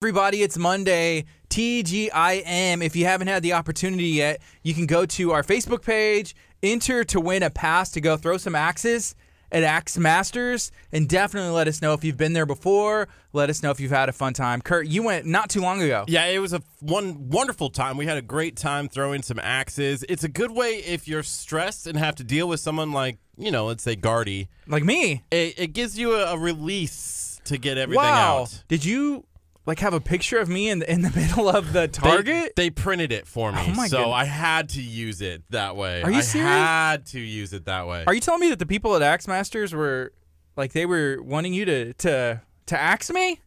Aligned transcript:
Everybody, 0.00 0.44
it's 0.44 0.56
Monday, 0.56 1.24
TGIM. 1.50 2.84
If 2.84 2.94
you 2.94 3.04
haven't 3.06 3.26
had 3.26 3.42
the 3.42 3.54
opportunity 3.54 4.10
yet, 4.10 4.40
you 4.62 4.72
can 4.72 4.86
go 4.86 5.04
to 5.06 5.32
our 5.32 5.42
Facebook 5.42 5.82
page, 5.82 6.36
enter 6.62 7.02
to 7.02 7.20
win 7.20 7.42
a 7.42 7.50
pass 7.50 7.90
to 7.90 8.00
go 8.00 8.16
throw 8.16 8.36
some 8.36 8.54
axes 8.54 9.16
at 9.50 9.64
Axe 9.64 9.98
Masters, 9.98 10.70
and 10.92 11.08
definitely 11.08 11.50
let 11.50 11.66
us 11.66 11.82
know 11.82 11.94
if 11.94 12.04
you've 12.04 12.16
been 12.16 12.32
there 12.32 12.46
before. 12.46 13.08
Let 13.32 13.50
us 13.50 13.60
know 13.60 13.72
if 13.72 13.80
you've 13.80 13.90
had 13.90 14.08
a 14.08 14.12
fun 14.12 14.34
time. 14.34 14.60
Kurt, 14.60 14.86
you 14.86 15.02
went 15.02 15.26
not 15.26 15.50
too 15.50 15.60
long 15.60 15.82
ago. 15.82 16.04
Yeah, 16.06 16.26
it 16.26 16.38
was 16.38 16.52
a 16.52 16.62
one 16.78 17.28
wonderful 17.28 17.68
time. 17.68 17.96
We 17.96 18.06
had 18.06 18.18
a 18.18 18.22
great 18.22 18.54
time 18.54 18.88
throwing 18.88 19.22
some 19.22 19.40
axes. 19.40 20.04
It's 20.08 20.22
a 20.22 20.28
good 20.28 20.52
way 20.52 20.76
if 20.76 21.08
you're 21.08 21.24
stressed 21.24 21.88
and 21.88 21.98
have 21.98 22.14
to 22.16 22.24
deal 22.24 22.46
with 22.46 22.60
someone 22.60 22.92
like, 22.92 23.18
you 23.36 23.50
know, 23.50 23.66
let's 23.66 23.82
say 23.82 23.96
Gardy. 23.96 24.48
Like 24.68 24.84
me. 24.84 25.24
It, 25.32 25.58
it 25.58 25.72
gives 25.72 25.98
you 25.98 26.14
a, 26.14 26.34
a 26.34 26.38
release 26.38 27.40
to 27.48 27.58
get 27.58 27.78
everything 27.78 28.04
wow. 28.04 28.42
out. 28.42 28.62
Did 28.68 28.84
you 28.84 29.24
like 29.68 29.78
have 29.80 29.94
a 29.94 30.00
picture 30.00 30.38
of 30.38 30.48
me 30.48 30.68
in 30.70 30.80
the, 30.80 30.90
in 30.90 31.02
the 31.02 31.10
middle 31.14 31.48
of 31.48 31.72
the 31.72 31.86
target? 31.86 32.54
They, 32.56 32.70
printed 32.70 33.12
it 33.12 33.26
for 33.26 33.52
me, 33.52 33.58
Oh 33.60 33.74
my 33.74 33.86
so 33.86 33.98
goodness. 33.98 34.14
I 34.14 34.24
had 34.24 34.68
to 34.70 34.82
use 34.82 35.20
it 35.20 35.42
that 35.50 35.76
way. 35.76 36.02
Are 36.02 36.10
you 36.10 36.18
I 36.18 36.22
serious? 36.22 36.50
had 36.50 37.06
to 37.06 37.20
use 37.20 37.52
it 37.52 37.66
that 37.66 37.86
way. 37.86 38.02
Are 38.06 38.14
you 38.14 38.20
telling 38.20 38.40
me 38.40 38.48
that 38.48 38.58
the 38.58 38.66
people 38.66 38.96
at 38.96 39.02
Axe 39.02 39.28
Masters 39.28 39.74
were 39.74 40.12
like 40.56 40.72
they 40.72 40.86
were 40.86 41.18
wanting 41.22 41.52
you 41.54 41.64
to 41.66 41.92
to 41.92 42.40
to 42.66 42.78
axe 42.80 43.10
me? 43.10 43.40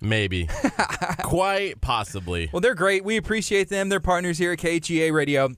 Maybe. 0.00 0.48
Quite 1.22 1.80
possibly. 1.80 2.50
Well, 2.52 2.60
they're 2.60 2.74
great. 2.74 3.04
We 3.04 3.16
appreciate 3.16 3.68
them. 3.68 3.88
They're 3.88 4.00
partners 4.00 4.36
here 4.38 4.50
at 4.52 4.58
KHEA 4.58 5.12
Radio. 5.12 5.50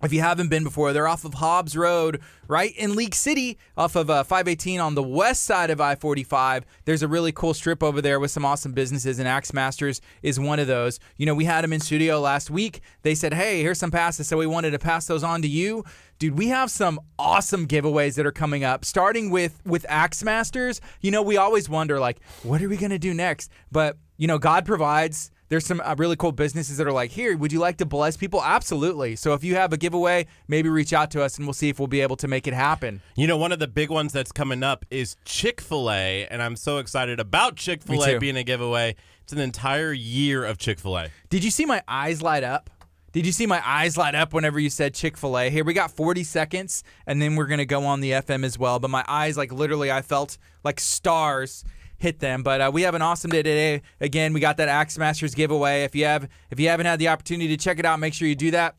If 0.00 0.12
you 0.12 0.20
haven't 0.20 0.48
been 0.48 0.62
before, 0.62 0.92
they're 0.92 1.08
off 1.08 1.24
of 1.24 1.34
Hobbs 1.34 1.76
Road, 1.76 2.20
right 2.46 2.72
in 2.76 2.94
League 2.94 3.16
City, 3.16 3.58
off 3.76 3.96
of 3.96 4.08
uh, 4.08 4.22
518 4.22 4.78
on 4.78 4.94
the 4.94 5.02
west 5.02 5.42
side 5.42 5.70
of 5.70 5.80
I 5.80 5.96
45. 5.96 6.64
There's 6.84 7.02
a 7.02 7.08
really 7.08 7.32
cool 7.32 7.52
strip 7.52 7.82
over 7.82 8.00
there 8.00 8.20
with 8.20 8.30
some 8.30 8.44
awesome 8.44 8.72
businesses, 8.72 9.18
and 9.18 9.26
Axe 9.26 9.52
Masters 9.52 10.00
is 10.22 10.38
one 10.38 10.60
of 10.60 10.68
those. 10.68 11.00
You 11.16 11.26
know, 11.26 11.34
we 11.34 11.46
had 11.46 11.64
them 11.64 11.72
in 11.72 11.80
studio 11.80 12.20
last 12.20 12.48
week. 12.48 12.80
They 13.02 13.16
said, 13.16 13.34
hey, 13.34 13.60
here's 13.60 13.78
some 13.78 13.90
passes, 13.90 14.28
so 14.28 14.36
we 14.36 14.46
wanted 14.46 14.70
to 14.70 14.78
pass 14.78 15.06
those 15.06 15.24
on 15.24 15.42
to 15.42 15.48
you. 15.48 15.84
Dude, 16.20 16.38
we 16.38 16.48
have 16.48 16.70
some 16.70 17.00
awesome 17.18 17.66
giveaways 17.66 18.14
that 18.16 18.26
are 18.26 18.32
coming 18.32 18.62
up, 18.62 18.84
starting 18.84 19.30
with 19.30 19.60
with 19.64 19.84
Axe 19.88 20.22
Masters. 20.22 20.80
You 21.00 21.10
know, 21.10 21.22
we 21.22 21.36
always 21.36 21.68
wonder, 21.68 21.98
like, 21.98 22.20
what 22.44 22.62
are 22.62 22.68
we 22.68 22.76
going 22.76 22.90
to 22.90 22.98
do 22.98 23.14
next? 23.14 23.50
But, 23.72 23.96
you 24.16 24.28
know, 24.28 24.38
God 24.38 24.64
provides. 24.64 25.32
There's 25.48 25.64
some 25.64 25.80
uh, 25.82 25.94
really 25.96 26.16
cool 26.16 26.32
businesses 26.32 26.76
that 26.76 26.86
are 26.86 26.92
like, 26.92 27.10
here, 27.10 27.36
would 27.36 27.52
you 27.52 27.58
like 27.58 27.78
to 27.78 27.86
bless 27.86 28.16
people? 28.16 28.42
Absolutely. 28.42 29.16
So 29.16 29.32
if 29.32 29.42
you 29.42 29.54
have 29.54 29.72
a 29.72 29.78
giveaway, 29.78 30.26
maybe 30.46 30.68
reach 30.68 30.92
out 30.92 31.10
to 31.12 31.22
us 31.22 31.38
and 31.38 31.46
we'll 31.46 31.54
see 31.54 31.70
if 31.70 31.78
we'll 31.78 31.88
be 31.88 32.02
able 32.02 32.16
to 32.16 32.28
make 32.28 32.46
it 32.46 32.52
happen. 32.52 33.00
You 33.16 33.26
know, 33.26 33.38
one 33.38 33.52
of 33.52 33.58
the 33.58 33.68
big 33.68 33.88
ones 33.88 34.12
that's 34.12 34.30
coming 34.30 34.62
up 34.62 34.84
is 34.90 35.16
Chick 35.24 35.60
fil 35.62 35.90
A, 35.90 36.26
and 36.26 36.42
I'm 36.42 36.54
so 36.54 36.78
excited 36.78 37.18
about 37.18 37.56
Chick 37.56 37.82
fil 37.82 38.04
A 38.04 38.18
being 38.18 38.36
a 38.36 38.44
giveaway. 38.44 38.94
It's 39.22 39.32
an 39.32 39.38
entire 39.38 39.92
year 39.92 40.44
of 40.44 40.58
Chick 40.58 40.78
fil 40.80 40.98
A. 40.98 41.08
Did 41.30 41.42
you 41.44 41.50
see 41.50 41.64
my 41.64 41.82
eyes 41.88 42.20
light 42.20 42.44
up? 42.44 42.68
Did 43.12 43.24
you 43.24 43.32
see 43.32 43.46
my 43.46 43.62
eyes 43.66 43.96
light 43.96 44.14
up 44.14 44.34
whenever 44.34 44.60
you 44.60 44.68
said 44.68 44.92
Chick 44.92 45.16
fil 45.16 45.38
A? 45.38 45.48
Here, 45.48 45.64
we 45.64 45.72
got 45.72 45.90
40 45.90 46.24
seconds 46.24 46.84
and 47.06 47.22
then 47.22 47.36
we're 47.36 47.46
going 47.46 47.58
to 47.58 47.66
go 47.66 47.84
on 47.86 48.00
the 48.00 48.10
FM 48.12 48.44
as 48.44 48.58
well. 48.58 48.78
But 48.78 48.90
my 48.90 49.04
eyes, 49.08 49.38
like 49.38 49.50
literally, 49.50 49.90
I 49.90 50.02
felt 50.02 50.36
like 50.62 50.78
stars 50.78 51.64
hit 51.98 52.20
them. 52.20 52.42
But 52.42 52.60
uh, 52.60 52.70
we 52.72 52.82
have 52.82 52.94
an 52.94 53.02
awesome 53.02 53.30
day 53.30 53.42
today. 53.42 53.82
Again, 54.00 54.32
we 54.32 54.40
got 54.40 54.56
that 54.56 54.68
Axe 54.68 54.96
Masters 54.96 55.34
giveaway. 55.34 55.82
If 55.82 55.94
you 55.94 56.06
have, 56.06 56.28
if 56.50 56.58
you 56.58 56.68
haven't 56.68 56.86
had 56.86 56.98
the 56.98 57.08
opportunity 57.08 57.48
to 57.48 57.62
check 57.62 57.78
it 57.78 57.84
out, 57.84 58.00
make 58.00 58.14
sure 58.14 58.26
you 58.26 58.34
do 58.34 58.50
that. 58.52 58.76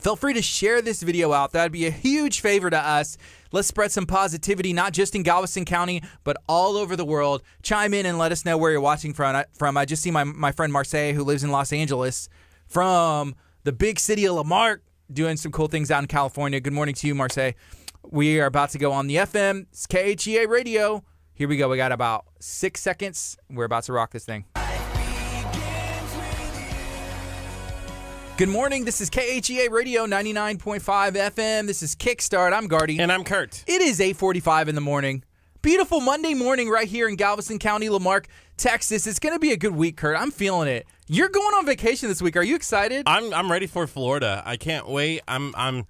Feel 0.00 0.16
free 0.16 0.32
to 0.32 0.40
share 0.40 0.80
this 0.80 1.02
video 1.02 1.32
out. 1.32 1.52
That'd 1.52 1.72
be 1.72 1.86
a 1.86 1.90
huge 1.90 2.40
favor 2.40 2.70
to 2.70 2.78
us. 2.78 3.18
Let's 3.52 3.68
spread 3.68 3.92
some 3.92 4.06
positivity, 4.06 4.72
not 4.72 4.94
just 4.94 5.14
in 5.14 5.22
Galveston 5.22 5.66
County, 5.66 6.02
but 6.24 6.38
all 6.48 6.78
over 6.78 6.96
the 6.96 7.04
world. 7.04 7.42
Chime 7.62 7.92
in 7.92 8.06
and 8.06 8.16
let 8.16 8.32
us 8.32 8.46
know 8.46 8.56
where 8.56 8.70
you're 8.70 8.80
watching 8.80 9.12
from. 9.12 9.42
From 9.52 9.76
I 9.76 9.84
just 9.84 10.02
see 10.02 10.10
my 10.10 10.24
my 10.24 10.52
friend 10.52 10.72
Marseille, 10.72 11.12
who 11.12 11.22
lives 11.22 11.44
in 11.44 11.50
Los 11.50 11.70
Angeles, 11.72 12.30
from 12.66 13.34
the 13.64 13.72
big 13.72 14.00
city 14.00 14.24
of 14.24 14.36
La 14.36 14.42
Marque, 14.42 14.82
doing 15.12 15.36
some 15.36 15.52
cool 15.52 15.68
things 15.68 15.90
out 15.90 16.02
in 16.02 16.06
California. 16.06 16.60
Good 16.60 16.72
morning 16.72 16.94
to 16.94 17.06
you, 17.06 17.14
Marseille. 17.14 17.52
We 18.10 18.40
are 18.40 18.46
about 18.46 18.70
to 18.70 18.78
go 18.78 18.92
on 18.92 19.06
the 19.06 19.16
FM. 19.16 19.66
KHEA 19.74 20.48
Radio. 20.48 21.04
Here 21.40 21.48
we 21.48 21.56
go. 21.56 21.70
We 21.70 21.78
got 21.78 21.90
about 21.90 22.26
six 22.38 22.82
seconds. 22.82 23.38
We're 23.48 23.64
about 23.64 23.84
to 23.84 23.94
rock 23.94 24.10
this 24.10 24.26
thing. 24.26 24.44
Good 28.36 28.50
morning. 28.50 28.84
This 28.84 29.00
is 29.00 29.08
KHEA 29.08 29.70
Radio 29.70 30.04
99.5 30.04 30.82
FM. 30.82 31.66
This 31.66 31.82
is 31.82 31.96
Kickstart. 31.96 32.52
I'm 32.52 32.68
Gardy. 32.68 33.00
And 33.00 33.10
I'm 33.10 33.24
Kurt. 33.24 33.64
It 33.66 33.80
is 33.80 34.00
8:45 34.00 34.68
in 34.68 34.74
the 34.74 34.82
morning. 34.82 35.24
Beautiful 35.62 36.02
Monday 36.02 36.34
morning 36.34 36.68
right 36.68 36.86
here 36.86 37.08
in 37.08 37.16
Galveston 37.16 37.58
County, 37.58 37.88
La 37.88 37.98
Marque, 37.98 38.28
Texas. 38.58 39.06
It's 39.06 39.18
going 39.18 39.34
to 39.34 39.40
be 39.40 39.52
a 39.52 39.56
good 39.56 39.74
week, 39.74 39.96
Kurt. 39.96 40.18
I'm 40.18 40.32
feeling 40.32 40.68
it. 40.68 40.86
You're 41.08 41.30
going 41.30 41.54
on 41.54 41.64
vacation 41.64 42.10
this 42.10 42.20
week. 42.20 42.36
Are 42.36 42.42
you 42.42 42.54
excited? 42.54 43.04
I'm 43.06 43.32
I'm 43.32 43.50
ready 43.50 43.66
for 43.66 43.86
Florida. 43.86 44.42
I 44.44 44.58
can't 44.58 44.86
wait. 44.86 45.22
I'm 45.26 45.54
I'm 45.56 45.86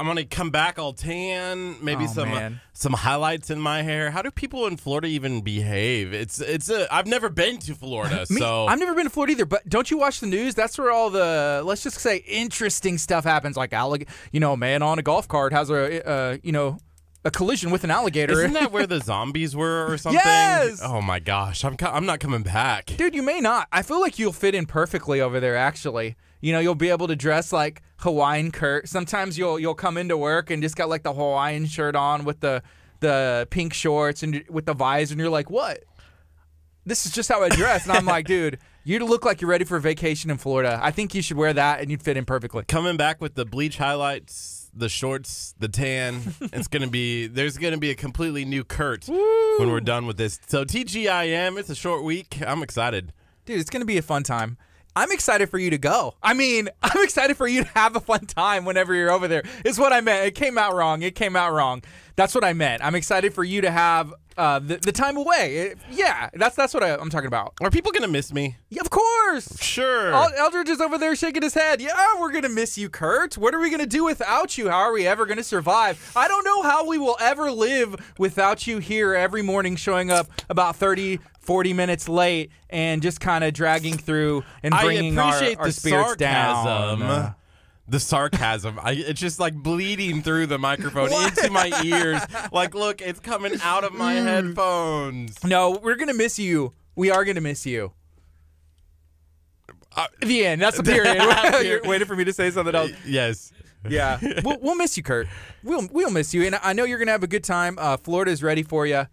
I'm 0.00 0.06
gonna 0.06 0.24
come 0.24 0.50
back 0.50 0.78
all 0.78 0.92
tan, 0.94 1.76
maybe 1.84 2.04
Oh, 2.04 2.08
some 2.08 2.32
uh, 2.32 2.50
some 2.72 2.94
highlights 2.94 3.50
in 3.50 3.60
my 3.60 3.82
hair. 3.82 4.10
How 4.10 4.22
do 4.22 4.30
people 4.30 4.66
in 4.66 4.76
Florida 4.78 5.06
even 5.08 5.42
behave? 5.42 6.12
It's 6.14 6.40
it's 6.40 6.70
a 6.70 6.92
I've 6.92 7.06
never 7.06 7.28
been 7.28 7.58
to 7.58 7.74
Florida, 7.74 8.26
Me- 8.30 8.38
so 8.40 8.66
I've 8.66 8.78
never 8.78 8.94
been 8.94 9.04
to 9.04 9.10
Florida 9.10 9.32
either, 9.32 9.44
but 9.46 9.68
don't 9.68 9.90
you 9.90 9.98
watch 9.98 10.20
the 10.20 10.26
news? 10.26 10.54
That's 10.54 10.78
where 10.78 10.90
all 10.90 11.10
the 11.10 11.62
let's 11.64 11.82
just 11.82 11.98
say 12.00 12.16
interesting 12.26 12.96
stuff 12.98 13.24
happens. 13.24 13.56
Like 13.56 13.70
allig- 13.72 14.08
you 14.32 14.40
know, 14.40 14.54
a 14.54 14.56
man 14.56 14.82
on 14.82 14.98
a 14.98 15.02
golf 15.02 15.28
cart 15.28 15.52
has 15.52 15.68
a 15.70 16.08
uh, 16.08 16.36
you 16.42 16.52
know 16.52 16.78
a 17.22 17.30
collision 17.30 17.70
with 17.70 17.84
an 17.84 17.90
alligator. 17.90 18.32
Isn't 18.32 18.54
that 18.54 18.72
where 18.72 18.86
the 18.94 19.00
zombies 19.00 19.54
were 19.54 19.86
or 19.92 19.98
something? 19.98 20.18
Yes! 20.24 20.80
Oh 20.82 21.02
my 21.02 21.18
gosh, 21.18 21.62
I'm 21.64 21.76
co- 21.76 21.90
I'm 21.92 22.06
not 22.06 22.18
coming 22.20 22.42
back. 22.42 22.86
Dude, 22.86 23.14
you 23.14 23.22
may 23.22 23.40
not. 23.40 23.68
I 23.70 23.82
feel 23.82 24.00
like 24.00 24.18
you'll 24.18 24.32
fit 24.32 24.54
in 24.54 24.64
perfectly 24.64 25.20
over 25.20 25.38
there. 25.40 25.54
Actually, 25.56 26.16
you 26.40 26.54
know, 26.54 26.58
you'll 26.60 26.74
be 26.74 26.88
able 26.88 27.08
to 27.08 27.16
dress 27.16 27.52
like 27.52 27.82
Hawaiian 28.00 28.50
Kurt. 28.50 28.88
Sometimes 28.88 29.38
you'll 29.38 29.58
you'll 29.58 29.74
come 29.74 29.96
into 29.96 30.16
work 30.16 30.50
and 30.50 30.62
just 30.62 30.76
got 30.76 30.88
like 30.88 31.02
the 31.02 31.12
Hawaiian 31.12 31.66
shirt 31.66 31.94
on 31.94 32.24
with 32.24 32.40
the 32.40 32.62
the 33.00 33.46
pink 33.50 33.72
shorts 33.72 34.22
and 34.22 34.44
with 34.48 34.66
the 34.66 34.74
visor, 34.74 35.12
and 35.12 35.20
you're 35.20 35.30
like, 35.30 35.50
what? 35.50 35.84
This 36.86 37.04
is 37.04 37.12
just 37.12 37.28
how 37.28 37.42
I 37.42 37.50
dress, 37.50 37.86
and 37.86 37.92
I'm 37.92 38.06
like, 38.06 38.26
dude, 38.34 38.58
you 38.84 38.98
look 39.04 39.24
like 39.24 39.40
you're 39.40 39.50
ready 39.50 39.64
for 39.64 39.76
a 39.76 39.80
vacation 39.80 40.30
in 40.30 40.38
Florida. 40.38 40.80
I 40.82 40.90
think 40.90 41.14
you 41.14 41.20
should 41.20 41.36
wear 41.36 41.52
that, 41.52 41.80
and 41.80 41.90
you'd 41.90 42.02
fit 42.02 42.16
in 42.16 42.24
perfectly. 42.24 42.64
Coming 42.64 42.96
back 42.96 43.20
with 43.20 43.34
the 43.34 43.44
bleach 43.44 43.76
highlights, 43.76 44.70
the 44.74 44.88
shorts, 44.88 45.54
the 45.58 45.68
tan. 45.68 46.34
it's 46.40 46.68
gonna 46.68 46.88
be 46.88 47.26
there's 47.26 47.58
gonna 47.58 47.78
be 47.78 47.90
a 47.90 47.94
completely 47.94 48.44
new 48.44 48.64
Kurt 48.64 49.08
when 49.08 49.70
we're 49.70 49.80
done 49.80 50.06
with 50.06 50.16
this. 50.16 50.40
So 50.46 50.64
TGIM, 50.64 51.58
it's 51.58 51.70
a 51.70 51.74
short 51.74 52.02
week. 52.02 52.38
I'm 52.46 52.62
excited. 52.62 53.12
Dude, 53.44 53.60
it's 53.60 53.70
gonna 53.70 53.84
be 53.84 53.98
a 53.98 54.02
fun 54.02 54.22
time. 54.22 54.56
I'm 54.96 55.12
excited 55.12 55.50
for 55.50 55.58
you 55.58 55.70
to 55.70 55.78
go. 55.78 56.14
I 56.22 56.34
mean, 56.34 56.68
I'm 56.82 57.02
excited 57.02 57.36
for 57.36 57.46
you 57.46 57.64
to 57.64 57.70
have 57.70 57.96
a 57.96 58.00
fun 58.00 58.26
time 58.26 58.64
whenever 58.64 58.94
you're 58.94 59.10
over 59.10 59.28
there. 59.28 59.42
Is 59.64 59.78
what 59.78 59.92
I 59.92 60.00
meant. 60.00 60.26
It 60.26 60.34
came 60.34 60.58
out 60.58 60.74
wrong. 60.74 61.02
It 61.02 61.14
came 61.14 61.36
out 61.36 61.52
wrong. 61.52 61.82
That's 62.16 62.34
what 62.34 62.44
I 62.44 62.52
meant. 62.52 62.84
I'm 62.84 62.94
excited 62.94 63.32
for 63.32 63.44
you 63.44 63.62
to 63.62 63.70
have 63.70 64.12
uh, 64.36 64.58
the, 64.58 64.76
the 64.78 64.92
time 64.92 65.16
away. 65.16 65.56
It- 65.56 65.78
yeah, 65.90 66.30
that's 66.34 66.56
that's 66.56 66.72
what 66.74 66.82
I, 66.82 66.94
I'm 66.96 67.10
talking 67.10 67.26
about. 67.26 67.54
Are 67.60 67.70
people 67.70 67.92
gonna 67.92 68.08
miss 68.08 68.32
me? 68.32 68.56
Yeah, 68.68 68.80
of 68.82 68.90
course. 68.90 69.60
Sure. 69.60 70.12
Al- 70.14 70.32
Eldridge 70.36 70.68
is 70.68 70.80
over 70.80 70.98
there 70.98 71.14
shaking 71.16 71.42
his 71.42 71.54
head. 71.54 71.80
Yeah, 71.80 71.94
we're 72.20 72.32
gonna 72.32 72.48
miss 72.48 72.78
you, 72.78 72.88
Kurt. 72.88 73.36
What 73.36 73.54
are 73.54 73.60
we 73.60 73.70
gonna 73.70 73.86
do 73.86 74.04
without 74.04 74.56
you? 74.58 74.68
How 74.70 74.78
are 74.78 74.92
we 74.92 75.06
ever 75.06 75.26
gonna 75.26 75.42
survive? 75.42 76.12
I 76.16 76.28
don't 76.28 76.44
know 76.44 76.62
how 76.62 76.86
we 76.86 76.98
will 76.98 77.16
ever 77.20 77.50
live 77.50 77.96
without 78.18 78.66
you 78.66 78.78
here 78.78 79.14
every 79.14 79.42
morning, 79.42 79.76
showing 79.76 80.10
up 80.10 80.28
about 80.48 80.76
30, 80.76 81.18
40 81.40 81.72
minutes 81.72 82.08
late, 82.08 82.50
and 82.68 83.02
just 83.02 83.20
kind 83.20 83.44
of 83.44 83.52
dragging 83.52 83.96
through 83.96 84.44
and 84.62 84.74
I 84.74 84.84
bringing 84.84 85.18
our, 85.18 85.28
appreciate 85.34 85.58
our 85.58 85.66
the 85.66 85.72
spirits 85.72 86.08
sarcasm. 86.18 87.00
down. 87.00 87.34
The 87.90 87.98
sarcasm. 88.00 88.78
I, 88.80 88.92
it's 88.92 89.20
just 89.20 89.40
like 89.40 89.54
bleeding 89.54 90.22
through 90.22 90.46
the 90.46 90.58
microphone 90.58 91.12
into 91.12 91.50
my 91.50 91.72
ears. 91.84 92.20
Like, 92.52 92.74
look, 92.74 93.02
it's 93.02 93.18
coming 93.20 93.54
out 93.62 93.82
of 93.84 93.92
my 93.92 94.14
Mm. 94.14 94.24
headphones. 94.24 95.42
no, 95.44 95.72
we're 95.82 95.96
gonna 95.96 96.14
miss 96.14 96.38
you. 96.38 96.72
We 96.94 97.10
are 97.10 97.24
gonna 97.24 97.40
miss 97.40 97.66
you. 97.66 97.92
Uh, 99.96 100.06
The 100.20 100.46
end. 100.46 100.62
That's 100.62 100.76
the 100.76 100.82
period. 100.84 101.16
You're 101.64 101.82
waiting 101.82 102.06
for 102.06 102.14
me 102.16 102.24
to 102.24 102.32
say 102.32 102.50
something 102.50 102.74
else. 102.74 102.92
yes. 103.04 103.52
Yeah, 103.88 104.18
we'll, 104.44 104.58
we'll 104.60 104.74
miss 104.74 104.96
you, 104.98 105.02
Kurt. 105.02 105.26
We'll 105.64 105.88
we'll 105.90 106.10
miss 106.10 106.34
you, 106.34 106.42
and 106.44 106.54
I 106.62 106.74
know 106.74 106.84
you're 106.84 106.98
gonna 106.98 107.12
have 107.12 107.22
a 107.22 107.26
good 107.26 107.42
time. 107.42 107.76
Uh, 107.80 107.96
Florida's 107.96 108.42
ready 108.42 108.62
for 108.62 108.86
you. 108.86 109.06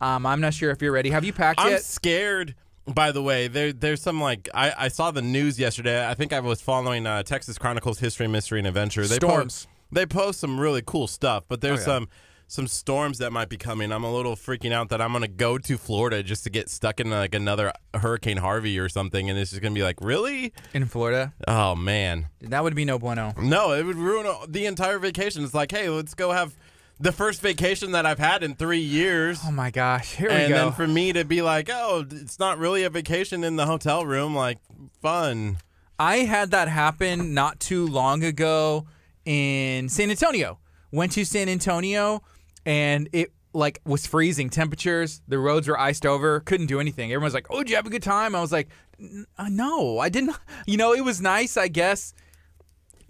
Um, 0.00 0.24
I'm 0.24 0.40
not 0.40 0.54
sure 0.54 0.70
if 0.70 0.80
you're 0.80 0.90
ready. 0.92 1.10
Have 1.10 1.22
you 1.22 1.34
packed 1.34 1.60
I'm 1.60 1.70
yet? 1.72 1.82
scared. 1.82 2.54
By 2.86 3.10
the 3.12 3.22
way, 3.22 3.48
there 3.48 3.72
there's 3.72 4.00
some 4.00 4.20
like 4.20 4.48
I, 4.54 4.72
I 4.78 4.88
saw 4.88 5.10
the 5.10 5.22
news 5.22 5.58
yesterday. 5.58 6.08
I 6.08 6.14
think 6.14 6.32
I 6.32 6.40
was 6.40 6.60
following 6.60 7.06
uh, 7.06 7.22
Texas 7.24 7.58
Chronicles 7.58 7.98
History, 7.98 8.28
Mystery, 8.28 8.60
and 8.60 8.68
Adventure. 8.68 9.06
They 9.06 9.16
Storms. 9.16 9.66
Post, 9.66 9.68
they 9.92 10.06
post 10.06 10.40
some 10.40 10.58
really 10.60 10.82
cool 10.86 11.06
stuff, 11.06 11.44
but 11.48 11.60
there's 11.60 11.80
Oh, 11.80 11.92
yeah. 11.92 11.98
some 11.98 12.08
some 12.48 12.68
storms 12.68 13.18
that 13.18 13.32
might 13.32 13.48
be 13.48 13.56
coming. 13.56 13.90
I'm 13.90 14.04
a 14.04 14.12
little 14.14 14.36
freaking 14.36 14.70
out 14.72 14.88
that 14.90 15.00
I'm 15.00 15.12
gonna 15.12 15.26
go 15.26 15.58
to 15.58 15.76
Florida 15.76 16.22
just 16.22 16.44
to 16.44 16.50
get 16.50 16.70
stuck 16.70 17.00
in 17.00 17.10
like 17.10 17.34
another 17.34 17.72
Hurricane 17.92 18.36
Harvey 18.36 18.78
or 18.78 18.88
something, 18.88 19.28
and 19.28 19.36
it's 19.36 19.50
just 19.50 19.60
gonna 19.62 19.74
be 19.74 19.82
like, 19.82 19.96
really? 20.00 20.52
in 20.72 20.84
Florida. 20.86 21.34
Oh 21.48 21.74
man, 21.74 22.26
That 22.42 22.62
would 22.62 22.76
be 22.76 22.84
no 22.84 23.00
bueno. 23.00 23.34
no, 23.36 23.72
it 23.72 23.82
would 23.84 23.96
ruin 23.96 24.32
the 24.48 24.66
entire 24.66 25.00
vacation. 25.00 25.42
It's 25.42 25.54
like, 25.54 25.72
hey, 25.72 25.88
let's 25.88 26.14
go 26.14 26.30
have 26.30 26.56
the 26.98 27.12
first 27.12 27.40
vacation 27.42 27.92
that 27.92 28.06
I've 28.06 28.18
had 28.18 28.42
in 28.42 28.54
three 28.54 28.80
years. 28.80 29.40
Oh 29.44 29.50
my 29.50 29.70
gosh, 29.70 30.14
here 30.14 30.28
we 30.28 30.34
and 30.34 30.48
go. 30.48 30.54
then 30.56 30.72
for 30.72 30.86
me 30.86 31.12
to 31.12 31.24
be 31.24 31.42
like, 31.42 31.68
oh, 31.70 32.06
it's 32.10 32.38
not 32.38 32.58
really 32.58 32.84
a 32.84 32.90
vacation 32.90 33.44
in 33.44 33.56
the 33.56 33.66
hotel 33.66 34.06
room, 34.06 34.34
like 34.34 34.58
fun. 35.02 35.58
I 35.98 36.18
had 36.18 36.50
that 36.50 36.68
happen 36.68 37.34
not 37.34 37.60
too 37.60 37.86
long 37.86 38.22
ago 38.24 38.86
in 39.24 39.88
San 39.88 40.10
Antonio. 40.10 40.58
Went 40.92 41.12
to 41.12 41.24
San 41.24 41.48
Antonio 41.48 42.22
and 42.64 43.08
it 43.12 43.32
like 43.52 43.80
was 43.84 44.06
freezing 44.06 44.50
temperatures. 44.50 45.22
The 45.28 45.38
roads 45.38 45.68
were 45.68 45.78
iced 45.78 46.04
over. 46.04 46.40
Couldn't 46.40 46.66
do 46.66 46.80
anything. 46.80 47.12
Everyone's 47.12 47.32
like, 47.34 47.46
"Oh, 47.50 47.58
did 47.58 47.70
you 47.70 47.76
have 47.76 47.86
a 47.86 47.90
good 47.90 48.02
time?" 48.02 48.34
I 48.34 48.40
was 48.40 48.52
like, 48.52 48.68
"N- 49.00 49.26
uh, 49.38 49.48
"No, 49.50 49.98
I 49.98 50.08
didn't." 50.10 50.36
You 50.66 50.76
know, 50.76 50.92
it 50.92 51.02
was 51.04 51.20
nice, 51.20 51.56
I 51.56 51.68
guess. 51.68 52.12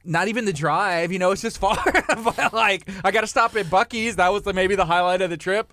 Not 0.07 0.29
even 0.29 0.45
the 0.45 0.53
drive. 0.53 1.13
You 1.13 1.19
know, 1.19 1.33
it's 1.33 1.43
just 1.43 1.59
far. 1.59 1.83
but 2.09 2.53
like, 2.53 2.89
I 3.05 3.11
got 3.11 3.23
to 3.23 3.27
stop 3.27 3.57
at 3.57 3.67
Buc-ee's. 3.67 4.17
That 4.17 4.33
was 4.33 4.43
the, 4.43 4.53
maybe 4.53 4.77
the 4.77 4.87
highlight 4.87 5.21
of 5.21 5.31
the 5.31 5.37
trip. 5.37 5.73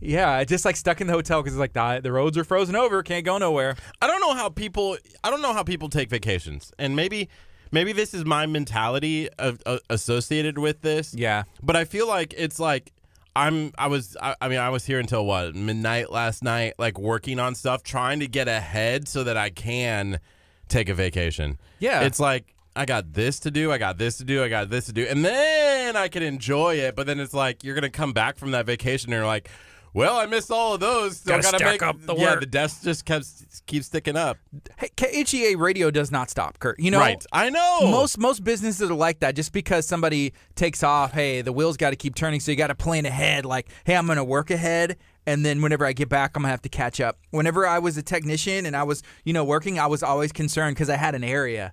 Yeah, 0.00 0.30
I 0.30 0.44
just 0.44 0.64
like 0.64 0.76
stuck 0.76 1.00
in 1.00 1.06
the 1.06 1.12
hotel 1.12 1.42
because 1.42 1.54
it's 1.54 1.60
like 1.60 1.72
the, 1.72 2.00
the 2.02 2.12
roads 2.12 2.36
are 2.36 2.44
frozen 2.44 2.76
over. 2.76 3.02
Can't 3.02 3.24
go 3.24 3.38
nowhere. 3.38 3.76
I 4.02 4.06
don't 4.06 4.20
know 4.20 4.34
how 4.34 4.48
people. 4.48 4.98
I 5.24 5.30
don't 5.30 5.40
know 5.40 5.54
how 5.54 5.62
people 5.62 5.88
take 5.88 6.10
vacations, 6.10 6.70
and 6.78 6.94
maybe, 6.94 7.30
maybe 7.72 7.92
this 7.92 8.12
is 8.12 8.24
my 8.26 8.44
mentality 8.44 9.30
of, 9.38 9.62
uh, 9.64 9.78
associated 9.88 10.58
with 10.58 10.82
this. 10.82 11.14
Yeah. 11.14 11.44
But 11.62 11.76
I 11.76 11.84
feel 11.84 12.06
like 12.06 12.34
it's 12.36 12.60
like 12.60 12.92
I'm. 13.34 13.72
I 13.78 13.86
was. 13.86 14.18
I, 14.20 14.36
I 14.40 14.48
mean, 14.48 14.58
I 14.58 14.68
was 14.68 14.84
here 14.84 14.98
until 14.98 15.24
what 15.24 15.54
midnight 15.54 16.12
last 16.12 16.44
night, 16.44 16.74
like 16.78 16.98
working 16.98 17.40
on 17.40 17.54
stuff, 17.54 17.82
trying 17.82 18.20
to 18.20 18.26
get 18.26 18.48
ahead 18.48 19.08
so 19.08 19.24
that 19.24 19.38
I 19.38 19.48
can 19.48 20.20
take 20.68 20.90
a 20.90 20.94
vacation. 20.94 21.58
Yeah. 21.78 22.02
It's 22.02 22.20
like 22.20 22.54
I 22.76 22.84
got 22.84 23.12
this 23.12 23.40
to 23.40 23.50
do, 23.50 23.72
I 23.72 23.78
got 23.78 23.98
this 23.98 24.18
to 24.18 24.24
do, 24.24 24.44
I 24.44 24.48
got 24.48 24.70
this 24.70 24.86
to 24.86 24.92
do, 24.92 25.04
and 25.04 25.24
then 25.24 25.96
I 25.96 26.08
can 26.08 26.22
enjoy 26.22 26.74
it. 26.76 26.94
But 26.94 27.06
then 27.06 27.18
it's 27.18 27.34
like 27.34 27.64
you're 27.64 27.74
gonna 27.74 27.90
come 27.90 28.12
back 28.12 28.36
from 28.38 28.52
that 28.52 28.66
vacation 28.66 29.12
and 29.12 29.18
you're 29.18 29.26
like. 29.26 29.48
Well, 29.94 30.18
I 30.18 30.26
missed 30.26 30.50
all 30.50 30.74
of 30.74 30.80
those. 30.80 31.20
So 31.20 31.30
Gotta 31.30 31.38
I 31.38 31.42
gotta 31.52 31.56
stack 31.56 31.72
make 31.72 31.82
up 31.82 31.96
the 32.02 32.14
yeah. 32.14 32.32
work. 32.32 32.40
The 32.40 32.46
desk 32.46 32.82
just 32.82 33.06
keeps 33.06 33.62
keeps 33.66 33.86
sticking 33.86 34.14
up. 34.14 34.36
Hey, 34.76 34.90
KHEA 34.94 35.56
radio 35.56 35.90
does 35.90 36.10
not 36.10 36.28
stop, 36.28 36.58
Kurt. 36.58 36.78
You 36.78 36.90
know, 36.90 36.98
right. 36.98 37.24
I 37.32 37.48
know. 37.48 37.90
most 37.90 38.18
most 38.18 38.44
businesses 38.44 38.90
are 38.90 38.94
like 38.94 39.20
that. 39.20 39.34
Just 39.34 39.54
because 39.54 39.86
somebody 39.86 40.34
takes 40.54 40.82
off, 40.82 41.12
hey, 41.12 41.40
the 41.40 41.52
wheels 41.52 41.78
got 41.78 41.90
to 41.90 41.96
keep 41.96 42.14
turning, 42.14 42.40
so 42.40 42.50
you 42.50 42.58
got 42.58 42.66
to 42.66 42.74
plan 42.74 43.06
ahead. 43.06 43.46
Like, 43.46 43.70
hey, 43.84 43.96
I'm 43.96 44.04
going 44.04 44.16
to 44.16 44.24
work 44.24 44.50
ahead, 44.50 44.98
and 45.26 45.46
then 45.46 45.62
whenever 45.62 45.86
I 45.86 45.94
get 45.94 46.10
back, 46.10 46.36
I'm 46.36 46.42
gonna 46.42 46.50
have 46.50 46.60
to 46.62 46.68
catch 46.68 47.00
up. 47.00 47.18
Whenever 47.30 47.66
I 47.66 47.78
was 47.78 47.96
a 47.96 48.02
technician 48.02 48.66
and 48.66 48.76
I 48.76 48.82
was, 48.82 49.02
you 49.24 49.32
know, 49.32 49.44
working, 49.44 49.78
I 49.78 49.86
was 49.86 50.02
always 50.02 50.30
concerned 50.30 50.76
because 50.76 50.90
I 50.90 50.96
had 50.96 51.14
an 51.14 51.24
area. 51.24 51.72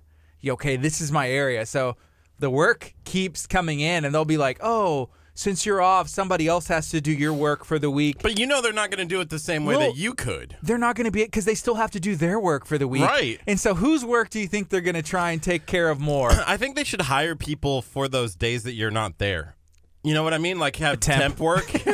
Okay, 0.52 0.76
this 0.76 1.00
is 1.00 1.10
my 1.10 1.28
area, 1.28 1.66
so 1.66 1.96
the 2.38 2.50
work 2.50 2.94
keeps 3.04 3.46
coming 3.46 3.80
in, 3.80 4.04
and 4.04 4.14
they'll 4.14 4.24
be 4.24 4.36
like, 4.38 4.58
oh. 4.62 5.10
Since 5.36 5.66
you're 5.66 5.82
off, 5.82 6.08
somebody 6.08 6.46
else 6.46 6.68
has 6.68 6.90
to 6.90 7.00
do 7.00 7.10
your 7.10 7.32
work 7.32 7.64
for 7.64 7.80
the 7.80 7.90
week. 7.90 8.22
But 8.22 8.38
you 8.38 8.46
know 8.46 8.62
they're 8.62 8.72
not 8.72 8.92
going 8.92 9.00
to 9.00 9.04
do 9.04 9.20
it 9.20 9.30
the 9.30 9.40
same 9.40 9.64
way 9.64 9.76
Well- 9.76 9.90
that 9.90 9.96
you 9.98 10.14
could. 10.14 10.56
they're 10.62 10.78
not 10.78 10.94
going 10.94 11.06
to 11.06 11.10
be 11.10 11.22
it 11.22 11.26
because 11.26 11.44
they 11.44 11.56
still 11.56 11.74
have 11.74 11.90
to 11.90 11.98
do 11.98 12.14
their 12.14 12.38
work 12.38 12.64
for 12.66 12.78
the 12.78 12.86
week. 12.86 13.02
Right. 13.02 13.40
And 13.44 13.58
so, 13.58 13.74
whose 13.74 14.04
work 14.04 14.30
do 14.30 14.38
you 14.38 14.46
think 14.46 14.68
they're 14.68 14.80
going 14.80 14.94
to 14.94 15.02
try 15.02 15.32
and 15.32 15.42
take 15.42 15.66
care 15.66 15.90
of 15.90 15.98
more? 15.98 16.30
I 16.46 16.56
think 16.56 16.76
they 16.76 16.84
should 16.84 17.00
hire 17.00 17.34
people 17.34 17.82
for 17.82 18.06
those 18.06 18.36
days 18.36 18.62
that 18.62 18.74
you're 18.74 18.92
not 18.92 19.18
there. 19.18 19.56
You 20.04 20.14
know 20.14 20.22
what 20.22 20.34
I 20.34 20.38
mean? 20.38 20.60
Like 20.60 20.76
have 20.76 21.00
temp. 21.00 21.20
temp, 21.20 21.40
work. 21.40 21.68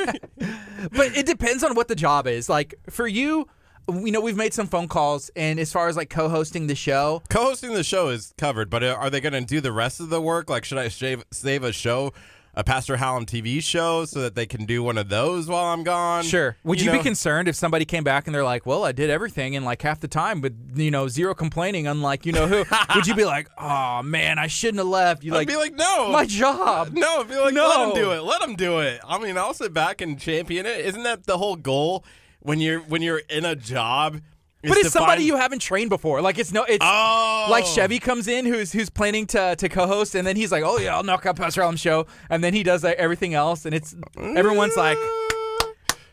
but 0.93 1.17
it 1.17 1.25
depends 1.25 1.65
on 1.65 1.75
what 1.75 1.89
the 1.89 1.95
job 1.95 2.27
is. 2.27 2.51
Like 2.51 2.75
for 2.91 3.07
you, 3.07 3.49
you 3.93 4.13
know, 4.13 4.21
we've 4.21 4.37
made 4.37 4.55
some 4.55 4.67
phone 4.67 4.89
calls, 4.89 5.31
and 5.37 5.59
as 5.61 5.73
far 5.73 5.89
as 5.89 5.97
like 5.97 6.11
co-hosting 6.11 6.67
the 6.67 6.75
show, 6.75 7.23
Co-hosting 7.29 7.75
the 7.75 7.85
show 7.85 8.09
is 8.09 8.33
covered, 8.39 8.71
but 8.71 8.83
uh, 8.83 8.97
are 8.99 9.11
they 9.11 9.21
going 9.21 9.33
to 9.33 9.41
do 9.43 9.61
the 9.61 9.73
rest 9.73 10.01
of 10.01 10.11
the 10.11 10.21
work? 10.21 10.49
Like, 10.51 10.65
should 10.65 10.79
I 10.79 10.89
save 10.89 11.25
save 11.31 11.63
a 11.65 11.73
show, 11.73 12.13
a 12.55 12.65
Pastor 12.65 12.97
Hallam 12.97 13.27
TV 13.27 13.63
show, 13.63 14.05
so 14.05 14.21
that 14.23 14.35
they 14.35 14.45
can 14.47 14.65
do 14.65 14.83
one 14.83 14.99
of 14.99 15.09
those 15.09 15.47
while 15.47 15.67
I'm 15.67 15.85
gone? 15.85 16.25
sure. 16.25 16.57
Would 16.65 16.81
you, 16.81 16.87
know? 16.91 16.99
be 16.99 17.03
concerned 17.03 17.47
if 17.49 17.55
somebody 17.55 17.85
came 17.85 18.03
back 18.03 18.27
and 18.27 18.35
they're 18.35 18.45
like, 18.45 18.67
"Well, 18.67 18.85
I 18.85 18.93
did 18.93 19.09
everything 19.11 19.55
in 19.55 19.65
like 19.65 19.83
half 19.83 20.01
the 20.01 20.09
time, 20.09 20.41
but 20.41 20.53
you 20.75 20.91
know, 20.91 21.07
zero 21.09 21.35
complaining." 21.35 21.87
Unlike 21.87 22.27
you 22.27 22.33
know 22.33 22.47
who, 22.49 22.65
would 22.95 23.07
you 23.07 23.15
be 23.15 23.25
like, 23.25 23.49
"Oh 23.57 24.03
man, 24.03 24.39
I 24.39 24.49
shouldn't 24.49 24.79
have 24.79 24.89
left"? 24.89 25.23
You 25.23 25.33
I'd 25.33 25.39
like 25.39 25.49
be 25.49 25.57
like, 25.57 25.75
no, 25.75 26.11
my 26.11 26.27
job. 26.27 26.91
No, 26.93 27.21
I'd 27.21 27.29
be 27.29 27.37
like, 27.37 27.55
No. 27.55 27.69
let 27.69 27.87
them 27.87 27.95
do 27.95 28.11
it. 28.13 28.23
Let 28.23 28.41
them 28.41 28.57
do 28.57 28.81
it. 28.81 29.01
I 29.07 29.19
mean, 29.19 29.39
I'll 29.39 29.55
sit 29.55 29.73
back 29.73 30.01
and 30.01 30.19
champion 30.19 30.67
it. 30.67 30.85
Isn't 30.87 31.05
that 31.05 31.25
the 31.27 31.39
whole 31.39 31.57
goal 31.57 32.05
when 32.41 32.61
you're 32.61 32.81
when 32.81 33.03
you're 33.03 33.23
in 33.29 33.45
a 33.45 33.55
job? 33.57 34.21
But 34.63 34.77
it's 34.77 34.91
somebody 34.91 35.21
find- 35.21 35.27
you 35.27 35.37
haven't 35.37 35.61
trained 35.61 35.89
before. 35.89 36.21
Like 36.21 36.39
it's 36.39 36.53
no, 36.53 36.65
it's 36.65 36.85
Oh, 36.87 37.47
like 37.51 37.65
Chevy 37.65 37.99
comes 37.99 38.29
in 38.29 38.45
who's 38.45 38.73
who's 38.73 38.91
planning 38.91 39.27
to 39.29 39.57
to 39.57 39.69
co-host, 39.71 40.15
and 40.15 40.27
then 40.27 40.37
he's 40.37 40.53
like, 40.53 40.63
"Oh 40.65 40.77
yeah, 40.79 40.95
I'll 40.95 41.03
knock 41.03 41.25
out 41.25 41.37
Pastor 41.37 41.63
Allen's 41.63 41.81
show," 41.81 42.07
and 42.29 42.45
then 42.45 42.53
he 42.53 42.63
does 42.63 42.85
like, 42.85 42.97
everything 42.99 43.33
else, 43.33 43.65
and 43.65 43.75
it's 43.75 43.95
everyone's 44.19 44.77
like, 44.77 44.99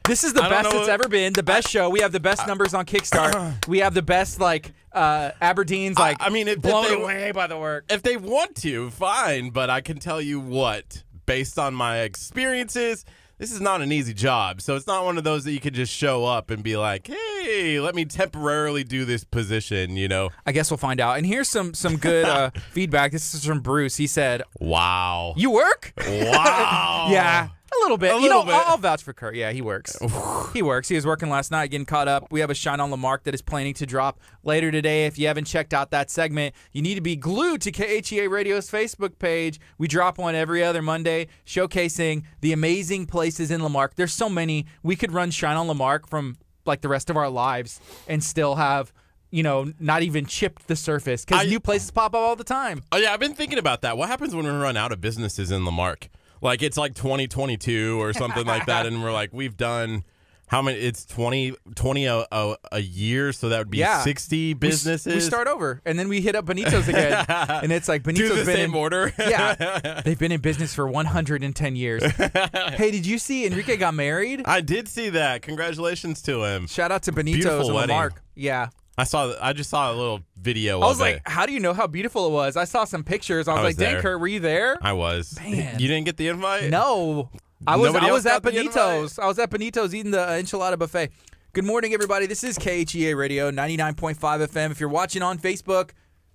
"This 0.06 0.24
is 0.24 0.32
the 0.34 0.44
I 0.44 0.50
best 0.50 0.74
it's 0.74 0.88
ever 0.88 1.10
been, 1.10 1.34
the 1.34 1.44
best 1.44 1.68
show. 1.68 1.90
We 1.90 2.00
have 2.00 2.14
the 2.14 2.22
best 2.22 2.48
numbers 2.48 2.74
on 2.74 2.86
Kickstarter. 2.86 3.54
we 3.68 3.80
have 3.80 3.94
the 3.94 4.02
best 4.02 4.40
like 4.40 4.72
uh, 4.94 5.32
Aberdeen's 5.42 5.98
like 6.00 6.16
I 6.22 6.30
mean, 6.30 6.48
if 6.48 6.62
blown 6.62 6.86
they- 6.88 7.02
away 7.02 7.32
by 7.34 7.48
the 7.48 7.58
work." 7.58 7.86
if 7.90 8.02
they 8.02 8.16
want 8.16 8.56
to, 8.58 8.90
fine. 8.92 9.50
But 9.50 9.70
I 9.70 9.82
can 9.82 10.00
tell 10.00 10.22
you 10.22 10.40
what, 10.40 11.04
based 11.26 11.60
on 11.60 11.74
my 11.74 12.00
experiences, 12.00 13.04
this 13.38 13.52
is 13.52 13.62
not 13.62 13.82
an 13.82 13.92
easy 13.92 14.14
job. 14.14 14.62
So 14.62 14.76
it's 14.76 14.88
not 14.88 15.06
one 15.06 15.18
of 15.18 15.24
those 15.24 15.44
that 15.46 15.52
you 15.52 15.60
could 15.60 15.74
just 15.74 15.94
show 15.94 16.26
up 16.26 16.50
and 16.50 16.64
be 16.64 16.76
like, 16.78 17.08
"Hey, 17.08 17.80
let 17.80 17.96
me 17.96 18.06
temporarily 18.06 18.84
do 18.84 19.06
this 19.06 19.24
position." 19.24 19.96
You 19.98 20.08
know? 20.08 20.30
I 20.46 20.52
guess 20.52 20.72
we'll 20.72 20.78
find 20.78 21.00
out. 21.00 21.18
And 21.18 21.26
here's 21.26 21.50
some 21.50 21.74
some 21.74 21.98
good 21.98 22.26
uh, 22.26 22.50
feedback. 22.72 23.12
This 23.12 23.34
is 23.34 23.46
from 23.46 23.60
Bruce. 23.62 23.98
He 23.98 24.08
said, 24.08 24.42
Wow. 24.60 25.34
"You 25.38 25.52
work." 25.52 25.94
wow. 25.98 27.08
Yeah, 27.12 27.50
a 27.72 27.80
little 27.82 27.98
bit. 27.98 28.16
A 28.16 28.20
you 28.20 28.30
know, 28.30 28.44
bit. 28.44 28.54
I'll, 28.54 28.72
I'll 28.72 28.78
vouch 28.78 29.04
for 29.04 29.14
Kurt. 29.14 29.36
Yeah, 29.36 29.52
he 29.52 29.62
works. 29.62 29.98
he 30.54 30.62
works. 30.62 30.88
He 30.88 30.96
was 30.96 31.06
working 31.06 31.30
last 31.30 31.52
night, 31.52 31.72
getting 31.72 31.86
caught 31.86 32.08
up. 32.08 32.32
We 32.32 32.40
have 32.40 32.50
a 32.50 32.54
Shine 32.54 32.80
on 32.80 32.90
La 32.90 32.98
Marque 32.98 33.24
that 33.24 33.34
is 33.34 33.42
planning 33.42 33.74
to 33.76 33.86
drop 33.86 34.20
later 34.44 34.72
today. 34.72 35.06
If 35.06 35.20
you 35.20 35.28
haven't 35.28 35.46
checked 35.46 35.74
out 35.74 35.92
that 35.92 36.10
segment, 36.10 36.56
you 36.72 36.82
need 36.82 36.96
to 36.96 37.02
be 37.02 37.16
glued 37.16 37.62
to 37.62 37.72
KHEA 37.72 38.30
Radio's 38.30 38.70
Facebook 38.70 39.20
page. 39.20 39.60
We 39.78 39.88
drop 39.88 40.18
one 40.18 40.36
every 40.36 40.64
other 40.64 40.82
Monday, 40.82 41.28
showcasing 41.46 42.24
the 42.42 42.54
amazing 42.54 43.06
places 43.06 43.52
in 43.52 43.62
La 43.62 43.70
Marque. 43.70 43.96
There's 43.96 44.14
so 44.14 44.30
many. 44.30 44.66
We 44.84 44.96
could 44.96 45.12
run 45.12 45.32
Shine 45.32 45.58
on 45.58 45.68
La 45.68 45.74
Marque 45.74 46.08
from 46.08 46.38
like 46.66 46.82
the 46.82 46.90
rest 46.90 47.10
of 47.10 47.18
our 47.18 47.30
lives 47.30 47.80
and 48.08 48.24
still 48.24 48.56
have. 48.56 48.94
You 49.30 49.44
know, 49.44 49.74
not 49.78 50.04
even 50.04 50.26
chipped 50.26 50.70
the 50.70 50.76
surface 50.78 51.26
because 51.26 51.46
new 51.48 51.60
places 51.60 51.92
pop 51.92 52.16
up 52.16 52.22
all 52.22 52.38
the 52.38 52.46
time. 52.46 52.82
Oh 52.94 52.98
yeah, 52.98 53.12
I've 53.12 53.20
been 53.20 53.34
thinking 53.34 53.60
about 53.60 53.82
that. 53.82 53.98
What 53.98 54.08
happens 54.08 54.34
when 54.34 54.46
we 54.46 54.52
run 54.52 54.78
out 54.78 54.94
of 54.94 55.02
businesses 55.02 55.52
in 55.52 55.66
La 55.66 55.72
Marque? 55.72 56.08
Like 56.42 56.62
it's 56.62 56.78
like 56.78 56.94
2022 56.96 58.02
or 58.02 58.14
something 58.14 58.46
like 58.46 58.66
that, 58.68 58.86
and 58.88 59.04
we're 59.04 59.12
like, 59.14 59.34
we've 59.34 59.58
done 59.58 60.04
how 60.50 60.62
many? 60.62 60.78
It's 60.80 61.04
20, 61.06 61.56
20 61.76 62.06
a, 62.06 62.26
a, 62.32 62.56
a 62.72 62.80
year, 62.80 63.34
so 63.34 63.50
that 63.50 63.58
would 63.58 63.70
be 63.70 63.80
Yeah. 63.80 64.02
60 64.04 64.50
We 64.50 64.54
businesses. 64.54 65.14
We 65.14 65.20
start 65.20 65.48
over, 65.50 65.82
and 65.86 66.00
then 66.00 66.08
we 66.08 66.22
hit 66.22 66.36
up 66.36 66.46
Benito's 66.46 66.88
again, 66.88 67.26
and 67.30 67.70
it's 67.74 67.90
like 67.90 68.04
do 68.04 68.14
Benito's 68.14 68.30
the 68.30 68.46
been 68.46 68.56
same 68.56 68.70
in, 68.70 68.76
order. 68.76 69.14
yeah, 69.20 70.02
they've 70.06 70.18
been 70.18 70.32
in 70.32 70.40
business 70.40 70.74
for 70.74 70.88
110 70.88 71.76
years. 71.76 72.02
hey, 72.04 72.92
did 72.92 73.06
you 73.06 73.18
see 73.20 73.46
Enrique 73.46 73.76
got 73.76 73.94
married? 73.94 74.44
I 74.46 74.62
did 74.62 74.88
see 74.88 75.10
that. 75.10 75.42
Congratulations 75.42 76.22
to 76.24 76.44
him. 76.46 76.68
Shout 76.68 76.94
out 76.94 77.04
to 77.04 77.12
Benito's 77.12 77.44
Beautiful 77.44 77.66
and 77.68 77.76
wedding. 77.76 77.96
La 77.96 78.02
Marque. 78.04 78.22
Yeah, 78.36 78.70
I 78.98 79.04
saw. 79.04 79.36
I 79.40 79.54
just 79.54 79.70
saw 79.70 79.92
a 79.92 79.96
little 79.96 80.22
video. 80.36 80.82
I 80.82 80.88
was 80.88 81.00
like, 81.00 81.18
it. 81.18 81.22
how 81.26 81.46
do 81.46 81.54
you 81.54 81.60
know 81.60 81.74
how 81.74 81.86
beautiful 81.86 82.26
it 82.28 82.32
was? 82.32 82.58
I 82.58 82.64
saw 82.64 82.84
some 82.84 83.04
pictures. 83.04 83.48
I 83.48 83.54
was, 83.54 83.60
I 83.60 83.64
was 83.64 83.78
like, 83.78 83.78
dang, 83.78 83.94
there. 83.94 84.02
Kurt, 84.02 84.20
were 84.20 84.28
you 84.28 84.40
there? 84.40 84.78
I 84.82 84.94
was. 84.94 85.38
Man. 85.40 85.80
You 85.80 85.88
didn't 85.88 86.06
get 86.06 86.18
the 86.18 86.30
invite? 86.30 86.70
No, 86.72 87.30
I 87.68 87.76
was. 87.76 87.94
Nobody 87.94 88.10
I 88.10 88.12
was 88.12 88.26
at 88.26 88.42
got 88.42 88.52
the 88.52 88.60
invite? 88.60 88.74
Benito's. 88.74 89.20
I 89.20 89.28
was 89.28 89.38
at 89.38 89.52
Benito's 89.52 89.94
eating 89.94 90.12
the 90.12 90.18
enchilada 90.18 90.80
buffet. 90.80 91.12
Good 91.54 91.66
morning, 91.66 91.94
everybody. 91.94 92.26
This 92.26 92.44
is 92.44 92.58
KHEA 92.58 93.16
Radio 93.16 93.52
99.5 93.52 94.16
FM. 94.16 94.72
If 94.72 94.80
you're 94.80 94.90
watching 94.90 95.22
on 95.22 95.38
Facebook, 95.38 95.92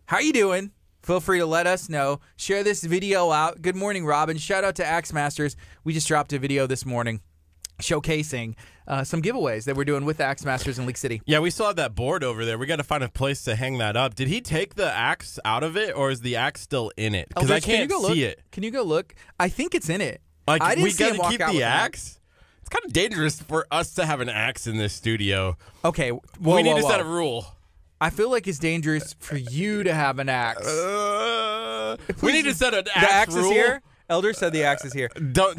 how 0.06 0.20
you 0.20 0.32
doing? 0.32 0.70
Feel 1.02 1.18
free 1.18 1.40
to 1.40 1.46
let 1.46 1.66
us 1.66 1.88
know. 1.88 2.20
Share 2.36 2.62
this 2.62 2.84
video 2.84 3.32
out. 3.32 3.60
Good 3.60 3.74
morning, 3.74 4.06
Robin. 4.06 4.38
Shout 4.38 4.62
out 4.62 4.76
to 4.76 4.86
Axe 4.86 5.12
Masters. 5.12 5.56
We 5.82 5.92
just 5.92 6.06
dropped 6.06 6.32
a 6.32 6.38
video 6.38 6.68
this 6.68 6.86
morning 6.86 7.20
showcasing 7.80 8.54
uh, 8.86 9.04
some 9.04 9.22
giveaways 9.22 9.64
that 9.64 9.76
we're 9.76 9.84
doing 9.84 10.04
with 10.04 10.18
the 10.18 10.24
Axe 10.24 10.44
Masters 10.44 10.78
in 10.78 10.86
League 10.86 10.98
City. 10.98 11.22
Yeah, 11.26 11.38
we 11.38 11.50
still 11.50 11.66
have 11.66 11.76
that 11.76 11.94
board 11.94 12.24
over 12.24 12.44
there. 12.44 12.58
We 12.58 12.66
got 12.66 12.76
to 12.76 12.84
find 12.84 13.02
a 13.04 13.08
place 13.08 13.42
to 13.44 13.54
hang 13.54 13.78
that 13.78 13.96
up. 13.96 14.14
Did 14.14 14.28
he 14.28 14.40
take 14.40 14.74
the 14.74 14.90
axe 14.90 15.38
out 15.44 15.62
of 15.62 15.76
it, 15.76 15.96
or 15.96 16.10
is 16.10 16.20
the 16.20 16.36
axe 16.36 16.60
still 16.60 16.90
in 16.96 17.14
it? 17.14 17.28
Because 17.28 17.50
I 17.50 17.60
can 17.60 17.70
you 17.70 17.76
can't 17.78 17.90
go 17.90 18.00
look? 18.00 18.12
see 18.12 18.24
it. 18.24 18.40
Can 18.50 18.62
you 18.62 18.70
go 18.70 18.82
look? 18.82 19.14
I 19.38 19.48
think 19.48 19.74
it's 19.74 19.88
in 19.88 20.00
it. 20.00 20.20
Like 20.46 20.62
I 20.62 20.74
didn't 20.74 20.84
we 20.84 20.90
him 20.90 21.16
gotta 21.16 21.30
keep 21.30 21.46
the 21.46 21.62
axe. 21.62 22.18
It's 22.60 22.68
kind 22.68 22.84
of 22.84 22.92
dangerous 22.92 23.40
for 23.40 23.66
us 23.70 23.94
to 23.94 24.06
have 24.06 24.20
an 24.20 24.28
axe 24.28 24.66
in 24.66 24.76
this 24.76 24.92
studio. 24.92 25.56
Okay, 25.84 26.10
whoa, 26.10 26.56
we 26.56 26.62
need 26.62 26.74
whoa, 26.74 26.80
to 26.80 26.86
set 26.86 27.00
a 27.00 27.04
rule. 27.04 27.46
I 28.00 28.10
feel 28.10 28.30
like 28.30 28.48
it's 28.48 28.58
dangerous 28.58 29.14
for 29.20 29.36
you 29.36 29.84
to 29.84 29.94
have 29.94 30.18
an 30.18 30.28
axe. 30.28 30.66
Uh, 30.66 31.96
we 32.20 32.32
need 32.32 32.44
to 32.46 32.54
set 32.54 32.74
an 32.74 32.86
axe 32.92 33.06
the 33.06 33.12
axe 33.12 33.34
rule. 33.34 33.44
is 33.44 33.50
here. 33.50 33.82
Elder 34.08 34.32
said 34.32 34.52
the 34.52 34.64
axe 34.64 34.84
is 34.84 34.92
here. 34.92 35.08
Don't 35.08 35.56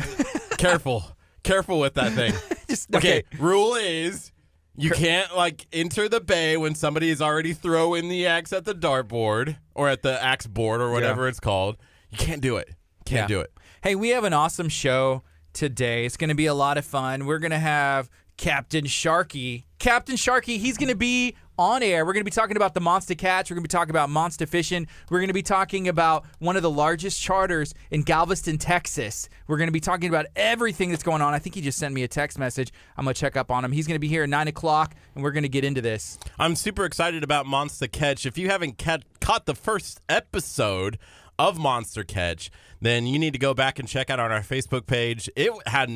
careful, 0.58 1.06
careful 1.44 1.80
with 1.80 1.94
that 1.96 2.14
thing. 2.14 2.34
Just 2.70 2.94
Okay, 2.96 3.20
okay. 3.20 3.38
rule 3.38 3.76
is 3.76 4.32
you 4.76 4.90
can't 4.90 5.36
like 5.36 5.68
enter 5.72 6.10
the 6.10 6.20
bay 6.20 6.58
when 6.58 6.74
somebody 6.76 7.10
is 7.10 7.22
already 7.22 7.54
throwing 7.54 8.10
the 8.10 8.26
axe 8.26 8.52
at 8.54 8.66
the 8.66 8.74
dartboard 8.74 9.58
or 9.76 9.90
at 9.90 10.02
the 10.02 10.22
axe 10.24 10.48
board 10.48 10.82
or 10.82 10.92
whatever 10.92 11.28
it's 11.28 11.40
called. 11.40 11.78
You 12.10 12.18
can't 12.18 12.42
do 12.42 12.58
it. 12.58 12.70
Can't 13.06 13.30
Yeah. 13.30 13.36
do 13.36 13.42
it. 13.42 13.52
Hey, 13.84 13.96
we 13.96 14.10
have 14.10 14.24
an 14.24 14.34
awesome 14.34 14.70
show 14.70 15.24
today. 15.54 16.06
It's 16.06 16.18
going 16.18 16.30
to 16.30 16.36
be 16.36 16.46
a 16.48 16.54
lot 16.54 16.78
of 16.78 16.86
fun. 16.86 17.26
We're 17.26 17.40
going 17.40 17.52
to 17.52 17.60
have 17.60 18.10
Captain 18.38 18.86
Sharky. 18.86 19.66
Captain 19.78 20.16
Sharky, 20.16 20.58
he's 20.58 20.78
going 20.78 20.90
to 20.90 20.96
be 20.96 21.36
on 21.58 21.84
air. 21.84 22.06
We're 22.06 22.14
going 22.14 22.22
to 22.22 22.30
be 22.30 22.32
talking 22.32 22.56
about 22.56 22.74
the 22.74 22.82
monster 22.82 23.16
catch. 23.16 23.50
We're 23.50 23.56
going 23.56 23.64
to 23.64 23.68
be 23.70 23.72
talking 23.72 23.90
about 23.92 24.10
monster 24.10 24.46
fishing. 24.46 24.88
We're 25.10 25.20
going 25.20 25.28
to 25.28 25.34
be 25.34 25.44
talking 25.44 25.88
about 25.88 26.26
one 26.40 26.56
of 26.56 26.62
the 26.62 26.70
largest 26.70 27.22
charters 27.22 27.74
in 27.92 28.04
Galveston, 28.04 28.58
Texas. 28.58 29.30
We're 29.48 29.58
going 29.58 29.68
to 29.68 29.74
be 29.74 29.80
talking 29.80 30.10
about 30.10 30.26
everything 30.36 30.90
that's 30.90 31.04
going 31.04 31.22
on. 31.22 31.34
I 31.34 31.40
think 31.40 31.56
he 31.56 31.62
just 31.62 31.78
sent 31.78 31.94
me 31.94 32.04
a 32.04 32.08
text 32.08 32.40
message. 32.40 32.72
I'm 32.98 33.06
going 33.06 33.14
to 33.14 33.20
check 33.20 33.38
up 33.38 33.52
on 33.52 33.64
him. 33.64 33.72
He's 33.72 33.88
going 33.88 33.96
to 33.96 34.00
be 34.00 34.08
here 34.08 34.24
at 34.24 34.30
9 34.30 34.48
o'clock, 34.48 34.96
and 35.16 35.24
we're 35.24 35.32
going 35.32 35.44
to 35.44 35.50
get 35.50 35.64
into 35.64 35.82
this. 35.82 36.18
I'm 36.40 36.56
super 36.56 36.86
excited 36.86 37.24
about 37.24 37.46
Monster 37.46 37.88
Catch. 37.88 38.26
If 38.26 38.38
you 38.38 38.50
haven't 38.50 38.78
ca- 38.78 39.00
caught 39.22 39.46
the 39.46 39.56
first 39.56 40.02
episode 40.10 40.98
of 41.40 41.58
Monster 41.58 42.04
Catch, 42.04 42.52
then 42.82 43.08
you 43.08 43.18
need 43.18 43.34
to 43.34 43.40
go 43.40 43.54
back 43.54 43.80
and 43.80 43.88
check 43.88 44.10
out 44.10 44.20
on 44.20 44.32
our 44.32 44.42
Facebook 44.42 44.86
page. 44.86 45.30
It 45.36 45.52
had 45.68 45.90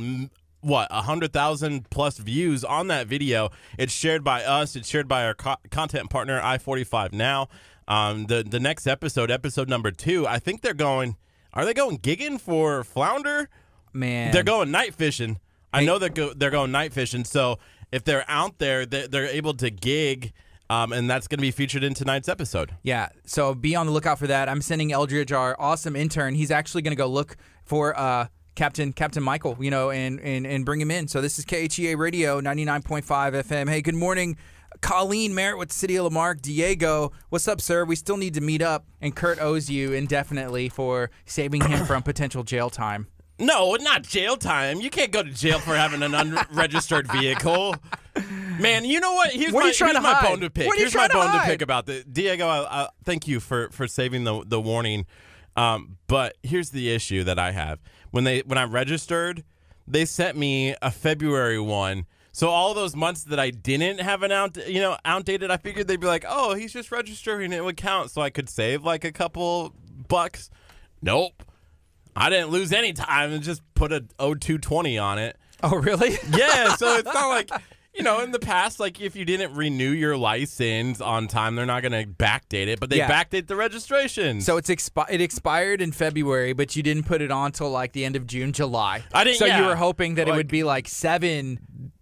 what 0.68 0.88
a 0.92 1.02
hundred 1.04 1.34
thousand 1.34 1.90
plus 1.90 2.18
views 2.18 2.64
on 2.64 2.88
that 2.88 3.08
video. 3.08 3.50
It's 3.78 3.94
shared 3.94 4.24
by 4.24 4.44
us. 4.44 4.76
It's 4.76 4.88
shared 4.90 5.08
by 5.08 5.26
our 5.26 5.34
co- 5.34 5.56
content 5.72 6.10
partner 6.10 6.40
I 6.42 6.58
forty 6.58 6.84
five 6.84 7.14
now. 7.14 7.48
Um, 7.88 8.26
the 8.26 8.44
the 8.44 8.60
next 8.60 8.86
episode, 8.86 9.32
episode 9.32 9.70
number 9.70 9.92
two, 9.92 10.28
I 10.28 10.40
think 10.40 10.62
they're 10.62 10.74
going. 10.74 11.16
Are 11.54 11.66
they 11.66 11.74
going 11.74 11.98
gigging 12.00 12.40
for 12.40 12.84
flounder? 12.84 13.50
Man. 13.94 14.32
They're 14.32 14.44
going 14.44 14.70
night 14.70 14.94
fishing. 14.94 15.40
I 15.74 15.86
know 15.86 15.98
they're 15.98 16.10
go- 16.10 16.34
they're 16.34 16.52
going 16.52 16.72
night 16.72 16.94
fishing. 16.94 17.24
So 17.24 17.58
if 17.92 18.04
they're 18.04 18.26
out 18.28 18.58
there, 18.60 18.86
they- 18.86 19.08
they're 19.08 19.26
able 19.28 19.54
to 19.56 19.70
gig, 19.70 20.34
um, 20.70 20.92
and 20.92 21.10
that's 21.10 21.28
going 21.28 21.38
to 21.40 21.42
be 21.42 21.52
featured 21.52 21.84
in 21.84 21.94
tonight's 21.94 22.28
episode. 22.30 22.76
Yeah, 22.84 23.10
so 23.26 23.56
be 23.56 23.76
on 23.76 23.86
the 23.86 23.92
lookout 23.92 24.20
for 24.20 24.28
that. 24.28 24.50
I'm 24.50 24.62
sending 24.62 24.92
Eldridge, 24.92 25.32
our 25.32 25.56
awesome 25.60 25.96
intern. 25.96 26.36
He's 26.36 26.52
actually 26.52 26.82
going 26.84 26.92
to 26.92 26.98
go 26.98 27.08
look 27.08 27.38
for 27.64 27.98
uh, 27.98 28.28
Captain 28.58 28.92
Captain 28.92 29.24
Michael, 29.24 29.56
you 29.60 29.70
know, 29.72 29.92
and, 29.92 30.20
and 30.20 30.46
and 30.46 30.66
bring 30.66 30.82
him 30.82 30.90
in. 30.92 31.08
So 31.08 31.22
this 31.22 31.38
is 31.40 31.46
KHEA 31.46 31.96
Radio 31.96 32.42
99.5 32.42 33.04
FM. 33.04 33.70
Hey, 33.70 33.82
good 33.82 33.96
morning. 33.96 34.36
Colleen 34.82 35.34
Merritt 35.34 35.60
with 35.60 35.72
City 35.72 35.96
of 35.96 36.06
La 36.06 36.10
Marque. 36.10 36.42
Diego, 36.42 37.12
what's 37.30 37.48
up, 37.48 37.62
sir? 37.62 37.86
We 37.86 37.96
still 37.96 38.18
need 38.18 38.34
to 38.34 38.42
meet 38.42 38.64
up, 38.64 38.86
and 39.00 39.16
Kurt 39.16 39.40
owes 39.40 39.70
you 39.70 39.94
indefinitely 39.94 40.70
for 40.70 41.12
saving 41.26 41.62
him 41.62 41.86
from 41.86 42.02
potential 42.04 42.44
jail 42.44 42.70
time. 42.70 43.08
No, 43.40 43.76
not 43.76 44.02
jail 44.02 44.36
time. 44.36 44.82
You 44.82 44.90
can't 44.90 45.12
go 45.12 45.22
to 45.22 45.30
jail 45.30 45.60
for 45.60 45.76
having 45.76 46.02
an 46.02 46.16
unregistered 46.16 47.10
vehicle. 47.12 47.76
Man, 48.60 48.86
you 48.86 49.00
know 49.00 49.14
what? 49.14 49.32
Here's 49.32 49.54
What 49.54 49.66
my, 49.66 49.66
here's 49.68 49.94
my 50.02 50.14
hide? 50.14 50.28
bone 50.28 50.40
to 50.40 50.50
pick. 50.50 50.66
What 50.66 50.76
are 50.76 50.80
you 50.80 50.86
here's 50.86 50.96
my 50.96 51.08
to 51.08 51.14
bone 51.14 51.32
to 51.32 51.46
pick 51.46 51.62
about 51.62 51.86
this. 51.86 52.04
Diego. 52.06 52.48
I, 52.48 52.86
I, 52.86 52.90
thank 53.04 53.28
you 53.28 53.40
for 53.40 53.70
for 53.70 53.88
saving 53.88 54.24
the 54.24 54.44
the 54.44 54.60
warning. 54.60 55.06
Um, 55.56 55.98
but 56.08 56.38
here's 56.44 56.70
the 56.70 56.92
issue 56.92 57.24
that 57.24 57.38
I 57.40 57.52
have 57.52 57.80
when 58.12 58.24
they 58.24 58.40
when 58.42 58.58
I 58.58 58.64
registered, 58.64 59.44
they 59.88 60.06
sent 60.06 60.38
me 60.38 60.76
a 60.82 60.92
February 60.92 61.60
one. 61.60 62.06
So 62.32 62.50
all 62.50 62.76
those 62.76 62.96
months 62.96 63.24
that 63.26 63.40
I 63.40 63.50
didn't 63.50 64.00
have 64.00 64.22
an 64.22 64.32
out, 64.32 64.58
you 64.68 64.80
know, 64.80 64.96
outdated, 65.04 65.50
I 65.50 65.58
figured 65.58 65.88
they'd 65.88 66.00
be 66.00 66.06
like, 66.06 66.24
oh, 66.28 66.54
he's 66.54 66.72
just 66.72 66.92
registering, 66.92 67.52
it 67.52 67.64
would 67.64 67.78
count, 67.78 68.12
so 68.12 68.22
I 68.22 68.30
could 68.30 68.48
save 68.48 68.84
like 68.84 69.04
a 69.04 69.12
couple 69.12 69.74
bucks. 70.08 70.52
Nope. 71.02 71.44
I 72.16 72.30
didn't 72.30 72.50
lose 72.50 72.74
any 72.74 72.94
time 72.94 73.32
and 73.32 73.44
just 73.44 73.62
put 73.74 73.92
a 73.92 74.02
0220 74.20 74.98
on 74.98 75.18
it. 75.20 75.38
Oh, 75.64 75.76
really? 75.76 76.18
Yeah, 76.30 76.76
so 76.76 76.96
it's 76.98 77.12
not 77.12 77.30
like 77.30 77.50
you 77.98 78.04
know, 78.04 78.22
in 78.22 78.32
the 78.32 78.40
past, 78.40 78.80
like 78.80 79.02
if 79.02 79.16
you 79.16 79.26
didn't 79.26 79.54
renew 79.56 79.90
your 79.90 80.16
license 80.16 81.02
on 81.02 81.28
time, 81.28 81.56
they're 81.56 81.66
not 81.66 81.82
going 81.82 81.92
to 81.92 82.06
backdate 82.06 82.68
it, 82.68 82.80
but 82.80 82.90
they 82.90 82.98
Yeah. 82.98 83.10
backdate 83.12 83.48
the 83.48 83.56
registration. 83.56 84.40
So 84.42 84.58
it's 84.58 84.70
expi- 84.70 85.08
it 85.10 85.20
expired 85.20 85.82
in 85.82 85.92
February, 85.92 86.54
but 86.54 86.76
you 86.76 86.84
didn't 86.84 87.04
put 87.04 87.22
it 87.22 87.32
on 87.32 87.52
till 87.52 87.70
like 87.72 87.94
the 87.94 88.06
end 88.06 88.16
of 88.16 88.28
June, 88.28 88.54
July. 88.54 89.04
I 89.14 89.24
didn't- 89.24 89.38
So 89.40 89.46
you 89.46 89.66
were 89.66 89.76
hoping 89.76 90.16
that 90.16 90.28
it 90.28 90.32
Like- 90.32 90.38
would 90.38 90.48
be 90.48 90.64
like 90.64 90.88
seven 90.88 91.60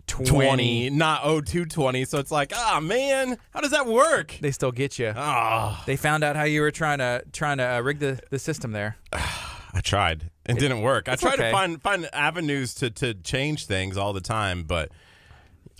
20, 0.07 0.29
twenty. 0.29 0.89
not 0.91 1.23
0220. 1.23 2.05
So 2.05 2.19
it's 2.19 2.29
like, 2.31 2.51
ah, 2.55 2.79
man, 2.79 3.37
how 3.51 3.61
does 3.61 3.71
that 3.71 3.87
work? 3.87 4.37
They 4.39 4.51
still 4.51 4.71
get 4.71 4.99
you. 4.99 5.13
Oh, 5.15 5.81
They 5.87 5.95
found 5.95 6.23
out 6.23 6.35
how 6.35 6.43
you 6.43 6.61
were 6.61 6.71
trying 6.71 6.99
to 6.99 7.23
trying 7.33 7.57
to 7.57 7.63
uh, 7.63 7.79
rig 7.79 7.99
the, 7.99 8.19
the 8.29 8.37
system 8.39 8.71
there. 8.71 8.97
I 9.13 9.81
tried. 9.81 10.29
It 10.45 10.59
didn't 10.59 10.81
work. 10.83 11.09
I 11.09 11.15
tried 11.15 11.33
okay. 11.33 11.45
to 11.45 11.51
find 11.51 11.81
find 11.81 12.07
avenues 12.13 12.73
to 12.75 12.89
to 12.91 13.13
change 13.15 13.65
things 13.65 13.97
all 13.97 14.13
the 14.13 14.21
time, 14.21 14.63
but 14.63 14.89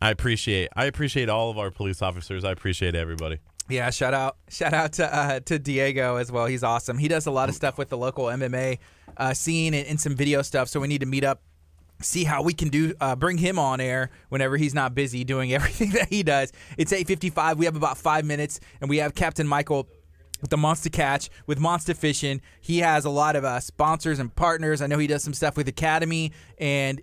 I 0.05 0.11
appreciate 0.11 0.69
I 0.75 0.85
appreciate 0.85 1.29
all 1.29 1.49
of 1.49 1.57
our 1.57 1.71
police 1.71 2.03
officers. 2.03 2.43
I 2.43 2.51
appreciate 2.51 2.93
everybody. 2.93 3.39
Yeah, 3.67 3.89
shout 3.89 4.13
out 4.13 4.37
shout 4.49 4.71
out 4.71 4.93
to 4.93 5.15
uh, 5.15 5.39
to 5.45 5.57
Diego 5.57 6.17
as 6.17 6.31
well. 6.31 6.45
He's 6.45 6.63
awesome. 6.63 6.99
He 6.99 7.07
does 7.07 7.25
a 7.25 7.31
lot 7.31 7.49
of 7.49 7.55
stuff 7.55 7.79
with 7.79 7.89
the 7.89 7.97
local 7.97 8.25
MMA 8.25 8.77
uh, 9.17 9.33
scene 9.33 9.73
and, 9.73 9.87
and 9.87 9.99
some 9.99 10.15
video 10.15 10.43
stuff. 10.43 10.67
So 10.69 10.79
we 10.79 10.87
need 10.87 10.99
to 10.99 11.07
meet 11.07 11.23
up, 11.23 11.41
see 12.01 12.23
how 12.23 12.43
we 12.43 12.53
can 12.53 12.69
do 12.69 12.93
uh, 13.01 13.15
bring 13.15 13.39
him 13.39 13.57
on 13.57 13.81
air 13.81 14.11
whenever 14.29 14.57
he's 14.57 14.75
not 14.75 14.93
busy 14.93 15.23
doing 15.23 15.51
everything 15.57 15.89
that 15.93 16.09
he 16.09 16.21
does. 16.21 16.51
It's 16.77 16.93
eight 16.93 17.07
fifty 17.07 17.31
five. 17.31 17.57
We 17.57 17.65
have 17.65 17.75
about 17.75 17.97
five 17.97 18.25
minutes, 18.25 18.59
and 18.81 18.89
we 18.91 18.97
have 18.97 19.15
Captain 19.15 19.47
Michael. 19.47 19.87
With 20.41 20.49
the 20.49 20.57
Monster 20.57 20.89
Catch, 20.89 21.29
with 21.47 21.59
Monster 21.59 21.93
Fishing, 21.93 22.41
he 22.59 22.79
has 22.79 23.05
a 23.05 23.09
lot 23.09 23.37
of 23.37 23.45
uh, 23.45 23.61
sponsors 23.61 24.19
and 24.19 24.35
partners. 24.35 24.81
I 24.81 24.85
know 24.85 24.97
he 24.97 25.07
does 25.07 25.23
some 25.23 25.33
stuff 25.33 25.55
with 25.55 25.67
Academy, 25.69 26.33
and 26.59 27.01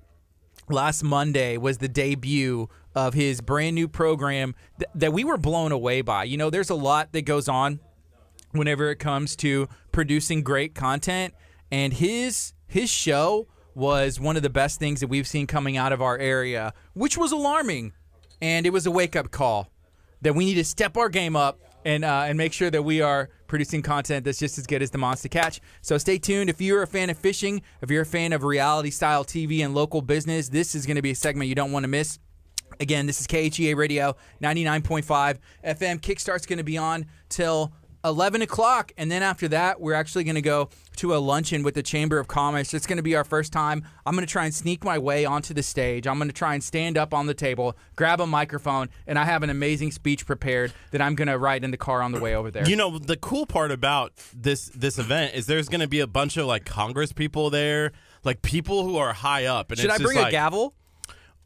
last 0.69 1.03
Monday 1.03 1.57
was 1.57 1.79
the 1.79 1.89
debut 1.89 2.69
of 2.95 3.15
his 3.15 3.41
brand 3.41 3.75
new 3.75 3.89
program 3.89 4.55
th- 4.79 4.91
that 4.95 5.13
we 5.13 5.25
were 5.25 5.39
blown 5.39 5.73
away 5.73 6.03
by. 6.03 6.25
You 6.25 6.37
know, 6.37 6.51
there's 6.51 6.71
a 6.71 6.75
lot 6.75 7.13
that 7.13 7.23
goes 7.23 7.49
on 7.49 7.81
whenever 8.53 8.91
it 8.91 8.97
comes 8.97 9.37
to 9.37 9.69
producing 9.93 10.43
great 10.43 10.75
content, 10.75 11.35
and 11.71 11.93
his 11.93 12.53
his 12.67 12.91
show 12.91 13.49
was 13.75 14.21
one 14.21 14.37
of 14.37 14.43
the 14.43 14.51
best 14.51 14.79
things 14.79 15.01
that 15.01 15.09
we've 15.09 15.27
seen 15.27 15.47
coming 15.47 15.77
out 15.77 15.93
of 15.93 16.03
our 16.03 16.19
area, 16.19 16.75
which 16.95 17.17
was 17.17 17.33
alarming, 17.33 17.93
and 18.41 18.67
it 18.67 18.71
was 18.71 18.87
a 18.87 18.91
wake 18.91 19.17
up 19.17 19.31
call 19.31 19.71
that 20.21 20.35
we 20.35 20.45
need 20.45 20.55
to 20.55 20.65
step 20.65 20.97
our 20.97 21.09
game 21.09 21.37
up 21.37 21.59
and 21.85 22.05
uh, 22.05 22.25
and 22.27 22.39
make 22.39 22.53
sure 22.53 22.71
that 22.71 22.83
we 22.83 23.01
are 23.01 23.29
producing 23.47 23.83
content 23.83 24.25
that's 24.25 24.39
just 24.39 24.57
as 24.57 24.67
good 24.67 24.83
as 24.83 24.91
the 24.91 24.99
Monster 24.99 25.29
Catch. 25.29 25.61
So 25.83 25.99
stay 25.99 26.19
tuned. 26.19 26.49
If 26.49 26.61
you're 26.61 26.83
a 26.83 26.87
fan 26.87 27.11
of 27.11 27.19
fishing, 27.19 27.63
if 27.83 27.91
you're 27.91 28.03
a 28.03 28.07
fan 28.07 28.33
of 28.33 28.45
reality 28.45 28.91
style 28.91 29.25
TV 29.25 29.65
and 29.65 29.75
local 29.75 30.01
business, 30.01 30.49
this 30.49 30.75
is 30.75 30.87
going 30.87 30.97
to 30.97 31.03
be 31.03 31.11
a 31.11 31.15
segment 31.15 31.49
you 31.49 31.55
don't 31.55 31.73
want 31.73 31.85
to 31.85 31.89
miss. 31.89 32.19
Again, 32.81 33.07
this 33.07 33.21
is 33.21 33.27
KHEA 33.27 33.77
Radio 33.77 34.17
99.5 34.43 35.39
FM. 35.65 36.01
Kickstart's 36.01 36.47
going 36.47 36.59
to 36.59 36.65
be 36.65 36.79
on 36.79 37.07
till 37.29 37.73
11 38.05 38.43
o'clock. 38.43 38.93
And 38.97 39.11
then 39.11 39.23
after 39.23 39.49
that, 39.49 39.81
we're 39.81 39.95
actually 39.95 40.25
going 40.25 40.35
to 40.35 40.43
go 40.43 40.69
to 40.97 41.15
a 41.15 41.19
luncheon 41.19 41.63
with 41.63 41.75
the 41.75 41.83
Chamber 41.83 42.19
of 42.19 42.29
Commerce. 42.29 42.75
It's 42.75 42.87
going 42.87 42.97
to 42.97 43.03
be 43.03 43.15
our 43.15 43.25
first 43.25 43.53
time. 43.53 43.85
I'm 44.05 44.15
going 44.15 44.27
to 44.27 44.31
try 44.31 44.45
and 44.45 44.55
sneak 44.55 44.85
my 44.85 44.99
way 44.99 45.25
onto 45.25 45.55
the 45.55 45.63
stage. 45.63 46.07
I'm 46.07 46.19
going 46.19 46.29
to 46.29 46.35
try 46.35 46.55
and 46.55 46.63
stand 46.63 46.99
up 46.99 47.15
on 47.15 47.27
the 47.27 47.35
table, 47.35 47.77
grab 47.97 48.21
a 48.21 48.27
microphone, 48.27 48.89
and 49.07 49.19
I 49.19 49.25
have 49.25 49.43
an 49.43 49.51
amazing 49.51 49.93
speech 49.93 50.27
prepared 50.27 50.73
that 50.91 51.01
I'm 51.01 51.15
going 51.15 51.29
to 51.29 51.39
write 51.39 51.65
in 51.65 51.71
the 51.71 51.77
car 51.77 52.03
on 52.03 52.13
the 52.13 52.21
way 52.21 52.35
over 52.35 52.51
there. 52.51 52.69
You 52.69 52.77
know, 52.77 52.99
the 52.99 53.17
cool 53.17 53.47
part 53.47 53.71
about 53.71 54.13
this 54.35 54.67
this 54.75 54.99
event 54.99 55.35
is 55.35 55.47
there's 55.47 55.69
going 55.69 55.81
to 55.81 55.89
be 55.89 56.01
a 56.01 56.07
bunch 56.07 56.37
of 56.37 56.47
like 56.47 56.65
Congress 56.65 57.13
people 57.13 57.51
there, 57.51 57.93
like 58.25 58.43
people 58.43 58.85
who 58.85 58.97
are 58.97 59.13
high 59.13 59.47
up. 59.47 59.71
And 59.71 59.79
Should 59.79 59.91
I 59.91 59.99
bring 59.99 60.19
a 60.19 60.31
gavel? 60.31 60.75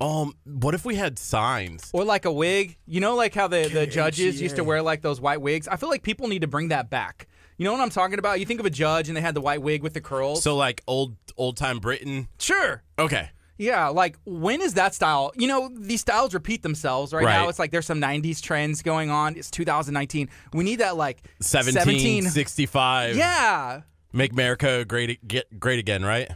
Um, 0.01 0.35
what 0.45 0.75
if 0.75 0.85
we 0.85 0.95
had 0.95 1.19
signs? 1.19 1.91
Or 1.93 2.05
like 2.05 2.25
a 2.25 2.33
wig. 2.33 2.77
You 2.87 3.01
know, 3.01 3.15
like 3.15 3.35
how 3.35 3.49
the, 3.49 3.69
the 3.69 3.87
judges 3.87 4.41
used 4.41 4.57
to 4.57 4.65
wear 4.65 4.83
like 4.83 5.03
those 5.03 5.21
white 5.21 5.41
wigs. 5.41 5.69
I 5.69 5.77
feel 5.77 5.89
like 5.89 6.03
people 6.03 6.29
need 6.29 6.43
to 6.43 6.47
bring 6.47 6.69
that 6.69 6.91
back. 6.91 7.29
You 7.57 7.65
know 7.65 7.73
what 7.73 7.81
I'm 7.81 7.91
talking 7.91 8.19
about? 8.19 8.39
You 8.39 8.47
think 8.47 8.61
of 8.61 8.67
a 8.67 8.71
judge 8.71 9.09
and 9.09 9.17
they 9.17 9.23
had 9.23 9.35
the 9.35 9.41
white 9.41 9.63
wig 9.63 9.83
with 9.83 9.95
the 9.95 10.01
curls. 10.01 10.43
So 10.43 10.57
like 10.57 10.83
old 10.87 11.17
old 11.37 11.57
time 11.57 11.79
Britain. 11.79 12.29
sure. 12.39 12.83
Okay. 12.99 13.31
Yeah, 13.59 13.89
like 13.89 14.19
when 14.27 14.61
is 14.61 14.75
that 14.75 14.95
style? 14.95 15.33
You 15.35 15.47
know, 15.47 15.71
these 15.75 16.03
styles 16.03 16.35
repeat 16.35 16.63
themselves 16.63 17.15
right, 17.15 17.25
now. 17.25 17.49
It's 17.49 17.59
like 17.59 17.71
there's 17.71 17.87
some 17.87 18.01
90s 18.01 18.43
trends 18.43 18.83
going 18.83 19.09
on. 19.09 19.35
It's 19.37 19.51
2019. 19.51 20.29
We 20.53 20.63
need 20.63 20.81
that 20.81 20.99
like 20.99 21.23
1765. 21.39 23.17
Yeah. 23.17 23.81
Make 24.13 24.33
America 24.33 24.85
great 24.85 25.27
get 25.27 25.59
great 25.59 25.79
again, 25.79 26.05
right? 26.05 26.31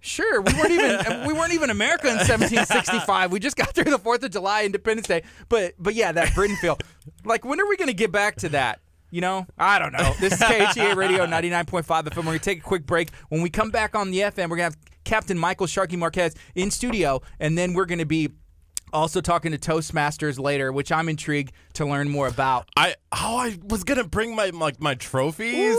Sure, 0.00 0.40
we 0.40 0.52
weren't 0.54 0.70
even 0.70 1.26
we 1.26 1.32
weren't 1.32 1.52
even 1.52 1.70
America 1.70 2.08
in 2.08 2.16
1765. 2.16 3.32
We 3.32 3.38
just 3.38 3.56
got 3.56 3.68
through 3.74 3.84
the 3.84 3.98
Fourth 3.98 4.22
of 4.22 4.30
July, 4.30 4.64
Independence 4.64 5.06
Day. 5.06 5.22
But 5.48 5.74
but 5.78 5.94
yeah, 5.94 6.12
that 6.12 6.34
Britain 6.34 6.56
feel. 6.56 6.78
Like 7.24 7.44
when 7.44 7.60
are 7.60 7.68
we 7.68 7.76
going 7.76 7.88
to 7.88 7.94
get 7.94 8.12
back 8.12 8.36
to 8.36 8.48
that? 8.50 8.80
You 9.10 9.20
know, 9.20 9.46
I 9.58 9.80
don't 9.80 9.92
know. 9.92 10.14
This 10.20 10.34
is 10.34 10.38
KHEA 10.38 10.94
Radio 10.94 11.26
99.5 11.26 11.82
FM. 11.84 12.16
We're 12.16 12.22
going 12.22 12.38
to 12.38 12.44
take 12.44 12.58
a 12.58 12.62
quick 12.62 12.86
break. 12.86 13.10
When 13.28 13.42
we 13.42 13.50
come 13.50 13.70
back 13.70 13.96
on 13.96 14.12
the 14.12 14.20
FM, 14.20 14.48
we're 14.48 14.56
going 14.56 14.70
to 14.70 14.76
have 14.76 14.76
Captain 15.02 15.36
Michael 15.36 15.66
Sharky 15.66 15.98
Marquez 15.98 16.36
in 16.54 16.70
studio, 16.70 17.20
and 17.40 17.58
then 17.58 17.74
we're 17.74 17.86
going 17.86 17.98
to 17.98 18.06
be 18.06 18.28
also 18.92 19.20
talking 19.20 19.52
to 19.52 19.58
Toastmasters 19.58 20.38
later, 20.38 20.72
which 20.72 20.92
I'm 20.92 21.08
intrigued 21.08 21.52
to 21.74 21.86
learn 21.86 22.08
more 22.08 22.28
about. 22.28 22.68
I 22.76 22.94
oh 23.12 23.36
I 23.38 23.58
was 23.64 23.84
gonna 23.84 24.04
bring 24.04 24.34
my 24.34 24.50
like 24.50 24.80
my 24.80 24.94
trophies. 24.94 25.78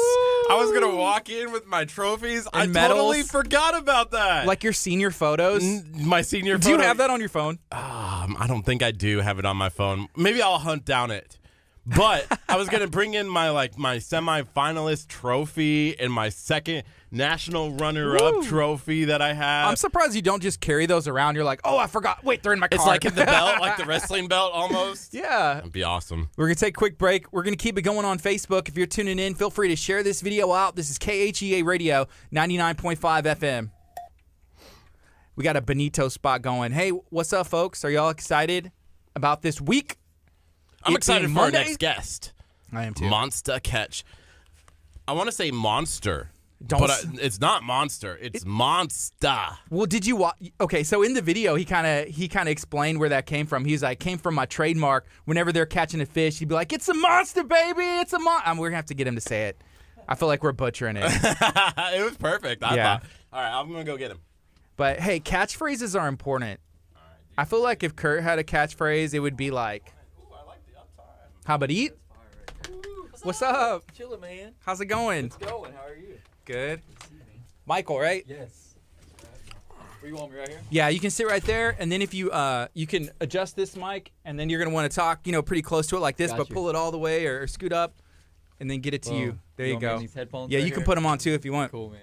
I 0.52 0.56
was 0.56 0.72
gonna 0.72 0.96
walk 0.96 1.30
in 1.30 1.52
with 1.52 1.66
my 1.66 1.86
trophies. 1.86 2.48
I 2.54 2.64
And 2.64 2.74
totally 2.74 3.24
forgot 3.24 3.78
about 3.78 4.12
that. 4.12 4.46
Like 4.48 4.64
your 4.64 4.74
senior 4.74 5.12
photos. 5.12 5.64
N- 5.64 5.92
my 5.96 6.22
senior. 6.22 6.54
Photos. 6.56 6.66
Do 6.66 6.70
you 6.72 6.76
photo- 6.78 6.88
have 6.88 6.98
that 6.98 7.10
on 7.10 7.20
your 7.20 7.30
phone? 7.30 7.60
Um, 7.72 8.36
I 8.40 8.46
don't 8.48 8.64
think 8.64 8.84
I 8.84 8.92
do 8.92 9.20
have 9.20 9.40
it 9.40 9.46
on 9.46 9.58
my 9.58 9.70
phone. 9.70 10.08
Maybe 10.16 10.42
I'll 10.42 10.58
hunt 10.60 10.86
down 10.86 11.12
it. 11.12 11.38
But 11.86 12.40
I 12.48 12.58
was 12.58 12.70
gonna 12.70 12.88
bring 12.88 13.16
in 13.16 13.28
my 13.28 13.50
like 13.50 13.78
my 13.78 13.98
semifinalist 13.98 15.08
trophy 15.08 16.00
and 16.00 16.14
my 16.14 16.30
second 16.30 16.84
national 17.12 17.74
runner-up 17.74 18.36
Woo. 18.36 18.44
trophy 18.44 19.06
that 19.06 19.22
I 19.22 19.34
have. 19.34 19.68
I'm 19.68 19.76
surprised 19.76 20.16
you 20.16 20.22
don't 20.22 20.42
just 20.42 20.62
carry 20.62 20.86
those 20.86 21.08
around. 21.08 21.36
You're 21.36 21.44
like, 21.44 21.60
oh, 21.64 21.78
I 21.78 21.88
forgot. 21.88 22.24
Wait, 22.24 22.42
they're 22.42 22.54
in 22.54 22.60
my 22.60 22.68
car. 22.68 22.78
it's 22.78 22.86
like 22.86 23.06
in 23.06 23.14
the 23.14 23.26
belt, 23.26 23.60
like 23.60 23.78
the 23.78 23.86
wrestling 23.86 24.28
belt 24.28 24.54
almost. 24.54 25.14
yeah. 25.14 25.56
That'd 25.56 25.72
be 25.72 25.84
awesome. 25.84 26.30
We're 26.38 26.48
going 26.48 26.56
to 26.56 26.60
take 26.60 26.76
a 26.76 26.80
quick 26.80 26.98
break. 26.98 27.32
We're 27.34 27.44
going 27.44 27.56
to 27.56 27.62
keep 27.62 27.78
it 27.78 27.82
going 27.82 28.06
on 28.06 28.18
Facebook. 28.18 28.70
If 28.70 28.78
you're 28.78 28.88
tuning 28.88 29.20
in, 29.20 29.36
feel 29.36 29.50
free 29.50 29.68
to 29.68 29.76
share 29.76 30.04
this 30.04 30.22
video 30.22 30.52
out. 30.54 30.76
This 30.76 30.90
is 30.90 30.98
KHEA 30.98 31.66
Radio 31.66 32.08
99.5 32.34 32.98
FM. 32.98 33.72
We 35.36 35.44
got 35.44 35.58
a 35.58 35.62
Benito 35.62 36.08
spot 36.08 36.42
going. 36.42 36.72
Hey, 36.72 36.90
what's 36.90 37.34
up, 37.34 37.48
folks? 37.48 37.84
Are 37.84 37.90
y'all 37.90 38.10
excited 38.10 38.72
about 39.16 39.42
this 39.42 39.60
week? 39.60 39.98
I'm 40.84 40.96
excited 40.96 41.26
being 41.28 41.36
for 41.36 41.42
our 41.44 41.52
next 41.52 41.78
guest. 41.80 42.34
I 42.74 42.86
am 42.86 42.94
too. 42.94 43.06
Monster 43.10 43.60
Catch. 43.62 44.04
I 45.08 45.14
want 45.14 45.28
to 45.28 45.32
say 45.32 45.52
monster, 45.52 46.30
Don't 46.66 46.80
but 46.80 46.90
s- 46.92 47.06
I, 47.06 47.18
it's 47.22 47.40
not 47.42 47.64
monster. 47.64 48.18
It's 48.22 48.46
monster. 48.46 49.38
Well, 49.70 49.86
did 49.86 50.06
you 50.06 50.16
watch? 50.16 50.38
Okay, 50.62 50.84
so 50.84 51.04
in 51.04 51.14
the 51.14 51.22
video, 51.22 51.56
he 51.56 51.66
kind 51.66 51.86
of 51.88 52.08
he 52.14 52.28
kind 52.28 52.48
of 52.48 52.52
explained 52.52 53.00
where 53.00 53.10
that 53.10 53.26
came 53.26 53.46
from. 53.46 53.66
He's 53.66 53.84
like, 53.84 54.00
came 54.00 54.18
from 54.18 54.36
my 54.36 54.46
trademark. 54.46 55.06
Whenever 55.26 55.52
they're 55.52 55.66
catching 55.66 56.00
a 56.02 56.06
fish, 56.06 56.40
he'd 56.40 56.48
be 56.48 56.56
like, 56.56 56.72
"It's 56.72 56.88
a 56.88 56.94
monster, 56.94 57.44
baby! 57.44 57.82
It's 58.00 58.14
a 58.14 58.20
mon." 58.20 58.42
Um, 58.46 58.58
we're 58.58 58.70
gonna 58.70 58.78
have 58.78 58.86
to 58.88 58.94
get 58.94 59.08
him 59.08 59.16
to 59.16 59.22
say 59.22 59.48
it. 59.48 59.62
I 60.08 60.16
feel 60.16 60.28
like 60.28 60.44
we're 60.44 60.52
butchering 60.54 60.98
it. 60.98 61.04
it 61.14 62.04
was 62.04 62.16
perfect. 62.18 62.64
I 62.64 62.76
Yeah. 62.76 62.98
thought. 63.00 63.10
All 63.34 63.42
right, 63.42 63.60
I'm 63.60 63.70
gonna 63.72 63.84
go 63.84 63.98
get 63.98 64.12
him. 64.12 64.20
But 64.78 65.00
hey, 65.00 65.20
catchphrases 65.20 66.00
are 66.00 66.08
important. 66.08 66.60
I 67.38 67.46
feel 67.46 67.62
like 67.64 67.84
if 67.84 67.96
Kurt 67.96 68.24
had 68.24 68.40
a 68.40 68.44
catchphrase, 68.44 69.14
it 69.14 69.20
would 69.20 69.38
be 69.38 69.52
like, 69.52 69.94
"How 71.46 71.56
about 71.56 71.72
eat? 71.72 71.94
What's 73.24 73.42
up? 73.42 73.84
Chillin', 73.96 74.22
man. 74.22 74.54
How's 74.60 74.82
it 74.82 74.86
going? 74.88 75.26
It's 75.26 75.38
going. 75.38 75.74
How 75.74 75.88
are 75.88 75.96
you? 75.96 76.18
Good." 76.46 76.82
Michael, 77.66 78.00
right? 78.00 78.26
Yes. 78.28 78.76
Where 80.00 80.10
you 80.10 80.16
want 80.18 80.32
me 80.32 80.40
right 80.40 80.50
here? 80.50 80.62
Yeah, 80.72 80.90
you 80.90 81.00
can 81.00 81.12
sit 81.12 81.28
right 81.28 81.44
there, 81.44 81.76
and 81.78 81.92
then 81.92 82.02
if 82.02 82.14
you 82.14 82.32
uh, 82.32 82.68
you 82.74 82.88
can 82.88 83.12
adjust 83.20 83.56
this 83.56 83.76
mic, 83.76 84.12
and 84.26 84.40
then 84.40 84.50
you're 84.50 84.60
gonna 84.60 84.74
want 84.74 84.92
to 84.92 84.96
talk, 84.96 85.28
you 85.28 85.32
know, 85.32 85.44
pretty 85.44 85.62
close 85.62 85.86
to 85.88 85.98
it 85.98 86.00
like 86.00 86.18
this, 86.18 86.32
Got 86.32 86.38
but 86.40 86.50
you. 86.50 86.56
pull 86.56 86.70
it 86.70 86.76
all 86.76 86.90
the 86.90 86.98
way 86.98 87.28
or, 87.28 87.42
or 87.42 87.48
scoot 87.48 87.72
up, 87.72 87.94
and 88.60 88.70
then 88.70 88.80
get 88.80 88.96
it 88.96 89.04
to 89.04 89.14
you. 89.14 89.38
There 89.58 89.68
you, 89.68 89.76
me 89.76 89.80
go. 89.80 90.00
Yeah, 90.00 90.58
right 90.58 90.66
you 90.66 90.72
can 90.72 90.84
put 90.84 90.96
them 90.96 91.06
on 91.06 91.20
too 91.20 91.34
if 91.34 91.46
you 91.46 91.54
want. 91.54 91.72
Cool, 91.72 91.92
man. 91.92 92.00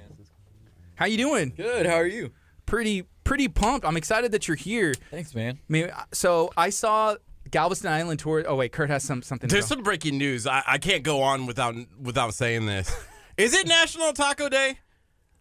How 0.95 1.07
you 1.07 1.16
doing? 1.16 1.52
Good. 1.57 1.87
How 1.87 1.97
are 1.97 2.07
you? 2.07 2.30
Pretty 2.66 3.04
pretty 3.25 3.49
pumped. 3.49 3.85
I'm 3.85 3.97
excited 3.97 4.30
that 4.30 4.47
you're 4.47 4.57
here. 4.57 4.95
Thanks, 5.11 5.35
man. 5.35 5.59
I 5.68 5.73
mean, 5.73 5.90
so 6.12 6.50
I 6.57 6.71
saw 6.71 7.16
Galveston 7.50 7.93
Island 7.93 8.21
tour. 8.21 8.45
Oh 8.47 8.57
wait, 8.57 8.73
Kurt 8.73 8.90
has 8.90 9.02
some 9.02 9.23
something. 9.23 9.49
There's 9.49 9.67
some 9.67 9.83
breaking 9.83 10.19
news. 10.19 10.47
I, 10.47 10.62
I 10.67 10.78
can't 10.78 11.02
go 11.02 11.23
on 11.23 11.47
without 11.47 11.75
without 12.00 12.35
saying 12.35 12.67
this. 12.67 12.95
Is 13.37 13.55
it 13.55 13.69
National 13.69 14.12
Taco 14.12 14.49
Day? 14.49 14.78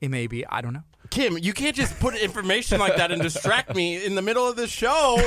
It 0.02 0.10
may 0.12 0.28
be. 0.28 0.46
I 0.46 0.62
don't 0.62 0.74
know. 0.74 0.84
Kim, 1.10 1.38
you 1.38 1.54
can't 1.54 1.76
just 1.76 2.00
put 2.00 2.16
information 2.16 2.80
like 2.80 2.98
that 2.98 3.12
and 3.12 3.22
distract 3.22 3.76
me 3.76 4.04
in 4.06 4.16
the 4.16 4.22
middle 4.22 4.48
of 4.48 4.56
the 4.56 4.68
show 4.68 5.18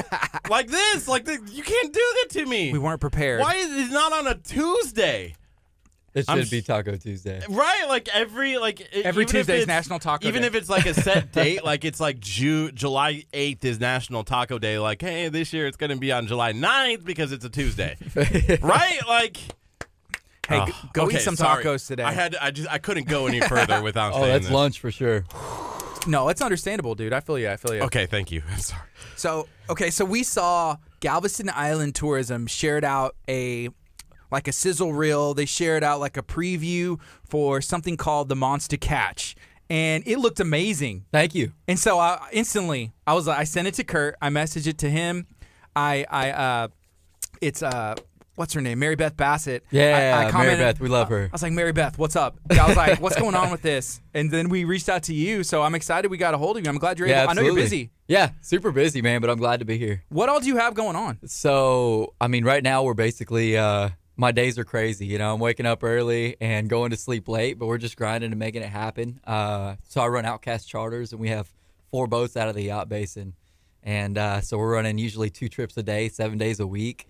like 0.50 0.68
this. 0.68 1.08
Like 1.08 1.24
the, 1.24 1.32
you 1.50 1.62
can't 1.62 1.92
do 1.92 2.14
that 2.22 2.26
to 2.38 2.46
me. 2.46 2.72
We 2.72 2.78
weren't 2.78 3.00
prepared. 3.00 3.40
Why 3.40 3.54
is 3.54 3.88
it 3.88 3.92
not 3.92 4.12
on 4.12 4.26
a 4.26 4.34
Tuesday? 4.34 5.34
It 6.12 6.24
I'm 6.28 6.40
should 6.40 6.50
be 6.50 6.60
Taco 6.60 6.96
Tuesday. 6.96 7.40
Right, 7.48 7.84
like 7.88 8.08
every 8.12 8.58
like 8.58 8.80
Every 8.92 9.24
Tuesday 9.26 9.60
is 9.60 9.66
National 9.68 10.00
Taco 10.00 10.26
Even 10.26 10.42
Day. 10.42 10.48
if 10.48 10.54
it's 10.56 10.68
like 10.68 10.84
a 10.86 10.94
set 10.94 11.30
date, 11.32 11.62
like 11.64 11.84
it's 11.84 12.00
like 12.00 12.18
Ju- 12.18 12.72
July 12.72 13.24
8th 13.32 13.64
is 13.64 13.78
National 13.78 14.24
Taco 14.24 14.58
Day. 14.58 14.78
Like, 14.80 15.00
hey, 15.00 15.28
this 15.28 15.52
year 15.52 15.68
it's 15.68 15.76
going 15.76 15.90
to 15.90 15.96
be 15.96 16.10
on 16.10 16.26
July 16.26 16.52
9th 16.52 17.04
because 17.04 17.30
it's 17.30 17.44
a 17.44 17.48
Tuesday, 17.50 17.96
right? 18.60 18.98
Like, 19.06 19.36
Hey, 20.48 20.58
oh, 20.66 20.88
go 20.92 21.04
okay, 21.04 21.18
eat 21.18 21.20
some 21.20 21.36
sorry. 21.36 21.62
tacos 21.64 21.86
today. 21.86 22.02
I 22.02 22.10
had, 22.10 22.34
I 22.34 22.50
just, 22.50 22.68
I 22.68 22.78
couldn't 22.78 23.06
go 23.06 23.28
any 23.28 23.40
further 23.40 23.80
without 23.84 24.12
Oh, 24.14 24.22
saying 24.22 24.26
that's 24.32 24.46
this. 24.46 24.52
lunch 24.52 24.80
for 24.80 24.90
sure. 24.90 25.24
no, 26.08 26.28
it's 26.28 26.42
understandable, 26.42 26.96
dude. 26.96 27.12
I 27.12 27.20
feel 27.20 27.38
you. 27.38 27.48
I 27.48 27.56
feel 27.56 27.72
you. 27.74 27.82
Okay, 27.82 28.06
thank 28.06 28.32
you. 28.32 28.42
I'm 28.50 28.58
sorry. 28.58 28.82
So 29.14 29.46
okay, 29.68 29.90
so 29.90 30.04
we 30.04 30.24
saw 30.24 30.76
Galveston 30.98 31.50
Island 31.54 31.94
Tourism 31.94 32.48
shared 32.48 32.84
out 32.84 33.14
a 33.28 33.68
like 34.30 34.48
a 34.48 34.52
sizzle 34.52 34.92
reel. 34.92 35.34
They 35.34 35.46
shared 35.46 35.82
out 35.84 36.00
like 36.00 36.16
a 36.16 36.22
preview 36.22 36.98
for 37.28 37.60
something 37.60 37.96
called 37.96 38.28
the 38.28 38.36
Monster 38.36 38.76
Catch, 38.76 39.36
and 39.68 40.02
it 40.06 40.18
looked 40.18 40.40
amazing. 40.40 41.04
Thank 41.12 41.34
you. 41.34 41.52
And 41.68 41.78
so 41.78 41.98
I 41.98 42.28
instantly 42.32 42.92
I 43.06 43.14
was 43.14 43.26
like, 43.26 43.38
I 43.38 43.44
sent 43.44 43.68
it 43.68 43.74
to 43.74 43.84
Kurt. 43.84 44.16
I 44.20 44.28
messaged 44.30 44.66
it 44.66 44.78
to 44.78 44.90
him. 44.90 45.26
I 45.76 46.04
I 46.10 46.30
uh, 46.30 46.68
it's 47.40 47.62
uh. 47.62 47.94
What's 48.36 48.54
her 48.54 48.62
name? 48.62 48.78
Mary 48.78 48.96
Beth 48.96 49.18
Bassett. 49.18 49.64
I- 49.70 49.76
I 49.76 49.80
Yeah, 49.80 50.30
Mary 50.32 50.56
Beth, 50.56 50.80
we 50.80 50.88
love 50.88 51.10
her. 51.10 51.24
I 51.24 51.28
was 51.30 51.42
like, 51.42 51.52
Mary 51.52 51.72
Beth, 51.72 51.98
what's 51.98 52.16
up? 52.16 52.38
I 52.50 52.66
was 52.66 52.74
like, 52.76 52.98
what's 52.98 53.18
going 53.20 53.34
on 53.34 53.50
with 53.50 53.60
this? 53.60 54.00
And 54.14 54.30
then 54.30 54.48
we 54.48 54.64
reached 54.64 54.88
out 54.88 55.02
to 55.04 55.14
you, 55.14 55.42
so 55.44 55.60
I'm 55.60 55.74
excited 55.74 56.10
we 56.10 56.16
got 56.16 56.32
a 56.32 56.38
hold 56.38 56.56
of 56.56 56.64
you. 56.64 56.70
I'm 56.70 56.78
glad 56.78 56.98
you're 56.98 57.06
Yeah, 57.06 57.24
able. 57.24 57.30
I 57.32 57.34
know 57.34 57.42
you're 57.42 57.54
busy. 57.54 57.90
Yeah, 58.08 58.30
super 58.40 58.72
busy, 58.72 59.02
man, 59.02 59.20
but 59.20 59.28
I'm 59.28 59.36
glad 59.36 59.58
to 59.60 59.66
be 59.66 59.76
here. 59.76 60.04
What 60.08 60.30
all 60.30 60.40
do 60.40 60.46
you 60.46 60.56
have 60.56 60.72
going 60.72 60.96
on? 60.96 61.18
So, 61.26 62.14
I 62.18 62.28
mean, 62.28 62.44
right 62.46 62.62
now 62.62 62.82
we're 62.82 62.94
basically 62.94 63.58
uh 63.58 63.90
my 64.20 64.32
days 64.32 64.58
are 64.58 64.64
crazy. 64.64 65.06
You 65.06 65.16
know, 65.16 65.32
I'm 65.32 65.40
waking 65.40 65.64
up 65.64 65.82
early 65.82 66.36
and 66.42 66.68
going 66.68 66.90
to 66.90 66.96
sleep 66.96 67.26
late, 67.26 67.58
but 67.58 67.64
we're 67.66 67.78
just 67.78 67.96
grinding 67.96 68.30
and 68.32 68.38
making 68.38 68.60
it 68.62 68.68
happen. 68.68 69.18
Uh, 69.26 69.76
so 69.88 70.02
I 70.02 70.08
run 70.08 70.26
Outcast 70.26 70.68
Charters, 70.68 71.12
and 71.12 71.20
we 71.20 71.28
have 71.30 71.50
four 71.90 72.06
boats 72.06 72.36
out 72.36 72.46
of 72.48 72.54
the 72.54 72.62
yacht 72.64 72.88
basin, 72.90 73.32
and 73.82 74.18
uh, 74.18 74.42
so 74.42 74.58
we're 74.58 74.74
running 74.74 74.98
usually 74.98 75.30
two 75.30 75.48
trips 75.48 75.74
a 75.78 75.82
day, 75.82 76.10
seven 76.10 76.36
days 76.36 76.60
a 76.60 76.66
week, 76.66 77.06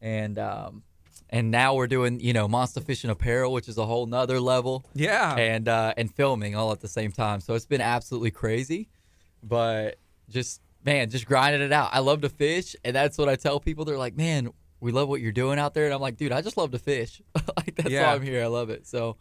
and 0.00 0.38
um, 0.38 0.84
and 1.30 1.50
now 1.50 1.74
we're 1.74 1.88
doing 1.88 2.20
you 2.20 2.32
know 2.32 2.46
monster 2.46 2.80
fishing 2.80 3.10
apparel, 3.10 3.52
which 3.52 3.68
is 3.68 3.76
a 3.76 3.84
whole 3.84 4.06
nother 4.06 4.38
level 4.38 4.84
Yeah. 4.94 5.34
and 5.34 5.66
uh, 5.68 5.94
and 5.96 6.14
filming 6.14 6.54
all 6.54 6.70
at 6.70 6.78
the 6.80 6.88
same 6.88 7.10
time. 7.10 7.40
So 7.40 7.54
it's 7.54 7.66
been 7.66 7.80
absolutely 7.80 8.30
crazy, 8.30 8.88
but 9.42 9.96
just 10.30 10.60
man, 10.84 11.10
just 11.10 11.26
grinding 11.26 11.62
it 11.62 11.72
out. 11.72 11.90
I 11.92 11.98
love 11.98 12.20
to 12.20 12.28
fish, 12.28 12.76
and 12.84 12.94
that's 12.94 13.18
what 13.18 13.28
I 13.28 13.34
tell 13.36 13.58
people. 13.60 13.84
They're 13.84 13.98
like, 13.98 14.16
"Man, 14.16 14.50
we 14.82 14.92
love 14.92 15.08
what 15.08 15.20
you're 15.20 15.32
doing 15.32 15.58
out 15.58 15.72
there," 15.74 15.86
and 15.86 15.94
I'm 15.94 16.00
like, 16.00 16.16
"Dude, 16.16 16.32
I 16.32 16.42
just 16.42 16.56
love 16.56 16.72
to 16.72 16.78
fish. 16.78 17.22
like 17.56 17.74
that's 17.76 17.88
Yeah. 17.90 18.08
why 18.08 18.14
I'm 18.14 18.22
here. 18.22 18.42
I 18.42 18.48
love 18.48 18.68
it." 18.70 18.86
So 18.86 19.16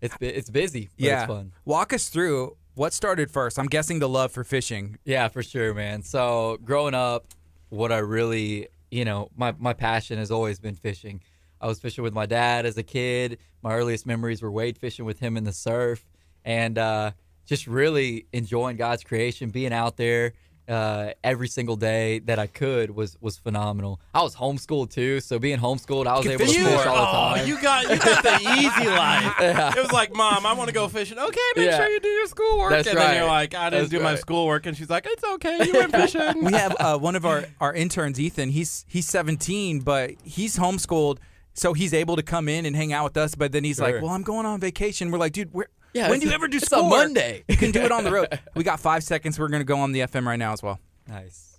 it's 0.00 0.14
it's 0.20 0.50
busy, 0.50 0.88
but 0.96 1.04
yeah. 1.04 1.22
it's 1.22 1.28
fun. 1.28 1.52
Walk 1.64 1.92
us 1.92 2.08
through 2.08 2.56
what 2.74 2.92
started 2.92 3.30
first. 3.30 3.58
I'm 3.58 3.66
guessing 3.66 3.98
the 3.98 4.08
love 4.08 4.30
for 4.30 4.44
fishing. 4.44 4.98
Yeah, 5.04 5.26
for 5.28 5.42
sure, 5.42 5.74
man. 5.74 6.02
So 6.02 6.58
growing 6.64 6.94
up, 6.94 7.26
what 7.70 7.90
I 7.90 7.98
really, 7.98 8.68
you 8.90 9.04
know, 9.04 9.30
my, 9.36 9.52
my 9.58 9.72
passion 9.72 10.18
has 10.18 10.30
always 10.30 10.60
been 10.60 10.76
fishing. 10.76 11.20
I 11.60 11.66
was 11.66 11.80
fishing 11.80 12.04
with 12.04 12.14
my 12.14 12.24
dad 12.26 12.66
as 12.66 12.78
a 12.78 12.84
kid. 12.84 13.38
My 13.62 13.74
earliest 13.74 14.06
memories 14.06 14.40
were 14.42 14.52
wade 14.52 14.78
fishing 14.78 15.04
with 15.04 15.18
him 15.18 15.36
in 15.36 15.42
the 15.42 15.52
surf, 15.52 16.06
and 16.44 16.78
uh, 16.78 17.10
just 17.46 17.66
really 17.66 18.26
enjoying 18.32 18.76
God's 18.76 19.02
creation, 19.02 19.50
being 19.50 19.72
out 19.72 19.96
there 19.96 20.34
uh, 20.68 21.12
every 21.24 21.48
single 21.48 21.76
day 21.76 22.18
that 22.20 22.38
I 22.38 22.46
could 22.46 22.90
was 22.90 23.16
was 23.20 23.38
phenomenal. 23.38 24.00
I 24.14 24.22
was 24.22 24.36
homeschooled 24.36 24.90
too, 24.90 25.20
so 25.20 25.38
being 25.38 25.58
homeschooled, 25.58 26.06
I 26.06 26.18
was 26.18 26.26
able 26.26 26.38
to 26.38 26.44
fish 26.46 26.56
fish 26.56 26.64
more. 26.64 26.88
all 26.88 26.96
the 26.96 27.00
oh, 27.00 27.36
time. 27.36 27.48
you 27.48 27.60
got 27.62 27.82
you 27.90 27.98
got 27.98 28.22
the 28.22 28.36
easy 28.58 28.88
life. 28.88 29.34
It 29.76 29.80
was 29.82 29.92
like, 29.92 30.14
Mom, 30.14 30.44
I 30.44 30.52
want 30.52 30.68
to 30.68 30.74
go 30.74 30.88
fishing. 30.88 31.18
Okay, 31.18 31.40
make 31.56 31.66
Yeah. 31.66 31.78
sure 31.78 31.88
you 31.88 32.00
do 32.00 32.08
your 32.08 32.26
schoolwork. 32.26 32.70
That's 32.70 32.88
and 32.88 32.98
then 32.98 33.16
you're 33.16 33.26
like, 33.26 33.54
I 33.54 33.70
didn't 33.70 33.84
That's 33.84 33.90
do 33.90 34.00
my 34.00 34.14
schoolwork, 34.16 34.66
and 34.66 34.76
she's 34.76 34.90
like, 34.90 35.06
It's 35.08 35.24
okay, 35.24 35.64
you 35.66 35.72
went 35.72 35.92
fishing. 36.02 36.44
We 36.44 36.52
have 36.52 36.76
uh, 36.78 36.98
one 36.98 37.16
of 37.16 37.24
our, 37.24 37.44
our 37.60 37.72
interns, 37.74 38.20
Ethan. 38.20 38.50
He's 38.50 38.84
he's 38.88 39.08
17, 39.08 39.80
but 39.80 40.12
he's 40.22 40.58
homeschooled, 40.58 41.18
so 41.54 41.72
he's 41.72 41.94
able 41.94 42.16
to 42.16 42.22
come 42.22 42.48
in 42.48 42.66
and 42.66 42.76
hang 42.76 42.92
out 42.92 43.04
with 43.04 43.16
us. 43.16 43.34
But 43.34 43.52
then 43.52 43.64
he's 43.64 43.80
like, 43.80 44.02
"Well, 44.02 44.10
I'm 44.10 44.22
going 44.22 44.46
on 44.46 44.60
vacation." 44.60 45.10
We're 45.10 45.18
like, 45.18 45.32
"Dude, 45.32 45.52
where, 45.52 45.68
Yeah, 45.94 46.10
when 46.10 46.20
do 46.20 46.26
you 46.28 46.32
ever 46.32 46.48
do 46.48 46.56
it's 46.58 46.66
school?" 46.66 46.84
on 46.84 46.90
Monday. 46.90 47.44
You 47.48 47.56
can 47.56 47.70
do 47.70 47.80
it 47.80 47.92
on 47.92 48.04
the 48.04 48.10
road. 48.12 48.38
We 48.54 48.64
got 48.64 48.80
five 48.80 49.02
seconds. 49.04 49.38
We're 49.38 49.48
gonna 49.48 49.64
go 49.64 49.78
on 49.78 49.92
the 49.92 50.00
FM 50.00 50.26
right 50.26 50.38
now 50.38 50.52
as 50.52 50.62
well. 50.62 50.78
nice. 51.08 51.56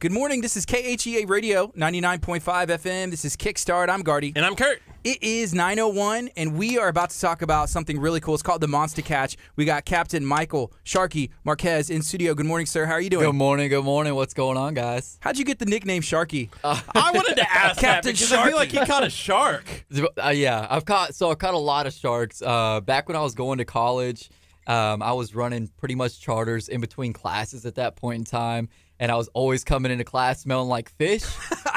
Good 0.00 0.12
morning. 0.12 0.42
This 0.42 0.56
is 0.56 0.64
KHEA 0.64 1.28
Radio 1.28 1.68
99.5 1.76 2.40
FM. 2.40 3.10
This 3.10 3.24
is 3.24 3.36
Kickstart. 3.36 3.88
I'm 3.88 4.02
Gardy. 4.02 4.32
and 4.36 4.44
I'm 4.46 4.54
Kurt. 4.54 4.80
It 5.08 5.22
is 5.22 5.54
9:01, 5.54 6.28
and 6.36 6.58
we 6.58 6.76
are 6.76 6.88
about 6.88 7.08
to 7.08 7.18
talk 7.18 7.40
about 7.40 7.70
something 7.70 7.98
really 7.98 8.20
cool. 8.20 8.34
It's 8.34 8.42
called 8.42 8.60
the 8.60 8.68
Monster 8.68 9.00
Catch. 9.00 9.38
We 9.56 9.64
got 9.64 9.86
Captain 9.86 10.22
Michael 10.22 10.70
Sharky 10.84 11.30
Marquez 11.44 11.88
in 11.88 12.02
studio. 12.02 12.34
Good 12.34 12.44
morning, 12.44 12.66
sir. 12.66 12.84
How 12.84 12.92
are 12.92 13.00
you 13.00 13.08
doing? 13.08 13.24
Good 13.24 13.34
morning. 13.34 13.70
Good 13.70 13.86
morning. 13.86 14.14
What's 14.14 14.34
going 14.34 14.58
on, 14.58 14.74
guys? 14.74 15.16
How'd 15.22 15.38
you 15.38 15.46
get 15.46 15.60
the 15.60 15.64
nickname 15.64 16.02
Sharky? 16.02 16.50
I 16.62 17.10
wanted 17.14 17.36
to 17.36 17.50
ask 17.50 17.80
Captain 17.80 18.12
that 18.12 18.18
because 18.18 18.30
I 18.34 18.48
feel 18.48 18.56
like 18.58 18.70
he 18.70 18.84
caught 18.84 19.02
a 19.02 19.08
shark. 19.08 19.86
Uh, 20.22 20.28
yeah, 20.28 20.66
I've 20.68 20.84
caught 20.84 21.14
so 21.14 21.30
I 21.30 21.36
caught 21.36 21.54
a 21.54 21.56
lot 21.56 21.86
of 21.86 21.94
sharks. 21.94 22.42
Uh, 22.42 22.82
back 22.82 23.08
when 23.08 23.16
I 23.16 23.22
was 23.22 23.34
going 23.34 23.56
to 23.56 23.64
college, 23.64 24.28
um, 24.66 25.00
I 25.00 25.12
was 25.12 25.34
running 25.34 25.68
pretty 25.78 25.94
much 25.94 26.20
charters 26.20 26.68
in 26.68 26.82
between 26.82 27.14
classes 27.14 27.64
at 27.64 27.76
that 27.76 27.96
point 27.96 28.18
in 28.18 28.24
time, 28.26 28.68
and 29.00 29.10
I 29.10 29.14
was 29.14 29.28
always 29.28 29.64
coming 29.64 29.90
into 29.90 30.04
class 30.04 30.42
smelling 30.42 30.68
like 30.68 30.90
fish. 30.96 31.24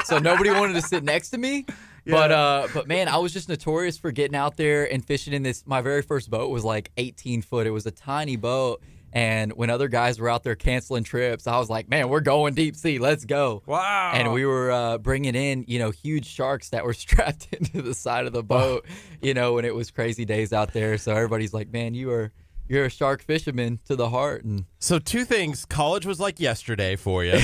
so 0.04 0.18
nobody 0.18 0.50
wanted 0.50 0.74
to 0.74 0.82
sit 0.82 1.02
next 1.02 1.30
to 1.30 1.38
me. 1.38 1.64
But 2.06 2.32
uh, 2.32 2.68
but 2.74 2.88
man, 2.88 3.08
I 3.08 3.18
was 3.18 3.32
just 3.32 3.48
notorious 3.48 3.96
for 3.98 4.10
getting 4.10 4.34
out 4.36 4.56
there 4.56 4.90
and 4.92 5.04
fishing 5.04 5.32
in 5.32 5.42
this. 5.42 5.64
My 5.66 5.80
very 5.82 6.02
first 6.02 6.30
boat 6.30 6.50
was 6.50 6.64
like 6.64 6.90
18 6.96 7.42
foot. 7.42 7.66
It 7.66 7.70
was 7.70 7.86
a 7.86 7.90
tiny 7.92 8.36
boat, 8.36 8.82
And 9.12 9.52
when 9.52 9.68
other 9.68 9.88
guys 9.88 10.18
were 10.18 10.30
out 10.30 10.42
there 10.42 10.54
canceling 10.56 11.04
trips, 11.04 11.46
I 11.46 11.58
was 11.58 11.68
like, 11.68 11.88
man, 11.88 12.08
we're 12.08 12.20
going 12.20 12.54
deep 12.54 12.74
sea. 12.76 12.98
Let's 12.98 13.24
go. 13.26 13.62
Wow. 13.66 14.12
And 14.14 14.32
we 14.32 14.46
were 14.46 14.70
uh, 14.72 14.98
bringing 14.98 15.34
in, 15.34 15.64
you 15.68 15.78
know, 15.78 15.90
huge 15.90 16.26
sharks 16.26 16.70
that 16.70 16.84
were 16.84 16.94
strapped 17.04 17.48
into 17.52 17.82
the 17.82 17.94
side 17.94 18.26
of 18.26 18.32
the 18.32 18.42
boat, 18.42 18.86
you 19.20 19.34
know, 19.34 19.52
when 19.54 19.64
it 19.66 19.74
was 19.74 19.90
crazy 19.90 20.24
days 20.24 20.52
out 20.52 20.72
there. 20.72 20.96
So 20.96 21.12
everybody's 21.12 21.52
like, 21.52 21.70
man, 21.70 21.92
you 21.94 22.10
are 22.10 22.32
you're 22.72 22.86
a 22.86 22.90
shark 22.90 23.22
fisherman 23.22 23.78
to 23.84 23.94
the 23.96 24.08
heart. 24.08 24.44
And 24.44 24.64
So 24.78 24.98
two 24.98 25.24
things. 25.24 25.64
College 25.66 26.06
was 26.06 26.18
like 26.18 26.40
yesterday 26.40 26.96
for 26.96 27.22
you, 27.24 27.32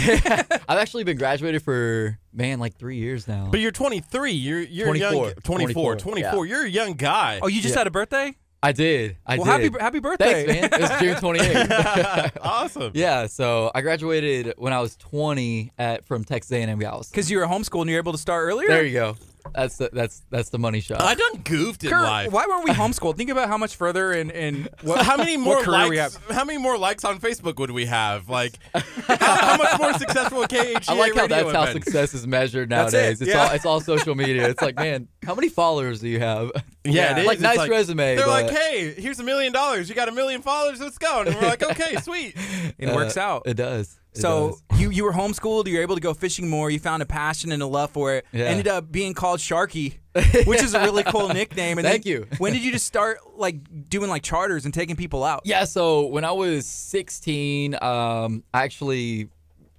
I've 0.70 0.78
actually 0.78 1.04
been 1.04 1.18
graduated 1.18 1.62
for 1.62 2.18
man 2.32 2.58
like 2.58 2.76
three 2.76 2.96
years 2.96 3.28
now. 3.28 3.48
but 3.50 3.60
you're 3.60 3.70
23. 3.70 4.32
You're 4.32 4.60
you're 4.60 4.86
24. 4.86 5.12
young. 5.12 5.34
24. 5.34 5.36
24, 5.42 5.96
24. 5.96 6.46
You're 6.46 6.64
a 6.64 6.68
young 6.70 6.94
guy. 6.94 7.40
oh, 7.42 7.46
you 7.46 7.60
just 7.60 7.74
Yeah. 7.74 7.80
had 7.80 7.86
a 7.86 7.90
birthday? 7.90 8.34
I 8.60 8.72
did. 8.72 9.18
I 9.24 9.36
Well, 9.38 9.44
did. 9.58 9.72
happy 9.72 9.78
happy 9.84 9.98
birthday. 10.00 10.44
Thanks, 10.46 10.72
man. 10.72 10.80
It 10.80 10.90
was 10.90 11.00
June 11.00 11.14
28th. 11.38 12.38
awesome. 12.42 12.90
yeah, 12.94 13.26
so 13.26 13.70
I 13.74 13.82
graduated 13.82 14.54
when 14.56 14.72
I 14.72 14.80
was 14.80 14.96
20 14.96 15.70
at 15.78 16.04
from 16.06 16.24
Texas 16.24 16.50
A&M 16.52 16.78
Galveston. 16.78 17.12
Because 17.14 17.30
you 17.30 17.38
were 17.38 17.46
homeschooled 17.46 17.82
and 17.82 17.90
you 17.90 17.94
were 17.96 18.00
able 18.00 18.12
to 18.12 18.18
start 18.18 18.44
earlier. 18.46 18.66
There 18.68 18.84
you 18.84 18.92
go. 18.94 19.16
That's 19.54 19.76
the, 19.76 19.90
that's 19.92 20.22
that's 20.30 20.50
the 20.50 20.58
money 20.58 20.80
shot. 20.80 21.00
I 21.00 21.14
done 21.14 21.42
goofed 21.42 21.84
in 21.84 21.90
Kurt, 21.90 22.02
life. 22.02 22.32
why 22.32 22.46
weren't 22.46 22.64
we 22.64 22.70
homeschooled? 22.70 23.16
Think 23.16 23.30
about 23.30 23.48
how 23.48 23.58
much 23.58 23.76
further 23.76 24.12
and 24.12 24.30
and 24.38 24.68
what, 24.82 25.04
how 25.04 25.16
many 25.16 25.36
more 25.36 25.62
career 25.62 25.78
likes? 25.78 25.90
we 25.90 25.96
have. 25.96 26.16
How 26.30 26.44
many 26.44 26.58
more 26.58 26.78
likes 26.78 27.04
on 27.04 27.18
Facebook 27.18 27.58
would 27.58 27.70
we 27.70 27.86
have? 27.86 28.28
Like, 28.28 28.58
how, 28.74 29.16
how 29.16 29.56
much 29.56 29.78
more 29.78 29.92
successful 29.94 30.38
would 30.38 30.50
KHEA 30.50 30.84
I 30.88 30.94
like 30.94 31.14
how 31.14 31.26
that's 31.26 31.52
how 31.52 31.64
been? 31.66 31.82
success 31.82 32.14
is 32.14 32.26
measured 32.26 32.70
That's 32.70 32.92
it, 32.92 32.96
nowadays. 32.96 33.20
It's 33.20 33.30
yeah. 33.30 33.46
all 33.46 33.50
it's 33.52 33.66
all 33.66 33.80
social 33.80 34.14
media. 34.14 34.48
It's 34.48 34.62
like, 34.62 34.76
man, 34.76 35.08
how 35.24 35.34
many 35.34 35.48
followers 35.48 36.00
do 36.00 36.08
you 36.08 36.20
have? 36.20 36.50
Yeah, 36.84 37.12
it 37.12 37.20
is. 37.20 37.26
Like 37.26 37.34
It's 37.34 37.42
nice 37.42 37.68
resume. 37.68 38.16
They're 38.16 38.26
but, 38.26 38.46
like, 38.46 38.50
hey, 38.50 38.94
here's 38.94 39.20
a 39.20 39.24
million 39.24 39.52
dollars. 39.52 39.88
You 39.88 39.94
got 39.94 40.08
a 40.08 40.12
million 40.12 40.42
followers. 40.42 40.80
Let's 40.80 40.98
go. 40.98 41.22
And 41.22 41.34
we're 41.34 41.42
like, 41.42 41.62
okay, 41.62 41.96
sweet. 42.02 42.34
It 42.78 42.86
uh, 42.86 42.94
works 42.94 43.16
out. 43.16 43.42
It 43.46 43.54
does. 43.54 43.98
So 44.20 44.58
does. 44.70 44.80
you 44.80 44.90
you 44.90 45.04
were 45.04 45.12
homeschooled. 45.12 45.66
You 45.66 45.76
were 45.76 45.82
able 45.82 45.94
to 45.94 46.00
go 46.00 46.14
fishing 46.14 46.48
more. 46.48 46.70
You 46.70 46.78
found 46.78 47.02
a 47.02 47.06
passion 47.06 47.52
and 47.52 47.62
a 47.62 47.66
love 47.66 47.90
for 47.90 48.14
it. 48.14 48.26
Yeah. 48.32 48.46
Ended 48.46 48.68
up 48.68 48.90
being 48.90 49.14
called 49.14 49.40
Sharky, 49.40 49.98
which 50.46 50.62
is 50.62 50.74
a 50.74 50.80
really 50.80 51.02
cool 51.04 51.28
nickname. 51.28 51.78
And 51.78 51.86
Thank 51.86 52.04
then- 52.04 52.12
you. 52.12 52.26
when 52.38 52.52
did 52.52 52.62
you 52.62 52.72
just 52.72 52.86
start 52.86 53.18
like 53.36 53.88
doing 53.88 54.10
like 54.10 54.22
charters 54.22 54.64
and 54.64 54.74
taking 54.74 54.96
people 54.96 55.24
out? 55.24 55.42
Yeah, 55.44 55.64
so 55.64 56.06
when 56.06 56.24
I 56.24 56.32
was 56.32 56.66
16, 56.66 57.74
um, 57.80 58.42
I 58.52 58.64
actually 58.64 59.28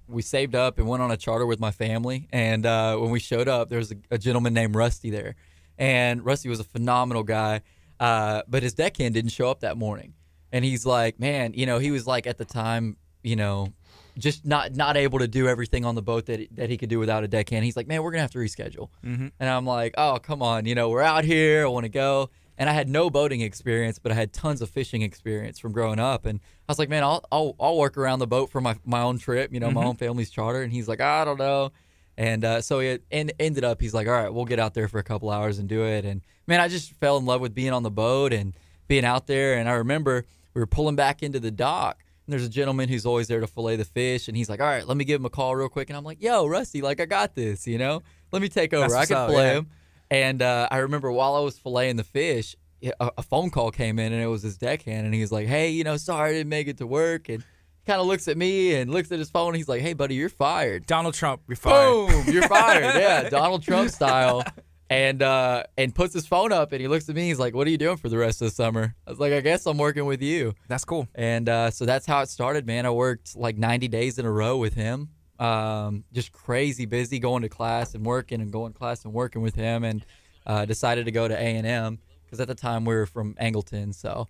we 0.08 0.22
saved 0.22 0.54
up 0.56 0.78
and 0.78 0.88
went 0.88 1.02
on 1.02 1.10
a 1.12 1.16
charter 1.16 1.46
with 1.46 1.60
my 1.60 1.70
family. 1.70 2.26
And 2.32 2.66
uh, 2.66 2.96
when 2.96 3.10
we 3.10 3.20
showed 3.20 3.46
up, 3.48 3.68
there 3.68 3.78
was 3.78 3.92
a, 3.92 3.96
a 4.10 4.18
gentleman 4.18 4.54
named 4.54 4.74
Rusty 4.74 5.10
there, 5.10 5.36
and 5.78 6.24
Rusty 6.24 6.48
was 6.48 6.58
a 6.60 6.64
phenomenal 6.64 7.22
guy. 7.22 7.60
Uh, 8.00 8.42
but 8.48 8.62
his 8.62 8.72
deckhand 8.74 9.14
didn't 9.14 9.30
show 9.30 9.50
up 9.50 9.60
that 9.60 9.76
morning, 9.76 10.14
and 10.52 10.64
he's 10.64 10.86
like, 10.86 11.20
man, 11.20 11.52
you 11.54 11.66
know, 11.66 11.78
he 11.78 11.90
was 11.90 12.06
like 12.06 12.26
at 12.26 12.38
the 12.38 12.44
time, 12.46 12.96
you 13.22 13.36
know, 13.36 13.72
just 14.18 14.44
not 14.44 14.74
not 14.74 14.96
able 14.96 15.18
to 15.18 15.28
do 15.28 15.48
everything 15.48 15.84
on 15.84 15.94
the 15.94 16.02
boat 16.02 16.26
that 16.26 16.48
that 16.56 16.70
he 16.70 16.76
could 16.76 16.88
do 16.88 16.98
without 16.98 17.24
a 17.24 17.28
deckhand. 17.28 17.64
He's 17.64 17.76
like, 17.76 17.86
man, 17.86 18.02
we're 18.02 18.10
gonna 18.10 18.22
have 18.22 18.32
to 18.32 18.38
reschedule. 18.38 18.88
Mm-hmm. 19.04 19.28
And 19.38 19.48
I'm 19.48 19.66
like, 19.66 19.94
oh, 19.98 20.18
come 20.22 20.42
on, 20.42 20.66
you 20.66 20.74
know, 20.74 20.88
we're 20.88 21.02
out 21.02 21.24
here. 21.24 21.64
I 21.64 21.68
want 21.68 21.84
to 21.84 21.90
go. 21.90 22.30
And 22.58 22.68
I 22.68 22.74
had 22.74 22.90
no 22.90 23.08
boating 23.08 23.40
experience, 23.40 23.98
but 23.98 24.12
I 24.12 24.14
had 24.14 24.34
tons 24.34 24.60
of 24.60 24.68
fishing 24.68 25.00
experience 25.00 25.58
from 25.58 25.72
growing 25.72 25.98
up. 25.98 26.26
And 26.26 26.40
I 26.68 26.72
was 26.72 26.78
like, 26.78 26.90
man, 26.90 27.02
I'll 27.02 27.24
I'll, 27.32 27.56
I'll 27.58 27.78
work 27.78 27.96
around 27.96 28.18
the 28.18 28.26
boat 28.26 28.50
for 28.50 28.60
my, 28.60 28.76
my 28.84 29.00
own 29.00 29.18
trip, 29.18 29.52
you 29.54 29.60
know, 29.60 29.70
my 29.70 29.84
own 29.84 29.96
family's 29.96 30.28
charter. 30.28 30.62
And 30.62 30.70
he's 30.70 30.86
like, 30.86 31.00
I 31.00 31.24
don't 31.24 31.38
know. 31.38 31.72
And 32.18 32.44
uh, 32.44 32.60
so 32.60 32.80
it 32.80 33.02
and 33.10 33.32
ended 33.40 33.64
up, 33.64 33.80
he's 33.80 33.94
like, 33.94 34.06
all 34.06 34.12
right, 34.12 34.32
we'll 34.32 34.44
get 34.44 34.58
out 34.58 34.74
there 34.74 34.88
for 34.88 34.98
a 34.98 35.02
couple 35.02 35.30
hours 35.30 35.58
and 35.58 35.70
do 35.70 35.86
it. 35.86 36.04
And 36.04 36.20
man, 36.46 36.60
I 36.60 36.68
just 36.68 36.92
fell 37.00 37.16
in 37.16 37.24
love 37.24 37.40
with 37.40 37.54
being 37.54 37.72
on 37.72 37.82
the 37.82 37.90
boat 37.90 38.34
and 38.34 38.54
being 38.88 39.06
out 39.06 39.26
there. 39.26 39.54
And 39.54 39.66
I 39.66 39.72
remember 39.72 40.26
we 40.52 40.60
were 40.60 40.66
pulling 40.66 40.96
back 40.96 41.22
into 41.22 41.40
the 41.40 41.50
dock. 41.50 42.04
And 42.30 42.38
there's 42.38 42.46
a 42.46 42.48
gentleman 42.48 42.88
who's 42.88 43.04
always 43.04 43.26
there 43.26 43.40
to 43.40 43.48
fillet 43.48 43.74
the 43.74 43.84
fish, 43.84 44.28
and 44.28 44.36
he's 44.36 44.48
like, 44.48 44.60
"All 44.60 44.66
right, 44.68 44.86
let 44.86 44.96
me 44.96 45.04
give 45.04 45.20
him 45.20 45.24
a 45.24 45.30
call 45.30 45.56
real 45.56 45.68
quick." 45.68 45.90
And 45.90 45.96
I'm 45.96 46.04
like, 46.04 46.22
"Yo, 46.22 46.46
Rusty, 46.46 46.80
like 46.80 47.00
I 47.00 47.04
got 47.04 47.34
this, 47.34 47.66
you 47.66 47.76
know. 47.76 48.04
Let 48.30 48.40
me 48.40 48.48
take 48.48 48.72
over. 48.72 48.88
That's 48.88 49.10
I 49.10 49.12
can 49.12 49.28
fillet 49.28 49.46
yeah. 49.46 49.52
him." 49.54 49.66
And 50.12 50.40
uh, 50.40 50.68
I 50.70 50.76
remember 50.76 51.10
while 51.10 51.34
I 51.34 51.40
was 51.40 51.58
filleting 51.58 51.96
the 51.96 52.04
fish, 52.04 52.54
a, 52.84 53.10
a 53.18 53.22
phone 53.24 53.50
call 53.50 53.72
came 53.72 53.98
in, 53.98 54.12
and 54.12 54.22
it 54.22 54.28
was 54.28 54.44
his 54.44 54.58
deckhand, 54.58 55.06
and 55.06 55.12
he's 55.12 55.32
like, 55.32 55.48
"Hey, 55.48 55.70
you 55.70 55.82
know, 55.82 55.96
sorry 55.96 56.30
I 56.30 56.32
didn't 56.34 56.50
make 56.50 56.68
it 56.68 56.78
to 56.78 56.86
work." 56.86 57.28
And 57.28 57.42
kind 57.84 58.00
of 58.00 58.06
looks 58.06 58.28
at 58.28 58.36
me 58.36 58.76
and 58.76 58.92
looks 58.92 59.10
at 59.10 59.18
his 59.18 59.28
phone. 59.28 59.48
And 59.48 59.56
he's 59.56 59.68
like, 59.68 59.82
"Hey, 59.82 59.94
buddy, 59.94 60.14
you're 60.14 60.28
fired." 60.28 60.86
Donald 60.86 61.14
Trump, 61.14 61.42
you're 61.48 61.56
fired. 61.56 62.10
Boom, 62.10 62.32
you're 62.32 62.46
fired. 62.46 62.94
Yeah, 62.94 63.28
Donald 63.28 63.64
Trump 63.64 63.90
style. 63.90 64.44
And 64.90 65.22
uh, 65.22 65.62
and 65.78 65.94
puts 65.94 66.12
his 66.12 66.26
phone 66.26 66.52
up, 66.52 66.72
and 66.72 66.80
he 66.80 66.88
looks 66.88 67.08
at 67.08 67.14
me. 67.14 67.28
He's 67.28 67.38
like, 67.38 67.54
"What 67.54 67.66
are 67.68 67.70
you 67.70 67.78
doing 67.78 67.96
for 67.96 68.08
the 68.08 68.18
rest 68.18 68.42
of 68.42 68.48
the 68.48 68.54
summer?" 68.54 68.96
I 69.06 69.10
was 69.10 69.20
like, 69.20 69.32
"I 69.32 69.40
guess 69.40 69.64
I'm 69.66 69.78
working 69.78 70.04
with 70.04 70.20
you." 70.20 70.52
That's 70.66 70.84
cool. 70.84 71.06
And 71.14 71.48
uh, 71.48 71.70
so 71.70 71.86
that's 71.86 72.06
how 72.06 72.22
it 72.22 72.28
started, 72.28 72.66
man. 72.66 72.84
I 72.84 72.90
worked 72.90 73.36
like 73.36 73.56
90 73.56 73.86
days 73.86 74.18
in 74.18 74.26
a 74.26 74.30
row 74.30 74.56
with 74.56 74.74
him. 74.74 75.10
Um, 75.38 76.04
just 76.12 76.32
crazy 76.32 76.86
busy 76.86 77.20
going 77.20 77.42
to 77.42 77.48
class 77.48 77.94
and 77.94 78.04
working 78.04 78.40
and 78.40 78.52
going 78.52 78.72
to 78.72 78.78
class 78.78 79.04
and 79.04 79.14
working 79.14 79.42
with 79.42 79.54
him 79.54 79.84
and 79.84 80.04
uh, 80.46 80.64
decided 80.64 81.04
to 81.04 81.12
go 81.12 81.28
to 81.28 81.34
A&M 81.34 81.98
because 82.24 82.40
at 82.40 82.48
the 82.48 82.54
time 82.54 82.84
we 82.84 82.94
were 82.94 83.06
from 83.06 83.34
Angleton. 83.34 83.94
So 83.94 84.26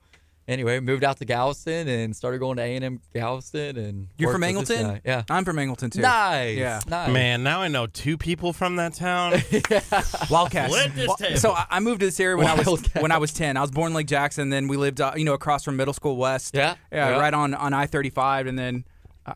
anyway, 0.51 0.81
moved 0.81 1.05
out 1.05 1.17
to 1.19 1.25
Galveston 1.25 1.89
and 1.89 2.15
started 2.15 2.39
going 2.39 2.57
to 2.57 2.63
A&M 2.63 3.01
Galveston. 3.15 3.77
And 3.79 4.09
You're 4.19 4.33
from 4.33 4.43
Angleton? 4.43 5.01
Yeah. 5.05 5.23
I'm 5.31 5.45
from 5.45 5.57
Angleton 5.57 5.91
too. 5.93 6.01
Nice. 6.01 6.59
Yeah. 6.59 6.81
Nice. 6.89 7.11
Man, 7.13 7.43
now 7.43 7.63
I 7.63 7.69
know 7.69 7.87
two 7.87 8.19
people 8.19 8.53
from 8.53 8.77
that 8.77 8.95
town. 8.95 9.33
Wildcats. 10.31 10.73
Flip 10.75 10.93
this 10.95 11.09
Wa- 11.09 11.17
table. 11.17 11.37
So 11.39 11.53
I 11.53 11.67
I 11.71 11.81
moved 11.81 12.01
to 12.01 12.07
this 12.07 12.21
area 12.21 12.37
when 12.37 12.47
I 12.47 12.55
was 12.55 12.85
when 13.01 13.13
I 13.13 13.19
was 13.19 13.33
10. 13.33 13.57
I 13.57 13.61
was 13.61 13.71
born 13.71 13.89
in 13.93 13.95
Lake 13.95 14.07
Jackson. 14.07 14.51
Then 14.51 14.69
we 14.69 14.77
lived, 14.77 15.01
uh, 15.01 15.13
you 15.17 15.25
know, 15.25 15.35
across 15.35 15.65
from 15.65 15.77
Middle 15.77 15.95
School 15.95 16.17
West. 16.17 16.55
Yeah, 16.55 16.75
Yeah, 16.93 17.11
yeah. 17.11 17.19
right 17.19 17.33
on 17.33 17.55
on 17.55 17.73
I-35. 17.73 18.49
And 18.49 18.59
then 18.59 18.85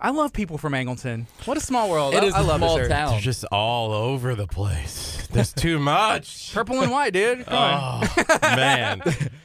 I 0.00 0.10
love 0.10 0.32
people 0.32 0.58
from 0.58 0.72
Angleton. 0.72 1.26
What 1.44 1.56
a 1.56 1.60
small 1.60 1.90
world. 1.90 2.14
It 2.14 2.22
I, 2.22 2.26
is 2.26 2.34
I 2.34 2.40
a 2.40 2.42
love 2.42 2.58
small 2.58 2.76
this 2.76 2.86
area. 2.86 2.88
town. 2.96 3.10
They're 3.12 3.20
just 3.20 3.44
all 3.46 3.92
over 3.92 4.34
the 4.34 4.46
place. 4.46 5.26
There's 5.30 5.52
too 5.52 5.78
much. 5.78 6.50
Purple 6.54 6.80
and 6.82 6.90
white, 6.92 7.12
dude. 7.12 7.44
Come 7.46 7.56
on. 7.56 8.08
Oh, 8.16 8.38
man. 8.42 9.02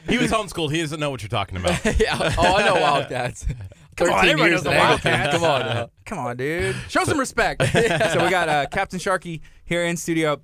He 0.08 0.18
was 0.18 0.30
homeschooled. 0.30 0.72
He 0.72 0.80
doesn't 0.80 1.00
know 1.00 1.10
what 1.10 1.22
you're 1.22 1.28
talking 1.28 1.56
about. 1.58 1.84
yeah. 2.00 2.34
Oh, 2.38 2.56
I 2.56 2.64
know 2.64 2.74
Wildcats. 2.80 3.46
Come 3.96 4.10
on, 4.10 4.24
everybody 4.24 4.50
knows 4.52 4.62
the. 4.62 4.70
Wildcats. 4.70 5.34
Come 5.34 5.44
on. 5.44 5.60
now. 5.60 5.90
Come 6.06 6.18
on, 6.18 6.36
dude. 6.36 6.76
Show 6.88 7.04
some 7.04 7.18
respect. 7.18 7.62
so 7.66 8.24
we 8.24 8.30
got 8.30 8.48
uh, 8.48 8.66
Captain 8.70 8.98
Sharky 8.98 9.40
here 9.64 9.84
in 9.84 9.96
studio. 9.96 10.40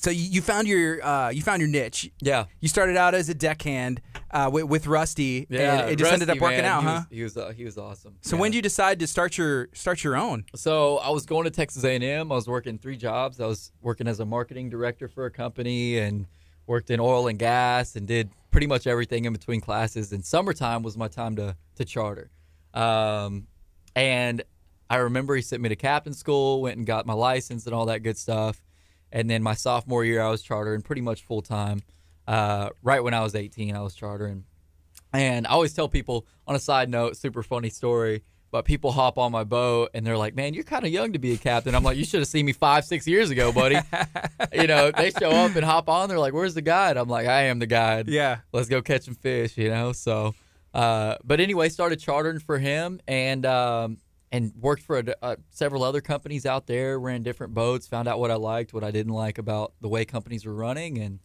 So 0.00 0.10
you, 0.10 0.40
found 0.42 0.68
your 0.68 1.04
uh, 1.04 1.30
you 1.30 1.42
found 1.42 1.60
your 1.60 1.68
niche. 1.70 2.10
Yeah. 2.20 2.44
You 2.60 2.68
started 2.68 2.96
out 2.96 3.14
as 3.14 3.28
a 3.28 3.34
deckhand 3.34 4.00
uh, 4.30 4.50
with, 4.52 4.64
with 4.64 4.86
Rusty, 4.86 5.46
Yeah. 5.50 5.80
and 5.82 5.90
it 5.90 5.96
just 5.96 6.12
ended 6.12 6.30
up 6.30 6.38
working 6.40 6.58
man, 6.58 6.64
out, 6.64 6.80
he 6.82 6.86
huh? 6.86 6.94
Was, 6.94 7.06
he 7.10 7.22
was 7.22 7.36
uh, 7.36 7.52
he 7.56 7.64
was 7.64 7.78
awesome. 7.78 8.16
So 8.22 8.36
Yeah. 8.36 8.40
when 8.42 8.50
did 8.52 8.56
you 8.56 8.62
decide 8.62 9.00
to 9.00 9.06
start 9.06 9.36
your 9.38 9.68
start 9.72 10.04
your 10.04 10.16
own? 10.16 10.44
So 10.54 10.98
I 10.98 11.10
was 11.10 11.26
going 11.26 11.44
to 11.44 11.50
Texas 11.50 11.84
A&M. 11.84 12.30
I 12.30 12.34
was 12.34 12.46
working 12.48 12.78
three 12.78 12.96
jobs. 12.96 13.40
I 13.40 13.46
was 13.46 13.72
working 13.82 14.06
as 14.08 14.20
a 14.20 14.24
marketing 14.26 14.70
director 14.70 15.08
for 15.08 15.26
a 15.26 15.30
company 15.30 15.98
and 15.98 16.26
worked 16.66 16.90
in 16.90 17.00
oil 17.00 17.28
and 17.28 17.38
gas 17.38 17.96
and 17.96 18.06
did 18.06 18.30
pretty 18.50 18.66
much 18.66 18.86
everything 18.86 19.24
in 19.24 19.32
between 19.32 19.60
classes. 19.60 20.12
And 20.12 20.24
summertime 20.24 20.82
was 20.82 20.96
my 20.96 21.08
time 21.08 21.36
to 21.36 21.56
to 21.76 21.84
charter. 21.84 22.30
Um, 22.74 23.46
and 23.96 24.42
I 24.90 24.96
remember 24.96 25.34
he 25.34 25.42
sent 25.42 25.60
me 25.62 25.68
to 25.70 25.76
captain 25.76 26.12
school, 26.14 26.62
went 26.62 26.76
and 26.76 26.86
got 26.86 27.04
my 27.06 27.14
license 27.14 27.66
and 27.66 27.74
all 27.74 27.86
that 27.86 28.02
good 28.02 28.16
stuff. 28.16 28.62
And 29.12 29.28
then 29.28 29.42
my 29.42 29.54
sophomore 29.54 30.04
year, 30.04 30.20
I 30.22 30.30
was 30.30 30.42
chartering 30.42 30.82
pretty 30.82 31.02
much 31.02 31.22
full 31.22 31.42
time. 31.42 31.82
Uh, 32.26 32.70
right 32.82 33.02
when 33.02 33.14
I 33.14 33.20
was 33.20 33.34
18, 33.34 33.74
I 33.74 33.80
was 33.80 33.94
chartering. 33.94 34.44
And 35.12 35.46
I 35.46 35.50
always 35.50 35.72
tell 35.72 35.88
people 35.88 36.26
on 36.46 36.54
a 36.54 36.58
side 36.58 36.90
note, 36.90 37.16
super 37.16 37.42
funny 37.42 37.70
story, 37.70 38.22
but 38.50 38.66
people 38.66 38.92
hop 38.92 39.16
on 39.16 39.32
my 39.32 39.44
boat 39.44 39.90
and 39.94 40.06
they're 40.06 40.18
like, 40.18 40.34
man, 40.34 40.52
you're 40.52 40.64
kind 40.64 40.84
of 40.84 40.90
young 40.90 41.14
to 41.14 41.18
be 41.18 41.32
a 41.32 41.38
captain. 41.38 41.74
I'm 41.74 41.82
like, 41.82 41.96
you 41.96 42.04
should 42.04 42.20
have 42.20 42.28
seen 42.28 42.44
me 42.44 42.52
five, 42.52 42.84
six 42.84 43.06
years 43.06 43.30
ago, 43.30 43.50
buddy. 43.52 43.78
you 44.52 44.66
know, 44.66 44.90
they 44.90 45.10
show 45.10 45.30
up 45.30 45.56
and 45.56 45.64
hop 45.64 45.88
on. 45.88 46.10
They're 46.10 46.18
like, 46.18 46.34
where's 46.34 46.54
the 46.54 46.62
guide? 46.62 46.98
I'm 46.98 47.08
like, 47.08 47.26
I 47.26 47.44
am 47.44 47.58
the 47.58 47.66
guide. 47.66 48.08
Yeah. 48.08 48.38
Let's 48.52 48.68
go 48.68 48.82
catch 48.82 49.02
some 49.02 49.14
fish, 49.14 49.56
you 49.56 49.70
know? 49.70 49.92
So, 49.92 50.34
uh, 50.74 51.16
but 51.24 51.40
anyway, 51.40 51.70
started 51.70 51.98
chartering 52.00 52.40
for 52.40 52.58
him 52.58 53.00
and, 53.08 53.46
um, 53.46 53.98
and 54.30 54.52
worked 54.60 54.82
for 54.82 54.98
a, 54.98 55.04
uh, 55.22 55.36
several 55.50 55.82
other 55.82 56.00
companies 56.00 56.44
out 56.46 56.66
there, 56.66 56.98
ran 56.98 57.22
different 57.22 57.54
boats, 57.54 57.86
found 57.86 58.08
out 58.08 58.18
what 58.20 58.30
I 58.30 58.34
liked, 58.34 58.72
what 58.74 58.84
I 58.84 58.90
didn't 58.90 59.12
like 59.14 59.38
about 59.38 59.72
the 59.80 59.88
way 59.88 60.04
companies 60.04 60.44
were 60.44 60.54
running, 60.54 60.98
and 60.98 61.20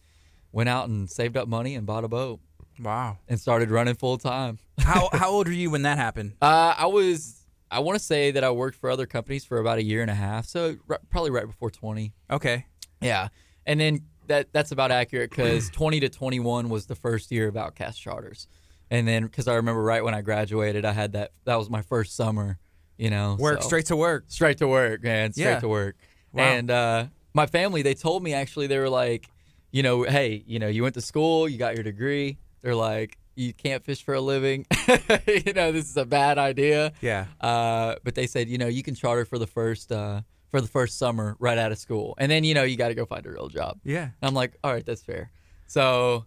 went 0.52 0.68
out 0.68 0.88
and 0.88 1.10
saved 1.10 1.36
up 1.36 1.48
money 1.48 1.74
and 1.74 1.84
bought 1.86 2.04
a 2.04 2.08
boat 2.08 2.40
Wow. 2.80 3.18
and 3.28 3.38
started 3.40 3.70
running 3.70 3.94
full 3.94 4.18
time. 4.18 4.58
How 4.78 5.08
how 5.12 5.30
old 5.30 5.46
were 5.48 5.52
you 5.52 5.70
when 5.70 5.82
that 5.82 5.98
happened? 5.98 6.34
Uh, 6.40 6.74
I 6.76 6.86
was, 6.86 7.42
I 7.70 7.80
want 7.80 7.98
to 7.98 8.04
say 8.04 8.30
that 8.30 8.42
I 8.44 8.50
worked 8.50 8.76
for 8.78 8.88
other 8.90 9.06
companies 9.06 9.44
for 9.44 9.58
about 9.58 9.78
a 9.78 9.82
year 9.82 10.00
and 10.02 10.10
a 10.10 10.14
half, 10.14 10.46
so 10.46 10.76
r- 10.88 11.00
probably 11.10 11.30
right 11.30 11.46
before 11.46 11.70
20. 11.70 12.12
Okay. 12.30 12.66
Yeah, 13.00 13.28
and 13.66 13.78
then 13.80 14.00
that 14.28 14.52
that's 14.52 14.72
about 14.72 14.90
accurate 14.90 15.30
because 15.30 15.68
20 15.72 16.00
to 16.00 16.08
21 16.08 16.68
was 16.70 16.86
the 16.86 16.94
first 16.94 17.30
year 17.30 17.48
of 17.48 17.56
Outcast 17.56 18.00
charters, 18.00 18.48
and 18.90 19.06
then 19.06 19.24
because 19.24 19.46
I 19.46 19.54
remember 19.56 19.82
right 19.82 20.02
when 20.02 20.14
I 20.14 20.22
graduated, 20.22 20.84
I 20.84 20.92
had 20.92 21.12
that 21.12 21.32
that 21.44 21.56
was 21.56 21.68
my 21.68 21.82
first 21.82 22.16
summer, 22.16 22.58
you 22.98 23.10
know, 23.10 23.36
Work 23.38 23.62
so- 23.62 23.68
straight 23.68 23.86
to 23.86 23.96
work. 23.96 24.24
straight 24.28 24.58
to 24.58 24.68
work, 24.68 25.02
man, 25.02 25.32
straight 25.32 25.44
Yeah. 25.44 25.60
to 25.60 25.68
work. 25.68 25.96
Wow. 26.32 26.42
And 26.44 26.70
uh, 26.70 27.06
my 27.32 27.46
family, 27.46 27.82
they 27.82 27.94
told 27.94 28.22
me 28.22 28.32
actually, 28.34 28.66
they 28.66 28.78
were 28.78 28.88
like, 28.90 29.28
you 29.70 29.82
know, 29.82 30.02
hey, 30.04 30.42
you 30.46 30.58
know, 30.58 30.68
you 30.68 30.82
went 30.82 30.94
to 30.94 31.00
school, 31.00 31.48
you 31.48 31.58
got 31.58 31.74
your 31.74 31.82
degree. 31.84 32.38
They're 32.62 32.74
like, 32.74 33.18
you 33.36 33.52
can't 33.52 33.82
fish 33.84 34.04
for 34.04 34.14
a 34.14 34.20
living. 34.20 34.64
you 35.26 35.52
know, 35.52 35.72
this 35.72 35.88
is 35.90 35.96
a 35.96 36.04
bad 36.04 36.38
idea. 36.38 36.92
Yeah. 37.00 37.26
Uh, 37.40 37.96
but 38.04 38.14
they 38.14 38.26
said, 38.28 38.48
you 38.48 38.58
know, 38.58 38.68
you 38.68 38.82
can 38.84 38.94
charter 38.94 39.24
for 39.24 39.38
the 39.38 39.46
first 39.46 39.90
uh, 39.90 40.20
for 40.52 40.60
the 40.60 40.68
first 40.68 40.98
summer 40.98 41.36
right 41.40 41.58
out 41.58 41.72
of 41.72 41.78
school, 41.78 42.14
and 42.18 42.30
then 42.30 42.44
you 42.44 42.54
know 42.54 42.62
you 42.62 42.76
got 42.76 42.88
to 42.88 42.94
go 42.94 43.04
find 43.04 43.26
a 43.26 43.30
real 43.30 43.48
job. 43.48 43.80
Yeah. 43.82 44.02
And 44.02 44.12
I'm 44.22 44.34
like, 44.34 44.56
all 44.62 44.72
right, 44.72 44.86
that's 44.86 45.02
fair. 45.02 45.32
So 45.66 46.26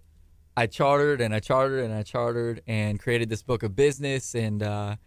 I 0.58 0.68
chartered 0.68 1.22
and 1.22 1.34
I 1.34 1.40
chartered 1.40 1.86
and 1.86 1.94
I 1.94 2.04
chartered 2.04 2.62
and 2.68 3.00
created 3.00 3.30
this 3.30 3.42
book 3.42 3.64
of 3.64 3.74
business 3.76 4.36
and 4.36 4.62
uh, 4.62 4.98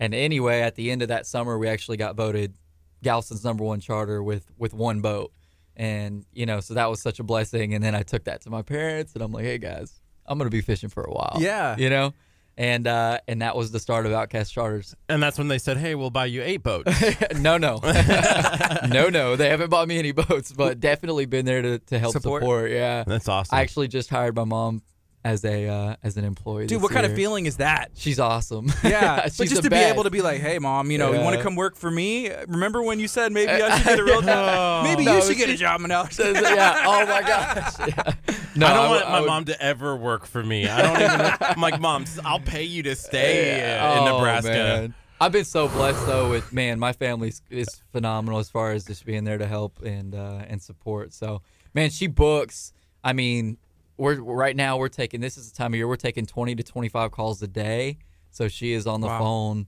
and 0.00 0.12
anyway, 0.14 0.62
at 0.62 0.74
the 0.74 0.90
end 0.90 1.02
of 1.02 1.08
that 1.08 1.26
summer, 1.26 1.56
we 1.56 1.68
actually 1.68 1.96
got 1.98 2.16
voted 2.16 2.56
Galveston's 3.04 3.44
number 3.44 3.62
one 3.62 3.78
charter 3.78 4.20
with 4.22 4.50
with 4.58 4.74
one 4.74 5.00
boat, 5.00 5.32
and 5.76 6.24
you 6.32 6.46
know, 6.46 6.58
so 6.58 6.74
that 6.74 6.90
was 6.90 7.00
such 7.00 7.20
a 7.20 7.22
blessing. 7.22 7.74
And 7.74 7.84
then 7.84 7.94
I 7.94 8.02
took 8.02 8.24
that 8.24 8.40
to 8.42 8.50
my 8.50 8.62
parents, 8.62 9.12
and 9.14 9.22
I'm 9.22 9.30
like, 9.30 9.44
hey 9.44 9.58
guys, 9.58 10.00
I'm 10.26 10.38
gonna 10.38 10.50
be 10.50 10.60
fishing 10.62 10.88
for 10.88 11.04
a 11.04 11.12
while. 11.12 11.36
Yeah. 11.38 11.76
you 11.76 11.88
know. 11.90 12.12
And 12.58 12.86
uh, 12.86 13.20
and 13.26 13.40
that 13.40 13.56
was 13.56 13.70
the 13.70 13.78
start 13.80 14.04
of 14.04 14.12
Outcast 14.12 14.52
Charters. 14.52 14.94
And 15.08 15.22
that's 15.22 15.38
when 15.38 15.48
they 15.48 15.56
said, 15.56 15.78
"Hey, 15.78 15.94
we'll 15.94 16.10
buy 16.10 16.26
you 16.26 16.42
eight 16.42 16.62
boats." 16.62 16.92
no, 17.38 17.56
no, 17.56 17.78
no, 18.88 19.08
no. 19.08 19.36
They 19.36 19.48
haven't 19.48 19.70
bought 19.70 19.88
me 19.88 19.98
any 19.98 20.12
boats, 20.12 20.52
but 20.52 20.78
definitely 20.78 21.24
been 21.24 21.46
there 21.46 21.62
to, 21.62 21.78
to 21.78 21.98
help 21.98 22.12
Support. 22.12 22.42
support. 22.42 22.70
Yeah, 22.70 23.04
That's 23.06 23.28
awesome. 23.28 23.56
I 23.56 23.62
actually 23.62 23.88
just 23.88 24.10
hired 24.10 24.36
my 24.36 24.44
mom 24.44 24.82
as 25.24 25.44
a 25.44 25.68
uh, 25.68 25.96
as 26.02 26.16
an 26.16 26.24
employee. 26.24 26.66
Dude, 26.66 26.78
this 26.78 26.82
what 26.82 26.92
kind 26.92 27.04
of 27.04 27.14
feeling 27.14 27.44
is 27.46 27.58
that? 27.58 27.90
She's 27.94 28.18
awesome. 28.18 28.72
Yeah, 28.84 29.24
she's 29.24 29.36
but 29.38 29.48
just 29.48 29.62
the 29.62 29.68
to 29.68 29.70
be 29.70 29.76
able 29.76 30.04
to 30.04 30.10
be 30.10 30.22
like, 30.22 30.40
"Hey, 30.40 30.58
mom, 30.58 30.90
you 30.90 30.96
know, 30.98 31.12
you 31.12 31.20
want 31.20 31.36
to 31.36 31.42
come 31.42 31.56
work 31.56 31.76
for 31.76 31.90
me? 31.90 32.30
Remember 32.48 32.82
when 32.82 32.98
you 33.00 33.06
said 33.08 33.30
maybe 33.32 33.50
I 33.52 33.76
should 33.78 33.84
get 33.86 33.98
a 33.98 34.04
real 34.04 34.22
job? 34.22 34.84
Maybe 34.84 35.04
No, 35.04 35.16
you 35.16 35.20
should 35.22 35.32
it's 35.32 35.38
get 35.40 35.50
a 35.50 35.56
job 35.56 35.82
in 35.82 35.90
Alex." 35.90 36.18
yeah. 36.18 36.84
Oh 36.86 37.04
my 37.06 37.20
gosh. 37.22 37.74
Yeah. 37.86 38.12
No, 38.56 38.66
I 38.66 38.74
don't 38.74 38.90
would- 38.90 38.96
want 39.02 39.08
my 39.10 39.20
would- 39.20 39.26
mom 39.26 39.44
to 39.46 39.62
ever 39.62 39.94
work 39.96 40.26
for 40.26 40.42
me. 40.42 40.66
I 40.68 40.82
don't 40.82 40.96
even. 41.02 41.32
I'm 41.40 41.60
like, 41.60 41.80
mom, 41.80 42.04
I'll 42.24 42.40
pay 42.40 42.64
you 42.64 42.82
to 42.84 42.96
stay 42.96 43.78
uh, 43.78 44.02
in 44.02 44.08
Oh, 44.08 44.16
Nebraska. 44.16 44.48
man. 44.50 44.94
I've 45.20 45.32
been 45.32 45.44
so 45.44 45.68
blessed 45.68 46.06
though 46.06 46.30
with 46.30 46.50
man, 46.50 46.78
my 46.78 46.94
family 46.94 47.32
is 47.50 47.68
phenomenal 47.92 48.38
as 48.38 48.48
far 48.48 48.72
as 48.72 48.86
just 48.86 49.04
being 49.04 49.24
there 49.24 49.36
to 49.36 49.46
help 49.46 49.82
and 49.82 50.14
uh, 50.14 50.44
and 50.48 50.62
support. 50.62 51.12
So 51.12 51.42
man, 51.74 51.90
she 51.90 52.06
books. 52.06 52.72
I 53.04 53.12
mean, 53.12 53.58
we're 54.00 54.20
right 54.20 54.56
now 54.56 54.78
we're 54.78 54.88
taking 54.88 55.20
this 55.20 55.36
is 55.36 55.52
the 55.52 55.56
time 55.56 55.72
of 55.74 55.76
year 55.76 55.86
we're 55.86 55.96
taking 55.96 56.26
twenty 56.26 56.54
to 56.56 56.62
twenty 56.62 56.88
five 56.88 57.10
calls 57.12 57.40
a 57.42 57.46
day. 57.46 57.98
So 58.30 58.48
she 58.48 58.72
is 58.72 58.86
on 58.86 59.00
the 59.00 59.06
Wow. 59.08 59.18
phone 59.18 59.66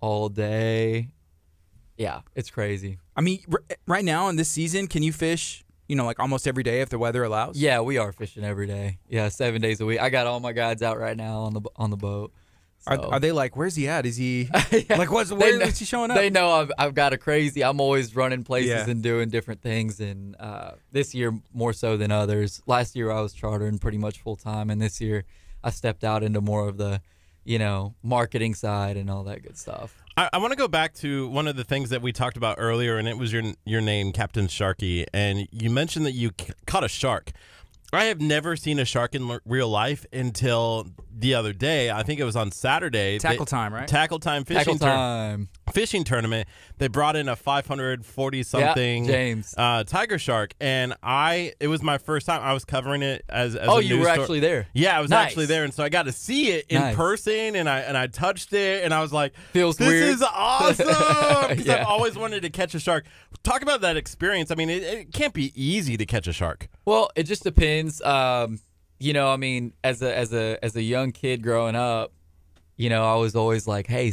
all 0.00 0.28
day. 0.28 1.08
Yeah, 1.96 2.20
it's 2.34 2.50
crazy. 2.50 2.98
I 3.16 3.20
mean, 3.20 3.40
r- 3.52 3.62
right 3.86 4.04
now 4.04 4.28
in 4.28 4.36
this 4.36 4.48
season, 4.50 4.86
can 4.86 5.02
you 5.02 5.12
fish? 5.12 5.64
You 5.88 5.96
know, 5.96 6.04
like 6.04 6.20
almost 6.20 6.46
every 6.46 6.62
day 6.62 6.80
if 6.80 6.90
the 6.90 6.98
weather 6.98 7.24
allows. 7.24 7.56
Yeah, 7.58 7.80
we 7.80 7.96
are 7.98 8.12
fishing 8.12 8.44
every 8.44 8.66
day. 8.66 8.98
Yeah, 9.08 9.28
seven 9.30 9.60
days 9.62 9.80
a 9.80 9.86
week. 9.86 10.00
I 10.00 10.10
got 10.10 10.26
all 10.26 10.38
my 10.40 10.52
guides 10.52 10.82
out 10.82 10.98
right 10.98 11.16
now 11.16 11.40
on 11.40 11.54
the 11.54 11.62
on 11.76 11.90
the 11.90 11.96
boat. 11.96 12.32
Are, 12.86 12.96
So- 12.96 13.10
are 13.10 13.20
they 13.20 13.32
like, 13.32 13.56
where's 13.56 13.74
he 13.74 13.88
at? 13.88 14.06
Is 14.06 14.16
he 14.16 14.48
Yeah. 14.70 14.96
like, 14.96 15.10
what's 15.10 15.30
They 15.30 15.36
where 15.36 15.58
know- 15.58 15.64
is 15.66 15.78
he 15.78 15.84
showing 15.84 16.10
up? 16.10 16.16
They 16.16 16.30
know 16.30 16.50
I've, 16.52 16.72
I've 16.78 16.94
got 16.94 17.12
a 17.12 17.18
crazy. 17.18 17.62
I'm 17.62 17.80
always 17.80 18.14
running 18.16 18.44
places 18.44 18.70
Yeah. 18.70 18.88
and 18.90 19.02
doing 19.02 19.28
different 19.28 19.60
things. 19.62 20.00
And 20.00 20.36
uh, 20.40 20.72
this 20.92 21.14
year 21.14 21.38
more 21.52 21.72
so 21.72 21.96
than 21.96 22.10
others. 22.10 22.62
Last 22.66 22.96
year 22.96 23.10
I 23.10 23.20
was 23.20 23.32
chartering 23.32 23.78
pretty 23.78 23.98
much 23.98 24.20
full 24.20 24.36
time, 24.36 24.70
and 24.70 24.80
this 24.80 25.00
year 25.00 25.24
I 25.62 25.70
stepped 25.70 26.04
out 26.04 26.22
into 26.22 26.40
more 26.40 26.68
of 26.68 26.78
the, 26.78 27.00
you 27.44 27.58
know, 27.58 27.94
marketing 28.02 28.54
side 28.54 28.96
and 28.96 29.10
all 29.10 29.24
that 29.24 29.42
good 29.42 29.58
stuff. 29.58 30.02
I, 30.16 30.30
I 30.32 30.38
want 30.38 30.52
to 30.52 30.56
go 30.56 30.68
back 30.68 30.94
to 30.94 31.28
one 31.28 31.46
of 31.48 31.56
the 31.56 31.64
things 31.64 31.90
that 31.90 32.00
we 32.02 32.12
talked 32.12 32.36
about 32.36 32.56
earlier, 32.58 32.96
and 32.96 33.06
it 33.08 33.18
was 33.18 33.32
your 33.32 33.42
your 33.64 33.80
name, 33.80 34.12
Captain 34.12 34.46
Sharky, 34.46 35.04
and 35.12 35.46
you 35.50 35.68
mentioned 35.70 36.06
that 36.06 36.12
you 36.12 36.30
c- 36.40 36.52
caught 36.66 36.84
a 36.84 36.88
shark. 36.88 37.32
I 37.92 38.04
have 38.04 38.20
never 38.20 38.54
seen 38.54 38.78
a 38.78 38.84
shark 38.84 39.14
in 39.14 39.30
l- 39.30 39.40
real 39.46 39.68
life 39.68 40.04
until 40.12 40.88
the 41.18 41.34
other 41.34 41.52
day. 41.52 41.90
I 41.90 42.02
think 42.04 42.20
it 42.20 42.24
was 42.24 42.36
on 42.36 42.52
Saturday. 42.52 43.18
Tackle 43.18 43.44
They- 43.44 43.50
time, 43.50 43.74
right? 43.74 43.88
Tackle 43.88 44.18
time 44.20 44.44
fishing 44.44 44.78
Tackle 44.78 44.78
time. 44.78 45.48
fishing 45.72 46.04
tournament. 46.04 46.48
They 46.78 46.86
brought 46.88 47.16
in 47.16 47.28
a 47.28 47.34
540 47.36 48.42
something 48.44 49.06
James. 49.06 49.54
uh, 49.56 49.84
tiger 49.84 50.18
shark, 50.18 50.54
and 50.60 50.94
I 51.02 51.52
it 51.60 51.68
was 51.68 51.82
my 51.82 51.98
first 51.98 52.26
time. 52.26 52.40
I 52.42 52.52
was 52.52 52.64
covering 52.64 53.02
it 53.02 53.24
as, 53.28 53.56
as 53.56 53.68
Oh, 53.68 53.78
you 53.78 53.98
were 53.98 54.04
sto- 54.04 54.20
actually 54.22 54.40
there. 54.40 54.68
Yeah, 54.74 54.96
I 54.96 55.00
was 55.00 55.10
Nice. 55.10 55.26
actually 55.26 55.46
there, 55.46 55.64
and 55.64 55.74
so 55.74 55.82
I 55.82 55.88
got 55.88 56.04
to 56.04 56.12
see 56.12 56.50
it 56.52 56.66
in 56.68 56.80
Nice. 56.80 56.94
person, 56.96 57.56
and 57.56 57.68
I 57.68 57.80
and 57.80 57.96
I 57.98 58.06
touched 58.06 58.52
it, 58.52 58.84
and 58.84 58.94
I 58.94 59.00
was 59.02 59.12
like, 59.12 59.34
Feels 59.52 59.76
"This 59.76 59.88
weird. 59.88 60.08
is 60.08 60.22
awesome!" 60.22 60.86
Because 61.48 61.66
Yeah. 61.66 61.80
I've 61.80 61.86
always 61.86 62.16
wanted 62.16 62.42
to 62.42 62.50
catch 62.50 62.74
a 62.74 62.80
shark. 62.80 63.06
Talk 63.42 63.62
about 63.62 63.80
that 63.80 63.96
experience. 63.96 64.50
I 64.50 64.54
mean, 64.54 64.68
it, 64.70 64.82
it 64.82 65.12
can't 65.12 65.32
be 65.34 65.52
easy 65.54 65.96
to 65.96 66.04
catch 66.06 66.26
a 66.28 66.32
shark. 66.32 66.68
Well, 66.84 67.10
it 67.16 67.24
just 67.24 67.42
depends. 67.42 68.00
Um, 68.02 68.60
you 68.98 69.12
know, 69.12 69.30
I 69.32 69.36
mean, 69.36 69.72
as 69.84 70.02
a 70.02 70.16
as 70.16 70.32
a 70.32 70.58
as 70.62 70.74
a 70.76 70.82
young 70.82 71.12
kid 71.12 71.42
growing 71.42 71.76
up, 71.76 72.12
you 72.76 72.88
know, 72.90 73.04
I 73.04 73.16
was 73.16 73.34
always 73.36 73.66
like, 73.66 73.86
"Hey, 73.86 74.12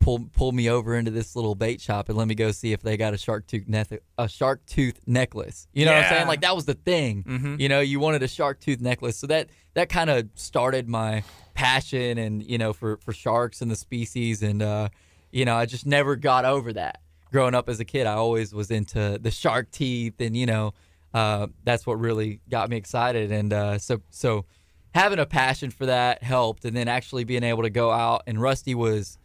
pull 0.00 0.28
pull 0.34 0.52
me 0.52 0.68
over 0.70 0.94
into 0.94 1.10
this 1.10 1.34
little 1.34 1.54
bait 1.54 1.80
shop 1.80 2.08
and 2.08 2.16
let 2.16 2.28
me 2.28 2.34
go 2.34 2.52
see 2.52 2.72
if 2.72 2.82
they 2.82 2.96
got 2.96 3.12
a 3.14 3.18
shark 3.18 3.46
tooth 3.46 3.66
neth- 3.66 3.98
a 4.18 4.28
shark 4.28 4.64
tooth 4.66 5.00
necklace." 5.06 5.66
You 5.72 5.84
know 5.86 5.92
what 5.92 6.04
I'm 6.04 6.10
saying? 6.14 6.28
Like 6.28 6.40
that 6.42 6.54
was 6.54 6.64
the 6.66 6.74
thing. 6.74 7.24
Mhm. 7.24 7.60
You 7.60 7.68
know, 7.68 7.80
you 7.80 7.98
wanted 8.00 8.22
a 8.22 8.28
shark 8.28 8.60
tooth 8.60 8.80
necklace, 8.80 9.16
so 9.16 9.26
that 9.28 9.48
that 9.74 9.88
kind 9.88 10.10
of 10.10 10.28
started 10.34 10.88
my 10.88 11.22
passion 11.54 12.18
and 12.18 12.42
you 12.42 12.58
know 12.58 12.72
for 12.72 12.98
for 12.98 13.12
sharks 13.12 13.62
and 13.62 13.70
the 13.70 13.76
species 13.76 14.42
and 14.42 14.62
uh, 14.62 14.88
you 15.30 15.44
know, 15.44 15.56
I 15.56 15.66
just 15.66 15.86
never 15.86 16.16
got 16.16 16.44
over 16.44 16.72
that. 16.74 17.00
Growing 17.32 17.54
up 17.54 17.68
as 17.68 17.80
a 17.80 17.84
kid, 17.84 18.06
I 18.06 18.14
always 18.14 18.54
was 18.54 18.70
into 18.70 19.18
the 19.20 19.30
shark 19.30 19.70
teeth 19.70 20.20
and 20.20 20.36
you 20.36 20.46
know 20.46 20.72
uh, 21.16 21.46
that's 21.64 21.86
what 21.86 21.98
really 21.98 22.40
got 22.50 22.68
me 22.68 22.76
excited. 22.76 23.32
And 23.32 23.50
uh, 23.50 23.78
so, 23.78 24.02
so 24.10 24.44
having 24.94 25.18
a 25.18 25.24
passion 25.24 25.70
for 25.70 25.86
that 25.86 26.22
helped, 26.22 26.66
and 26.66 26.76
then 26.76 26.88
actually 26.88 27.24
being 27.24 27.42
able 27.42 27.62
to 27.62 27.70
go 27.70 27.90
out. 27.90 28.24
And 28.26 28.38
Rusty 28.38 28.74
was 28.74 29.16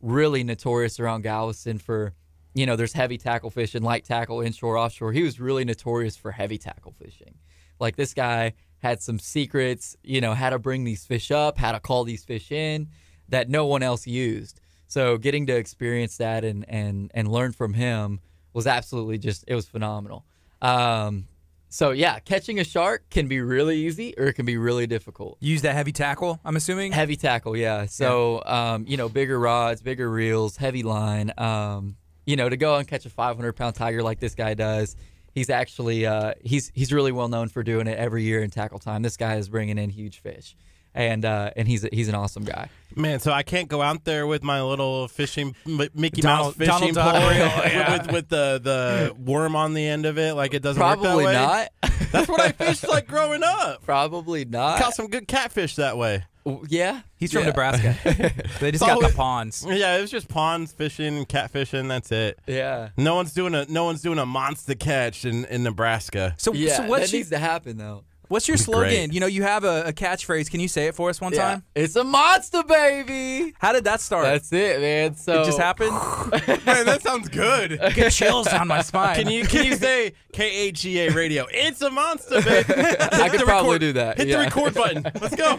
really 0.00 0.42
notorious 0.42 0.98
around 0.98 1.20
Galveston 1.20 1.76
for, 1.76 2.14
you 2.54 2.64
know, 2.64 2.76
there's 2.76 2.94
heavy 2.94 3.18
tackle 3.18 3.50
fishing, 3.50 3.82
light 3.82 4.06
tackle, 4.06 4.40
inshore, 4.40 4.78
offshore. 4.78 5.12
He 5.12 5.22
was 5.22 5.38
really 5.38 5.66
notorious 5.66 6.16
for 6.16 6.30
heavy 6.30 6.56
tackle 6.56 6.92
fishing. 6.92 7.34
Like 7.78 7.96
this 7.96 8.14
guy 8.14 8.54
had 8.78 9.02
some 9.02 9.18
secrets, 9.18 9.98
you 10.02 10.22
know, 10.22 10.32
how 10.32 10.48
to 10.48 10.58
bring 10.58 10.84
these 10.84 11.04
fish 11.04 11.30
up, 11.30 11.58
how 11.58 11.72
to 11.72 11.80
call 11.80 12.04
these 12.04 12.24
fish 12.24 12.50
in 12.52 12.88
that 13.28 13.50
no 13.50 13.66
one 13.66 13.82
else 13.82 14.06
used. 14.06 14.62
So 14.86 15.18
getting 15.18 15.44
to 15.48 15.56
experience 15.56 16.16
that 16.16 16.42
and 16.42 16.64
and 16.70 17.10
and 17.12 17.30
learn 17.30 17.52
from 17.52 17.74
him 17.74 18.20
was 18.54 18.66
absolutely 18.66 19.18
just 19.18 19.44
it 19.46 19.54
was 19.54 19.68
phenomenal. 19.68 20.24
Um, 20.62 21.26
so 21.74 21.90
yeah, 21.90 22.20
catching 22.20 22.60
a 22.60 22.64
shark 22.64 23.10
can 23.10 23.26
be 23.26 23.40
really 23.40 23.78
easy 23.78 24.14
or 24.16 24.26
it 24.26 24.34
can 24.34 24.46
be 24.46 24.56
really 24.56 24.86
difficult. 24.86 25.38
Use 25.40 25.62
that 25.62 25.74
heavy 25.74 25.90
tackle. 25.90 26.38
I'm 26.44 26.54
assuming. 26.54 26.92
Heavy 26.92 27.16
tackle, 27.16 27.56
yeah. 27.56 27.86
So 27.86 28.44
um, 28.46 28.84
you 28.86 28.96
know, 28.96 29.08
bigger 29.08 29.40
rods, 29.40 29.82
bigger 29.82 30.08
reels, 30.08 30.56
heavy 30.56 30.84
line. 30.84 31.32
Um, 31.36 31.96
you 32.26 32.36
know, 32.36 32.48
to 32.48 32.56
go 32.56 32.76
and 32.76 32.86
catch 32.86 33.06
a 33.06 33.10
500 33.10 33.54
pound 33.54 33.74
tiger 33.74 34.04
like 34.04 34.20
this 34.20 34.36
guy 34.36 34.54
does. 34.54 34.94
He's 35.32 35.50
actually 35.50 36.06
uh, 36.06 36.34
he's 36.44 36.70
he's 36.76 36.92
really 36.92 37.10
well 37.10 37.26
known 37.26 37.48
for 37.48 37.64
doing 37.64 37.88
it 37.88 37.98
every 37.98 38.22
year 38.22 38.40
in 38.44 38.50
tackle 38.50 38.78
time. 38.78 39.02
This 39.02 39.16
guy 39.16 39.34
is 39.34 39.48
bringing 39.48 39.76
in 39.76 39.90
huge 39.90 40.20
fish, 40.20 40.54
and 40.94 41.24
uh, 41.24 41.50
and 41.56 41.66
he's 41.68 41.86
he's 41.92 42.08
an 42.08 42.14
awesome 42.14 42.44
guy. 42.44 42.68
Man, 42.96 43.18
so 43.18 43.32
I 43.32 43.42
can't 43.42 43.68
go 43.68 43.82
out 43.82 44.04
there 44.04 44.24
with 44.26 44.44
my 44.44 44.62
little 44.62 45.08
fishing 45.08 45.56
Mickey 45.66 46.20
Donald- 46.20 46.56
Mouse 46.58 46.68
fishing 46.80 46.94
Donald 46.94 47.22
pole 47.22 47.30
reel, 47.30 47.44
with, 47.64 47.72
yeah. 47.72 47.92
with, 48.02 48.12
with 48.12 48.28
the 48.28 48.60
the 48.62 49.14
worm 49.20 49.56
on 49.56 49.74
the 49.74 49.84
end 49.86 50.06
of 50.06 50.16
it. 50.18 50.34
Like 50.34 50.54
it 50.54 50.62
doesn't 50.62 50.80
work 50.80 51.00
Probably 51.00 51.24
that 51.24 51.48
way. 51.48 51.68
not. 51.82 51.90
That's 52.12 52.28
what 52.28 52.40
I 52.40 52.52
fished 52.52 52.86
like 52.88 53.08
growing 53.08 53.42
up. 53.42 53.82
Probably 53.84 54.44
not. 54.44 54.80
Caught 54.80 54.94
some 54.94 55.08
good 55.08 55.26
catfish 55.26 55.74
that 55.76 55.96
way. 55.98 56.24
Yeah, 56.68 57.00
He's 57.16 57.32
from 57.32 57.40
yeah. 57.40 57.46
Nebraska. 57.46 57.96
they 58.60 58.70
just 58.70 58.84
got 58.84 58.90
always- 58.96 59.10
the 59.12 59.16
ponds. 59.16 59.66
Yeah, 59.66 59.96
it 59.96 60.02
was 60.02 60.10
just 60.10 60.28
ponds 60.28 60.72
fishing, 60.72 61.24
catfishing. 61.24 61.88
That's 61.88 62.12
it. 62.12 62.38
Yeah. 62.46 62.90
No 62.98 63.14
one's 63.16 63.32
doing 63.32 63.54
a 63.54 63.64
no 63.64 63.84
one's 63.84 64.02
doing 64.02 64.18
a 64.18 64.26
monster 64.26 64.74
catch 64.74 65.24
in, 65.24 65.46
in 65.46 65.62
Nebraska. 65.64 66.34
So, 66.38 66.52
Yeah, 66.52 66.76
so 66.76 66.82
that 66.82 66.90
what's 66.90 67.12
your, 67.12 67.18
needs 67.20 67.30
to 67.30 67.38
happen 67.38 67.78
though. 67.78 68.04
What's 68.34 68.48
your 68.48 68.56
slogan? 68.56 68.82
great. 68.88 69.12
You 69.14 69.20
know, 69.20 69.26
you 69.26 69.44
have 69.44 69.62
a, 69.62 69.84
a 69.86 69.92
catchphrase. 69.92 70.50
Can 70.50 70.58
you 70.58 70.66
say 70.66 70.88
it 70.88 70.94
for 70.96 71.08
us 71.08 71.20
one 71.20 71.32
Yeah. 71.32 71.42
time? 71.42 71.64
It's 71.76 71.94
a 71.94 72.02
monster 72.02 72.64
baby. 72.64 73.54
How 73.58 73.72
did 73.72 73.84
that 73.84 74.00
start? 74.00 74.24
That's 74.24 74.52
it, 74.52 74.80
man. 74.80 75.14
So 75.14 75.42
it 75.42 75.44
just 75.46 75.58
happened. 75.58 75.92
Man, 76.66 76.86
that 76.86 77.00
sounds 77.02 77.28
good. 77.28 77.80
I 77.80 77.90
Get 77.94 78.12
chills 78.12 78.48
down 78.48 78.66
my 78.68 78.82
spine. 78.82 79.14
Can 79.14 79.28
you 79.30 79.44
can 79.46 79.64
you 79.64 79.76
say 79.76 80.14
KHEA 80.32 81.14
radio? 81.14 81.46
It's 81.50 81.80
a 81.82 81.90
monster, 81.90 82.42
baby. 82.42 82.74
I 83.00 83.28
could 83.28 83.42
probably 83.42 83.74
record- 83.74 83.80
do 83.80 83.92
that. 83.94 84.18
Hit 84.18 84.28
yeah. 84.28 84.38
the 84.38 84.44
record 84.44 84.74
button. 84.74 85.02
Let's 85.20 85.36
go. 85.36 85.58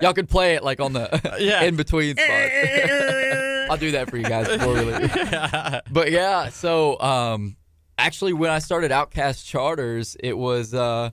Y'all 0.00 0.14
could 0.14 0.28
play 0.28 0.54
it 0.54 0.64
like 0.64 0.80
on 0.80 0.94
the 0.94 1.36
Yeah. 1.38 1.62
in 1.64 1.76
between 1.76 2.16
spot. 2.16 2.28
I'll 3.70 3.76
do 3.76 3.90
that 3.92 4.08
for 4.08 4.16
you 4.16 4.24
guys 4.24 4.48
before. 4.48 5.82
But 5.90 6.10
yeah, 6.10 6.48
so 6.48 6.98
um, 7.00 7.56
actually, 7.98 8.32
when 8.32 8.50
I 8.50 8.58
started 8.60 8.92
Outcast 8.92 9.46
Charters, 9.46 10.16
it 10.20 10.36
was 10.38 10.72
uh, 10.74 11.10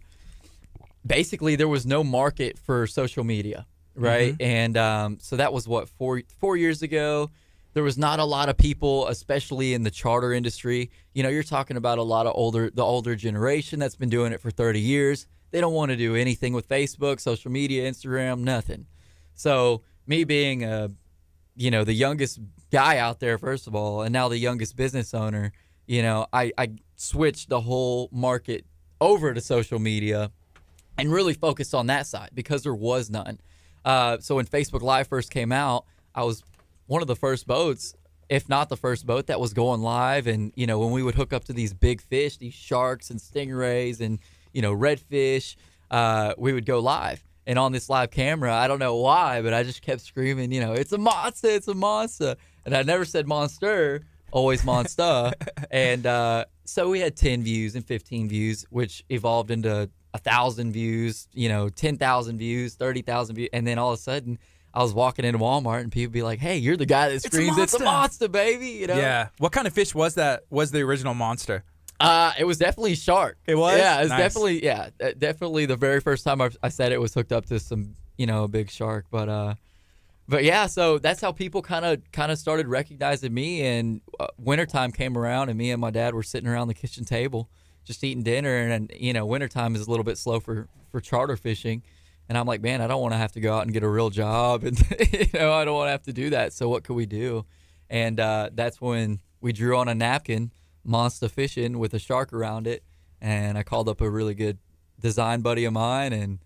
basically 1.06 1.56
there 1.56 1.68
was 1.68 1.86
no 1.86 2.04
market 2.04 2.58
for 2.58 2.88
social 2.88 3.24
media, 3.24 3.66
right? 3.96 4.36
And 4.40 4.78
um, 4.78 5.18
so 5.22 5.36
that 5.38 5.54
was 5.54 5.68
what 5.68 5.90
four 5.90 6.22
four 6.40 6.58
years 6.58 6.82
ago. 6.82 7.30
There 7.74 7.84
was 7.84 7.98
not 7.98 8.20
a 8.20 8.26
lot 8.26 8.50
of 8.50 8.58
people, 8.58 9.08
especially 9.08 9.74
in 9.74 9.84
the 9.84 9.92
charter 9.92 10.34
industry. 10.34 10.92
You 11.14 11.24
know, 11.24 11.30
you're 11.30 11.42
talking 11.42 11.78
about 11.78 12.00
a 12.00 12.04
lot 12.04 12.28
of 12.28 12.34
older 12.36 12.70
the 12.70 12.84
older 12.84 13.16
generation 13.16 13.80
that's 13.80 13.96
been 13.96 14.10
doing 14.10 14.34
it 14.34 14.42
for 14.42 14.52
30 14.52 14.82
years. 14.82 15.26
They 15.52 15.62
don't 15.62 15.74
want 15.74 15.90
to 15.92 15.96
do 15.98 16.16
anything 16.16 16.54
with 16.54 16.68
Facebook, 16.68 17.22
social 17.22 17.50
media, 17.52 17.90
Instagram, 17.90 18.40
nothing. 18.40 18.88
So 19.34 19.84
me 20.06 20.24
being 20.24 20.64
a, 20.64 20.92
you 21.56 21.72
know, 21.72 21.84
the 21.84 21.94
youngest 21.94 22.40
guy 22.72 22.98
out 22.98 23.20
there, 23.20 23.38
first 23.38 23.68
of 23.68 23.76
all, 23.76 24.02
and 24.02 24.12
now 24.12 24.28
the 24.28 24.38
youngest 24.38 24.76
business 24.76 25.14
owner, 25.14 25.52
you 25.88 26.02
know, 26.02 26.26
I, 26.32 26.52
I 26.58 26.72
switched 26.96 27.50
the 27.50 27.62
whole 27.62 28.10
market 28.12 28.66
over 29.00 29.34
to 29.34 29.42
social 29.42 29.80
media 29.80 30.32
and 31.02 31.12
really 31.12 31.34
focused 31.34 31.74
on 31.74 31.88
that 31.88 32.06
side 32.06 32.30
because 32.36 32.62
there 32.62 32.76
was 32.76 33.10
none. 33.10 33.40
Uh, 33.84 34.20
so 34.20 34.36
when 34.36 34.46
Facebook 34.46 34.82
Live 34.82 35.08
first 35.08 35.32
came 35.32 35.52
out, 35.52 35.86
I 36.14 36.24
was 36.24 36.44
one 36.86 37.02
of 37.02 37.08
the 37.08 37.16
first 37.16 37.48
boats, 37.48 37.96
if 38.30 38.48
not 38.48 38.70
the 38.70 38.78
first 38.78 39.08
boat 39.08 39.26
that 39.26 39.40
was 39.40 39.52
going 39.52 39.82
live. 39.82 40.28
And 40.28 40.54
you 40.56 40.68
know, 40.68 40.78
when 40.78 40.92
we 40.92 41.02
would 41.02 41.16
hook 41.16 41.34
up 41.34 41.44
to 41.46 41.54
these 41.54 41.74
big 41.74 42.02
fish, 42.02 42.38
these 42.38 42.54
sharks 42.54 43.10
and 43.10 43.20
stingrays 43.20 44.00
and 44.00 44.20
you 44.54 44.62
know 44.62 44.76
redfish, 44.76 45.56
uh, 45.90 46.36
we 46.38 46.54
would 46.54 46.68
go 46.68 46.80
live. 46.80 47.24
And 47.48 47.58
on 47.58 47.72
this 47.72 47.90
live 47.90 48.12
camera, 48.12 48.54
I 48.54 48.68
don't 48.68 48.78
know 48.78 48.98
why, 48.98 49.42
but 49.42 49.56
I 49.56 49.64
just 49.64 49.82
kept 49.82 50.02
screaming, 50.02 50.52
you 50.52 50.62
know, 50.62 50.74
it's 50.74 50.92
a 50.92 51.00
monster, 51.00 51.48
it's 51.48 51.68
a 51.68 51.74
monster, 51.74 52.36
and 52.64 52.78
I 52.78 52.84
never 52.84 53.06
said 53.06 53.28
monster, 53.28 54.04
always 54.32 54.64
monster. 54.64 55.32
and 55.72 56.06
uh, 56.06 56.46
so 56.64 56.92
we 56.92 57.00
had 57.00 57.16
10 57.16 57.42
views 57.42 57.76
and 57.76 57.84
15 57.84 58.30
views, 58.30 58.64
which 58.70 59.04
evolved 59.10 59.50
into 59.50 59.90
a 60.14 60.18
thousand 60.18 60.74
views, 60.74 61.28
you 61.34 61.50
know, 61.50 61.70
10,000 61.70 62.38
views, 62.38 62.76
30,000 62.76 63.36
views. 63.36 63.50
And 63.54 63.66
then 63.66 63.78
all 63.78 63.94
of 63.94 64.00
a 64.00 64.02
sudden, 64.02 64.38
I 64.74 64.82
was 64.84 64.94
walking 64.94 65.26
into 65.26 65.40
Walmart 65.40 65.82
and 65.82 65.92
people 65.92 66.14
be 66.14 66.24
like, 66.24 66.40
"Hey, 66.40 66.58
you're 66.58 66.78
the 66.78 66.86
guy 66.86 67.10
that 67.10 67.16
a 67.16 67.20
screams, 67.20 67.58
it's 67.58 67.74
a 67.74 67.80
monster." 67.80 68.26
monster, 68.26 68.28
baby!" 68.30 68.70
You 68.70 68.88
know? 68.88 68.96
Yeah. 68.96 69.28
What 69.38 69.52
kind 69.52 69.68
of 69.68 69.74
fish 69.74 69.94
was 69.94 70.16
that? 70.16 70.44
Was 70.50 70.72
the 70.72 70.82
original 70.82 71.14
monster? 71.14 71.64
Uh, 72.00 72.32
it 72.40 72.46
was 72.46 72.58
definitely 72.58 72.96
shark. 72.96 73.38
It 73.46 73.56
was? 73.56 73.78
Yeah, 73.78 74.00
it 74.00 74.04
was 74.04 74.10
Nice. 74.10 74.20
definitely 74.20 74.64
yeah, 74.64 74.90
definitely 75.18 75.66
the 75.66 75.76
very 75.76 76.00
first 76.00 76.24
time 76.24 76.42
I, 76.42 76.50
I 76.64 76.70
said 76.70 76.92
it 76.92 77.02
was 77.02 77.14
hooked 77.14 77.32
up 77.32 77.46
to 77.48 77.60
some 77.60 77.96
you 78.18 78.26
know 78.26 78.46
a 78.46 78.48
big 78.48 78.72
shark, 78.72 79.06
but 79.12 79.28
uh, 79.30 79.56
but 80.28 80.44
yeah, 80.46 80.68
so 80.68 80.98
that's 80.98 81.20
how 81.20 81.32
people 81.34 81.62
kind 81.62 81.84
of 81.86 82.02
kind 82.14 82.32
of 82.32 82.38
started 82.40 82.68
recognizing 82.68 83.34
me. 83.34 83.62
And 83.64 84.02
uh, 84.20 84.28
wintertime 84.38 84.92
came 84.94 85.18
around, 85.18 85.50
and 85.50 85.58
me 85.58 85.70
and 85.72 85.82
my 85.82 85.92
dad 85.92 86.16
were 86.16 86.24
sitting 86.24 86.50
around 86.50 86.70
the 86.70 86.74
kitchen 86.74 87.04
table 87.04 87.50
just 87.84 88.04
eating 88.04 88.24
dinner, 88.24 88.58
and, 88.58 88.72
and 88.72 88.92
you 88.96 89.14
know 89.14 89.26
wintertime 89.26 89.76
is 89.76 89.88
a 89.88 89.90
little 89.90 90.04
bit 90.04 90.18
slow 90.18 90.40
for 90.40 90.68
for 90.90 91.00
charter 91.00 91.38
fishing. 91.38 91.84
And 92.30 92.38
I'm 92.38 92.46
like, 92.46 92.62
man, 92.62 92.82
I 92.82 92.88
don't 92.88 93.02
want 93.02 93.14
to 93.14 93.18
have 93.18 93.34
to 93.34 93.42
go 93.42 93.54
out 93.54 93.64
and 93.64 93.74
get 93.74 93.84
a 93.84 93.90
real 93.90 94.10
job, 94.10 94.64
and 94.66 94.80
you 95.12 95.28
know, 95.34 95.52
I 95.52 95.66
don't 95.66 95.76
want 95.76 95.88
to 95.88 95.92
have 95.92 96.04
to 96.04 96.14
do 96.14 96.30
that. 96.32 96.54
So 96.54 96.70
what 96.70 96.84
could 96.84 96.96
we 96.96 97.06
do? 97.06 97.46
And 97.90 98.20
uh, 98.20 98.52
that's 98.54 98.80
when 98.80 99.20
we 99.42 99.52
drew 99.52 99.78
on 99.78 99.88
a 99.90 99.96
napkin, 99.96 100.52
monster 100.84 101.28
fishing 101.28 101.78
with 101.78 101.94
a 101.94 102.00
shark 102.00 102.32
around 102.32 102.68
it, 102.68 102.84
and 103.20 103.58
I 103.58 103.64
called 103.64 103.90
up 103.90 104.00
a 104.00 104.10
really 104.10 104.34
good 104.34 104.60
design 105.00 105.42
buddy 105.42 105.66
of 105.66 105.74
mine, 105.74 106.14
and 106.14 106.40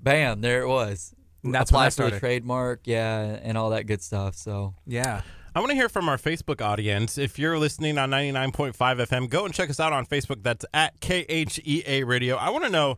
bam, 0.00 0.40
there 0.40 0.62
it 0.62 0.68
was. 0.68 1.14
And 1.44 1.54
that's 1.54 1.72
when 1.72 1.82
I 1.82 1.88
started. 1.88 2.20
trademark, 2.20 2.86
yeah, 2.86 3.20
and 3.42 3.58
all 3.58 3.70
that 3.70 3.86
good 3.86 4.00
stuff. 4.00 4.36
So 4.36 4.74
Yeah. 4.86 5.22
I 5.54 5.60
want 5.60 5.68
to 5.68 5.76
hear 5.76 5.90
from 5.90 6.08
our 6.08 6.16
Facebook 6.16 6.62
audience. 6.62 7.18
If 7.18 7.38
you're 7.38 7.58
listening 7.58 7.98
on 7.98 8.10
99.5 8.10 8.72
FM, 8.74 9.28
go 9.28 9.44
and 9.44 9.52
check 9.52 9.68
us 9.68 9.78
out 9.78 9.92
on 9.92 10.06
Facebook. 10.06 10.42
That's 10.42 10.64
at 10.72 10.98
KHEA 11.00 12.06
Radio. 12.06 12.36
I 12.36 12.48
want 12.48 12.64
to 12.64 12.70
know 12.70 12.96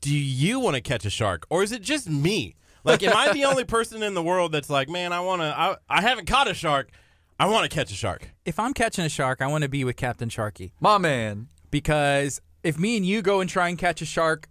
do 0.00 0.12
you 0.12 0.58
want 0.58 0.74
to 0.74 0.80
catch 0.80 1.04
a 1.04 1.10
shark 1.10 1.46
or 1.48 1.62
is 1.62 1.70
it 1.70 1.80
just 1.80 2.10
me? 2.10 2.56
Like, 2.82 3.04
am 3.04 3.16
I 3.16 3.32
the 3.32 3.44
only 3.44 3.62
person 3.76 4.02
in 4.02 4.14
the 4.14 4.22
world 4.22 4.50
that's 4.50 4.68
like, 4.68 4.88
man, 4.88 5.12
I 5.12 5.20
want 5.20 5.42
to, 5.42 5.56
I, 5.56 5.76
I 5.88 6.02
haven't 6.02 6.26
caught 6.26 6.50
a 6.50 6.54
shark. 6.54 6.90
I 7.38 7.46
want 7.46 7.70
to 7.70 7.72
catch 7.72 7.92
a 7.92 7.94
shark. 7.94 8.28
If 8.44 8.58
I'm 8.58 8.74
catching 8.74 9.04
a 9.04 9.08
shark, 9.08 9.40
I 9.40 9.46
want 9.46 9.62
to 9.62 9.68
be 9.68 9.84
with 9.84 9.94
Captain 9.94 10.28
Sharky 10.28 10.72
my 10.80 10.98
man, 10.98 11.46
because 11.70 12.40
if 12.64 12.80
me 12.80 12.96
and 12.96 13.06
you 13.06 13.22
go 13.22 13.40
and 13.40 13.48
try 13.48 13.68
and 13.68 13.78
catch 13.78 14.02
a 14.02 14.06
shark, 14.06 14.48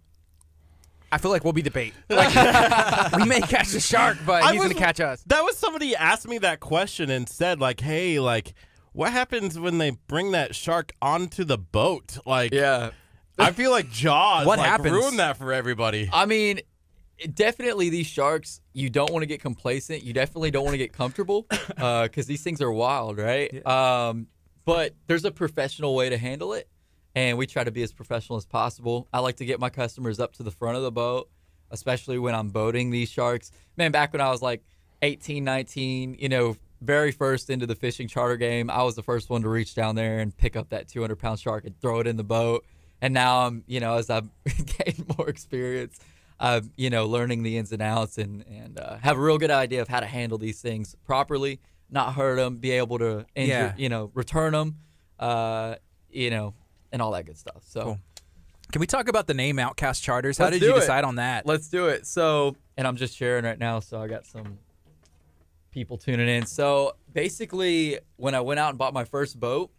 I 1.12 1.18
feel 1.18 1.30
like 1.30 1.44
we'll 1.44 1.52
be 1.52 1.62
the 1.62 1.70
bait. 1.70 1.92
Like, 2.08 2.34
we 3.18 3.24
may 3.26 3.40
catch 3.42 3.68
the 3.68 3.80
shark, 3.80 4.16
but 4.26 4.42
I 4.42 4.52
he's 4.52 4.62
was- 4.62 4.72
gonna 4.72 4.84
catch 4.84 4.98
us. 4.98 5.22
That 5.26 5.42
was 5.44 5.56
somebody 5.58 5.94
asked 5.94 6.26
me 6.26 6.38
that 6.38 6.58
question 6.60 7.10
and 7.10 7.28
said, 7.28 7.60
like, 7.60 7.80
hey, 7.80 8.18
like, 8.18 8.54
what 8.92 9.12
happens 9.12 9.58
when 9.58 9.78
they 9.78 9.90
bring 10.08 10.32
that 10.32 10.54
shark 10.54 10.92
onto 11.00 11.44
the 11.44 11.58
boat? 11.58 12.18
Like, 12.26 12.52
yeah. 12.52 12.90
I 13.38 13.52
feel 13.52 13.70
like 13.70 13.90
Jaws 13.90 14.46
What 14.46 14.58
like, 14.58 14.68
happens? 14.68 14.92
ruined 14.92 15.18
that 15.18 15.36
for 15.36 15.52
everybody. 15.52 16.08
I 16.12 16.26
mean, 16.26 16.60
definitely 17.32 17.88
these 17.88 18.06
sharks. 18.06 18.60
You 18.72 18.90
don't 18.90 19.10
want 19.12 19.22
to 19.22 19.26
get 19.26 19.40
complacent. 19.40 20.02
You 20.02 20.12
definitely 20.12 20.50
don't 20.50 20.64
want 20.64 20.74
to 20.74 20.78
get 20.78 20.92
comfortable 20.92 21.46
because 21.68 22.26
these 22.26 22.42
things 22.42 22.60
are 22.60 22.70
wild, 22.72 23.18
right? 23.18 23.64
Um, 23.66 24.26
but 24.64 24.94
there's 25.06 25.24
a 25.24 25.30
professional 25.30 25.94
way 25.94 26.10
to 26.10 26.16
handle 26.18 26.52
it, 26.52 26.68
and 27.14 27.36
we 27.38 27.46
try 27.46 27.64
to 27.64 27.70
be 27.70 27.82
as 27.82 27.92
professional 27.92 28.36
as 28.36 28.46
possible. 28.46 29.08
I 29.12 29.20
like 29.20 29.36
to 29.36 29.44
get 29.44 29.60
my 29.60 29.70
customers 29.70 30.18
up 30.20 30.32
to 30.34 30.42
the 30.42 30.50
front 30.50 30.76
of 30.76 30.82
the 30.82 30.92
boat, 30.92 31.28
especially 31.70 32.18
when 32.18 32.34
I'm 32.34 32.48
boating 32.50 32.90
these 32.90 33.08
sharks. 33.10 33.50
Man, 33.76 33.92
back 33.92 34.12
when 34.12 34.20
I 34.22 34.30
was 34.30 34.42
like 34.42 34.62
18, 35.02 35.44
19, 35.44 36.16
you 36.18 36.28
know, 36.28 36.56
very 36.80 37.12
first 37.12 37.50
into 37.50 37.66
the 37.66 37.74
fishing 37.74 38.08
charter 38.08 38.36
game, 38.36 38.70
I 38.70 38.82
was 38.82 38.96
the 38.96 39.02
first 39.02 39.30
one 39.30 39.42
to 39.42 39.48
reach 39.48 39.74
down 39.74 39.94
there 39.94 40.18
and 40.20 40.36
pick 40.36 40.56
up 40.56 40.70
that 40.70 40.88
200 40.88 41.16
pound 41.16 41.38
shark 41.38 41.64
and 41.64 41.78
throw 41.80 42.00
it 42.00 42.06
in 42.06 42.16
the 42.16 42.24
boat. 42.24 42.64
And 43.00 43.12
now 43.14 43.46
I'm, 43.46 43.64
you 43.66 43.80
know, 43.80 43.96
as 43.96 44.10
I've 44.10 44.28
gained 44.44 45.04
more 45.18 45.28
experience, 45.28 45.98
I'm, 46.40 46.72
you 46.76 46.90
know, 46.90 47.06
learning 47.06 47.42
the 47.44 47.56
ins 47.56 47.72
and 47.72 47.82
outs 47.82 48.18
and 48.18 48.44
and 48.48 48.78
uh, 48.78 48.96
have 48.98 49.16
a 49.16 49.20
real 49.20 49.38
good 49.38 49.50
idea 49.50 49.80
of 49.82 49.88
how 49.88 50.00
to 50.00 50.06
handle 50.06 50.38
these 50.38 50.60
things 50.60 50.96
properly, 51.04 51.60
not 51.90 52.14
hurt 52.14 52.36
them, 52.36 52.56
be 52.56 52.72
able 52.72 52.98
to, 52.98 53.26
injure, 53.36 53.52
Yeah. 53.52 53.74
you 53.76 53.88
know, 53.88 54.10
return 54.14 54.52
them, 54.52 54.76
uh, 55.20 55.76
you 56.10 56.30
know, 56.30 56.54
and 56.92 57.02
all 57.02 57.10
that 57.12 57.26
good 57.26 57.38
stuff. 57.38 57.62
So. 57.66 57.82
Cool. 57.82 57.98
Can 58.70 58.80
we 58.80 58.86
talk 58.86 59.08
about 59.08 59.26
the 59.26 59.34
name 59.34 59.58
Outcast 59.58 60.02
Charters? 60.02 60.38
How 60.38 60.44
Let's 60.44 60.54
did 60.54 60.60
do 60.60 60.66
you 60.68 60.76
it. 60.76 60.80
decide 60.80 61.04
on 61.04 61.16
that? 61.16 61.44
Let's 61.44 61.68
do 61.68 61.88
it. 61.88 62.06
So, 62.06 62.56
and 62.78 62.86
I'm 62.86 62.96
just 62.96 63.14
sharing 63.14 63.44
right 63.44 63.58
now, 63.58 63.80
so 63.80 64.00
I 64.00 64.08
got 64.08 64.24
some 64.24 64.56
people 65.72 65.98
tuning 65.98 66.26
in. 66.26 66.46
So, 66.46 66.94
basically, 67.12 67.98
when 68.16 68.34
I 68.34 68.40
went 68.40 68.60
out 68.60 68.70
and 68.70 68.78
bought 68.78 68.94
my 68.94 69.04
first 69.04 69.38
boat, 69.38 69.70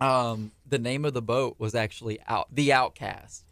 um, 0.00 0.52
the 0.64 0.78
name 0.78 1.04
of 1.04 1.12
the 1.12 1.22
boat 1.22 1.56
was 1.58 1.74
actually 1.74 2.20
out 2.28 2.46
the 2.54 2.72
Outcast, 2.72 3.44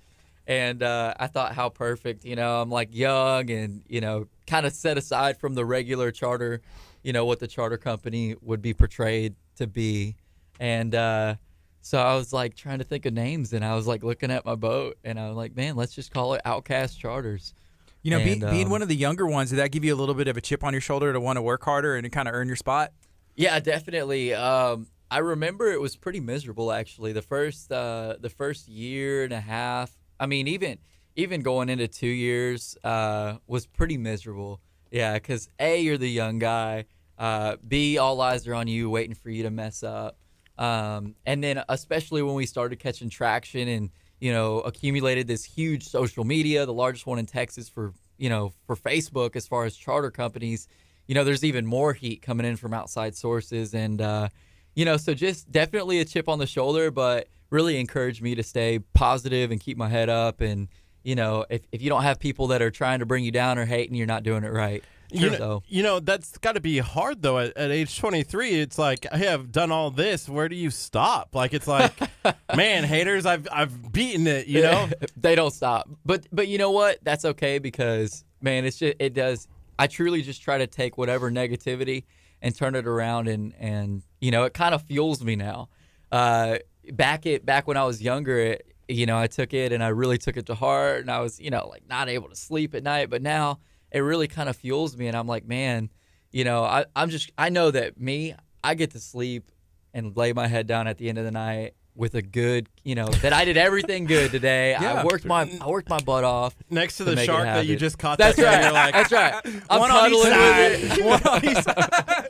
and 0.46 0.80
uh, 0.80 1.12
I 1.18 1.26
thought 1.26 1.56
how 1.56 1.70
perfect. 1.70 2.24
You 2.24 2.36
know, 2.36 2.62
I'm 2.62 2.70
like 2.70 2.94
young 2.94 3.50
and 3.50 3.82
you 3.88 4.00
know, 4.00 4.28
kind 4.46 4.64
of 4.64 4.72
set 4.74 4.96
aside 4.96 5.38
from 5.40 5.54
the 5.54 5.64
regular 5.64 6.12
charter. 6.12 6.60
You 7.02 7.12
know 7.12 7.24
what 7.24 7.40
the 7.40 7.48
charter 7.48 7.78
company 7.78 8.36
would 8.42 8.62
be 8.62 8.74
portrayed 8.74 9.34
to 9.56 9.66
be, 9.66 10.14
and. 10.60 10.94
uh 10.94 11.34
so 11.80 11.98
I 11.98 12.14
was 12.14 12.32
like 12.32 12.54
trying 12.54 12.78
to 12.78 12.84
think 12.84 13.06
of 13.06 13.12
names, 13.12 13.52
and 13.52 13.64
I 13.64 13.74
was 13.74 13.86
like 13.86 14.02
looking 14.02 14.30
at 14.30 14.44
my 14.44 14.54
boat, 14.54 14.98
and 15.04 15.18
I 15.18 15.28
was 15.28 15.36
like, 15.36 15.56
"Man, 15.56 15.76
let's 15.76 15.94
just 15.94 16.12
call 16.12 16.34
it 16.34 16.42
Outcast 16.44 16.98
Charters." 16.98 17.54
You 18.02 18.12
know, 18.12 18.18
be, 18.18 18.32
And, 18.32 18.40
being 18.42 18.66
um, 18.66 18.70
one 18.70 18.82
of 18.82 18.88
the 18.88 18.96
younger 18.96 19.26
ones, 19.26 19.50
did 19.50 19.56
that 19.56 19.72
give 19.72 19.84
you 19.84 19.94
a 19.94 19.96
little 19.96 20.14
bit 20.14 20.28
of 20.28 20.36
a 20.36 20.40
chip 20.40 20.62
on 20.62 20.72
your 20.72 20.80
shoulder 20.80 21.12
to 21.12 21.20
want 21.20 21.36
to 21.36 21.42
work 21.42 21.64
harder 21.64 21.96
and 21.96 22.04
to 22.04 22.10
kind 22.10 22.28
of 22.28 22.34
earn 22.34 22.46
your 22.46 22.56
spot? 22.56 22.92
Yeah, 23.34 23.58
definitely. 23.60 24.34
Um, 24.34 24.86
I 25.10 25.18
remember 25.18 25.70
it 25.72 25.80
was 25.80 25.96
pretty 25.96 26.20
miserable 26.20 26.70
actually. 26.72 27.12
The 27.12 27.22
first 27.22 27.72
uh, 27.72 28.16
the 28.20 28.30
first 28.30 28.68
year 28.68 29.24
and 29.24 29.32
a 29.32 29.40
half. 29.40 29.96
I 30.20 30.26
mean, 30.26 30.48
even 30.48 30.78
even 31.16 31.42
going 31.42 31.68
into 31.68 31.88
two 31.88 32.06
years 32.06 32.76
uh, 32.84 33.36
was 33.46 33.66
pretty 33.66 33.96
miserable. 33.96 34.60
Yeah, 34.90 35.14
because 35.14 35.48
a 35.58 35.80
you're 35.80 35.98
the 35.98 36.10
young 36.10 36.38
guy. 36.38 36.86
Uh, 37.18 37.56
B 37.66 37.98
all 37.98 38.20
eyes 38.20 38.46
are 38.46 38.54
on 38.54 38.68
you, 38.68 38.88
waiting 38.90 39.14
for 39.14 39.30
you 39.30 39.42
to 39.42 39.50
mess 39.50 39.82
up. 39.82 40.16
Um, 40.58 41.14
and 41.24 41.42
then 41.42 41.62
especially 41.68 42.22
when 42.22 42.34
we 42.34 42.46
started 42.46 42.78
catching 42.78 43.08
traction 43.08 43.68
and 43.68 43.90
you 44.20 44.32
know 44.32 44.60
accumulated 44.60 45.26
this 45.26 45.44
huge 45.44 45.88
social 45.88 46.24
media, 46.24 46.66
the 46.66 46.72
largest 46.72 47.06
one 47.06 47.18
in 47.18 47.26
Texas 47.26 47.68
for 47.68 47.92
you 48.18 48.28
know 48.28 48.52
for 48.66 48.76
Facebook 48.76 49.36
as 49.36 49.46
far 49.46 49.64
as 49.64 49.76
charter 49.76 50.10
companies. 50.10 50.68
You 51.06 51.14
know, 51.14 51.24
there's 51.24 51.44
even 51.44 51.64
more 51.64 51.94
heat 51.94 52.20
coming 52.20 52.44
in 52.44 52.56
from 52.56 52.74
outside 52.74 53.14
sources, 53.16 53.72
and 53.72 54.02
uh, 54.02 54.28
you 54.74 54.84
know, 54.84 54.96
so 54.96 55.14
just 55.14 55.50
definitely 55.50 56.00
a 56.00 56.04
chip 56.04 56.28
on 56.28 56.38
the 56.38 56.46
shoulder, 56.46 56.90
but 56.90 57.28
really 57.50 57.80
encouraged 57.80 58.22
me 58.22 58.34
to 58.34 58.42
stay 58.42 58.78
positive 58.78 59.50
and 59.50 59.60
keep 59.60 59.76
my 59.76 59.88
head 59.88 60.08
up. 60.08 60.40
And 60.40 60.68
you 61.02 61.14
know, 61.14 61.46
if 61.48 61.62
if 61.72 61.80
you 61.82 61.88
don't 61.88 62.02
have 62.02 62.18
people 62.18 62.48
that 62.48 62.62
are 62.62 62.70
trying 62.70 62.98
to 62.98 63.06
bring 63.06 63.24
you 63.24 63.30
down 63.30 63.58
or 63.58 63.64
hating, 63.64 63.94
you're 63.94 64.06
not 64.06 64.22
doing 64.22 64.44
it 64.44 64.52
right. 64.52 64.84
You 65.10 65.30
know, 65.30 65.36
So 65.36 65.62
you 65.66 65.82
know 65.82 66.00
that's 66.00 66.36
got 66.38 66.52
to 66.52 66.60
be 66.60 66.78
hard 66.78 67.22
though. 67.22 67.38
At, 67.38 67.56
at 67.56 67.70
age 67.70 67.98
23, 67.98 68.60
it's 68.60 68.78
like, 68.78 69.06
hey, 69.12 69.28
I've 69.28 69.50
done 69.50 69.72
all 69.72 69.90
this. 69.90 70.28
Where 70.28 70.48
do 70.48 70.56
you 70.56 70.70
stop? 70.70 71.34
Like, 71.34 71.54
it's 71.54 71.66
like, 71.66 71.92
man, 72.54 72.84
haters, 72.84 73.24
I've 73.24 73.48
I've 73.50 73.92
beaten 73.92 74.26
it. 74.26 74.46
You 74.46 74.62
know, 74.62 74.88
they 75.16 75.34
don't 75.34 75.52
stop. 75.52 75.88
But 76.04 76.26
but 76.32 76.48
you 76.48 76.58
know 76.58 76.70
what? 76.70 76.98
That's 77.02 77.24
okay 77.24 77.58
because 77.58 78.24
man, 78.40 78.64
it's 78.64 78.78
just 78.78 78.96
it 78.98 79.14
does. 79.14 79.48
I 79.78 79.86
truly 79.86 80.22
just 80.22 80.42
try 80.42 80.58
to 80.58 80.66
take 80.66 80.98
whatever 80.98 81.30
negativity 81.30 82.04
and 82.42 82.54
turn 82.54 82.74
it 82.74 82.86
around, 82.86 83.28
and 83.28 83.54
and 83.58 84.02
you 84.20 84.30
know 84.30 84.44
it 84.44 84.54
kind 84.54 84.74
of 84.74 84.82
fuels 84.82 85.24
me 85.24 85.36
now. 85.36 85.68
Uh, 86.12 86.58
back 86.92 87.26
it 87.26 87.44
back 87.46 87.66
when 87.66 87.76
I 87.76 87.84
was 87.84 88.02
younger, 88.02 88.38
it, 88.38 88.74
you 88.88 89.06
know, 89.06 89.18
I 89.18 89.26
took 89.26 89.52
it 89.52 89.72
and 89.72 89.82
I 89.82 89.88
really 89.88 90.18
took 90.18 90.36
it 90.36 90.46
to 90.46 90.54
heart, 90.54 91.00
and 91.00 91.10
I 91.10 91.20
was 91.20 91.40
you 91.40 91.50
know 91.50 91.68
like 91.68 91.88
not 91.88 92.08
able 92.08 92.28
to 92.28 92.36
sleep 92.36 92.74
at 92.74 92.82
night. 92.82 93.10
But 93.10 93.22
now 93.22 93.60
it 93.90 94.00
really 94.00 94.28
kind 94.28 94.48
of 94.48 94.56
fuels 94.56 94.96
me, 94.96 95.06
and 95.06 95.16
I'm 95.16 95.26
like, 95.26 95.46
man, 95.46 95.90
you 96.30 96.44
know, 96.44 96.64
I 96.64 96.84
I'm 96.94 97.10
just 97.10 97.30
I 97.38 97.48
know 97.48 97.70
that 97.70 98.00
me, 98.00 98.34
I 98.62 98.74
get 98.74 98.90
to 98.92 99.00
sleep 99.00 99.50
and 99.94 100.16
lay 100.16 100.32
my 100.32 100.46
head 100.46 100.66
down 100.66 100.86
at 100.86 100.98
the 100.98 101.08
end 101.08 101.18
of 101.18 101.24
the 101.24 101.30
night 101.30 101.74
with 101.98 102.14
a 102.14 102.22
good, 102.22 102.68
you 102.84 102.94
know, 102.94 103.08
that 103.08 103.32
I 103.32 103.44
did 103.44 103.56
everything 103.56 104.04
good 104.06 104.30
today. 104.30 104.68
Yeah. 104.78 104.94
I 104.94 105.04
worked 105.04 105.24
my 105.24 105.50
I 105.60 105.66
worked 105.68 105.88
my 105.88 105.98
butt 105.98 106.22
off. 106.22 106.54
Next 106.70 106.98
to 106.98 107.04
to 107.04 107.14
the 107.14 107.24
shark 107.24 107.44
that 107.44 107.66
you 107.66 107.74
just 107.74 107.98
caught. 107.98 108.18
That's 108.18 108.36
that 108.36 108.44
right. 108.44 108.62
You're 108.62 108.72
like, 108.72 108.94
That's 108.94 109.12
right. 109.12 109.34
I'm 109.70 109.80
One 109.80 109.90
on 109.90 109.98
cuddling 110.00 110.30
side. 110.30 110.70
with 110.70 110.98
it. 110.98 111.04
One 111.04 111.22
on 111.26 111.44
each 111.44 111.58
side. 111.58 112.28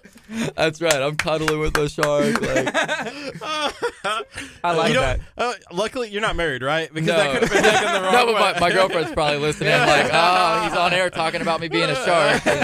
That's 0.57 0.81
right. 0.81 1.03
I'm 1.03 1.16
cuddling 1.16 1.61
with 1.61 1.75
the 1.75 1.89
shark. 1.89 2.41
Like, 2.41 2.75
I 4.64 4.73
like 4.73 4.93
you 4.95 5.01
that. 5.01 5.21
Uh, 5.37 5.53
luckily, 5.73 6.09
you're 6.09 6.23
not 6.23 6.37
married, 6.37 6.62
right? 6.62 6.93
Because 6.93 7.09
no, 7.09 7.16
that 7.16 7.33
could 7.33 7.43
have 7.43 7.62
been 7.62 7.62
taken 7.73 7.93
the 7.93 8.01
wrong 8.01 8.12
no, 8.12 8.27
but 8.27 8.35
way. 8.35 8.41
my, 8.41 8.61
my 8.61 8.71
girlfriend's 8.73 9.12
probably 9.12 9.39
listening. 9.39 9.73
I'm 9.75 9.87
like, 9.89 10.11
oh, 10.12 10.62
he's 10.69 10.77
on 10.79 10.93
air 10.95 11.11
talking 11.11 11.43
about 11.43 11.61
me 11.61 11.69
being 11.69 11.91
a 11.91 11.95
shark. 11.95 12.45
You 12.47 12.53
know? 12.53 12.59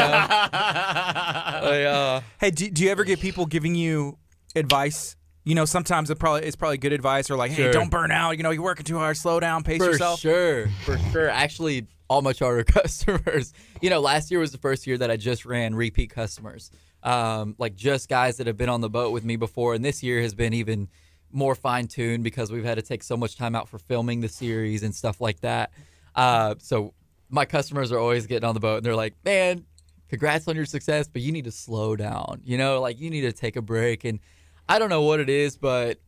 Like, 1.64 1.86
uh, 1.86 2.20
Hey, 2.40 2.50
do, 2.50 2.70
do 2.70 2.84
you 2.84 2.90
ever 2.90 3.04
get 3.04 3.20
people 3.20 3.46
giving 3.46 3.74
you 3.74 4.18
advice? 4.56 5.16
You 5.44 5.54
know, 5.54 5.64
sometimes 5.66 6.08
it 6.10 6.18
probably 6.18 6.42
it's 6.42 6.56
probably 6.56 6.78
good 6.78 6.92
advice, 6.92 7.30
or 7.30 7.36
like, 7.36 7.50
hey, 7.50 7.64
Sure. 7.64 7.72
don't 7.72 7.90
burn 7.90 8.10
out. 8.10 8.36
You 8.38 8.42
know, 8.42 8.50
you're 8.50 8.62
working 8.62 8.84
too 8.86 8.96
hard. 8.98 9.16
Slow 9.16 9.40
down, 9.40 9.62
pace 9.62 9.78
For 9.78 9.90
yourself. 9.90 10.20
sure, 10.20 10.68
for 10.84 10.96
sure. 11.12 11.28
Actually, 11.28 11.86
all 12.08 12.22
my 12.22 12.32
charter 12.32 12.64
customers. 12.98 13.52
You 13.82 13.90
know, 13.90 14.00
last 14.00 14.30
year 14.30 14.40
was 14.40 14.52
the 14.52 14.58
first 14.58 14.86
year 14.86 14.96
that 14.98 15.10
I 15.10 15.16
just 15.18 15.44
ran 15.44 15.74
repeat 15.74 16.10
customers, 16.10 16.70
um, 17.02 17.54
like 17.58 17.74
just 17.76 18.08
guys 18.08 18.38
that 18.38 18.46
have 18.46 18.56
been 18.56 18.68
on 18.70 18.80
the 18.80 18.88
boat 18.90 19.12
with 19.12 19.24
me 19.24 19.36
before. 19.36 19.74
And 19.74 19.84
this 19.84 20.02
year 20.02 20.22
has 20.22 20.34
been 20.34 20.54
even 20.54 20.88
more 21.30 21.54
fine 21.54 21.88
tuned 21.88 22.24
because 22.24 22.50
we've 22.50 22.64
had 22.64 22.76
to 22.76 22.82
take 22.82 23.02
so 23.02 23.16
much 23.16 23.36
time 23.36 23.54
out 23.54 23.68
for 23.68 23.78
filming 23.78 24.20
the 24.20 24.28
series 24.28 24.82
and 24.82 24.94
stuff 24.94 25.20
like 25.20 25.40
that. 25.40 25.72
Uh, 26.14 26.54
so 26.58 26.94
my 27.28 27.44
customers 27.44 27.90
are 27.92 27.98
always 27.98 28.26
getting 28.26 28.48
on 28.48 28.54
the 28.54 28.60
boat 28.60 28.76
and 28.78 28.86
they're 28.86 28.94
like, 28.96 29.14
"Man, 29.24 29.64
congrats 30.08 30.46
on 30.48 30.56
your 30.56 30.64
success, 30.64 31.08
but 31.08 31.20
you 31.22 31.32
need 31.32 31.44
to 31.44 31.50
slow 31.52 31.96
down. 31.96 32.40
You 32.44 32.56
know, 32.56 32.80
like 32.80 32.98
you 33.00 33.10
need 33.10 33.22
to 33.22 33.32
take 33.32 33.56
a 33.56 33.62
break." 33.62 34.04
And 34.04 34.20
I 34.68 34.78
don't 34.78 34.88
know 34.88 35.02
what 35.02 35.20
it 35.20 35.28
is, 35.28 35.56
but 35.56 35.98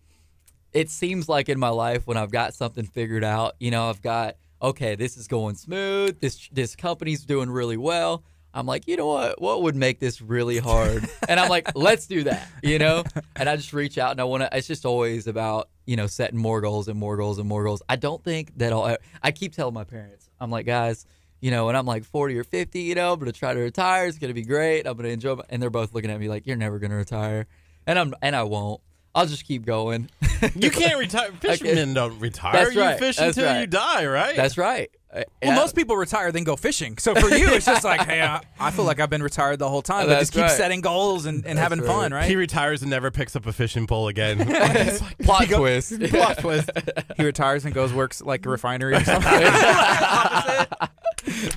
it 0.72 0.90
seems 0.90 1.28
like 1.28 1.48
in 1.48 1.58
my 1.58 1.68
life 1.68 2.06
when 2.06 2.16
I've 2.16 2.30
got 2.30 2.54
something 2.54 2.84
figured 2.84 3.24
out, 3.24 3.54
you 3.60 3.70
know, 3.70 3.88
I've 3.88 4.02
got 4.02 4.36
okay, 4.62 4.94
this 4.94 5.16
is 5.16 5.28
going 5.28 5.54
smooth. 5.54 6.20
This 6.20 6.48
this 6.52 6.76
company's 6.76 7.24
doing 7.24 7.50
really 7.50 7.76
well. 7.76 8.24
I'm 8.54 8.64
like, 8.64 8.88
you 8.88 8.96
know 8.96 9.08
what? 9.08 9.40
What 9.40 9.62
would 9.62 9.76
make 9.76 10.00
this 10.00 10.22
really 10.22 10.56
hard? 10.56 11.06
and 11.28 11.38
I'm 11.38 11.50
like, 11.50 11.76
let's 11.76 12.06
do 12.06 12.24
that, 12.24 12.48
you 12.62 12.78
know. 12.78 13.04
And 13.36 13.50
I 13.50 13.56
just 13.56 13.74
reach 13.74 13.98
out 13.98 14.12
and 14.12 14.20
I 14.20 14.24
want 14.24 14.44
to. 14.44 14.56
It's 14.56 14.66
just 14.66 14.86
always 14.86 15.26
about 15.26 15.68
you 15.84 15.96
know 15.96 16.06
setting 16.06 16.38
more 16.38 16.60
goals 16.60 16.88
and 16.88 16.98
more 16.98 17.16
goals 17.16 17.38
and 17.38 17.46
more 17.46 17.64
goals. 17.64 17.82
I 17.88 17.96
don't 17.96 18.22
think 18.24 18.56
that 18.58 18.72
I'll. 18.72 18.96
I 19.22 19.30
keep 19.32 19.54
telling 19.54 19.74
my 19.74 19.84
parents, 19.84 20.30
I'm 20.40 20.50
like, 20.50 20.64
guys, 20.64 21.04
you 21.40 21.50
know, 21.50 21.66
when 21.66 21.76
I'm 21.76 21.86
like 21.86 22.04
40 22.04 22.38
or 22.38 22.44
50, 22.44 22.80
you 22.80 22.94
know, 22.94 23.12
I'm 23.12 23.18
gonna 23.18 23.32
try 23.32 23.52
to 23.52 23.60
retire. 23.60 24.06
It's 24.06 24.18
gonna 24.18 24.32
be 24.34 24.44
great. 24.44 24.86
I'm 24.86 24.96
gonna 24.96 25.10
enjoy. 25.10 25.34
My, 25.36 25.44
and 25.50 25.62
they're 25.62 25.70
both 25.70 25.92
looking 25.92 26.10
at 26.10 26.18
me 26.18 26.28
like, 26.28 26.46
you're 26.46 26.56
never 26.56 26.78
gonna 26.78 26.96
retire. 26.96 27.46
And 27.86 27.98
I'm 27.98 28.14
and 28.22 28.34
I 28.34 28.42
won't. 28.42 28.80
I'll 29.14 29.26
just 29.26 29.46
keep 29.46 29.64
going. 29.64 30.10
you 30.54 30.70
can't 30.70 30.98
retire. 30.98 31.30
Fishermen 31.40 31.94
don't 31.94 32.18
retire. 32.20 32.52
That's 32.52 32.74
you 32.74 32.80
right. 32.82 32.98
fish 32.98 33.16
That's 33.16 33.36
until 33.36 33.50
right. 33.50 33.60
you 33.60 33.66
die, 33.66 34.06
right? 34.06 34.36
That's 34.36 34.58
right. 34.58 34.90
Uh, 35.16 35.22
Well, 35.42 35.52
yeah. 35.52 35.54
most 35.56 35.74
people 35.74 35.96
retire 35.96 36.30
then 36.32 36.44
go 36.44 36.56
fishing. 36.56 36.98
So 36.98 37.14
for 37.14 37.28
you, 37.34 37.48
it's 37.48 37.64
just 37.66 37.84
like, 37.84 38.00
hey, 38.06 38.20
I, 38.22 38.42
I 38.60 38.70
feel 38.70 38.84
like 38.84 39.00
I've 39.00 39.08
been 39.10 39.22
retired 39.22 39.58
the 39.58 39.68
whole 39.68 39.82
time, 39.82 40.04
but 40.06 40.10
That's 40.10 40.20
just 40.22 40.32
keep 40.32 40.42
right. 40.42 40.50
setting 40.50 40.80
goals 40.82 41.24
and, 41.26 41.46
and 41.46 41.58
having 41.58 41.78
right. 41.80 41.86
fun, 41.88 42.12
right? 42.12 42.28
He 42.28 42.36
retires 42.36 42.82
and 42.82 42.90
never 42.90 43.10
picks 43.10 43.34
up 43.34 43.46
a 43.46 43.52
fishing 43.52 43.86
pole 43.86 44.08
again. 44.08 44.38
Like, 44.66 45.18
plot 45.18 45.48
twist. 45.48 46.00
plot 46.10 46.38
twist. 46.38 46.70
He 47.16 47.24
retires 47.24 47.64
and 47.64 47.72
goes 47.74 47.92
works 47.92 48.20
like 48.22 48.44
a 48.46 48.50
refinery 48.50 48.94
or 48.94 49.04
something. 49.04 49.30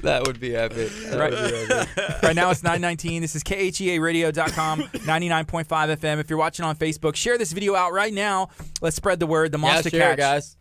that 0.04 0.24
would 0.26 0.40
be 0.40 0.56
epic. 0.56 0.90
That 1.10 1.20
Right. 1.20 1.32
would 1.32 1.68
be 1.68 1.74
epic. 1.74 2.24
right 2.24 2.36
now 2.36 2.50
it's 2.52 2.64
919. 2.64 3.22
This 3.22 3.36
is 3.36 3.44
KHEAradio.com, 3.44 4.82
99.5 4.84 5.66
FM. 5.98 6.20
If 6.20 6.30
you're 6.30 6.40
watching 6.40 6.66
on 6.66 6.76
Facebook, 6.76 7.16
share 7.16 7.38
this 7.38 7.52
video 7.52 7.76
out 7.76 7.92
right 7.94 8.14
now. 8.14 8.50
Let's 8.82 8.96
spread 8.96 9.20
the 9.20 9.28
word. 9.28 9.52
The 9.52 9.58
Yeah, 9.58 9.62
Monster 9.62 9.90
Catch. 9.92 10.18
guys. 10.18 10.58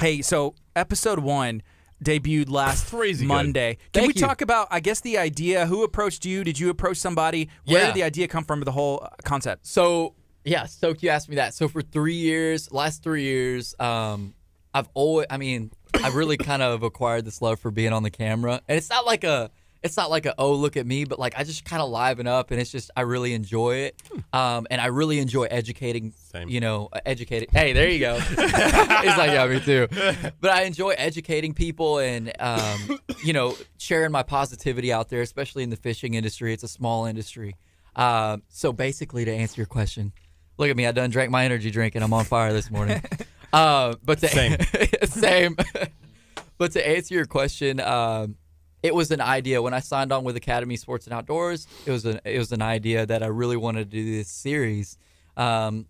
Hey, 0.00 0.22
so 0.22 0.54
episode 0.74 1.18
one 1.20 1.62
debuted 2.04 2.50
last 2.50 2.90
Crazy 2.90 3.24
good. 3.24 3.28
Monday. 3.28 3.74
Can 3.92 4.02
Thank 4.02 4.14
we 4.14 4.20
you. 4.20 4.26
talk 4.26 4.40
about, 4.42 4.68
I 4.70 4.80
guess, 4.80 5.00
the 5.00 5.18
idea? 5.18 5.66
Who 5.66 5.84
approached 5.84 6.24
you? 6.24 6.44
Did 6.44 6.58
you 6.58 6.70
approach 6.70 6.96
somebody? 6.96 7.48
Where 7.66 7.80
Yeah. 7.80 7.86
did 7.86 7.94
the 7.94 8.02
idea 8.04 8.28
come 8.28 8.44
from? 8.44 8.60
With 8.60 8.66
the 8.66 8.72
whole 8.72 9.00
uh, 9.02 9.08
concept. 9.24 9.66
So 9.66 10.14
yeah, 10.44 10.64
stoked 10.66 11.02
you 11.02 11.10
asked 11.10 11.28
me 11.28 11.36
that. 11.36 11.54
So 11.54 11.68
for 11.68 11.82
three 11.82 12.14
years, 12.14 12.72
last 12.72 13.02
three 13.02 13.24
years, 13.24 13.74
um, 13.78 14.34
I've 14.72 14.88
always, 14.94 15.26
I 15.28 15.36
mean, 15.36 15.72
I 15.94 16.08
really 16.08 16.36
kind 16.36 16.62
of 16.62 16.82
acquired 16.82 17.24
this 17.24 17.42
love 17.42 17.60
for 17.60 17.70
being 17.70 17.92
on 17.92 18.02
the 18.04 18.10
camera, 18.10 18.60
and 18.68 18.78
it's 18.78 18.88
not 18.88 19.04
like 19.04 19.24
a, 19.24 19.50
it's 19.82 19.96
not 19.96 20.10
like 20.10 20.26
a 20.26 20.34
oh 20.38 20.52
look 20.52 20.76
at 20.76 20.86
me, 20.86 21.04
but 21.04 21.18
like 21.18 21.34
I 21.38 21.44
just 21.44 21.64
kind 21.64 21.82
of 21.82 21.90
liven 21.90 22.26
up, 22.26 22.50
and 22.50 22.60
it's 22.60 22.70
just 22.70 22.90
I 22.96 23.02
really 23.02 23.32
enjoy 23.34 23.76
it, 23.76 24.02
um, 24.32 24.66
and 24.70 24.80
I 24.80 24.86
really 24.86 25.18
enjoy 25.18 25.44
educating. 25.44 26.12
Same. 26.32 26.48
You 26.48 26.60
know, 26.60 26.88
uh, 26.92 27.00
educating. 27.06 27.48
Hey, 27.50 27.72
there 27.72 27.88
you 27.88 27.98
go. 27.98 28.18
it's 28.30 29.18
like, 29.18 29.32
yeah, 29.32 29.46
me 29.46 29.60
too. 29.60 29.88
But 30.40 30.50
I 30.50 30.62
enjoy 30.62 30.90
educating 30.90 31.54
people 31.54 31.98
and, 31.98 32.32
um, 32.38 33.00
you 33.24 33.32
know, 33.32 33.56
sharing 33.78 34.12
my 34.12 34.22
positivity 34.22 34.92
out 34.92 35.08
there, 35.08 35.22
especially 35.22 35.64
in 35.64 35.70
the 35.70 35.76
fishing 35.76 36.14
industry. 36.14 36.52
It's 36.52 36.62
a 36.62 36.68
small 36.68 37.06
industry. 37.06 37.56
Um, 37.96 38.42
so 38.48 38.72
basically, 38.72 39.24
to 39.24 39.32
answer 39.32 39.60
your 39.60 39.66
question, 39.66 40.12
look 40.58 40.70
at 40.70 40.76
me. 40.76 40.86
I 40.86 40.92
done 40.92 41.10
drank 41.10 41.30
my 41.30 41.44
energy 41.44 41.70
drink 41.70 41.94
and 41.94 42.04
I'm 42.04 42.12
on 42.12 42.24
fire 42.24 42.52
this 42.52 42.70
morning. 42.70 43.02
uh, 43.52 43.94
but 44.04 44.20
to, 44.20 44.28
Same. 44.28 44.56
same. 45.04 45.56
but 46.58 46.72
to 46.72 46.88
answer 46.88 47.14
your 47.14 47.26
question, 47.26 47.80
um, 47.80 48.36
it 48.82 48.94
was 48.94 49.10
an 49.10 49.20
idea 49.20 49.60
when 49.60 49.74
I 49.74 49.80
signed 49.80 50.12
on 50.12 50.24
with 50.24 50.36
Academy 50.36 50.76
Sports 50.76 51.06
and 51.06 51.14
Outdoors. 51.14 51.66
It 51.86 51.90
was 51.90 52.04
an 52.04 52.20
it 52.24 52.38
was 52.38 52.52
an 52.52 52.62
idea 52.62 53.06
that 53.06 53.22
I 53.22 53.26
really 53.26 53.56
wanted 53.56 53.90
to 53.90 53.96
do 53.96 54.16
this 54.16 54.28
series. 54.28 54.96
Um, 55.36 55.86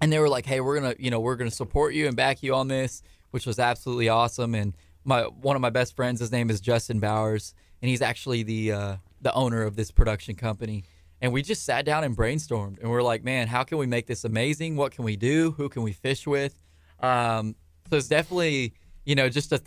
and 0.00 0.12
they 0.12 0.18
were 0.18 0.28
like, 0.28 0.46
"Hey, 0.46 0.60
we're 0.60 0.78
gonna, 0.80 0.94
you 0.98 1.10
know, 1.10 1.20
we're 1.20 1.36
gonna 1.36 1.50
support 1.50 1.94
you 1.94 2.06
and 2.06 2.16
back 2.16 2.42
you 2.42 2.54
on 2.54 2.68
this," 2.68 3.02
which 3.30 3.46
was 3.46 3.58
absolutely 3.58 4.08
awesome. 4.08 4.54
And 4.54 4.76
my 5.04 5.22
one 5.22 5.56
of 5.56 5.62
my 5.62 5.70
best 5.70 5.96
friends, 5.96 6.20
his 6.20 6.32
name 6.32 6.50
is 6.50 6.60
Justin 6.60 7.00
Bowers, 7.00 7.54
and 7.80 7.88
he's 7.88 8.02
actually 8.02 8.42
the 8.42 8.72
uh, 8.72 8.96
the 9.22 9.32
owner 9.32 9.62
of 9.62 9.76
this 9.76 9.90
production 9.90 10.34
company. 10.34 10.84
And 11.22 11.32
we 11.32 11.40
just 11.40 11.64
sat 11.64 11.86
down 11.86 12.04
and 12.04 12.14
brainstormed, 12.14 12.78
and 12.80 12.90
we're 12.90 13.02
like, 13.02 13.24
"Man, 13.24 13.48
how 13.48 13.64
can 13.64 13.78
we 13.78 13.86
make 13.86 14.06
this 14.06 14.24
amazing? 14.24 14.76
What 14.76 14.92
can 14.92 15.04
we 15.04 15.16
do? 15.16 15.52
Who 15.52 15.68
can 15.70 15.82
we 15.82 15.92
fish 15.92 16.26
with?" 16.26 16.58
Um, 17.00 17.56
so 17.88 17.96
it's 17.96 18.08
definitely, 18.08 18.74
you 19.04 19.14
know, 19.14 19.28
just 19.28 19.52
a, 19.52 19.60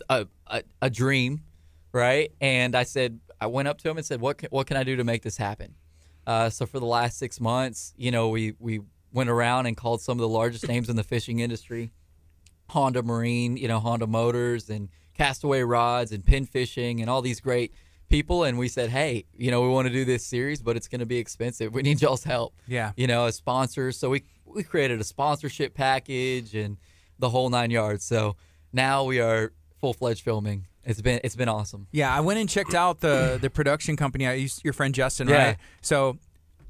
a, 0.46 0.62
a 0.82 0.90
dream, 0.90 1.40
right? 1.92 2.32
And 2.40 2.74
I 2.74 2.84
said, 2.84 3.20
I 3.40 3.46
went 3.46 3.68
up 3.68 3.78
to 3.78 3.90
him 3.90 3.96
and 3.96 4.06
said, 4.06 4.20
"What 4.20 4.38
can, 4.38 4.48
what 4.50 4.66
can 4.66 4.76
I 4.76 4.84
do 4.84 4.96
to 4.96 5.04
make 5.04 5.22
this 5.22 5.36
happen?" 5.36 5.74
Uh, 6.26 6.50
so 6.50 6.66
for 6.66 6.78
the 6.78 6.86
last 6.86 7.18
six 7.18 7.40
months, 7.40 7.94
you 7.96 8.10
know, 8.10 8.28
we 8.28 8.54
we 8.58 8.80
went 9.12 9.30
around 9.30 9.66
and 9.66 9.76
called 9.76 10.00
some 10.00 10.18
of 10.18 10.20
the 10.20 10.28
largest 10.28 10.68
names 10.68 10.88
in 10.88 10.96
the 10.96 11.04
fishing 11.04 11.40
industry, 11.40 11.92
Honda 12.68 13.02
Marine, 13.02 13.56
you 13.56 13.68
know, 13.68 13.80
Honda 13.80 14.06
Motors 14.06 14.70
and 14.70 14.88
Castaway 15.14 15.62
Rods 15.62 16.12
and 16.12 16.24
Penn 16.24 16.46
Fishing 16.46 17.00
and 17.00 17.10
all 17.10 17.22
these 17.22 17.40
great 17.40 17.72
people, 18.10 18.44
and 18.44 18.58
we 18.58 18.68
said, 18.68 18.90
hey, 18.90 19.24
you 19.36 19.50
know, 19.50 19.62
we 19.62 19.68
want 19.68 19.86
to 19.86 19.92
do 19.92 20.04
this 20.04 20.26
series, 20.26 20.60
but 20.60 20.76
it's 20.76 20.88
going 20.88 21.00
to 21.00 21.06
be 21.06 21.16
expensive. 21.18 21.72
We 21.72 21.82
need 21.82 22.02
y'all's 22.02 22.24
help. 22.24 22.54
Yeah. 22.66 22.92
You 22.96 23.06
know, 23.06 23.26
as 23.26 23.36
sponsors. 23.36 23.98
So 23.98 24.10
we 24.10 24.24
we 24.44 24.62
created 24.62 25.00
a 25.00 25.04
sponsorship 25.04 25.74
package 25.74 26.54
and 26.54 26.76
the 27.18 27.30
whole 27.30 27.48
nine 27.48 27.70
yards. 27.70 28.04
So 28.04 28.36
now 28.72 29.04
we 29.04 29.20
are 29.20 29.52
full 29.80 29.94
fledged 29.94 30.22
filming. 30.22 30.66
It's 30.90 31.00
been 31.00 31.20
it's 31.24 31.36
been 31.36 31.48
awesome. 31.48 31.86
Yeah, 31.92 32.14
I 32.14 32.20
went 32.20 32.38
and 32.40 32.48
checked 32.48 32.74
out 32.74 33.00
the 33.00 33.38
the 33.40 33.48
production 33.50 33.96
company. 33.96 34.26
I 34.26 34.34
used 34.34 34.62
your 34.64 34.72
friend 34.74 34.94
Justin, 34.94 35.28
Yeah. 35.28 35.46
right? 35.46 35.56
So 35.80 36.18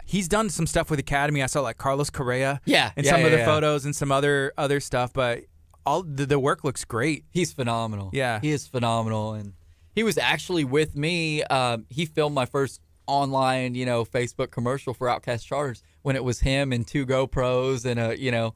he's 0.05 0.29
done 0.29 0.51
some 0.51 0.67
stuff 0.67 0.91
with 0.91 0.99
Academy. 1.01 1.43
I 1.43 1.47
saw 1.47 1.61
like 1.63 1.79
Carlos 1.79 2.11
Correa, 2.11 2.61
Yeah, 2.65 2.91
and 2.97 3.05
yeah, 3.07 3.13
some 3.13 3.21
yeah, 3.21 3.27
of 3.27 3.33
the 3.33 3.45
photos 3.45 3.85
and 3.85 3.97
some 3.97 4.13
other 4.13 4.53
other 4.59 4.79
stuff. 4.81 5.13
But 5.13 5.45
all 5.87 6.03
the, 6.03 6.27
the 6.27 6.39
work 6.39 6.63
looks 6.65 6.85
great. 6.85 7.25
He's 7.31 7.53
phenomenal. 7.53 8.11
Yeah. 8.13 8.39
he 8.41 8.51
is 8.51 8.67
phenomenal, 8.67 9.33
and 9.33 9.55
he 9.95 10.03
was 10.03 10.19
actually 10.19 10.65
with 10.65 10.95
me. 10.97 11.43
Um, 11.45 11.87
he 11.89 12.05
filmed 12.07 12.35
my 12.35 12.45
first 12.47 12.81
online, 13.07 13.75
you 13.75 13.87
know, 13.87 14.05
Facebook 14.05 14.51
commercial 14.51 14.95
for 14.95 15.09
Outcast 15.09 15.47
Charters 15.47 15.83
when 16.03 16.15
it 16.17 16.23
was 16.23 16.41
him 16.41 16.73
and 16.73 16.87
two 16.87 17.05
GoPros 17.07 17.85
and 17.85 17.99
a, 17.99 18.19
you 18.21 18.31
know, 18.31 18.55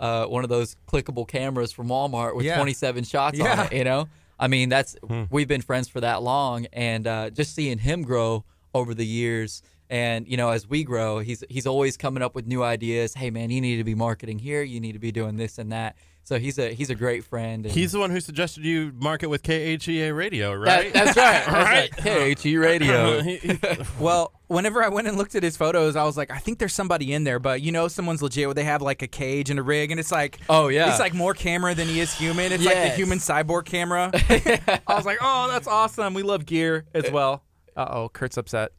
uh, 0.00 0.26
one 0.26 0.42
of 0.42 0.50
those 0.50 0.74
clickable 0.90 1.28
cameras 1.28 1.70
from 1.70 1.88
Walmart 1.88 2.34
with 2.34 2.44
Yeah. 2.46 2.56
27 2.56 3.04
shots 3.04 3.38
on 3.40 3.58
it. 3.66 3.72
You 3.72 3.84
know, 3.84 4.08
I 4.42 4.48
mean, 4.48 4.68
that's 4.68 4.96
Hmm. 5.06 5.24
we've 5.30 5.48
been 5.48 5.62
friends 5.62 5.88
for 5.88 6.00
that 6.00 6.22
long, 6.22 6.66
and 6.72 7.06
uh, 7.06 7.30
just 7.30 7.54
seeing 7.54 7.78
him 7.78 8.02
grow 8.02 8.44
over 8.74 8.92
the 8.92 9.06
years. 9.06 9.62
And 9.88 10.26
you 10.26 10.36
know, 10.36 10.50
as 10.50 10.68
we 10.68 10.84
grow, 10.84 11.20
he's 11.20 11.44
he's 11.48 11.66
always 11.66 11.96
coming 11.96 12.22
up 12.22 12.34
with 12.34 12.46
new 12.46 12.62
ideas. 12.62 13.14
Hey, 13.14 13.30
man, 13.30 13.50
you 13.50 13.60
need 13.60 13.76
to 13.76 13.84
be 13.84 13.94
marketing 13.94 14.38
here. 14.40 14.62
You 14.62 14.80
need 14.80 14.92
to 14.92 14.98
be 14.98 15.12
doing 15.12 15.36
this 15.36 15.58
and 15.58 15.70
that. 15.72 15.96
So 16.24 16.38
he's 16.38 16.56
a 16.58 16.72
he's 16.72 16.88
a 16.88 16.94
great 16.94 17.24
friend. 17.24 17.66
And 17.66 17.74
He's 17.74 17.90
the 17.92 17.98
one 17.98 18.10
who 18.10 18.20
suggested 18.20 18.64
you 18.64 18.92
market 18.94 19.28
with 19.28 19.42
KHEA 19.42 20.16
radio, 20.16 20.52
that- 20.52 20.84
right? 20.84 20.92
that's 20.94 21.16
right. 21.16 21.44
That's 21.46 21.48
Right. 21.48 21.90
right. 21.90 22.36
KHEA 22.36 22.60
Radio. 22.60 23.20
He- 23.22 23.36
he- 23.38 23.58
Well, 23.98 24.32
whenever 24.46 24.84
I 24.84 24.88
went 24.88 25.08
and 25.08 25.18
looked 25.18 25.34
at 25.34 25.42
his 25.42 25.56
photos, 25.56 25.96
I 25.96 26.04
was 26.04 26.16
like, 26.16 26.30
I 26.30 26.38
think 26.38 26.58
there's 26.60 26.72
somebody 26.74 27.12
in 27.12 27.24
there, 27.24 27.40
but 27.40 27.60
you 27.60 27.72
know, 27.72 27.88
someone's 27.88 28.22
legit 28.22 28.46
where 28.46 28.54
they 28.54 28.62
have 28.64 28.80
like 28.82 29.02
a 29.02 29.08
cage 29.08 29.50
and 29.50 29.58
a 29.58 29.62
rig, 29.64 29.90
and 29.90 29.98
it's 29.98 30.12
like, 30.12 30.38
Oh, 30.48 30.68
yeah. 30.68 30.90
it's 30.90 31.00
like 31.00 31.12
more 31.12 31.34
camera 31.34 31.74
than 31.74 31.88
he 31.88 31.98
is 31.98 32.14
human. 32.16 32.52
It's 32.52 32.64
like 32.64 32.76
the 32.76 32.90
human 32.90 33.18
cyborg 33.18 33.64
camera. 33.64 34.10
I 34.14 34.94
was 34.94 35.04
like, 35.04 35.18
oh, 35.20 35.48
that's 35.50 35.66
awesome. 35.66 36.14
We 36.14 36.22
love 36.22 36.46
gear 36.46 36.84
as 36.94 37.10
well. 37.10 37.42
Uh 37.76 37.86
oh, 37.90 38.08
Kurt's 38.10 38.36
upset. 38.36 38.70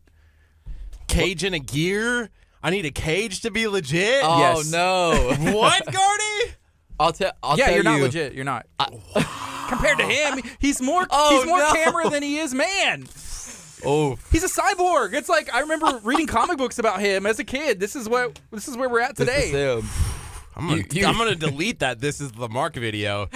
cage 1.07 1.43
and 1.43 1.55
a 1.55 1.59
gear. 1.59 2.29
I 2.61 2.69
need 2.69 2.85
a 2.85 2.91
cage 2.91 3.41
to 3.41 3.51
be 3.51 3.67
legit. 3.67 4.21
Oh 4.23 4.39
Yes. 4.39 4.71
no. 4.71 5.35
what, 5.51 5.83
Gardy? 5.85 6.55
I'll 6.99 7.13
tell. 7.13 7.31
I'll 7.41 7.57
yeah, 7.57 7.65
tell 7.65 7.75
you're 7.75 7.83
not 7.83 7.97
you, 7.97 8.03
legit. 8.03 8.33
You're 8.33 8.45
not. 8.45 8.65
Compared 9.67 9.97
to 9.99 10.05
him, 10.05 10.41
he's 10.59 10.81
more 10.81 11.05
Oh, 11.11 11.37
he's 11.37 11.47
more 11.47 11.57
no. 11.59 11.71
camera 11.73 12.09
than 12.09 12.21
he 12.23 12.37
is 12.39 12.53
man. 12.53 13.05
Oh, 13.85 14.17
He's 14.31 14.45
a 14.45 14.47
cyborg. 14.47 15.13
It's 15.13 15.27
like 15.27 15.53
I 15.53 15.59
remember 15.59 15.99
reading 16.05 16.25
comic 16.25 16.57
books 16.57 16.79
about 16.79 17.01
him 17.01 17.25
as 17.25 17.39
a 17.39 17.43
kid. 17.43 17.81
This 17.81 17.97
is 17.97 18.07
what 18.07 18.39
this 18.49 18.69
is 18.69 18.77
where 18.77 18.87
we're 18.87 19.01
at 19.01 19.17
this 19.17 19.27
is 19.27 19.51
today. 19.51 19.77
him. 19.77 19.85
I'm 20.55 20.69
gonna, 20.69 20.77
You- 20.77 21.01
you- 21.01 21.05
I'm 21.05 21.17
gonna 21.17 21.35
delete 21.35 21.79
that. 21.79 21.99
This 21.99 22.21
is 22.21 22.31
the 22.31 22.47
Mark 22.47 22.75
video. 22.75 23.27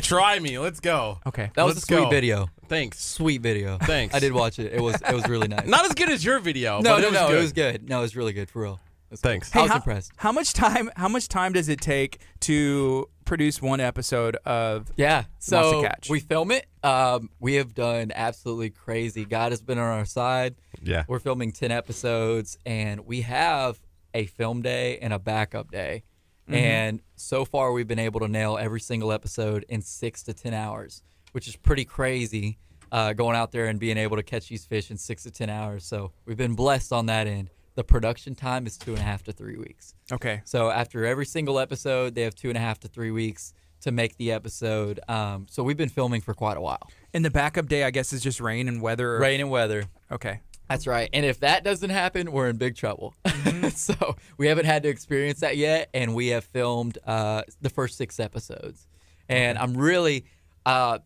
Try 0.00 0.40
me. 0.40 0.58
Let's 0.58 0.80
go. 0.80 1.20
Okay. 1.24 1.52
That 1.54 1.62
was 1.64 1.74
Let's 1.76 1.84
a 1.84 1.86
sweet 1.86 2.02
go. 2.04 2.08
video. 2.10 2.48
Thanks. 2.66 2.98
Sweet 3.00 3.42
video. 3.42 3.78
Thanks. 3.78 4.12
I 4.12 4.18
did 4.18 4.32
watch 4.32 4.58
it. 4.58 4.72
It 4.72 4.80
was 4.80 4.96
it 5.08 5.14
was 5.14 5.28
really 5.28 5.46
nice. 5.46 5.68
Not 5.68 5.84
as 5.84 5.92
good 5.92 6.08
as 6.10 6.24
your 6.24 6.40
video. 6.40 6.80
no, 6.80 6.96
but 6.96 7.00
no, 7.02 7.06
it 7.06 7.10
was 7.10 7.12
no. 7.12 7.28
Good. 7.28 7.36
It 7.36 7.40
was 7.42 7.52
good. 7.52 7.88
No, 7.88 7.98
it 7.98 8.02
was 8.02 8.16
really 8.16 8.32
good 8.32 8.50
for 8.50 8.62
real. 8.62 8.80
It 9.12 9.16
was 9.16 9.20
good. 9.20 9.28
Thanks. 9.28 9.54
I 9.54 9.60
was 9.60 9.70
how, 9.70 9.76
impressed. 9.76 10.12
How 10.16 10.32
much 10.32 10.54
time? 10.54 10.90
How 10.96 11.08
much 11.08 11.28
time 11.28 11.52
does 11.52 11.68
it 11.68 11.82
take 11.82 12.20
to 12.40 13.10
produce 13.26 13.60
one 13.60 13.78
episode 13.78 14.36
of? 14.46 14.90
Yeah. 14.96 15.24
Monster 15.50 15.50
So 15.50 15.82
Catch. 15.82 16.08
we 16.08 16.20
film 16.20 16.50
it. 16.50 16.64
Um, 16.82 17.28
we 17.38 17.56
have 17.56 17.74
done 17.74 18.10
absolutely 18.14 18.70
crazy. 18.70 19.26
God 19.26 19.52
has 19.52 19.60
been 19.60 19.76
on 19.76 19.84
our 19.84 20.06
side. 20.06 20.54
Yeah. 20.82 21.04
We're 21.08 21.18
filming 21.18 21.52
10 21.52 21.70
episodes 21.70 22.56
and 22.64 23.04
we 23.04 23.20
have 23.20 23.78
a 24.14 24.24
film 24.24 24.62
day 24.62 24.96
and 25.00 25.12
a 25.12 25.18
backup 25.18 25.70
day. 25.70 26.04
And 26.48 27.00
so 27.16 27.44
far, 27.46 27.72
we've 27.72 27.88
been 27.88 27.98
able 27.98 28.20
to 28.20 28.28
nail 28.28 28.58
every 28.58 28.80
single 28.80 29.12
episode 29.12 29.64
in 29.70 29.80
six 29.80 30.22
to 30.24 30.34
10 30.34 30.52
hours, 30.52 31.02
which 31.32 31.48
is 31.48 31.56
pretty 31.56 31.84
crazy 31.84 32.58
uh, 32.90 33.12
going 33.12 33.36
out 33.36 33.52
there 33.52 33.66
and 33.66 33.78
being 33.78 33.96
able 33.96 34.16
to 34.16 34.22
catch 34.22 34.48
these 34.48 34.64
fish 34.64 34.90
in 34.90 34.96
six 34.98 35.22
to 35.22 35.30
10 35.30 35.48
hours. 35.50 35.84
So 35.84 36.12
we've 36.26 36.36
been 36.36 36.54
blessed 36.54 36.92
on 36.92 37.06
that 37.06 37.26
end. 37.26 37.50
The 37.74 37.84
production 37.84 38.34
time 38.34 38.66
is 38.66 38.76
two 38.76 38.90
and 38.92 39.00
a 39.00 39.02
half 39.02 39.22
to 39.24 39.32
three 39.32 39.56
weeks. 39.56 39.94
Okay. 40.10 40.42
So 40.44 40.70
after 40.70 41.06
every 41.06 41.24
single 41.26 41.58
episode, 41.58 42.14
they 42.14 42.22
have 42.22 42.34
two 42.34 42.48
and 42.48 42.56
a 42.58 42.60
half 42.60 42.78
to 42.80 42.88
three 42.88 43.10
weeks 43.10 43.54
to 43.80 43.90
make 43.90 44.16
the 44.18 44.30
episode. 44.32 45.00
Um, 45.08 45.46
so 45.50 45.62
we've 45.62 45.76
been 45.76 45.88
filming 45.88 46.20
for 46.20 46.34
quite 46.34 46.56
a 46.56 46.60
while. 46.60 46.90
And 47.14 47.24
the 47.24 47.30
backup 47.30 47.66
day, 47.68 47.84
I 47.84 47.90
guess, 47.90 48.12
is 48.12 48.22
just 48.22 48.40
rain 48.40 48.68
and 48.68 48.80
weather. 48.82 49.16
or- 49.16 49.20
Rain 49.20 49.40
and 49.40 49.50
weather. 49.50 49.84
Okay. 50.10 50.40
That's 50.68 50.86
right. 50.86 51.10
And 51.12 51.26
if 51.26 51.40
that 51.40 51.64
doesn't 51.64 51.90
happen, 51.90 52.30
we're 52.32 52.48
in 52.48 52.56
big 52.56 52.76
trouble. 52.76 53.14
Mm-hmm. 53.26 53.68
so 53.74 54.16
we 54.38 54.46
haven't 54.46 54.64
had 54.66 54.82
to 54.84 54.88
experience 54.88 55.40
that 55.40 55.56
yet, 55.56 55.90
and 55.92 56.14
we 56.14 56.28
have 56.28 56.44
filmed 56.44 56.98
uh, 57.06 57.42
the 57.60 57.68
first 57.70 57.96
six 57.98 58.18
episodes. 58.20 58.86
And 59.28 59.58
I'm 59.58 59.76
really, 59.76 60.24
uh, 60.64 60.98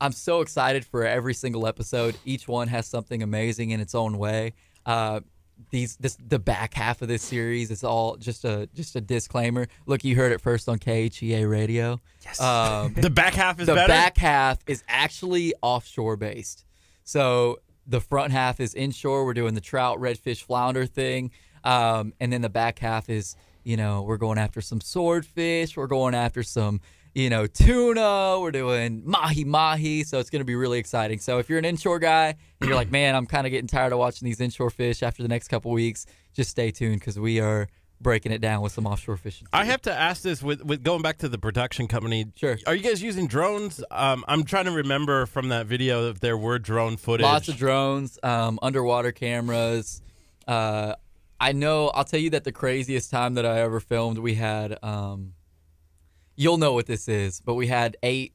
I'm 0.00 0.12
so 0.12 0.40
excited 0.40 0.84
for 0.84 1.04
every 1.04 1.34
single 1.34 1.66
episode. 1.66 2.16
Each 2.24 2.48
one 2.48 2.68
has 2.68 2.86
something 2.86 3.22
amazing 3.22 3.70
in 3.70 3.80
its 3.80 3.94
own 3.94 4.18
way. 4.18 4.54
Uh, 4.86 5.20
these, 5.70 5.96
this, 5.96 6.16
the 6.28 6.38
back 6.38 6.74
half 6.74 7.02
of 7.02 7.08
this 7.08 7.22
series 7.22 7.70
is 7.70 7.84
all 7.84 8.16
just 8.16 8.44
a 8.44 8.68
just 8.74 8.96
a 8.96 9.00
disclaimer. 9.00 9.66
Look, 9.86 10.04
you 10.04 10.16
heard 10.16 10.32
it 10.32 10.40
first 10.40 10.68
on 10.68 10.78
KHEA 10.78 11.48
Radio. 11.50 12.00
Yes. 12.24 12.40
Um, 12.40 12.94
The 12.98 13.10
back 13.10 13.34
half 13.34 13.60
is 13.60 13.66
the 13.66 13.74
better. 13.74 13.88
back 13.88 14.16
half 14.16 14.58
is 14.66 14.82
actually 14.88 15.54
offshore 15.62 16.16
based. 16.16 16.64
So 17.04 17.60
the 17.86 18.00
front 18.00 18.32
half 18.32 18.60
is 18.60 18.74
inshore. 18.74 19.24
We're 19.24 19.34
doing 19.34 19.54
the 19.54 19.60
trout, 19.60 19.98
redfish, 19.98 20.42
flounder 20.42 20.86
thing, 20.86 21.30
um, 21.64 22.12
and 22.20 22.32
then 22.32 22.40
the 22.42 22.48
back 22.48 22.78
half 22.78 23.08
is 23.08 23.36
you 23.62 23.76
know 23.76 24.02
we're 24.02 24.16
going 24.16 24.38
after 24.38 24.60
some 24.60 24.80
swordfish. 24.80 25.76
We're 25.76 25.86
going 25.86 26.14
after 26.14 26.42
some 26.42 26.80
you 27.14 27.30
know 27.30 27.46
tuna. 27.46 28.38
We're 28.40 28.50
doing 28.50 29.02
mahi 29.04 29.44
mahi. 29.44 30.04
So 30.04 30.18
it's 30.18 30.30
going 30.30 30.40
to 30.40 30.46
be 30.46 30.56
really 30.56 30.78
exciting. 30.78 31.18
So 31.18 31.38
if 31.38 31.48
you're 31.48 31.58
an 31.58 31.64
inshore 31.64 31.98
guy 31.98 32.34
and 32.60 32.68
you're 32.68 32.76
like, 32.76 32.90
man, 32.92 33.14
I'm 33.14 33.26
kind 33.26 33.46
of 33.46 33.50
getting 33.50 33.68
tired 33.68 33.92
of 33.92 33.98
watching 33.98 34.26
these 34.26 34.40
inshore 34.40 34.70
fish 34.70 35.02
after 35.02 35.22
the 35.22 35.28
next 35.28 35.48
couple 35.48 35.70
weeks, 35.70 36.06
just 36.32 36.50
stay 36.50 36.70
tuned 36.70 37.00
because 37.00 37.18
we 37.18 37.40
are 37.40 37.68
breaking 38.00 38.32
it 38.32 38.40
down 38.40 38.60
with 38.60 38.72
some 38.72 38.86
offshore 38.86 39.16
fishing. 39.16 39.48
I 39.52 39.64
have 39.64 39.82
to 39.82 39.92
ask 39.92 40.22
this 40.22 40.42
with, 40.42 40.64
with 40.64 40.82
going 40.82 41.02
back 41.02 41.18
to 41.18 41.28
the 41.28 41.38
production 41.38 41.88
company. 41.88 42.26
Sure. 42.36 42.58
Are 42.66 42.74
you 42.74 42.82
guys 42.82 43.02
using 43.02 43.26
drones? 43.26 43.82
Um, 43.90 44.24
I'm 44.28 44.44
trying 44.44 44.66
to 44.66 44.72
remember 44.72 45.26
from 45.26 45.48
that 45.48 45.66
video 45.66 46.10
if 46.10 46.20
there 46.20 46.36
were 46.36 46.58
drone 46.58 46.96
footage. 46.96 47.24
Lots 47.24 47.48
of 47.48 47.56
drones, 47.56 48.18
um, 48.22 48.58
underwater 48.62 49.12
cameras. 49.12 50.02
Uh, 50.46 50.94
I 51.40 51.52
know. 51.52 51.88
I'll 51.88 52.04
tell 52.04 52.20
you 52.20 52.30
that 52.30 52.44
the 52.44 52.52
craziest 52.52 53.10
time 53.10 53.34
that 53.34 53.46
I 53.46 53.60
ever 53.60 53.80
filmed, 53.80 54.18
we 54.18 54.34
had. 54.34 54.78
Um, 54.82 55.32
you'll 56.36 56.58
know 56.58 56.72
what 56.72 56.86
this 56.86 57.08
is, 57.08 57.40
but 57.40 57.54
we 57.54 57.66
had 57.66 57.96
eight, 58.02 58.34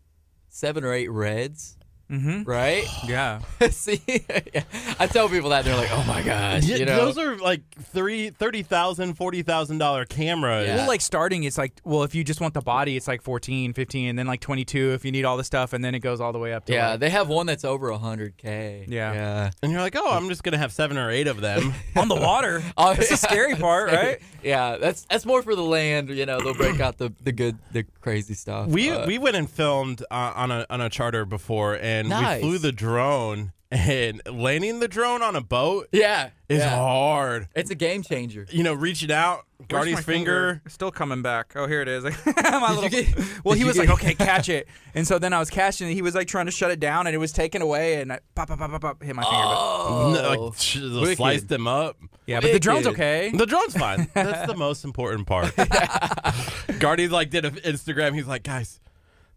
seven 0.50 0.84
or 0.84 0.94
eight 0.94 1.10
reds. 1.10 1.78
Mm-hmm. 2.10 2.44
Right? 2.44 2.86
Yeah. 3.08 3.40
See, 3.72 4.02
I 5.00 5.08
tell 5.08 5.30
people 5.30 5.50
that 5.52 5.64
they're 5.66 5.76
like, 5.76 5.90
"Oh 5.92 6.04
my 6.06 6.22
gosh," 6.22 6.64
you 6.66 6.86
know. 6.86 6.96
those 7.06 7.18
are 7.18 7.38
like 7.38 7.62
three 7.82 8.30
thirty 8.30 8.62
thousand, 8.62 9.14
forty 9.16 9.42
thousand 9.42 9.78
dollar 9.80 10.06
cameras. 10.06 10.68
Yeah. 10.68 10.76
Well, 10.78 10.88
like 10.88 11.02
starting, 11.02 11.44
it's 11.44 11.58
like, 11.58 11.74
well, 11.84 12.04
if 12.04 12.14
you 12.14 12.24
just 12.24 12.40
want 12.42 12.54
the 12.54 12.62
body, 12.62 12.96
it's 12.98 13.08
like 13.08 13.22
14, 13.22 13.74
15, 13.74 14.10
and 14.10 14.20
then 14.20 14.28
like 14.28 14.42
22 14.42 14.92
if 14.94 15.06
you 15.06 15.12
need 15.12 15.26
all 15.26 15.38
the 15.38 15.44
stuff, 15.44 15.74
and 15.74 15.84
then 15.84 15.96
it 15.96 16.00
goes 16.00 16.20
all 16.22 16.32
the 16.34 16.40
way 16.40 16.54
up 16.54 16.66
to 16.66 16.74
yeah, 16.74 16.92
like- 16.92 17.00
they 17.00 17.10
have 17.10 17.30
one 17.30 17.46
that's 17.46 17.66
over 17.66 17.92
hundred 17.94 18.38
k. 18.38 18.86
Yeah. 18.88 19.14
yeah. 19.14 19.52
And 19.64 19.72
you're 19.72 19.82
like, 19.82 19.96
oh, 19.98 20.10
I'm 20.12 20.30
just 20.30 20.44
gonna 20.44 20.58
have 20.58 20.72
seven 20.72 20.98
or 20.98 21.10
eight 21.10 21.28
of 21.28 21.42
them. 21.42 21.74
on 21.96 22.08
the 22.10 22.16
water. 22.16 22.62
Oh, 22.78 22.94
That's 22.94 23.10
the 23.10 23.18
scary 23.18 23.56
part, 23.56 23.92
right? 23.92 24.20
Yeah, 24.44 24.78
that's 24.78 25.06
that's 25.10 25.26
more 25.26 25.42
for 25.42 25.56
the 25.56 25.64
land. 25.64 26.10
You 26.10 26.26
know, 26.26 26.40
they'll 26.42 26.54
break 26.54 26.80
out 26.80 26.98
the 26.98 27.12
the 27.24 27.32
good, 27.32 27.58
the 27.72 27.84
crazy 28.02 28.34
stuff. 28.36 28.68
we 28.68 28.90
Uh, 28.92 29.06
we 29.06 29.18
went 29.18 29.36
and 29.36 29.50
filmed 29.50 30.02
uh, 30.12 30.34
on 30.36 30.52
a 30.52 30.66
on 30.70 30.80
a 30.82 30.90
charter 30.90 31.26
before, 31.26 31.76
and 31.76 31.99
Nice. 32.08 32.42
we 32.42 32.50
flew 32.50 32.58
the 32.60 32.72
drone. 32.72 33.52
And 33.72 34.20
landing 34.28 34.80
the 34.80 34.88
drone 34.88 35.22
on 35.22 35.36
a 35.36 35.42
boat 35.42 35.90
yeah, 35.92 36.32
is 36.48 36.58
yeah. 36.58 36.76
hard. 36.76 37.50
It's 37.56 37.70
a 37.70 37.76
game 37.76 38.02
changer. 38.02 38.48
You 38.50 38.64
know, 38.64 38.74
reaching 38.74 39.12
out, 39.12 39.46
Where's 39.58 39.68
Gardy's 39.68 39.96
my 39.98 40.02
finger. 40.02 40.64
Still 40.68 40.90
coming 40.90 41.22
back. 41.22 41.54
Oh, 41.56 41.68
here 41.68 41.84
it 41.84 41.88
is. 41.88 42.04
My 42.26 42.74
little- 42.74 42.90
get- 42.90 43.16
well, 43.46 43.54
did 43.54 43.58
he 43.58 43.60
you 43.60 43.66
was 43.68 43.76
get- 43.76 43.88
like, 43.88 43.90
okay, 44.04 44.16
catch 44.16 44.50
it. 44.50 44.68
And 44.96 45.06
so 45.08 45.20
then 45.20 45.34
I 45.34 45.40
was 45.40 45.52
catching 45.52 45.88
it. 45.88 45.94
He 45.94 46.02
was 46.02 46.16
like 46.16 46.28
trying 46.28 46.48
to 46.48 46.52
shut 46.52 46.72
it 46.72 46.80
down, 46.80 47.06
and 47.06 47.14
it 47.14 47.20
was 47.20 47.32
taken 47.32 47.62
away, 47.62 48.02
and 48.02 48.12
I 48.12 48.22
pop, 48.34 48.48
pop, 48.48 48.58
pop, 48.58 48.72
pop, 48.72 48.82
pop, 48.82 49.04
hit 49.04 49.16
my 49.16 49.22
finger. 49.22 49.38
But, 49.38 49.56
Oh, 49.60 50.12
No, 50.16 50.46
like, 50.48 50.56
sh- 50.60 51.16
sliced 51.18 51.48
them 51.50 51.68
up. 51.68 51.96
yeah, 52.26 52.40
but 52.42 52.52
the 52.52 52.60
drone's 52.60 52.88
wicked. 52.88 53.00
okay. 53.00 53.32
The 53.36 53.46
drone's 53.46 53.76
fine. 53.78 54.10
That's 54.16 54.48
the 54.52 54.58
most 54.58 54.84
important 54.84 55.28
part. 55.28 55.54
Gardy 56.80 57.08
like 57.08 57.30
did 57.30 57.46
an 57.46 57.56
Instagram. 57.58 58.16
He's 58.16 58.26
like, 58.26 58.42
guys, 58.42 58.80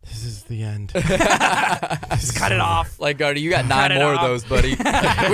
this 0.04 0.24
is 0.24 0.42
the 0.44 0.62
end. 0.62 0.90
Just 0.94 2.36
cut 2.36 2.52
it 2.52 2.60
off. 2.60 2.98
Like 3.00 3.18
Gardy, 3.18 3.40
you 3.40 3.50
got 3.50 3.66
nine 3.66 3.94
more 3.94 4.14
of 4.14 4.20
those, 4.20 4.44
buddy. 4.44 4.70
we 4.70 4.76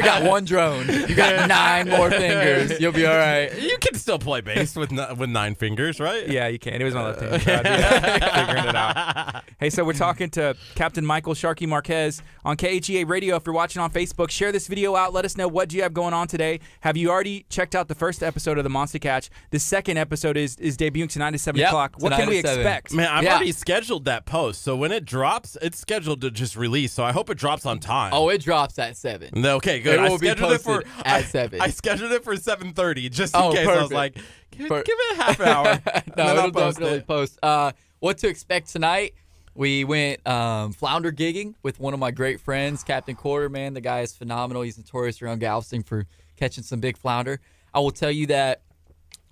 got 0.02 0.22
one 0.22 0.44
drone. 0.44 0.86
You 0.88 1.14
got 1.14 1.48
nine 1.48 1.88
more 1.88 2.10
fingers. 2.10 2.78
You'll 2.80 2.92
be 2.92 3.06
all 3.06 3.16
right. 3.16 3.50
you 3.60 3.76
can 3.78 3.94
still 3.94 4.18
play 4.18 4.40
bass 4.40 4.76
with 4.76 4.92
n- 4.92 5.16
with 5.18 5.30
nine 5.30 5.54
fingers, 5.54 6.00
right? 6.00 6.28
Yeah, 6.28 6.48
you 6.48 6.58
can. 6.58 6.74
It 6.80 6.84
was 6.84 6.94
my 6.94 7.04
left 7.04 7.20
hand. 7.20 7.42
So 7.42 7.52
I'd 7.54 7.62
be 7.64 8.26
figuring 8.46 8.64
it 8.68 8.76
out. 8.76 9.44
Hey, 9.58 9.70
so 9.70 9.84
we're 9.84 9.92
talking 9.94 10.30
to 10.30 10.54
Captain 10.74 11.04
Michael 11.04 11.34
Sharky 11.34 11.66
Marquez 11.66 12.22
on 12.44 12.56
KHEA 12.56 13.08
Radio. 13.08 13.36
If 13.36 13.46
you're 13.46 13.54
watching 13.54 13.80
on 13.82 13.90
Facebook, 13.90 14.30
share 14.30 14.52
this 14.52 14.66
video 14.68 14.94
out. 14.96 15.12
Let 15.12 15.24
us 15.24 15.36
know 15.36 15.48
what 15.48 15.68
do 15.68 15.76
you 15.76 15.82
have 15.82 15.94
going 15.94 16.14
on 16.14 16.28
today. 16.28 16.60
Have 16.80 16.96
you 16.96 17.10
already 17.10 17.46
checked 17.48 17.74
out 17.74 17.88
the 17.88 17.94
first 17.94 18.22
episode 18.22 18.58
of 18.58 18.64
the 18.64 18.70
Monster 18.70 18.98
Catch? 18.98 19.30
The 19.50 19.58
second 19.58 19.96
episode 19.96 20.36
is 20.36 20.56
is 20.56 20.76
debuting 20.76 21.08
tonight 21.08 21.34
at 21.34 21.40
seven 21.40 21.58
Yep, 21.60 21.68
o'clock. 21.68 21.94
What 21.98 22.12
can 22.12 22.28
we 22.28 22.40
7. 22.42 22.60
expect? 22.60 22.92
Man, 22.94 23.08
I've 23.08 23.24
Yeah. 23.24 23.34
already 23.36 23.52
scheduled 23.52 24.04
that 24.04 24.26
post, 24.26 24.57
so 24.58 24.76
when 24.76 24.92
it 24.92 25.04
drops, 25.04 25.56
it's 25.62 25.78
scheduled 25.78 26.20
to 26.22 26.30
just 26.30 26.56
release. 26.56 26.92
So 26.92 27.02
I 27.04 27.12
hope 27.12 27.30
it 27.30 27.38
drops 27.38 27.64
on 27.66 27.78
time. 27.78 28.12
Oh, 28.12 28.28
it 28.28 28.42
drops 28.42 28.78
at 28.78 28.96
seven. 28.96 29.30
No, 29.34 29.56
okay, 29.56 29.80
good. 29.80 29.94
It 29.94 30.00
I 30.00 30.08
will 30.08 30.18
be 30.18 30.26
scheduled 30.26 30.52
it 30.52 30.60
for 30.60 30.84
at 30.98 31.06
I, 31.06 31.22
7. 31.22 31.60
I 31.60 31.68
scheduled 31.70 32.12
it 32.12 32.24
for 32.24 32.36
seven 32.36 32.72
thirty, 32.72 33.08
just 33.08 33.34
in 33.34 33.40
Oh, 33.42 33.52
case. 33.52 33.66
I 33.66 33.80
was 33.82 33.92
like, 33.92 34.16
give, 34.50 34.68
Per- 34.68 34.82
give 34.82 34.96
it 34.98 35.18
a 35.18 35.22
half 35.22 35.40
hour. 35.40 35.80
no, 36.16 36.36
it'll 36.36 36.52
post 36.52 36.78
definitely 36.78 36.98
it. 36.98 37.06
post. 37.06 37.38
Uh, 37.42 37.72
what 38.00 38.18
to 38.18 38.28
expect 38.28 38.68
tonight? 38.70 39.14
We 39.54 39.82
went 39.82 40.24
um, 40.26 40.72
flounder 40.72 41.10
gigging 41.10 41.54
with 41.64 41.80
one 41.80 41.92
of 41.94 41.98
my 41.98 42.10
great 42.12 42.38
friends, 42.40 42.84
Captain 42.84 43.16
Quarterman. 43.16 43.74
The 43.74 43.80
guy 43.80 44.00
is 44.02 44.14
phenomenal. 44.14 44.62
He's 44.62 44.78
notorious 44.78 45.20
around 45.20 45.40
Galveston 45.40 45.82
for 45.82 46.06
catching 46.36 46.62
some 46.62 46.78
big 46.78 46.96
flounder. 46.96 47.40
I 47.74 47.80
will 47.80 47.90
tell 47.90 48.10
you 48.12 48.26
that 48.28 48.62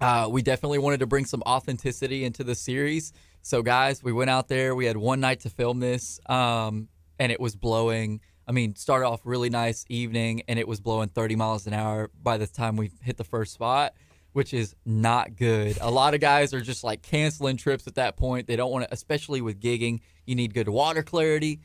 uh, 0.01 0.27
we 0.31 0.43
definitely 0.43 0.79
wanted 0.79 0.99
to 1.01 1.07
bring 1.07 1.25
some 1.27 1.43
authenticity 1.47 2.25
into 2.25 2.43
the 2.43 2.57
series. 2.57 3.13
So, 3.47 3.63
guys, 3.63 4.03
we 4.03 4.11
went 4.11 4.29
out 4.29 4.49
there. 4.49 4.75
We 4.75 4.87
had 4.87 4.97
one 4.97 5.21
night 5.21 5.39
to 5.43 5.51
film 5.51 5.79
this, 5.79 6.19
um, 6.29 6.89
and 7.21 7.31
it 7.31 7.39
was 7.39 7.55
blowing. 7.55 8.21
I 8.45 8.51
mean, 8.51 8.75
started 8.75 9.07
off 9.07 9.21
really 9.23 9.51
nice 9.51 9.85
evening, 9.89 10.43
and 10.49 10.59
it 10.59 10.67
was 10.67 10.81
blowing 10.81 11.11
30 11.11 11.37
miles 11.37 11.65
an 11.69 11.73
hour 11.73 12.11
by 12.21 12.39
the 12.39 12.49
time 12.49 12.77
we 12.77 12.91
hit 13.05 13.19
the 13.19 13.23
first 13.23 13.53
spot, 13.53 13.95
which 14.33 14.53
is 14.53 14.75
not 14.85 15.37
good. 15.37 15.79
A 15.81 15.93
lot 15.93 16.13
of 16.13 16.19
guys 16.19 16.53
are 16.55 16.61
just 16.61 16.83
like 16.83 17.03
canceling 17.03 17.57
trips 17.57 17.87
at 17.87 17.95
that 17.95 18.17
point. 18.17 18.49
They 18.49 18.57
don't 18.57 18.73
want 18.73 18.89
to, 18.89 18.93
especially 18.93 19.41
with 19.41 19.61
gigging. 19.61 20.01
You 20.25 20.35
need 20.35 20.53
good 20.53 20.69
water 20.69 21.05
clarity. 21.05 21.61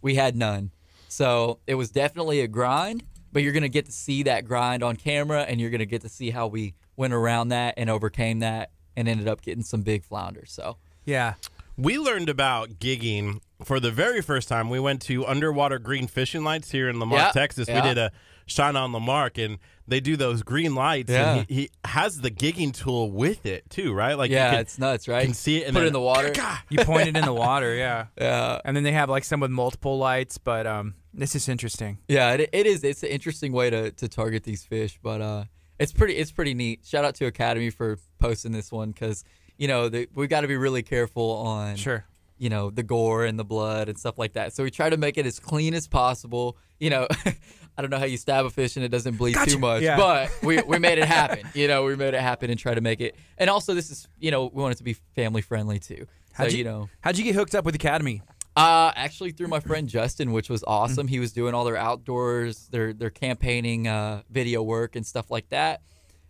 We 0.00 0.14
had 0.14 0.34
none. 0.34 0.70
So 1.08 1.58
it 1.66 1.74
was 1.74 1.90
definitely 1.90 2.40
a 2.40 2.48
grind, 2.48 3.04
but 3.32 3.42
you're 3.42 3.52
going 3.52 3.60
to 3.64 3.68
get 3.68 3.84
to 3.84 3.92
see 3.92 4.22
that 4.22 4.46
grind 4.46 4.82
on 4.82 4.96
camera 4.96 5.42
and 5.42 5.60
you're 5.60 5.68
going 5.68 5.80
to 5.80 5.84
get 5.84 6.00
to 6.00 6.08
see 6.08 6.30
how 6.30 6.46
we 6.46 6.72
went 6.96 7.12
around 7.12 7.48
that 7.48 7.74
and 7.76 7.90
overcame 7.90 8.38
that 8.38 8.70
and 8.96 9.06
ended 9.06 9.28
up 9.28 9.42
getting 9.42 9.62
some 9.62 9.82
big 9.82 10.04
flounders. 10.04 10.50
So, 10.50 10.78
Yeah. 11.08 11.34
We 11.76 11.98
learned 11.98 12.28
about 12.28 12.78
gigging 12.80 13.40
for 13.64 13.80
the 13.80 13.90
very 13.90 14.20
first 14.20 14.48
time, 14.48 14.68
we 14.70 14.78
went 14.80 15.02
to 15.02 15.26
underwater 15.26 15.78
green 15.78 16.06
fishing 16.06 16.44
lights 16.44 16.70
here 16.70 16.88
in 16.88 16.98
La 17.00 17.06
Marque, 17.06 17.34
Yeah, 17.34 17.40
Texas. 17.40 17.68
yeah. 17.68 17.76
We 17.82 17.88
did 17.88 17.98
a 17.98 18.12
shine 18.46 18.76
on 18.76 18.92
La 18.92 18.98
Marque, 18.98 19.38
and 19.38 19.58
they 19.86 20.00
do 20.00 20.16
those 20.16 20.42
green 20.42 20.74
lights. 20.74 21.10
Yeah. 21.10 21.34
And 21.36 21.46
he, 21.48 21.54
he 21.54 21.70
has 21.84 22.20
the 22.20 22.30
gigging 22.30 22.72
tool 22.74 23.10
with 23.10 23.46
it 23.46 23.68
too, 23.70 23.92
right? 23.92 24.14
Like 24.14 24.30
yeah, 24.30 24.46
you 24.46 24.50
can, 24.52 24.60
it's 24.60 24.78
nuts, 24.78 25.08
right? 25.08 25.24
can 25.24 25.34
see 25.34 25.58
it 25.58 25.66
and 25.66 25.72
Put 25.74 25.78
it 25.78 25.80
then- 25.80 25.86
in 25.88 25.92
the 25.94 26.00
water. 26.00 26.32
You 26.68 26.84
point 26.84 27.08
it 27.08 27.16
in 27.16 27.24
the 27.24 27.32
water, 27.34 27.74
yeah. 27.74 28.06
Yeah, 28.20 28.60
And 28.64 28.76
then 28.76 28.84
they 28.84 28.92
have 28.92 29.08
like 29.08 29.24
some 29.24 29.40
with 29.40 29.50
multiple 29.50 29.98
lights, 29.98 30.36
but 30.38 30.66
um, 30.66 30.94
this 31.14 31.34
is 31.34 31.48
interesting. 31.48 31.98
yeah, 32.08 32.32
it, 32.34 32.50
it 32.52 32.66
is. 32.66 32.84
It's 32.84 33.02
an 33.02 33.08
interesting 33.08 33.52
way 33.52 33.70
to, 33.70 33.90
to 33.92 34.08
target 34.08 34.44
these 34.44 34.62
fish, 34.64 34.98
but 35.02 35.20
uh, 35.20 35.44
it's 35.78 35.92
pretty 35.92 36.14
it's 36.16 36.32
pretty 36.32 36.54
neat. 36.54 36.80
Shout 36.84 37.04
out 37.04 37.14
to 37.16 37.26
Academy 37.26 37.70
for 37.70 37.98
posting 38.18 38.52
this 38.52 38.70
one 38.70 38.90
because 38.92 39.24
you 39.58 39.68
know 39.68 39.88
the, 39.88 40.08
we 40.14 40.26
got 40.26 40.40
to 40.42 40.48
be 40.48 40.56
really 40.56 40.82
careful 40.82 41.30
on 41.32 41.76
Sure. 41.76 42.04
you 42.38 42.48
know 42.48 42.70
the 42.70 42.82
gore 42.82 43.24
and 43.26 43.38
the 43.38 43.44
blood 43.44 43.88
and 43.88 43.98
stuff 43.98 44.16
like 44.18 44.32
that. 44.34 44.52
So 44.54 44.62
we 44.64 44.70
try 44.70 44.88
to 44.88 44.96
make 44.96 45.18
it 45.18 45.26
as 45.26 45.38
clean 45.38 45.74
as 45.74 45.86
possible. 45.88 46.56
You 46.80 46.90
know, 46.90 47.06
I 47.76 47.82
don't 47.82 47.90
know 47.90 47.98
how 47.98 48.04
you 48.06 48.16
stab 48.16 48.44
a 48.46 48.50
fish 48.50 48.76
and 48.76 48.84
it 48.84 48.88
doesn't 48.88 49.16
bleed 49.18 49.34
Gotcha. 49.34 49.50
too 49.52 49.58
much, 49.58 49.82
Yeah. 49.82 49.96
but 49.96 50.30
we, 50.42 50.60
we 50.62 50.78
made 50.78 50.98
it 50.98 51.04
happen. 51.18 51.40
You 51.54 51.68
know, 51.68 51.84
we 51.84 51.94
made 51.96 52.14
it 52.14 52.20
happen 52.20 52.50
and 52.50 52.58
try 52.58 52.74
to 52.74 52.80
make 52.80 53.00
it. 53.00 53.14
And 53.36 53.50
also, 53.50 53.74
this 53.74 53.90
is 53.90 54.08
you 54.18 54.30
know 54.30 54.46
we 54.46 54.62
want 54.62 54.72
it 54.72 54.78
to 54.78 54.84
be 54.84 54.94
family 55.14 55.42
friendly 55.42 55.78
too. 55.78 56.06
How'd 56.32 56.52
you, 56.52 56.58
you, 56.58 56.64
know, 56.64 56.88
how'd 57.00 57.18
you 57.18 57.24
get 57.24 57.34
hooked 57.34 57.54
up 57.56 57.64
with 57.64 57.74
Academy? 57.74 58.22
uh, 58.56 58.90
actually 58.96 59.30
through 59.30 59.46
my 59.46 59.60
friend 59.60 59.88
Justin, 59.88 60.32
which 60.32 60.48
was 60.50 60.62
Mm-hmm. 60.62 60.72
awesome. 60.72 61.06
He 61.08 61.20
was 61.20 61.32
doing 61.32 61.54
all 61.54 61.64
their 61.64 61.76
outdoors, 61.76 62.68
their 62.68 62.92
their 62.92 63.10
campaigning, 63.10 63.86
uh, 63.88 64.22
video 64.30 64.62
work 64.62 64.94
and 64.96 65.04
stuff 65.06 65.30
like 65.30 65.48
that. 65.50 65.82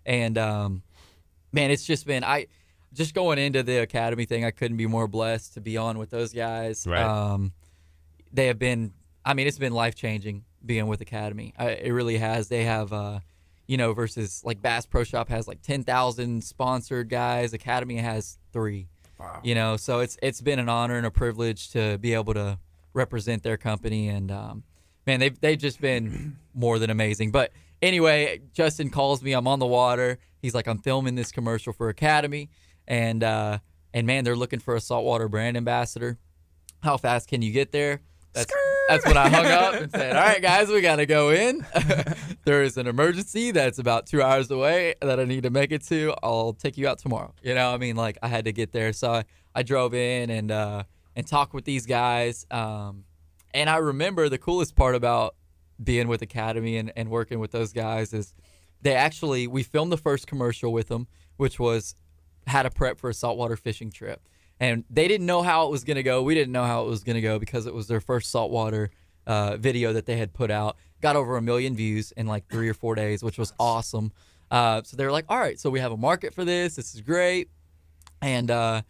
And 0.07 0.37
um, 0.39 0.83
man, 1.53 1.70
it's 1.70 1.85
just 1.85 2.07
been 2.07 2.24
I 2.24 2.47
just 2.99 3.14
going 3.14 3.38
into 3.38 3.62
the 3.62 3.80
academy 3.80 4.26
thing. 4.26 4.44
I 4.44 4.51
couldn't 4.51 4.76
be 4.76 4.86
more 4.86 5.09
blessed 5.09 5.55
to 5.55 5.61
be 5.61 5.76
on 5.76 5.99
with 5.99 6.11
those 6.11 6.32
guys. 6.32 6.86
Right. 6.86 7.03
Um, 7.03 7.53
they 8.32 8.46
have 8.49 8.59
been. 8.59 8.92
I 9.24 9.34
mean, 9.34 9.46
it's 9.46 9.59
been 9.59 9.72
life 9.72 9.94
changing 9.94 10.44
being 10.64 10.86
with 10.86 11.01
Academy. 11.01 11.55
I, 11.59 11.70
it 11.70 11.92
really 11.92 12.18
has. 12.18 12.49
They 12.49 12.64
have, 12.64 12.92
uh, 12.92 13.20
you 13.66 13.76
know, 13.76 13.92
versus 13.92 14.42
like 14.44 14.61
Bass 14.61 14.84
Pro 14.84 15.05
Shop 15.05 15.28
has 15.28 15.49
like 15.49 15.62
ten 15.62 15.84
thousand 15.84 16.44
sponsored 16.44 17.09
guys. 17.09 17.55
Academy 17.55 17.96
has 17.96 18.38
three. 18.53 18.88
Wow. 19.18 19.40
You 19.42 19.55
know, 19.55 19.76
so 19.76 20.01
it's 20.01 20.18
it's 20.22 20.40
been 20.40 20.59
an 20.59 20.68
honor 20.68 20.96
and 20.96 21.07
a 21.07 21.11
privilege 21.11 21.70
to 21.70 21.99
be 21.99 22.14
able 22.14 22.34
to 22.34 22.59
represent 22.92 23.42
their 23.42 23.57
company, 23.57 24.09
and 24.09 24.30
um, 24.30 24.64
man, 25.07 25.20
they've 25.20 25.40
they've 25.40 25.59
just 25.59 25.80
been 25.80 26.36
more 26.55 26.78
than 26.78 26.90
amazing. 26.90 27.30
But 27.30 27.53
anyway, 27.80 28.40
Justin 28.53 28.90
calls 28.90 29.22
me. 29.22 29.32
I'm 29.32 29.46
on 29.46 29.59
the 29.59 29.66
water. 29.66 30.18
He's 30.42 30.55
like, 30.55 30.66
I'm 30.66 30.78
filming 30.78 31.14
this 31.14 31.32
commercial 31.32 31.72
for 31.72 31.88
Academy, 31.88 32.49
and 32.89 33.22
uh, 33.22 33.59
and 33.95 34.07
man, 34.07 34.24
they're 34.24 34.34
looking 34.34 34.59
for 34.59 34.74
a 34.74 34.80
saltwater 34.80 35.28
brand 35.28 35.57
ambassador. 35.57 36.18
How 36.82 36.97
fast 36.97 37.28
can 37.28 37.43
you 37.43 37.53
get 37.53 37.70
there? 37.70 38.01
That's, 38.32 38.53
that's 38.89 39.07
when 39.07 39.16
I 39.16 39.28
hung 39.28 39.47
up 39.47 39.74
and 39.74 39.91
said, 39.91 40.16
"All 40.16 40.22
right, 40.22 40.43
guys, 40.43 40.68
we 40.68 40.80
got 40.80 40.97
to 40.97 41.07
go 41.07 41.30
in. 41.30 41.64
there 42.45 42.62
is 42.62 42.76
an 42.76 42.86
emergency 42.86 43.51
that's 43.51 43.78
about 43.78 44.07
two 44.07 44.22
hours 44.22 44.51
away 44.51 44.95
that 45.01 45.20
I 45.20 45.24
need 45.24 45.45
to 45.45 45.51
make 45.51 45.70
it 45.70 45.84
to. 45.86 46.14
I'll 46.22 46.55
take 46.55 46.76
you 46.76 46.89
out 46.89 46.99
tomorrow." 46.99 47.34
You 47.43 47.55
know, 47.55 47.72
I 47.72 47.78
mean, 47.78 47.97
like 47.97 48.18
I 48.22 48.28
had 48.28 48.47
to 48.47 48.53
get 48.53 48.72
there, 48.72 48.93
so 48.93 49.12
I, 49.12 49.24
I 49.55 49.62
drove 49.62 49.95
in 49.95 50.30
and 50.30 50.51
uh, 50.51 50.84
and 51.14 51.26
talked 51.26 51.53
with 51.53 51.64
these 51.64 51.86
guys. 51.86 52.47
Um, 52.51 53.05
and 53.53 53.68
I 53.68 53.76
remember 53.76 54.28
the 54.28 54.39
coolest 54.39 54.76
part 54.76 54.95
about 54.95 55.34
being 55.82 56.09
with 56.09 56.22
Academy 56.22 56.76
and, 56.76 56.93
and 56.97 57.09
working 57.09 57.39
with 57.39 57.51
those 57.51 57.72
guys 57.72 58.12
is 58.12 58.34
they 58.82 58.95
actually 58.95 59.47
we 59.47 59.62
filmed 59.62 59.93
the 59.93 59.97
first 59.97 60.26
commercial 60.26 60.72
with 60.72 60.89
them, 60.89 61.07
which 61.36 61.59
was 61.59 61.95
how 62.49 62.62
to 62.62 62.70
prep 62.70 62.99
for 62.99 63.11
a 63.11 63.14
saltwater 63.14 63.57
fishing 63.57 63.90
trip. 63.90 64.20
And 64.61 64.84
they 64.90 65.07
didn't 65.07 65.26
know 65.26 65.42
how 65.42 65.66
it 65.66 65.70
was 65.70 65.84
going 65.84 65.96
to 65.96 66.03
go. 66.03 66.22
We 66.22 66.34
didn't 66.34 66.53
know 66.53 66.64
how 66.64 66.82
it 66.84 66.88
was 66.88 67.05
going 67.05 67.14
to 67.14 67.22
go 67.22 67.38
because 67.38 67.66
it 67.66 67.74
was 67.74 67.86
their 67.86 68.01
first 68.01 68.30
saltwater 68.30 68.90
uh, 69.26 69.57
video 69.57 69.92
that 69.92 70.07
they 70.07 70.16
had 70.16 70.32
put 70.32 70.51
out. 70.51 70.76
Got 71.01 71.14
over 71.14 71.36
a 71.36 71.42
million 71.42 71.76
views 71.76 72.12
in 72.12 72.26
like 72.26 72.49
three 72.49 72.68
or 72.68 72.74
four 72.74 72.96
days, 72.96 73.22
which 73.22 73.38
was 73.38 73.53
awesome. 73.61 74.11
Uh, 74.51 74.82
so 74.82 74.96
they 74.96 75.05
were 75.05 75.12
like, 75.12 75.26
"All 75.28 75.38
right, 75.38 75.61
so 75.61 75.70
we 75.70 75.78
have 75.78 75.92
a 75.92 75.96
market 75.96 76.34
for 76.34 76.44
this. 76.44 76.74
This 76.74 76.94
is 76.94 77.03
great." 77.03 77.51
And 78.20 78.51
uh, 78.51 78.82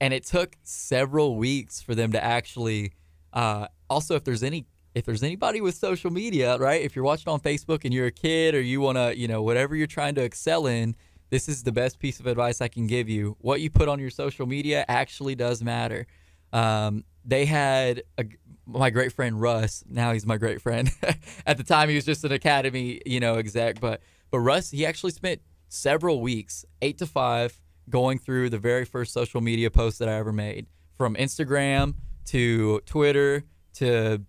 and 0.00 0.12
it 0.12 0.26
took 0.26 0.56
several 0.62 1.36
weeks 1.36 1.80
for 1.80 1.94
them 1.94 2.12
to 2.12 2.22
actually. 2.22 2.92
Uh, 3.32 3.68
also, 3.88 4.14
if 4.16 4.24
there's 4.24 4.42
any 4.42 4.66
if 4.94 5.04
there's 5.04 5.22
anybody 5.22 5.60
with 5.60 5.74
social 5.74 6.10
media, 6.10 6.56
right? 6.58 6.82
If 6.82 6.94
you're 6.94 7.04
watching 7.04 7.32
on 7.32 7.40
Facebook 7.40 7.84
and 7.84 7.92
you're 7.92 8.06
a 8.06 8.12
kid 8.12 8.54
or 8.54 8.60
you 8.60 8.80
want 8.80 8.96
to, 8.96 9.16
you 9.16 9.26
know, 9.26 9.42
whatever 9.42 9.74
you're 9.74 9.86
trying 9.86 10.14
to 10.16 10.22
excel 10.22 10.66
in, 10.66 10.94
this 11.34 11.48
is 11.48 11.64
the 11.64 11.72
best 11.72 11.98
piece 11.98 12.20
of 12.20 12.28
advice 12.28 12.60
I 12.60 12.68
can 12.68 12.86
give 12.86 13.08
you. 13.08 13.36
What 13.40 13.60
you 13.60 13.68
put 13.68 13.88
on 13.88 13.98
your 13.98 14.10
social 14.10 14.46
media 14.46 14.84
actually 14.86 15.34
does 15.34 15.64
matter. 15.64 16.06
Um, 16.52 17.02
they 17.24 17.44
had 17.44 18.04
a, 18.16 18.24
my 18.68 18.90
great 18.90 19.10
friend 19.10 19.40
Russ. 19.40 19.82
Now 19.88 20.12
he's 20.12 20.24
my 20.24 20.36
great 20.36 20.62
friend. 20.62 20.88
At 21.46 21.56
the 21.56 21.64
time, 21.64 21.88
he 21.88 21.96
was 21.96 22.04
just 22.04 22.22
an 22.22 22.30
academy, 22.30 23.00
you 23.04 23.18
know, 23.18 23.34
exec. 23.34 23.80
But 23.80 24.00
but 24.30 24.38
Russ, 24.38 24.70
he 24.70 24.86
actually 24.86 25.10
spent 25.10 25.40
several 25.68 26.20
weeks, 26.20 26.64
eight 26.82 26.98
to 26.98 27.06
five, 27.06 27.60
going 27.90 28.20
through 28.20 28.50
the 28.50 28.58
very 28.60 28.84
first 28.84 29.12
social 29.12 29.40
media 29.40 29.72
post 29.72 29.98
that 29.98 30.08
I 30.08 30.12
ever 30.12 30.32
made, 30.32 30.66
from 30.96 31.16
Instagram 31.16 31.94
to 32.26 32.78
Twitter 32.86 33.42
to 33.74 34.22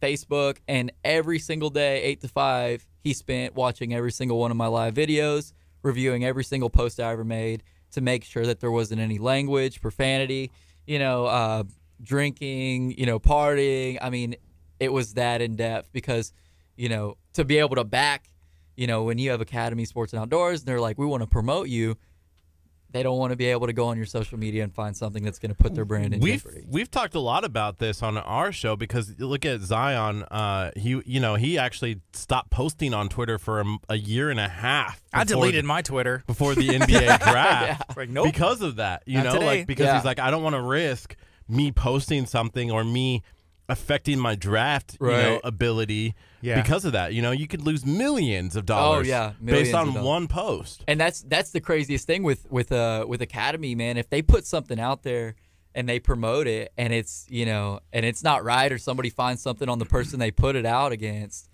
Facebook, 0.00 0.58
and 0.68 0.92
every 1.02 1.40
single 1.40 1.70
day, 1.70 2.00
eight 2.04 2.20
to 2.20 2.28
five, 2.28 2.86
he 3.02 3.12
spent 3.12 3.56
watching 3.56 3.92
every 3.92 4.12
single 4.12 4.38
one 4.38 4.52
of 4.52 4.56
my 4.56 4.68
live 4.68 4.94
videos, 4.94 5.52
reviewing 5.84 6.24
every 6.24 6.42
single 6.42 6.70
post 6.70 6.98
I 6.98 7.12
ever 7.12 7.24
made 7.24 7.62
to 7.92 8.00
make 8.00 8.24
sure 8.24 8.44
that 8.44 8.58
there 8.58 8.72
wasn't 8.72 9.00
any 9.00 9.18
language, 9.18 9.80
profanity, 9.80 10.50
you 10.86 10.98
know, 10.98 11.26
uh, 11.26 11.62
drinking, 12.02 12.98
you 12.98 13.06
know, 13.06 13.20
partying. 13.20 13.98
I 14.02 14.10
mean, 14.10 14.34
it 14.80 14.92
was 14.92 15.14
that 15.14 15.40
in 15.40 15.54
depth 15.54 15.90
because, 15.92 16.32
you 16.76 16.88
know, 16.88 17.16
to 17.34 17.44
be 17.44 17.58
able 17.58 17.76
to 17.76 17.84
back, 17.84 18.32
you 18.76 18.88
know, 18.88 19.04
when 19.04 19.18
you 19.18 19.30
have 19.30 19.40
Academy 19.40 19.84
Sports 19.84 20.12
and 20.12 20.20
Outdoors, 20.20 20.60
and 20.60 20.66
they're 20.66 20.80
like, 20.80 20.98
we 20.98 21.06
want 21.06 21.22
to 21.22 21.28
promote 21.28 21.68
you. 21.68 21.96
They 22.94 23.02
don't 23.02 23.18
want 23.18 23.32
to 23.32 23.36
be 23.36 23.46
able 23.46 23.66
to 23.66 23.72
go 23.72 23.86
on 23.88 23.96
your 23.96 24.06
social 24.06 24.38
media 24.38 24.62
and 24.62 24.72
find 24.72 24.96
something 24.96 25.24
that's 25.24 25.40
going 25.40 25.50
to 25.50 25.56
put 25.60 25.74
their 25.74 25.84
brand 25.84 26.14
in 26.14 26.20
We've 26.20 26.42
jeopardy. 26.42 26.64
we've 26.68 26.88
talked 26.88 27.16
a 27.16 27.20
lot 27.20 27.42
about 27.44 27.78
this 27.78 28.04
on 28.04 28.16
our 28.16 28.52
show 28.52 28.76
because 28.76 29.12
you 29.18 29.26
look 29.26 29.44
at 29.44 29.60
Zion. 29.62 30.22
Uh, 30.30 30.70
he 30.76 31.02
you 31.04 31.18
know 31.18 31.34
he 31.34 31.58
actually 31.58 32.00
stopped 32.12 32.50
posting 32.50 32.94
on 32.94 33.08
Twitter 33.08 33.36
for 33.36 33.60
a, 33.62 33.64
a 33.88 33.96
year 33.96 34.30
and 34.30 34.38
a 34.38 34.48
half. 34.48 35.02
I 35.12 35.24
deleted 35.24 35.64
the, 35.64 35.68
my 35.68 35.82
Twitter. 35.82 36.22
before 36.28 36.54
the 36.54 36.68
NBA 36.78 37.18
draft. 37.20 37.82
Like, 37.96 38.08
nope. 38.08 38.26
because 38.26 38.62
of 38.62 38.76
that. 38.76 39.02
You 39.06 39.18
Not 39.18 39.24
know, 39.24 39.32
today. 39.34 39.46
like 39.46 39.66
because 39.66 39.86
Yeah. 39.86 39.96
he's 39.96 40.04
like, 40.04 40.20
I 40.20 40.30
don't 40.30 40.42
want 40.44 40.54
to 40.54 40.62
risk 40.62 41.16
me 41.48 41.72
posting 41.72 42.26
something 42.26 42.70
or 42.70 42.84
me 42.84 43.22
affecting 43.68 44.18
my 44.18 44.34
draft, 44.34 44.96
you 45.00 45.06
know, 45.08 45.40
ability 45.42 46.14
Yeah. 46.42 46.60
because 46.60 46.84
of 46.84 46.92
that. 46.92 47.14
You 47.14 47.22
know, 47.22 47.30
you 47.30 47.46
could 47.46 47.62
lose 47.62 47.84
millions 47.86 48.56
of 48.56 48.66
dollars 48.66 49.06
Oh, 49.06 49.10
yeah, 49.10 49.32
based 49.42 49.74
on 49.74 49.88
dollars. 49.94 50.04
one 50.04 50.28
post. 50.28 50.84
and 50.86 51.00
that's 51.00 51.22
that's 51.22 51.50
the 51.50 51.60
craziest 51.60 52.06
thing 52.06 52.22
with 52.22 52.46
with 52.50 52.70
uh 52.72 53.04
with 53.08 53.22
academy 53.22 53.74
man 53.74 53.96
if 53.96 54.10
they 54.10 54.20
put 54.20 54.44
something 54.46 54.78
out 54.78 55.02
there 55.02 55.34
and 55.74 55.88
they 55.88 55.98
promote 55.98 56.46
it 56.46 56.72
and 56.76 56.92
it's 56.92 57.26
you 57.30 57.46
know 57.46 57.80
and 57.92 58.04
it's 58.04 58.22
not 58.22 58.44
right 58.44 58.70
or 58.70 58.78
somebody 58.78 59.08
finds 59.10 59.40
something 59.42 59.68
on 59.68 59.78
the 59.78 59.86
person 59.86 60.18
they 60.20 60.30
put 60.30 60.56
it 60.56 60.66
out 60.66 60.92
against 60.92 61.48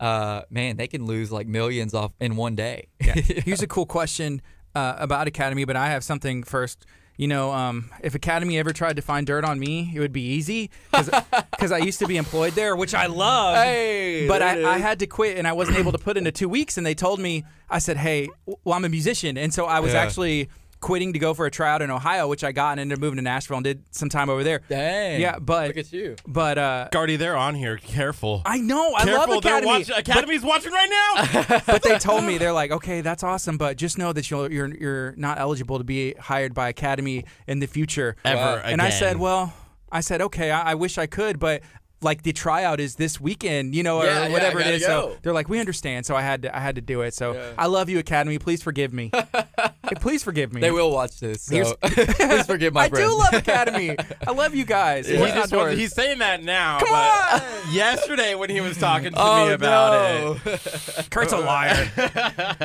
uh 0.00 0.42
man 0.50 0.76
they 0.76 0.86
can 0.86 1.06
lose 1.06 1.32
like 1.32 1.46
millions 1.48 1.92
off 1.92 2.12
in 2.20 2.36
one 2.36 2.54
day 2.54 2.86
Yeah. 3.04 3.14
Here's 3.44 3.62
a 3.62 3.66
cool 3.66 3.86
question 3.86 4.40
uh, 4.74 4.94
about 4.98 5.26
Academy, 5.26 5.64
but 5.64 5.74
I 5.76 5.88
have 5.88 6.04
something 6.04 6.44
first. 6.44 6.86
You 7.18 7.26
know, 7.26 7.50
um, 7.52 7.90
if 8.00 8.14
Academy 8.14 8.58
ever 8.58 8.72
tried 8.72 8.94
to 8.96 9.02
find 9.02 9.26
dirt 9.26 9.44
on 9.44 9.58
me, 9.58 9.90
it 9.92 9.98
would 9.98 10.12
be 10.12 10.22
easy 10.22 10.70
because 10.92 11.72
I 11.72 11.78
used 11.78 11.98
to 11.98 12.06
be 12.06 12.16
employed 12.16 12.52
there, 12.52 12.76
which 12.76 12.94
I 12.94 13.06
love. 13.06 13.56
Hey, 13.56 14.28
but 14.28 14.40
I, 14.40 14.74
I 14.74 14.78
had 14.78 15.00
to 15.00 15.06
quit 15.08 15.36
and 15.36 15.46
I 15.46 15.52
wasn't 15.52 15.78
able 15.78 15.90
to 15.90 15.98
put 15.98 16.16
into 16.16 16.30
two 16.30 16.48
weeks. 16.48 16.78
And 16.78 16.86
they 16.86 16.94
told 16.94 17.18
me, 17.18 17.44
I 17.68 17.80
said, 17.80 17.96
hey, 17.96 18.28
well, 18.46 18.74
I'm 18.76 18.84
a 18.84 18.88
musician. 18.88 19.36
And 19.36 19.52
so 19.52 19.64
I 19.66 19.80
was 19.80 19.94
Yeah. 19.94 20.00
actually 20.02 20.48
quitting 20.80 21.12
to 21.12 21.18
go 21.18 21.34
for 21.34 21.46
a 21.46 21.50
tryout 21.50 21.82
in 21.82 21.90
Ohio, 21.90 22.28
which 22.28 22.44
I 22.44 22.52
got 22.52 22.72
and 22.72 22.80
ended 22.80 22.98
up 22.98 23.00
moving 23.00 23.16
to 23.16 23.22
Nashville 23.22 23.56
and 23.58 23.64
did 23.64 23.82
some 23.90 24.08
time 24.08 24.30
over 24.30 24.44
there. 24.44 24.60
dang 24.68 25.20
Yeah, 25.20 25.38
but 25.38 25.68
look 25.68 25.76
at 25.78 25.92
you 25.92 26.16
but 26.26 26.58
uh, 26.58 26.88
Gardy, 26.92 27.16
they're 27.16 27.36
on 27.36 27.54
here. 27.54 27.76
Careful. 27.76 28.42
I 28.44 28.58
know 28.58 28.94
I 28.94 29.04
Careful, 29.04 29.34
love 29.34 29.42
they're 29.42 29.58
Academy. 29.58 29.66
watching. 29.66 29.94
Academy's 29.96 30.42
watching 30.42 30.72
right 30.72 30.88
now. 30.90 31.60
but 31.66 31.82
they 31.82 31.98
told 31.98 32.24
me 32.24 32.38
they're 32.38 32.52
like, 32.52 32.70
okay, 32.70 33.00
that's 33.00 33.22
awesome, 33.22 33.58
but 33.58 33.76
just 33.76 33.98
know 33.98 34.12
that 34.12 34.30
you're 34.30 34.50
you're 34.50 34.74
you're 34.74 35.14
not 35.16 35.38
eligible 35.38 35.78
to 35.78 35.84
be 35.84 36.14
hired 36.14 36.54
by 36.54 36.68
Academy 36.68 37.24
in 37.46 37.58
the 37.58 37.66
future 37.66 38.16
Ever 38.24 38.38
Wow. 38.38 38.62
And 38.64 38.80
I 38.80 38.90
said, 38.90 39.16
well, 39.18 39.52
I 39.90 40.00
said, 40.00 40.20
okay, 40.20 40.50
I, 40.50 40.72
I 40.72 40.74
wish 40.74 40.98
I 40.98 41.06
could, 41.06 41.38
but 41.38 41.62
like 42.00 42.22
the 42.22 42.32
tryout 42.32 42.78
is 42.80 42.94
this 42.94 43.20
weekend, 43.20 43.74
you 43.74 43.82
know, 43.82 43.98
or 43.98 44.04
Yeah, 44.04 44.26
yeah, 44.26 44.32
whatever 44.32 44.58
I 44.60 44.62
it 44.62 44.74
is. 44.74 44.86
gotta 44.86 45.12
So 45.12 45.16
they're 45.22 45.32
like, 45.32 45.48
we 45.48 45.58
understand. 45.60 46.06
So 46.06 46.14
I 46.14 46.22
had 46.22 46.42
to 46.42 46.56
I 46.56 46.60
had 46.60 46.76
to 46.76 46.80
do 46.80 47.00
it. 47.02 47.14
So 47.14 47.32
Yeah. 47.34 47.52
I 47.58 47.66
love 47.66 47.88
you, 47.88 47.98
Academy. 47.98 48.38
Please 48.38 48.62
forgive 48.62 48.92
me. 48.92 49.10
Please 50.00 50.22
forgive 50.22 50.52
me. 50.52 50.60
They 50.60 50.70
will 50.70 50.90
watch 50.92 51.18
this. 51.18 51.42
So 51.44 51.74
please 51.82 52.46
forgive 52.46 52.74
my 52.74 52.84
I 52.84 52.88
friend. 52.90 53.08
do 53.10 53.16
love 53.18 53.32
Academy. 53.32 53.96
I 54.26 54.32
love 54.32 54.54
you 54.54 54.64
guys. 54.66 55.08
He 55.08 55.16
We're 55.16 55.28
just 55.28 55.52
outdoors. 55.52 55.70
was- 55.72 55.78
he's 55.80 55.94
saying 55.94 56.18
that 56.18 56.42
now. 56.44 56.78
Come 56.78 56.88
but 56.90 57.42
on! 57.42 57.74
Yesterday 57.74 58.34
when 58.34 58.50
he 58.50 58.60
was 58.60 58.76
talking 58.76 59.12
to 59.12 59.18
oh 59.18 59.46
me 59.46 59.52
about 59.54 59.92
no. 60.44 60.52
it. 60.52 61.08
Kurt's 61.10 61.32
a 61.32 61.38
liar. 61.38 61.90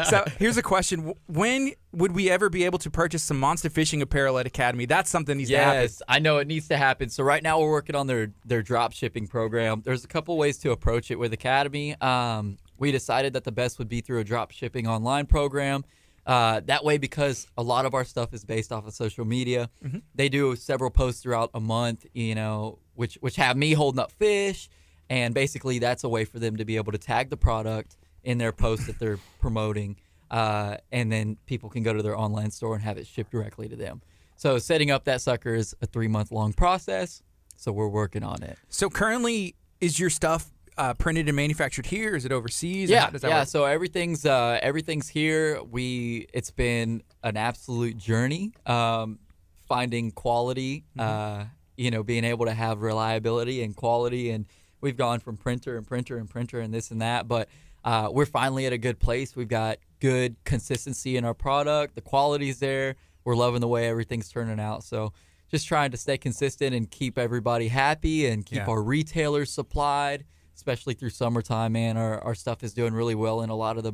so 0.09 0.25
here's 0.37 0.57
a 0.57 0.61
question: 0.63 1.13
When 1.27 1.71
would 1.93 2.13
we 2.13 2.29
ever 2.29 2.49
be 2.49 2.65
able 2.65 2.79
to 2.79 2.89
purchase 2.89 3.23
some 3.23 3.39
monster 3.39 3.69
fishing 3.69 4.01
apparel 4.01 4.39
at 4.39 4.47
Academy? 4.47 4.85
That's 4.85 5.09
something 5.09 5.37
needs 5.37 5.49
to 5.51 5.57
happen. 5.57 5.81
Yes, 5.83 6.01
I 6.07 6.19
know 6.19 6.39
it 6.39 6.47
needs 6.47 6.67
to 6.69 6.77
happen. 6.77 7.09
So 7.09 7.23
right 7.23 7.41
now 7.41 7.59
we're 7.59 7.69
working 7.71 7.95
on 7.95 8.07
their 8.07 8.31
their 8.45 8.61
drop 8.61 8.93
shipping 8.93 9.27
program. 9.27 9.81
There's 9.85 10.03
a 10.03 10.07
couple 10.07 10.37
ways 10.37 10.57
to 10.59 10.71
approach 10.71 11.11
it 11.11 11.19
with 11.19 11.33
Academy. 11.33 11.95
Um, 12.01 12.57
we 12.77 12.91
decided 12.91 13.33
that 13.33 13.43
the 13.43 13.51
best 13.51 13.79
would 13.79 13.87
be 13.89 14.01
through 14.01 14.19
a 14.19 14.23
drop 14.23 14.51
shipping 14.51 14.87
online 14.87 15.27
program. 15.27 15.85
Uh, 16.25 16.61
that 16.65 16.83
way, 16.85 16.97
because 16.97 17.47
a 17.57 17.63
lot 17.63 17.85
of 17.85 17.93
our 17.93 18.05
stuff 18.05 18.33
is 18.33 18.45
based 18.45 18.71
off 18.71 18.87
of 18.87 18.93
social 18.93 19.25
media, 19.25 19.69
they 20.15 20.29
do 20.29 20.55
several 20.55 20.89
posts 20.89 21.21
throughout 21.21 21.51
a 21.53 21.59
month. 21.59 22.05
You 22.13 22.33
know, 22.33 22.79
which 22.95 23.15
which 23.21 23.35
have 23.35 23.55
me 23.55 23.73
holding 23.73 23.99
up 23.99 24.11
fish, 24.11 24.69
and 25.09 25.33
basically 25.33 25.79
that's 25.79 26.03
a 26.03 26.09
way 26.09 26.25
for 26.25 26.39
them 26.39 26.57
to 26.57 26.65
be 26.65 26.77
able 26.77 26.91
to 26.91 26.97
tag 26.97 27.29
the 27.29 27.37
product 27.37 27.97
in 28.23 28.37
their 28.37 28.53
post 28.53 28.87
that 28.87 28.99
they're 28.99 29.19
promoting, 29.39 29.97
uh, 30.33 30.77
and 30.91 31.11
then 31.11 31.37
people 31.45 31.69
can 31.69 31.83
go 31.83 31.93
to 31.93 32.01
their 32.01 32.17
online 32.17 32.49
store 32.49 32.73
and 32.73 32.83
have 32.83 32.97
it 32.97 33.05
shipped 33.05 33.31
directly 33.31 33.69
to 33.69 33.75
them. 33.75 34.01
So 34.35 34.57
setting 34.57 34.89
up 34.89 35.05
that 35.05 35.21
sucker 35.21 35.53
is 35.53 35.75
a 35.83 35.85
three 35.85 36.07
month 36.07 36.31
long 36.31 36.53
process. 36.53 37.21
So 37.55 37.71
we're 37.71 37.87
working 37.87 38.23
on 38.23 38.41
it. 38.41 38.57
So 38.67 38.89
currently, 38.89 39.55
is 39.79 39.99
your 39.99 40.09
stuff 40.09 40.51
uh, 40.75 40.95
printed 40.95 41.27
and 41.27 41.35
manufactured 41.35 41.85
here? 41.85 42.15
Is 42.15 42.25
it 42.25 42.31
overseas? 42.31 42.89
Yeah, 42.89 43.11
does 43.11 43.21
that 43.21 43.29
yeah. 43.29 43.41
work? 43.41 43.47
So 43.47 43.65
everything's 43.65 44.25
uh, 44.25 44.59
everything's 44.63 45.07
here. 45.07 45.61
We 45.61 46.25
it's 46.33 46.49
been 46.49 47.03
an 47.21 47.37
absolute 47.37 47.95
journey 47.97 48.53
um, 48.65 49.19
finding 49.67 50.09
quality. 50.09 50.83
Mm-hmm. 50.97 51.41
Uh, 51.41 51.45
you 51.77 51.91
know, 51.91 52.01
being 52.01 52.23
able 52.23 52.47
to 52.47 52.53
have 52.53 52.81
reliability 52.81 53.61
and 53.61 53.75
quality, 53.75 54.31
and 54.31 54.47
we've 54.81 54.97
gone 54.97 55.19
from 55.19 55.37
printer 55.37 55.77
and 55.77 55.85
printer 55.85 56.17
and 56.17 56.27
printer 56.27 56.59
and 56.59 56.73
this 56.73 56.89
and 56.89 57.03
that, 57.03 57.27
but. 57.27 57.49
Uh, 57.83 58.09
we're 58.11 58.25
finally 58.25 58.65
at 58.65 58.73
a 58.73 58.77
good 58.77 58.99
place. 58.99 59.35
We've 59.35 59.47
got 59.47 59.77
good 59.99 60.35
consistency 60.45 61.17
in 61.17 61.25
our 61.25 61.33
product. 61.33 61.95
The 61.95 62.01
quality's 62.01 62.59
there. 62.59 62.95
We're 63.25 63.35
loving 63.35 63.61
the 63.61 63.67
way 63.67 63.87
everything's 63.87 64.29
turning 64.29 64.59
out. 64.59 64.83
So, 64.83 65.13
just 65.49 65.67
trying 65.67 65.91
to 65.91 65.97
stay 65.97 66.17
consistent 66.17 66.73
and 66.73 66.89
keep 66.89 67.17
everybody 67.17 67.67
happy 67.67 68.25
and 68.25 68.43
keep 68.45 68.57
Yeah. 68.57 68.65
our 68.65 68.81
retailers 68.81 69.51
supplied, 69.51 70.25
especially 70.55 70.95
through 70.95 71.11
summertime, 71.11 71.73
man. 71.73 71.95
Our, 71.95 72.19
our 72.23 72.33
stuff 72.33 72.63
is 72.63 72.73
doing 72.73 72.93
really 72.93 73.13
well 73.13 73.41
in 73.41 73.49
a 73.51 73.55
lot 73.55 73.77
of 73.77 73.83
the 73.83 73.93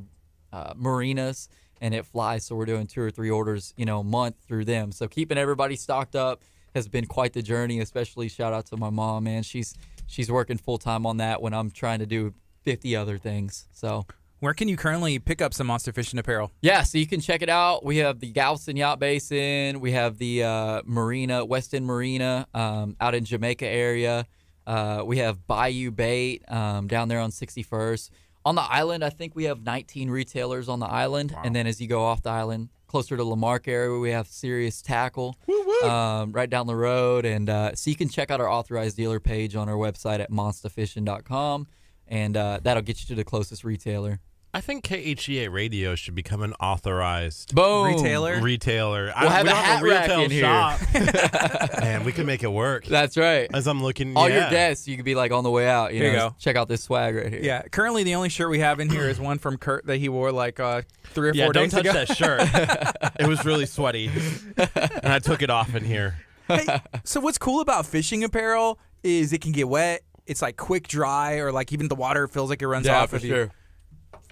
uh, 0.53 0.73
marinas 0.77 1.49
and 1.81 1.93
it 1.93 2.05
flies. 2.05 2.45
So 2.45 2.55
we're 2.55 2.65
doing 2.65 2.87
two 2.87 3.01
or 3.01 3.11
three 3.11 3.29
orders, 3.29 3.73
you 3.75 3.85
know, 3.85 3.99
a 3.99 4.03
month 4.05 4.35
through 4.47 4.65
them. 4.65 4.91
So 4.93 5.07
keeping 5.09 5.37
everybody 5.37 5.75
stocked 5.75 6.15
up 6.15 6.43
has 6.75 6.87
been 6.87 7.05
quite 7.07 7.33
the 7.33 7.41
journey, 7.41 7.79
especially 7.81 8.29
shout 8.29 8.53
out 8.53 8.65
to 8.67 8.77
my 8.77 8.89
mom, 8.89 9.25
man. 9.25 9.43
She's 9.43 9.73
she's 10.07 10.31
working 10.31 10.57
full 10.57 10.77
time 10.77 11.05
on 11.05 11.17
that 11.17 11.41
when 11.41 11.53
I'm 11.53 11.71
trying 11.71 11.99
to 11.99 12.05
do 12.05 12.33
50 12.63 12.95
other 12.95 13.17
things. 13.17 13.67
So 13.73 14.05
Where 14.39 14.53
can 14.53 14.67
you 14.67 14.77
currently 14.77 15.19
pick 15.19 15.41
up 15.41 15.53
some 15.53 15.67
monster 15.67 15.91
fishing 15.91 16.19
apparel? 16.19 16.51
yeah, 16.61 16.83
so 16.83 16.97
you 16.97 17.07
can 17.07 17.19
check 17.21 17.41
it 17.41 17.49
out. 17.49 17.83
We 17.85 17.97
have 17.97 18.19
the 18.19 18.31
Galveston 18.31 18.77
Yacht 18.77 18.99
Basin. 18.99 19.79
We 19.79 19.91
have 19.93 20.17
the 20.17 20.43
uh, 20.43 20.81
Marina, 20.85 21.43
West 21.45 21.73
End 21.73 21.85
Marina, 21.85 22.47
um, 22.53 22.95
out 23.01 23.15
in 23.15 23.25
Jamaica 23.25 23.65
area. 23.67 24.25
Uh, 24.67 25.03
we 25.05 25.17
have 25.17 25.47
Bayou 25.47 25.89
Bait 25.91 26.43
um, 26.47 26.87
down 26.87 27.07
there 27.07 27.19
on 27.19 27.31
61st. 27.31 28.11
On 28.45 28.55
the 28.55 28.61
island, 28.61 29.03
I 29.03 29.09
think 29.09 29.35
we 29.35 29.45
have 29.45 29.63
19 29.63 30.09
retailers 30.09 30.69
on 30.69 30.79
the 30.79 30.85
island, 30.85 31.35
and 31.43 31.53
then 31.55 31.67
as 31.67 31.81
you 31.81 31.87
go 31.87 32.03
off 32.03 32.21
the 32.21 32.29
island, 32.29 32.69
closer 32.87 33.17
to 33.17 33.23
La 33.23 33.35
Marque 33.35 33.67
area, 33.67 33.99
we 33.99 34.11
have 34.11 34.27
Serious 34.27 34.81
Tackle 34.81 35.37
um, 35.83 36.31
right 36.31 36.49
down 36.49 36.65
the 36.65 36.75
road. 36.75 37.25
And 37.25 37.49
uh, 37.49 37.75
so 37.75 37.89
you 37.89 37.95
can 37.95 38.09
check 38.09 38.31
out 38.31 38.39
our 38.39 38.49
authorized 38.49 38.95
dealer 38.95 39.19
page 39.19 39.55
on 39.55 39.67
our 39.69 39.75
website 39.75 40.19
at 40.19 40.31
monsterfishing.com, 40.31 41.67
and 42.09 42.35
uh, 42.35 42.59
that'll 42.61 42.83
get 42.83 42.99
you 43.01 43.07
to 43.07 43.15
the 43.15 43.23
closest 43.23 43.63
retailer. 43.63 44.19
I 44.51 44.61
think 44.61 44.83
KHEA 44.83 45.51
Radio 45.51 45.93
should 45.93 46.15
become 46.15 46.41
an 46.41 46.53
authorized 46.53 47.53
Boom. 47.53 47.85
Retailer? 47.85 48.41
retailer. 48.41 49.13
I, 49.15 49.21
We'll 49.21 49.29
have 49.29 49.43
we 49.43 49.49
a 49.51 49.53
don't 49.53 49.63
hat 49.63 49.83
rack 49.83 50.01
retail 50.07 50.21
in 50.23 50.31
here. 50.31 50.41
shop. 50.41 50.79
Man, 51.81 52.03
we 52.03 52.11
could 52.11 52.25
make 52.25 52.41
it 52.41 52.51
work. 52.51 52.85
That's 52.85 53.15
right. 53.15 53.47
As 53.53 53.67
I'm 53.67 53.83
looking, 53.83 54.17
all 54.17 54.27
yeah. 54.27 54.41
your 54.41 54.49
guests, 54.49 54.87
you 54.87 54.95
could 54.95 55.05
be 55.05 55.13
like 55.13 55.31
on 55.31 55.43
the 55.43 55.51
way 55.51 55.69
out. 55.69 55.93
You 55.93 55.99
There 55.99 56.11
you 56.11 56.17
know, 56.17 56.29
go. 56.29 56.35
check 56.39 56.55
out 56.55 56.67
this 56.67 56.81
swag 56.81 57.13
right 57.15 57.31
here. 57.31 57.41
Yeah, 57.43 57.61
currently 57.61 58.01
the 58.01 58.15
only 58.15 58.29
shirt 58.29 58.49
we 58.49 58.57
have 58.57 58.79
in 58.79 58.89
here 58.89 59.07
is 59.07 59.19
one 59.19 59.37
from 59.37 59.57
Kurt 59.57 59.85
that 59.85 59.97
he 59.97 60.09
wore 60.09 60.31
like 60.31 60.59
uh, 60.59 60.81
three 61.03 61.29
or 61.29 61.33
Yeah, 61.35 61.45
four 61.45 61.53
don't 61.53 61.69
touch 61.69 61.83
that 61.83 62.17
shirt. 62.17 62.41
it 63.19 63.27
was 63.27 63.45
really 63.45 63.67
sweaty, 63.67 64.09
and 64.57 65.13
I 65.13 65.19
took 65.19 65.43
it 65.43 65.51
off 65.51 65.75
in 65.75 65.83
here. 65.85 66.15
hey, 66.47 66.65
so 67.03 67.19
what's 67.19 67.37
cool 67.37 67.61
about 67.61 67.85
fishing 67.85 68.23
apparel 68.23 68.79
is 69.03 69.31
it 69.31 69.41
can 69.41 69.51
get 69.51 69.69
wet. 69.69 70.01
It's 70.29 70.41
like 70.41 70.55
quick 70.57 70.87
dry, 70.87 71.37
or 71.37 71.51
like 71.51 71.73
even 71.73 71.87
the 71.87 71.95
water 71.95 72.27
feels 72.27 72.49
like 72.49 72.61
it 72.61 72.67
runs 72.67 72.85
Yeah, 72.85 73.01
off 73.01 73.09
for 73.09 73.17
of 73.17 73.23
you. 73.25 73.29
sure. 73.33 73.51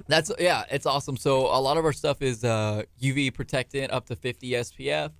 That's 0.07 0.31
yeah, 0.39 0.63
it's 0.69 0.85
awesome. 0.85 1.17
So 1.17 1.47
a 1.47 1.59
lot 1.59 1.77
of 1.77 1.83
our 1.85 1.93
stuff 1.93 2.21
is 2.21 2.43
uh, 2.43 2.83
UV 3.01 3.33
protectant 3.33 3.91
up 3.91 4.05
to 4.07 4.15
50 4.15 4.51
SPF, 4.51 5.11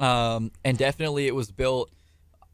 um, 0.00 0.52
and 0.64 0.78
definitely 0.78 1.26
it 1.26 1.34
was 1.34 1.50
built 1.50 1.90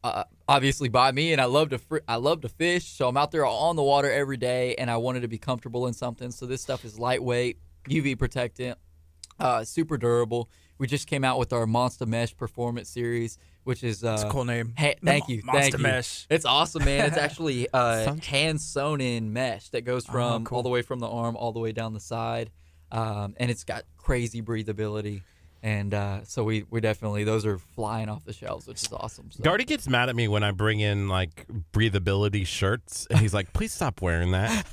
uh, 0.02 0.24
obviously 0.48 0.88
by 0.88 1.12
me, 1.12 1.32
and 1.32 1.40
I 1.40 1.44
love 1.44 1.68
to 1.70 1.78
fr- 1.78 1.98
I 2.08 2.16
love 2.16 2.40
to 2.40 2.48
fish, 2.48 2.86
so 2.86 3.06
I'm 3.08 3.16
out 3.16 3.30
there 3.32 3.44
on 3.44 3.76
the 3.76 3.82
water 3.82 4.10
every 4.10 4.36
day, 4.38 4.74
and 4.76 4.90
I 4.90 4.96
wanted 4.96 5.20
to 5.20 5.28
be 5.28 5.38
comfortable 5.38 5.86
in 5.86 5.92
something. 5.92 6.30
So 6.30 6.46
this 6.46 6.62
stuff 6.62 6.84
is 6.84 6.98
lightweight, 6.98 7.58
UV 7.88 8.18
protectant, 8.18 8.78
uh, 9.38 9.64
super 9.64 9.98
durable. 9.98 10.48
We 10.78 10.86
just 10.86 11.06
came 11.08 11.24
out 11.24 11.38
with 11.38 11.52
our 11.52 11.66
Monster 11.66 12.06
Mesh 12.06 12.36
Performance 12.36 12.88
Series, 12.88 13.36
which 13.68 13.84
is 13.84 14.02
uh, 14.02 14.14
It's 14.14 14.22
a 14.22 14.30
cool 14.30 14.46
name. 14.46 14.72
The 14.78 14.94
thank 15.04 15.28
you, 15.28 15.42
Monster 15.44 15.60
thank 15.62 15.72
you. 15.74 15.82
Mesh. 15.82 16.26
It's 16.30 16.46
awesome, 16.46 16.86
man. 16.86 17.04
It's 17.04 17.18
actually 17.18 17.68
uh, 17.74 18.14
hand 18.14 18.62
sewn 18.62 19.02
in 19.02 19.34
mesh 19.34 19.68
that 19.68 19.82
goes 19.82 20.06
from 20.06 20.40
Oh, 20.40 20.44
cool. 20.46 20.56
all 20.56 20.62
the 20.62 20.70
way 20.70 20.80
from 20.80 21.00
the 21.00 21.06
arm 21.06 21.36
all 21.36 21.52
the 21.52 21.60
way 21.60 21.72
down 21.72 21.92
the 21.92 22.00
side, 22.00 22.50
um, 22.90 23.34
and 23.36 23.50
it's 23.50 23.64
got 23.64 23.82
crazy 23.98 24.40
breathability. 24.40 25.20
And 25.60 25.92
uh, 25.92 26.22
so 26.24 26.44
we 26.44 26.64
we 26.70 26.80
definitely 26.80 27.24
those 27.24 27.44
are 27.44 27.58
flying 27.58 28.08
off 28.08 28.24
the 28.24 28.32
shelves, 28.32 28.68
which 28.68 28.82
is 28.82 28.92
awesome. 28.92 29.30
So. 29.32 29.42
Gardy 29.42 29.64
gets 29.64 29.88
mad 29.88 30.08
at 30.08 30.14
me 30.14 30.28
when 30.28 30.44
I 30.44 30.52
bring 30.52 30.78
in 30.78 31.08
like 31.08 31.46
breathability 31.72 32.46
shirts, 32.46 33.06
and 33.10 33.18
he's 33.18 33.34
like, 33.34 33.52
"Please 33.52 33.72
stop 33.72 34.00
wearing 34.00 34.30
that." 34.32 34.64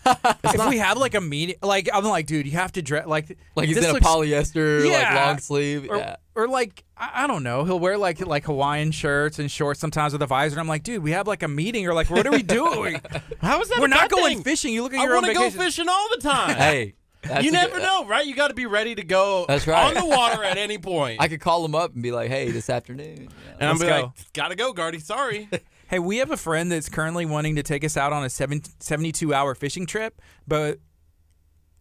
if 0.43 0.69
we 0.69 0.77
have 0.77 0.97
like 0.97 1.15
a 1.15 1.21
meeting, 1.21 1.55
like 1.63 1.89
I'm 1.91 2.03
like, 2.05 2.27
dude, 2.27 2.45
you 2.45 2.51
have 2.53 2.71
to 2.73 2.83
dress 2.83 3.07
like 3.07 3.35
like 3.55 3.67
he's 3.67 3.77
this 3.77 3.85
in 3.85 3.89
a 3.89 3.93
looks- 3.93 4.05
polyester 4.05 4.87
like 4.87 5.15
long 5.15 5.37
sleeve. 5.39 5.89
or, 5.89 5.97
yeah. 5.97 6.17
or 6.35 6.47
like 6.47 6.83
I, 6.95 7.23
I 7.23 7.27
don't 7.27 7.41
know, 7.41 7.63
he'll 7.63 7.79
wear 7.79 7.97
like 7.97 8.25
like 8.25 8.45
Hawaiian 8.45 8.91
shirts 8.91 9.39
and 9.39 9.49
shorts 9.49 9.79
sometimes 9.79 10.13
with 10.13 10.21
a 10.21 10.27
visor. 10.27 10.59
I'm 10.59 10.67
like, 10.67 10.83
dude, 10.83 11.01
we 11.01 11.11
have 11.11 11.25
like 11.27 11.41
a 11.41 11.47
meeting, 11.47 11.87
or 11.87 11.95
like, 11.95 12.11
what 12.11 12.27
are 12.27 12.31
we 12.31 12.43
doing? 12.43 13.01
How 13.41 13.59
is 13.59 13.69
that? 13.69 13.79
We're 13.79 13.85
a 13.85 13.89
not 13.89 14.01
bad 14.01 14.11
going 14.11 14.35
thing? 14.35 14.43
fishing. 14.43 14.73
You 14.73 14.83
look 14.83 14.93
at 14.93 14.99
I 14.99 15.03
your 15.03 15.15
own 15.15 15.23
want 15.23 15.33
to 15.33 15.39
go 15.39 15.49
fishing 15.49 15.89
all 15.89 16.07
the 16.15 16.21
time. 16.21 16.55
Hey, 16.55 16.85
that's 16.85 16.95
you 17.41 17.51
never 17.51 17.75
good- 17.75 17.83
know, 17.83 18.05
right? 18.05 18.25
You 18.25 18.35
got 18.35 18.47
to 18.49 18.53
be 18.53 18.65
ready 18.65 18.95
to 18.95 19.03
go. 19.03 19.45
That's 19.47 19.67
right. 19.67 19.95
on 19.95 20.01
the 20.01 20.05
water 20.15 20.43
at 20.43 20.57
any 20.57 20.77
point. 20.77 21.17
I 21.21 21.27
could 21.27 21.39
call 21.41 21.63
him 21.65 21.75
up 21.75 21.93
and 21.93 22.01
be 22.03 22.11
like, 22.11 22.29
"Hey, 22.29 22.51
this 22.51 22.69
afternoon." 22.69 23.29
Yeah. 23.29 23.53
and 23.59 23.69
I'm 23.69 23.77
be 23.77 23.85
go. 23.85 23.89
like, 23.91 24.33
"Gotta 24.33 24.55
go, 24.55 24.73
Gardy. 24.73 24.99
Sorry." 24.99 25.49
Hey, 25.87 25.99
we 25.99 26.17
have 26.17 26.31
a 26.31 26.37
friend 26.37 26.71
that's 26.71 26.89
currently 26.89 27.27
wanting 27.27 27.57
to 27.57 27.63
take 27.63 27.83
us 27.83 27.95
out 27.95 28.11
on 28.11 28.23
a 28.23 28.29
seven, 28.29 28.59
72 28.79 29.31
hour 29.35 29.53
fishing 29.53 29.85
trip, 29.85 30.19
but 30.47 30.79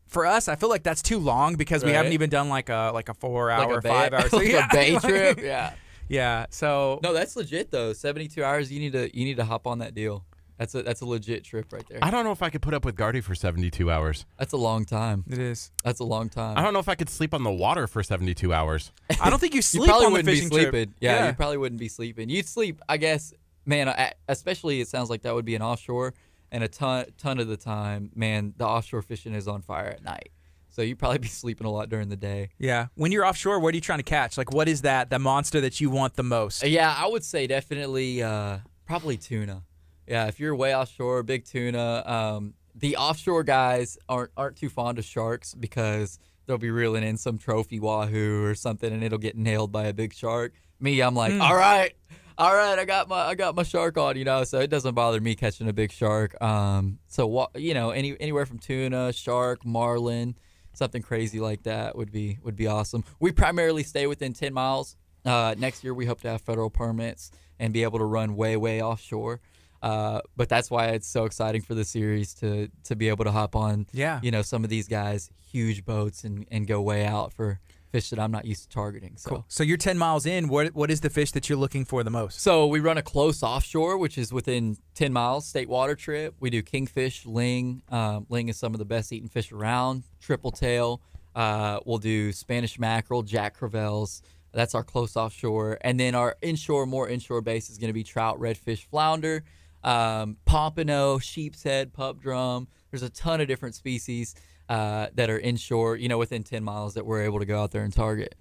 for 0.07 0.27
us, 0.27 0.47
I 0.47 0.57
feel 0.57 0.69
like 0.69 0.83
that's 0.83 1.01
too 1.01 1.19
long 1.19 1.55
because 1.57 1.83
we 1.83 1.91
haven't 1.93 2.13
even 2.13 2.29
done 2.29 2.51
like 2.51 2.69
a 2.69 2.91
like 2.93 3.09
a 3.09 3.15
four 3.15 3.49
like 3.49 3.59
hour, 3.67 3.79
a 3.79 3.81
bay, 3.81 3.89
five 3.89 4.13
hour, 4.13 4.29
like 4.33 4.47
yeah, 4.47 4.67
a 4.67 4.75
bay 4.75 4.93
like- 4.93 5.03
trip. 5.03 5.41
Yeah. 5.41 5.73
Yeah, 6.07 6.45
so 6.51 7.01
No, 7.03 7.15
that's 7.15 7.35
legit 7.35 7.71
though. 7.71 7.95
Seventy-two 7.95 8.45
hours. 8.45 8.71
You 8.71 8.79
need 8.79 8.93
to 8.93 9.17
you 9.19 9.25
need 9.25 9.39
to 9.39 9.45
hop 9.47 9.67
on 9.67 9.79
that 9.79 9.95
deal. 9.95 10.27
That's 10.65 10.75
a 10.75 10.83
that's 10.83 11.01
a 11.03 11.05
legit 11.05 11.45
trip 11.45 11.71
right 11.75 11.85
there. 11.91 11.99
I 12.01 12.11
don't 12.11 12.25
know 12.25 12.33
if 12.33 12.43
I 12.43 12.49
could 12.49 12.63
put 12.63 12.73
up 12.73 12.87
with 12.87 12.97
Gardy 12.97 13.21
for 13.21 13.35
72 13.35 13.91
hours. 13.91 14.25
That's 14.39 14.55
a 14.55 14.57
long 14.57 14.87
time. 14.87 15.23
it 15.29 15.39
is. 15.39 15.71
That's 15.85 16.01
a 16.01 16.05
long 16.05 16.31
time. 16.31 16.57
I 16.57 16.63
don't 16.63 16.73
know 16.73 16.79
if 16.79 16.89
I 16.89 16.95
could 16.95 17.11
sleep 17.11 17.35
on 17.35 17.43
the 17.43 17.53
water 17.53 17.87
for 17.87 18.03
72 18.03 18.51
hours. 18.51 18.91
I 19.21 19.29
don't 19.29 19.39
think 19.39 19.55
you 19.55 19.61
sleep 19.61 19.81
you 19.81 19.85
sleep 19.85 19.91
probably 19.91 20.07
on 20.07 20.13
wouldn't 20.13 20.27
be 20.27 20.35
fishing 20.37 20.49
trip. 20.51 20.63
sleeping. 20.71 20.95
Yeah, 21.01 21.27
you 21.27 21.35
probably 21.35 21.59
wouldn't 21.59 21.79
be 21.79 21.89
sleeping. 21.89 22.31
You'd 22.31 22.49
sleep, 22.49 22.81
I 22.89 22.97
guess. 22.97 23.35
Man, 23.67 23.95
especially 24.27 24.81
it 24.81 24.89
sounds 24.89 25.11
like 25.11 25.21
that 25.23 25.35
would 25.35 25.45
be 25.45 25.55
an 25.55 25.61
offshore, 25.61 26.15
and 26.51 26.65
a 26.65 26.69
ton 26.69 27.05
ton 27.19 27.39
of 27.39 27.47
the 27.47 27.59
time, 27.59 28.11
man, 28.15 28.55
the 28.57 28.65
offshore 28.65 29.03
fishing 29.03 29.35
is 29.35 29.47
on 29.47 29.61
fire 29.61 29.89
at 29.89 30.03
night. 30.03 30.31
So 30.71 30.81
you'd 30.81 30.99
probably 30.99 31.19
be 31.19 31.29
sleeping 31.43 31.67
a 31.67 31.71
lot 31.71 31.91
during 31.91 32.09
the 32.09 32.17
day. 32.17 32.49
Yeah. 32.59 32.87
When 32.95 33.13
you're 33.13 33.27
offshore, 33.27 33.61
what 33.61 33.75
are 33.75 33.77
you 33.77 33.83
trying 33.83 33.99
to 33.99 34.03
catch? 34.03 34.39
Like, 34.39 34.51
what 34.51 34.67
is 34.67 34.81
that? 34.81 35.11
The 35.11 35.19
monster 35.19 35.61
that 35.61 35.79
you 35.83 35.91
want 35.91 36.15
the 36.15 36.23
most? 36.23 36.65
Yeah, 36.65 36.95
I 36.97 37.07
would 37.07 37.23
say 37.23 37.47
definitely 37.47 38.23
uh, 38.23 38.61
probably 38.87 39.19
tuna. 39.19 39.63
Yeah, 40.07 40.27
if 40.27 40.39
you're 40.41 40.55
way 40.55 40.75
offshore, 40.75 41.23
big 41.23 41.45
tuna. 41.45 42.03
Um, 42.07 42.55
the 42.75 42.97
offshore 42.97 43.45
guys 43.45 43.99
aren't 44.09 44.31
aren't 44.37 44.57
too 44.57 44.69
fond 44.69 44.99
of 44.99 45.05
sharks 45.05 45.55
because 45.55 46.19
they'll 46.47 46.59
be 46.59 46.71
reeling 46.71 47.05
in 47.05 47.17
some 47.17 47.39
trophy 47.39 47.81
wahoo 47.81 48.45
or 48.45 48.55
something, 48.55 48.93
and 48.93 49.03
it'll 49.03 49.19
get 49.19 49.37
nailed 49.37 49.73
by 49.73 49.85
a 49.87 49.93
big 49.95 50.13
shark. 50.13 50.55
Me, 50.81 51.01
I'm 51.01 51.15
like, 51.15 51.33
all 51.41 51.55
right, 51.55 51.95
all 52.37 52.55
right, 52.55 52.79
I 52.79 52.85
got 52.85 53.09
my 53.09 53.17
I 53.17 53.35
got 53.35 53.55
my 53.55 53.63
shark 53.63 53.97
on, 53.97 54.17
you 54.17 54.25
know. 54.25 54.45
So 54.45 54.59
it 54.61 54.69
doesn't 54.69 54.95
bother 54.95 55.21
me 55.21 55.35
catching 55.37 55.69
a 55.69 55.73
big 55.73 55.93
shark. 55.93 56.41
Um, 56.43 56.99
so 57.07 57.49
you 57.55 57.75
know, 57.75 57.91
any 57.91 58.17
anywhere 58.21 58.45
from 58.47 58.59
tuna, 58.59 59.13
shark, 59.13 59.65
marlin. 59.65 60.35
something 60.73 61.03
crazy 61.03 61.39
like 61.39 61.63
that 61.63 61.97
would 61.97 62.11
be 62.11 62.39
would 62.43 62.57
be 62.57 62.67
awesome. 62.67 63.05
We 63.21 63.33
primarily 63.33 63.85
stay 63.85 64.07
within 64.07 64.33
10 64.33 64.53
miles. 64.53 64.97
Uh, 65.25 65.55
next 65.57 65.85
year, 65.85 65.95
we 65.95 66.05
hope 66.05 66.21
to 66.23 66.29
have 66.29 66.43
federal 66.43 66.69
permits 66.69 67.31
and 67.59 67.73
be 67.73 67.85
able 67.85 67.99
to 68.01 68.05
run 68.05 68.37
way 68.37 68.57
way 68.57 68.83
offshore. 68.83 69.41
Uh, 69.85 70.21
but 70.35 70.49
that's 70.49 70.71
why 70.71 70.87
it's 70.97 71.07
so 71.07 71.27
exciting 71.27 71.61
for 71.61 71.75
the 71.75 71.85
series 71.85 72.33
to 72.35 72.69
to 72.85 72.97
be 72.97 73.09
able 73.11 73.25
to 73.25 73.31
hop 73.33 73.55
on, 73.55 73.87
Yeah. 73.93 74.19
you 74.23 74.31
know, 74.31 74.41
some 74.43 74.65
of 74.65 74.71
these 74.71 74.89
guys, 74.89 75.31
huge 75.53 75.85
boats, 75.85 76.25
and 76.25 76.47
and 76.51 76.67
go 76.67 76.81
way 76.81 77.05
out 77.05 77.33
for 77.35 77.61
fish 77.93 78.11
that 78.11 78.19
I'm 78.19 78.33
not 78.33 78.45
used 78.45 78.63
to 78.63 78.69
targeting. 78.71 79.17
So. 79.17 79.31
Cool. 79.31 79.45
So 79.47 79.63
you're 79.63 79.77
10 79.77 79.99
miles 79.99 80.25
in. 80.27 80.49
What 80.49 80.75
what 80.75 80.91
is 80.91 81.01
the 81.03 81.11
fish 81.11 81.31
that 81.33 81.49
you're 81.49 81.59
looking 81.59 81.85
for 81.85 82.03
the 82.03 82.11
most? 82.11 82.41
So 82.41 82.67
we 82.67 82.81
run 82.81 82.97
a 82.99 83.03
close 83.03 83.43
offshore, 83.43 83.99
which 83.99 84.17
is 84.17 84.33
within 84.33 84.79
10 84.95 85.13
miles, 85.13 85.47
state 85.47 85.69
water 85.69 85.95
trip. 85.95 86.35
We 86.41 86.49
do 86.51 86.63
kingfish, 86.63 87.27
ling. 87.27 87.83
Um, 87.91 88.27
ling 88.31 88.49
is 88.49 88.57
some 88.57 88.73
of 88.75 88.79
the 88.79 88.85
best 88.87 89.13
eating 89.13 89.29
fish 89.29 89.53
around. 89.53 90.05
Triple 90.21 90.51
tail. 90.51 91.03
Uh, 91.37 91.79
we'll 91.85 91.99
do 91.99 92.33
Spanish 92.33 92.79
mackerel, 92.79 93.23
jack 93.23 93.59
crevalles. 93.59 94.23
That's 94.53 94.75
our 94.75 94.85
close 94.85 95.15
offshore. 95.17 95.79
And 95.83 96.01
then 96.01 96.15
our 96.15 96.37
inshore, 96.41 96.87
more 96.87 97.09
inshore 97.09 97.43
base 97.43 97.69
is 97.71 97.77
going 97.79 97.89
to 97.91 97.99
be 98.03 98.05
trout, 98.05 98.39
redfish, 98.41 98.85
flounder, 98.87 99.45
um, 99.85 100.37
pompano, 100.47 101.19
sheep's 101.19 101.63
head, 101.63 101.93
pup 101.93 102.21
drum. 102.21 102.67
There's 102.91 103.03
a 103.03 103.11
ton 103.11 103.41
of 103.41 103.49
different 103.49 103.75
species 103.75 104.35
uh, 104.69 105.09
that 105.15 105.29
are 105.31 105.39
inshore, 105.39 105.97
you 105.97 106.09
know, 106.09 106.19
within 106.19 106.43
10 106.43 106.65
miles 106.65 106.95
that 106.95 107.05
we're 107.07 107.23
able 107.23 107.39
to 107.39 107.45
go 107.45 107.61
out 107.63 107.71
there 107.71 107.83
and 107.83 107.93
target. 107.93 108.35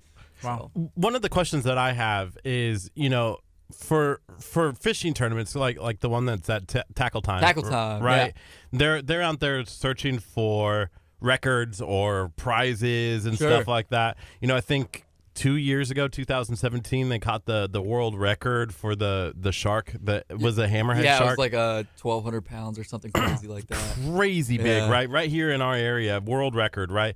Wow. 0.44 0.72
one 0.96 1.16
of 1.16 1.22
the 1.22 1.30
questions 1.30 1.64
that 1.64 1.78
I 1.78 1.94
have 1.94 2.38
is, 2.44 2.90
you 2.96 3.10
know, 3.10 3.38
for 3.74 4.20
for 4.40 4.74
fishing 4.74 5.14
tournaments 5.14 5.56
like 5.56 5.80
like 5.80 6.00
the 6.02 6.10
one 6.10 6.26
that's 6.26 6.50
at 6.50 6.68
ta 6.68 6.84
tackle 6.96 7.22
time, 7.22 7.40
Tackle 7.42 7.64
Time, 7.64 8.04
right? 8.04 8.34
They're 8.72 9.02
they're 9.02 9.22
out 9.22 9.40
there 9.40 9.66
searching 9.66 10.20
for 10.20 10.92
records 11.22 11.82
or 11.82 12.30
prizes 12.36 13.26
and 13.26 13.38
Sure. 13.38 13.50
stuff 13.50 13.68
like 13.68 13.90
that. 13.90 14.18
You 14.42 14.48
know, 14.50 14.56
I 14.56 14.62
think 14.62 15.06
two 15.34 15.56
years 15.56 15.90
ago, 15.92 16.08
2017, 16.08 17.10
they 17.10 17.20
caught 17.20 17.46
the 17.46 17.68
the 17.70 17.82
world 17.82 18.18
record 18.18 18.74
for 18.74 18.96
the 18.96 19.34
the 19.36 19.52
shark 19.52 19.94
that 20.02 20.26
was 20.40 20.58
a 20.58 20.68
hammerhead 20.68 21.04
yeah, 21.04 21.22
it 21.22 21.26
was 21.26 21.38
like 21.38 21.54
a 21.54 21.86
1,200 22.02 22.42
pounds 22.46 22.78
or 22.80 22.84
something 22.84 23.12
crazy 23.12 23.48
like 23.48 23.68
that. 23.68 23.98
crazy 24.16 24.58
big, 24.58 24.84
Yeah. 24.84 24.90
right? 24.90 25.10
Right 25.10 25.30
here 25.30 25.52
in 25.52 25.62
our 25.62 25.76
area, 25.76 26.20
world 26.20 26.56
record, 26.56 26.92
right? 26.92 27.16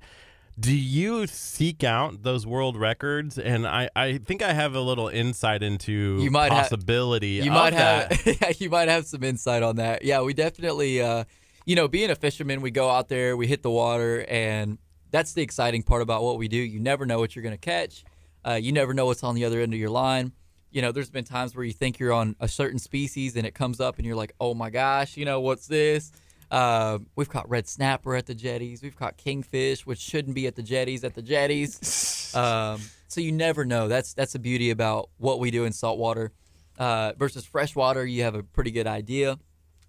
Do 0.60 0.74
you 0.74 1.28
seek 1.28 1.84
out 1.84 2.24
those 2.24 2.44
world 2.44 2.76
records? 2.76 3.38
And 3.38 3.64
I, 3.64 3.90
I 3.94 4.18
think 4.18 4.42
I 4.42 4.52
have 4.52 4.74
a 4.74 4.80
little 4.80 5.06
insight 5.06 5.62
into 5.62 6.18
You 6.20 6.32
might 6.32 6.50
ha- 6.50 6.62
possibility. 6.62 7.28
you 7.28 7.50
of 7.50 7.54
might 7.54 7.74
that. 7.74 8.12
have 8.40 8.60
you 8.60 8.68
might 8.68 8.88
have 8.88 9.06
some 9.06 9.22
insight 9.22 9.62
on 9.62 9.76
that. 9.76 10.02
Yeah, 10.04 10.22
we 10.22 10.34
definitely 10.34 11.00
uh 11.00 11.24
you 11.64 11.76
know, 11.76 11.86
being 11.86 12.10
a 12.10 12.14
fisherman, 12.16 12.62
we 12.62 12.70
go 12.70 12.88
out 12.90 13.08
there, 13.08 13.36
we 13.36 13.46
hit 13.46 13.62
the 13.62 13.70
water 13.70 14.24
and 14.28 14.78
that's 15.10 15.32
the 15.32 15.42
exciting 15.42 15.82
part 15.82 16.02
about 16.02 16.22
what 16.22 16.38
we 16.38 16.48
do. 16.48 16.56
You 16.56 16.80
never 16.80 17.06
know 17.06 17.18
what 17.18 17.34
you're 17.34 17.42
going 17.42 17.54
to 17.54 17.58
catch. 17.58 18.04
Uh, 18.46 18.54
you 18.54 18.72
never 18.72 18.94
know 18.94 19.06
what's 19.06 19.24
on 19.24 19.34
the 19.34 19.44
other 19.44 19.60
end 19.60 19.72
of 19.74 19.80
your 19.80 19.90
line. 19.90 20.32
You 20.70 20.82
know, 20.82 20.92
there's 20.92 21.10
been 21.10 21.24
times 21.24 21.56
where 21.56 21.64
you 21.64 21.72
think 21.72 21.98
you're 21.98 22.12
on 22.12 22.36
a 22.40 22.48
certain 22.48 22.78
species 22.78 23.36
and 23.36 23.46
it 23.46 23.54
comes 23.54 23.80
up 23.80 23.96
and 23.96 24.06
you're 24.06 24.16
like, 24.16 24.34
"Oh 24.38 24.54
my 24.54 24.70
gosh, 24.70 25.16
you 25.16 25.24
know, 25.24 25.40
what's 25.40 25.66
this?" 25.66 26.12
Uh, 26.50 26.98
we've 27.16 27.28
caught 27.28 27.48
red 27.48 27.68
snapper 27.68 28.14
at 28.14 28.26
the 28.26 28.34
jetties. 28.34 28.82
We've 28.82 28.96
caught 28.96 29.16
kingfish, 29.16 29.86
which 29.86 29.98
shouldn't 29.98 30.34
be 30.34 30.46
at 30.46 30.56
the 30.56 30.62
jetties 30.62 31.04
at 31.04 31.14
the 31.14 31.22
jetties. 31.22 32.14
Um, 32.34 32.82
so 33.08 33.22
you 33.22 33.32
never 33.32 33.64
know. 33.64 33.88
That's 33.88 34.12
that's 34.12 34.34
the 34.34 34.38
beauty 34.38 34.68
about 34.68 35.08
what 35.16 35.40
we 35.40 35.50
do 35.50 35.64
in 35.64 35.72
saltwater 35.72 36.30
uh, 36.78 37.14
versus 37.16 37.46
freshwater. 37.46 38.04
You 38.04 38.24
have 38.24 38.34
a 38.34 38.42
pretty 38.42 38.70
good 38.70 38.86
idea, 38.86 39.38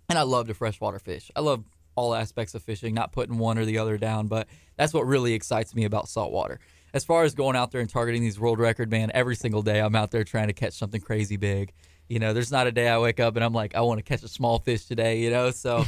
and 0.07 0.17
I 0.17 0.21
love 0.21 0.47
to 0.47 0.53
freshwater 0.53 0.99
fish. 0.99 1.29
I 1.35 1.41
love 1.41 1.65
all 1.99 2.15
aspects 2.15 2.55
of 2.55 2.63
fishing, 2.63 2.93
not 2.93 3.11
putting 3.11 3.37
one 3.37 3.57
or 3.57 3.65
the 3.65 3.77
other 3.77 3.97
down, 3.97 4.27
but 4.27 4.47
that's 4.77 4.93
what 4.93 5.05
really 5.05 5.33
excites 5.33 5.75
me 5.75 5.83
about 5.83 6.07
saltwater. 6.07 6.59
As 6.93 7.03
far 7.03 7.23
as 7.23 7.35
going 7.35 7.57
out 7.57 7.71
there 7.71 7.81
and 7.81 7.89
targeting 7.89 8.21
these 8.21 8.39
world 8.39 8.57
record, 8.57 8.89
man, 8.89 9.11
every 9.13 9.35
single 9.35 9.61
day 9.61 9.79
I'm 9.79 9.95
out 9.95 10.09
there 10.09 10.23
trying 10.23 10.47
to 10.47 10.53
catch 10.53 10.73
something 10.73 11.01
crazy 11.01 11.35
big. 11.35 11.73
You 12.07 12.19
know, 12.19 12.33
there's 12.33 12.51
not 12.51 12.67
a 12.67 12.71
day 12.71 12.87
I 12.87 12.97
wake 12.97 13.19
up 13.19 13.35
and 13.35 13.43
I'm 13.43 13.53
like, 13.53 13.75
I 13.75 13.81
want 13.81 13.99
to 13.99 14.03
catch 14.03 14.23
a 14.23 14.29
small 14.29 14.59
fish 14.59 14.85
today. 14.85 15.19
You 15.19 15.29
know, 15.29 15.51
so 15.51 15.85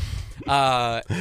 uh, 0.47 1.01
you 1.09 1.15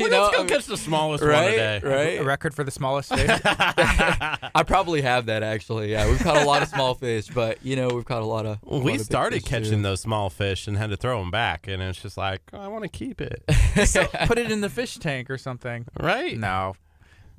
Well, 0.00 0.10
know, 0.10 0.22
let's 0.22 0.30
go 0.30 0.34
I 0.34 0.38
mean- 0.38 0.46
catch 0.48 0.66
the 0.66 0.76
smallest 0.76 1.24
one 1.24 1.32
today. 1.44 1.80
right. 1.82 2.20
A 2.20 2.24
record 2.24 2.54
for 2.54 2.64
the 2.64 2.70
smallest 2.70 3.14
fish. 3.14 3.28
I 3.44 4.62
probably 4.66 5.02
have 5.02 5.26
that 5.26 5.42
actually. 5.42 5.92
Yeah, 5.92 6.08
we've 6.08 6.18
caught 6.20 6.36
a 6.36 6.44
lot 6.44 6.62
of 6.62 6.68
small 6.68 6.94
fish, 6.94 7.28
but 7.28 7.58
you 7.64 7.76
know 7.76 7.88
we've 7.88 8.04
caught 8.04 8.22
a 8.22 8.26
lot 8.26 8.46
of. 8.46 8.58
a 8.66 8.74
lot 8.74 8.84
We 8.84 8.94
of 8.96 9.00
started 9.02 9.42
fish, 9.42 9.50
catching 9.50 9.78
too. 9.78 9.82
those 9.82 10.00
small 10.00 10.30
fish 10.30 10.66
and 10.66 10.76
had 10.76 10.90
to 10.90 10.96
throw 10.96 11.18
them 11.20 11.30
back, 11.30 11.66
and 11.68 11.82
it's 11.82 12.00
just 12.00 12.16
like 12.16 12.42
oh, 12.52 12.58
I 12.60 12.68
want 12.68 12.84
to 12.84 12.88
keep 12.88 13.20
it, 13.20 13.42
so 13.86 14.06
put 14.26 14.38
it 14.38 14.50
in 14.50 14.60
the 14.60 14.70
fish 14.70 14.96
tank 14.98 15.30
or 15.30 15.38
something. 15.38 15.86
right? 15.98 16.36
No. 16.38 16.74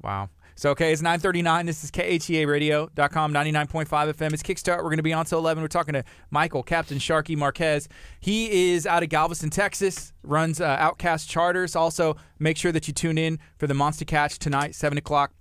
Wow. 0.01 0.29
So, 0.59 0.71
okay, 0.71 0.91
it's 0.91 1.01
939. 1.01 1.67
This 1.67 1.85
is 1.85 1.89
E 1.89 1.93
KHEARadio.com, 1.93 3.33
99.5 3.33 3.87
FM. 3.87 4.33
It's 4.33 4.43
Kickstart. 4.43 4.79
We're 4.79 4.89
going 4.89 4.97
to 4.97 5.03
be 5.03 5.13
on 5.13 5.23
till 5.23 5.39
11. 5.39 5.61
We're 5.63 5.69
talking 5.69 5.93
to 5.93 6.03
Michael, 6.31 6.63
Captain 6.63 6.97
Sharky 6.97 7.37
Marquez. 7.37 7.87
He 8.19 8.73
is 8.73 8.85
out 8.85 9.01
of 9.01 9.07
Galveston, 9.07 9.51
Texas, 9.51 10.11
runs 10.21 10.59
uh, 10.59 10.65
Outcast 10.65 11.29
Charters. 11.29 11.77
Also, 11.77 12.17
make 12.39 12.57
sure 12.57 12.73
that 12.73 12.89
you 12.89 12.93
tune 12.93 13.17
in 13.17 13.39
for 13.57 13.67
the 13.67 13.73
Monster 13.73 14.03
Catch 14.03 14.37
tonight, 14.37 14.75
7 14.75 14.97
o'clock. 14.97 15.31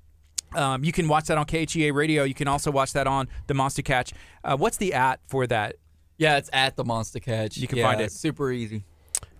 Um, 0.54 0.84
you 0.84 0.92
can 0.92 1.08
watch 1.08 1.24
that 1.26 1.36
on 1.36 1.46
KHEA 1.46 1.92
Radio. 1.92 2.22
You 2.22 2.34
can 2.34 2.46
also 2.46 2.70
watch 2.70 2.92
that 2.92 3.08
on 3.08 3.28
the 3.48 3.54
Monster 3.54 3.82
Catch. 3.82 4.12
Uh, 4.44 4.56
what's 4.56 4.76
the 4.76 4.94
at 4.94 5.18
for 5.26 5.48
that? 5.48 5.74
Yeah, 6.18 6.36
it's 6.36 6.48
at 6.52 6.76
the 6.76 6.84
Monster 6.84 7.18
Catch. 7.18 7.56
You 7.56 7.66
can 7.66 7.78
Yeah, 7.78 7.88
find 7.88 8.00
it. 8.00 8.04
it's 8.04 8.14
super 8.14 8.52
easy. 8.52 8.84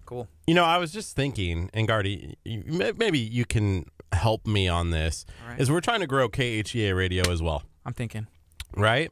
Cool. 0.07 0.27
You 0.49 0.55
know, 0.55 0.65
I 0.65 0.79
was 0.79 0.91
just 0.91 1.15
thinking, 1.15 1.71
and 1.73 1.87
Gardy, 1.87 2.37
maybe 2.45 3.21
you 3.21 3.45
can 3.45 3.85
help 4.13 4.47
me 4.47 4.69
on 4.69 4.91
this. 4.91 5.25
Right. 5.49 5.61
Is 5.61 5.71
we're 5.71 5.81
trying 5.81 6.01
to 6.01 6.07
grow 6.07 6.29
KHEA 6.29 6.97
radio 6.97 7.31
as 7.31 7.43
well, 7.43 7.63
I'm 7.87 7.93
thinking. 7.95 8.27
right? 8.77 9.11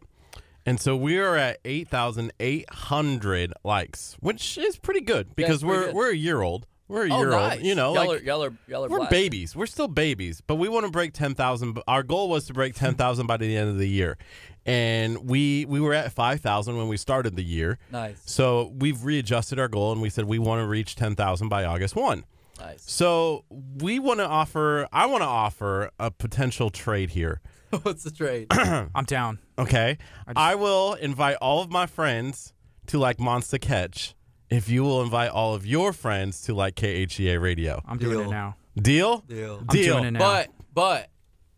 And 0.65 0.81
so 0.81 0.97
we 0.97 1.17
are 1.19 1.37
at 1.37 1.59
eight 1.65 1.89
thousand 1.89 2.33
eight 2.41 2.69
hundred 2.73 3.53
likes, 3.63 4.17
which 4.21 4.59
is 4.59 4.77
pretty 4.79 5.01
good 5.01 5.37
because 5.37 5.63
pretty 5.63 5.67
we're 5.79 5.87
good. 5.87 5.95
we're 5.95 6.11
a 6.11 6.17
year 6.17 6.43
old. 6.43 6.67
We're 6.89 7.07
a 7.07 7.11
Oh, 7.13 7.19
year 7.19 7.31
nice. 7.31 7.57
old. 7.59 7.65
You 7.67 7.75
know, 7.75 7.95
y'all 7.95 8.07
like 8.09 8.21
are, 8.21 8.25
y'all 8.25 8.45
are, 8.45 8.53
y'all 8.69 8.85
are 8.85 8.89
we're 8.89 8.99
blessed. 8.99 9.11
babies. 9.11 9.57
We're 9.57 9.67
still 9.67 9.89
babies, 9.89 10.41
but 10.47 10.55
we 10.57 10.69
want 10.69 10.87
to 10.87 10.91
break 10.93 11.13
10,000. 11.15 11.81
Our 11.89 12.03
goal 12.05 12.29
was 12.29 12.47
to 12.47 12.53
break 12.55 12.75
10,000 12.77 13.27
by 13.27 13.37
the 13.37 13.57
end 13.57 13.71
of 13.71 13.79
the 13.79 13.89
year. 13.89 14.19
And 14.65 15.29
we 15.31 15.65
we 15.67 15.81
were 15.81 15.95
at 15.95 16.11
5,000 16.13 16.77
when 16.77 16.89
we 16.89 16.97
started 16.97 17.37
the 17.37 17.45
year. 17.45 17.79
Nice, 17.93 18.21
So 18.27 18.73
we've 18.77 19.05
readjusted 19.05 19.59
our 19.61 19.69
goal 19.69 19.93
and 19.93 20.01
we 20.03 20.11
said 20.11 20.25
we 20.25 20.39
want 20.41 20.61
to 20.63 20.67
reach 20.67 20.97
10,000 20.97 21.49
by 21.49 21.65
August 21.65 21.95
1. 21.95 22.25
Nice. 22.59 22.83
So 22.87 23.45
we 23.81 23.99
want 23.99 24.21
to 24.21 24.27
offer 24.27 24.89
I 24.93 25.07
want 25.07 25.23
to 25.23 25.29
offer 25.29 25.91
a 25.99 26.11
potential 26.11 26.71
trade 26.71 27.11
here. 27.11 27.41
What's 27.83 28.05
the 28.05 28.11
trade? 28.11 28.47
I'm 28.51 29.05
down. 29.05 29.39
Okay? 29.59 29.99
I 30.27 30.33
just- 30.33 30.39
I 30.39 30.55
will 30.55 30.95
invite 30.95 31.37
all 31.41 31.63
of 31.63 31.71
my 31.71 31.87
friends 31.87 32.53
to 32.87 32.99
like 32.99 33.19
Monster 33.19 33.59
Catch 33.59 34.15
if 34.49 34.69
you 34.69 34.85
will 34.85 35.03
invite 35.03 35.31
all 35.31 35.55
of 35.55 35.67
your 35.67 35.93
friends 35.93 36.43
to 36.43 36.55
like 36.55 36.77
KHEA 36.77 37.41
radio. 37.41 37.83
I'm 37.87 37.99
doing 37.99 38.27
it 38.27 38.31
now. 38.31 38.57
Deal? 38.81 39.19
Deal. 39.27 39.59
I'm 39.61 39.67
Deal. 39.67 39.95
doing 39.95 40.05
it 40.07 40.11
now. 40.13 40.19
But 40.21 40.49
but 40.73 41.09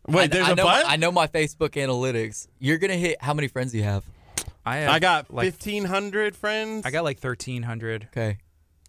Wait, 0.07 0.23
I, 0.23 0.27
there's 0.27 0.47
I 0.47 0.51
a 0.51 0.55
know 0.55 0.63
but? 0.63 0.85
I 0.87 0.95
know 0.95 1.11
my 1.11 1.27
Facebook 1.27 1.71
analytics. 1.71 2.47
You're 2.59 2.77
gonna 2.79 2.95
hit. 2.95 3.21
How 3.21 3.33
many 3.33 3.47
friends 3.47 3.71
do 3.73 3.77
you 3.77 3.83
have? 3.83 4.03
I, 4.65 4.77
have 4.77 4.89
I 4.89 4.99
got 4.99 5.33
like 5.33 5.53
1,500 5.53 6.35
friends. 6.35 6.85
I 6.85 6.91
got 6.91 7.03
like 7.03 7.21
1,300. 7.23 8.07
Okay, 8.11 8.37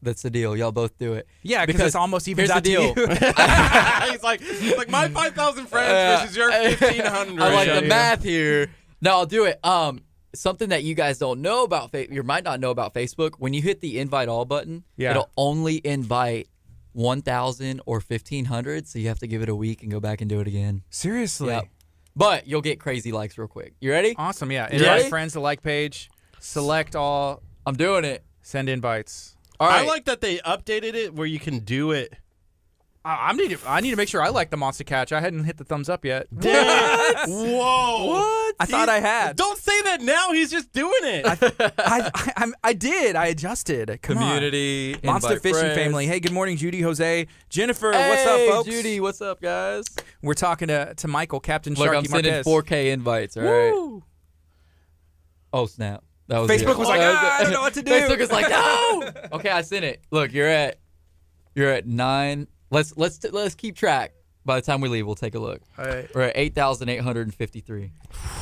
that's 0.02 0.22
the 0.22 0.30
deal. 0.30 0.56
Y'all 0.56 0.72
both 0.72 0.96
do 0.98 1.14
it. 1.14 1.26
Yeah, 1.42 1.66
because 1.66 1.74
Because 1.76 1.86
it's 1.88 1.96
almost 1.96 2.28
even 2.28 2.46
here's 2.46 2.48
the 2.50 2.56
out 2.56 2.64
to 2.64 2.70
deal. 2.70 2.82
you. 2.82 2.94
he's 4.12 4.22
like, 4.22 4.40
he's 4.40 4.76
like 4.76 4.88
my 4.88 5.08
five 5.20 5.34
thousand 5.34 5.66
friends 5.66 5.90
Uh, 5.92 6.20
versus 6.22 6.36
your 6.36 6.50
fifteen 6.52 7.04
hundred. 7.06 7.40
I 7.42 7.54
like 7.54 7.66
Yeah. 7.68 7.80
the 7.80 7.86
math 7.86 8.22
here. 8.22 8.70
No, 9.00 9.12
I'll 9.12 9.26
do 9.26 9.44
it. 9.44 9.58
Um, 9.64 10.02
something 10.34 10.68
that 10.70 10.82
you 10.84 10.94
guys 10.94 11.18
don't 11.18 11.40
know 11.42 11.64
about, 11.64 11.90
fa- 11.90 12.12
you 12.12 12.22
might 12.22 12.44
not 12.44 12.60
know 12.60 12.70
about 12.70 12.94
Facebook. 12.94 13.32
When 13.38 13.52
you 13.54 13.62
hit 13.62 13.80
the 13.80 13.98
invite 13.98 14.28
all 14.28 14.44
button, 14.44 14.84
Yeah. 14.96 15.10
it'll 15.12 15.30
only 15.36 15.80
invite 15.84 16.48
one 16.92 17.22
thousand 17.22 17.80
or 17.86 18.00
fifteen 18.00 18.46
hundred. 18.46 18.88
So 18.88 18.98
you 18.98 19.08
have 19.08 19.18
to 19.20 19.26
give 19.26 19.42
it 19.42 19.48
a 19.48 19.54
week 19.54 19.82
and 19.82 19.90
go 19.90 20.00
back 20.00 20.20
and 20.20 20.28
do 20.28 20.40
it 20.40 20.46
again. 20.46 20.82
Seriously. 20.90 21.48
Yep. 21.48 21.68
But 22.16 22.46
you'll 22.46 22.60
get 22.62 22.80
crazy 22.80 23.12
likes 23.12 23.38
real 23.38 23.46
quick. 23.48 23.74
You 23.80 23.90
ready? 23.92 24.14
Awesome. 24.18 24.50
Yeah. 24.50 24.68
Invite 24.70 25.06
friends 25.06 25.34
to 25.34 25.40
like 25.40 25.62
page. 25.62 26.10
Select 26.40 26.96
all. 26.96 27.42
I'm 27.66 27.76
doing 27.76 28.04
it. 28.04 28.24
Send 28.42 28.68
invites. 28.68 29.36
All 29.60 29.68
right. 29.68 29.84
I 29.84 29.86
like 29.86 30.06
that 30.06 30.20
they 30.22 30.38
updated 30.38 30.94
it 30.94 31.14
where 31.14 31.26
you 31.26 31.38
can 31.38 31.58
do 31.60 31.92
it. 31.92 32.14
I, 33.04 33.28
I 33.28 33.32
need. 33.32 33.50
To, 33.50 33.58
I 33.66 33.80
need 33.80 33.90
to 33.90 33.96
make 33.96 34.08
sure 34.08 34.22
I 34.22 34.28
like 34.28 34.50
the 34.50 34.56
monster 34.58 34.84
catch. 34.84 35.10
I 35.12 35.20
hadn't 35.20 35.44
hit 35.44 35.56
the 35.56 35.64
thumbs 35.64 35.88
up 35.88 36.04
yet. 36.04 36.26
Whoa! 36.30 38.06
What? 38.06 38.56
I 38.60 38.66
thought 38.66 38.88
I 38.90 39.00
had. 39.00 39.36
Don't 39.36 39.56
say 39.58 39.80
that 39.82 40.02
now. 40.02 40.32
He's 40.32 40.50
just 40.50 40.70
doing 40.72 40.92
it. 41.02 41.26
I, 41.26 41.70
I, 41.78 42.32
I'm- 42.36 42.54
I 42.62 42.72
did. 42.74 43.16
I 43.16 43.26
adjusted. 43.26 43.98
Come 44.02 44.18
on. 44.18 44.22
Community 44.24 44.96
Monster 45.02 45.28
invite 45.34 45.42
Fishing 45.42 45.60
friends. 45.60 45.76
Family. 45.78 46.06
Hey, 46.06 46.20
good 46.20 46.32
morning, 46.32 46.56
Judy, 46.58 46.82
Jose, 46.82 47.26
Jennifer. 47.48 47.92
Hey, 47.92 48.08
what's 48.10 48.26
up, 48.26 48.54
folks? 48.56 48.68
Judy, 48.68 49.00
what's 49.00 49.22
up, 49.22 49.40
guys? 49.40 49.84
We're 50.22 50.34
talking 50.34 50.68
to, 50.68 50.92
to 50.94 51.08
Michael, 51.08 51.40
Captain 51.40 51.72
Look, 51.74 51.88
Sharky 51.88 51.96
I'm 51.96 52.04
sending 52.04 52.32
Marquez. 52.32 52.46
4K 52.46 52.92
invites. 52.92 53.36
All 53.38 53.44
right. 53.44 53.72
Woo. 53.72 54.02
Oh 55.52 55.66
snap! 55.66 56.04
That 56.30 56.38
was 56.38 56.48
Facebook 56.48 56.74
it. 56.74 56.78
was 56.78 56.88
like, 56.88 57.00
"Ah, 57.02 57.38
I 57.38 57.42
don't 57.42 57.52
know 57.52 57.60
what 57.60 57.74
to 57.74 57.82
do." 57.82 57.90
Facebook 57.90 58.20
was 58.20 58.30
like, 58.30 58.48
no. 58.50 59.12
okay, 59.32 59.50
I 59.50 59.62
sent 59.62 59.84
it. 59.84 60.00
Look, 60.12 60.32
you're 60.32 60.46
at, 60.46 60.78
you're 61.56 61.72
at 61.72 61.88
nine. 61.88 62.46
Let's 62.70 62.96
let's 62.96 63.18
let's 63.32 63.56
keep 63.56 63.74
track. 63.74 64.12
By 64.44 64.54
the 64.54 64.62
time 64.62 64.80
we 64.80 64.88
leave, 64.88 65.06
we'll 65.06 65.16
take 65.16 65.34
a 65.34 65.40
look. 65.40 65.60
All 65.76 65.84
right. 65.84 66.08
We're 66.14 66.22
at 66.22 66.36
8,853. 66.36 67.92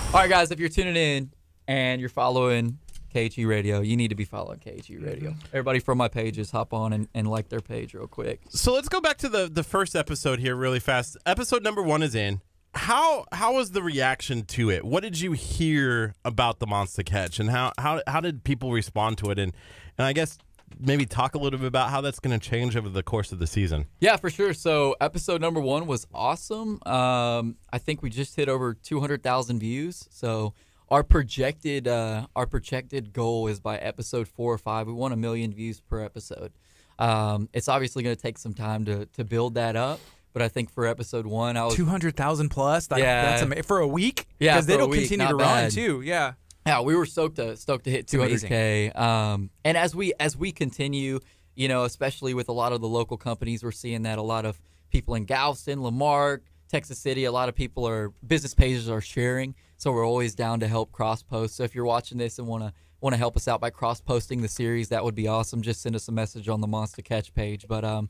All 0.07 0.13
right, 0.13 0.31
guys, 0.31 0.51
if 0.53 0.61
you're 0.61 0.69
tuning 0.69 0.97
in 0.97 1.33
and 1.67 2.01
you're 2.01 2.09
following 2.11 2.79
KHEA 3.15 3.49
Radio, 3.49 3.81
you 3.81 3.97
need 3.97 4.09
to 4.09 4.15
be 4.15 4.25
following 4.25 4.59
KHEA 4.59 5.05
Radio. 5.05 5.35
Everybody 5.49 5.81
from 5.81 5.99
my 5.99 6.09
pages, 6.09 6.51
hop 6.51 6.73
on 6.73 6.93
and, 6.93 7.09
and 7.15 7.29
like 7.29 7.49
their 7.49 7.61
page 7.61 7.95
real 7.95 8.07
quick. 8.07 8.43
So 8.51 8.75
let's 8.75 8.89
go 8.89 9.01
back 9.01 9.17
to 9.19 9.31
the 9.31 9.49
the 9.49 9.65
first 9.65 9.97
episode 9.97 10.41
here 10.41 10.55
really 10.55 10.81
fast. 10.81 11.17
Episode 11.25 11.63
number 11.63 11.83
one 11.83 12.03
is 12.03 12.15
in. 12.15 12.43
How 12.75 13.25
how 13.33 13.55
was 13.55 13.71
the 13.73 13.83
reaction 13.83 14.45
to 14.47 14.71
it? 14.71 14.85
What 14.85 15.03
did 15.03 15.19
you 15.19 15.33
hear 15.33 16.15
about 16.25 16.59
the 16.59 16.67
monster 16.67 17.03
catch, 17.03 17.41
and 17.41 17.51
how 17.51 17.73
how 17.79 18.03
how 18.07 18.21
did 18.21 18.45
people 18.45 18.73
respond 18.73 19.19
to 19.19 19.31
it? 19.31 19.39
And 19.39 19.53
and 19.97 20.07
I 20.07 20.13
guess 20.13 20.39
maybe 20.79 21.07
talk 21.07 21.35
a 21.35 21.39
little 21.39 21.59
bit 21.59 21.67
about 21.67 21.91
how 21.91 22.01
that's 22.01 22.21
going 22.21 22.39
to 22.39 22.49
change 22.49 22.77
over 22.77 22.89
the 22.89 23.03
course 23.03 23.33
of 23.33 23.39
the 23.39 23.47
season. 23.47 23.87
Yeah, 24.01 24.17
for 24.17 24.31
sure. 24.31 24.53
So 24.53 24.97
episode 25.01 25.41
number 25.41 25.61
one 25.61 25.87
was 25.87 26.07
awesome. 26.13 26.81
Um, 26.85 27.57
I 27.73 27.79
think 27.79 28.03
we 28.03 28.11
just 28.11 28.37
hit 28.37 28.49
over 28.49 28.75
200,000 28.75 29.59
views. 29.59 30.07
So 30.11 30.55
our 30.91 31.03
projected 31.03 31.87
uh, 31.89 32.27
our 32.35 32.47
projected 32.47 33.13
goal 33.13 33.47
is 33.47 33.61
by 33.61 33.79
episode 33.79 34.29
four 34.29 34.53
or 34.53 34.59
five, 34.59 34.87
we 34.87 34.93
want 34.93 35.15
a 35.15 35.17
million 35.17 35.53
views 35.53 35.81
per 35.81 36.03
episode. 36.03 36.53
Um, 36.99 37.49
it's 37.53 37.69
obviously 37.69 38.03
going 38.03 38.17
to 38.17 38.21
take 38.21 38.39
some 38.39 38.55
time 38.55 38.85
to 38.87 39.07
to 39.07 39.25
build 39.25 39.55
that 39.55 39.77
up. 39.77 40.01
But 40.39 40.45
I 40.45 40.49
think 40.49 40.71
for 40.71 40.87
episode 40.87 41.27
one, 41.27 41.57
I 41.57 41.65
was 41.65 41.75
Two 41.75 41.87
hundred 41.87 42.17
thousand 42.17 42.51
plus. 42.51 42.87
That, 42.87 43.01
Yeah. 43.01 43.23
that's 43.23 43.43
ama- 43.43 43.65
for 43.65 43.81
a 43.81 43.89
week. 43.89 44.27
Yeah, 44.39 44.55
because 44.55 44.69
it'll 44.69 44.89
week, 44.89 45.09
continue 45.09 45.27
to 45.27 45.35
run 45.35 45.69
too. 45.71 46.01
Yeah. 46.01 46.35
Yeah, 46.65 46.83
we 46.83 46.95
were 46.95 47.07
stoked 47.07 47.37
to 47.37 47.57
stoked 47.57 47.85
to 47.87 47.91
hit 47.91 48.13
amazing. 48.15 48.51
200k. 48.51 48.97
Um, 48.97 49.51
and 49.65 49.77
as 49.77 49.97
we 49.97 50.13
as 50.21 50.37
we 50.37 50.53
continue, 50.53 51.19
you 51.57 51.67
know, 51.67 51.83
especially 51.83 52.35
with 52.35 52.49
a 52.49 52.53
lot 52.53 52.73
of 52.73 52.81
the 52.81 52.87
local 52.87 53.17
companies, 53.17 53.65
we're 53.65 53.73
seeing 53.73 54.03
that 54.03 54.19
a 54.19 54.23
lot 54.23 54.45
of 54.45 54.61
people 54.91 55.17
in 55.17 55.25
Galveston, 55.25 55.83
La 55.83 55.91
Marque, 55.91 56.45
Texas 56.69 57.01
City, 57.01 57.25
a 57.25 57.33
lot 57.33 57.49
of 57.49 57.57
people 57.57 57.85
are 57.89 58.13
business 58.25 58.55
pages 58.55 58.89
are 58.89 59.01
sharing. 59.01 59.57
So 59.77 59.91
we're 59.91 60.07
always 60.07 60.37
down 60.37 60.61
to 60.61 60.69
help 60.69 60.93
cross 60.93 61.21
post. 61.25 61.57
So 61.57 61.65
if 61.65 61.75
you're 61.75 61.85
watching 61.85 62.19
this 62.19 62.39
and 62.39 62.47
want 62.47 62.63
to 62.63 62.73
want 63.01 63.15
to 63.15 63.19
help 63.19 63.37
us 63.37 63.49
out 63.49 63.61
by 63.61 63.71
cross 63.71 64.01
posting 64.01 64.43
the 64.43 64.49
series, 64.49 64.91
that 64.91 65.03
would 65.03 65.17
be 65.17 65.27
awesome. 65.27 65.63
Just 65.63 65.83
send 65.83 65.97
us 65.97 66.07
a 66.07 66.13
message 66.13 66.49
on 66.49 66.61
the 66.61 66.69
Monster 66.69 67.03
Catch 67.03 67.35
page. 67.35 67.67
But 67.67 67.85
um, 67.85 68.09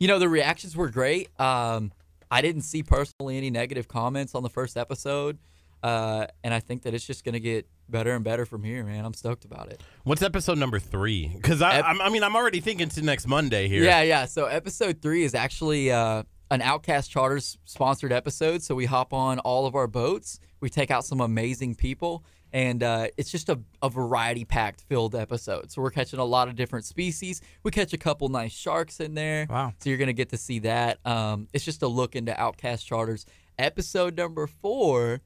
you 0.00 0.08
know, 0.08 0.18
the 0.18 0.28
reactions 0.28 0.76
were 0.76 0.88
great. 0.88 1.28
Um, 1.38 1.92
I 2.30 2.42
didn't 2.42 2.62
see 2.62 2.82
personally 2.82 3.36
any 3.36 3.50
negative 3.50 3.86
comments 3.86 4.34
on 4.34 4.42
the 4.42 4.50
first 4.50 4.76
episode. 4.76 5.38
Uh, 5.82 6.26
and 6.42 6.52
I 6.52 6.60
think 6.60 6.82
that 6.82 6.94
it's 6.94 7.06
just 7.06 7.24
going 7.24 7.34
to 7.34 7.40
get 7.40 7.68
better 7.88 8.12
and 8.14 8.24
better 8.24 8.44
from 8.44 8.62
here, 8.64 8.84
man. 8.84 9.04
I'm 9.04 9.14
stoked 9.14 9.44
about 9.44 9.70
it. 9.70 9.82
What's 10.04 10.22
episode 10.22 10.58
number 10.58 10.78
three? 10.78 11.28
Because 11.28 11.62
I 11.62 11.78
Ep- 11.78 11.84
I 12.00 12.08
mean 12.10 12.22
I'm 12.22 12.36
already 12.36 12.60
thinking 12.60 12.88
to 12.90 13.02
next 13.02 13.26
Monday 13.26 13.68
here. 13.68 13.82
Yeah, 13.82 14.02
yeah. 14.02 14.26
So 14.26 14.46
episode 14.46 15.00
three 15.00 15.24
is 15.24 15.34
actually 15.34 15.90
uh, 15.90 16.22
an 16.50 16.62
Outcast 16.62 17.10
Charters 17.10 17.58
sponsored 17.64 18.12
episode. 18.12 18.62
So 18.62 18.74
we 18.74 18.86
hop 18.86 19.12
on 19.12 19.38
all 19.40 19.66
of 19.66 19.74
our 19.74 19.86
boats. 19.86 20.38
We 20.60 20.68
take 20.68 20.90
out 20.90 21.04
some 21.04 21.20
amazing 21.20 21.76
people, 21.76 22.24
and 22.52 22.82
uh, 22.82 23.08
it's 23.16 23.30
just 23.30 23.48
a, 23.48 23.60
a 23.82 23.88
variety 23.88 24.44
packed 24.44 24.82
filled 24.82 25.14
episode. 25.14 25.70
So 25.70 25.82
we're 25.82 25.90
catching 25.90 26.18
a 26.18 26.24
lot 26.24 26.48
of 26.48 26.56
different 26.56 26.84
species. 26.84 27.40
We 27.62 27.70
catch 27.70 27.92
a 27.92 27.98
couple 27.98 28.28
nice 28.28 28.52
sharks 28.52 29.00
in 29.00 29.14
there. 29.14 29.46
Wow. 29.48 29.72
So 29.78 29.90
you're 29.90 29.98
gonna 29.98 30.12
get 30.12 30.30
to 30.30 30.36
see 30.36 30.60
that. 30.60 31.04
Um, 31.06 31.48
it's 31.52 31.64
just 31.64 31.82
a 31.82 31.88
look 31.88 32.16
into 32.16 32.38
Outcast 32.40 32.86
Charters. 32.86 33.26
Episode 33.58 34.16
number 34.16 34.46
four 34.46 35.20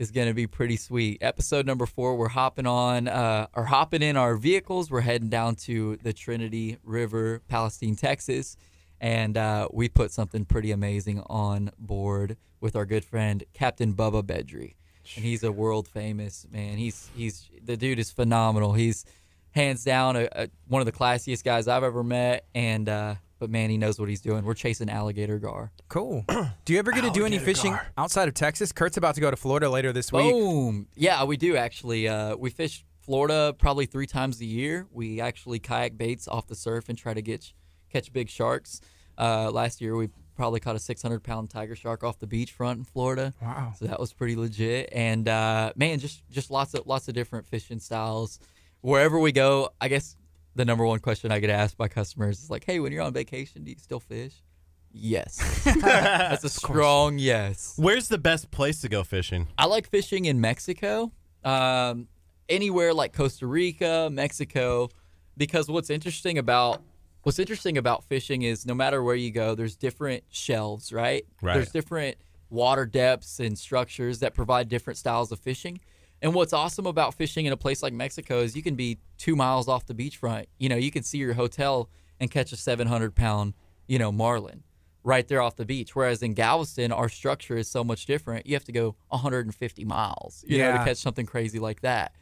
is 0.00 0.10
going 0.10 0.28
to 0.28 0.34
be 0.34 0.46
pretty 0.46 0.76
sweet. 0.76 1.18
Episode 1.20 1.66
number 1.66 1.84
four, 1.84 2.16
we're 2.16 2.28
hopping 2.28 2.66
on, 2.66 3.06
uh, 3.06 3.46
or 3.54 3.66
hopping 3.66 4.00
in 4.00 4.16
our 4.16 4.34
vehicles. 4.34 4.90
We're 4.90 5.02
heading 5.02 5.28
down 5.28 5.56
to 5.56 5.98
the 6.02 6.14
Trinity 6.14 6.78
River, 6.82 7.42
Palestine, 7.48 7.96
Texas, 7.96 8.56
and 8.98 9.36
uh, 9.36 9.68
we 9.72 9.90
put 9.90 10.10
something 10.10 10.46
pretty 10.46 10.72
amazing 10.72 11.22
on 11.26 11.70
board 11.78 12.38
with 12.62 12.76
our 12.76 12.86
good 12.86 13.04
friend 13.04 13.44
Captain 13.52 13.92
Bubba 13.92 14.22
Bedry, 14.22 14.74
and 15.16 15.24
he's 15.24 15.42
a 15.42 15.52
world 15.52 15.88
famous 15.88 16.46
man. 16.50 16.76
He's 16.76 17.10
he's 17.14 17.48
the 17.62 17.76
dude 17.76 17.98
is 17.98 18.10
phenomenal. 18.10 18.72
He's 18.72 19.04
hands 19.52 19.84
down 19.84 20.16
a, 20.16 20.28
a, 20.32 20.48
one 20.68 20.80
of 20.80 20.86
the 20.86 20.92
classiest 20.92 21.44
guys 21.44 21.68
I've 21.68 21.82
ever 21.82 22.02
met, 22.02 22.46
and 22.54 22.88
uh, 22.88 23.14
but 23.38 23.50
man, 23.50 23.70
he 23.70 23.78
knows 23.78 23.98
what 23.98 24.08
he's 24.08 24.20
doing. 24.20 24.44
We're 24.44 24.54
chasing 24.54 24.88
alligator 24.88 25.38
gar. 25.38 25.72
Cool. 25.88 26.24
Do 26.64 26.72
you 26.72 26.78
ever 26.78 26.92
get 26.92 27.02
to 27.02 27.10
do 27.10 27.24
any 27.24 27.38
fishing 27.38 27.72
gar. 27.72 27.86
outside 27.96 28.28
of 28.28 28.34
Texas? 28.34 28.70
Kurt's 28.70 28.96
about 28.96 29.14
to 29.16 29.20
go 29.20 29.30
to 29.30 29.36
Florida 29.36 29.68
later 29.68 29.92
this 29.92 30.12
week. 30.12 30.30
Boom. 30.30 30.86
Yeah, 30.94 31.24
we 31.24 31.36
do 31.36 31.56
actually. 31.56 32.06
Uh, 32.06 32.36
we 32.36 32.50
fish 32.50 32.84
Florida 33.00 33.54
probably 33.58 33.86
three 33.86 34.06
times 34.06 34.40
a 34.40 34.44
year. 34.44 34.86
We 34.92 35.20
actually 35.20 35.58
kayak 35.58 35.96
baits 35.96 36.28
off 36.28 36.46
the 36.46 36.54
surf 36.54 36.88
and 36.88 36.96
try 36.96 37.14
to 37.14 37.22
get 37.22 37.52
catch 37.90 38.12
big 38.12 38.28
sharks. 38.28 38.80
Uh, 39.18 39.50
last 39.50 39.80
year 39.80 39.96
we 39.96 40.10
probably 40.40 40.58
caught 40.58 40.74
a 40.74 40.78
600 40.78 41.22
pound 41.22 41.50
tiger 41.50 41.76
shark 41.76 42.02
off 42.02 42.18
the 42.18 42.26
beachfront 42.26 42.76
in 42.76 42.84
Florida. 42.84 43.34
Wow. 43.42 43.74
So 43.78 43.84
that 43.84 44.00
was 44.00 44.14
pretty 44.14 44.36
legit. 44.36 44.88
And 44.90 45.28
uh, 45.28 45.74
man, 45.76 45.98
just 45.98 46.22
just 46.30 46.50
lots 46.50 46.72
of 46.72 46.86
lots 46.86 47.08
of 47.08 47.14
different 47.14 47.46
fishing 47.46 47.78
styles. 47.78 48.40
Wherever 48.80 49.18
we 49.18 49.32
go, 49.32 49.68
I 49.82 49.88
guess 49.88 50.16
the 50.54 50.64
number 50.64 50.86
one 50.86 50.98
question 51.00 51.30
I 51.30 51.40
get 51.40 51.50
asked 51.50 51.76
by 51.76 51.88
customers 51.88 52.42
is 52.42 52.48
like, 52.48 52.64
"Hey, 52.64 52.80
when 52.80 52.90
you're 52.90 53.02
on 53.02 53.12
vacation, 53.12 53.64
do 53.64 53.70
you 53.70 53.76
still 53.78 54.00
fish?" 54.00 54.42
Yes. 54.90 55.62
That's 55.82 56.42
a 56.42 56.48
strong 56.48 57.18
yes. 57.18 57.74
Where's 57.76 58.08
the 58.08 58.16
best 58.16 58.50
place 58.50 58.80
to 58.80 58.88
go 58.88 59.04
fishing? 59.04 59.46
I 59.58 59.66
like 59.66 59.90
fishing 59.90 60.24
in 60.24 60.40
Mexico, 60.40 61.12
um, 61.44 62.08
anywhere 62.48 62.94
like 62.94 63.12
Costa 63.12 63.46
Rica, 63.46 64.08
Mexico, 64.10 64.88
because 65.36 65.68
what's 65.68 65.90
interesting 65.90 66.38
about 66.38 66.82
what's 67.22 67.38
interesting 67.38 67.78
about 67.78 68.04
fishing 68.04 68.42
is 68.42 68.66
no 68.66 68.74
matter 68.74 69.02
where 69.02 69.14
you 69.14 69.30
go, 69.30 69.54
there's 69.54 69.76
different 69.76 70.24
shelves, 70.30 70.92
right? 70.92 71.24
Right. 71.42 71.54
There's 71.54 71.70
different 71.70 72.16
water 72.48 72.86
depths 72.86 73.40
and 73.40 73.56
structures 73.58 74.18
that 74.20 74.34
provide 74.34 74.68
different 74.68 74.98
styles 74.98 75.32
of 75.32 75.38
fishing. 75.38 75.80
And 76.22 76.34
what's 76.34 76.52
awesome 76.52 76.86
about 76.86 77.14
fishing 77.14 77.46
in 77.46 77.52
a 77.52 77.56
place 77.56 77.82
like 77.82 77.92
Mexico 77.92 78.40
is 78.40 78.54
you 78.54 78.62
can 78.62 78.74
be 78.74 78.98
two 79.16 79.36
miles 79.36 79.68
off 79.68 79.86
the 79.86 79.94
beachfront. 79.94 80.46
You 80.58 80.68
know, 80.68 80.76
you 80.76 80.90
can 80.90 81.02
see 81.02 81.18
your 81.18 81.34
hotel 81.34 81.88
and 82.18 82.30
catch 82.30 82.52
a 82.52 82.56
700 82.56 83.14
pound, 83.14 83.54
you 83.86 83.98
know, 83.98 84.12
marlin 84.12 84.62
right 85.02 85.26
there 85.28 85.40
off 85.40 85.56
the 85.56 85.64
beach. 85.64 85.96
Whereas 85.96 86.22
in 86.22 86.34
Galveston, 86.34 86.92
our 86.92 87.08
structure 87.08 87.56
is 87.56 87.68
so 87.70 87.82
much 87.82 88.04
different. 88.04 88.46
You 88.46 88.54
have 88.54 88.64
to 88.64 88.72
go 88.72 88.96
150 89.08 89.84
miles, 89.84 90.44
you 90.46 90.58
know, 90.58 90.72
to 90.72 90.84
catch 90.84 90.98
something 90.98 91.24
crazy 91.24 91.58
like 91.58 91.80
that. 91.80 92.12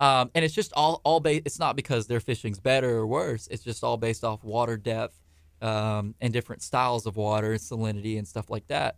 Um, 0.00 0.30
and 0.34 0.44
it's 0.44 0.54
just 0.54 0.72
all 0.74 1.00
all 1.04 1.20
based. 1.20 1.42
It's 1.44 1.58
not 1.58 1.76
because 1.76 2.06
their 2.06 2.20
fishing's 2.20 2.60
better 2.60 2.98
or 2.98 3.06
worse. 3.06 3.48
It's 3.48 3.64
just 3.64 3.82
all 3.82 3.96
based 3.96 4.24
off 4.24 4.44
water 4.44 4.76
depth 4.76 5.20
um, 5.60 6.14
and 6.20 6.32
different 6.32 6.62
styles 6.62 7.06
of 7.06 7.16
water, 7.16 7.54
salinity, 7.54 8.18
and 8.18 8.26
stuff 8.26 8.50
like 8.50 8.66
that. 8.68 8.96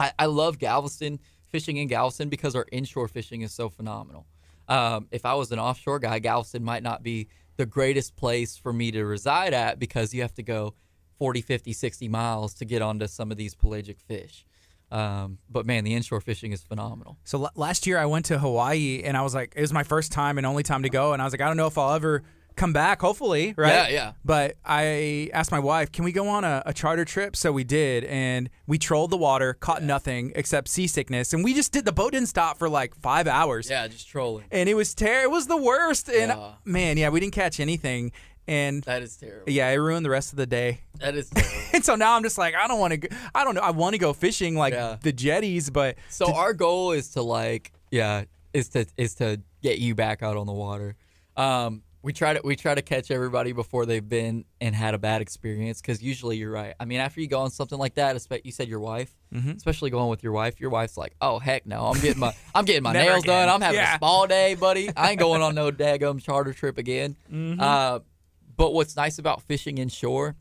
I, 0.00 0.12
I 0.18 0.26
love 0.26 0.58
Galveston 0.58 1.20
fishing 1.50 1.76
in 1.76 1.88
Galveston 1.88 2.28
because 2.28 2.56
our 2.56 2.66
inshore 2.72 3.08
fishing 3.08 3.42
is 3.42 3.52
so 3.52 3.68
phenomenal. 3.68 4.26
Um, 4.66 5.08
if 5.10 5.26
I 5.26 5.34
was 5.34 5.52
an 5.52 5.58
offshore 5.58 5.98
guy, 5.98 6.18
Galveston 6.18 6.64
might 6.64 6.82
not 6.82 7.02
be 7.02 7.28
the 7.56 7.66
greatest 7.66 8.16
place 8.16 8.56
for 8.56 8.72
me 8.72 8.90
to 8.90 9.04
reside 9.04 9.54
at 9.54 9.78
because 9.78 10.12
you 10.12 10.22
have 10.22 10.34
to 10.34 10.42
go 10.42 10.74
40, 11.18 11.42
50, 11.42 11.72
60 11.72 12.08
miles 12.08 12.54
to 12.54 12.64
get 12.64 12.82
onto 12.82 13.06
some 13.06 13.30
of 13.30 13.36
these 13.36 13.54
pelagic 13.54 14.00
fish. 14.00 14.44
Um, 14.94 15.38
but 15.50 15.66
man, 15.66 15.82
the 15.84 15.92
inshore 15.94 16.20
fishing 16.20 16.52
is 16.52 16.62
phenomenal. 16.62 17.18
So 17.24 17.44
l- 17.44 17.50
last 17.56 17.86
year 17.86 17.98
I 17.98 18.06
went 18.06 18.26
to 18.26 18.38
Hawaii 18.38 19.02
and 19.04 19.16
I 19.16 19.22
was 19.22 19.34
like, 19.34 19.52
it 19.56 19.60
was 19.60 19.72
my 19.72 19.82
first 19.82 20.12
time 20.12 20.38
and 20.38 20.46
only 20.46 20.62
time 20.62 20.84
to 20.84 20.88
go, 20.90 21.12
and 21.12 21.20
I 21.20 21.24
was 21.24 21.32
like, 21.34 21.40
I 21.40 21.48
don't 21.48 21.56
know 21.56 21.66
if 21.66 21.76
I'll 21.76 21.94
ever 21.94 22.22
come 22.56 22.72
back. 22.72 23.00
Hopefully, 23.00 23.52
right? 23.56 23.72
Yeah, 23.72 23.88
yeah. 23.88 24.12
But 24.24 24.54
I 24.64 25.28
asked 25.32 25.50
my 25.50 25.58
wife, 25.58 25.90
can 25.90 26.04
we 26.04 26.12
go 26.12 26.28
on 26.28 26.44
a, 26.44 26.62
a 26.66 26.72
charter 26.72 27.04
trip? 27.04 27.34
So 27.34 27.50
we 27.50 27.64
did, 27.64 28.04
and 28.04 28.48
we 28.68 28.78
trolled 28.78 29.10
the 29.10 29.16
water, 29.16 29.54
caught 29.54 29.82
nothing 29.82 30.30
except 30.36 30.68
seasickness, 30.68 31.32
and 31.32 31.42
we 31.42 31.54
just 31.54 31.72
did. 31.72 31.84
The 31.84 31.92
boat 31.92 32.12
didn't 32.12 32.28
stop 32.28 32.56
for 32.58 32.68
like 32.68 32.94
five 32.94 33.26
hours. 33.26 33.68
Yeah, 33.68 33.88
just 33.88 34.06
trolling. 34.08 34.44
And 34.52 34.68
it 34.68 34.74
was 34.74 34.94
terrible. 34.94 35.32
It 35.32 35.34
was 35.34 35.48
the 35.48 35.56
worst. 35.56 36.08
And 36.08 36.30
Yeah. 36.30 36.52
man, 36.64 36.96
yeah, 36.98 37.08
we 37.08 37.18
didn't 37.18 37.34
catch 37.34 37.58
anything. 37.58 38.12
And 38.46 38.82
That 38.84 39.02
is 39.02 39.16
terrible. 39.16 39.50
yeah, 39.50 39.68
it 39.70 39.76
ruined 39.76 40.04
the 40.04 40.10
rest 40.10 40.32
of 40.32 40.36
the 40.36 40.46
day. 40.46 40.80
That 41.00 41.14
is 41.14 41.30
terrible. 41.34 41.54
And 41.72 41.84
so 41.84 41.94
now 41.94 42.14
I'm 42.16 42.22
just 42.22 42.36
like, 42.38 42.54
I 42.54 42.68
don't 42.68 42.78
want 42.78 42.92
to. 42.92 42.96
go 42.98 43.08
I 43.34 43.44
don't 43.44 43.54
know. 43.54 43.62
I 43.62 43.70
want 43.70 43.94
to 43.94 43.98
go 43.98 44.12
fishing 44.12 44.54
like 44.56 44.74
Yeah. 44.74 44.96
the 45.02 45.12
jetties, 45.12 45.70
but 45.70 45.96
So 46.10 46.32
our 46.32 46.52
goal 46.52 46.92
is 46.92 47.10
to 47.10 47.22
like, 47.22 47.72
yeah, 47.90 48.24
is 48.52 48.68
to 48.70 48.86
is 48.96 49.14
to 49.16 49.40
get 49.62 49.78
you 49.78 49.94
back 49.94 50.22
out 50.22 50.36
on 50.36 50.46
the 50.46 50.52
water. 50.52 50.94
Um, 51.36 51.82
we 52.02 52.12
try 52.12 52.34
to 52.34 52.40
we 52.44 52.54
try 52.54 52.74
to 52.74 52.82
catch 52.82 53.10
everybody 53.10 53.52
before 53.52 53.86
they've 53.86 54.06
been 54.06 54.44
and 54.60 54.74
had 54.74 54.92
a 54.92 54.98
bad 54.98 55.22
experience 55.22 55.80
because 55.80 56.02
usually 56.02 56.36
you're 56.36 56.50
right. 56.52 56.74
I 56.78 56.84
mean, 56.84 57.00
after 57.00 57.22
you 57.22 57.26
go 57.28 57.40
on 57.40 57.50
something 57.50 57.78
like 57.78 57.94
that, 57.94 58.14
you 58.44 58.52
said 58.52 58.68
your 58.68 58.80
wife, 58.80 59.14
Mm-hmm. 59.34 59.52
especially 59.52 59.88
going 59.90 60.10
with 60.10 60.22
your 60.22 60.32
wife. 60.32 60.60
Your 60.60 60.68
wife's 60.70 60.96
like, 60.98 61.14
oh 61.22 61.38
heck 61.38 61.64
no, 61.66 61.86
I'm 61.86 61.98
getting 62.00 62.20
my 62.20 62.34
I'm 62.54 62.66
getting 62.66 62.82
my 62.82 62.92
nails 62.92 63.24
again. 63.24 63.46
done. 63.46 63.54
I'm 63.54 63.60
having 63.62 63.80
Yeah. 63.80 63.94
a 63.94 63.96
spa 63.96 64.26
day, 64.26 64.54
buddy. 64.54 64.90
I 64.94 65.10
ain't 65.12 65.18
going 65.18 65.40
on 65.40 65.54
no 65.54 65.72
daggum 65.72 66.22
charter 66.22 66.52
trip 66.52 66.76
again. 66.76 67.16
Mm-hmm. 67.32 67.58
Uh, 67.60 68.00
but 68.56 68.72
what's 68.72 68.96
nice 68.96 69.18
about 69.18 69.42
fishing 69.42 69.78
inshore 69.78 70.36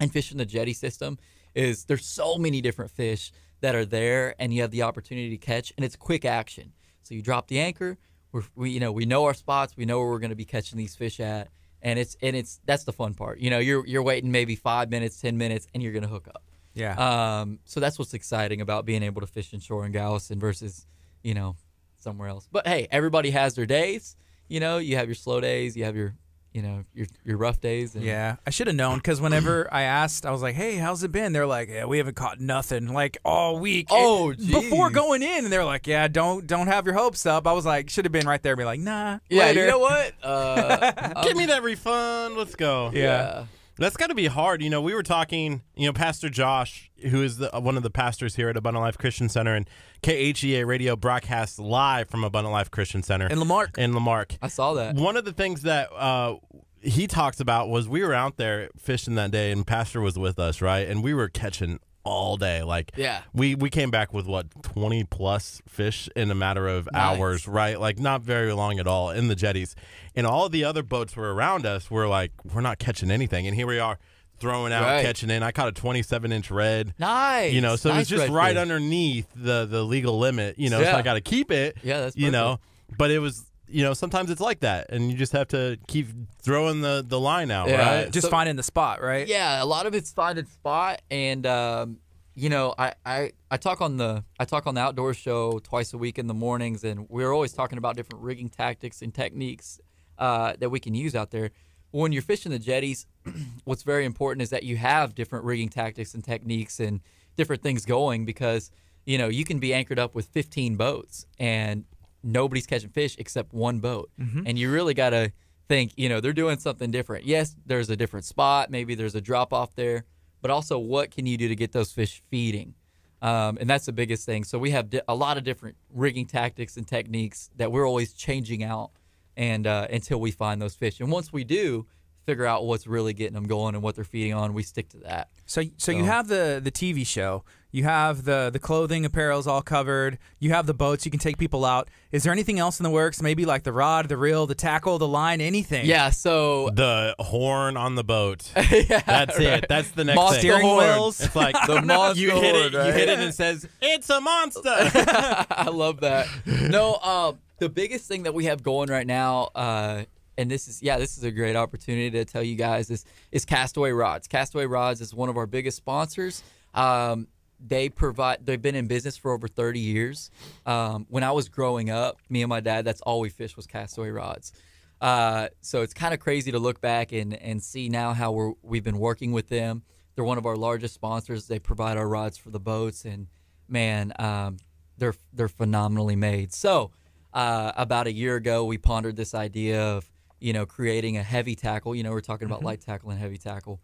and 0.00 0.12
fishing 0.12 0.38
the 0.38 0.46
jetty 0.46 0.72
system 0.72 1.18
is 1.54 1.84
there's 1.84 2.04
so 2.04 2.36
many 2.36 2.60
different 2.60 2.90
fish 2.90 3.32
that 3.60 3.74
are 3.74 3.84
there 3.84 4.34
and 4.38 4.52
you 4.52 4.60
have 4.60 4.70
the 4.70 4.82
opportunity 4.82 5.30
to 5.30 5.38
catch 5.38 5.72
and 5.76 5.84
it's 5.84 5.96
quick 5.96 6.24
action 6.24 6.72
so 7.02 7.14
you 7.14 7.22
drop 7.22 7.48
the 7.48 7.58
anchor 7.58 7.96
we're, 8.32 8.42
we 8.54 8.70
you 8.70 8.80
know 8.80 8.92
we 8.92 9.06
know 9.06 9.24
our 9.24 9.34
spots 9.34 9.76
we 9.76 9.84
know 9.86 9.98
where 9.98 10.08
we're 10.08 10.18
going 10.18 10.30
to 10.30 10.36
be 10.36 10.44
catching 10.44 10.76
these 10.78 10.94
fish 10.94 11.20
at 11.20 11.48
and 11.82 11.98
it's 11.98 12.16
and 12.22 12.36
it's 12.36 12.60
that's 12.66 12.84
the 12.84 12.92
fun 12.92 13.14
part 13.14 13.38
you 13.38 13.48
know 13.48 13.58
you're 13.58 13.86
you're 13.86 14.02
waiting 14.02 14.30
maybe 14.30 14.54
five 14.54 14.90
minutes 14.90 15.20
ten 15.20 15.38
minutes 15.38 15.66
and 15.72 15.82
you're 15.82 15.92
going 15.92 16.02
to 16.02 16.08
hook 16.08 16.28
up 16.28 16.42
Yeah. 16.74 16.94
Um, 17.40 17.60
so 17.64 17.80
that's 17.80 17.98
what's 17.98 18.12
exciting 18.12 18.60
about 18.60 18.84
being 18.84 19.02
able 19.02 19.22
to 19.22 19.26
fish 19.26 19.54
inshore 19.54 19.86
in 19.86 19.92
Galveston 19.92 20.38
versus, 20.38 20.86
you 21.22 21.32
know, 21.32 21.56
somewhere 21.96 22.28
else. 22.28 22.46
But 22.52 22.66
hey, 22.66 22.86
everybody 22.90 23.30
has 23.30 23.54
their 23.54 23.64
days. 23.64 24.14
You 24.46 24.60
know, 24.60 24.76
you 24.76 24.96
have 24.96 25.08
your 25.08 25.14
slow 25.14 25.40
days, 25.40 25.74
you 25.74 25.84
have 25.84 25.96
your, 25.96 26.14
you 26.56 26.62
know, 26.62 26.84
your 26.94 27.06
your 27.22 27.36
rough 27.36 27.60
days. 27.60 27.94
And 27.94 28.02
Yeah, 28.02 28.36
I 28.46 28.50
should 28.50 28.66
have 28.66 28.74
known 28.76 28.96
because 28.96 29.20
whenever 29.20 29.68
I 29.72 29.82
asked, 29.82 30.24
I 30.24 30.30
was 30.30 30.40
like, 30.40 30.54
"Hey, 30.54 30.76
how's 30.76 31.02
it 31.04 31.12
been?" 31.12 31.34
They're 31.34 31.46
like, 31.46 31.68
"Yeah, 31.68 31.84
we 31.84 31.98
haven't 31.98 32.16
caught 32.16 32.40
nothing 32.40 32.88
like 32.94 33.18
all 33.26 33.58
week." 33.58 33.88
Oh, 33.90 34.32
before 34.32 34.88
geez. 34.88 34.94
going 34.96 35.22
in, 35.22 35.44
and 35.44 35.52
they're 35.52 35.64
like, 35.66 35.86
"Yeah, 35.86 36.08
don't 36.08 36.46
don't 36.46 36.68
have 36.68 36.86
your 36.86 36.94
hopes 36.94 37.26
up." 37.26 37.46
I 37.46 37.52
was 37.52 37.66
like, 37.66 37.90
should 37.90 38.06
have 38.06 38.12
been 38.12 38.26
right 38.26 38.42
there, 38.42 38.54
and 38.54 38.58
be 38.58 38.64
like, 38.64 38.80
"Nah, 38.80 39.18
Yeah, 39.28 39.44
later." 39.44 39.60
you 39.60 39.70
know 39.70 39.78
what? 39.78 40.14
Uh, 40.22 41.22
Give 41.22 41.36
me 41.36 41.46
that 41.46 41.62
refund. 41.62 42.36
Let's 42.36 42.54
go. 42.54 42.90
Yeah. 42.92 43.44
That's 43.78 43.96
got 43.96 44.08
to 44.08 44.14
be 44.14 44.26
hard. 44.26 44.62
You 44.62 44.70
know, 44.70 44.80
we 44.80 44.94
were 44.94 45.02
talking, 45.02 45.62
you 45.74 45.86
know, 45.86 45.92
Pastor 45.92 46.30
Josh, 46.30 46.90
who 47.10 47.22
is 47.22 47.36
the, 47.36 47.50
one 47.52 47.76
of 47.76 47.82
the 47.82 47.90
pastors 47.90 48.36
here 48.36 48.48
at 48.48 48.56
Abundant 48.56 48.82
Life 48.82 48.96
Christian 48.96 49.28
Center, 49.28 49.54
and 49.54 49.68
KHEA 50.02 50.66
Radio 50.66 50.96
broadcasts 50.96 51.58
live 51.58 52.08
from 52.08 52.24
Abundant 52.24 52.52
Life 52.52 52.70
Christian 52.70 53.02
Center 53.02 53.26
And 53.26 53.38
La 53.38 53.44
Marque, 53.44 53.76
in 53.76 53.92
La 53.92 54.00
Marque. 54.00 54.38
I 54.40 54.48
saw 54.48 54.74
that. 54.74 54.94
One 54.94 55.16
of 55.16 55.24
the 55.24 55.32
things 55.32 55.62
that 55.62 55.92
uh, 55.92 56.36
he 56.80 57.06
talks 57.06 57.40
about 57.40 57.68
was 57.68 57.88
we 57.88 58.02
were 58.02 58.14
out 58.14 58.36
there 58.36 58.70
fishing 58.78 59.14
that 59.16 59.30
day, 59.30 59.52
and 59.52 59.66
Pastor 59.66 60.00
was 60.00 60.18
with 60.18 60.38
us, 60.38 60.62
right? 60.62 60.88
And 60.88 61.02
we 61.02 61.12
were 61.12 61.28
catching 61.28 61.80
all 62.06 62.36
day. 62.36 62.62
Like, 62.62 62.92
Yeah. 62.96 63.22
we 63.34 63.54
we 63.54 63.68
came 63.70 63.90
back 63.90 64.12
with 64.14 64.26
what 64.26 64.46
twenty 64.62 65.04
plus 65.04 65.60
fish 65.68 66.08
in 66.16 66.30
a 66.30 66.34
matter 66.34 66.66
of 66.68 66.88
Nice. 66.92 67.02
hours, 67.02 67.48
right? 67.48 67.78
Like, 67.80 67.98
not 67.98 68.22
very 68.22 68.52
long 68.52 68.78
at 68.78 68.86
all 68.86 69.10
in 69.10 69.28
the 69.28 69.34
jetties, 69.34 69.74
and 70.14 70.26
all 70.26 70.48
the 70.48 70.64
other 70.64 70.82
boats 70.82 71.16
were 71.16 71.34
around 71.34 71.66
us. 71.66 71.90
We're 71.90 72.08
like, 72.08 72.32
we're 72.52 72.60
not 72.60 72.78
catching 72.78 73.10
anything, 73.10 73.46
and 73.46 73.54
here 73.56 73.66
we 73.66 73.78
are 73.78 73.98
throwing 74.38 74.70
out, 74.72 74.82
Right. 74.84 75.02
catching 75.04 75.30
in. 75.30 75.42
I 75.42 75.50
caught 75.50 75.68
a 75.68 75.72
twenty-seven 75.72 76.30
inch 76.32 76.50
red. 76.50 76.92
Nice. 76.98 77.52
You 77.54 77.60
know, 77.62 77.76
so 77.76 77.90
it 77.90 77.96
was 77.96 78.08
just 78.08 78.28
right 78.28 78.56
underneath 78.56 79.26
the 79.34 79.64
the 79.66 79.82
legal 79.82 80.18
limit. 80.18 80.58
You 80.58 80.70
know, 80.70 80.82
so 80.82 80.92
I 80.92 81.02
got 81.02 81.14
to 81.14 81.20
keep 81.22 81.50
it 81.50 81.76
Yeah, 81.82 82.00
that's 82.00 82.16
you 82.16 82.30
know 82.30 82.60
but 82.98 83.10
it 83.10 83.18
was 83.18 83.44
you 83.68 83.82
know 83.82 83.94
sometimes 83.94 84.30
it's 84.30 84.40
like 84.40 84.60
that 84.60 84.86
and 84.90 85.10
you 85.10 85.16
just 85.16 85.32
have 85.32 85.48
to 85.48 85.76
keep 85.88 86.06
throwing 86.40 86.80
the 86.80 87.04
the 87.06 87.18
line 87.18 87.50
out 87.50 87.68
Yeah. 87.68 88.02
right 88.02 88.10
just 88.12 88.26
So- 88.26 88.30
finding 88.30 88.56
the 88.56 88.62
spot, 88.62 89.02
right? 89.02 89.26
Yeah, 89.26 89.62
a 89.62 89.66
lot 89.66 89.86
of 89.86 89.94
it's 89.94 90.12
finding 90.12 90.44
a 90.44 90.48
spot, 90.48 91.02
and 91.10 91.46
um, 91.46 91.98
you 92.34 92.48
know, 92.50 92.74
I, 92.78 92.92
I 93.04 93.32
I 93.50 93.56
talk 93.56 93.80
on 93.80 93.96
the 93.96 94.22
I 94.38 94.44
talk 94.44 94.66
on 94.66 94.74
the 94.74 94.80
outdoor 94.82 95.14
show 95.14 95.58
twice 95.60 95.92
a 95.94 95.98
week 95.98 96.18
in 96.18 96.26
the 96.26 96.34
mornings, 96.34 96.84
and 96.84 97.08
we're 97.08 97.32
always 97.32 97.52
talking 97.52 97.78
about 97.78 97.96
different 97.96 98.22
rigging 98.22 98.50
tactics 98.50 99.00
and 99.02 99.12
techniques 99.14 99.80
uh, 100.18 100.52
that 100.60 100.68
we 100.70 100.78
can 100.78 100.94
use 100.94 101.14
out 101.14 101.30
there. 101.30 101.50
When 101.92 102.12
you're 102.12 102.20
fishing 102.22 102.52
the 102.52 102.58
jetties, 102.58 103.06
what's 103.64 103.82
very 103.82 104.04
important 104.04 104.42
is 104.42 104.50
that 104.50 104.64
you 104.64 104.76
have 104.76 105.14
different 105.14 105.44
rigging 105.46 105.70
tactics 105.70 106.12
and 106.14 106.22
techniques 106.22 106.78
and 106.78 107.00
different 107.36 107.62
things 107.62 107.86
going 107.86 108.24
because 108.26 108.70
you 109.06 109.16
know 109.18 109.28
you 109.28 109.44
can 109.44 109.58
be 109.58 109.72
anchored 109.72 109.98
up 109.98 110.14
with 110.14 110.26
15 110.26 110.76
boats 110.76 111.26
and 111.38 111.84
nobody's 112.26 112.66
catching 112.66 112.90
fish 112.90 113.16
except 113.18 113.52
one 113.52 113.78
boat, 113.80 114.10
and 114.46 114.58
you 114.58 114.70
really 114.70 114.94
got 114.94 115.10
to 115.10 115.32
think 115.68 115.92
you 115.96 116.08
know 116.08 116.20
they're 116.20 116.32
doing 116.32 116.58
something 116.58 116.90
different. 116.90 117.24
Yes, 117.24 117.56
there's 117.66 117.90
a 117.90 117.96
different 117.96 118.24
spot, 118.26 118.70
maybe 118.70 118.94
there's 118.94 119.14
a 119.14 119.20
drop 119.20 119.52
off 119.52 119.74
there, 119.74 120.04
but 120.42 120.50
also 120.50 120.78
what 120.78 121.10
can 121.10 121.26
you 121.26 121.36
do 121.36 121.48
to 121.48 121.56
get 121.56 121.72
those 121.72 121.92
fish 121.92 122.22
feeding? 122.30 122.74
Um, 123.22 123.56
and 123.60 123.68
that's 123.68 123.86
the 123.86 123.92
biggest 123.92 124.26
thing. 124.26 124.44
So 124.44 124.58
we 124.58 124.70
have 124.72 124.90
di- 124.90 125.00
a 125.08 125.14
lot 125.14 125.38
of 125.38 125.44
different 125.44 125.76
rigging 125.90 126.26
tactics 126.26 126.76
and 126.76 126.86
techniques 126.86 127.50
that 127.56 127.72
we're 127.72 127.86
always 127.88 128.12
changing 128.12 128.62
out, 128.62 128.90
and 129.36 129.66
uh, 129.66 129.86
until 129.90 130.20
we 130.20 130.30
find 130.30 130.60
those 130.60 130.74
fish. 130.74 131.00
And 131.00 131.10
once 131.10 131.32
we 131.32 131.42
do 131.44 131.86
figure 132.26 132.44
out 132.44 132.66
what's 132.66 132.86
really 132.86 133.12
getting 133.14 133.34
them 133.34 133.46
going 133.46 133.74
and 133.74 133.82
what 133.82 133.94
they're 133.94 134.04
feeding 134.04 134.34
on, 134.34 134.52
we 134.52 134.62
stick 134.62 134.88
to 134.90 134.98
that. 134.98 135.28
So, 135.46 135.62
so 135.76 135.92
you 135.92 136.04
have 136.04 136.28
the 136.28 136.60
the 136.62 136.72
TV 136.72 137.06
show, 137.06 137.44
you 137.76 137.84
have 137.84 138.24
the 138.24 138.48
the 138.50 138.58
clothing, 138.58 139.04
apparel's 139.04 139.46
all 139.46 139.60
covered. 139.60 140.16
You 140.38 140.50
have 140.52 140.64
the 140.66 140.72
boats, 140.72 141.04
you 141.04 141.10
can 141.10 141.20
take 141.20 141.36
people 141.36 141.62
out. 141.62 141.88
Is 142.10 142.22
there 142.22 142.32
anything 142.32 142.58
else 142.58 142.80
in 142.80 142.84
the 142.84 142.90
works? 142.90 143.20
Maybe 143.20 143.44
like 143.44 143.64
the 143.64 143.72
rod, 143.72 144.08
the 144.08 144.16
reel, 144.16 144.46
the 144.46 144.54
tackle, 144.54 144.98
the 144.98 145.06
line, 145.06 145.42
anything? 145.42 145.84
Yeah. 145.84 146.08
So 146.08 146.70
the 146.70 147.14
horn 147.18 147.76
on 147.76 147.94
the 147.94 148.02
boat 148.02 148.50
yeah, 148.56 149.02
that's 149.06 149.38
it 149.38 149.66
that's 149.68 149.90
the 149.90 150.04
next 150.04 150.16
Monster 150.16 150.40
thing 150.40 150.50
Steering 150.50 150.66
horn. 150.66 150.86
wheels. 150.86 151.20
it's 151.20 151.36
like 151.36 151.54
The 151.66 151.82
monster 151.84 152.22
you 152.22 152.30
hit 152.30 152.54
it 152.54 152.72
horn, 152.72 152.86
you 152.86 152.92
hit 152.92 153.08
it 153.10 153.18
and 153.18 153.28
it 153.28 153.34
says 153.34 153.68
it's 153.82 154.08
a 154.08 154.22
monster 154.22 154.60
I 154.64 155.68
love 155.70 156.00
that. 156.00 156.28
No, 156.46 156.94
um, 156.96 157.38
the 157.58 157.68
biggest 157.68 158.08
thing 158.08 158.22
that 158.22 158.32
we 158.32 158.46
have 158.46 158.62
going 158.62 158.88
right 158.88 159.06
now, 159.06 159.50
uh, 159.54 160.04
and 160.38 160.50
this 160.50 160.66
is 160.66 160.82
yeah, 160.82 160.96
this 160.96 161.18
is 161.18 161.24
a 161.24 161.30
great 161.30 161.56
opportunity 161.56 162.10
to 162.12 162.24
tell 162.24 162.42
you 162.42 162.54
guys 162.56 162.90
is 162.90 163.04
is 163.32 163.44
Castaway 163.44 163.90
Rods. 163.90 164.28
Castaway 164.28 164.64
Rods 164.64 165.02
is 165.02 165.14
one 165.14 165.28
of 165.28 165.36
our 165.36 165.46
biggest 165.46 165.76
sponsors. 165.76 166.42
Um, 166.74 167.28
they 167.66 167.88
provide. 167.88 168.44
They've 168.44 168.60
been 168.60 168.74
in 168.74 168.86
business 168.86 169.16
for 169.16 169.32
over 169.32 169.48
30 169.48 169.80
years. 169.80 170.30
Um, 170.64 171.06
when 171.08 171.22
I 171.22 171.32
was 171.32 171.48
growing 171.48 171.90
up, 171.90 172.18
me 172.28 172.42
and 172.42 172.48
my 172.48 172.60
dad, 172.60 172.84
that's 172.84 173.00
all 173.00 173.20
we 173.20 173.28
fished 173.28 173.56
was 173.56 173.66
Castaway 173.66 174.10
rods. 174.10 174.52
Uh, 175.00 175.48
so 175.60 175.82
it's 175.82 175.92
kind 175.92 176.14
of 176.14 176.20
crazy 176.20 176.52
to 176.52 176.58
look 176.58 176.80
back 176.80 177.12
and, 177.12 177.34
and 177.34 177.62
see 177.62 177.88
now 177.88 178.14
how 178.14 178.32
we're, 178.32 178.52
we've 178.62 178.84
been 178.84 178.98
working 178.98 179.32
with 179.32 179.48
them. 179.48 179.82
They're 180.14 180.24
one 180.24 180.38
of 180.38 180.46
our 180.46 180.56
largest 180.56 180.94
sponsors. 180.94 181.46
They 181.46 181.58
provide 181.58 181.98
our 181.98 182.08
rods 182.08 182.38
for 182.38 182.50
the 182.50 182.58
boats, 182.58 183.04
and 183.04 183.26
man, 183.68 184.14
um, 184.18 184.56
they're 184.96 185.14
they're 185.34 185.46
phenomenally 185.48 186.16
made. 186.16 186.54
So 186.54 186.90
uh, 187.34 187.72
about 187.76 188.06
a 188.06 188.12
year 188.12 188.36
ago, 188.36 188.64
we 188.64 188.78
pondered 188.78 189.16
this 189.16 189.34
idea 189.34 189.82
of 189.82 190.10
you 190.40 190.54
know 190.54 190.64
creating 190.64 191.18
a 191.18 191.22
heavy 191.22 191.54
tackle. 191.54 191.94
You 191.94 192.02
know, 192.02 192.12
we're 192.12 192.22
talking 192.22 192.46
about 192.46 192.64
light 192.64 192.80
tackle 192.80 193.10
and 193.10 193.20
heavy 193.20 193.36
tackle. 193.36 193.78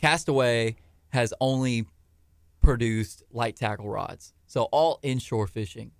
Castaway 0.00 0.76
has 1.10 1.34
only 1.38 1.86
produced 2.64 3.22
light 3.30 3.56
tackle 3.56 3.88
rods, 3.88 4.32
so 4.46 4.64
all 4.72 4.98
inshore 5.02 5.46
fishing. 5.46 5.92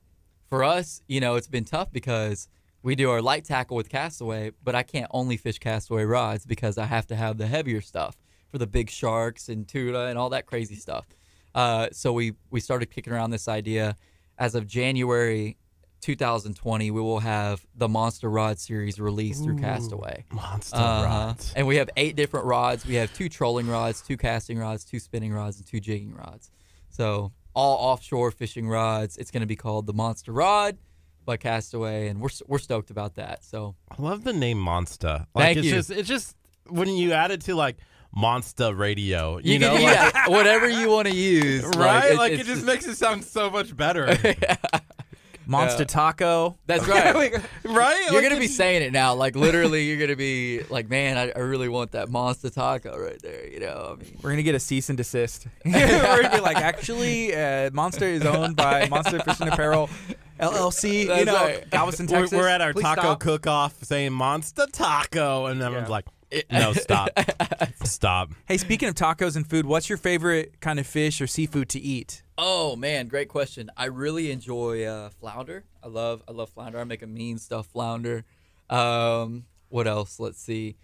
For 0.49 0.65
us, 0.65 1.03
you 1.07 1.21
know, 1.21 1.35
it's 1.37 1.49
been 1.49 1.65
tough 1.65 1.91
because 1.93 2.49
we 2.83 2.95
do 2.95 3.11
our 3.11 3.23
light 3.23 3.45
tackle 3.45 3.77
with 3.77 3.89
Castaway, 3.89 4.53
but 4.63 4.75
I 4.75 4.83
can't 4.83 5.11
only 5.11 5.37
fish 5.37 5.59
Castaway 5.59 6.05
rods 6.05 6.45
because 6.47 6.79
I 6.79 6.85
have 6.87 7.07
to 7.09 7.17
have 7.17 7.39
the 7.39 7.47
heavier 7.47 7.81
stuff 7.81 8.17
for 8.51 8.59
the 8.59 8.67
big 8.67 8.91
sharks 8.91 9.49
and 9.49 9.67
tuna 9.67 10.07
and 10.07 10.19
all 10.19 10.31
that 10.31 10.47
crazy 10.47 10.77
stuff. 10.77 11.07
Uh, 11.55 11.89
so 11.93 12.13
we 12.13 12.35
we 12.51 12.61
started 12.61 12.87
kicking 12.91 13.13
around 13.13 13.31
this 13.31 13.49
idea. 13.49 13.97
As 14.39 14.55
of 14.55 14.67
January 14.67 15.57
2020, 16.01 16.91
we 16.91 17.01
will 17.01 17.21
have 17.21 17.65
the 17.75 17.89
Monster 17.89 18.29
Rod 18.29 18.59
series 18.59 19.01
released 19.01 19.45
through 19.45 19.57
Castaway. 19.57 20.25
monster 20.31 20.77
Uh-huh. 20.77 21.05
rods 21.05 21.53
And 21.57 21.67
we 21.67 21.77
have 21.77 21.89
eight 21.97 22.17
different 22.17 22.47
rods. 22.47 22.85
We 22.85 22.95
have 22.97 23.13
two 23.15 23.29
trolling 23.29 23.69
rods, 23.69 24.03
two 24.03 24.17
casting 24.17 24.59
rods, 24.59 24.85
two 24.85 24.99
spinning 24.99 25.33
rods, 25.33 25.57
and 25.59 25.67
two 25.67 25.81
jigging 25.81 26.15
rods. 26.15 26.51
So 26.95 27.33
all 27.55 27.77
offshore 27.93 28.31
fishing 28.31 28.69
rods. 28.69 29.17
It's 29.17 29.31
going 29.31 29.41
to 29.41 29.47
be 29.47 29.57
called 29.57 29.87
the 29.87 29.93
Monster 29.93 30.33
Rod 30.33 30.79
by 31.25 31.37
Castaway, 31.37 32.09
and 32.09 32.21
we're 32.21 32.29
we're 32.47 32.59
stoked 32.59 32.91
about 32.91 33.17
that. 33.17 33.45
So 33.45 33.75
i 33.91 34.01
love 34.01 34.23
the 34.25 34.33
name 34.33 34.59
monster 34.59 35.27
like 35.35 35.45
Thank 35.45 35.59
it's 35.59 35.67
you. 35.67 35.73
just 35.73 35.91
it's 35.91 36.09
just 36.09 36.37
when 36.69 36.89
you 36.89 37.13
add 37.13 37.31
it 37.31 37.41
to 37.43 37.55
like 37.55 37.77
monster 38.17 38.73
radio 38.73 39.39
you, 39.39 39.55
you, 39.55 39.59
know 39.59 39.75
can 39.75 39.83
like, 39.83 40.15
yeah, 40.15 40.29
whatever 40.29 40.69
you 40.69 40.89
want 40.89 41.09
to 41.09 41.15
use, 41.15 41.65
right 41.77 42.13
it- 42.13 42.17
like, 42.19 42.33
it, 42.33 42.47
just 42.47 42.65
makes 42.65 42.87
it 42.87 42.97
sound 42.97 43.25
so 43.25 43.51
much 43.51 43.77
better 43.77 44.07
Monster 45.47 45.83
Yeah. 45.83 45.87
Taco. 45.87 46.59
That's 46.67 46.87
right. 46.89 47.15
right 47.65 48.03
You're 48.11 48.21
Like, 48.21 48.23
gonna 48.29 48.41
be 48.41 48.47
saying 48.49 48.83
it 48.83 48.93
now, 48.93 49.15
like 49.15 49.37
literally. 49.37 49.85
You're 49.85 49.99
gonna 49.99 50.17
be 50.17 50.63
like, 50.71 50.89
"Man, 50.89 51.17
I, 51.19 51.33
I 51.37 51.41
really 51.41 51.69
want 51.69 51.93
that 51.93 52.09
monster 52.09 52.51
taco 52.51 52.99
right 52.99 53.21
there." 53.23 53.47
You 53.49 53.61
know, 53.61 53.97
I 53.99 54.03
mean, 54.03 54.19
We're 54.23 54.31
gonna 54.31 54.43
get 54.43 54.55
a 54.55 54.61
cease 54.61 54.89
and 54.89 54.97
desist. 54.99 55.47
We're 55.65 56.23
gonna 56.23 56.31
be 56.37 56.41
like, 56.41 56.57
actually, 56.57 57.35
uh, 57.35 57.71
Monster 57.73 58.07
is 58.07 58.25
owned 58.25 58.57
by 58.57 58.89
Monster 58.89 59.19
Fishing 59.21 59.49
Apparel 59.49 59.91
LLC. 60.41 61.19
you 61.19 61.25
know, 61.25 61.35
right. 61.35 61.71
Galveston, 61.71 62.07
We're, 62.07 62.21
Texas. 62.21 62.37
we're 62.39 62.49
at 62.49 62.61
our 62.61 62.73
Please 62.73 62.83
taco 62.83 63.01
stop. 63.03 63.21
cook-off 63.21 63.85
saying 63.85 64.13
monster 64.13 64.67
taco 64.73 65.47
and 65.47 65.61
everyone's 65.63 65.89
Yeah. 65.89 65.93
like 65.93 66.05
no 66.51 66.73
stop 66.73 67.11
stop 67.85 68.31
Hey, 68.47 68.57
speaking 68.59 68.89
of 68.89 68.95
tacos 68.95 69.37
and 69.37 69.47
food, 69.47 69.67
what's 69.67 69.89
your 69.89 69.99
favorite 69.99 70.61
kind 70.61 70.79
of 70.79 70.87
fish 70.87 71.21
or 71.21 71.27
seafood 71.27 71.69
to 71.71 71.81
eat? 71.81 72.23
Oh 72.37 72.77
man, 72.77 73.07
great 73.09 73.29
question. 73.29 73.71
I 73.77 73.87
really 73.87 74.31
enjoy 74.31 74.85
uh, 74.85 75.11
flounder. 75.11 75.65
I 75.83 75.89
love 75.89 76.23
I 76.29 76.33
love 76.33 76.51
flounder. 76.51 76.79
I 76.81 76.85
make 76.85 77.03
a 77.03 77.07
mean 77.07 77.39
stuffed 77.39 77.71
flounder. 77.71 78.25
Um, 78.71 79.45
what 79.69 79.87
else? 79.87 80.19
Let's 80.19 80.41
see. 80.41 80.77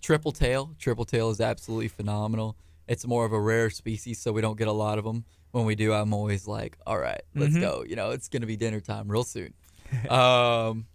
Triple 0.00 0.32
tail. 0.32 0.74
Triple 0.78 1.04
tail 1.04 1.30
is 1.30 1.40
absolutely 1.40 1.88
phenomenal. 1.88 2.56
It's 2.88 3.06
more 3.06 3.24
of 3.24 3.32
a 3.32 3.40
rare 3.40 3.68
species, 3.70 4.18
so 4.20 4.32
we 4.32 4.40
don't 4.40 4.56
get 4.58 4.68
a 4.68 4.72
lot 4.72 4.98
of 4.98 5.04
them. 5.04 5.24
When 5.52 5.64
we 5.66 5.74
do, 5.74 5.92
I'm 5.92 6.14
always 6.14 6.46
like, 6.48 6.78
"All 6.86 6.98
right, 6.98 7.20
let's 7.34 7.54
Mhm. 7.54 7.60
go." 7.60 7.84
You 7.86 7.96
know, 7.96 8.10
it's 8.10 8.28
gonna 8.28 8.46
be 8.46 8.56
dinner 8.56 8.80
time 8.80 9.08
real 9.10 9.24
soon. 9.24 9.52
um, 10.08 10.86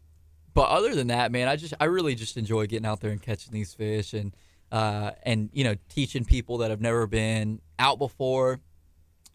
but 0.56 0.70
other 0.70 0.96
than 0.96 1.08
that, 1.08 1.32
man, 1.34 1.50
I 1.50 1.58
just 1.58 1.74
I 1.80 1.86
really 1.86 2.16
just 2.16 2.38
enjoy 2.38 2.66
getting 2.66 2.86
out 2.86 3.02
there 3.02 3.12
and 3.12 3.22
catching 3.22 3.54
these 3.54 3.74
fish 3.74 4.14
and 4.14 4.34
uh, 4.72 5.12
and 5.24 5.50
you 5.54 5.66
know 5.66 5.76
teaching 5.90 6.24
people 6.24 6.60
that 6.60 6.72
have 6.72 6.82
never 6.82 7.06
been 7.06 7.62
out 7.78 8.00
before. 8.00 8.62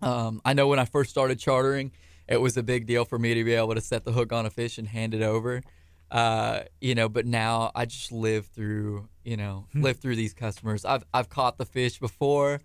Um, 0.01 0.41
I 0.47 0.55
know 0.55 0.67
when 0.67 0.79
I 0.79 0.87
first 0.87 1.11
started 1.11 1.39
chartering, 1.39 1.93
it 2.27 2.41
was 2.41 2.57
a 2.57 2.63
big 2.63 2.87
deal 2.87 3.05
for 3.05 3.19
me 3.19 3.35
to 3.35 3.45
be 3.45 3.53
able 3.53 3.75
to 3.75 3.83
set 3.83 4.05
the 4.05 4.13
hook 4.13 4.33
on 4.33 4.47
a 4.47 4.51
fish 4.51 4.79
and 4.79 4.89
hand 4.89 5.13
it 5.13 5.21
over. 5.21 5.63
Uh, 6.11 6.63
you 6.81 6.95
know, 6.95 7.09
but 7.09 7.27
now 7.27 7.71
I 7.75 7.85
just 7.85 8.11
live 8.11 8.47
through, 8.47 9.07
you 9.23 9.37
know, 9.37 9.67
live 9.75 9.99
through 9.99 10.17
these 10.17 10.33
customers. 10.33 10.87
I've 10.87 11.05
I've 11.13 11.29
caught 11.29 11.59
the 11.59 11.67
fish 11.67 11.99
before. 11.99 12.63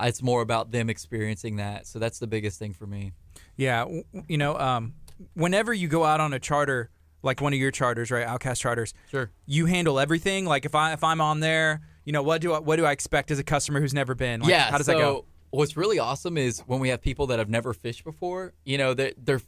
it's 0.00 0.22
more 0.22 0.42
about 0.42 0.72
them 0.72 0.90
experiencing 0.90 1.56
that. 1.56 1.86
So 1.86 2.00
that's 2.00 2.18
the 2.18 2.26
biggest 2.26 2.58
thing 2.58 2.72
for 2.72 2.86
me. 2.86 3.12
Yeah, 3.56 3.84
you 4.26 4.38
know, 4.38 4.58
um, 4.58 4.94
whenever 5.34 5.72
you 5.72 5.86
go 5.86 6.04
out 6.04 6.18
on 6.18 6.32
a 6.32 6.40
charter, 6.40 6.90
like 7.22 7.40
one 7.40 7.52
of 7.52 7.58
your 7.58 7.70
charters, 7.70 8.10
right, 8.10 8.26
Outcast 8.26 8.60
charters, 8.60 8.94
Sure. 9.10 9.30
you 9.46 9.66
handle 9.66 9.98
everything. 9.98 10.44
Like 10.44 10.64
if 10.64 10.74
I 10.74 10.92
if 10.92 11.04
I'm 11.04 11.20
on 11.20 11.40
there, 11.40 11.80
you 12.04 12.12
know, 12.12 12.22
what 12.22 12.40
do 12.40 12.52
I, 12.52 12.58
what 12.58 12.76
do 12.76 12.84
I 12.84 12.92
expect 12.92 13.30
as 13.30 13.38
a 13.38 13.44
customer 13.44 13.80
who's 13.80 13.94
never 13.94 14.14
been? 14.14 14.40
Like, 14.40 14.50
yeah. 14.50 14.70
how 14.70 14.78
does 14.78 14.86
so 14.86 14.92
that 14.92 14.98
go? 14.98 15.24
What's 15.50 15.76
really 15.76 15.98
awesome 15.98 16.38
is 16.38 16.60
when 16.60 16.80
we 16.80 16.88
have 16.88 17.00
people 17.02 17.26
that 17.28 17.38
have 17.38 17.50
never 17.50 17.74
fished 17.74 18.04
before. 18.04 18.54
You 18.64 18.78
know, 18.78 18.94
they 18.94 19.12
they're 19.16 19.42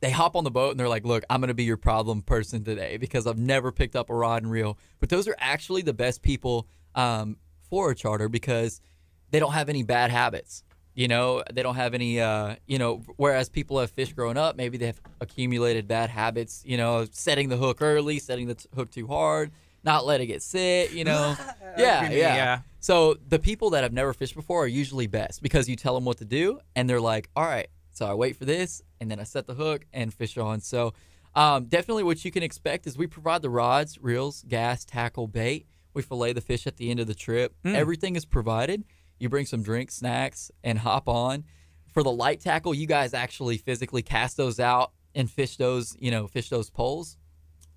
they 0.00 0.10
hop 0.10 0.36
on 0.36 0.44
the 0.44 0.50
boat 0.50 0.70
and 0.70 0.78
they're 0.80 0.88
like, 0.88 1.04
"Look, 1.04 1.24
I'm 1.28 1.40
going 1.40 1.48
to 1.48 1.54
be 1.54 1.64
your 1.64 1.76
problem 1.76 2.22
person 2.22 2.62
today 2.64 2.96
because 2.96 3.26
I've 3.26 3.38
never 3.38 3.72
picked 3.72 3.96
up 3.96 4.10
a 4.10 4.14
rod 4.14 4.42
and 4.42 4.50
reel." 4.52 4.78
But 5.00 5.08
those 5.08 5.26
are 5.26 5.34
actually 5.38 5.82
the 5.82 5.92
best 5.92 6.22
people 6.22 6.68
um, 6.94 7.36
for 7.68 7.90
a 7.90 7.94
charter 7.96 8.28
because 8.28 8.80
they 9.30 9.40
don't 9.40 9.52
have 9.52 9.68
any 9.68 9.82
bad 9.82 10.10
habits. 10.10 10.62
You 10.98 11.06
know, 11.06 11.44
they 11.52 11.62
don't 11.62 11.76
have 11.76 11.94
any. 11.94 12.20
Uh, 12.20 12.56
you 12.66 12.76
know, 12.76 13.02
whereas 13.18 13.48
people 13.48 13.78
have 13.78 13.92
fish 13.92 14.12
growing 14.12 14.36
up, 14.36 14.56
maybe 14.56 14.78
they 14.78 14.86
have 14.86 15.00
accumulated 15.20 15.86
bad 15.86 16.10
habits. 16.10 16.64
You 16.66 16.76
know, 16.76 17.06
setting 17.12 17.48
the 17.48 17.56
hook 17.56 17.78
early, 17.80 18.18
setting 18.18 18.48
the 18.48 18.56
t- 18.56 18.68
hook 18.74 18.90
too 18.90 19.06
hard, 19.06 19.52
not 19.84 20.04
letting 20.04 20.28
it 20.30 20.42
sit. 20.42 20.90
You 20.90 21.04
know, 21.04 21.36
yeah, 21.78 22.10
Yeah. 22.10 22.10
yeah. 22.10 22.58
So 22.80 23.14
the 23.28 23.38
people 23.38 23.70
that 23.70 23.84
have 23.84 23.92
never 23.92 24.12
fished 24.12 24.34
before 24.34 24.64
are 24.64 24.66
usually 24.66 25.06
best 25.06 25.40
because 25.40 25.68
you 25.68 25.76
tell 25.76 25.94
them 25.94 26.04
what 26.04 26.18
to 26.18 26.24
do, 26.24 26.58
and 26.74 26.90
they're 26.90 27.00
like, 27.00 27.30
"All 27.36 27.44
right." 27.44 27.68
So 27.92 28.04
I 28.04 28.14
wait 28.14 28.34
for 28.34 28.44
this, 28.44 28.82
and 29.00 29.08
then 29.08 29.20
I 29.20 29.24
set 29.24 29.46
the 29.46 29.54
hook 29.54 29.86
and 29.92 30.12
fish 30.12 30.36
on. 30.36 30.60
So 30.60 30.94
um, 31.36 31.66
definitely, 31.66 32.02
what 32.02 32.24
you 32.24 32.32
can 32.32 32.42
expect 32.42 32.88
is 32.88 32.98
we 32.98 33.06
provide 33.06 33.42
the 33.42 33.50
rods, 33.50 33.98
reels, 34.02 34.44
gas, 34.48 34.84
tackle, 34.84 35.28
bait. 35.28 35.66
We 35.94 36.02
fillet 36.02 36.32
the 36.32 36.40
fish 36.40 36.66
at 36.66 36.76
the 36.76 36.90
end 36.90 36.98
of 36.98 37.06
the 37.06 37.14
trip. 37.14 37.54
Everything 37.64 38.16
is 38.16 38.24
provided. 38.24 38.82
You 39.18 39.28
bring 39.28 39.46
some 39.46 39.62
drinks, 39.62 39.96
snacks, 39.96 40.50
and 40.62 40.78
hop 40.78 41.08
on. 41.08 41.44
For 41.92 42.02
the 42.02 42.10
light 42.10 42.40
tackle, 42.40 42.74
you 42.74 42.86
guys 42.86 43.14
actually 43.14 43.58
physically 43.58 44.02
cast 44.02 44.36
those 44.36 44.60
out 44.60 44.92
and 45.14 45.30
fish 45.30 45.56
those, 45.56 45.96
you 45.98 46.10
know, 46.10 46.26
fish 46.26 46.48
those 46.48 46.70
poles. 46.70 47.16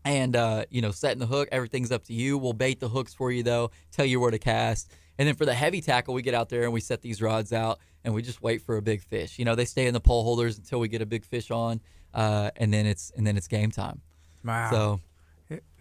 And 0.03 0.35
uh, 0.35 0.65
you 0.71 0.81
know 0.81 0.89
setting 0.89 1.19
the 1.19 1.27
hook 1.27 1.49
everything's 1.51 1.91
up 1.91 2.03
to 2.05 2.13
you. 2.13 2.37
We'll 2.37 2.53
bait 2.53 2.79
the 2.79 2.89
hooks 2.89 3.13
for 3.13 3.31
you 3.31 3.43
though 3.43 3.69
tell 3.91 4.05
you 4.05 4.19
where 4.19 4.31
to 4.31 4.39
cast. 4.39 4.91
And 5.19 5.27
then 5.27 5.35
for 5.35 5.45
the 5.45 5.53
heavy 5.53 5.79
tackle 5.79 6.15
we 6.15 6.23
get 6.23 6.33
out 6.33 6.49
there 6.49 6.63
and 6.63 6.73
we 6.73 6.81
set 6.81 7.03
these 7.03 7.21
rods 7.21 7.53
out 7.53 7.77
and 8.03 8.11
we 8.11 8.23
just 8.23 8.41
wait 8.41 8.63
for 8.63 8.77
a 8.77 8.81
big 8.81 9.03
fish. 9.03 9.37
You 9.37 9.45
know 9.45 9.53
they 9.53 9.65
stay 9.65 9.85
in 9.85 9.93
the 9.93 9.99
pole 9.99 10.23
holders 10.23 10.57
until 10.57 10.79
we 10.79 10.87
get 10.87 11.03
a 11.03 11.05
big 11.05 11.23
fish 11.23 11.51
on 11.51 11.81
uh, 12.15 12.49
and 12.57 12.73
then 12.73 12.87
it's 12.87 13.11
and 13.15 13.25
then 13.25 13.37
it's 13.37 13.47
game 13.47 13.69
time. 13.69 14.01
Wow, 14.43 14.71
so 14.71 14.99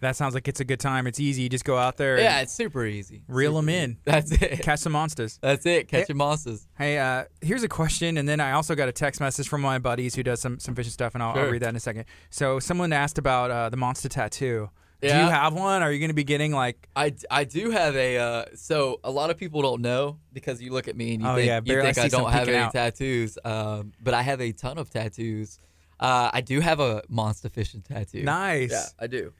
that 0.01 0.15
sounds 0.15 0.33
like 0.33 0.47
it's 0.47 0.59
a 0.59 0.65
good 0.65 0.79
time. 0.79 1.07
It's 1.07 1.19
easy. 1.19 1.43
You 1.43 1.49
just 1.49 1.65
go 1.65 1.77
out 1.77 1.97
there, 1.97 2.19
yeah 2.19 2.41
it's 2.41 2.53
super 2.53 2.85
easy 2.85 3.23
reel 3.27 3.51
Super 3.51 3.61
them 3.65 3.69
easy. 3.69 3.79
in, 3.83 3.97
that's 4.03 4.31
it 4.31 4.61
catch 4.61 4.79
some 4.79 4.91
monsters. 4.93 5.39
that's 5.41 5.65
it 5.65 5.87
Catch 5.87 6.01
catching 6.01 6.17
monsters 6.17 6.67
Hey, 6.77 6.97
uh, 6.97 7.25
here's 7.41 7.63
a 7.63 7.67
question, 7.69 8.17
and 8.17 8.27
then 8.27 8.39
I 8.39 8.51
also 8.53 8.75
got 8.75 8.89
a 8.89 8.91
text 8.91 9.21
message 9.21 9.47
from 9.47 9.61
my 9.61 9.79
buddies 9.79 10.15
who 10.15 10.23
does 10.23 10.41
some 10.41 10.59
some 10.59 10.75
fishing 10.75 10.91
stuff, 10.91 11.13
and 11.15 11.23
I'll, 11.23 11.37
I'll 11.37 11.49
read 11.49 11.61
that 11.61 11.69
in 11.69 11.75
a 11.75 11.79
second. 11.79 12.05
So 12.29 12.59
someone 12.59 12.91
asked 12.93 13.17
about 13.17 13.51
uh, 13.51 13.69
the 13.69 13.77
monster 13.77 14.09
tattoo. 14.09 14.69
Do 15.01 15.07
you 15.07 15.13
have 15.13 15.53
one? 15.55 15.81
Are 15.81 15.91
you 15.91 15.97
going 15.97 16.09
to 16.11 16.13
be 16.15 16.23
getting 16.23 16.51
like? 16.51 16.87
I, 16.95 17.15
I 17.31 17.43
do 17.43 17.71
have 17.71 17.95
a 17.95 18.17
uh, 18.19 18.45
so 18.53 18.99
a 19.03 19.09
lot 19.09 19.31
of 19.31 19.37
people 19.37 19.63
don't 19.63 19.81
know 19.81 20.19
because 20.31 20.61
you 20.61 20.71
look 20.71 20.87
at 20.87 20.95
me 20.95 21.15
and 21.15 21.23
you 21.23 21.27
Oh, 21.27 21.35
think, 21.37 21.47
yeah, 21.47 21.59
you 21.63 21.81
think 21.81 21.97
I 21.97 22.03
I, 22.03 22.07
don't 22.07 22.31
have 22.31 22.47
any 22.47 22.57
out. 22.57 22.71
tattoos, 22.71 23.35
um, 23.43 23.93
but 23.99 24.13
I 24.13 24.21
have 24.21 24.39
a 24.41 24.51
ton 24.51 24.77
of 24.77 24.91
tattoos. 24.91 25.57
Uh, 25.99 26.29
I 26.31 26.41
do 26.41 26.59
have 26.59 26.79
a 26.79 27.01
monster 27.09 27.49
fishing 27.49 27.81
tattoo. 27.81 28.21
Nice. 28.21 28.69
Yeah, 28.71 28.83
I 28.99 29.07
do. 29.07 29.33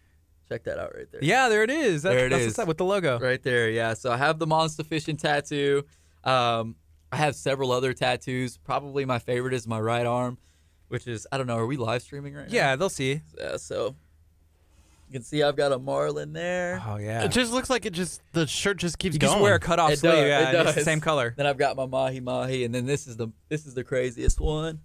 Check 0.51 0.65
that 0.65 0.77
out 0.79 0.93
right 0.93 1.09
there. 1.09 1.23
Yeah, 1.23 1.47
there 1.47 1.63
it 1.63 1.69
is. 1.69 2.03
That, 2.03 2.09
There 2.09 2.25
it 2.25 2.29
that's 2.29 2.41
is. 2.41 2.47
what's 2.49 2.59
up 2.59 2.67
with 2.67 2.77
the 2.77 2.83
logo. 2.83 3.17
right 3.19 3.41
there. 3.41 3.69
Yeah, 3.69 3.93
so 3.93 4.11
I 4.11 4.17
have 4.17 4.37
the 4.37 4.45
monster 4.45 4.83
fishing 4.83 5.15
tattoo. 5.15 5.85
Um, 6.25 6.75
I 7.09 7.15
have 7.15 7.35
several 7.35 7.71
other 7.71 7.93
tattoos. 7.93 8.57
Probably 8.57 9.05
my 9.05 9.17
favorite 9.19 9.53
is 9.53 9.65
my 9.65 9.79
right 9.79 10.05
arm, 10.05 10.37
which 10.89 11.07
is 11.07 11.25
I 11.31 11.37
don't 11.37 11.47
know. 11.47 11.55
Are 11.57 11.65
we 11.65 11.77
live 11.77 12.01
streaming 12.01 12.33
right 12.33 12.47
now? 12.47 12.53
Yeah, 12.53 12.75
they'll 12.75 12.89
see. 12.89 13.21
Yeah. 13.37 13.55
So 13.55 13.95
you 15.07 15.13
can 15.13 15.23
see 15.23 15.41
I've 15.41 15.55
got 15.55 15.71
a 15.71 15.79
marlin 15.79 16.33
there. 16.33 16.81
Oh 16.85 16.97
yeah. 16.97 17.23
It 17.23 17.31
just 17.31 17.53
looks 17.53 17.69
like 17.69 17.85
it 17.85 17.93
just 17.93 18.21
the 18.33 18.45
shirt 18.45 18.75
just 18.77 18.99
keeps 18.99 19.13
you 19.15 19.19
going. 19.19 19.31
just 19.33 19.41
wear 19.41 19.55
a 19.55 19.59
cut 19.59 19.79
off 19.79 19.91
It 19.91 19.99
sleeve. 19.99 20.11
does, 20.13 20.27
yeah, 20.27 20.39
it 20.39 20.55
and 20.55 20.57
it's 20.67 20.71
the 20.75 20.79
does. 20.81 20.85
same 20.85 20.99
color. 20.99 21.33
Then 21.37 21.45
I've 21.47 21.57
got 21.57 21.77
my 21.77 21.85
mahi 21.85 22.19
mahi, 22.19 22.65
and 22.65 22.75
then 22.75 22.85
this 22.85 23.07
is 23.07 23.15
the 23.15 23.29
this 23.47 23.65
is 23.65 23.73
the 23.73 23.83
craziest 23.85 24.39
one. 24.41 24.81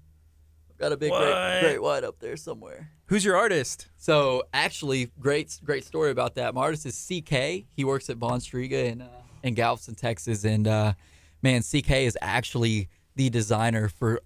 I've 0.77 0.81
got 0.81 0.93
a 0.93 0.97
big 0.99 1.11
great, 1.11 1.61
great 1.63 1.83
white 1.83 2.05
up 2.05 2.19
there 2.21 2.37
somewhere. 2.37 2.91
Who's 3.07 3.25
your 3.25 3.35
artist? 3.35 3.89
So 3.97 4.43
actually, 4.53 5.11
great 5.19 5.59
great 5.65 5.87
story 5.87 6.11
about 6.11 6.35
that. 6.35 6.55
My 6.55 6.61
artist 6.61 6.85
is 6.85 6.95
CK. 7.09 7.65
He 7.75 7.83
works 7.83 8.11
at 8.11 8.19
Von 8.19 8.41
Striga 8.41 8.85
in 8.85 9.01
uh, 9.01 9.09
in 9.43 9.55
Galveston, 9.55 9.95
Texas, 9.95 10.45
and 10.45 10.69
uh, 10.69 10.93
man, 11.41 11.63
CK 11.63 11.91
is 11.93 12.19
actually 12.21 12.91
the 13.15 13.31
designer 13.31 13.89
for 13.89 14.21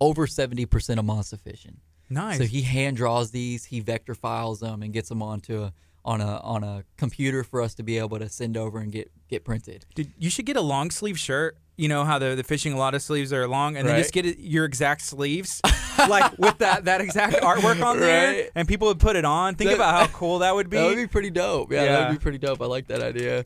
over 0.00 0.28
seventy 0.28 0.64
percent 0.64 1.00
of 1.00 1.06
monster 1.06 1.38
fishing. 1.38 1.78
Nice. 2.08 2.38
So 2.38 2.44
he 2.44 2.62
hand 2.62 2.98
draws 2.98 3.32
these, 3.32 3.64
he 3.64 3.80
vector 3.80 4.14
files 4.14 4.60
them, 4.60 4.82
and 4.82 4.92
gets 4.92 5.08
them 5.08 5.22
onto 5.22 5.64
a 5.64 5.72
on 6.06 6.20
a 6.22 6.38
on 6.38 6.64
a 6.64 6.84
computer 6.96 7.44
for 7.44 7.60
us 7.60 7.74
to 7.74 7.82
be 7.82 7.98
able 7.98 8.18
to 8.18 8.28
send 8.30 8.56
over 8.56 8.78
and 8.78 8.90
get 8.92 9.10
get 9.28 9.44
printed. 9.44 9.84
Dude, 9.94 10.12
you 10.16 10.30
should 10.30 10.46
get 10.46 10.56
a 10.56 10.60
long 10.62 10.90
sleeve 10.90 11.18
shirt. 11.18 11.58
You 11.76 11.88
know 11.88 12.04
how 12.04 12.18
the, 12.18 12.34
the 12.34 12.42
fishing 12.42 12.72
a 12.72 12.78
lot 12.78 12.94
of 12.94 13.02
sleeves 13.02 13.34
are 13.34 13.46
long, 13.46 13.76
and 13.76 13.86
then 13.86 13.98
just 13.98 14.14
get 14.14 14.24
it, 14.24 14.38
your 14.38 14.64
exact 14.64 15.02
sleeves, 15.02 15.60
like 16.08 16.38
with 16.38 16.56
that 16.58 16.86
that 16.86 17.02
exact 17.02 17.34
artwork 17.42 17.84
on 17.84 18.00
there, 18.00 18.32
Right. 18.44 18.50
and 18.54 18.66
people 18.66 18.88
would 18.88 18.98
put 19.00 19.14
it 19.14 19.26
on. 19.26 19.56
Think 19.56 19.68
That- 19.70 19.76
about 19.76 20.08
how 20.08 20.16
cool 20.16 20.38
that 20.38 20.54
would 20.54 20.70
be. 20.70 20.76
That 20.78 20.86
would 20.86 20.96
be 20.96 21.06
pretty 21.06 21.28
dope. 21.28 21.70
Yeah, 21.70 21.84
that 21.84 21.90
Yeah. 21.90 22.08
would 22.08 22.18
be 22.18 22.22
pretty 22.22 22.38
dope. 22.38 22.62
I 22.62 22.66
like 22.66 22.86
that 22.86 23.02
idea. 23.02 23.44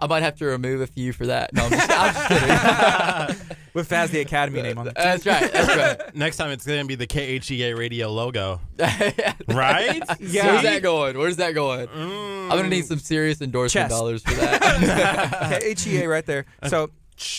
I 0.00 0.06
might 0.06 0.22
have 0.22 0.36
to 0.36 0.46
remove 0.46 0.80
a 0.80 0.86
few 0.86 1.12
for 1.12 1.26
that. 1.26 1.52
No, 1.52 1.64
I'm 1.64 1.70
just, 1.70 1.90
I'm 1.90 2.14
just 2.14 2.28
kidding. 3.38 3.56
with 3.74 3.88
Faz 3.88 4.10
the 4.10 4.20
Academy 4.20 4.62
name 4.62 4.78
on 4.78 4.88
it. 4.88 4.94
that's 4.94 5.26
right. 5.26 5.52
That's 5.52 5.76
right. 6.00 6.16
Next 6.16 6.36
time 6.36 6.50
it's 6.50 6.66
gonna 6.66 6.84
be 6.84 6.94
the 6.94 7.06
KHEA 7.06 7.76
radio 7.76 8.10
logo, 8.10 8.60
right. 8.78 9.34
right? 9.48 10.02
Yeah. 10.20 10.46
Where's 10.46 10.62
that 10.62 10.82
going? 10.82 11.18
Where's 11.18 11.36
that 11.36 11.54
going? 11.54 11.88
I'm 11.88 12.48
gonna 12.48 12.62
mm. 12.62 12.70
need 12.70 12.86
some 12.86 12.98
serious 12.98 13.40
endorsement 13.40 13.90
Chest. 13.90 13.98
dollars 13.98 14.22
for 14.22 14.34
that. 14.34 15.62
HEA 15.78 16.06
right 16.06 16.24
there. 16.24 16.46
So, 16.68 16.90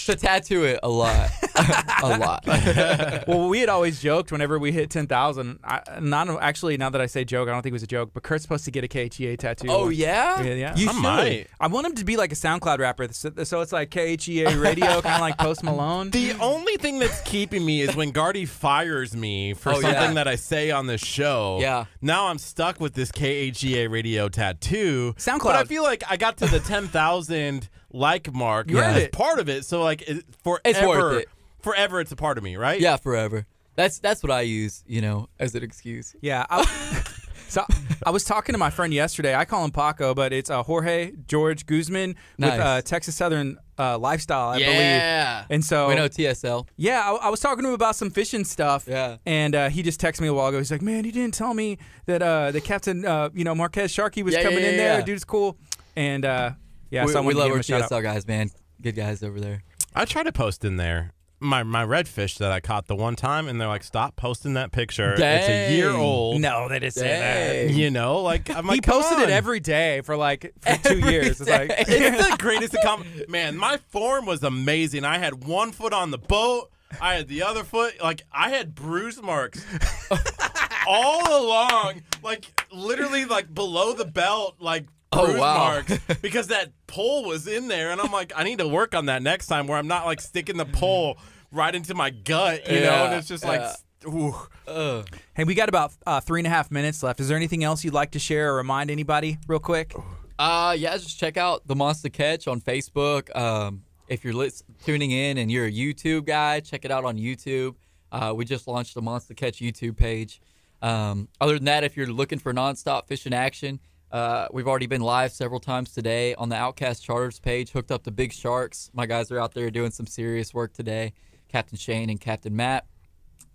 to 0.06 0.16
tattoo 0.16 0.64
it 0.64 0.80
a 0.84 0.90
lot, 0.90 1.30
a 2.04 2.18
lot. 2.18 2.46
well, 3.28 3.50
we 3.50 3.60
had 3.60 3.70
always 3.70 4.02
joked 4.02 4.32
whenever 4.32 4.60
we 4.60 4.72
hit 4.72 4.90
ten 4.90 5.08
thousand. 5.08 5.60
Not 6.00 6.30
actually, 6.42 6.78
now 6.78 6.90
that 6.90 7.02
I 7.02 7.06
say 7.08 7.24
joke, 7.24 7.50
I 7.50 7.52
don't 7.52 7.62
think 7.62 7.72
it 7.72 7.74
was 7.74 7.84
a 7.84 7.88
joke. 7.88 8.12
But 8.14 8.24
Kurt's 8.24 8.44
supposed 8.44 8.66
to 8.66 8.72
get 8.72 8.84
a 8.84 8.88
KHEA 8.88 9.38
tattoo. 9.40 9.68
Oh 9.70 9.90
yeah. 9.90 10.42
Yeah, 10.44 10.54
yeah. 10.54 10.76
You 10.76 10.90
I 10.90 10.94
should. 10.94 11.02
might. 11.02 11.48
I 11.60 11.68
want 11.68 11.88
him 11.88 11.96
to 11.96 12.06
be 12.06 12.18
like 12.18 12.32
a 12.32 12.36
SoundCloud 12.36 12.80
rapper, 12.80 13.08
so, 13.12 13.32
so 13.44 13.62
it's 13.62 13.72
like 13.72 13.90
KHEA 13.90 14.62
radio, 14.62 14.88
kind 15.02 15.16
of 15.16 15.22
like 15.22 15.38
Post 15.38 15.64
Malone. 15.64 16.10
The 16.12 16.34
only 16.34 16.78
thing 16.78 17.00
that's 17.00 17.22
keeping 17.22 17.66
me 17.66 17.82
is 17.82 17.96
when 17.96 18.12
Gardy 18.12 18.46
fires 18.46 19.16
me 19.16 19.54
for 19.54 19.70
Oh, 19.72 19.82
something 19.82 19.92
yeah. 19.94 20.14
that 20.14 20.28
I 20.28 20.36
say 20.36 20.72
on 20.72 20.88
this 20.88 21.02
show. 21.02 21.58
Yeah. 21.62 21.86
Now 22.02 22.28
I'm 22.28 22.38
stuck 22.38 22.80
with 22.80 22.94
this 22.94 23.12
KHEA 23.12 23.90
radio 23.90 24.30
tattoo. 24.30 25.14
SoundCloud. 25.18 25.44
But 25.44 25.56
I 25.56 25.64
feel 25.66 25.84
like 25.84 26.04
I 26.10 26.18
got 26.18 26.38
to 26.38 26.46
the 26.48 26.60
10,000 26.60 27.70
like 27.94 28.34
mark 28.34 28.70
You 28.70 28.80
earned 28.80 28.98
as 28.98 29.04
it. 29.04 29.12
part 29.12 29.40
of 29.40 29.50
it. 29.50 29.66
So 29.66 29.84
like 29.84 30.02
it, 30.04 30.24
forever, 30.44 30.62
It's 30.66 30.82
worth 30.82 31.22
it. 31.24 31.30
forever 31.62 32.00
it's 32.02 32.12
a 32.12 32.16
part 32.16 32.38
of 32.38 32.44
me, 32.44 32.56
right? 32.58 32.80
Yeah, 32.80 32.98
forever. 32.98 33.46
That's 33.76 34.00
that's 34.00 34.22
what 34.24 34.32
I 34.32 34.42
use, 34.42 34.84
you 34.88 35.02
know, 35.02 35.28
as 35.40 35.56
an 35.56 35.64
excuse. 35.64 36.16
Yeah. 36.22 36.46
I, 36.50 36.64
so 37.48 37.66
I 38.06 38.10
was 38.12 38.24
talking 38.26 38.54
to 38.54 38.60
my 38.60 38.70
friend 38.70 38.94
yesterday. 38.94 39.34
I 39.36 39.46
call 39.46 39.64
him 39.64 39.72
Paco, 39.72 40.14
but 40.14 40.34
it's 40.34 40.50
uh, 40.50 40.62
Jorge 40.64 41.14
George 41.28 41.66
Guzman 41.66 42.16
Nice. 42.38 42.52
with 42.52 42.60
uh, 42.62 42.82
Texas 42.82 43.16
Southern 43.16 43.58
uh, 43.80 43.98
Lifestyle, 43.98 44.50
I 44.50 44.60
believe. 44.60 44.70
yeah. 44.78 45.46
And 45.50 45.64
so, 45.66 45.88
we 45.88 45.96
know 45.96 46.08
TSL. 46.08 46.68
yeah, 46.78 47.02
I, 47.02 47.28
I 47.28 47.30
was 47.30 47.40
talking 47.40 47.64
to 47.64 47.70
him 47.70 47.74
about 47.74 47.96
some 47.96 48.12
fishing 48.12 48.44
stuff. 48.44 48.86
Yeah. 48.88 49.18
And 49.26 49.56
uh, 49.56 49.70
he 49.70 49.82
just 49.84 50.00
texted 50.00 50.22
me 50.22 50.28
a 50.28 50.34
while 50.34 50.48
ago. 50.48 50.58
He's 50.60 50.72
like, 50.72 50.82
"Man, 50.84 51.04
he 51.06 51.12
didn't 51.12 51.34
tell 51.34 51.54
me 51.54 51.78
that 52.06 52.22
uh, 52.22 52.52
the 52.52 52.62
captain, 52.62 53.06
uh, 53.06 53.30
you 53.34 53.44
know, 53.44 53.56
Marquez 53.56 53.90
Sharkey 53.92 54.22
was 54.22 54.34
Yeah, 54.36 54.44
coming 54.44 54.60
yeah, 54.60 54.66
in 54.70 54.72
yeah, 54.76 54.78
there. 54.84 55.00
yeah. 55.00 55.06
Dude's 55.06 55.24
cool." 55.24 55.58
And 55.96 56.26
uh, 56.26 56.52
yeah, 56.92 57.06
we, 57.06 57.12
so 57.12 57.22
we 57.24 57.34
love 57.34 57.48
give 57.48 57.72
our 57.72 57.78
him 57.80 57.84
out. 57.84 57.90
TSL 57.90 58.04
guys, 58.04 58.28
man. 58.28 58.52
Good 58.82 58.96
guys 58.96 59.24
over 59.24 59.40
there. 59.40 59.64
I 59.96 60.06
try 60.06 60.24
to 60.24 60.32
post 60.32 60.64
in 60.64 60.78
there 60.78 61.14
my 61.42 61.64
my 61.64 61.84
redfish 61.84 62.38
that 62.38 62.52
I 62.52 62.60
caught 62.60 62.88
the 62.88 62.96
one 62.96 63.16
time, 63.16 63.48
and 63.48 63.60
they're 63.60 63.68
like, 63.68 63.84
"Stop 63.84 64.16
posting 64.16 64.54
that 64.54 64.72
picture. 64.72 65.14
It's 65.14 65.22
a 65.22 65.76
year 65.76 65.90
old." 65.90 66.40
No, 66.40 66.70
they 66.70 66.80
didn't 66.80 66.94
say 66.94 67.68
that. 67.68 67.74
You 67.74 67.90
know, 67.90 68.22
like 68.22 68.50
I'm 68.50 68.68
like, 68.68 68.76
he 68.76 68.82
"Come 68.82 69.02
posted 69.02 69.20
it 69.20 69.30
every 69.30 69.60
day 69.60 70.02
for 70.02 70.16
like 70.16 70.54
for 70.62 70.78
two 70.78 71.00
Every 71.00 71.12
years. 71.12 71.42
It's 71.42 71.50
like 71.50 71.72
it's 71.78 72.30
the 72.30 72.38
greatest 72.38 72.76
accomplishment. 72.76 73.30
Man, 73.30 73.58
my 73.58 73.78
form 73.90 74.26
was 74.26 74.44
amazing. 74.44 75.04
I 75.04 75.18
had 75.18 75.44
one 75.44 75.72
foot 75.72 75.94
on 75.94 76.12
the 76.12 76.20
boat. 76.20 76.70
I 77.02 77.16
had 77.16 77.28
the 77.28 77.42
other 77.42 77.64
foot. 77.64 78.02
Like 78.02 78.22
I 78.32 78.50
had 78.50 78.76
bruise 78.76 79.22
marks 79.22 79.66
all 80.88 81.44
along, 81.46 82.04
like 82.24 82.46
literally 82.72 83.26
like 83.26 83.52
below 83.54 83.94
the 83.94 84.06
belt, 84.06 84.58
like 84.60 84.86
Oh, 85.14 85.26
bruise 85.26 85.40
wow. 85.40 85.58
marks 85.58 85.98
because 86.22 86.48
that 86.48 86.72
pole 86.88 87.26
was 87.26 87.48
in 87.48 87.68
there, 87.68 87.92
and 87.92 88.00
I'm 88.00 88.12
like, 88.12 88.32
I 88.36 88.44
need 88.44 88.60
to 88.60 88.68
work 88.68 88.96
on 88.96 89.08
that 89.08 89.22
next 89.22 89.48
time 89.48 89.68
where 89.68 89.78
I'm 89.78 89.88
not 89.88 90.06
like 90.06 90.22
sticking 90.22 90.58
the 90.58 90.66
pole 90.66 91.18
right 91.52 91.74
into 91.76 91.94
my 91.94 92.10
gut, 92.12 92.70
you 92.72 92.80
know, 92.80 93.06
and 93.06 93.14
it's 93.16 93.28
just 93.28 93.44
like. 93.44 93.60
yeah. 93.62 93.76
Ooh. 94.08 94.34
Ugh. 94.68 95.08
Hey, 95.36 95.44
we 95.44 95.54
got 95.54 95.70
about 95.70 95.94
uh, 96.08 96.20
three 96.22 96.40
and 96.40 96.48
a 96.48 96.50
half 96.50 96.72
minutes 96.72 97.04
left. 97.04 97.20
Is 97.20 97.28
there 97.28 97.38
anything 97.38 97.64
else 97.64 97.84
you'd 97.84 97.94
like 97.94 98.12
to 98.12 98.20
share 98.20 98.52
or 98.54 98.56
remind 98.58 98.90
anybody 98.90 99.38
real 99.48 99.60
quick? 99.60 99.94
Uh, 100.40 100.76
yeah, 100.76 100.98
just 100.98 101.20
check 101.20 101.38
out 101.38 101.68
the 101.68 101.76
Monster 101.76 102.10
Catch 102.10 102.48
on 102.48 102.62
Facebook. 102.62 103.36
Um, 103.36 103.84
if 104.08 104.24
you're 104.24 104.34
lis- 104.34 104.64
tuning 104.84 105.12
in 105.12 105.38
and 105.38 105.52
you're 105.52 105.68
a 105.68 105.72
YouTube 105.72 106.26
guy, 106.26 106.62
check 106.62 106.84
it 106.84 106.90
out 106.90 107.06
on 107.06 107.18
YouTube. 107.20 107.76
Uh, 108.12 108.34
we 108.36 108.44
just 108.44 108.68
launched 108.68 108.96
the 108.96 109.04
Monster 109.04 109.36
Catch 109.36 109.60
YouTube 109.60 109.98
page. 109.98 110.42
Um, 110.82 111.28
other 111.40 111.54
than 111.54 111.66
that, 111.66 111.84
if 111.84 111.96
you're 111.96 112.08
looking 112.08 112.40
for 112.40 112.52
nonstop 112.56 113.06
fishing 113.08 113.34
action, 113.34 113.80
uh, 114.12 114.48
we've 114.52 114.68
already 114.68 114.88
been 114.88 115.02
live 115.02 115.32
several 115.32 115.60
times 115.60 115.94
today 115.94 116.36
on 116.36 116.50
the 116.50 116.56
Outcast 116.56 117.04
Charters 117.04 117.40
page, 117.40 117.72
hooked 117.72 117.92
up 117.92 118.04
to 118.04 118.12
big 118.12 118.34
sharks. 118.34 118.90
My 118.94 119.06
guys 119.06 119.32
are 119.32 119.40
out 119.40 119.54
there 119.54 119.72
doing 119.72 119.92
some 119.92 120.08
serious 120.08 120.54
work 120.54 120.74
today, 120.74 121.14
Captain 121.48 121.78
Shane 121.78 122.10
and 122.10 122.20
Captain 122.20 122.56
Matt. 122.56 122.86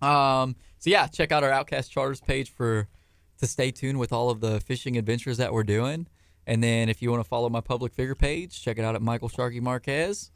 Um, 0.01 0.57
so 0.79 0.91
yeah, 0.91 1.07
check 1.07 1.33
out 1.33 1.45
our 1.45 1.51
Outcast 1.51 1.91
Charters 1.91 2.21
page 2.21 2.51
for 2.51 2.89
to 3.39 3.47
stay 3.47 3.71
tuned 3.71 3.99
with 3.99 4.13
all 4.13 4.31
of 4.31 4.41
the 4.41 4.61
fishing 4.61 4.97
adventures 4.97 5.37
that 5.37 5.53
we're 5.53 5.65
doing. 5.65 6.07
And 6.47 6.63
then 6.63 6.89
if 6.89 7.03
you 7.03 7.11
want 7.11 7.23
to 7.23 7.29
follow 7.29 7.49
my 7.49 7.61
public 7.61 7.93
figure 7.93 8.15
page, 8.15 8.63
check 8.63 8.79
it 8.79 8.85
out 8.85 8.95
at 8.95 9.03
Michael 9.03 9.29
Sharky 9.29 9.61
Marquez. 9.61 10.31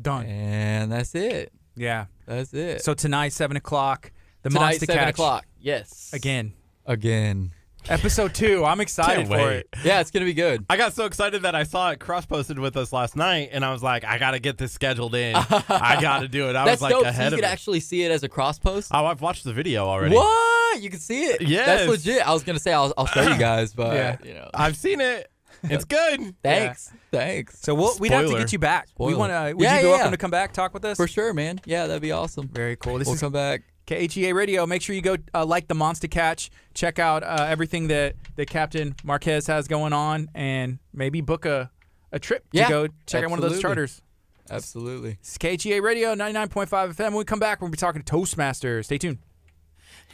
Done. 0.00 0.24
And 0.26 0.92
that's 0.92 1.14
it. 1.14 1.52
Yeah. 1.74 2.06
That's 2.26 2.54
it. 2.54 2.82
So 2.82 2.94
tonight, 2.94 3.32
seven 3.32 3.56
o'clock, 3.56 4.12
the 4.42 4.50
tonight 4.50 4.60
Monster 4.60 4.86
seven 4.86 5.04
Catch 5.04 5.14
o'clock. 5.14 5.46
Yes. 5.60 6.10
again. 6.12 6.52
Again. 6.86 7.52
Episode 7.88 8.34
two. 8.34 8.64
I'm 8.66 8.80
excited 8.80 9.26
Can't 9.26 9.28
for 9.28 9.36
wait. 9.48 9.56
it. 9.60 9.68
Yeah, 9.82 10.00
it's 10.00 10.10
gonna 10.10 10.26
be 10.26 10.34
good. 10.34 10.66
I 10.68 10.76
got 10.76 10.92
so 10.92 11.06
excited 11.06 11.42
that 11.42 11.54
I 11.54 11.62
saw 11.62 11.90
it 11.90 11.98
cross 12.00 12.26
posted 12.26 12.58
with 12.58 12.76
us 12.76 12.92
last 12.92 13.16
night, 13.16 13.48
and 13.52 13.64
I 13.64 13.72
was 13.72 13.82
like, 13.82 14.04
I 14.04 14.18
got 14.18 14.32
to 14.32 14.38
get 14.38 14.58
this 14.58 14.72
scheduled 14.72 15.14
in. 15.14 15.34
I 15.34 15.98
got 16.00 16.20
to 16.20 16.28
do 16.28 16.48
it. 16.50 16.56
I 16.56 16.64
That's 16.66 16.82
was 16.82 16.82
like 16.82 16.90
dope. 16.92 17.04
So 17.04 17.08
ahead 17.08 17.32
you 17.32 17.36
of 17.38 17.40
could 17.42 17.48
it. 17.48 17.50
actually 17.50 17.80
see 17.80 18.02
it 18.02 18.10
as 18.10 18.22
a 18.22 18.28
cross 18.28 18.58
post. 18.58 18.90
Oh, 18.92 19.06
I've 19.06 19.22
watched 19.22 19.44
the 19.44 19.54
video 19.54 19.86
already. 19.86 20.14
What? 20.14 20.82
You 20.82 20.90
can 20.90 20.98
see 21.00 21.24
it? 21.24 21.40
Yes. 21.40 21.66
That's 21.66 21.88
legit. 21.88 22.28
I 22.28 22.32
was 22.34 22.42
gonna 22.44 22.58
say 22.58 22.72
I'll, 22.74 22.92
I'll 22.98 23.06
show 23.06 23.22
you 23.22 23.38
guys, 23.38 23.72
but 23.72 23.94
Yeah. 23.94 24.16
you 24.22 24.34
know. 24.34 24.50
I've 24.52 24.76
seen 24.76 25.00
it. 25.00 25.30
It's 25.64 25.84
good. 25.86 26.34
Thanks. 26.42 26.92
Thanks. 27.10 27.58
So 27.60 27.74
we'll, 27.74 27.96
we'd 27.98 28.12
have 28.12 28.22
to 28.24 28.28
Spoiler. 28.28 28.42
get 28.44 28.52
you 28.52 28.58
back. 28.58 28.88
We 28.98 29.12
Spoiler. 29.14 29.18
want 29.18 29.32
to. 29.32 29.54
Would 29.56 29.62
Yeah, 29.64 29.76
you 29.76 29.80
be 29.80 29.84
yeah, 29.86 29.90
welcome 29.92 30.06
yeah. 30.08 30.10
to 30.10 30.16
come 30.18 30.30
back 30.30 30.52
talk 30.52 30.74
with 30.74 30.84
us? 30.84 30.96
For 30.98 31.08
sure, 31.08 31.32
man. 31.32 31.58
Yeah, 31.64 31.86
that'd 31.86 32.02
be 32.02 32.12
awesome. 32.12 32.48
Very 32.48 32.76
cool. 32.76 32.98
This 32.98 33.06
we'll 33.06 33.14
is 33.14 33.20
come 33.20 33.32
back. 33.32 33.62
KHEA 33.88 34.34
Radio. 34.34 34.66
Make 34.66 34.82
sure 34.82 34.94
you 34.94 35.00
go 35.00 35.16
uh, 35.34 35.46
like 35.46 35.66
the 35.66 35.74
Monster 35.74 36.08
Catch. 36.08 36.50
Check 36.74 36.98
out 36.98 37.22
uh, 37.22 37.46
everything 37.48 37.88
that, 37.88 38.16
that 38.36 38.48
Captain 38.48 38.94
Marquez 39.02 39.46
has 39.46 39.66
going 39.66 39.92
on, 39.92 40.28
and 40.34 40.78
maybe 40.92 41.22
book 41.22 41.46
a, 41.46 41.70
a 42.12 42.18
trip 42.18 42.44
Yeah, 42.52 42.64
to 42.64 42.70
go 42.70 42.88
check 43.06 43.24
out 43.24 43.30
one 43.30 43.42
of 43.42 43.50
those 43.50 43.60
charters. 43.60 44.02
Absolutely. 44.50 45.18
It's 45.20 45.38
KHEA 45.38 45.82
Radio 45.82 46.14
99.5 46.14 46.68
FM. 46.68 46.98
When 46.98 47.14
we 47.14 47.24
come 47.24 47.38
back, 47.38 47.60
we'll 47.60 47.70
be 47.70 47.76
talking 47.76 48.02
to 48.02 48.06
Toastmaster. 48.06 48.82
Stay 48.82 48.98
tuned. 48.98 49.18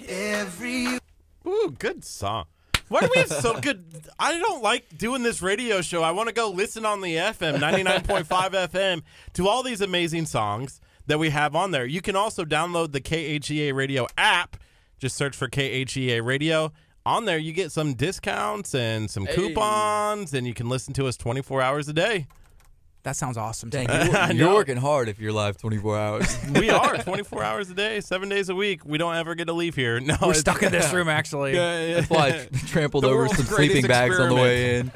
Every 0.08 0.98
Ooh, 1.46 1.74
good 1.78 2.04
song. 2.04 2.46
Why 2.88 3.00
do 3.00 3.08
we 3.14 3.20
have 3.20 3.28
so 3.28 3.58
good? 3.60 3.84
I 4.18 4.38
don't 4.38 4.62
like 4.62 4.96
doing 4.96 5.22
this 5.22 5.40
radio 5.40 5.80
show. 5.80 6.02
I 6.02 6.10
want 6.10 6.28
to 6.28 6.34
go 6.34 6.50
listen 6.50 6.84
on 6.84 7.00
the 7.00 7.16
FM, 7.16 7.58
99.5 7.58 8.24
FM, 8.24 9.02
to 9.34 9.48
all 9.48 9.62
these 9.62 9.80
amazing 9.80 10.26
songs 10.26 10.80
that 11.06 11.18
we 11.18 11.30
have 11.30 11.54
on 11.54 11.70
there. 11.70 11.84
You 11.86 12.00
can 12.00 12.16
also 12.16 12.44
download 12.44 12.92
the 12.92 13.00
KHEA 13.00 13.74
Radio 13.74 14.06
app. 14.16 14.56
Just 14.98 15.16
search 15.16 15.36
for 15.36 15.48
KHEA 15.48 16.24
Radio. 16.24 16.72
On 17.06 17.26
there, 17.26 17.36
you 17.36 17.52
get 17.52 17.70
some 17.72 17.94
discounts 17.94 18.74
and 18.74 19.10
some 19.10 19.26
Hey. 19.26 19.34
coupons, 19.34 20.32
and 20.32 20.46
you 20.46 20.54
can 20.54 20.68
listen 20.70 20.94
to 20.94 21.06
us 21.06 21.16
24 21.18 21.60
hours 21.60 21.88
a 21.88 21.92
day. 21.92 22.26
That 23.02 23.16
sounds 23.16 23.36
awesome. 23.36 23.68
Dang, 23.68 23.86
you're, 23.90 24.32
you're 24.32 24.54
working 24.54 24.78
hard 24.78 25.10
if 25.10 25.18
you're 25.20 25.30
live 25.32 25.58
24 25.58 25.98
hours. 25.98 26.38
We 26.54 26.70
are 26.70 26.96
24 27.02 27.44
hours 27.44 27.68
a 27.68 27.74
day, 27.74 28.00
seven 28.00 28.30
days 28.30 28.48
a 28.48 28.54
week. 28.54 28.80
We 28.86 28.96
don't 28.96 29.14
ever 29.14 29.34
get 29.34 29.48
to 29.48 29.52
leave 29.52 29.74
here. 29.74 30.00
No, 30.00 30.16
We're 30.22 30.32
stuck 30.32 30.62
in 30.62 30.72
this 30.72 30.90
room, 30.90 31.10
actually. 31.10 31.52
That's 31.54 32.08
why 32.08 32.28
I 32.28 32.56
trampled 32.68 33.04
over 33.04 33.28
some 33.28 33.44
greatest 33.44 33.56
sleeping 33.56 33.86
bags 33.86 34.18
on 34.18 34.30
the 34.30 34.34
way 34.34 34.78
in. 34.78 34.90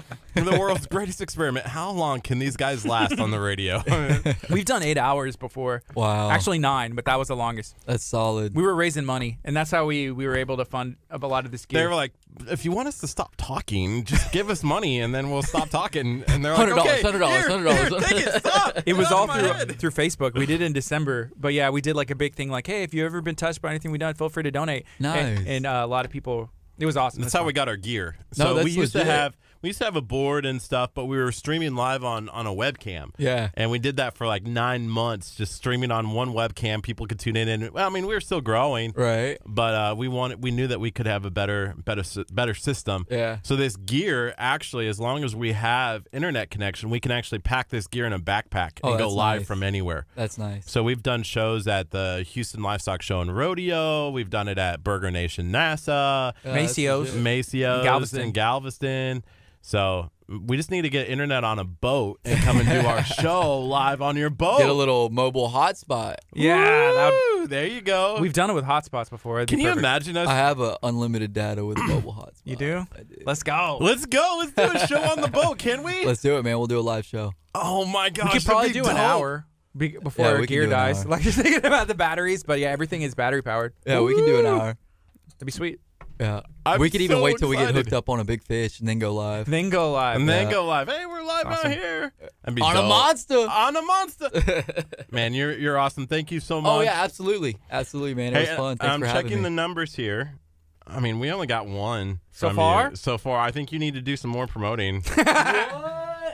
The 0.45 0.59
world's 0.59 0.87
greatest 0.87 1.21
experiment. 1.21 1.67
How 1.67 1.91
long 1.91 2.21
can 2.21 2.39
these 2.39 2.57
guys 2.57 2.85
last 2.87 3.19
on 3.19 3.31
the 3.31 3.41
radio? 3.41 3.83
We've 4.51 4.65
done 4.65 4.83
eight 4.83 4.99
hours 4.99 5.37
before. 5.37 5.83
Wow. 5.95 6.31
Actually, 6.31 6.59
nine, 6.59 6.95
but 6.95 7.05
that 7.07 7.19
was 7.19 7.29
the 7.29 7.37
longest. 7.37 7.75
that's 7.87 8.05
solid. 8.05 8.55
We 8.55 8.63
were 8.63 8.75
raising 8.75 9.05
money, 9.05 9.39
and 9.45 9.57
that's 9.57 9.71
how 9.71 9.87
we, 9.87 10.11
we 10.11 10.27
were 10.27 10.37
able 10.37 10.57
to 10.59 10.65
fund 10.65 10.97
up 11.11 11.23
a 11.23 11.27
lot 11.27 11.45
of 11.45 11.51
this 11.51 11.67
gear. 11.67 11.81
they 11.81 11.87
were 11.87 11.95
like, 11.95 12.13
if 12.51 12.65
you 12.65 12.73
want 12.73 12.89
us 12.89 12.99
to 13.01 13.07
stop 13.07 13.35
talking, 13.37 14.05
just 14.05 14.31
give 14.33 14.51
us 14.51 14.63
money 14.63 15.01
and 15.01 15.15
then 15.15 15.31
we'll 15.31 15.43
stop 15.43 15.71
talking. 15.71 16.23
And 16.29 16.45
they're 16.45 16.55
like, 16.55 16.69
$100, 16.69 16.79
okay, 16.79 17.03
$100, 17.03 17.29
here, 17.29 17.49
$100. 17.49 17.89
here, 17.89 18.01
take 18.01 18.27
it, 18.27 18.41
stop. 18.47 18.79
it 18.87 18.93
was 18.95 19.11
all 19.11 19.27
through 19.27 19.49
head. 19.49 19.79
through 19.79 19.91
Facebook. 19.91 20.35
We 20.35 20.47
did 20.47 20.61
it 20.61 20.65
in 20.67 20.73
December, 20.73 21.31
but 21.37 21.53
yeah, 21.55 21.71
we 21.71 21.81
did 21.81 21.97
like 21.97 22.11
a 22.11 22.15
big 22.15 22.35
thing, 22.35 22.49
like, 22.51 22.67
hey, 22.67 22.83
if 22.83 22.95
you've 22.95 23.07
ever 23.07 23.21
been 23.21 23.35
touched 23.35 23.61
by 23.63 23.71
anything 23.71 23.91
we 23.91 23.99
done, 23.99 24.15
feel 24.15 24.29
free 24.29 24.43
to 24.45 24.51
donate. 24.51 24.85
Nice. 25.01 25.39
And, 25.39 25.49
and 25.49 25.67
uh, 25.67 25.83
a 25.85 25.87
lot 25.87 26.05
of 26.05 26.11
people, 26.11 26.51
it 26.79 26.87
was 26.87 26.97
awesome. 26.97 27.23
That's 27.23 27.35
It 27.35 27.39
was 27.39 27.41
how 27.43 27.47
we 27.47 27.53
got 27.53 27.69
our 27.69 27.77
gear. 27.77 28.17
No, 28.37 28.45
So 28.45 28.55
we 28.57 28.63
that's 28.65 28.77
used 28.77 28.93
to 28.93 29.05
have 29.05 29.37
we 29.63 29.71
used 29.71 29.79
to 29.81 29.85
have 29.85 29.97
a 29.97 30.01
board 30.03 30.47
and 30.47 30.61
stuff, 30.63 30.91
but 30.95 31.07
we 31.07 31.17
were 31.17 31.33
streaming 31.33 31.75
live 31.75 32.05
on 32.05 32.29
on 32.29 32.47
a 32.47 32.51
webcam. 32.53 33.11
Yeah. 33.19 33.51
And 33.55 33.71
we 33.71 33.79
did 33.79 33.97
that 33.97 34.17
for 34.17 34.27
like 34.27 34.45
nine 34.45 34.89
months, 34.89 35.35
just 35.35 35.55
streaming 35.55 35.91
on 35.91 36.13
one 36.13 36.33
webcam. 36.33 36.83
People 36.83 37.07
could 37.07 37.19
tune 37.19 37.37
in, 37.37 37.49
and 37.49 37.71
well, 37.71 37.87
I 37.87 37.91
mean, 37.91 38.07
we 38.07 38.15
were 38.15 38.21
still 38.21 38.41
growing, 38.41 38.93
Right. 38.97 39.39
but 39.47 39.75
uh, 39.75 39.95
we 39.97 40.09
wanted, 40.09 40.43
we 40.43 40.51
knew 40.51 40.67
that 40.69 40.81
we 40.81 40.91
could 40.91 41.07
have 41.07 41.25
a 41.25 41.31
better, 41.31 41.75
better, 41.85 42.03
better 42.33 42.55
system. 42.55 43.07
Yeah. 43.11 43.39
So 43.43 43.57
this 43.57 43.77
gear, 43.77 44.35
actually, 44.39 44.89
as 44.89 45.01
long 45.01 45.25
as 45.25 45.35
we 45.35 45.53
have 45.53 46.07
internet 46.13 46.51
connection, 46.51 46.91
we 46.91 47.01
can 47.01 47.11
actually 47.11 47.39
pack 47.41 47.69
this 47.69 47.87
gear 47.87 48.07
in 48.07 48.13
a 48.13 48.19
backpack 48.21 48.79
Oh, 48.85 48.91
and 48.91 48.99
go 48.99 49.09
live 49.09 49.41
nice. 49.41 49.47
from 49.49 49.63
anywhere. 49.63 50.07
That's 50.15 50.39
nice. 50.39 50.71
So 50.71 50.83
we've 50.83 51.03
done 51.03 51.23
shows 51.23 51.67
at 51.67 51.91
the 51.91 52.25
Houston 52.31 52.63
Livestock 52.63 53.03
Show 53.03 53.21
and 53.21 53.37
Rodeo. 53.37 54.11
We've 54.11 54.31
done 54.31 54.47
it 54.49 54.59
at 54.59 54.85
Burger 54.85 55.11
Nation 55.11 55.51
NASA, 55.53 56.33
Yeah, 56.45 56.53
that's 56.53 56.73
Macio's. 56.79 57.13
Macio's, 57.15 57.85
Galveston. 57.85 58.21
and 58.21 58.35
Galveston. 58.35 59.25
So 59.69 60.11
we 60.29 60.57
just 60.57 60.71
need 60.71 60.83
to 60.83 60.89
get 60.89 61.11
internet 61.11 61.45
on 61.45 61.59
a 61.59 61.65
boat 61.65 62.21
and 62.25 62.41
come 62.43 62.57
and 62.59 62.67
do 62.67 62.87
our 62.89 63.05
show 63.21 63.59
live 63.61 64.01
on 64.01 64.17
your 64.17 64.31
boat. 64.31 64.61
Get 64.61 64.71
a 64.71 64.73
little 64.73 65.11
mobile 65.11 65.51
hotspot. 65.51 66.15
Yeah, 66.35 66.57
that 66.65 67.13
Woo, 67.37 67.47
there 67.49 67.67
you 67.67 67.83
go. 67.83 68.17
we've 68.19 68.33
done 68.33 68.49
it 68.49 68.55
with 68.55 68.65
hotspots 68.65 69.11
before. 69.11 69.41
It'd 69.41 69.49
be 69.49 69.57
Can 69.57 69.61
you 69.61 69.67
perfect. 69.67 69.79
imagine 69.81 70.17
us? 70.17 70.27
I 70.27 70.37
have 70.37 70.59
a 70.61 70.79
unlimited 70.83 71.35
data 71.35 71.67
with 71.67 71.77
a 71.79 71.83
mobile 71.83 72.13
hotspot. 72.19 72.41
You 72.45 72.57
do? 72.57 72.87
I 72.99 73.03
do. 73.03 73.17
Let's 73.27 73.43
go. 73.43 73.77
Let's 73.79 74.07
go. 74.07 74.37
Let's 74.39 74.53
do 74.53 74.79
a 74.85 74.87
show 74.87 75.03
on 75.03 75.21
the 75.21 75.29
boat, 75.29 75.59
can 75.59 75.83
we? 75.83 76.07
Let's 76.07 76.23
do 76.23 76.39
it, 76.39 76.45
man. 76.45 76.57
We'll 76.57 76.67
do 76.67 76.79
a 76.79 76.81
live 76.81 77.05
show. 77.05 77.33
oh 77.55 77.85
my 77.85 78.09
gosh, 78.09 78.25
we 78.25 78.31
could 78.31 78.41
that'd 78.41 78.47
probably 78.47 78.69
be 78.69 78.73
do 78.73 78.85
an 78.87 78.95
dope. 78.97 78.99
hour 79.05 79.47
be- 79.77 79.99
before 79.99 80.25
Yeah, 80.25 80.33
our 80.33 80.41
we 80.41 80.47
can 80.47 80.55
gear 80.55 80.63
do 80.63 80.71
an 80.71 80.79
dies. 80.79 81.01
hour. 81.05 81.09
Like 81.11 81.21
just 81.23 81.37
thinking 81.39 81.67
about 81.67 81.89
the 81.89 81.95
batteries, 81.95 82.43
but 82.43 82.59
yeah, 82.59 82.69
everything 82.71 83.03
is 83.03 83.15
battery 83.15 83.43
powered. 83.43 83.75
Yeah, 83.87 84.01
we 84.01 84.15
can 84.15 84.25
do 84.25 84.39
an 84.39 84.47
hour. 84.47 84.79
That'd 85.35 85.45
be 85.45 85.53
sweet. 85.53 85.81
Yeah. 86.21 86.41
I'm 86.67 86.81
we 86.81 86.91
could 86.91 87.01
even 87.01 87.19
so 87.19 87.23
wait 87.23 87.39
till 87.39 87.49
we 87.49 87.57
get 87.57 87.63
excited. 87.71 87.77
hooked 87.87 87.93
up 87.95 88.09
on 88.09 88.21
a 88.21 88.25
big 88.25 88.43
fish 88.43 88.81
and 88.81 88.89
then 88.89 88.99
go 88.99 89.15
live. 89.15 89.49
Then 89.49 89.71
go 89.71 89.93
live. 89.93 90.17
and 90.17 90.29
then 90.29 90.47
Yeah. 90.47 90.53
go 90.53 90.65
live. 90.67 90.89
Hey, 90.89 91.07
we're 91.07 91.23
live 91.23 91.47
Awesome. 91.47 91.71
out 91.71 91.77
here. 91.79 92.13
That'd 92.43 92.55
be 92.57 92.63
On 92.63 92.73
a 92.73 92.81
dope. 92.81 92.89
monster. 92.89 93.39
On 93.39 93.77
a 93.77 93.83
monster. 93.83 94.65
Man, 95.11 95.33
you're 95.33 95.57
you're 95.57 95.79
awesome. 95.79 96.07
Thank 96.07 96.31
you 96.33 96.41
so 96.41 96.57
oh, 96.57 96.61
much. 96.61 96.71
Oh 96.73 96.81
yeah, 96.81 97.03
absolutely, 97.03 97.57
absolutely, 97.71 98.15
man. 98.15 98.35
It 98.35 98.45
Hey, 98.47 98.51
was 98.53 98.57
fun. 98.59 98.77
Thanks 98.79 98.93
I'm 98.95 99.01
for 99.01 99.07
having 99.07 99.23
checking 99.23 99.39
me. 99.39 99.45
the 99.45 99.51
numbers 99.51 99.95
here. 99.95 100.35
I 100.87 101.01
mean, 101.01 101.19
we 101.21 101.31
only 101.31 101.47
got 101.47 101.67
one 101.67 102.21
So 102.33 102.49
from 102.49 102.57
far? 102.57 102.91
you. 102.91 102.97
So 102.97 103.19
far, 103.19 103.39
I 103.39 103.51
think 103.51 103.73
you 103.73 103.79
need 103.79 103.95
to 103.95 104.01
do 104.01 104.17
some 104.17 104.31
more 104.31 104.47
promoting. 104.47 105.03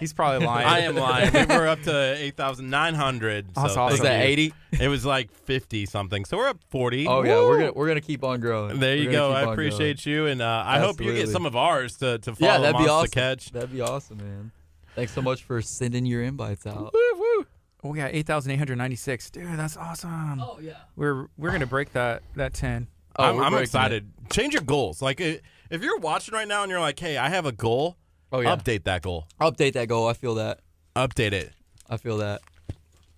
He's 0.01 0.13
probably 0.13 0.47
lying. 0.47 0.67
I 0.67 0.79
am 0.81 0.97
lying. 0.97 1.33
We 1.33 1.47
were 1.57 1.69
up 1.69 1.83
to 1.83 2.15
eight 2.19 2.37
thousand 2.37 2.71
nine 2.71 2.95
hundred. 2.95 3.47
So 3.55 3.63
That's 3.63 3.77
awesome. 3.77 3.93
Was 3.93 4.01
that 4.01 4.23
80? 4.23 4.53
It 4.81 4.89
was 4.89 5.05
like 5.07 5.31
fifty 5.31 5.87
something. 5.87 6.25
So 6.25 6.37
we're 6.37 6.49
up 6.49 6.61
forty. 6.69 7.07
Oh 7.07 7.23
yeah, 7.23 7.41
we're 7.41 7.59
gonna 7.59 7.73
we're 7.73 7.89
gonna 7.89 8.01
keep 8.01 8.25
on 8.25 8.41
growing. 8.41 8.81
There 8.81 8.97
you 8.97 9.07
We're 9.07 9.13
go. 9.13 9.33
I 9.33 9.41
keep 9.41 9.49
on 9.49 9.53
appreciate 9.55 10.07
you, 10.07 10.27
and 10.27 10.43
uh, 10.43 10.63
I 10.67 10.79
hope 10.79 11.01
you 11.01 11.13
get 11.15 11.29
some 11.29 11.47
of 11.47 11.57
ours 11.57 11.97
to 11.99 12.19
to 12.19 12.35
follow 12.35 12.53
Yeah, 12.53 12.59
that'd 12.59 12.77
be 12.79 12.87
Monster 12.87 12.93
awesome. 12.93 13.11
Catch. 13.11 13.53
That'd 13.53 13.73
be 13.73 13.81
awesome, 13.81 14.19
man. 14.19 14.53
Thanks 14.95 15.13
so 15.13 15.23
much 15.23 15.43
for 15.43 15.61
sending 15.61 16.07
your 16.07 16.23
invites 16.23 16.67
out. 16.67 16.93
Woo, 16.95 17.01
woo. 17.17 17.47
Oh, 17.83 17.91
we 17.91 17.99
got 17.99 18.11
eight 18.15 18.27
thousand 18.27 18.53
eight 18.53 18.59
hundred 18.59 18.79
ninety 18.79 18.97
six. 18.97 19.29
Dude, 19.31 19.59
that's 19.59 19.77
awesome. 19.77 20.41
Oh 20.41 20.59
yeah. 20.61 20.75
We're 20.97 21.27
we're 21.37 21.51
gonna 21.51 21.67
break 21.67 21.93
that 21.93 22.23
that 22.37 22.55
ten. 22.55 22.89
Oh, 23.17 23.25
I'm, 23.25 23.37
I'm 23.41 23.51
breaking 23.53 23.63
excited. 23.63 24.11
Change 24.31 24.55
your 24.55 24.63
goals. 24.63 25.03
Like 25.03 25.21
if 25.21 25.83
you're 25.83 25.99
watching 25.99 26.35
right 26.35 26.49
now 26.49 26.63
and 26.63 26.71
you're 26.71 26.81
like, 26.81 26.99
"Hey, 26.99 27.17
I 27.17 27.29
have 27.29 27.47
a 27.47 27.53
goal," 27.53 27.97
Oh 28.35 28.41
yeah. 28.41 28.57
update 28.57 28.85
that 28.85 29.03
goal. 29.03 29.27
Update 29.41 29.73
that 29.75 29.89
goal. 29.89 30.09
I 30.09 30.13
feel 30.15 30.35
that. 30.37 30.61
Update 30.97 31.33
it. 31.33 31.53
I 31.89 31.97
feel 31.97 32.19
that. 32.19 32.41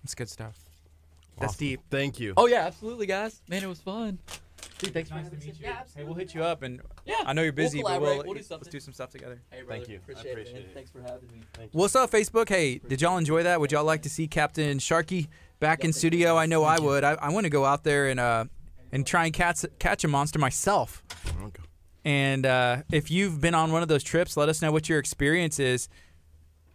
That's 0.03 0.15
good 0.15 0.29
stuff. 0.29 0.57
That's 1.39 1.53
Awesome. 1.53 1.59
deep. 1.67 1.81
Thank 1.89 2.19
you. 2.19 2.33
Oh 2.37 2.47
yeah, 2.47 2.65
absolutely, 2.65 3.05
guys. 3.07 3.41
Man, 3.49 3.63
it 3.63 3.67
was 3.67 3.79
fun. 3.79 4.19
Dude, 4.79 4.93
thanks 4.93 5.09
Nice 5.09 5.23
for 5.25 5.29
to 5.31 5.35
having 5.35 5.39
me. 5.39 5.45
meet 5.47 5.59
you. 5.59 5.65
Yeah, 5.65 5.81
Hey, 5.95 6.03
we'll 6.03 6.13
hit 6.13 6.35
you 6.35 6.43
up, 6.43 6.61
and 6.61 6.81
Yeah, 7.05 7.15
I 7.25 7.33
know 7.33 7.41
you're 7.41 7.51
we'll 7.51 7.65
busy, 7.65 7.81
but 7.81 7.99
we'll. 7.99 8.15
We'll 8.17 8.23
do 8.25 8.33
let's 8.35 8.47
something. 8.47 8.71
do 8.71 8.79
some 8.79 8.93
stuff 8.93 9.09
together. 9.09 9.41
Hey, 9.49 9.57
Thank 9.57 9.67
brother. 9.67 9.85
you. 9.91 9.95
I 9.95 9.97
Appreciate, 10.01 10.31
appreciate 10.33 10.55
it, 10.55 10.59
man. 10.61 10.69
it. 10.69 10.73
Thanks 10.75 10.91
for 10.91 11.01
having 11.01 11.29
me. 11.31 11.41
What's 11.71 11.95
up, 11.95 12.11
Facebook? 12.11 12.47
Hey, 12.49 12.77
did 12.79 13.01
y'all 13.01 13.17
enjoy 13.17 13.41
that? 13.43 13.59
Would 13.59 13.71
y'all 13.71 13.83
like 13.83 14.03
to 14.03 14.09
see 14.09 14.27
Captain 14.27 14.77
Sharky 14.77 15.27
back 15.59 15.83
in 15.83 15.93
studio? 15.93 16.37
I 16.37 16.45
know 16.45 16.63
I 16.63 16.79
would. 16.79 17.03
I, 17.03 17.13
I 17.13 17.29
want 17.29 17.45
to 17.45 17.49
go 17.49 17.65
out 17.65 17.83
there 17.83 18.07
and 18.07 18.19
uh 18.19 18.45
and 18.91 19.05
try 19.05 19.25
and 19.25 19.33
catch 19.33 19.65
catch 19.79 20.03
a 20.03 20.07
monster 20.07 20.37
myself. 20.39 21.03
Okay. 21.43 21.63
And 22.07 22.45
uh, 22.45 22.83
if 22.89 23.11
you've 23.11 23.41
been 23.41 23.53
on 23.53 23.73
one 23.73 23.81
of 23.81 23.89
those 23.89 24.01
trips, 24.01 24.37
let 24.37 24.47
us 24.47 24.61
know 24.61 24.71
what 24.71 24.87
your 24.87 24.97
experience 24.97 25.59
is 25.59 25.89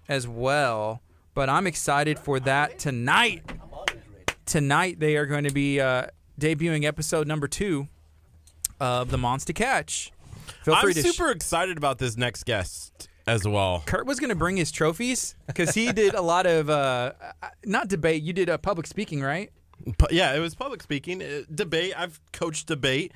as 0.06 0.28
well. 0.28 1.00
But 1.32 1.48
I'm 1.48 1.66
excited 1.66 2.18
for 2.18 2.38
that 2.40 2.78
tonight. 2.78 3.42
Tonight 4.44 5.00
they 5.00 5.16
are 5.16 5.24
going 5.24 5.44
to 5.44 5.52
be 5.52 5.80
uh, 5.80 6.08
debuting 6.38 6.84
episode 6.84 7.26
number 7.26 7.48
two 7.48 7.88
of 8.78 9.10
the 9.10 9.16
Monster 9.16 9.54
Catch. 9.54 10.12
Feel 10.64 10.74
I'm 10.74 10.82
free 10.82 10.92
to 10.92 11.00
sh- 11.00 11.06
super 11.16 11.30
excited 11.30 11.78
about 11.78 11.96
this 11.96 12.18
next 12.18 12.44
guest. 12.44 13.08
as 13.26 13.48
well. 13.48 13.84
Kurt 13.86 14.04
was 14.04 14.20
going 14.20 14.28
to 14.28 14.36
bring 14.36 14.58
his 14.58 14.70
trophies 14.70 15.34
because 15.46 15.74
he 15.74 15.92
did 15.92 16.12
a 16.12 16.20
lot 16.20 16.44
of 16.44 16.68
uh, 16.68 17.12
uh, 17.42 17.48
not 17.64 17.88
debate. 17.88 18.22
You 18.22 18.34
did 18.34 18.50
a 18.50 18.58
public 18.58 18.86
speaking, 18.86 19.22
right? 19.22 19.50
Yeah, 20.10 20.34
it 20.34 20.40
was 20.40 20.54
public 20.54 20.82
speaking, 20.82 21.22
uh, 21.22 21.44
debate. 21.54 21.98
I've 21.98 22.20
coached 22.32 22.66
debate, 22.66 23.12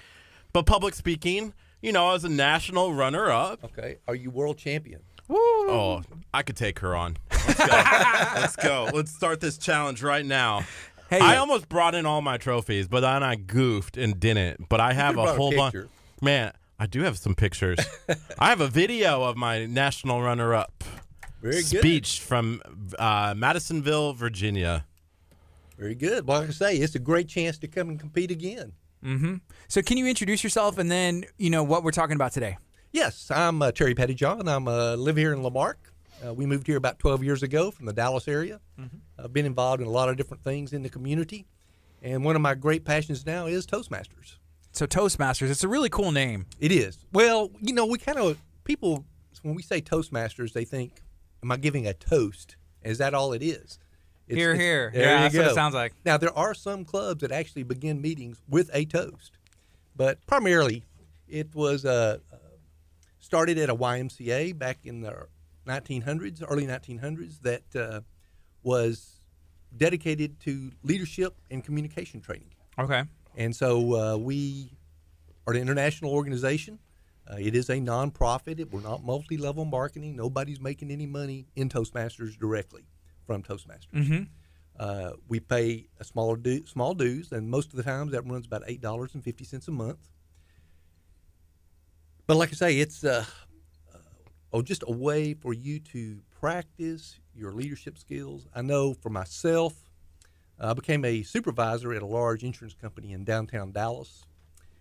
but 0.54 0.64
public 0.64 0.94
speaking, 0.94 1.52
you 1.86 1.92
know, 1.92 2.08
I 2.08 2.12
was 2.14 2.24
a 2.24 2.28
national 2.28 2.92
runner 2.94 3.30
up. 3.30 3.62
Okay. 3.62 3.98
Are 4.08 4.14
you 4.16 4.28
world 4.28 4.58
champion? 4.58 5.02
Oh, 5.30 6.02
I 6.34 6.42
could 6.42 6.56
take 6.56 6.80
her 6.80 6.96
on. 6.96 7.16
Let's 7.30 7.54
go. 7.54 7.66
Let's 8.34 8.56
go. 8.56 8.90
Let's 8.92 9.14
start 9.14 9.40
this 9.40 9.56
challenge 9.56 10.02
right 10.02 10.26
now. 10.26 10.64
Hey, 11.08 11.20
I 11.20 11.36
almost 11.36 11.68
brought 11.68 11.94
in 11.94 12.04
all 12.04 12.22
my 12.22 12.38
trophies, 12.38 12.88
but 12.88 13.00
then 13.00 13.22
I 13.22 13.36
goofed 13.36 13.96
and 13.96 14.18
didn't. 14.18 14.68
But 14.68 14.80
I 14.80 14.94
have 14.94 15.16
a 15.16 15.34
whole 15.34 15.54
bunch. 15.54 15.76
Man, 16.20 16.52
I 16.76 16.86
do 16.86 17.02
have 17.02 17.18
some 17.18 17.36
pictures. 17.36 17.78
I 18.38 18.48
have 18.48 18.60
a 18.60 18.66
video 18.66 19.22
of 19.22 19.36
my 19.36 19.66
national 19.66 20.22
runner-up 20.22 20.82
Very 21.40 21.62
good. 21.62 21.78
speech 21.78 22.18
from 22.18 22.62
uh, 22.98 23.32
Madisonville, 23.36 24.14
Virginia. 24.14 24.86
Very 25.78 25.94
good. 25.94 26.26
Well, 26.26 26.40
like 26.40 26.48
I 26.48 26.52
say, 26.52 26.76
it's 26.78 26.96
a 26.96 27.00
great 27.00 27.28
chance 27.28 27.58
to 27.58 27.68
come 27.68 27.88
and 27.90 28.00
compete 28.00 28.32
again. 28.32 28.72
So 29.68 29.82
can 29.82 29.96
you 29.96 30.06
introduce 30.06 30.42
yourself 30.42 30.78
and 30.78 30.90
then 30.90 31.24
you 31.38 31.50
know 31.50 31.62
what 31.62 31.84
we're 31.84 31.92
talking 31.92 32.16
about 32.16 32.32
today? 32.32 32.58
Yes, 32.92 33.30
I'm 33.30 33.62
uh, 33.62 33.72
Terry 33.72 33.94
Pettyjohn. 33.94 34.48
I'm 34.48 34.66
uh, 34.66 34.96
live 34.96 35.16
here 35.16 35.32
in 35.32 35.42
La 35.42 35.50
Marque. 35.50 35.92
Uh, 36.26 36.32
we 36.34 36.46
moved 36.46 36.66
here 36.66 36.76
about 36.76 36.98
12 36.98 37.22
years 37.22 37.42
ago 37.42 37.70
from 37.70 37.86
the 37.86 37.92
Dallas 37.92 38.26
area. 38.26 38.60
I've 39.22 39.32
been 39.32 39.46
involved 39.46 39.82
in 39.82 39.86
a 39.86 39.90
lot 39.90 40.08
of 40.08 40.16
different 40.16 40.42
things 40.42 40.72
in 40.72 40.82
the 40.82 40.88
community, 40.88 41.46
and 42.02 42.24
one 42.24 42.36
of 42.36 42.42
my 42.42 42.54
great 42.54 42.84
passions 42.84 43.24
now 43.26 43.46
is 43.46 43.66
Toastmasters. 43.66 44.36
So 44.72 44.86
Toastmasters, 44.86 45.50
it's 45.50 45.64
a 45.64 45.68
really 45.68 45.88
cool 45.88 46.10
name. 46.12 46.46
It 46.58 46.72
is. 46.72 46.98
Well, 47.12 47.50
you 47.60 47.74
know, 47.74 47.86
we 47.86 47.98
kind 47.98 48.18
of 48.18 48.42
people 48.64 49.04
when 49.42 49.54
we 49.54 49.62
say 49.62 49.80
Toastmasters, 49.80 50.52
they 50.52 50.64
think, 50.64 51.02
"Am 51.42 51.52
I 51.52 51.56
giving 51.58 51.86
a 51.86 51.94
toast? 51.94 52.56
Is 52.82 52.98
that 52.98 53.14
all 53.14 53.32
it 53.32 53.42
is?" 53.42 53.78
It's- 54.28 54.38
Here, 54.38 54.54
here. 54.54 54.90
Yeah, 54.94 55.22
that's 55.22 55.34
go. 55.34 55.42
what 55.42 55.50
it 55.52 55.54
sounds 55.54 55.74
like. 55.74 55.94
Now 56.04 56.16
there 56.16 56.36
are 56.36 56.54
some 56.54 56.84
clubs 56.84 57.20
that 57.20 57.30
actually 57.30 57.62
begin 57.62 58.00
meetings 58.00 58.42
with 58.48 58.70
a 58.72 58.84
toast, 58.84 59.38
but 59.94 60.24
primarily 60.26 60.84
it 61.28 61.54
was 61.54 61.84
uh, 61.84 62.18
started 63.18 63.58
at 63.58 63.70
a 63.70 63.74
YMCA 63.74 64.58
back 64.58 64.78
in 64.84 65.00
the 65.00 65.26
1900s, 65.66 66.42
early 66.48 66.66
1900s, 66.66 67.40
that 67.42 67.76
uh, 67.76 68.00
was 68.62 69.20
dedicated 69.76 70.40
to 70.40 70.72
leadership 70.82 71.34
and 71.50 71.62
communication 71.62 72.20
training. 72.20 72.50
Okay. 72.78 73.04
And 73.36 73.54
so 73.54 73.94
uh, 73.94 74.16
we 74.16 74.72
are 75.46 75.54
an 75.54 75.60
international 75.60 76.12
organization. 76.12 76.78
Uh, 77.28 77.36
it 77.38 77.54
is 77.54 77.68
a 77.68 77.76
nonprofit. 77.76 78.60
It, 78.60 78.72
we're 78.72 78.80
not 78.80 79.04
multi-level 79.04 79.64
marketing. 79.64 80.16
Nobody's 80.16 80.60
making 80.60 80.90
any 80.90 81.06
money 81.06 81.46
in 81.56 81.68
Toastmasters 81.68 82.38
directly 82.38 82.84
from 83.26 83.42
Toastmasters. 83.42 83.92
Mm-hmm. 83.94 84.22
Uh, 84.78 85.12
we 85.28 85.40
pay 85.40 85.86
a 85.98 86.04
smaller 86.04 86.38
small 86.66 86.94
dues, 86.94 87.32
and 87.32 87.48
most 87.48 87.70
of 87.70 87.76
the 87.76 87.82
times 87.82 88.12
that 88.12 88.26
runs 88.26 88.46
about 88.46 88.62
eight 88.66 88.80
dollars 88.80 89.14
and 89.14 89.24
fifty 89.24 89.44
cents 89.44 89.68
a 89.68 89.70
month. 89.70 90.10
But 92.26 92.36
like 92.36 92.50
I 92.50 92.54
say, 92.54 92.78
it's 92.78 93.04
uh, 93.04 93.24
uh, 93.94 93.98
oh, 94.52 94.62
just 94.62 94.84
a 94.86 94.92
way 94.92 95.32
for 95.34 95.54
you 95.54 95.78
to 95.80 96.20
practice 96.40 97.18
your 97.34 97.52
leadership 97.52 97.98
skills. 97.98 98.46
I 98.54 98.62
know 98.62 98.94
for 98.94 99.10
myself, 99.10 99.74
I 100.58 100.74
became 100.74 101.04
a 101.04 101.22
supervisor 101.22 101.92
at 101.92 102.02
a 102.02 102.06
large 102.06 102.42
insurance 102.42 102.74
company 102.74 103.12
in 103.12 103.24
downtown 103.24 103.72
Dallas 103.72 104.24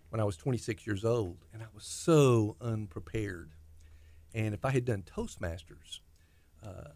when 0.09 0.19
I 0.19 0.23
was 0.23 0.37
26 0.37 0.87
years 0.87 1.05
old, 1.05 1.37
and 1.53 1.61
I 1.61 1.67
was 1.73 1.83
so 1.83 2.55
unprepared. 2.61 3.51
And 4.33 4.53
if 4.53 4.65
I 4.65 4.71
had 4.71 4.85
done 4.85 5.03
Toastmasters, 5.03 5.99
uh, 6.65 6.91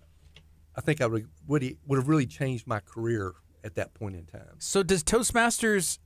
I 0.80 0.81
think 0.81 1.01
I 1.01 1.07
would 1.07 1.27
would 1.45 1.77
would 1.88 1.97
have 1.97 2.07
really 2.07 2.26
changed 2.26 2.65
my 2.65 2.80
career 2.80 3.34
at 3.65 3.76
that 3.76 3.93
point 3.93 4.15
in 4.15 4.26
time. 4.26 4.56
So 4.60 4.81
does 4.81 5.03
Toastmasters, 5.03 5.99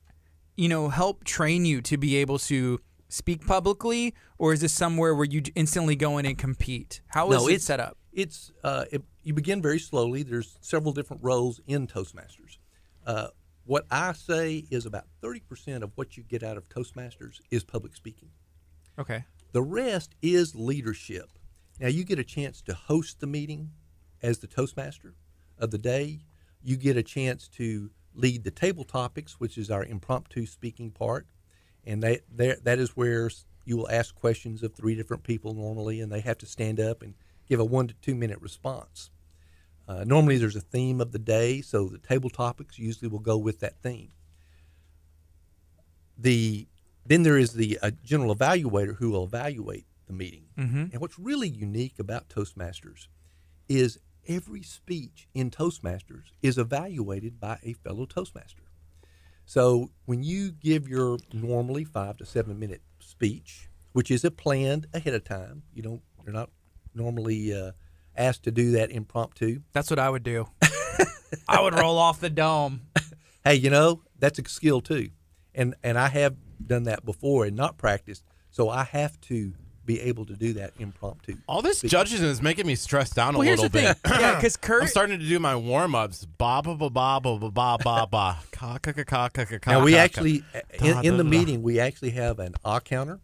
you 0.57 0.67
know, 0.67 0.89
help 0.89 1.23
train 1.25 1.63
you 1.63 1.79
to 1.83 1.95
be 1.95 2.15
able 2.15 2.39
to 2.39 2.79
speak 3.07 3.45
publicly, 3.45 4.15
or 4.39 4.51
is 4.51 4.61
this 4.61 4.73
somewhere 4.73 5.13
where 5.13 5.27
you 5.27 5.43
instantly 5.53 5.95
go 5.95 6.17
in 6.17 6.25
and 6.25 6.39
compete? 6.39 7.01
How 7.09 7.31
is 7.31 7.43
No, 7.43 7.47
it 7.49 7.61
set 7.61 7.79
up? 7.79 7.99
It's 8.11 8.51
uh, 8.63 8.85
it, 8.91 9.03
you 9.21 9.35
begin 9.35 9.61
very 9.61 9.77
slowly. 9.77 10.23
There's 10.23 10.57
several 10.59 10.91
different 10.91 11.23
roles 11.23 11.61
in 11.67 11.85
Toastmasters. 11.85 12.57
Uh, 13.05 13.27
what 13.65 13.85
I 13.91 14.13
say 14.13 14.65
is 14.71 14.87
about 14.87 15.03
30% 15.21 15.83
of 15.83 15.91
what 15.93 16.17
you 16.17 16.23
get 16.23 16.41
out 16.41 16.57
of 16.57 16.67
Toastmasters 16.67 17.41
is 17.51 17.63
public 17.63 17.95
speaking. 17.95 18.29
Okay. 18.97 19.23
The 19.51 19.61
rest 19.61 20.15
is 20.23 20.55
leadership. 20.55 21.29
Now, 21.79 21.89
you 21.89 22.03
get 22.03 22.17
a 22.17 22.23
chance 22.23 22.61
to 22.63 22.73
host 22.73 23.19
the 23.19 23.27
meeting 23.27 23.69
as 24.23 24.39
the 24.39 24.47
Toastmaster 24.47 25.13
of 25.59 25.69
the 25.71 25.77
day. 25.77 26.21
You 26.63 26.77
get 26.77 26.97
a 26.97 27.03
chance 27.03 27.47
to 27.49 27.91
lead 28.15 28.43
the 28.43 28.51
table 28.51 28.85
topics, 28.85 29.39
which 29.39 29.57
is 29.57 29.69
our 29.69 29.83
impromptu 29.83 30.45
speaking 30.45 30.91
part. 30.91 31.27
And 31.85 32.01
that, 32.03 32.21
there, 32.33 32.57
that 32.63 32.79
is 32.79 32.95
where 32.95 33.29
you 33.65 33.77
will 33.77 33.89
ask 33.89 34.15
questions 34.15 34.63
of 34.63 34.73
three 34.73 34.95
different 34.95 35.23
people 35.23 35.53
normally, 35.53 35.99
and 35.99 36.11
they 36.11 36.21
have 36.21 36.37
to 36.39 36.45
stand 36.45 36.79
up 36.79 37.01
and 37.01 37.13
give 37.47 37.59
a 37.59 37.65
one 37.65 37.87
to 37.87 37.93
two 37.95 38.15
minute 38.15 38.39
response. 38.41 39.09
Uh, 39.87 40.05
normally, 40.05 40.37
there's 40.37 40.55
a 40.55 40.61
theme 40.61 41.01
of 41.01 41.11
the 41.11 41.19
day, 41.19 41.59
so 41.59 41.89
the 41.89 41.97
table 41.97 42.29
topics 42.29 42.79
usually 42.79 43.09
will 43.09 43.19
go 43.19 43.37
with 43.37 43.59
that 43.59 43.81
theme. 43.81 44.11
The 46.17 46.67
then 47.05 47.23
there 47.23 47.37
is 47.37 47.53
the 47.53 47.77
uh, 47.81 47.91
general 48.01 48.33
evaluator 48.33 48.95
who 48.95 49.11
will 49.11 49.25
evaluate 49.25 49.85
the 50.07 50.13
meeting. 50.13 50.45
Mm-hmm. 50.57 50.85
And 50.93 51.01
what's 51.01 51.19
really 51.19 51.49
unique 51.49 51.99
about 51.99 52.29
Toastmasters 52.29 53.07
is 53.67 53.99
every 54.27 54.63
speech 54.63 55.27
in 55.33 55.51
Toastmasters 55.51 56.31
is 56.41 56.57
evaluated 56.57 57.39
by 57.39 57.59
a 57.63 57.73
fellow 57.73 58.05
Toastmaster. 58.05 58.63
So 59.45 59.91
when 60.05 60.23
you 60.23 60.51
give 60.51 60.87
your 60.87 61.17
normally 61.33 61.83
five 61.83 62.17
to 62.17 62.25
seven 62.25 62.59
minute 62.59 62.81
speech, 62.99 63.69
which 63.91 64.09
is 64.09 64.23
a 64.23 64.31
planned 64.31 64.87
ahead 64.93 65.13
of 65.13 65.23
time, 65.23 65.63
you 65.73 65.83
don't 65.83 66.01
you're 66.23 66.33
not 66.33 66.49
normally 66.95 67.53
uh, 67.53 67.71
asked 68.15 68.43
to 68.43 68.51
do 68.51 68.71
that 68.71 68.91
impromptu. 68.91 69.59
That's 69.73 69.89
what 69.89 69.99
I 69.99 70.09
would 70.09 70.23
do. 70.23 70.47
I 71.47 71.61
would 71.61 71.73
roll 71.73 71.97
off 71.97 72.19
the 72.19 72.29
dome. 72.29 72.81
Hey, 73.45 73.55
you 73.55 73.69
know 73.69 74.03
that's 74.17 74.39
a 74.39 74.47
skill 74.47 74.79
too, 74.79 75.09
and 75.53 75.75
and 75.83 75.97
I 75.97 76.07
have 76.07 76.37
done 76.65 76.83
that 76.83 77.03
before 77.03 77.43
and 77.43 77.57
not 77.57 77.77
practiced, 77.77 78.23
so 78.51 78.69
I 78.69 78.85
have 78.85 79.19
to 79.21 79.53
be 79.85 79.99
able 80.01 80.25
to 80.25 80.33
do 80.33 80.53
that 80.53 80.71
impromptu. 80.79 81.35
All 81.47 81.61
this 81.61 81.81
judging 81.81 82.23
is 82.23 82.41
making 82.41 82.65
me 82.67 82.75
stressed 82.75 83.15
down 83.15 83.35
a 83.35 83.37
Well, 83.39 83.47
here's 83.47 83.59
little 83.61 83.69
the 83.81 83.93
thing. 83.93 83.95
bit. 84.03 84.19
yeah, 84.21 84.35
because 84.37 84.55
Kurt. 84.57 84.83
I'm 84.83 84.87
starting 84.87 85.19
to 85.19 85.25
do 85.27 85.39
my 85.39 85.55
warm 85.55 85.93
ups. 85.95 86.25
Ba 86.25 86.61
ba 86.63 86.75
ba 86.75 86.89
ba 86.89 87.19
ba 87.21 87.37
ba 87.37 87.49
ba 87.51 87.77
ba 87.83 88.07
ba. 88.09 88.37
Ka 88.51 88.77
ka 88.77 88.91
ka 88.93 89.03
ka 89.03 89.29
ka 89.29 89.45
ka 89.45 89.57
ka. 89.59 89.71
Now 89.71 89.83
we 89.83 89.91
ka, 89.91 89.97
ka. 89.97 90.03
actually 90.03 90.43
in, 90.79 91.05
in 91.05 91.17
the 91.17 91.23
meeting 91.23 91.61
we 91.61 91.79
actually 91.79 92.11
have 92.11 92.39
an 92.39 92.53
ah 92.63 92.79
counter 92.79 93.19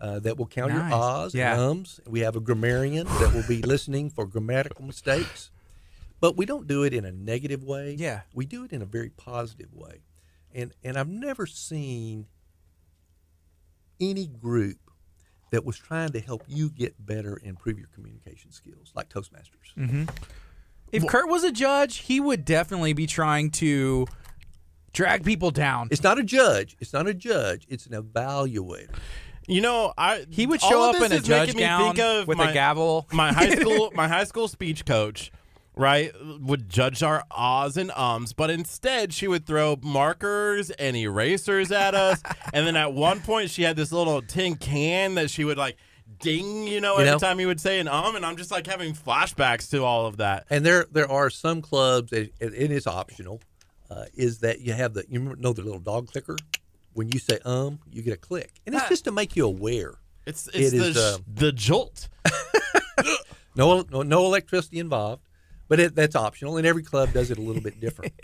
uh, 0.00 0.18
that 0.20 0.36
will 0.38 0.46
count 0.46 0.72
Nice. 0.72 0.90
your 0.90 0.98
ahs 1.00 1.34
Yeah. 1.34 1.52
and 1.54 1.60
ums. 1.62 2.00
We 2.06 2.20
have 2.20 2.36
a 2.36 2.40
grammarian 2.40 3.06
that 3.06 3.32
will 3.34 3.46
be 3.48 3.62
listening 3.62 4.10
for 4.10 4.26
grammatical 4.26 4.84
mistakes, 4.84 5.50
but 6.20 6.36
we 6.36 6.46
don't 6.46 6.66
do 6.68 6.82
it 6.84 6.92
in 6.94 7.04
a 7.04 7.12
negative 7.12 7.64
way. 7.64 7.96
Yeah. 7.98 8.20
we 8.34 8.46
do 8.46 8.64
it 8.64 8.72
in 8.72 8.80
a 8.82 8.86
very 8.86 9.10
positive 9.10 9.72
way, 9.74 10.02
and 10.54 10.72
and 10.84 10.96
I've 10.96 11.08
never 11.08 11.46
seen 11.46 12.26
any 14.00 14.26
group 14.26 14.76
that 15.54 15.64
was 15.64 15.78
trying 15.78 16.10
to 16.10 16.20
help 16.20 16.42
you 16.48 16.68
get 16.68 16.94
better 17.06 17.36
and 17.36 17.46
improve 17.46 17.78
your 17.78 17.86
communication 17.94 18.50
skills 18.50 18.90
like 18.94 19.08
Toastmasters. 19.08 19.72
Mm-hmm. 19.78 20.04
if 20.90 21.06
Kurt 21.06 21.28
was 21.28 21.44
a 21.44 21.52
judge, 21.52 21.98
he 21.98 22.18
would 22.18 22.44
definitely 22.44 22.92
be 22.92 23.06
trying 23.06 23.50
to 23.52 24.06
drag 24.92 25.24
people 25.24 25.52
down. 25.52 25.88
It's 25.92 26.02
not 26.02 26.18
a 26.18 26.24
judge. 26.24 26.76
It's 26.80 26.92
not 26.92 27.06
a 27.06 27.14
judge. 27.14 27.66
It's 27.68 27.86
an 27.86 27.92
evaluator. 27.92 28.96
You 29.46 29.60
know, 29.60 29.92
I 29.96 30.26
He 30.28 30.44
would 30.46 30.60
show 30.60 30.90
up 30.90 30.96
in 30.96 31.12
a 31.12 31.20
judge 31.20 31.56
gown 31.56 31.94
think 31.94 31.98
of 32.04 32.26
with 32.26 32.38
my, 32.38 32.50
a 32.50 32.52
gavel. 32.52 33.06
My 33.12 33.32
high 33.32 33.54
school, 33.60 33.92
my 33.94 34.08
high 34.08 34.24
school 34.24 34.48
speech 34.48 34.84
coach, 34.84 35.30
right, 35.76 36.12
would 36.40 36.68
judge 36.68 37.02
our 37.02 37.24
ahs 37.30 37.76
and 37.76 37.90
ums, 37.96 38.32
but 38.32 38.50
instead 38.50 39.12
she 39.12 39.26
would 39.28 39.46
throw 39.46 39.76
markers 39.82 40.70
and 40.70 40.96
erasers 40.96 41.70
at 41.72 41.94
us, 41.94 42.22
and 42.52 42.66
then 42.66 42.76
at 42.76 42.92
one 42.92 43.20
point 43.20 43.50
she 43.50 43.62
had 43.62 43.76
this 43.76 43.92
little 43.92 44.22
tin 44.22 44.56
can 44.56 45.14
that 45.16 45.30
she 45.30 45.44
would 45.44 45.58
like 45.58 45.76
ding, 46.20 46.66
you 46.66 46.80
know, 46.80 46.94
every 46.96 47.06
know? 47.10 47.18
time 47.18 47.40
you 47.40 47.46
would 47.46 47.60
say 47.60 47.80
an 47.80 47.88
um, 47.88 48.14
and 48.16 48.24
I'm 48.24 48.36
just 48.36 48.50
like 48.50 48.66
having 48.66 48.94
flashbacks 48.94 49.70
to 49.70 49.82
all 49.84 50.06
of 50.06 50.18
that. 50.18 50.46
And 50.50 50.64
there 50.64 50.86
there 50.92 51.10
are 51.10 51.30
some 51.30 51.60
clubs, 51.62 52.12
and 52.12 52.30
and 52.40 52.54
it 52.54 52.70
is 52.70 52.86
optional, 52.86 53.40
uh, 53.90 54.04
is 54.14 54.38
that 54.40 54.60
you 54.60 54.72
have 54.74 54.94
the 54.94 55.04
you 55.08 55.18
know 55.38 55.52
the 55.52 55.62
little 55.62 55.80
dog 55.80 56.08
clicker. 56.10 56.36
When 56.92 57.08
you 57.10 57.18
say 57.18 57.40
um, 57.44 57.80
you 57.90 58.02
get 58.02 58.12
a 58.12 58.16
click, 58.16 58.52
and 58.66 58.74
it's 58.74 58.84
Ah. 58.84 58.88
just 58.88 59.04
to 59.04 59.12
make 59.12 59.34
you 59.34 59.44
aware. 59.46 59.94
It's 60.26 60.46
it's 60.54 60.72
It 60.72 60.78
the 60.78 60.84
is, 60.86 60.96
uh, 60.96 61.18
the 61.26 61.50
jolt. 61.52 62.08
No 63.56 63.84
no, 63.90 64.02
no 64.02 64.24
electricity 64.26 64.80
involved, 64.80 65.22
but 65.68 65.80
it, 65.80 65.94
that's 65.94 66.14
optional, 66.16 66.56
and 66.56 66.66
every 66.66 66.82
club 66.82 67.12
does 67.12 67.30
it 67.30 67.38
a 67.38 67.42
little 67.42 67.62
bit 67.62 67.80
different. 67.80 68.12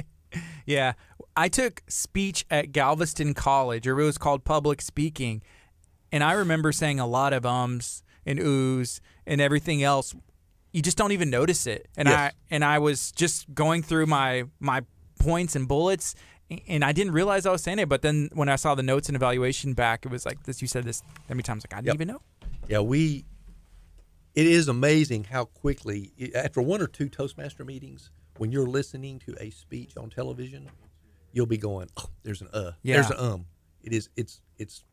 Yeah. 0.65 0.93
I 1.37 1.49
took 1.49 1.83
speech 1.89 2.45
at 2.51 2.71
Galveston 2.71 3.35
College, 3.35 3.89
or 3.89 3.99
it 3.99 4.05
was 4.05 4.17
called 4.19 4.45
public 4.45 4.81
speaking. 4.81 5.43
And 6.13 6.23
I 6.23 6.33
remember 6.35 6.71
saying 6.71 7.01
a 7.01 7.07
lot 7.07 7.33
of 7.33 7.45
ums 7.45 8.05
and 8.25 8.39
oohs 8.39 9.01
and 9.27 9.41
everything 9.41 9.83
else, 9.83 10.15
you 10.73 10.83
just 10.83 10.97
don't 10.97 11.11
even 11.11 11.29
notice 11.31 11.67
it. 11.67 11.89
And 11.97 12.07
Yes. 12.09 12.17
I 12.17 12.33
and 12.55 12.65
I 12.65 12.79
was 12.79 13.11
just 13.11 13.53
going 13.53 13.83
through 13.83 14.07
my 14.07 14.45
my 14.61 14.83
points 15.19 15.57
and 15.57 15.67
bullets, 15.67 16.15
and 16.69 16.85
I 16.85 16.93
didn't 16.93 17.13
realize 17.15 17.45
I 17.47 17.51
was 17.51 17.63
saying 17.65 17.81
it. 17.81 17.89
But 17.89 18.03
then 18.03 18.29
when 18.33 18.49
I 18.49 18.55
saw 18.55 18.77
the 18.77 18.85
notes 18.85 19.09
and 19.09 19.17
evaluation 19.17 19.73
back, 19.75 20.05
it 20.07 20.13
was 20.13 20.25
like 20.25 20.45
this. 20.45 20.63
You 20.63 20.69
said 20.69 20.85
this 20.85 21.01
that 21.27 21.35
many 21.35 21.43
times, 21.43 21.65
like 21.65 21.75
I 21.75 21.79
didn't 21.79 21.87
Yep. 21.87 21.95
even 21.97 22.09
know. 22.09 22.23
Yeah, 22.69 22.81
we. 22.81 23.25
It 24.35 24.47
is 24.47 24.69
amazing 24.69 25.25
how 25.25 25.45
quickly, 25.47 26.13
after 26.35 26.63
one 26.63 26.81
or 26.81 26.87
two 26.87 27.09
Toastmaster 27.09 27.65
meetings, 27.65 28.11
when 28.39 28.53
you're 28.53 28.67
listening 28.67 29.19
to 29.21 29.35
a 29.41 29.51
speech 29.51 29.97
on 29.97 30.09
television, 30.11 30.69
you'll 31.33 31.47
be 31.47 31.59
going, 31.59 31.89
"Oh, 31.97 32.07
there's 32.23 32.41
an 32.41 32.49
uh, 32.53 32.73
there's 32.85 33.11
an 33.11 33.17
um." 33.19 33.47
It 33.83 33.93
is. 33.93 34.09
It's. 34.17 34.41
It's. 34.59 34.85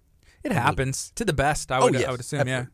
It 0.44 0.52
happens 0.52 1.12
to 1.16 1.26
the 1.26 1.34
best. 1.34 1.72
I 1.72 1.80
oh 1.80 1.86
would 1.86 1.94
yes, 1.94 2.06
I 2.08 2.12
would 2.12 2.20
assume. 2.20 2.40
absolutely. 2.42 2.72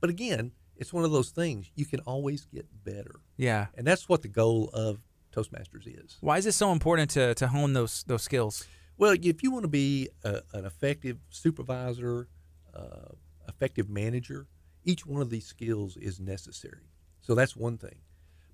But 0.00 0.10
again, 0.10 0.52
it's 0.76 0.92
one 0.92 1.04
of 1.04 1.12
those 1.12 1.30
things 1.30 1.70
you 1.74 1.86
can 1.86 2.00
always 2.00 2.44
get 2.46 2.66
better, 2.84 3.20
Yeah. 3.36 3.46
Yeah. 3.46 3.66
and 3.76 3.86
that's 3.86 4.08
what 4.08 4.22
the 4.22 4.28
goal 4.28 4.68
of 4.72 4.98
Toastmasters 5.34 5.86
is. 5.86 6.16
Why 6.20 6.38
is 6.38 6.46
it 6.46 6.52
so 6.52 6.72
important 6.72 7.10
to 7.12 7.34
to 7.34 7.46
hone 7.48 7.72
those 7.72 8.04
those 8.06 8.22
skills? 8.22 8.66
Well, 8.96 9.16
if 9.20 9.42
you 9.42 9.50
want 9.50 9.64
to 9.64 9.68
be 9.68 10.08
a, 10.24 10.42
an 10.52 10.64
effective 10.64 11.18
supervisor, 11.30 12.28
uh, 12.74 13.12
effective 13.48 13.88
manager, 13.88 14.46
each 14.84 15.06
one 15.06 15.22
of 15.22 15.30
these 15.30 15.46
skills 15.46 15.96
is 15.96 16.20
necessary. 16.20 16.90
So 17.20 17.34
that's 17.34 17.56
one 17.56 17.78
thing. 17.78 17.96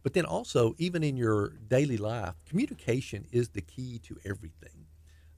But 0.02 0.14
then 0.14 0.24
also, 0.24 0.74
even 0.78 1.02
in 1.02 1.16
your 1.16 1.50
daily 1.68 1.96
life, 1.98 2.34
communication 2.48 3.26
is 3.32 3.50
the 3.50 3.60
key 3.60 3.98
to 4.04 4.16
everything. 4.24 4.86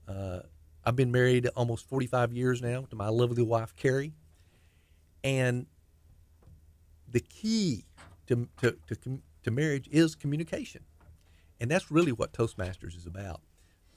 Uh, 0.06 0.40
I've 0.84 0.96
been 0.96 1.10
married 1.10 1.48
almost 1.56 1.88
45 1.88 2.32
years 2.32 2.62
now 2.62 2.82
to 2.90 2.96
my 2.96 3.08
lovely 3.08 3.42
wife, 3.42 3.74
Carrie. 3.74 4.12
And 5.24 5.66
the 7.08 7.20
key 7.20 7.84
to, 8.26 8.48
to, 8.60 8.76
to, 8.88 9.20
to 9.44 9.50
marriage 9.50 9.88
is 9.90 10.14
communication. 10.14 10.82
And 11.60 11.70
that's 11.70 11.90
really 11.90 12.12
what 12.12 12.32
Toastmasters 12.32 12.96
is 12.96 13.06
about. 13.06 13.40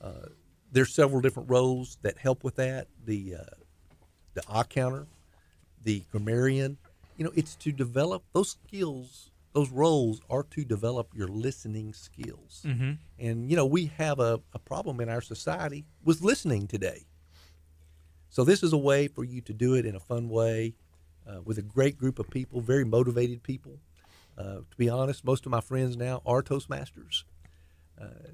Uh, 0.02 0.28
there's 0.72 0.94
several 0.94 1.22
different 1.22 1.50
roles 1.50 1.98
that 2.02 2.18
help 2.18 2.44
with 2.44 2.56
that. 2.56 2.88
The 3.06 3.36
uh, 3.40 3.56
the 4.36 4.44
eye 4.50 4.64
counter, 4.64 5.08
the 5.84 6.04
grammarian. 6.12 6.78
You 7.18 7.26
know, 7.26 7.32
it's 7.36 7.56
to 7.58 7.72
develop 7.72 8.24
those 8.34 8.52
skills. 8.52 9.32
Those 9.54 9.70
roles 9.70 10.20
are 10.30 10.44
to 10.44 10.66
develop 10.66 11.10
your 11.14 11.30
listening 11.30 11.94
skills. 11.94 12.64
Mm-hmm. 12.66 12.92
And 13.20 13.50
you 13.50 13.56
know, 13.56 13.66
we 13.66 13.86
have 13.98 14.20
a, 14.20 14.42
a 14.54 14.60
problem 14.60 15.00
in 15.00 15.10
our 15.10 15.22
society 15.22 15.86
with 16.04 16.22
listening 16.22 16.68
today. 16.68 17.06
So 18.30 18.44
this 18.44 18.64
is 18.64 18.74
a 18.74 18.78
way 18.78 19.08
for 19.08 19.24
you 19.24 19.40
to 19.42 19.54
do 19.54 19.76
it 19.76 19.86
in 19.86 19.96
a 19.96 20.00
fun 20.00 20.28
way, 20.28 20.76
uh, 21.26 21.42
with 21.44 21.58
a 21.58 21.62
great 21.62 21.98
group 21.98 22.20
of 22.20 22.30
people, 22.30 22.60
very 22.60 22.84
motivated 22.84 23.44
people. 23.44 23.80
Uh, 24.38 24.58
to 24.70 24.78
be 24.78 24.90
honest, 24.90 25.24
most 25.24 25.46
of 25.46 25.52
my 25.52 25.62
friends 25.62 25.96
now 25.96 26.22
are 26.26 26.44
Toastmasters. 26.44 27.24
Uh, 28.00 28.34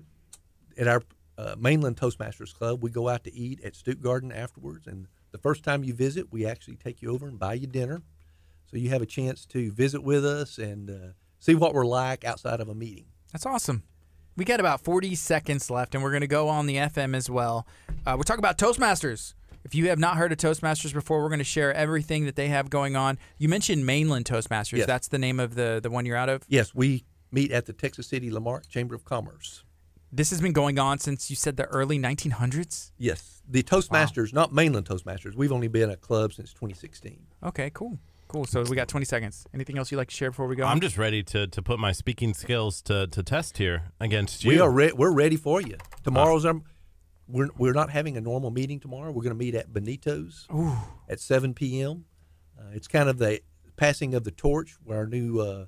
at 0.76 0.88
our 0.88 1.04
uh, 1.38 1.56
mainland 1.58 1.98
Toastmasters 1.98 2.54
Club, 2.54 2.82
we 2.82 2.90
go 2.90 3.10
out 3.10 3.24
to 3.26 3.34
eat 3.34 3.64
at 3.64 3.74
Stuttgarten 3.74 4.36
afterwards, 4.36 4.88
and 4.88 5.08
the 5.32 5.38
first 5.38 5.64
time 5.64 5.84
you 5.84 5.94
visit, 5.94 6.32
we 6.32 6.46
actually 6.46 6.78
take 6.78 7.02
you 7.02 7.12
over 7.12 7.28
and 7.28 7.38
buy 7.38 7.54
you 7.54 7.68
dinner, 7.68 8.02
so 8.72 8.78
you 8.78 8.90
have 8.90 9.02
a 9.02 9.06
chance 9.06 9.46
to 9.48 9.72
visit 9.72 10.02
with 10.02 10.26
us 10.26 10.58
and 10.58 10.90
uh, 10.90 10.94
see 11.40 11.56
what 11.56 11.74
we're 11.74 11.86
like 11.86 12.24
outside 12.24 12.62
of 12.62 12.70
a 12.70 12.76
meeting. 12.76 13.06
That's 13.34 13.46
awesome. 13.46 13.84
We 14.38 14.46
got 14.46 14.62
about 14.62 14.80
40 14.82 15.14
seconds 15.16 15.70
left, 15.70 15.94
and 15.94 16.02
we're 16.02 16.12
going 16.12 16.22
to 16.22 16.28
go 16.28 16.48
on 16.48 16.66
the 16.66 16.78
FM 16.78 17.14
as 17.16 17.30
well. 17.30 17.68
Uh, 18.06 18.16
we're 18.18 18.24
talking 18.24 18.40
about 18.40 18.58
Toastmasters. 18.58 19.34
If 19.66 19.76
you 19.76 19.90
have 19.90 20.00
not 20.00 20.16
heard 20.16 20.32
of 20.32 20.38
Toastmasters 20.38 20.94
before, 20.94 21.22
we're 21.22 21.30
going 21.30 21.40
to 21.40 21.44
share 21.44 21.74
everything 21.74 22.26
that 22.26 22.38
they 22.38 22.48
have 22.48 22.70
going 22.70 22.96
on. 22.96 23.20
You 23.38 23.50
mentioned 23.50 23.86
Mainland 23.86 24.26
Toastmasters. 24.26 24.78
Yes. 24.78 24.88
That's 24.88 25.10
the 25.10 25.20
name 25.20 25.40
of 25.40 25.56
the, 25.56 25.80
the 25.84 25.90
one 25.90 26.06
you're 26.06 26.16
out 26.16 26.30
of. 26.30 26.44
Yes, 26.48 26.74
we 26.74 27.04
meet 27.32 27.52
at 27.52 27.66
the 27.66 27.74
Texas 27.74 28.08
City 28.08 28.32
La 28.32 28.40
Marque 28.40 28.70
Chamber 28.70 28.96
of 28.96 29.04
Commerce. 29.04 29.64
This 30.14 30.30
has 30.32 30.42
been 30.42 30.54
going 30.54 30.80
on 30.80 30.98
since 31.00 31.30
you 31.30 31.36
said 31.36 31.58
the 31.58 31.66
early 31.66 32.00
1900s. 32.00 32.92
Yes, 32.98 33.42
the 33.48 33.64
Toastmasters, 33.64 34.34
not 34.34 34.54
mainland 34.54 34.86
Toastmasters. 34.86 35.36
We've 35.36 35.52
only 35.52 35.68
been 35.68 35.90
a 35.90 35.96
club 35.96 36.34
since 36.34 36.52
2016. 36.52 37.28
Okay, 37.44 37.70
cool. 37.74 38.00
Cool. 38.32 38.46
So 38.46 38.64
we 38.64 38.78
got 38.78 38.88
20 38.88 39.06
seconds. 39.06 39.46
Anything 39.54 39.78
else 39.78 39.92
you'd 39.92 39.98
like 39.98 40.08
to 40.08 40.16
share 40.16 40.32
before 40.32 40.48
we 40.48 40.56
go? 40.56 40.64
I'm 40.64 40.80
just 40.80 40.98
ready 40.98 41.22
to, 41.24 41.48
to 41.48 41.62
put 41.62 41.80
my 41.80 41.92
speaking 41.92 42.34
skills 42.34 42.82
to, 42.84 43.08
to 43.08 43.24
test 43.24 43.58
here 43.58 43.92
against 44.00 44.46
you. 44.46 44.52
We 44.52 44.60
are 44.62 44.72
re- 44.72 44.94
we're 44.94 45.12
ready 45.12 45.36
for 45.36 45.62
you. 45.62 45.76
Tomorrow's 46.06 46.46
our 46.46 46.62
we're 47.28 47.50
we're 47.58 47.74
not 47.74 47.90
having 47.90 48.16
a 48.16 48.22
normal 48.22 48.50
meeting 48.50 48.80
tomorrow. 48.80 49.12
We're 49.12 49.24
going 49.24 49.38
to 49.38 49.44
meet 49.44 49.54
at 49.54 49.74
Benito's 49.74 50.48
at 51.10 51.20
7 51.20 51.54
p.m. 51.54 52.06
Uh, 52.58 52.70
it's 52.74 52.88
kind 52.88 53.10
of 53.10 53.18
the 53.18 53.42
passing 53.76 54.14
of 54.16 54.24
the 54.24 54.32
torch 54.32 54.78
where 54.82 55.00
our 55.00 55.08
new 55.08 55.42
uh, 55.42 55.66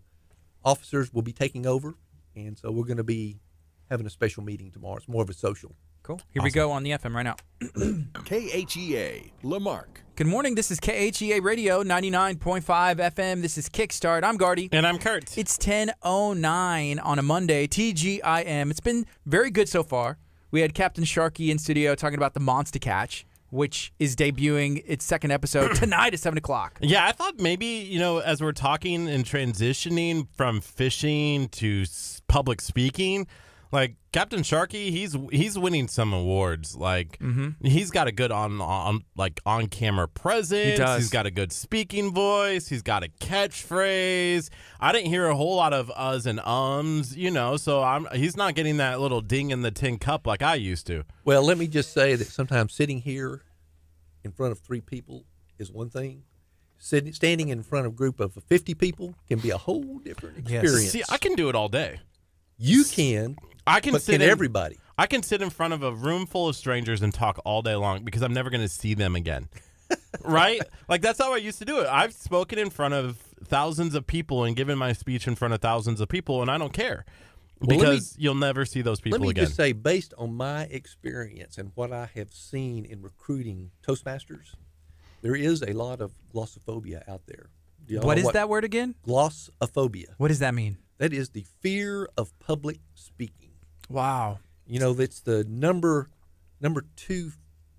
officers 0.63 1.13
will 1.13 1.21
be 1.21 1.33
taking 1.33 1.65
over, 1.65 1.95
and 2.33 2.57
so 2.57 2.71
we're 2.71 2.85
going 2.85 2.95
to 2.95 3.03
be 3.03 3.41
having 3.89 4.05
a 4.05 4.09
special 4.09 4.41
meeting 4.41 4.71
tomorrow. 4.71 4.95
It's 4.95 5.09
more 5.09 5.21
of 5.21 5.29
a 5.29 5.33
social. 5.33 5.75
Cool. 6.03 6.19
Here 6.31 6.43
we 6.43 6.51
go 6.51 6.69
on 6.71 6.83
the 6.83 6.91
FM 6.91 7.15
right 7.15 7.23
now. 7.23 7.35
KHEA, 7.61 9.31
La 9.41 9.57
Marque. 9.59 10.01
Good 10.17 10.27
morning. 10.27 10.55
This 10.55 10.69
is 10.69 10.79
KHEA 10.81 11.41
Radio 11.41 11.81
99.5 11.81 12.61
FM. 12.97 13.41
This 13.41 13.57
is 13.57 13.69
Kickstart. 13.69 14.23
I'm 14.25 14.35
Gardy. 14.35 14.67
and 14.73 14.85
I'm 14.85 14.97
Kurt. 14.99 15.37
It's 15.37 15.57
10:09 15.57 16.99
on 17.01 17.19
a 17.19 17.21
Monday. 17.21 17.67
TGIM. 17.67 18.69
It's 18.69 18.81
been 18.81 19.05
very 19.25 19.49
good 19.49 19.69
so 19.69 19.81
far. 19.81 20.17
We 20.51 20.59
had 20.59 20.73
Captain 20.73 21.05
Sharky 21.05 21.49
in 21.49 21.57
studio 21.57 21.95
talking 21.95 22.17
about 22.17 22.33
the 22.33 22.41
Monster 22.41 22.79
Catch, 22.79 23.25
which 23.49 23.93
is 23.97 24.13
debuting 24.15 24.83
its 24.85 25.05
second 25.05 25.31
episode 25.31 25.73
tonight 25.75 26.13
at 26.13 26.19
seven 26.19 26.37
o'clock. 26.37 26.79
Yeah, 26.81 27.05
I 27.07 27.13
thought 27.13 27.39
maybe, 27.39 27.65
you 27.65 27.97
know, 27.99 28.17
as 28.19 28.41
we're 28.41 28.51
talking 28.51 29.07
and 29.09 29.23
transitioning 29.23 30.27
from 30.35 30.59
fishing 30.59 31.47
to 31.49 31.85
public 32.27 32.59
speaking, 32.61 33.25
like 33.73 33.95
Captain 34.11 34.41
Sharky, 34.41 34.91
he's 34.91 35.17
he's 35.31 35.57
winning 35.57 35.87
some 35.87 36.13
awards. 36.13 36.75
Like 36.75 37.17
mm-hmm. 37.17 37.65
he's 37.67 37.89
got 37.89 38.07
a 38.07 38.11
good 38.11 38.31
on 38.31 38.61
on 38.61 39.03
like 39.17 39.41
on 39.47 39.65
camera 39.65 40.07
presence. 40.07 40.73
He 40.73 40.77
does. 40.77 41.01
He's 41.01 41.09
got 41.09 41.25
a 41.25 41.31
good 41.31 41.51
speaking 41.51 42.13
voice. 42.13 42.67
He's 42.67 42.83
got 42.83 43.03
a 43.03 43.07
catchphrase. 43.07 44.49
I 44.79 44.91
didn't 44.91 45.07
hear 45.07 45.25
a 45.25 45.35
whole 45.35 45.55
lot 45.55 45.73
of 45.73 45.87
uhs 45.87 46.27
and 46.27 46.39
ums, 46.41 47.17
you 47.17 47.31
know. 47.31 47.57
So 47.57 47.81
I'm 47.81 48.07
he's 48.13 48.37
not 48.37 48.53
getting 48.53 48.77
that 48.77 49.01
little 49.01 49.21
ding 49.21 49.49
in 49.49 49.63
the 49.63 49.71
tin 49.71 49.97
cup 49.97 50.27
like 50.27 50.43
I 50.43 50.53
used 50.53 50.85
to. 50.87 51.03
Well, 51.25 51.41
let 51.43 51.57
me 51.57 51.67
just 51.67 51.91
say 51.93 52.15
that 52.15 52.27
sometimes 52.27 52.73
sitting 52.73 53.01
here 53.01 53.41
in 54.23 54.31
front 54.31 54.51
of 54.51 54.59
three 54.59 54.81
people 54.81 55.25
is 55.57 55.71
one 55.71 55.89
thing. 55.89 56.23
Sitting, 56.77 57.13
standing 57.13 57.49
in 57.49 57.63
front 57.63 57.87
of 57.87 57.93
a 57.93 57.95
group 57.95 58.19
of 58.19 58.33
50 58.33 58.75
people 58.75 59.15
can 59.27 59.39
be 59.39 59.49
a 59.49 59.57
whole 59.57 59.99
different 59.99 60.47
Yes. 60.49 60.63
experience. 60.63 60.91
See, 60.91 61.03
I 61.09 61.17
can 61.17 61.33
do 61.33 61.49
it 61.49 61.55
all 61.55 61.69
day. 61.69 62.01
you 62.57 62.83
can, 62.83 63.35
I 63.65 63.79
can 63.79 63.93
but 63.93 64.01
sit 64.01 64.13
can 64.13 64.21
in, 64.21 64.29
everybody? 64.29 64.77
I 64.97 65.07
can 65.07 65.23
sit 65.23 65.41
in 65.41 65.49
front 65.49 65.73
of 65.73 65.83
a 65.83 65.91
room 65.91 66.25
full 66.25 66.49
of 66.49 66.55
strangers 66.55 67.01
and 67.01 67.13
talk 67.13 67.39
all 67.45 67.61
day 67.61 67.75
long 67.75 68.03
because 68.03 68.21
I'm 68.21 68.33
never 68.33 68.49
going 68.49 68.61
to 68.61 68.69
see 68.69 68.93
them 68.93 69.15
again. 69.15 69.49
right? 70.23 70.61
Like 70.89 71.01
that's 71.01 71.19
how 71.19 71.33
I 71.33 71.37
used 71.37 71.59
to 71.59 71.65
do 71.65 71.79
it. 71.79 71.87
I've 71.87 72.13
spoken 72.13 72.59
in 72.59 72.69
front 72.69 72.93
of 72.93 73.17
thousands 73.45 73.95
of 73.95 74.07
people 74.07 74.43
and 74.43 74.55
given 74.55 74.77
my 74.77 74.93
speech 74.93 75.27
in 75.27 75.35
front 75.35 75.53
of 75.53 75.61
thousands 75.61 76.01
of 76.01 76.09
people 76.09 76.41
and 76.41 76.49
I 76.51 76.57
don't 76.57 76.73
care. 76.73 77.05
Well, 77.59 77.77
let 77.77 77.85
me- 77.87 77.91
because 77.93 78.15
you'll 78.17 78.35
never 78.35 78.65
see 78.65 78.81
those 78.81 78.99
people 78.99 79.19
Let 79.19 79.25
me 79.25 79.29
again. 79.29 79.45
just 79.45 79.55
say, 79.55 79.71
based 79.71 80.13
on 80.17 80.33
my 80.33 80.63
experience 80.63 81.57
and 81.57 81.71
what 81.75 81.93
I 81.93 82.09
have 82.15 82.33
seen 82.33 82.83
in 82.85 83.01
recruiting 83.01 83.71
Toastmasters, 83.87 84.55
there 85.21 85.35
is 85.35 85.61
a 85.61 85.71
lot 85.73 86.01
of 86.01 86.13
glossophobia 86.33 87.07
out 87.07 87.21
there. 87.27 87.49
What 88.01 88.17
is 88.17 88.25
What 88.25 88.33
that 88.33 88.49
word 88.49 88.63
again? 88.63 88.95
Glossophobia. 89.05 90.15
What 90.17 90.29
does 90.29 90.39
that 90.39 90.53
mean? 90.53 90.77
That 90.97 91.13
is 91.13 91.29
the 91.29 91.45
fear 91.61 92.09
of 92.17 92.37
public 92.39 92.79
speaking. 92.93 93.51
Wow. 93.93 94.39
You 94.65 94.79
know, 94.79 94.93
that's 94.93 95.21
the 95.21 95.43
number 95.43 96.09
number 96.59 96.85
two 96.95 97.31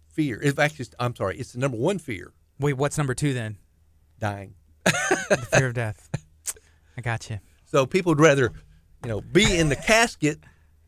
fear. 0.08 0.40
In 0.40 0.52
fact, 0.54 0.78
it's, 0.78 0.90
I'm 0.98 1.14
sorry, 1.16 1.36
it's 1.38 1.52
the 1.52 1.58
number 1.58 1.76
one 1.76 1.98
fear: 1.98 2.32
Wait, 2.58 2.74
what's 2.74 2.96
number 2.96 3.14
two 3.14 3.34
then? 3.34 3.58
dying. 4.20 4.54
The 4.84 5.48
fear 5.56 5.66
of 5.66 5.74
death. 5.74 6.08
I 6.96 7.00
got 7.00 7.28
you. 7.28 7.40
So 7.64 7.84
people 7.84 8.12
would 8.12 8.20
rather, 8.20 8.52
you 9.02 9.08
know, 9.08 9.20
be 9.20 9.58
in 9.58 9.68
the 9.68 9.76
casket 9.76 10.38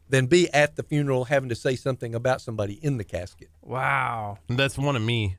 than 0.08 0.26
be 0.26 0.48
at 0.54 0.76
the 0.76 0.82
funeral 0.82 1.24
having 1.24 1.48
to 1.48 1.54
say 1.54 1.74
something 1.76 2.14
about 2.14 2.40
somebody 2.40 2.74
in 2.82 2.96
the 2.96 3.04
casket. 3.04 3.48
Wow. 3.62 4.38
That's 4.48 4.78
one 4.78 4.96
of 4.96 5.02
me. 5.02 5.36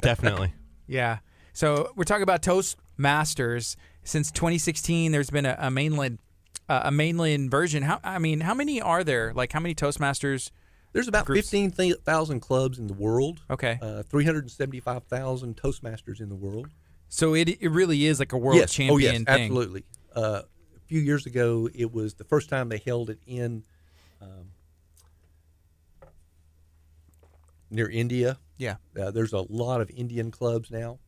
Definitely. 0.00 0.52
Yeah. 0.86 1.20
So 1.54 1.92
we're 1.96 2.04
talking 2.04 2.24
about 2.24 2.42
Toastmasters. 2.42 3.76
Since 4.02 4.30
2016, 4.32 5.12
there's 5.12 5.30
been 5.30 5.46
a, 5.46 5.56
a 5.58 5.70
mainland 5.70 6.18
uh, 6.68 6.82
a 6.84 6.90
mainland 6.90 7.50
version. 7.50 7.82
How 7.82 8.00
I 8.02 8.18
mean, 8.18 8.40
how 8.40 8.54
many 8.54 8.80
are 8.80 9.04
there? 9.04 9.32
Like 9.34 9.52
how 9.52 9.60
many 9.60 9.74
Toastmasters? 9.74 10.50
There's 10.92 11.08
about 11.08 11.26
Groups. 11.26 11.50
15,000 11.50 12.38
clubs 12.38 12.78
in 12.78 12.86
the 12.86 12.94
world. 12.94 13.42
Okay. 13.50 13.80
Uh, 13.82 14.04
375,000 14.04 15.56
Toastmasters 15.56 16.20
in 16.20 16.28
the 16.28 16.36
world. 16.36 16.68
So 17.08 17.34
it 17.34 17.48
it 17.48 17.68
really 17.70 18.06
is 18.06 18.18
like 18.18 18.32
a 18.32 18.38
world 18.38 18.58
yes. 18.58 18.72
champion 18.72 18.94
oh, 18.94 18.98
yes, 18.98 19.12
thing. 19.16 19.28
absolutely. 19.28 19.84
Uh, 20.14 20.42
a 20.76 20.80
few 20.86 21.00
years 21.00 21.26
ago, 21.26 21.68
it 21.74 21.92
was 21.92 22.14
the 22.14 22.24
first 22.24 22.48
time 22.48 22.68
they 22.68 22.78
held 22.84 23.10
it 23.10 23.18
in 23.26 23.64
um, 24.22 24.50
near 27.70 27.88
India. 27.90 28.38
Yeah. 28.56 28.76
Uh, 28.98 29.10
there's 29.10 29.32
a 29.32 29.44
lot 29.48 29.80
of 29.80 29.90
Indian 29.90 30.30
clubs 30.30 30.70
now. 30.70 30.98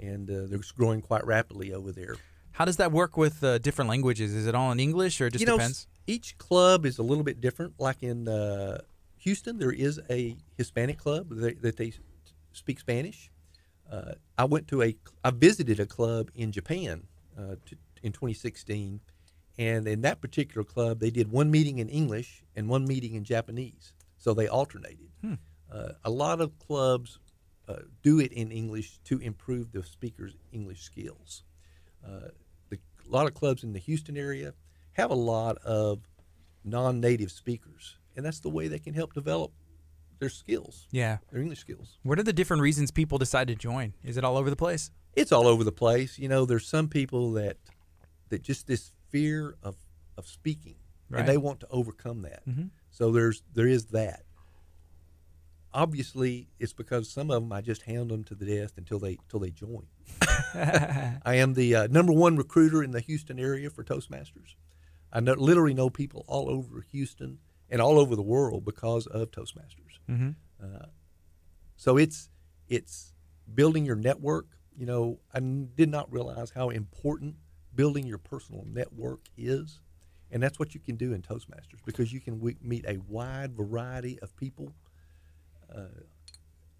and 0.00 0.30
uh, 0.30 0.46
they're 0.46 0.60
growing 0.76 1.00
quite 1.00 1.24
rapidly 1.26 1.72
over 1.72 1.92
there. 1.92 2.16
How 2.56 2.64
does 2.64 2.78
that 2.78 2.90
work 2.90 3.18
with 3.18 3.44
uh, 3.44 3.58
different 3.58 3.90
languages? 3.90 4.32
Is 4.32 4.46
it 4.46 4.54
all 4.54 4.72
in 4.72 4.80
English 4.80 5.20
or 5.20 5.26
it 5.26 5.32
just 5.32 5.40
you 5.40 5.46
know, 5.46 5.58
depends? 5.58 5.86
each 6.06 6.38
club 6.38 6.86
is 6.86 6.96
a 6.96 7.02
little 7.02 7.22
bit 7.22 7.38
different. 7.38 7.74
Like 7.78 8.02
in 8.02 8.28
uh, 8.28 8.80
Houston, 9.18 9.58
there 9.58 9.72
is 9.72 10.00
a 10.08 10.36
Hispanic 10.56 10.98
club 10.98 11.26
that, 11.30 11.60
that 11.60 11.76
they 11.76 11.92
speak 12.52 12.80
Spanish. 12.80 13.30
Uh, 13.92 14.12
I 14.38 14.46
went 14.46 14.68
to 14.68 14.82
a, 14.82 14.96
I 15.22 15.30
visited 15.32 15.80
a 15.80 15.86
club 15.86 16.30
in 16.34 16.50
Japan 16.50 17.02
uh, 17.38 17.56
t- 17.66 17.76
in 18.02 18.12
2016, 18.12 19.00
and 19.58 19.86
in 19.86 20.00
that 20.00 20.22
particular 20.22 20.64
club, 20.64 20.98
they 20.98 21.10
did 21.10 21.30
one 21.30 21.50
meeting 21.50 21.78
in 21.78 21.90
English 21.90 22.42
and 22.56 22.70
one 22.70 22.86
meeting 22.86 23.16
in 23.16 23.24
Japanese, 23.24 23.92
so 24.16 24.32
they 24.32 24.48
alternated. 24.48 25.10
Uh, 25.70 25.88
a 26.04 26.10
lot 26.10 26.40
of 26.40 26.58
clubs 26.58 27.18
uh, 27.68 27.76
do 28.02 28.20
it 28.20 28.32
in 28.32 28.50
English 28.50 28.98
to 29.04 29.18
improve 29.18 29.72
the 29.72 29.82
speaker's 29.82 30.36
English 30.52 30.82
skills. 30.82 31.42
Uh, 32.06 32.28
a 33.08 33.12
lot 33.12 33.26
of 33.26 33.34
clubs 33.34 33.62
in 33.62 33.72
the 33.72 33.78
Houston 33.78 34.16
area 34.16 34.54
have 34.92 35.10
a 35.10 35.14
lot 35.14 35.58
of 35.58 36.00
non-native 36.64 37.30
speakers, 37.30 37.96
and 38.16 38.24
that's 38.24 38.40
the 38.40 38.50
way 38.50 38.68
they 38.68 38.78
can 38.78 38.94
help 38.94 39.12
develop 39.12 39.52
their 40.18 40.28
skills, 40.30 40.88
Yeah. 40.90 41.18
their 41.30 41.40
English 41.42 41.60
skills. 41.60 41.98
What 42.02 42.18
are 42.18 42.22
the 42.22 42.32
different 42.32 42.62
reasons 42.62 42.90
people 42.90 43.18
decide 43.18 43.48
to 43.48 43.54
join? 43.54 43.92
Is 44.02 44.16
it 44.16 44.24
all 44.24 44.36
over 44.36 44.48
the 44.50 44.56
place? 44.56 44.90
It's 45.14 45.30
all 45.32 45.46
over 45.46 45.62
the 45.64 45.72
place. 45.72 46.18
You 46.18 46.28
know, 46.28 46.44
there's 46.46 46.66
some 46.66 46.88
people 46.88 47.32
that 47.32 47.58
that 48.28 48.42
just 48.42 48.66
this 48.66 48.92
fear 49.10 49.56
of 49.62 49.76
of 50.18 50.26
speaking, 50.26 50.76
Right. 51.08 51.20
and 51.20 51.28
they 51.28 51.36
want 51.36 51.60
to 51.60 51.68
overcome 51.68 52.22
that. 52.22 52.44
Mhm. 52.46 52.70
So 52.90 53.12
there's 53.12 53.42
there 53.52 53.68
is 53.68 53.86
that. 53.86 54.24
Obviously, 55.76 56.48
it's 56.58 56.72
because 56.72 57.10
some 57.10 57.30
of 57.30 57.42
them 57.42 57.52
I 57.52 57.60
just 57.60 57.82
hand 57.82 58.10
them 58.10 58.24
to 58.24 58.34
the 58.34 58.46
desk 58.46 58.78
until 58.78 58.98
they 58.98 59.18
until 59.24 59.40
they 59.40 59.50
join. 59.50 59.86
I 60.54 61.34
am 61.34 61.52
the 61.52 61.74
uh, 61.74 61.86
number 61.88 62.14
one 62.14 62.36
recruiter 62.36 62.82
in 62.82 62.92
the 62.92 63.00
Houston 63.00 63.38
area 63.38 63.68
for 63.68 63.84
Toastmasters. 63.84 64.54
I 65.12 65.20
know, 65.20 65.34
literally 65.34 65.74
know 65.74 65.90
people 65.90 66.24
all 66.28 66.48
over 66.48 66.80
Houston 66.92 67.40
and 67.68 67.82
all 67.82 67.98
over 67.98 68.16
the 68.16 68.22
world 68.22 68.64
because 68.64 69.06
of 69.06 69.30
Toastmasters. 69.30 69.98
Mm-hmm. 70.08 70.30
Uh, 70.62 70.86
so 71.76 71.98
it's 71.98 72.30
it's 72.70 73.12
building 73.54 73.84
your 73.84 73.96
network. 73.96 74.46
You 74.78 74.86
know, 74.86 75.20
I 75.34 75.38
n- 75.38 75.72
did 75.74 75.90
not 75.90 76.10
realize 76.10 76.52
how 76.54 76.70
important 76.70 77.36
building 77.74 78.06
your 78.06 78.16
personal 78.16 78.64
network 78.66 79.28
is, 79.36 79.80
and 80.30 80.42
that's 80.42 80.58
what 80.58 80.74
you 80.74 80.80
can 80.80 80.96
do 80.96 81.12
in 81.12 81.20
Toastmasters 81.20 81.84
because 81.84 82.14
you 82.14 82.20
can 82.20 82.38
w- 82.38 82.56
meet 82.62 82.86
a 82.88 82.96
wide 83.06 83.54
variety 83.54 84.18
of 84.20 84.34
people 84.36 84.72
uh, 85.74 86.02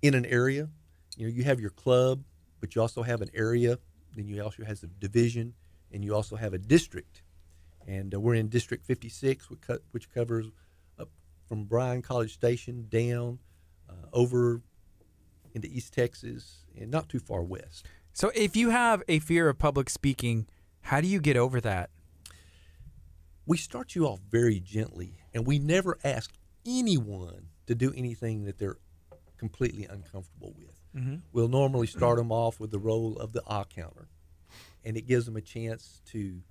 in 0.02 0.14
an 0.14 0.24
area. 0.26 0.68
You 1.16 1.26
know, 1.26 1.32
you 1.32 1.44
have 1.44 1.60
your 1.60 1.70
club, 1.70 2.22
but 2.60 2.74
you 2.74 2.82
also 2.82 3.02
have 3.02 3.22
an 3.22 3.30
area. 3.34 3.78
Then 4.14 4.26
you 4.26 4.42
also 4.42 4.64
have 4.64 4.82
a 4.82 4.86
division, 4.86 5.54
and 5.92 6.04
you 6.04 6.14
also 6.14 6.36
have 6.36 6.54
a 6.54 6.58
district. 6.58 7.22
And 7.86 8.14
uh, 8.14 8.20
we're 8.20 8.34
in 8.34 8.48
District 8.48 8.84
56, 8.84 9.48
which, 9.48 9.60
co- 9.60 9.78
which 9.92 10.12
covers 10.12 10.46
up 10.98 11.08
from 11.48 11.64
Bryan 11.64 12.02
College 12.02 12.34
Station 12.34 12.86
down 12.88 13.38
uh, 13.88 14.06
over 14.12 14.62
into 15.54 15.68
East 15.68 15.94
Texas 15.94 16.64
and 16.78 16.90
not 16.90 17.08
too 17.08 17.18
far 17.18 17.42
west. 17.42 17.86
So 18.12 18.30
if 18.34 18.56
you 18.56 18.70
have 18.70 19.02
a 19.08 19.18
fear 19.20 19.48
of 19.48 19.58
public 19.58 19.90
speaking, 19.90 20.46
how 20.82 21.00
do 21.00 21.06
you 21.06 21.20
get 21.20 21.36
over 21.36 21.60
that? 21.60 21.90
We 23.46 23.56
start 23.56 23.94
you 23.94 24.06
off 24.06 24.20
very 24.28 24.58
gently, 24.58 25.18
and 25.32 25.46
we 25.46 25.58
never 25.58 25.98
ask 26.02 26.32
anyone 26.66 27.48
to 27.66 27.74
do 27.74 27.92
anything 27.96 28.44
that 28.44 28.58
they're 28.58 28.78
completely 29.36 29.84
uncomfortable 29.84 30.54
with. 30.56 30.80
Mhm. 30.94 31.22
We'll 31.32 31.48
normally 31.48 31.86
start 31.86 32.16
them 32.18 32.32
off 32.32 32.58
with 32.58 32.70
the 32.70 32.78
role 32.78 33.16
of 33.18 33.32
the 33.32 33.42
ah 33.46 33.64
counter, 33.64 34.08
and 34.84 34.96
it 34.96 35.02
gives 35.02 35.26
them 35.26 35.36
a 35.36 35.42
chance 35.42 36.00
to 36.06 36.42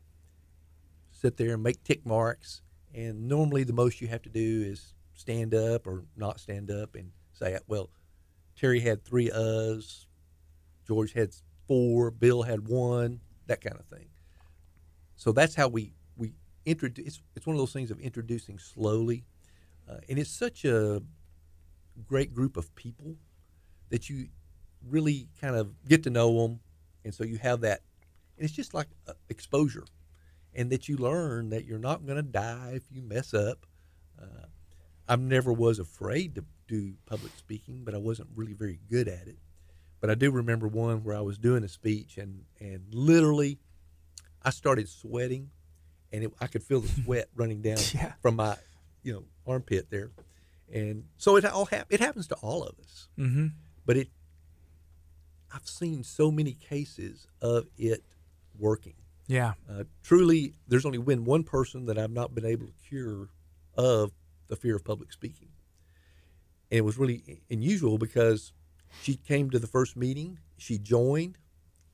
sit 1.12 1.38
there 1.38 1.54
and 1.54 1.64
make 1.64 1.84
tick 1.84 2.06
marks. 2.06 2.62
And 2.94 3.28
normally, 3.28 3.64
the 3.64 3.74
most 3.74 4.02
you 4.02 4.08
have 4.08 4.22
to 4.24 4.30
do 4.30 4.64
is 4.66 4.94
stand 5.14 5.54
up 5.54 5.88
or 5.88 6.06
not 6.16 6.40
stand 6.40 6.70
up 6.70 6.96
and 6.96 7.12
say, 7.34 7.58
"Well, 7.68 7.90
Terry 8.56 8.82
had 8.82 9.04
three 9.04 9.30
uhs, 9.30 10.06
George 10.88 11.14
had 11.14 11.36
four, 11.68 12.12
Bill 12.12 12.44
had 12.44 12.68
one," 12.68 13.22
that 13.48 13.62
kind 13.62 13.78
of 13.80 13.86
thing. 13.86 14.10
So 15.16 15.32
that's 15.32 15.56
how 15.56 15.68
we 15.70 15.94
we 16.16 16.36
introduce. 16.66 17.08
It's, 17.08 17.22
it's 17.36 17.46
one 17.48 17.56
of 17.56 17.60
those 17.60 17.74
things 17.74 17.90
of 17.92 18.00
introducing 18.00 18.60
slowly, 18.60 19.26
uh, 19.90 19.98
and 20.10 20.18
it's 20.20 20.30
such 20.30 20.66
a 20.66 21.02
great 22.08 22.34
group 22.34 22.58
of 22.58 22.74
people 22.76 23.16
that 23.90 24.10
you 24.10 24.28
really 24.88 25.28
kind 25.40 25.56
of 25.56 25.74
get 25.88 26.04
to 26.04 26.10
know 26.10 26.42
them, 26.48 26.60
and 27.04 27.14
so 27.14 27.24
you 27.24 27.38
have 27.38 27.62
that, 27.62 27.82
and 28.38 28.46
it's 28.46 28.54
just 28.54 28.74
like 28.74 28.88
uh, 29.08 29.14
exposure, 29.30 29.86
and 30.54 30.70
that 30.72 30.88
you 30.88 30.98
learn 30.98 31.50
that 31.50 31.66
you're 31.66 31.80
not 31.80 32.06
going 32.06 32.18
to 32.18 32.24
die 32.24 32.72
if 32.76 32.84
you 32.92 33.02
mess 33.02 33.34
up. 33.34 33.66
Uh, 34.22 34.46
I 35.08 35.16
never 35.18 35.54
was 35.54 35.78
afraid 35.80 36.36
to 36.36 36.46
do 36.68 36.94
public 37.06 37.32
speaking, 37.38 37.84
but 37.84 37.94
I 37.94 37.98
wasn't 37.98 38.30
really 38.36 38.54
very 38.54 38.80
good 38.90 39.08
at 39.08 39.28
it. 39.28 39.38
But 40.02 40.10
I 40.10 40.16
do 40.16 40.32
remember 40.32 40.68
one 40.68 41.04
where 41.04 41.16
I 41.16 41.22
was 41.22 41.38
doing 41.38 41.64
a 41.64 41.68
speech, 41.68 42.18
and 42.18 42.44
and 42.60 42.84
literally, 42.92 43.60
I 44.44 44.50
started 44.50 44.90
sweating, 44.90 45.52
and 46.12 46.24
it, 46.24 46.34
I 46.42 46.48
could 46.48 46.64
feel 46.64 46.82
the 46.82 46.88
sweat 47.04 47.30
running 47.36 47.62
down 47.62 47.78
Yeah. 47.94 48.14
from 48.22 48.36
my, 48.38 48.58
you 49.06 49.14
know, 49.14 49.24
armpit 49.48 49.88
there, 49.92 50.12
and 50.74 51.06
so 51.18 51.36
it 51.38 51.46
all 51.46 51.66
hap- 51.66 51.88
it 51.92 52.00
happens 52.00 52.28
to 52.28 52.36
all 52.42 52.64
of 52.64 52.78
us 52.80 53.08
Mm-hmm. 53.20 53.48
but 53.86 53.96
it 53.98 54.10
i've 55.54 55.68
seen 55.68 56.04
so 56.04 56.32
many 56.32 56.54
cases 56.54 57.28
of 57.42 57.68
it 57.78 58.04
working 58.58 58.96
Yeah. 59.28 59.54
uh, 59.70 59.84
truly 60.04 60.54
there's 60.68 60.86
only 60.86 60.98
been 60.98 61.24
one 61.24 61.44
person 61.44 61.86
that 61.86 61.98
i've 62.00 62.12
not 62.12 62.34
been 62.34 62.46
able 62.46 62.66
to 62.66 62.74
cure 62.90 63.30
of 63.78 64.12
the 64.48 64.56
fear 64.56 64.76
of 64.76 64.84
public 64.84 65.14
speaking 65.14 65.50
and 66.72 66.80
it 66.80 66.82
was 66.82 66.98
really 66.98 67.42
unusual 67.50 67.98
because 68.00 68.52
she 69.04 69.16
came 69.18 69.50
to 69.52 69.60
the 69.60 69.68
first 69.68 69.96
meeting 69.96 70.40
she 70.58 70.78
joined 70.80 71.38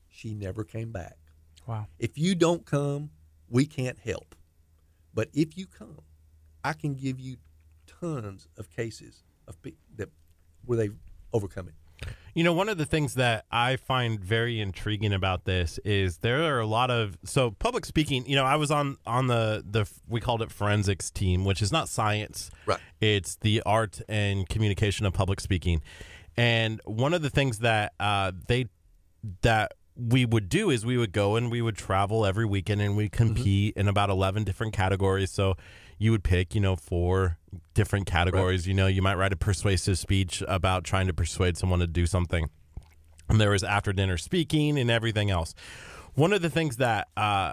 she 0.08 0.32
never 0.34 0.64
came 0.64 0.90
back 0.92 1.18
Wow. 1.66 1.86
if 1.98 2.16
you 2.16 2.34
don't 2.34 2.64
come 2.64 3.10
we 3.50 3.66
can't 3.66 3.98
help 3.98 4.34
but 5.14 5.28
if 5.34 5.58
you 5.58 5.66
come 5.66 5.98
i 6.64 6.72
can 6.72 6.94
give 6.94 7.18
you 7.20 7.36
tons 7.86 8.48
of 8.56 8.70
cases 8.70 9.24
of 9.48 9.56
that 9.96 10.08
where 10.64 10.78
they've 10.78 10.96
overcome 11.32 11.68
it 11.68 11.74
You 12.34 12.42
know, 12.44 12.52
one 12.52 12.68
of 12.68 12.78
the 12.78 12.86
things 12.86 13.14
that 13.14 13.44
I 13.50 13.76
find 13.76 14.18
very 14.18 14.58
intriguing 14.58 15.12
about 15.12 15.44
this 15.44 15.78
is 15.84 16.18
there 16.18 16.42
are 16.54 16.60
a 16.60 16.66
lot 16.66 16.90
of 16.90 17.16
so 17.24 17.50
public 17.50 17.84
speaking. 17.84 18.26
You 18.26 18.36
know, 18.36 18.44
I 18.44 18.56
was 18.56 18.70
on 18.70 18.96
on 19.06 19.26
the 19.26 19.62
the 19.64 19.88
we 20.08 20.18
called 20.20 20.42
it 20.42 20.50
forensics 20.50 21.10
team, 21.10 21.44
which 21.44 21.60
is 21.62 21.70
not 21.70 21.88
science, 21.88 22.50
Right. 22.66 22.80
It's 23.00 23.36
the 23.36 23.62
art 23.66 24.00
and 24.08 24.48
communication 24.48 25.04
of 25.06 25.12
public 25.12 25.40
speaking, 25.40 25.82
and 26.36 26.80
one 26.86 27.12
of 27.12 27.20
the 27.22 27.30
things 27.30 27.58
that 27.58 27.92
uh, 28.00 28.32
they 28.48 28.66
that 29.42 29.74
we 29.94 30.24
would 30.24 30.48
do 30.48 30.70
is 30.70 30.86
we 30.86 30.96
would 30.96 31.12
go 31.12 31.36
and 31.36 31.50
we 31.50 31.60
would 31.60 31.76
travel 31.76 32.24
every 32.24 32.46
weekend 32.46 32.80
and 32.80 32.96
we 32.96 33.08
compete 33.10 33.76
in 33.76 33.88
about 33.88 34.08
11 34.08 34.42
different 34.42 34.72
categories 34.72 35.30
so 35.30 35.54
you 36.02 36.10
would 36.10 36.24
pick 36.24 36.54
you 36.54 36.60
know 36.60 36.76
four 36.76 37.38
different 37.74 38.06
categories 38.06 38.66
you 38.66 38.74
know 38.74 38.86
you 38.86 39.02
might 39.02 39.14
write 39.14 39.32
a 39.32 39.36
persuasive 39.36 39.98
speech 39.98 40.42
about 40.48 40.84
trying 40.84 41.06
to 41.06 41.12
persuade 41.12 41.56
someone 41.56 41.78
to 41.78 41.86
do 41.86 42.06
something 42.06 42.48
and 43.28 43.40
there 43.40 43.50
was 43.50 43.62
after 43.62 43.92
dinner 43.92 44.16
speaking 44.16 44.78
and 44.78 44.90
everything 44.90 45.30
else 45.30 45.54
one 46.14 46.32
of 46.32 46.42
the 46.42 46.50
things 46.50 46.76
that 46.76 47.08
uh, 47.16 47.52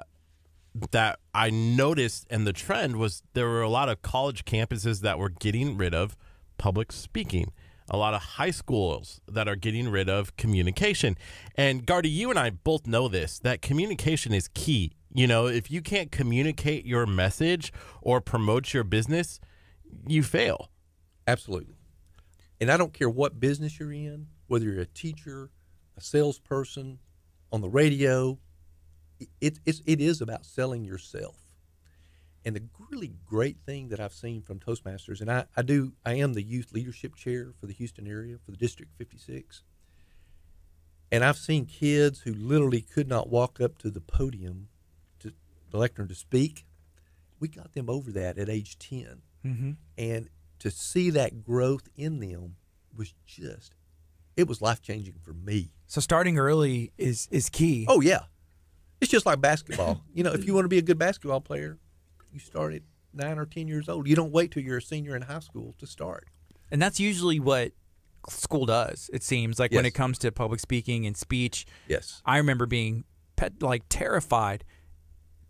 that 0.91 1.19
I 1.33 1.49
noticed 1.49 2.27
and 2.29 2.45
the 2.45 2.53
trend 2.53 2.97
was 2.97 3.23
there 3.33 3.47
were 3.47 3.61
a 3.61 3.69
lot 3.69 3.89
of 3.89 4.01
college 4.01 4.45
campuses 4.45 5.01
that 5.01 5.17
were 5.17 5.29
getting 5.29 5.77
rid 5.77 5.93
of 5.93 6.15
public 6.57 6.91
speaking. 6.91 7.51
A 7.91 7.97
lot 7.97 8.13
of 8.13 8.21
high 8.21 8.51
schools 8.51 9.19
that 9.27 9.47
are 9.47 9.55
getting 9.55 9.89
rid 9.89 10.09
of 10.09 10.37
communication. 10.37 11.17
And 11.55 11.87
Gardy, 11.87 12.09
you 12.09 12.29
and 12.29 12.37
I 12.37 12.51
both 12.51 12.85
know 12.85 13.07
this 13.07 13.39
that 13.39 13.61
communication 13.61 14.31
is 14.31 14.47
key. 14.53 14.93
You 15.13 15.27
know, 15.27 15.47
if 15.47 15.71
you 15.71 15.81
can't 15.81 16.11
communicate 16.11 16.85
your 16.85 17.05
message 17.05 17.73
or 18.01 18.21
promote 18.21 18.73
your 18.73 18.83
business, 18.83 19.39
you 20.07 20.23
fail. 20.23 20.69
Absolutely. 21.25 21.75
And 22.61 22.71
I 22.71 22.77
don't 22.77 22.93
care 22.93 23.09
what 23.09 23.39
business 23.39 23.79
you're 23.79 23.93
in, 23.93 24.27
whether 24.47 24.65
you're 24.65 24.81
a 24.81 24.85
teacher, 24.85 25.49
a 25.97 26.01
salesperson, 26.01 26.99
on 27.51 27.61
the 27.61 27.69
radio, 27.69 28.37
it, 29.41 29.59
it's, 29.65 29.81
it 29.85 29.99
is 29.99 30.21
about 30.21 30.45
selling 30.45 30.83
yourself. 30.83 31.35
And 32.45 32.55
the 32.55 32.63
really 32.89 33.13
great 33.25 33.57
thing 33.65 33.89
that 33.89 33.99
I've 33.99 34.13
seen 34.13 34.41
from 34.41 34.59
Toastmasters, 34.59 35.19
and 35.19 35.29
I, 35.29 35.45
I 35.57 35.61
do, 35.61 35.93
I 36.05 36.13
am 36.13 36.33
the 36.33 36.41
youth 36.41 36.71
leadership 36.71 37.15
chair 37.15 37.53
for 37.59 37.65
the 37.65 37.73
Houston 37.73 38.07
area 38.07 38.37
for 38.43 38.51
the 38.51 38.57
District 38.57 38.91
56. 38.97 39.63
And 41.11 41.23
I've 41.23 41.37
seen 41.37 41.65
kids 41.65 42.21
who 42.21 42.33
literally 42.33 42.81
could 42.81 43.07
not 43.07 43.29
walk 43.29 43.59
up 43.59 43.77
to 43.79 43.89
the 43.89 43.99
podium, 43.99 44.68
lectern 45.77 46.07
to 46.07 46.15
speak. 46.15 46.65
We 47.39 47.47
got 47.47 47.73
them 47.73 47.89
over 47.89 48.11
that 48.11 48.37
at 48.37 48.49
age 48.49 48.77
10 48.79 49.21
Mm-hmm. 49.45 49.71
and 49.97 50.27
to 50.59 50.69
see 50.69 51.09
that 51.11 51.41
growth 51.45 51.87
in 51.95 52.19
them 52.19 52.57
was 52.93 53.13
just 53.25 53.73
it 54.35 54.49
was 54.49 54.61
life 54.61 54.81
changing 54.81 55.15
for 55.21 55.31
me. 55.31 55.71
So 55.87 56.01
starting 56.01 56.37
early 56.37 56.91
is 56.97 57.29
is 57.31 57.49
key. 57.49 57.85
Oh 57.87 58.01
yeah, 58.01 58.23
it's 58.99 59.09
just 59.09 59.25
like 59.25 59.39
basketball. 59.39 60.03
you 60.13 60.23
know, 60.25 60.33
if 60.33 60.45
you 60.45 60.53
want 60.53 60.65
to 60.65 60.69
be 60.69 60.77
a 60.77 60.81
good 60.81 60.99
basketball 60.99 61.39
player, 61.39 61.77
you 62.33 62.39
start 62.39 62.73
at 62.73 62.81
nine 63.13 63.37
or 63.39 63.45
ten 63.45 63.69
years 63.69 63.87
old. 63.87 64.09
You 64.09 64.15
don't 64.17 64.31
wait 64.33 64.51
till 64.51 64.61
you're 64.61 64.79
a 64.79 64.81
senior 64.81 65.15
in 65.15 65.21
high 65.21 65.39
school 65.39 65.73
to 65.77 65.87
start. 65.87 66.27
And 66.69 66.81
that's 66.81 66.99
usually 66.99 67.39
what 67.39 67.71
school 68.27 68.65
does. 68.65 69.09
It 69.13 69.23
seems 69.23 69.57
like 69.57 69.71
when 69.71 69.85
it 69.85 69.93
comes 69.93 70.17
to 70.19 70.31
public 70.33 70.59
speaking 70.59 71.05
and 71.05 71.15
speech. 71.15 71.65
Yes. 71.87 72.21
I 72.25 72.37
remember 72.39 72.65
being 72.65 73.05
pet, 73.37 73.61
like 73.61 73.83
terrified 73.87 74.65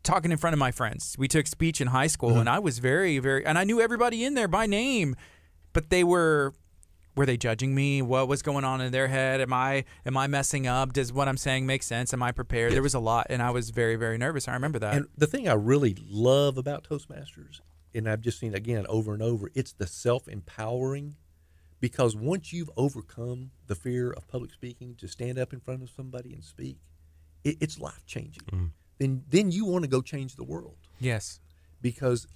talking 0.03 0.31
in 0.31 0.37
front 0.37 0.53
of 0.53 0.59
my 0.59 0.71
friends. 0.71 1.15
We 1.17 1.27
took 1.27 1.47
speech 1.47 1.81
in 1.81 1.87
high 1.87 2.07
school, 2.07 2.31
Mm-hmm. 2.31 2.39
and 2.41 2.49
I 2.49 2.59
was 2.59 2.79
very, 2.79 3.19
very, 3.19 3.45
and 3.45 3.57
I 3.57 3.63
knew 3.63 3.79
everybody 3.81 4.23
in 4.23 4.33
there 4.33 4.47
by 4.47 4.65
name, 4.65 5.15
but 5.73 5.89
they 5.89 6.03
were. 6.03 6.53
Were 7.15 7.25
they 7.25 7.37
judging 7.37 7.75
me? 7.75 8.01
What 8.01 8.29
was 8.29 8.41
going 8.41 8.63
on 8.63 8.79
in 8.79 8.93
their 8.93 9.09
head? 9.09 9.41
Am 9.41 9.51
I 9.51 9.83
am 10.05 10.15
I 10.15 10.27
messing 10.27 10.67
up? 10.67 10.93
Does 10.93 11.11
what 11.11 11.27
I'm 11.27 11.35
saying 11.35 11.65
make 11.65 11.83
sense? 11.83 12.13
Am 12.13 12.23
I 12.23 12.31
prepared? 12.31 12.71
There 12.71 12.83
was 12.83 12.93
a 12.93 12.99
lot, 12.99 13.27
and 13.29 13.41
I 13.41 13.49
was 13.49 13.71
very 13.71 13.97
very 13.97 14.17
nervous. 14.17 14.47
I 14.47 14.53
remember 14.53 14.79
that. 14.79 14.93
And 14.95 15.07
the 15.17 15.27
thing 15.27 15.49
I 15.49 15.53
really 15.53 15.97
love 16.07 16.57
about 16.57 16.85
Toastmasters, 16.85 17.59
and 17.93 18.07
I've 18.07 18.21
just 18.21 18.39
seen 18.39 18.53
again 18.55 18.85
over 18.87 19.13
and 19.13 19.21
over, 19.21 19.49
it's 19.53 19.73
the 19.73 19.87
self 19.87 20.29
empowering. 20.29 21.15
Because 21.81 22.15
once 22.15 22.53
you've 22.53 22.69
overcome 22.77 23.51
the 23.67 23.75
fear 23.75 24.11
of 24.11 24.27
public 24.27 24.51
speaking, 24.51 24.95
to 24.99 25.07
stand 25.07 25.37
up 25.39 25.51
in 25.51 25.59
front 25.59 25.81
of 25.81 25.89
somebody 25.89 26.33
and 26.33 26.43
speak, 26.43 26.77
it, 27.43 27.57
it's 27.59 27.79
life 27.79 28.05
changing. 28.05 28.71
Then, 28.99 29.23
then 29.29 29.51
you 29.51 29.65
want 29.65 29.83
to 29.83 29.89
go 29.89 30.01
change 30.01 30.35
the 30.35 30.43
world. 30.43 30.77
yes. 30.99 31.39
Because, 31.81 32.27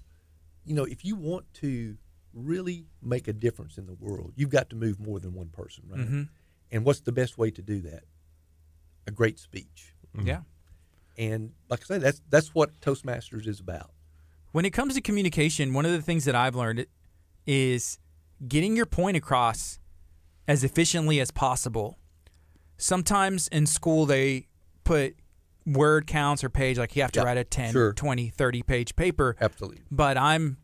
you 0.64 0.73
know, 0.73 0.85
if 0.85 1.03
you 1.03 1.18
want 1.18 1.53
to 1.56 1.98
really 2.34 2.85
make 3.02 3.27
a 3.27 3.34
difference 3.34 3.77
in 3.77 3.85
the 3.85 3.94
world, 3.94 4.31
you've 4.38 4.49
got 4.49 4.69
to 4.69 4.77
move 4.77 4.99
more 4.99 5.19
than 5.19 5.34
one 5.34 5.49
person, 5.49 5.84
right? 5.90 5.99
Mm-hmm. 5.99 6.23
And 6.72 6.85
what's 6.85 7.02
the 7.02 7.11
best 7.11 7.38
way 7.38 7.52
to 7.52 7.61
do 7.61 7.81
that? 7.81 8.06
A 9.06 9.11
great 9.11 9.38
speech. 9.38 9.94
Mm-hmm. 10.15 10.27
Yeah. 10.27 10.40
And 11.18 11.52
like 11.69 11.81
I 11.81 11.85
say, 11.85 11.98
that's 11.98 12.22
that's 12.30 12.56
what 12.56 12.80
Toastmasters 12.80 13.48
is 13.48 13.60
about. 13.60 13.91
When 14.53 14.64
it 14.65 14.72
comes 14.72 14.95
to 14.95 15.02
communication, 15.02 15.73
one 15.73 15.85
of 15.85 15.91
the 15.91 16.02
things 16.02 16.23
that 16.26 16.35
I've 16.35 16.56
learned 16.56 16.85
is 17.45 17.99
getting 18.48 18.76
your 18.77 18.85
point 18.85 19.18
across 19.18 19.80
as 20.48 20.64
efficiently 20.64 21.19
as 21.19 21.31
possible. 21.31 21.98
Sometimes 22.77 23.48
in 23.49 23.65
school 23.65 24.06
they 24.06 24.48
put 24.85 25.15
word 25.65 26.07
counts 26.07 26.44
or 26.44 26.49
page 26.49 26.77
like 26.77 26.95
you 26.95 27.02
have 27.02 27.11
to 27.14 27.19
Yeah, 27.22 27.26
write 27.26 27.38
a 27.38 27.44
10, 27.44 27.72
sure. 27.72 27.94
20, 27.94 28.30
30 28.30 28.64
page 28.64 28.95
paper. 28.95 29.35
Absolutely. 29.40 29.81
But 29.91 30.18
I'm 30.18 30.57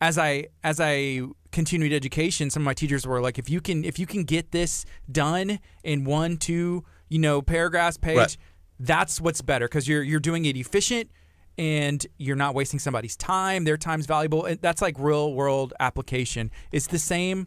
as 0.00 0.18
I 0.18 0.46
as 0.62 0.80
I 0.80 1.22
continued 1.52 1.92
education, 1.92 2.50
some 2.50 2.62
of 2.62 2.64
my 2.64 2.74
teachers 2.74 3.06
were 3.06 3.20
like 3.20 3.38
if 3.38 3.48
you 3.50 3.60
can 3.60 3.84
if 3.84 3.98
you 3.98 4.06
can 4.06 4.24
get 4.24 4.50
this 4.52 4.84
done 5.10 5.58
in 5.82 6.04
one, 6.04 6.36
two, 6.36 6.84
you 7.08 7.18
know, 7.18 7.42
paragraphs 7.42 7.96
page, 7.96 8.16
Right. 8.16 8.36
that's 8.78 9.20
what's 9.20 9.40
better 9.42 9.66
because 9.66 9.88
you're 9.88 10.02
you're 10.02 10.20
doing 10.20 10.44
it 10.44 10.56
efficient 10.56 11.10
and 11.56 12.04
you're 12.18 12.36
not 12.36 12.54
wasting 12.54 12.78
somebody's 12.80 13.16
time. 13.16 13.64
Their 13.64 13.76
time's 13.76 14.06
valuable. 14.06 14.44
And 14.44 14.60
that's 14.60 14.82
like 14.82 14.96
real 14.98 15.32
world 15.34 15.72
application. 15.80 16.50
It's 16.72 16.86
the 16.88 16.98
same. 16.98 17.46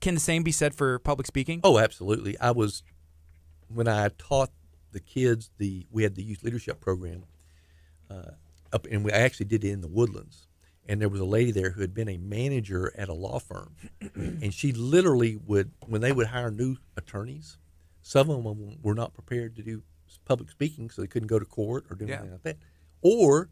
Can 0.00 0.14
the 0.14 0.20
same 0.20 0.42
be 0.42 0.52
said 0.52 0.74
for 0.74 0.98
public 0.98 1.26
speaking? 1.26 1.60
Oh, 1.64 1.78
absolutely. 1.78 2.38
I 2.40 2.50
was 2.50 2.82
when 3.68 3.88
I 3.88 4.08
taught 4.18 4.50
the 4.96 5.00
kids 5.00 5.50
the 5.58 5.86
we 5.90 6.02
had 6.02 6.14
the 6.14 6.22
youth 6.22 6.42
leadership 6.42 6.80
program 6.80 7.24
uh, 8.10 8.30
up, 8.72 8.86
and 8.90 9.04
we 9.04 9.12
I 9.12 9.18
actually 9.18 9.46
did 9.46 9.62
it 9.64 9.70
in 9.70 9.82
the 9.82 9.88
Woodlands. 9.88 10.48
And 10.88 11.00
there 11.00 11.08
was 11.08 11.20
a 11.20 11.24
lady 11.24 11.50
there 11.50 11.70
who 11.70 11.80
had 11.80 11.92
been 11.94 12.08
a 12.08 12.16
manager 12.16 12.92
at 12.96 13.08
a 13.08 13.12
law 13.12 13.40
firm, 13.40 13.74
and 14.14 14.54
she 14.54 14.72
literally 14.72 15.36
would 15.36 15.72
when 15.86 16.00
they 16.00 16.12
would 16.12 16.28
hire 16.28 16.50
new 16.50 16.76
attorneys, 16.96 17.58
some 18.02 18.30
of 18.30 18.42
them 18.44 18.78
were 18.82 18.94
not 18.94 19.12
prepared 19.12 19.56
to 19.56 19.62
do 19.62 19.82
public 20.24 20.48
speaking, 20.50 20.88
so 20.88 21.02
they 21.02 21.08
couldn't 21.08 21.28
go 21.28 21.38
to 21.38 21.44
court 21.44 21.84
or 21.90 21.96
do 21.96 22.06
Yeah. 22.06 22.14
anything 22.14 22.32
like 22.32 22.42
that, 22.44 22.56
or 23.02 23.50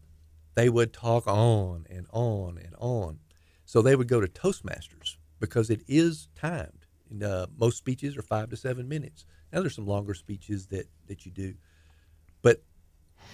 they 0.54 0.68
would 0.68 0.92
talk 0.92 1.26
on 1.26 1.86
and 1.90 2.06
on 2.12 2.56
and 2.58 2.74
on. 2.78 3.18
So 3.66 3.82
they 3.82 3.96
would 3.96 4.08
go 4.08 4.20
to 4.20 4.28
Toastmasters 4.28 5.16
because 5.40 5.68
it 5.70 5.82
is 5.88 6.28
timed. 6.36 6.83
Uh, 7.22 7.46
most 7.56 7.76
speeches 7.78 8.16
are 8.16 8.22
five 8.22 8.50
to 8.50 8.56
seven 8.56 8.88
minutes. 8.88 9.24
Now 9.52 9.60
there's 9.60 9.74
some 9.74 9.86
longer 9.86 10.14
speeches 10.14 10.66
that 10.68 10.88
that 11.06 11.24
you 11.26 11.32
do, 11.32 11.54
but 12.42 12.62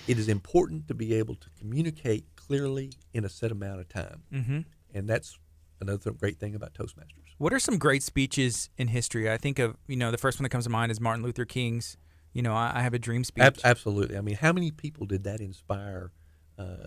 it 0.06 0.18
is 0.18 0.28
important 0.28 0.88
to 0.88 0.94
be 0.94 1.14
able 1.14 1.34
to 1.36 1.48
communicate 1.58 2.24
clearly 2.36 2.92
in 3.12 3.24
a 3.24 3.28
set 3.28 3.50
amount 3.52 3.80
of 3.80 3.88
time, 3.88 4.22
Mm-hmm. 4.32 4.60
and 4.94 5.08
that's 5.08 5.38
another 5.80 6.10
great 6.12 6.38
thing 6.38 6.54
about 6.54 6.74
Toastmasters. 6.74 7.34
What 7.38 7.52
are 7.54 7.58
some 7.58 7.78
great 7.78 8.02
speeches 8.02 8.68
in 8.76 8.88
history? 8.88 9.30
I 9.30 9.36
think 9.38 9.58
of 9.58 9.76
you 9.88 9.96
know 9.96 10.10
the 10.10 10.18
first 10.18 10.38
one 10.38 10.42
that 10.44 10.50
comes 10.50 10.64
to 10.64 10.70
mind 10.70 10.92
is 10.92 11.00
Martin 11.00 11.22
Luther 11.22 11.44
King's. 11.44 11.96
You 12.32 12.42
know, 12.42 12.54
I, 12.54 12.72
I 12.76 12.82
have 12.82 12.94
a 12.94 12.98
dream 12.98 13.24
speech. 13.24 13.42
Ab- 13.44 13.58
absolutely. 13.64 14.16
I 14.16 14.20
mean, 14.20 14.36
how 14.36 14.52
many 14.52 14.70
people 14.70 15.04
did 15.06 15.24
that 15.24 15.40
inspire 15.40 16.12
uh, 16.58 16.86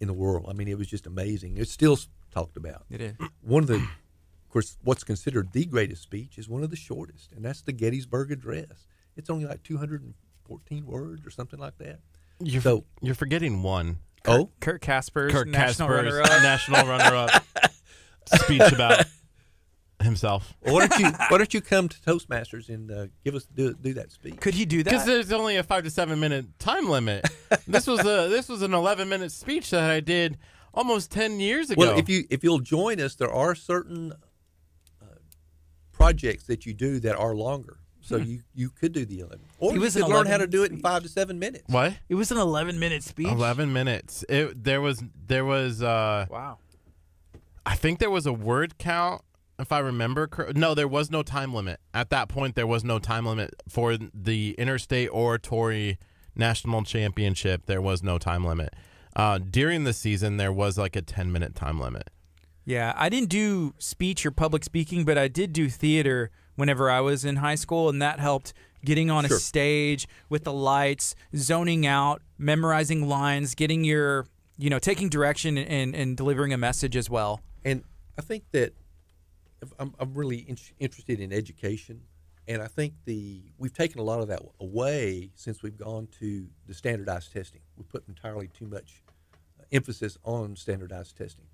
in 0.00 0.06
the 0.06 0.14
world? 0.14 0.46
I 0.48 0.52
mean, 0.52 0.68
it 0.68 0.78
was 0.78 0.86
just 0.86 1.06
amazing. 1.06 1.56
It's 1.56 1.72
still 1.72 1.98
talked 2.30 2.56
about. 2.56 2.84
It 2.90 3.00
is. 3.00 3.14
One 3.42 3.64
of 3.64 3.68
the, 3.68 3.84
of 4.48 4.52
course, 4.52 4.78
what's 4.82 5.04
considered 5.04 5.52
the 5.52 5.66
greatest 5.66 6.00
speech 6.02 6.38
is 6.38 6.48
one 6.48 6.62
of 6.62 6.70
the 6.70 6.76
shortest, 6.76 7.32
and 7.32 7.44
that's 7.44 7.60
the 7.60 7.72
Gettysburg 7.72 8.32
Address. 8.32 8.86
It's 9.14 9.28
only 9.28 9.44
like 9.44 9.62
214 9.62 10.86
words 10.86 11.26
or 11.26 11.30
something 11.30 11.58
like 11.60 11.76
that. 11.78 12.00
You're, 12.42 12.62
So- 12.62 12.84
you're 13.02 13.14
forgetting 13.14 13.62
one. 13.62 13.98
Oh, 14.26 14.48
Kurt 14.60 14.80
Casper's 14.80 15.32
Kurt 15.32 15.48
national 15.48 15.88
Casper's 15.88 16.14
runner-up. 16.14 16.42
national 16.42 16.86
runner-up 16.86 17.42
speech 18.42 18.72
about 18.72 19.04
himself. 20.02 20.54
well, 20.62 20.74
why 20.74 20.86
don't 20.86 20.98
you 21.00 21.10
why 21.28 21.38
don't 21.38 21.52
you 21.54 21.60
come 21.60 21.88
to 21.88 21.98
Toastmasters 22.00 22.68
and 22.68 22.90
uh, 22.90 23.06
give 23.24 23.34
us 23.34 23.44
do 23.44 23.74
do 23.74 23.94
that 23.94 24.10
speech? 24.12 24.36
Could 24.38 24.54
he 24.54 24.64
do 24.64 24.82
that? 24.82 24.90
Because 24.90 25.06
there's 25.06 25.32
only 25.32 25.56
a 25.56 25.62
five 25.62 25.84
to 25.84 25.90
seven 25.90 26.18
minute 26.20 26.58
time 26.58 26.88
limit. 26.88 27.26
this 27.68 27.86
was 27.86 28.00
a 28.00 28.28
this 28.28 28.48
was 28.48 28.62
an 28.62 28.72
11 28.74 29.08
minute 29.08 29.30
speech 29.32 29.70
that 29.70 29.90
I 29.90 30.00
did 30.00 30.38
almost 30.74 31.10
10 31.12 31.40
years 31.40 31.70
ago. 31.70 31.80
Well, 31.80 31.98
if 31.98 32.08
you 32.08 32.24
if 32.30 32.42
you'll 32.44 32.60
join 32.60 33.00
us, 33.00 33.14
there 33.14 33.32
are 33.32 33.54
certain 33.54 34.12
projects 35.98 36.44
that 36.44 36.64
you 36.66 36.72
do 36.74 37.00
that 37.00 37.16
are 37.16 37.34
longer. 37.34 37.78
So 38.00 38.16
you, 38.16 38.40
you 38.54 38.70
could 38.70 38.92
do 38.92 39.04
the 39.04 39.20
eleven, 39.20 39.40
or 39.58 39.72
He 39.72 39.78
you 39.78 39.90
could 39.90 40.08
learn 40.08 40.26
how 40.26 40.38
to 40.38 40.46
do 40.46 40.62
it 40.62 40.70
in 40.70 40.78
five 40.80 41.02
to 41.02 41.08
seven 41.08 41.38
minutes. 41.38 41.64
what? 41.66 41.94
It 42.08 42.14
was 42.14 42.30
an 42.30 42.38
11 42.38 42.78
minute 42.78 43.02
speech. 43.02 43.26
11 43.28 43.70
minutes. 43.72 44.24
It 44.28 44.64
there 44.64 44.80
was 44.80 45.02
there 45.26 45.44
was 45.44 45.82
uh 45.82 46.26
Wow. 46.30 46.58
I 47.66 47.74
think 47.74 47.98
there 47.98 48.10
was 48.10 48.24
a 48.24 48.32
word 48.32 48.78
count 48.78 49.20
if 49.58 49.72
I 49.72 49.80
remember 49.80 50.26
cor- 50.26 50.52
no 50.54 50.74
there 50.74 50.88
was 50.88 51.10
no 51.10 51.22
time 51.22 51.52
limit. 51.52 51.80
At 51.92 52.08
that 52.10 52.28
point 52.28 52.54
there 52.54 52.66
was 52.66 52.82
no 52.82 52.98
time 52.98 53.26
limit 53.26 53.54
for 53.68 53.98
the 54.14 54.54
Interstate 54.56 55.10
Oratory 55.12 55.98
National 56.34 56.84
Championship. 56.84 57.66
There 57.66 57.82
was 57.82 58.02
no 58.02 58.16
time 58.16 58.44
limit. 58.44 58.72
Uh, 59.16 59.38
during 59.38 59.84
the 59.84 59.92
season 59.92 60.36
there 60.38 60.52
was 60.52 60.78
like 60.78 60.96
a 60.96 61.02
10 61.02 61.30
minute 61.30 61.54
time 61.54 61.78
limit. 61.80 62.08
Yeah, 62.68 62.92
I 62.96 63.08
didn't 63.08 63.30
do 63.30 63.72
speech 63.78 64.26
or 64.26 64.30
public 64.30 64.62
speaking, 64.62 65.06
but 65.06 65.16
I 65.16 65.26
did 65.26 65.54
do 65.54 65.70
theater 65.70 66.30
whenever 66.54 66.90
I 66.90 67.00
was 67.00 67.24
in 67.24 67.36
high 67.36 67.54
school, 67.54 67.88
and 67.88 68.02
that 68.02 68.20
helped 68.20 68.52
getting 68.84 69.10
on 69.10 69.24
a 69.24 69.30
stage 69.30 70.06
with 70.28 70.44
the 70.44 70.52
lights, 70.52 71.14
zoning 71.34 71.86
out, 71.86 72.20
memorizing 72.36 73.08
lines, 73.08 73.54
getting 73.54 73.84
your, 73.84 74.26
you 74.58 74.68
know, 74.68 74.78
taking 74.78 75.08
direction 75.08 75.56
and, 75.56 75.96
and 75.96 76.14
delivering 76.14 76.52
a 76.52 76.58
message 76.58 76.94
as 76.94 77.08
well. 77.08 77.40
And 77.64 77.84
I 78.18 78.20
think 78.20 78.44
that 78.52 78.74
I'm, 79.78 79.94
I'm 79.98 80.12
really 80.12 80.40
in, 80.40 80.58
interested 80.78 81.20
in 81.20 81.32
education, 81.32 82.02
and 82.46 82.60
I 82.60 82.66
think 82.66 82.92
the 83.06 83.44
we've 83.56 83.72
taken 83.72 83.98
a 83.98 84.04
lot 84.04 84.20
of 84.20 84.28
that 84.28 84.42
away 84.60 85.30
since 85.36 85.62
we've 85.62 85.78
gone 85.78 86.06
to 86.20 86.46
the 86.66 86.74
standardized 86.74 87.32
testing. 87.32 87.62
We 87.78 87.84
put 87.84 88.06
entirely 88.08 88.48
too 88.48 88.66
much 88.66 89.02
uh, 89.58 89.64
emphasis 89.72 90.18
on 90.22 90.54
standardized 90.54 91.16
testing. 91.16 91.46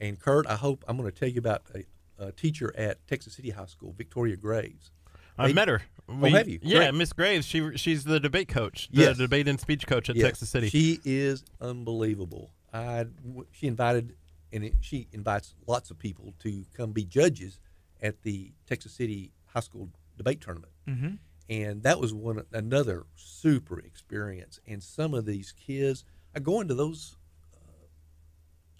And 0.00 0.18
Kurt, 0.18 0.46
I 0.46 0.56
hope 0.56 0.84
I'm 0.88 0.96
going 0.96 1.10
to 1.10 1.16
tell 1.16 1.28
you 1.28 1.38
about 1.38 1.62
a, 1.74 1.84
a 2.26 2.32
teacher 2.32 2.74
at 2.76 3.06
Texas 3.06 3.34
City 3.34 3.50
High 3.50 3.66
School, 3.66 3.94
Victoria 3.96 4.36
Graves. 4.36 4.90
I 5.36 5.52
met 5.52 5.68
her. 5.68 5.82
Oh, 6.08 6.14
have 6.28 6.48
you? 6.48 6.60
Yeah, 6.62 6.90
Miss 6.92 7.12
Graves. 7.12 7.46
She 7.46 7.76
she's 7.76 8.04
the 8.04 8.20
debate 8.20 8.48
coach, 8.48 8.88
the 8.92 9.02
Yes. 9.02 9.18
debate 9.18 9.48
and 9.48 9.58
speech 9.58 9.86
coach 9.86 10.08
at 10.08 10.16
Yes, 10.16 10.26
Texas 10.26 10.50
City. 10.50 10.68
She 10.68 11.00
is 11.04 11.44
unbelievable. 11.60 12.50
I 12.72 13.06
she 13.50 13.66
invited 13.66 14.14
and 14.52 14.64
it, 14.64 14.74
she 14.80 15.08
invites 15.12 15.54
lots 15.66 15.90
of 15.90 15.98
people 15.98 16.34
to 16.40 16.64
come 16.74 16.92
be 16.92 17.04
judges 17.04 17.58
at 18.00 18.22
the 18.22 18.52
Texas 18.68 18.92
City 18.92 19.32
High 19.46 19.60
School 19.60 19.88
debate 20.16 20.40
tournament. 20.40 20.72
Mm-hmm. 20.86 21.14
And 21.50 21.82
that 21.82 22.00
was 22.00 22.14
one 22.14 22.42
another 22.52 23.04
super 23.16 23.78
experience. 23.80 24.60
And 24.66 24.82
some 24.82 25.14
of 25.14 25.26
these 25.26 25.52
kids, 25.52 26.04
I 26.34 26.40
go 26.40 26.60
into 26.60 26.74
those 26.74 27.16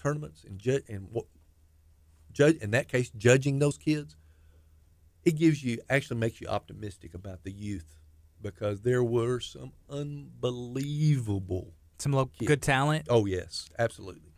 tournaments 0.04 0.44
and 0.44 0.58
judge 0.58 0.82
and 0.88 1.08
what 1.10 1.24
judge 2.30 2.56
in 2.56 2.72
that 2.72 2.88
case 2.88 3.10
judging 3.16 3.58
those 3.58 3.78
kids. 3.78 4.16
It 5.24 5.36
gives 5.36 5.64
you 5.64 5.78
actually 5.88 6.20
makes 6.20 6.40
you 6.40 6.48
optimistic 6.48 7.14
about 7.14 7.44
the 7.44 7.50
youth 7.50 7.98
because 8.42 8.82
there 8.82 9.02
were 9.02 9.40
some 9.40 9.72
unbelievable 9.88 11.72
Some 11.98 12.12
Kid. 12.38 12.46
good 12.46 12.62
talent. 12.62 13.06
Oh 13.08 13.24
yes, 13.24 13.70
absolutely. 13.78 14.34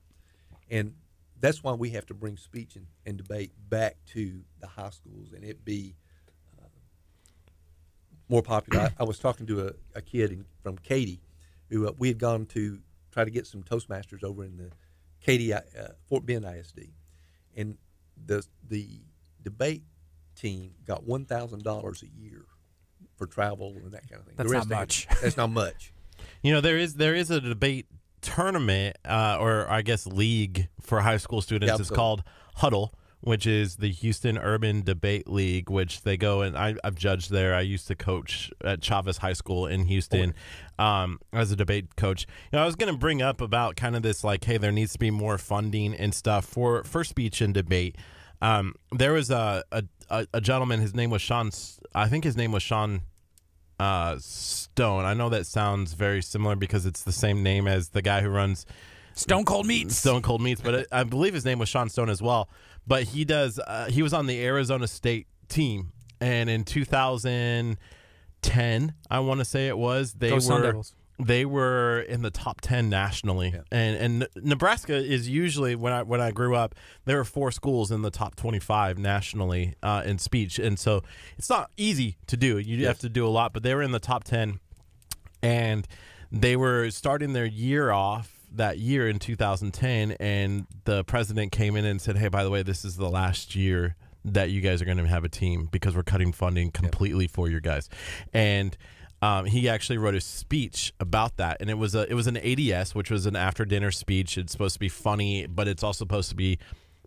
And 0.71 0.95
that's 1.41 1.65
why 1.65 1.73
we 1.73 1.91
have 1.91 2.07
to 2.07 2.15
bring 2.15 2.37
speech 2.37 2.77
and, 2.77 2.87
and 3.05 3.17
debate 3.17 3.53
back 3.69 3.97
to 4.13 4.43
the 4.61 4.69
high 4.69 4.91
schools 4.91 5.33
and 5.33 5.43
it 5.45 5.65
be 5.65 5.97
uh, 6.63 6.67
more 8.29 8.43
popular. 8.43 8.81
I, 8.81 8.91
I 9.01 9.05
was 9.05 9.19
talking 9.19 9.47
to 9.47 9.67
a, 9.67 9.73
a 9.97 10.03
kid 10.03 10.31
in, 10.31 10.45
from 10.63 10.79
Katy 10.79 11.21
who 11.69 11.89
uh, 11.89 11.93
we 11.99 12.07
had 12.07 12.19
gone 12.19 12.47
to 12.47 12.79
try 13.11 13.25
to 13.25 13.31
get 13.31 13.47
some 13.47 13.65
Toastmasters 13.65 14.23
over 14.23 14.45
in 14.45 14.57
the 14.57 14.71
Katy 15.27 15.53
uh, 15.53 15.61
Fort 16.09 16.25
Bend 16.25 16.45
ISD, 16.45 16.87
and 17.57 17.77
the 18.25 18.47
the 18.69 18.89
debate 19.43 19.83
team 20.37 20.75
got 20.87 21.05
one 21.05 21.25
thousand 21.25 21.65
dollars 21.65 22.05
a 22.05 22.07
year 22.07 22.45
for 23.17 23.27
travel 23.27 23.75
and 23.83 23.91
that 23.93 24.09
kind 24.09 24.21
of 24.21 24.27
thing. 24.27 24.37
That's 24.37 24.53
not 24.53 24.69
much. 24.69 25.09
That's 25.23 25.37
not 25.37 25.51
much. 25.51 25.93
You 26.43 26.53
know, 26.53 26.61
there 26.61 26.79
is 26.79 26.95
there 26.95 27.17
is 27.17 27.33
a 27.33 27.41
debate 27.41 27.87
tournament, 28.21 28.99
uh, 29.05 29.39
or 29.41 29.69
I 29.69 29.83
guess 29.83 30.07
league 30.07 30.69
for 30.81 31.01
high 31.01 31.17
school 31.17 31.43
students. 31.43 31.81
It's 31.81 31.91
called 31.91 32.23
Huddle, 32.55 32.95
which 33.21 33.47
is 33.47 33.77
the 33.77 33.91
Houston 33.91 34.39
Urban 34.39 34.83
Debate 34.83 35.29
League, 35.29 35.71
which 35.71 36.03
they 36.03 36.17
go 36.17 36.43
and 36.43 36.57
I, 36.57 36.77
I've 36.85 36.95
judged 36.95 37.31
there. 37.31 37.55
I 37.55 37.63
used 37.63 37.89
to 37.89 37.95
coach 37.95 38.51
at 38.65 38.81
Chavez 38.81 39.19
High 39.19 39.33
School 39.33 39.67
in 39.67 39.87
Houston 39.87 40.35
um, 40.79 41.19
as 41.33 41.51
a 41.51 41.57
debate 41.57 41.97
coach. 41.97 42.27
You 42.53 42.59
know, 42.59 42.63
I 42.63 42.67
was 42.67 42.77
going 42.77 42.93
to 42.93 42.99
bring 42.99 43.23
up 43.23 43.41
about 43.41 43.77
kind 43.77 43.97
of 43.97 44.03
this 44.03 44.23
like, 44.23 44.45
hey, 44.45 44.59
there 44.59 44.73
needs 44.73 44.93
to 44.93 44.99
be 44.99 45.11
more 45.11 45.39
funding 45.39 45.95
and 45.95 46.15
stuff 46.15 46.45
for 46.45 46.85
for 46.85 47.05
speech 47.05 47.41
and 47.41 47.53
debate. 47.55 47.97
Um, 48.43 48.75
there 48.93 49.13
was 49.13 49.31
a, 49.31 49.65
a 49.73 49.85
a 50.11 50.27
a 50.35 50.41
gentleman. 50.41 50.81
His 50.81 50.95
name 50.95 51.11
was 51.11 51.23
Sean. 51.23 51.51
I 51.95 52.09
think 52.09 52.25
his 52.25 52.37
name 52.37 52.53
was 52.53 52.63
Sean 52.63 53.01
uh, 53.81 54.17
Stone. 54.21 55.05
I 55.05 55.15
know 55.15 55.29
that 55.31 55.47
sounds 55.47 55.95
very 55.95 56.23
similar 56.23 56.57
because 56.57 56.87
it's 56.87 57.03
the 57.03 57.13
same 57.13 57.43
name 57.43 57.67
as 57.67 57.91
the 57.91 58.03
guy 58.03 58.23
who 58.23 58.29
runs 58.29 58.67
Stone 59.17 59.45
Cold 59.45 59.67
Meats. 59.67 59.97
Stone 59.97 60.23
Cold 60.23 60.41
Meats, 60.41 60.61
but 60.61 60.75
it, 60.75 60.87
I 60.93 61.05
believe 61.05 61.35
his 61.35 61.45
name 61.45 61.59
was 61.59 61.69
Sean 61.69 61.89
Stone 61.89 62.11
as 62.11 62.23
well. 62.23 62.49
But 62.87 63.05
he 63.05 63.25
does. 63.25 63.59
Uh, 63.59 63.87
he 63.91 64.03
was 64.03 64.13
on 64.15 64.27
the 64.27 64.41
Arizona 64.45 64.87
State 64.87 65.27
team, 65.49 65.93
and 66.21 66.49
in 66.49 66.65
2010, 66.65 68.95
I 69.11 69.19
want 69.21 69.41
to 69.41 69.45
say 69.45 69.69
it 69.69 69.79
was 69.79 70.15
they 70.15 70.31
Go 70.31 70.37
were 70.49 70.83
they 71.19 71.47
were 71.47 72.01
in 72.01 72.21
the 72.21 72.31
top 72.31 72.61
10 72.61 72.91
nationally 72.91 73.51
Yeah. 73.55 73.63
and 73.73 73.97
and 73.97 74.29
Nebraska 74.47 74.95
is 74.95 75.27
usually 75.27 75.75
when 75.75 75.95
I 75.95 76.03
when 76.03 76.21
I 76.21 76.31
grew 76.31 76.55
up 76.55 76.75
there 77.07 77.17
were 77.17 77.25
four 77.25 77.51
schools 77.51 77.91
in 77.91 78.03
the 78.03 78.11
top 78.11 78.37
25 78.37 78.99
nationally 78.99 79.73
uh, 79.83 80.03
in 80.05 80.19
speech 80.19 80.59
and 80.59 80.79
so 80.79 81.03
it's 81.39 81.49
not 81.49 81.71
easy 81.79 82.19
to 82.27 82.37
do 82.37 82.59
you 82.59 82.87
have 82.87 82.99
to 82.99 83.09
do 83.09 83.27
a 83.27 83.31
lot 83.31 83.55
but 83.55 83.63
they 83.63 83.75
were 83.75 83.83
in 83.83 83.93
the 83.93 83.99
top 83.99 84.25
10 84.25 84.61
and 85.43 85.89
they 86.31 86.55
were 86.55 86.91
starting 86.91 87.33
their 87.33 87.47
year 87.47 87.91
off 87.91 88.36
that 88.53 88.79
year 88.79 89.09
in 89.09 89.19
2010 89.19 90.13
and 90.13 90.67
the 90.85 91.05
president 91.05 91.53
came 91.53 91.77
in 91.77 91.85
and 91.85 92.01
said 92.01 92.17
hey 92.17 92.29
by 92.29 92.43
the 92.43 92.51
way 92.51 92.63
this 92.63 92.85
is 92.85 92.97
the 92.97 93.09
last 93.09 93.55
year 93.55 93.97
that 94.27 94.51
you 94.51 94.61
guys 94.61 94.83
are 94.83 94.85
going 94.85 94.99
to 94.99 95.07
have 95.07 95.25
a 95.25 95.29
team 95.29 95.69
because 95.71 95.95
we're 95.95 96.03
cutting 96.03 96.33
funding 96.33 96.71
completely 96.71 97.29
for 97.29 97.49
your 97.49 97.61
guys. 97.61 97.89
And 98.35 98.77
um, 99.23 99.47
he 99.47 99.69
actually 99.69 99.99
wrote 99.99 100.15
a 100.15 100.21
speech 100.21 100.93
about 101.01 101.37
that 101.39 101.59
and 101.61 101.71
it 101.71 101.79
was 101.79 101.95
a 101.95 102.11
it 102.11 102.15
was 102.15 102.27
an 102.27 102.37
ADS 102.37 102.95
which 102.95 103.11
was 103.11 103.25
an 103.25 103.35
after 103.35 103.65
dinner 103.65 103.91
speech. 103.91 104.37
It's 104.37 104.53
supposed 104.53 104.75
to 104.75 104.81
be 104.81 104.89
funny 104.89 105.47
but 105.47 105.69
it's 105.69 105.83
also 105.83 105.99
supposed 106.05 106.29
to 106.31 106.37
be 106.37 106.59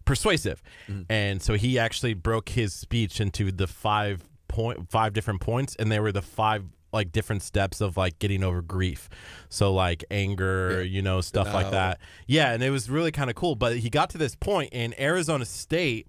persuasive. 0.06 0.64
And 1.10 1.42
so 1.42 1.54
he 1.54 1.78
actually 1.78 2.16
broke 2.16 2.50
his 2.50 2.74
speech 2.74 3.22
into 3.22 3.52
the 3.52 3.68
five 3.68 4.24
point 4.48 4.90
five 4.90 5.14
different 5.14 5.42
points 5.42 5.76
and 5.76 5.92
they 5.92 6.00
were 6.00 6.12
the 6.12 6.24
five 6.24 6.64
like 6.92 7.12
different 7.12 7.44
steps 7.44 7.82
of 7.82 7.98
like 7.98 8.20
getting 8.20 8.44
over 8.44 8.62
grief. 8.62 9.10
So 9.50 9.74
like 9.74 10.04
anger 10.12 10.84
you 10.84 11.02
know 11.02 11.22
stuff 11.22 11.54
like 11.54 11.72
that. 11.72 12.00
Yeah 12.28 12.54
and 12.54 12.64
it 12.64 12.70
was 12.70 12.90
really 12.90 13.12
kind 13.12 13.30
of 13.30 13.36
cool 13.36 13.56
but 13.56 13.78
he 13.78 13.90
got 13.90 14.10
to 14.12 14.18
this 14.18 14.36
point 14.36 14.70
and 14.74 15.00
arizona 15.00 15.46
state 15.46 16.08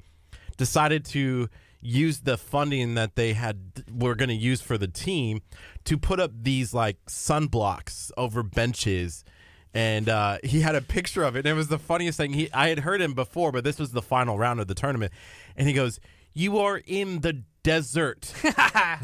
decided 0.57 1.05
to 1.07 1.49
use 1.81 2.21
the 2.21 2.37
funding 2.37 2.95
that 2.95 3.17
they 3.17 3.33
had 3.33 3.85
were 3.91 4.15
going 4.15 4.29
to 4.29 4.35
use 4.35 4.61
for 4.61 4.77
the 4.77 4.89
team 4.89 5.41
to 5.85 5.97
put 5.97 6.21
up 6.21 6.31
these 6.43 6.75
like 6.75 6.99
sunblocks 7.07 8.11
over 8.17 8.43
benches. 8.43 9.25
And 9.73 10.09
uh, 10.09 10.39
he 10.43 10.61
had 10.61 10.75
a 10.75 10.83
picture 10.83 11.23
of 11.23 11.37
it 11.37 11.41
and 11.41 11.49
it 11.49 11.55
was 11.55 11.69
the 11.69 11.79
funniest 11.79 12.19
thing. 12.19 12.33
He 12.33 12.53
i 12.53 12.69
had 12.69 12.81
heard 12.81 13.01
him 13.01 13.15
before 13.15 13.53
but 13.53 13.65
this 13.65 13.79
was 13.79 13.93
the 13.93 14.03
final 14.03 14.39
round 14.39 14.61
of 14.61 14.67
the 14.67 14.75
tournament. 14.75 15.13
And 15.57 15.67
he 15.67 15.75
goes 15.75 16.01
you 16.33 16.59
are 16.59 16.81
in 16.87 17.21
the 17.21 17.43
desert. 17.63 18.33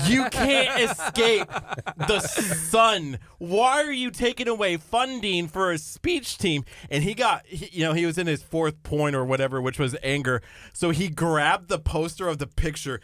You 0.06 0.28
can't 0.30 0.90
escape 0.90 1.48
the 1.96 2.20
sun. 2.20 3.18
Why 3.38 3.82
are 3.82 3.92
you 3.92 4.10
taking 4.10 4.46
away 4.46 4.76
funding 4.76 5.48
for 5.48 5.72
a 5.72 5.78
speech 5.78 6.38
team? 6.38 6.64
And 6.90 7.02
he 7.02 7.14
got 7.14 7.46
he, 7.46 7.68
you 7.72 7.84
know 7.84 7.92
he 7.92 8.06
was 8.06 8.18
in 8.18 8.26
his 8.26 8.42
fourth 8.42 8.82
point 8.82 9.16
or 9.16 9.24
whatever 9.24 9.60
which 9.60 9.78
was 9.78 9.96
anger. 10.02 10.42
So 10.72 10.90
he 10.90 11.08
grabbed 11.08 11.68
the 11.68 11.78
poster 11.78 12.28
of 12.28 12.38
the 12.38 12.46
picture 12.46 13.00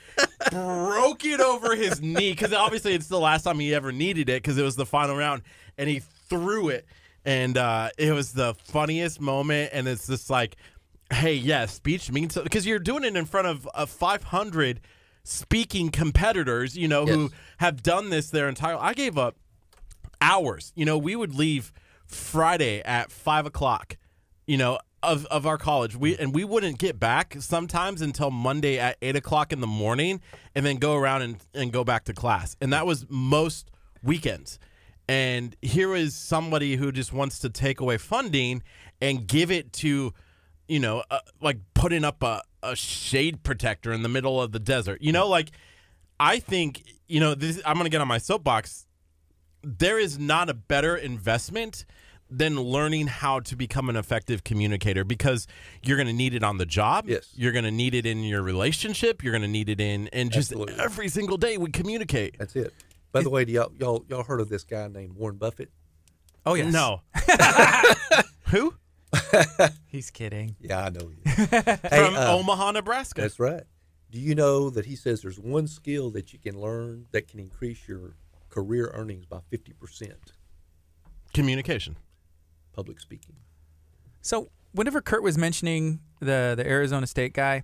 broke 0.51 1.25
it 1.25 1.41
over 1.41 1.75
his 1.75 2.01
knee 2.01 2.33
because 2.33 2.53
obviously 2.53 2.95
it's 2.95 3.09
the 3.09 3.19
last 3.21 3.45
time 3.45 3.59
he 3.59 3.75
ever 3.75 3.91
needed 3.91 4.29
it 4.29 4.43
because 4.43 4.59
it 4.59 4.63
was 4.63 4.77
the 4.77 4.87
final 4.87 5.17
round 5.17 5.43
and 5.79 5.89
he 5.89 6.01
threw 6.29 6.69
it. 6.69 6.87
And 7.25 7.57
uh, 7.57 7.91
it 7.99 8.13
was 8.13 8.33
the 8.33 8.55
funniest 8.55 9.21
moment 9.21 9.71
and 9.73 9.89
it's 9.89 10.07
just 10.07 10.31
like 10.31 10.57
hey 11.13 11.35
yeah 11.35 11.67
speech 11.67 12.11
means 12.11 12.39
because 12.43 12.67
you're 12.67 12.79
doing 12.79 13.05
it 13.05 13.17
in 13.17 13.25
front 13.27 13.47
of 13.47 13.69
uh, 13.75 13.85
500 13.87 14.81
speaking 15.25 15.91
competitors 15.91 16.77
you 16.77 16.89
know 16.89 17.07
who 17.07 17.31
have 17.59 17.83
done 17.83 18.11
this 18.11 18.31
their 18.31 18.49
entire 18.49 18.77
i 18.77 18.93
gave 18.93 19.17
up 19.17 19.37
hours. 20.21 20.73
You 20.77 20.85
know 20.85 20.97
we 20.97 21.17
would 21.17 21.35
leave 21.35 21.73
friday 22.07 22.81
at 22.83 23.11
five 23.11 23.47
o'clock 23.47 23.97
you 24.47 24.57
know 24.57 24.79
of, 25.03 25.27
of 25.27 25.47
our 25.47 25.59
college. 25.59 25.97
We 25.97 26.17
and 26.17 26.35
we 26.35 26.45
wouldn't 26.45 26.79
get 26.79 27.01
back 27.01 27.37
sometimes 27.41 28.01
until 28.01 28.31
monday 28.31 28.79
at 28.79 28.97
eight 29.03 29.17
o'clock 29.17 29.53
in 29.53 29.61
the 29.61 29.67
morning 29.67 30.21
and 30.55 30.65
then 30.65 30.77
go 30.77 30.95
around 30.95 31.23
and, 31.23 31.37
and 31.55 31.73
go 31.73 31.85
back 31.85 32.05
to 32.05 32.13
class. 32.13 32.57
And 32.61 32.73
that 32.73 32.87
was 32.87 33.07
most 33.09 33.71
weekends. 34.03 34.59
And 35.09 35.57
here 35.61 35.95
is 35.95 36.15
somebody 36.15 36.77
who 36.77 36.93
just 36.93 37.13
wants 37.13 37.41
to 37.41 37.51
take 37.51 37.81
away 37.81 37.99
funding 37.99 38.63
and 39.01 39.27
give 39.27 39.51
it 39.51 39.73
to 39.75 40.15
you 40.69 40.79
know 40.79 41.03
uh, 41.11 41.21
like 41.41 41.59
putting 41.75 42.05
up 42.05 42.23
a, 42.23 42.43
a 42.63 42.77
shade 42.77 43.43
protector 43.43 43.93
in 43.93 44.03
the 44.03 44.09
middle 44.09 44.41
of 44.41 44.53
the 44.53 44.59
desert 44.59 45.01
you 45.03 45.13
know 45.13 45.29
like 45.29 45.51
i 46.21 46.39
think 46.39 46.83
you 47.09 47.21
know 47.21 47.35
this 47.35 47.61
i'm 47.67 47.77
gonna 47.77 47.89
get 47.89 48.01
on 48.01 48.09
my 48.09 48.19
soapbox 48.19 48.87
there 49.63 49.99
is 49.99 50.19
not 50.19 50.49
a 50.49 50.55
better 50.55 50.97
investment 50.97 51.85
than 52.33 52.59
learning 52.59 53.07
how 53.07 53.41
to 53.41 53.55
become 53.55 53.91
an 53.91 53.97
effective 53.97 54.43
communicator 54.43 55.05
because 55.05 55.47
you're 55.83 55.99
going 55.99 56.07
to 56.07 56.13
need 56.15 56.35
it 56.35 56.43
on 56.43 56.57
the 56.57 56.65
job. 56.65 57.05
Yes. 57.07 57.29
You're 57.35 57.53
going 57.53 57.65
to 57.65 57.71
need 57.71 57.95
it 57.95 58.07
in 58.07 58.23
your 58.25 58.43
relationship. 58.43 59.23
You're 59.23 59.33
going 59.33 59.43
to 59.43 59.49
need 59.49 59.69
it 59.69 59.81
in 59.81 60.09
and 60.09 60.33
just 60.33 60.51
Absolutely. 60.51 60.83
every 60.83 61.09
single 61.09 61.37
day 61.37 61.59
we 61.59 61.71
communicate. 61.71 62.39
That's 62.39 62.57
it. 62.57 62.73
By 63.13 63.23
the 63.23 63.29
way, 63.29 63.45
do 63.45 63.53
y'all 63.53 63.71
y'all 63.79 64.05
y'all 64.09 64.23
heard 64.23 64.41
of 64.41 64.49
this 64.49 64.65
guy 64.65 64.89
named 64.89 65.17
Warren 65.17 65.37
Buffett? 65.37 65.71
Oh 66.47 66.55
yes. 66.55 66.73
No. 66.73 67.03
Who? 68.47 68.75
he's 69.87 70.11
kidding. 70.11 70.57
Yeah, 70.61 70.85
I 70.85 70.91
know. 70.91 71.11
you. 71.11 71.19
hey, 71.25 71.77
From 71.89 72.15
uh, 72.15 72.37
Omaha, 72.37 72.73
Nebraska. 72.73 73.21
That's 73.23 73.39
right. 73.39 73.63
Do 74.11 74.19
you 74.19 74.35
know 74.35 74.71
that 74.71 74.87
he 74.87 74.97
says 74.97 75.23
there's 75.23 75.39
one 75.39 75.67
skill 75.67 76.11
that 76.11 76.33
you 76.33 76.39
can 76.39 76.61
learn 76.61 77.07
that 77.13 77.29
can 77.29 77.41
increase 77.41 77.89
your 77.89 78.15
career 78.51 78.91
earnings 78.95 79.25
by 79.25 79.39
50%? 79.51 80.13
Communication. 81.33 81.97
Public 82.75 83.01
speaking. 83.01 83.37
So 84.21 84.51
whenever 84.73 85.01
Kurt 85.01 85.23
was 85.23 85.39
mentioning 85.39 86.01
the 86.21 86.55
the 86.57 86.67
Arizona 86.67 87.07
State 87.07 87.33
guy, 87.33 87.63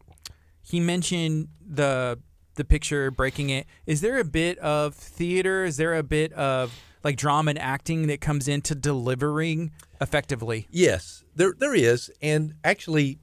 he 0.63 0.81
mentioned 0.81 1.49
the 1.67 2.19
the 2.55 2.65
picture 2.65 3.11
breaking 3.11 3.51
it. 3.51 3.67
Is 3.87 4.01
there 4.01 4.19
a 4.19 4.25
bit 4.25 4.59
of 4.59 4.95
theater? 4.95 5.65
Is 5.65 5.77
there 5.77 5.95
a 5.95 6.03
bit 6.03 6.33
of 6.33 6.75
like 7.05 7.17
drama 7.17 7.51
and 7.51 7.59
acting 7.59 8.09
that 8.09 8.21
comes 8.21 8.49
into 8.49 8.75
delivering 8.75 9.71
effectively? 10.01 10.67
Yes, 10.71 11.25
there 11.39 11.55
there 11.57 11.75
is, 11.75 12.11
and 12.21 12.55
actually, 12.65 13.19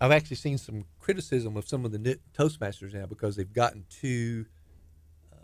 I've 0.00 0.10
actually 0.10 0.36
seen 0.36 0.58
some 0.58 0.84
criticism 0.98 1.56
of 1.56 1.68
some 1.68 1.84
of 1.84 1.92
the 1.92 1.98
ni- 1.98 2.16
Toastmasters 2.36 2.92
now 2.94 3.06
because 3.06 3.36
they've 3.36 3.52
gotten 3.52 3.84
too 3.88 4.46
uh, 5.32 5.36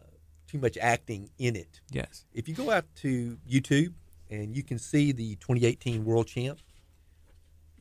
too 0.48 0.58
much 0.58 0.76
acting 0.78 1.30
in 1.38 1.54
it. 1.56 1.80
Yes. 1.90 2.24
If 2.34 2.48
you 2.48 2.54
go 2.54 2.70
out 2.70 2.84
to 3.02 3.38
YouTube 3.48 3.92
and 4.30 4.56
you 4.56 4.62
can 4.62 4.78
see 4.78 5.12
the 5.12 5.36
2018 5.36 6.04
world 6.04 6.26
champ, 6.26 6.58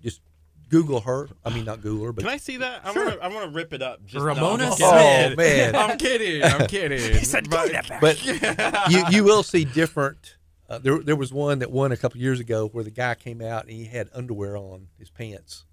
just 0.02 0.22
Google 0.70 1.02
her. 1.02 1.28
I 1.45 1.49
mean, 1.49 1.65
not 1.65 1.82
Google 1.82 2.06
her, 2.06 2.14
but 2.14 2.24
Can 2.24 2.34
I 2.34 2.38
see 2.38 2.57
that? 2.57 2.82
I 2.86 2.94
Sure. 2.94 3.06
want 3.06 3.18
to. 3.20 3.24
I 3.26 3.28
want 3.30 3.45
to 3.45 3.52
rip 3.52 3.74
it 3.74 3.82
up. 3.82 4.06
Just 4.06 4.24
Ramona 4.26 4.65
no, 4.70 4.76
Smith. 4.76 4.90
Oh, 4.91 5.36
man. 5.36 5.76
I'm 5.84 5.98
kidding. 5.98 6.44
I'm 6.44 6.68
kidding. 6.76 6.99
He 6.99 7.26
said, 7.26 7.49
"Give 7.49 7.72
that 7.72 7.88
back." 7.90 8.02
but 8.02 8.24
you 8.91 9.03
you 9.10 9.24
will 9.24 9.44
see 9.44 9.65
different. 9.65 10.38
Uh, 10.69 10.77
there 10.80 10.99
there 10.99 11.15
was 11.15 11.34
one 11.34 11.60
that 11.60 11.72
won 11.72 11.91
a 11.91 11.98
couple 11.98 12.19
years 12.19 12.40
ago 12.40 12.68
where 12.69 12.84
the 12.84 12.91
guy 12.91 13.15
came 13.15 13.41
out 13.41 13.64
and 13.64 13.72
he 13.72 13.85
had 13.85 14.10
underwear 14.14 14.57
on 14.57 14.88
his 14.98 15.10
pants. 15.10 15.65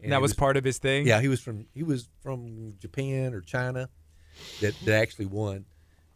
And 0.00 0.10
that 0.10 0.16
he 0.16 0.22
was 0.22 0.34
part 0.34 0.56
of 0.56 0.64
his 0.64 0.78
thing. 0.78 1.06
Yeah, 1.06 1.20
he 1.20 1.28
was 1.28 1.40
from 1.40 1.66
he 1.74 1.82
was 1.82 2.08
from 2.22 2.74
Japan 2.78 3.34
or 3.34 3.40
China 3.40 3.88
that 4.60 4.74
that 4.84 5.00
actually 5.00 5.26
won. 5.26 5.66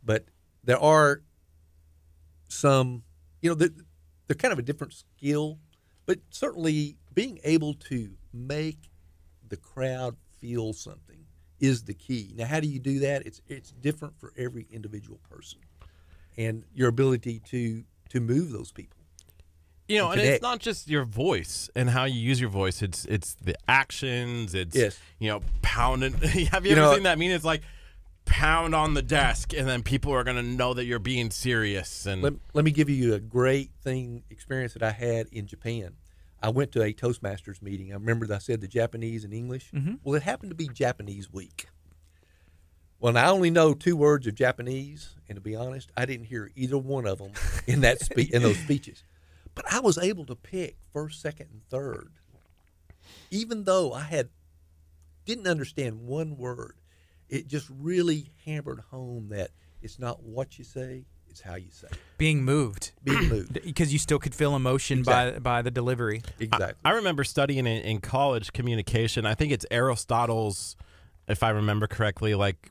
But 0.04 0.24
there 0.64 0.78
are 0.78 1.22
some, 2.48 3.02
you 3.40 3.50
know, 3.50 3.54
they're, 3.54 3.70
they're 4.26 4.36
kind 4.36 4.52
of 4.52 4.58
a 4.58 4.62
different 4.62 4.92
skill, 4.92 5.58
but 6.04 6.18
certainly 6.30 6.96
being 7.14 7.40
able 7.44 7.74
to 7.74 8.10
make 8.32 8.90
the 9.48 9.56
crowd 9.56 10.16
feel 10.40 10.72
something 10.72 11.26
is 11.60 11.84
the 11.84 11.94
key. 11.94 12.32
Now, 12.36 12.46
how 12.46 12.60
do 12.60 12.68
you 12.68 12.78
do 12.78 12.98
that? 13.00 13.24
It's 13.26 13.40
it's 13.46 13.70
different 13.70 14.18
for 14.18 14.32
every 14.36 14.66
individual 14.70 15.20
person, 15.30 15.60
and 16.36 16.64
your 16.74 16.88
ability 16.88 17.40
to 17.46 17.84
to 18.10 18.20
move 18.20 18.50
those 18.52 18.72
people. 18.72 18.98
You 19.88 19.98
know, 19.98 20.10
and 20.10 20.20
and 20.20 20.30
it's 20.30 20.42
not 20.42 20.58
just 20.58 20.88
your 20.88 21.04
voice 21.04 21.70
and 21.76 21.88
how 21.90 22.04
you 22.04 22.18
use 22.20 22.40
your 22.40 22.50
voice. 22.50 22.82
It's 22.82 23.04
it's 23.04 23.34
the 23.34 23.54
actions. 23.68 24.52
It's 24.54 24.74
Yes. 24.74 24.98
you 25.20 25.28
know 25.30 25.42
pounding. 25.62 26.12
Have 26.50 26.64
you, 26.66 26.70
You 26.72 26.76
ever 26.76 26.80
know- 26.86 26.94
seen 26.94 27.02
that? 27.04 27.18
mean? 27.18 27.30
it's 27.30 27.44
like 27.44 27.62
pound 28.24 28.74
on 28.74 28.94
the 28.94 29.02
desk, 29.02 29.52
and 29.56 29.68
then 29.68 29.84
people 29.84 30.12
are 30.12 30.24
gonna 30.24 30.42
know 30.42 30.74
that 30.74 30.84
you're 30.86 30.98
being 30.98 31.30
serious. 31.30 32.04
And 32.06 32.20
Let, 32.22 32.32
let 32.54 32.64
me 32.64 32.72
give 32.72 32.90
you 32.90 33.14
a 33.14 33.20
great 33.20 33.70
thing 33.84 34.24
experience 34.30 34.72
that 34.72 34.82
I 34.82 34.90
had 34.90 35.28
in 35.30 35.46
Japan. 35.46 35.94
I 36.42 36.48
went 36.48 36.72
to 36.72 36.82
a 36.82 36.92
Toastmasters 36.92 37.62
meeting. 37.62 37.92
I 37.92 37.94
remember 37.94 38.26
that 38.26 38.34
I 38.34 38.38
said 38.38 38.60
the 38.60 38.66
Japanese 38.68 39.22
and 39.24 39.32
English. 39.32 39.70
Mm-hmm. 39.72 39.94
Well, 40.02 40.16
it 40.16 40.22
happened 40.22 40.50
to 40.50 40.56
be 40.56 40.66
Japanese 40.68 41.32
week. 41.32 41.68
Well, 43.00 43.10
and 43.10 43.18
I 43.18 43.28
only 43.28 43.50
know 43.50 43.74
two 43.74 43.96
words 43.96 44.26
of 44.26 44.34
Japanese, 44.34 45.14
and 45.28 45.36
to 45.36 45.40
be 45.40 45.54
honest, 45.54 45.90
I 45.96 46.06
didn't 46.06 46.26
hear 46.26 46.50
either 46.56 46.78
one 46.78 47.06
of 47.06 47.18
them 47.18 47.32
in 47.66 47.82
that 47.82 48.00
spe- 48.00 48.30
in 48.32 48.42
those 48.42 48.58
speeches. 48.58 49.02
But 49.54 49.70
I 49.72 49.80
was 49.80 49.98
able 49.98 50.24
to 50.26 50.34
pick 50.34 50.76
first, 50.92 51.20
second, 51.20 51.48
and 51.52 51.62
third, 51.68 52.10
even 53.30 53.64
though 53.64 53.92
I 53.92 54.02
had 54.02 54.28
didn't 55.24 55.46
understand 55.46 56.02
one 56.06 56.36
word. 56.36 56.76
It 57.28 57.48
just 57.48 57.68
really 57.80 58.30
hammered 58.44 58.78
home 58.92 59.30
that 59.30 59.50
it's 59.82 59.98
not 59.98 60.22
what 60.22 60.56
you 60.58 60.64
say, 60.64 61.04
it's 61.28 61.40
how 61.40 61.56
you 61.56 61.70
say. 61.72 61.88
it. 61.90 61.98
Being 62.18 62.44
moved 62.44 62.92
Being 63.02 63.28
moved. 63.28 63.54
because 63.64 63.92
you 63.92 63.98
still 63.98 64.20
could 64.20 64.34
feel 64.34 64.54
emotion 64.54 65.02
by 65.02 65.32
by 65.40 65.62
the 65.62 65.72
delivery. 65.72 66.22
Exactly. 66.38 66.74
I 66.84 66.92
remember 66.92 67.24
studying 67.24 67.66
in, 67.66 67.82
in 67.82 68.00
college 68.00 68.52
communication. 68.52 69.26
I 69.26 69.34
think 69.34 69.52
it's 69.52 69.66
Aristotle's, 69.72 70.76
if 71.26 71.42
I 71.42 71.50
remember 71.50 71.88
correctly, 71.88 72.36
like 72.36 72.70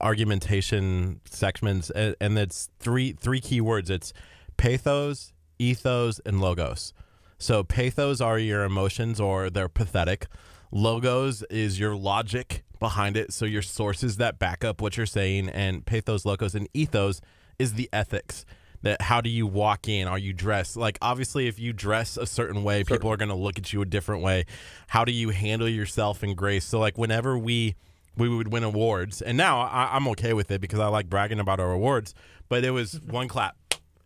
argumentation 0.00 1.20
sections, 1.24 1.90
and, 1.90 2.14
and 2.20 2.38
it's 2.38 2.70
three 2.78 3.12
three 3.12 3.40
key 3.40 3.60
words. 3.60 3.90
It's 3.90 4.12
pathos, 4.56 5.32
ethos, 5.58 6.20
and 6.24 6.40
logos. 6.40 6.92
So 7.38 7.62
pathos 7.64 8.20
are 8.20 8.38
your 8.38 8.64
emotions, 8.64 9.20
or 9.20 9.50
they're 9.50 9.68
pathetic. 9.68 10.26
Logos 10.70 11.42
is 11.44 11.78
your 11.80 11.96
logic 11.96 12.64
behind 12.78 13.16
it, 13.16 13.32
so 13.32 13.44
your 13.44 13.62
sources 13.62 14.16
that 14.18 14.38
back 14.38 14.64
up 14.64 14.80
what 14.80 14.96
you're 14.96 15.06
saying, 15.06 15.48
and 15.48 15.84
pathos, 15.86 16.24
logos, 16.24 16.54
and 16.54 16.68
ethos 16.74 17.20
is 17.58 17.74
the 17.74 17.88
ethics. 17.92 18.44
That 18.82 19.02
how 19.02 19.20
do 19.20 19.28
you 19.28 19.44
walk 19.44 19.88
in? 19.88 20.06
Are 20.06 20.18
you 20.18 20.32
dressed? 20.32 20.76
Like 20.76 20.98
obviously, 21.02 21.48
if 21.48 21.58
you 21.58 21.72
dress 21.72 22.16
a 22.16 22.26
certain 22.26 22.62
way, 22.62 22.84
people 22.84 23.10
are 23.10 23.16
going 23.16 23.28
to 23.28 23.34
look 23.34 23.58
at 23.58 23.72
you 23.72 23.82
a 23.82 23.84
different 23.84 24.22
way. 24.22 24.44
How 24.86 25.04
do 25.04 25.10
you 25.10 25.30
handle 25.30 25.68
yourself 25.68 26.22
in 26.22 26.36
grace? 26.36 26.64
So 26.64 26.78
like 26.78 26.96
whenever 26.96 27.36
we 27.36 27.74
we 28.16 28.28
would 28.28 28.48
win 28.52 28.64
awards, 28.64 29.22
and 29.22 29.36
now 29.36 29.60
I, 29.60 29.90
I'm 29.94 30.08
okay 30.08 30.32
with 30.32 30.50
it 30.50 30.60
because 30.60 30.80
I 30.80 30.88
like 30.88 31.08
bragging 31.08 31.38
about 31.40 31.60
our 31.60 31.72
awards. 31.72 32.14
But 32.48 32.64
it 32.64 32.70
was 32.70 33.00
one 33.06 33.28
clap. 33.28 33.56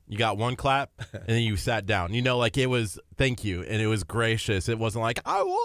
You 0.09 0.19
got 0.19 0.37
one 0.37 0.57
clap, 0.57 0.91
and 1.13 1.25
then 1.27 1.43
you 1.43 1.57
sat 1.57 1.87
down. 1.87 2.13
You 2.13 2.21
know, 2.23 2.37
like 2.37 2.59
it 2.59 2.67
was 2.67 2.99
thank 3.17 3.45
you, 3.45 3.63
and 3.63 3.81
it 3.81 3.87
was 3.87 4.05
gracious. 4.05 4.69
It 4.69 4.79
wasn't 4.79 5.03
like 5.03 5.21
I 5.25 5.43
won. 5.43 5.59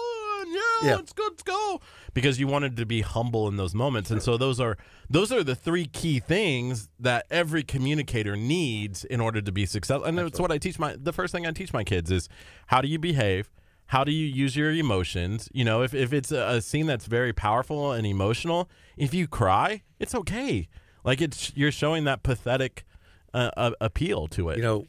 Yeah, 0.50 0.88
Yeah. 0.88 0.94
let's 0.96 1.12
go, 1.12 1.24
let's 1.28 1.42
go. 1.42 1.80
Because 2.14 2.40
you 2.40 2.46
wanted 2.46 2.76
to 2.78 2.86
be 2.86 3.02
humble 3.02 3.48
in 3.48 3.56
those 3.56 3.74
moments, 3.74 4.10
and 4.10 4.22
so 4.22 4.38
those 4.38 4.58
are 4.60 4.78
those 5.10 5.30
are 5.30 5.44
the 5.44 5.54
three 5.54 5.84
key 5.84 6.20
things 6.20 6.88
that 6.98 7.26
every 7.30 7.62
communicator 7.62 8.34
needs 8.36 9.04
in 9.04 9.20
order 9.20 9.42
to 9.42 9.52
be 9.52 9.66
successful. 9.66 10.04
And 10.06 10.18
it's 10.18 10.40
what 10.40 10.50
I 10.50 10.56
teach 10.56 10.78
my. 10.78 10.96
The 10.96 11.12
first 11.12 11.32
thing 11.32 11.46
I 11.46 11.50
teach 11.50 11.72
my 11.74 11.84
kids 11.84 12.10
is 12.10 12.28
how 12.68 12.80
do 12.80 12.88
you 12.88 12.98
behave. 12.98 13.50
How 13.88 14.04
do 14.04 14.12
you 14.12 14.26
use 14.26 14.54
your 14.54 14.70
emotions? 14.70 15.48
You 15.52 15.64
know, 15.64 15.82
if, 15.82 15.94
if 15.94 16.12
it's 16.12 16.30
a, 16.30 16.60
scene 16.60 16.86
that's 16.86 17.06
very 17.06 17.32
powerful 17.32 17.92
and 17.92 18.06
emotional, 18.06 18.68
if 18.98 19.14
you 19.14 19.26
cry, 19.26 19.82
it's 19.98 20.14
okay. 20.14 20.68
Like 21.04 21.22
it's 21.22 21.56
you're 21.56 21.72
showing 21.72 22.04
that 22.04 22.22
pathetic 22.22 22.84
uh, 23.32 23.50
uh, 23.56 23.70
appeal 23.80 24.28
to 24.28 24.50
it. 24.50 24.58
You 24.58 24.62
know, 24.62 24.86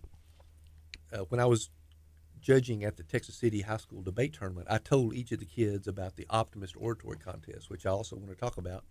uh, 1.13 1.19
when 1.29 1.39
I 1.39 1.45
was 1.45 1.69
judging 2.41 2.83
at 2.83 2.97
the 2.97 3.03
Texas 3.03 3.35
City 3.35 3.61
High 3.61 3.77
School 3.77 4.01
debate 4.01 4.33
tournament, 4.33 4.67
I 4.69 4.79
told 4.79 5.13
each 5.13 5.31
of 5.31 5.39
the 5.39 5.45
kids 5.45 5.87
about 5.87 6.17
the 6.17 6.27
Optimist 6.29 6.75
Oratory 6.77 7.17
Contest, 7.17 7.69
which 7.69 7.85
I 7.85 7.91
also 7.91 8.17
want 8.17 8.29
to 8.31 8.35
talk 8.35 8.57
about. 8.57 8.83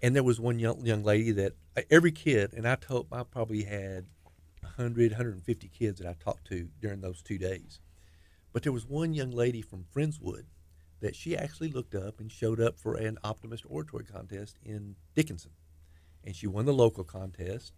And 0.00 0.14
there 0.14 0.22
was 0.22 0.38
one 0.38 0.60
young, 0.60 0.86
young 0.86 1.02
lady 1.02 1.32
that 1.32 1.54
uh, 1.76 1.82
every 1.90 2.12
kid, 2.12 2.52
and 2.52 2.68
I 2.68 2.76
told 2.76 3.08
I 3.10 3.24
probably 3.24 3.64
had 3.64 4.06
100, 4.60 5.10
150 5.10 5.68
kids 5.70 5.98
that 5.98 6.08
I 6.08 6.14
talked 6.22 6.46
to 6.48 6.68
during 6.80 7.00
those 7.00 7.20
two 7.20 7.38
days. 7.38 7.80
But 8.56 8.62
there 8.62 8.72
was 8.72 8.86
one 8.86 9.12
young 9.12 9.32
lady 9.32 9.60
from 9.60 9.84
Friendswood 9.84 10.46
that 11.00 11.14
she 11.14 11.36
actually 11.36 11.68
looked 11.68 11.94
up 11.94 12.20
and 12.20 12.32
showed 12.32 12.58
up 12.58 12.78
for 12.78 12.94
an 12.94 13.18
Optimist 13.22 13.64
Oratory 13.68 14.06
Contest 14.06 14.56
in 14.64 14.96
Dickinson. 15.14 15.50
And 16.24 16.34
she 16.34 16.46
won 16.46 16.64
the 16.64 16.72
local 16.72 17.04
contest. 17.04 17.74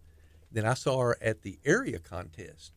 Then 0.49 0.65
I 0.65 0.75
saw 0.75 0.97
her 1.01 1.17
at 1.21 1.41
the 1.41 1.59
area 1.65 1.99
contest, 1.99 2.71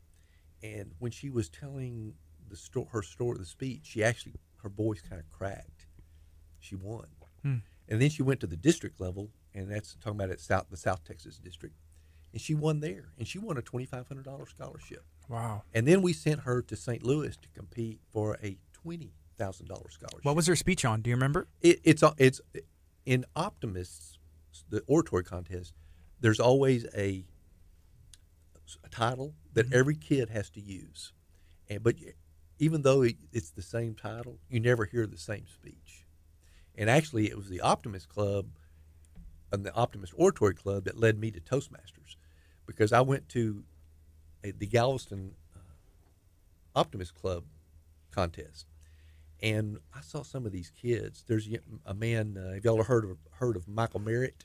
and 0.65 0.95
when 0.99 1.13
she 1.13 1.31
was 1.31 1.49
telling 1.49 2.15
the 2.49 2.57
sto- 2.57 2.89
her 2.91 3.03
story, 3.03 3.39
the 3.39 3.45
speech, 3.45 3.83
she 3.85 4.03
actually 4.03 4.35
her 4.65 4.69
voice 4.69 5.01
kind 5.01 5.21
of 5.21 5.31
cracked. 5.31 5.87
She 6.59 6.75
won, 6.75 7.07
hmm. 7.43 7.59
and 7.89 8.03
then 8.03 8.11
she 8.11 8.25
went 8.25 8.41
to 8.41 8.49
the 8.49 8.57
district 8.57 9.01
level, 9.01 9.31
and 9.55 9.71
that's 9.71 9.95
talking 9.95 10.19
about 10.19 10.31
at 10.31 10.41
South 10.41 10.67
the 10.71 10.77
South 10.77 11.05
Texas 11.05 11.39
district, 11.39 11.77
and 12.33 12.41
she 12.41 12.57
won 12.57 12.81
there, 12.81 13.13
and 13.17 13.29
she 13.29 13.39
won 13.39 13.59
a 13.59 13.63
twenty 13.63 13.87
five 13.87 14.09
hundred 14.09 14.25
dollars 14.25 14.49
scholarship. 14.49 15.05
Wow. 15.33 15.63
And 15.73 15.89
then 15.89 16.03
we 16.03 16.13
sent 16.13 16.41
her 16.41 16.61
to 16.61 16.77
St. 16.77 17.03
Louis 17.03 17.35
to 17.39 17.49
compete 17.55 18.01
for 18.13 18.37
a 18.43 18.59
twenty 18.73 19.15
thousand 19.39 19.67
dollars 19.67 19.95
scholarship. 19.95 20.25
What 20.25 20.37
was 20.37 20.47
her 20.47 20.57
speech 20.57 20.85
on? 20.85 21.01
Do 21.01 21.09
you 21.09 21.17
remember? 21.17 21.49
it, 21.63 21.81
it's 21.85 22.03
uh, 22.03 22.13
it's 22.19 22.41
in 23.07 23.25
optimists 23.35 24.19
the 24.69 24.83
oratory 24.87 25.25
contest 25.25 25.73
there's 26.21 26.39
always 26.39 26.85
a, 26.95 27.25
a 28.85 28.89
title 28.91 29.35
that 29.55 29.67
mm-hmm. 29.67 29.79
every 29.79 29.97
kid 29.97 30.29
has 30.29 30.51
to 30.51 30.61
use 30.61 31.13
and 31.69 31.83
but 31.83 31.97
even 32.59 32.83
though 32.83 33.03
it, 33.03 33.17
it's 33.33 33.51
the 33.51 33.63
same 33.63 33.95
title 33.95 34.39
you 34.49 34.61
never 34.61 34.85
hear 34.85 35.07
the 35.07 35.19
same 35.19 35.47
speech 35.47 36.05
and 36.77 36.89
actually 36.89 37.27
it 37.27 37.37
was 37.37 37.49
the 37.49 37.61
optimist 37.61 38.09
club 38.09 38.47
and 39.51 39.65
the 39.65 39.75
optimist 39.75 40.13
oratory 40.17 40.55
club 40.55 40.85
that 40.85 40.99
led 40.99 41.19
me 41.19 41.31
to 41.31 41.41
toastmasters 41.41 42.17
because 42.67 42.93
i 42.93 43.01
went 43.01 43.29
to 43.29 43.65
the 44.43 44.67
galveston 44.67 45.35
uh, 45.55 45.61
optimist 46.75 47.15
club 47.15 47.45
contest 48.11 48.67
and 49.43 49.79
I 49.95 50.01
saw 50.01 50.23
some 50.23 50.47
of 50.47 50.53
these 50.53 50.71
kids. 50.71 51.25
There's 51.27 51.49
a 51.85 51.95
man. 51.95 52.39
Uh, 52.39 52.55
have 52.55 52.65
y'all 52.65 52.75
ever 52.75 52.85
heard 52.85 53.05
of 53.05 53.19
heard 53.33 53.57
of 53.57 53.67
Michael 53.67 54.01
Merritt? 54.01 54.45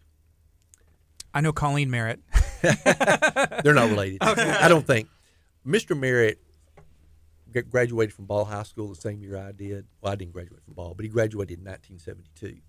I 1.34 1.42
know 1.42 1.54
Colleen 1.54 1.92
Merritt. 1.92 2.20
They're 2.62 3.74
not 3.76 3.90
related. 3.90 4.24
I 4.24 4.68
don't 4.68 4.86
think. 4.86 5.08
Mr. 5.66 5.98
Merritt 5.98 6.40
graduated 7.70 8.14
from 8.14 8.26
Ball 8.26 8.46
High 8.46 8.64
School 8.64 8.88
the 8.90 8.96
same 8.96 9.22
year 9.22 9.38
I 9.38 9.52
did. 9.52 9.86
Well, 10.02 10.14
I 10.14 10.16
didn't 10.16 10.34
graduate 10.34 10.64
from 10.64 10.74
Ball, 10.74 10.94
but 10.96 11.04
he 11.04 11.10
graduated 11.10 11.60
in 11.60 11.66
1972. 11.66 12.62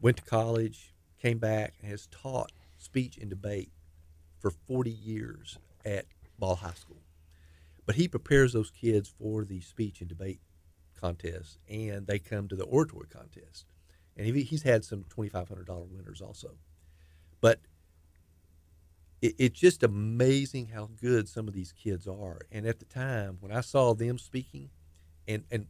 Went 0.00 0.16
to 0.16 0.22
college, 0.24 0.92
came 1.20 1.38
back, 1.38 1.74
and 1.80 1.90
has 1.90 2.08
taught 2.08 2.50
speech 2.78 3.18
and 3.18 3.30
debate 3.30 3.70
for 4.40 4.50
40 4.50 4.90
years 4.90 5.58
at 5.84 6.06
Ball 6.42 6.56
High 6.56 6.74
School. 6.74 7.04
But 7.86 7.94
he 7.94 8.08
prepares 8.08 8.52
those 8.52 8.72
kids 8.72 9.08
for 9.08 9.44
the 9.44 9.60
speech 9.60 10.00
and 10.00 10.08
debate 10.08 10.40
contest, 11.00 11.58
and 11.70 12.08
they 12.08 12.18
come 12.18 12.48
to 12.48 12.56
the 12.56 12.64
oratory 12.64 13.06
contest. 13.06 13.64
And 14.16 14.26
he, 14.26 14.42
he's 14.42 14.64
had 14.64 14.84
some 14.84 15.04
$2,500 15.04 15.88
winners 15.88 16.20
also. 16.20 16.56
But 17.40 17.60
it, 19.20 19.36
it's 19.38 19.60
just 19.60 19.84
amazing 19.84 20.66
how 20.66 20.90
good 21.00 21.28
some 21.28 21.46
of 21.46 21.54
these 21.54 21.70
kids 21.70 22.08
are. 22.08 22.40
And 22.50 22.66
at 22.66 22.80
the 22.80 22.86
time, 22.86 23.36
when 23.38 23.52
I 23.52 23.60
saw 23.60 23.94
them 23.94 24.18
speaking, 24.18 24.70
and, 25.28 25.44
and 25.48 25.68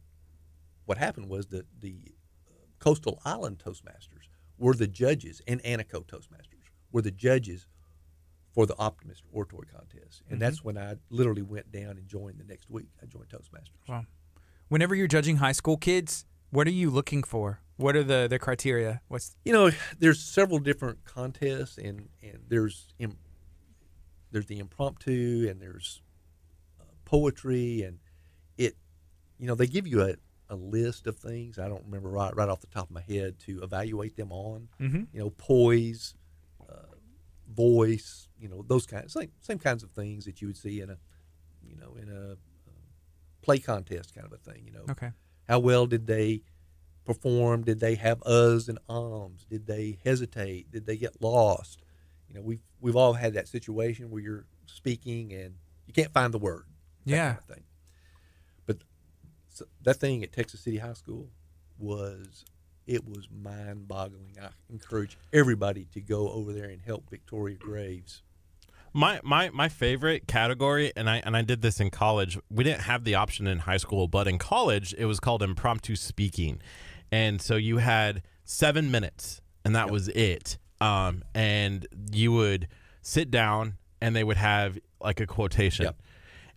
what 0.85 0.97
happened 0.97 1.29
was 1.29 1.47
that 1.47 1.67
the 1.81 2.15
uh, 2.47 2.65
Coastal 2.79 3.21
Island 3.23 3.61
Toastmasters 3.63 4.27
were 4.57 4.73
the 4.73 4.87
judges, 4.87 5.39
and 5.47 5.61
ANICO 5.61 6.03
Toastmasters 6.07 6.71
were 6.91 7.03
the 7.03 7.11
judges 7.11 7.67
for 8.53 8.65
the 8.65 8.77
Optimist 8.77 9.23
Oratory 9.31 9.67
Contest. 9.67 10.21
And 10.29 10.39
that's 10.41 10.63
when 10.63 10.77
I 10.77 10.95
literally 11.09 11.41
went 11.41 11.71
down 11.71 11.97
and 11.97 12.07
joined 12.07 12.37
the 12.39 12.43
next 12.43 12.69
week. 12.69 12.87
I 13.01 13.05
joined 13.07 13.29
Toastmasters. 13.29 13.87
Wow. 13.89 14.05
Whenever 14.69 14.93
you're 14.95 15.07
judging 15.07 15.37
high 15.37 15.51
school 15.51 15.75
kids, 15.77 16.25
what 16.51 16.67
are 16.67 16.71
you 16.71 16.89
looking 16.89 17.23
for? 17.23 17.59
What 17.77 17.95
are 17.95 18.03
the, 18.03 18.27
the 18.29 18.37
criteria? 18.37 19.01
What's 19.07 19.35
you 19.43 19.51
know, 19.53 19.71
there's 19.99 20.19
several 20.19 20.59
different 20.59 21.03
contests, 21.05 21.77
and 21.79 22.09
and 22.21 22.39
there's 22.47 22.93
im- 22.99 23.17
there's 24.31 24.45
the 24.45 24.59
impromptu, 24.59 25.47
and 25.49 25.59
there's 25.59 26.01
uh, 26.79 26.83
poetry, 27.05 27.81
and 27.81 27.97
it, 28.57 28.75
you 29.39 29.47
know, 29.47 29.55
they 29.55 29.65
give 29.67 29.87
you 29.87 30.01
a, 30.03 30.13
a 30.49 30.55
list 30.55 31.07
of 31.07 31.17
things. 31.17 31.57
I 31.57 31.67
don't 31.67 31.83
remember 31.85 32.09
right 32.09 32.35
right 32.35 32.47
off 32.49 32.61
the 32.61 32.67
top 32.67 32.85
of 32.89 32.91
my 32.91 33.01
head 33.01 33.39
to 33.47 33.63
evaluate 33.63 34.15
them 34.15 34.31
on. 34.31 34.69
Mhm. 34.79 35.07
You 35.11 35.19
know, 35.21 35.29
poise, 35.31 36.13
voice, 37.51 38.27
you 38.39 38.47
know, 38.47 38.63
those 38.67 38.85
kinds 38.85 39.13
same 39.13 39.31
same 39.41 39.59
kinds 39.59 39.83
of 39.83 39.91
things 39.91 40.25
that 40.25 40.41
you 40.41 40.47
would 40.47 40.57
see 40.57 40.81
in 40.81 40.89
a, 40.89 40.97
you 41.65 41.75
know, 41.75 41.95
in 42.01 42.09
a 42.09 42.33
uh, 42.33 42.35
play 43.41 43.59
contest 43.59 44.13
kind 44.13 44.25
of 44.25 44.33
a 44.33 44.37
thing. 44.37 44.63
You 44.65 44.71
know, 44.73 44.85
okay? 44.89 45.11
how 45.47 45.59
well 45.59 45.85
did 45.85 46.07
they 46.07 46.41
perform? 47.05 47.63
Did 47.63 47.79
they 47.79 47.95
have 47.95 48.21
us 48.23 48.67
and 48.67 48.79
ums? 48.89 49.45
Did 49.49 49.67
they 49.67 49.99
hesitate? 50.03 50.71
Did 50.71 50.85
they 50.85 50.97
get 50.97 51.21
lost? 51.21 51.83
You 52.27 52.35
know, 52.35 52.41
we've 52.41 52.61
we've 52.79 52.95
all 52.95 53.13
had 53.13 53.33
that 53.33 53.47
situation 53.47 54.09
where 54.09 54.21
you're 54.21 54.45
speaking 54.65 55.33
and 55.33 55.55
you 55.85 55.93
can't 55.93 56.13
find 56.13 56.33
the 56.33 56.39
word. 56.39 56.65
Yeah. 57.05 57.33
kind 57.33 57.37
of 57.37 57.55
thing. 57.55 57.63
But 58.65 58.77
so 59.49 59.65
that 59.81 59.95
thing 59.95 60.23
at 60.23 60.31
Texas 60.31 60.61
City 60.61 60.77
High 60.77 60.93
School 60.93 61.29
was 61.77 62.45
it 62.87 63.07
was 63.07 63.27
mind-boggling. 63.31 64.35
I 64.41 64.49
encourage 64.71 65.17
everybody 65.31 65.87
to 65.93 66.01
go 66.01 66.29
over 66.29 66.51
there 66.53 66.69
and 66.69 66.81
help 66.81 67.09
Victoria 67.09 67.55
Graves. 67.57 68.21
My 68.95 69.19
my 69.23 69.49
my 69.49 69.69
favorite 69.69 70.27
category, 70.27 70.91
and 70.95 71.09
I 71.09 71.21
and 71.25 71.35
I 71.35 71.41
did 71.41 71.61
this 71.63 71.79
in 71.79 71.89
college. 71.89 72.37
We 72.51 72.63
didn't 72.63 72.81
have 72.81 73.03
the 73.05 73.15
option 73.15 73.47
in 73.47 73.59
high 73.59 73.77
school, 73.77 74.07
but 74.07 74.27
in 74.27 74.37
college 74.37 74.93
it 74.97 75.05
was 75.05 75.19
called 75.19 75.41
impromptu 75.41 75.95
speaking, 75.95 76.61
and 77.11 77.41
so 77.41 77.55
you 77.55 77.77
had 77.77 78.21
seven 78.43 78.91
minutes, 78.91 79.41
and 79.65 79.75
that 79.75 79.89
was 79.89 80.09
it. 80.09 80.59
Um, 80.79 81.23
and 81.33 81.87
you 82.11 82.33
would 82.33 82.67
sit 83.01 83.31
down, 83.31 83.77
and 83.99 84.15
they 84.15 84.23
would 84.23 84.37
have 84.37 84.77
like 85.01 85.19
a 85.19 85.25
quotation, 85.25 85.85
Yep. 85.85 86.01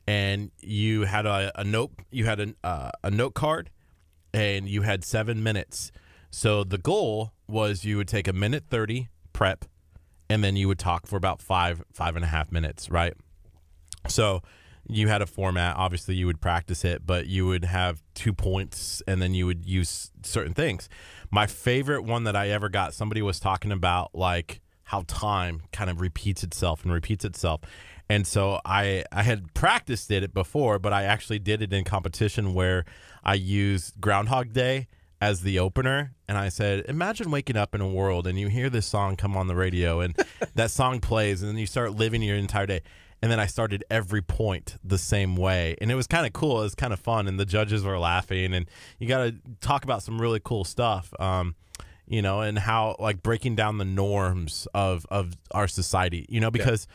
and 0.07 0.51
you 0.61 1.03
had 1.05 1.25
a, 1.25 1.53
a 1.59 1.65
note, 1.65 1.93
you 2.11 2.27
had 2.27 2.41
a 2.41 2.55
uh, 2.63 2.91
a 3.03 3.11
note 3.11 3.33
card, 3.33 3.71
and 4.35 4.69
you 4.69 4.83
had 4.83 5.05
seven 5.07 5.43
minutes. 5.43 5.91
So 6.37 6.65
the 6.65 6.77
goal 6.77 7.33
was 7.49 7.87
you 7.87 7.97
would 7.97 8.09
take 8.09 8.29
a 8.29 8.33
minute 8.35 8.65
thirty 8.69 9.09
prep 9.33 9.65
and 10.29 10.45
then 10.45 10.55
you 10.55 10.69
would 10.69 10.79
talk 10.79 11.07
for 11.07 11.17
about 11.17 11.41
five 11.41 11.83
five 11.95 12.15
and 12.15 12.23
a 12.23 12.29
half 12.29 12.53
minutes 12.53 12.91
right? 12.91 13.15
So 14.07 14.43
you 14.87 15.09
had 15.09 15.23
a 15.23 15.27
format. 15.27 15.77
Obviously 15.77 16.15
you 16.15 16.27
would 16.27 16.43
practice 16.43 16.85
it 16.85 17.07
but 17.07 17.27
you 17.27 17.47
would 17.47 17.65
have 17.65 18.03
two 18.13 18.35
points 18.35 19.03
and 19.09 19.23
then 19.23 19.33
you 19.33 19.47
would 19.47 19.65
use 19.65 20.11
certain 20.23 20.53
things. 20.53 20.91
My 21.31 21.47
favorite 21.47 22.03
one 22.03 22.25
that 22.25 22.37
i 22.37 22.51
ever 22.51 22.69
got 22.69 22.93
somebody 22.93 23.23
was 23.23 23.41
talking 23.41 23.73
about 23.73 24.15
like 24.15 24.61
how 24.83 25.05
time 25.07 25.63
kind 25.73 25.89
of 25.89 26.03
repeats 26.03 26.43
itself 26.45 26.85
and 26.85 26.93
repeats 26.93 27.25
itself. 27.25 27.63
And 28.11 28.27
so 28.27 28.61
i 28.67 29.07
i 29.11 29.23
had 29.23 29.55
practiced 29.55 30.11
it 30.11 30.35
before 30.35 30.79
but 30.79 30.93
i 30.93 31.05
actually 31.05 31.39
did 31.39 31.63
it 31.63 31.73
in 31.73 31.83
competition 31.85 32.53
where 32.53 32.85
i 33.25 33.33
used 33.33 33.99
groundhog 34.03 34.53
day 34.53 34.87
as 35.27 35.41
the 35.41 35.59
opener 35.59 36.13
and 36.29 36.39
I 36.39 36.49
said, 36.51 36.85
Imagine 36.87 37.33
waking 37.33 37.57
up 37.57 37.75
in 37.75 37.81
a 37.81 37.89
world 37.89 38.29
and 38.29 38.39
you 38.39 38.47
hear 38.47 38.71
this 38.71 38.87
song 38.87 39.17
come 39.17 39.37
on 39.37 39.49
the 39.49 39.57
radio 39.57 39.99
and 39.99 40.17
that 40.55 40.71
song 40.71 41.01
plays 41.01 41.43
and 41.43 41.51
then 41.51 41.59
you 41.59 41.67
start 41.67 41.97
living 41.97 42.23
your 42.23 42.37
entire 42.37 42.67
day. 42.67 42.83
And 43.21 43.33
then 43.33 43.41
I 43.41 43.47
started 43.47 43.83
every 43.91 44.23
point 44.23 44.77
the 44.85 44.99
same 44.99 45.35
way. 45.35 45.77
And 45.81 45.91
it 45.91 45.97
was 45.97 46.07
kind 46.07 46.27
of 46.27 46.33
cool. 46.33 46.61
It 46.61 46.65
was 46.65 46.75
kind 46.77 46.93
of 46.93 47.01
fun. 47.01 47.27
And 47.27 47.41
the 47.41 47.47
judges 47.47 47.83
were 47.83 47.99
laughing. 47.99 48.55
And 48.55 48.71
you 49.01 49.09
got 49.09 49.25
to 49.25 49.35
talk 49.61 49.83
about 49.83 50.03
some 50.03 50.21
really 50.21 50.39
cool 50.39 50.65
stuff, 50.65 51.13
um, 51.19 51.57
you 52.07 52.23
know, 52.23 52.43
and 52.43 52.57
how 52.57 52.95
like 53.01 53.23
breaking 53.23 53.57
down 53.57 53.79
the 53.79 53.85
norms 53.85 54.69
of, 54.75 55.07
of 55.11 55.33
our 55.51 55.67
society, 55.67 56.27
you 56.29 56.41
know, 56.41 56.53
because 56.53 56.87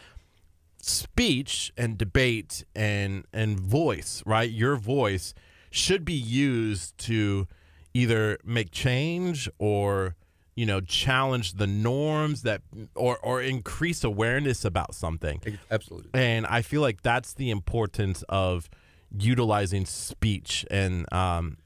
speech 0.77 1.73
and 1.75 1.97
debate 1.97 2.63
and 2.75 3.25
and 3.33 3.59
voice, 3.59 4.23
right? 4.25 4.49
Your 4.49 4.77
voice 4.77 5.33
should 5.69 6.05
be 6.05 6.13
used 6.13 6.97
to 6.99 7.47
either 7.93 8.37
make 8.43 8.71
change 8.71 9.49
or 9.59 10.15
you 10.55 10.65
know 10.65 10.81
challenge 10.81 11.53
the 11.53 11.67
norms 11.67 12.41
that 12.43 12.61
or 12.95 13.17
or 13.19 13.41
increase 13.41 14.03
awareness 14.03 14.65
about 14.65 14.93
something. 14.95 15.41
Absolutely. 15.69 16.09
And 16.13 16.45
I 16.45 16.61
feel 16.61 16.81
like 16.81 17.01
that's 17.01 17.33
the 17.33 17.49
importance 17.49 18.23
of 18.29 18.69
utilizing 19.17 19.85
speech 19.85 20.65
and 20.71 21.11
um 21.13 21.57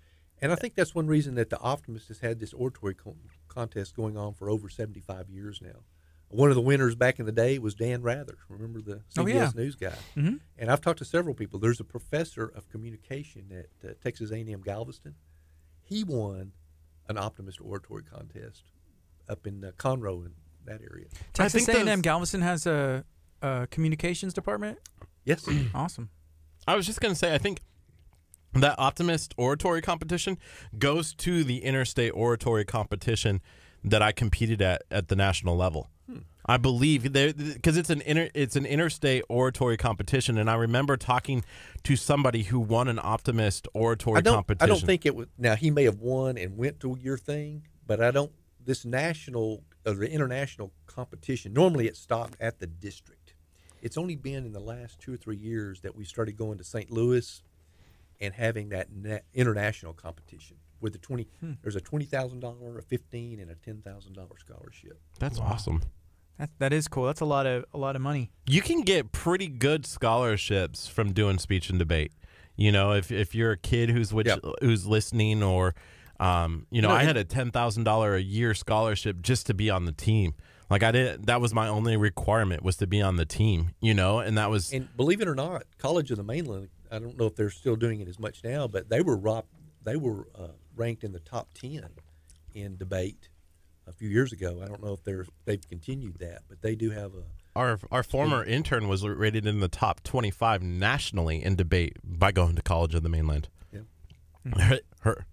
And 0.41 0.51
I 0.51 0.55
think 0.55 0.75
that's 0.75 0.93
one 0.95 1.07
reason 1.07 1.35
that 1.35 1.49
the 1.49 1.59
Optimist 1.59 2.07
has 2.09 2.19
had 2.19 2.39
this 2.39 2.53
oratory 2.53 2.93
con- 2.95 3.15
contest 3.47 3.95
going 3.95 4.17
on 4.17 4.33
for 4.33 4.49
over 4.49 4.67
75 4.69 5.29
years 5.29 5.61
now. 5.61 5.83
One 6.29 6.49
of 6.49 6.55
the 6.55 6.61
winners 6.61 6.95
back 6.95 7.19
in 7.19 7.25
the 7.25 7.31
day 7.31 7.57
was 7.59 7.73
Dan 7.75 8.01
Rather. 8.01 8.37
Remember 8.49 8.81
the 8.81 8.95
CBS 9.15 9.19
Oh, 9.19 9.27
yeah. 9.27 9.51
News 9.55 9.75
guy? 9.75 9.95
Mhm. 10.17 10.39
And 10.57 10.69
I've 10.71 10.81
talked 10.81 10.99
to 10.99 11.05
several 11.05 11.33
people. 11.35 11.59
There's 11.59 11.79
a 11.79 11.83
professor 11.85 12.45
of 12.45 12.67
communication 12.67 13.45
at 13.51 13.89
uh, 13.89 13.93
Texas 14.03 14.31
A&M 14.31 14.61
Galveston. 14.61 15.15
He 15.85 16.03
won 16.03 16.51
an 17.07 17.17
Optimist 17.17 17.59
oratory 17.61 18.03
contest 18.03 18.63
up 19.29 19.45
in 19.47 19.63
uh, 19.63 19.71
Conroe 19.77 20.25
in 20.25 20.31
that 20.65 20.81
area. 20.81 21.05
Texas 21.33 21.65
think 21.65 21.77
A&M 21.77 21.85
those- 21.85 22.01
Galveston 22.01 22.41
has 22.41 22.65
a, 22.65 23.05
a 23.41 23.67
communications 23.71 24.33
department. 24.33 24.79
Yes. 25.23 25.47
Awesome. 25.73 26.09
I 26.67 26.75
was 26.75 26.85
just 26.87 26.99
going 26.99 27.13
to 27.13 27.17
say, 27.17 27.33
I 27.33 27.37
think 27.37 27.59
that 28.53 28.75
Optimist 28.79 29.35
oratory 29.37 29.81
competition 29.81 30.37
goes 30.79 31.13
to 31.15 31.43
the 31.43 31.59
interstate 31.63 32.11
oratory 32.15 32.65
competition 32.65 33.41
that 33.83 34.01
I 34.01 34.11
competed 34.11 34.61
at 34.63 34.81
at 34.89 35.09
the 35.09 35.15
national 35.15 35.55
level. 35.55 35.89
I 36.47 36.57
believe 36.57 37.11
there 37.13 37.33
because 37.33 37.75
it's 37.75 37.89
an 37.89 38.01
inter, 38.01 38.29
it's 38.33 38.55
an 38.55 38.65
interstate 38.65 39.23
oratory 39.29 39.77
competition, 39.77 40.37
and 40.37 40.49
I 40.49 40.55
remember 40.55 40.95
talking 40.95 41.43
to 41.83 41.95
somebody 41.95 42.43
who 42.43 42.59
won 42.59 42.87
an 42.87 42.99
Optimist 43.01 43.67
oratory 43.73 44.19
I 44.19 44.21
don't, 44.21 44.45
I 44.59 44.65
don't 44.67 44.81
think 44.81 45.05
it 45.05 45.15
was. 45.15 45.27
Now 45.37 45.55
he 45.55 45.71
may 45.71 45.85
have 45.85 45.99
won 45.99 46.37
and 46.37 46.55
went 46.57 46.79
to 46.81 46.97
your 47.01 47.17
thing, 47.17 47.63
but 47.87 48.01
I 48.01 48.11
don't. 48.11 48.31
This 48.63 48.85
national 48.85 49.63
or 49.85 49.93
the 49.93 50.09
international 50.09 50.71
competition 50.87 51.53
normally 51.53 51.87
it 51.87 51.95
stopped 51.97 52.35
at 52.39 52.59
the 52.59 52.67
district. 52.67 53.33
It's 53.81 53.97
only 53.97 54.15
been 54.15 54.45
in 54.45 54.53
the 54.53 54.59
last 54.59 54.99
two 54.99 55.13
or 55.13 55.17
three 55.17 55.35
years 55.37 55.81
that 55.81 55.95
we 55.95 56.05
started 56.05 56.35
going 56.37 56.57
to 56.57 56.63
St. 56.63 56.89
Louis 56.91 57.43
and 58.19 58.33
having 58.33 58.69
that 58.69 58.87
na- 58.91 59.19
international 59.33 59.93
competition 59.93 60.57
with 60.79 60.93
the 60.93 60.99
twenty. 60.99 61.27
Hmm. 61.39 61.53
There's 61.63 61.75
a 61.75 61.81
twenty 61.81 62.05
thousand 62.05 62.39
dollar, 62.41 62.77
a 62.77 62.83
fifteen, 62.83 63.39
and 63.39 63.49
a 63.49 63.55
ten 63.55 63.81
thousand 63.81 64.13
dollar 64.13 64.37
scholarship. 64.37 64.99
that's 65.19 65.39
awesome. 65.39 65.81
That 66.37 66.49
that 66.59 66.73
is 66.73 66.87
cool. 66.87 67.05
That's 67.05 67.21
a 67.21 67.25
lot 67.25 67.45
of 67.45 67.65
a 67.73 67.77
lot 67.77 67.95
of 67.95 68.01
money. 68.01 68.31
You 68.45 68.61
can 68.61 68.81
get 68.81 69.11
pretty 69.11 69.47
good 69.47 69.85
scholarships 69.85 70.87
from 70.87 71.13
doing 71.13 71.37
speech 71.39 71.69
and 71.69 71.79
debate. 71.79 72.11
You 72.55 72.71
know, 72.71 72.93
if 72.93 73.11
if 73.11 73.33
you're 73.35 73.51
a 73.51 73.57
kid 73.57 73.89
who's 73.89 74.13
which, 74.13 74.27
Yep. 74.27 74.39
who's 74.61 74.85
listening, 74.85 75.43
or 75.43 75.75
um, 76.19 76.67
you 76.71 76.81
know, 76.81 76.89
No, 76.89 76.95
I 76.95 77.03
had 77.03 77.17
a 77.17 77.23
ten 77.23 77.51
thousand 77.51 77.83
dollar 77.83 78.15
a 78.15 78.21
year 78.21 78.53
scholarship 78.53 79.21
just 79.21 79.47
to 79.47 79.53
be 79.53 79.69
on 79.69 79.85
the 79.85 79.91
team. 79.91 80.33
Like 80.69 80.83
I 80.83 80.91
didn't. 80.91 81.27
That 81.27 81.41
was 81.41 81.53
my 81.53 81.67
only 81.67 81.95
requirement 81.95 82.63
was 82.63 82.77
to 82.77 82.87
be 82.87 83.01
on 83.01 83.17
the 83.17 83.25
team. 83.25 83.71
You 83.81 83.93
know, 83.93 84.19
and 84.19 84.37
that 84.37 84.49
was 84.49 84.73
And 84.73 84.87
believe 84.97 85.21
it 85.21 85.27
or 85.27 85.35
not, 85.35 85.63
College 85.77 86.11
of 86.11 86.17
the 86.17 86.23
Mainland. 86.23 86.69
I 86.91 86.99
don't 86.99 87.17
know 87.17 87.25
if 87.25 87.35
they're 87.35 87.49
still 87.49 87.75
doing 87.75 87.99
it 87.99 88.07
as 88.07 88.19
much 88.19 88.43
now, 88.43 88.67
but 88.67 88.89
they 88.89 89.01
were 89.01 89.17
rock, 89.17 89.45
they 89.83 89.95
were 89.95 90.27
uh, 90.35 90.49
ranked 90.75 91.03
in 91.03 91.11
the 91.13 91.19
top 91.19 91.49
ten 91.53 91.87
in 92.53 92.77
debate 92.77 93.29
a 93.87 93.93
few 93.93 94.09
years 94.09 94.31
ago. 94.31 94.61
I 94.63 94.67
don't 94.67 94.83
know 94.83 94.93
if 94.93 95.03
they're 95.03 95.25
they've 95.45 95.67
continued 95.67 96.19
that, 96.19 96.43
but 96.47 96.61
they 96.61 96.75
do 96.75 96.91
have 96.91 97.13
a. 97.13 97.23
our 97.55 97.79
our 97.91 98.03
former 98.03 98.43
intern 98.43 98.87
was 98.87 99.03
rated 99.03 99.45
in 99.45 99.59
the 99.59 99.67
top 99.67 100.03
twenty 100.03 100.31
five 100.31 100.61
nationally 100.61 101.43
in 101.43 101.55
debate 101.55 101.97
by 102.03 102.31
going 102.31 102.55
to 102.55 102.61
College 102.61 102.95
of 102.95 103.03
the 103.03 103.09
Mainland. 103.09 103.49
Yeah. 103.71 103.81
Her, 104.61 104.79
her 105.01 105.25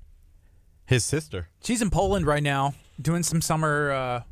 his 0.86 1.04
sister. 1.04 1.48
She's 1.62 1.82
in 1.82 1.90
Poland 1.90 2.26
right 2.26 2.42
now 2.42 2.74
doing 3.00 3.22
some 3.22 3.40
summer, 3.40 3.90
uh, 3.92 4.22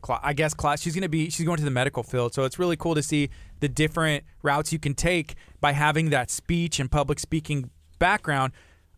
cla 0.00 0.20
I 0.22 0.32
guess, 0.32 0.54
class. 0.54 0.80
She's 0.80 0.94
gonna 0.94 1.08
be 1.08 1.30
she's 1.30 1.46
going 1.46 1.58
to 1.58 1.64
the 1.64 1.70
medical 1.70 2.02
field, 2.02 2.34
so 2.34 2.44
it's 2.44 2.58
really 2.58 2.76
cool 2.76 2.94
to 2.94 3.02
see 3.02 3.30
the 3.60 3.68
different 3.68 4.24
routes 4.42 4.72
you 4.72 4.78
can 4.78 4.94
take 4.94 5.34
by 5.60 5.72
having 5.72 6.10
that 6.10 6.30
speech 6.30 6.80
and 6.80 6.90
public 6.90 7.18
speaking 7.18 7.70
background. 7.98 8.52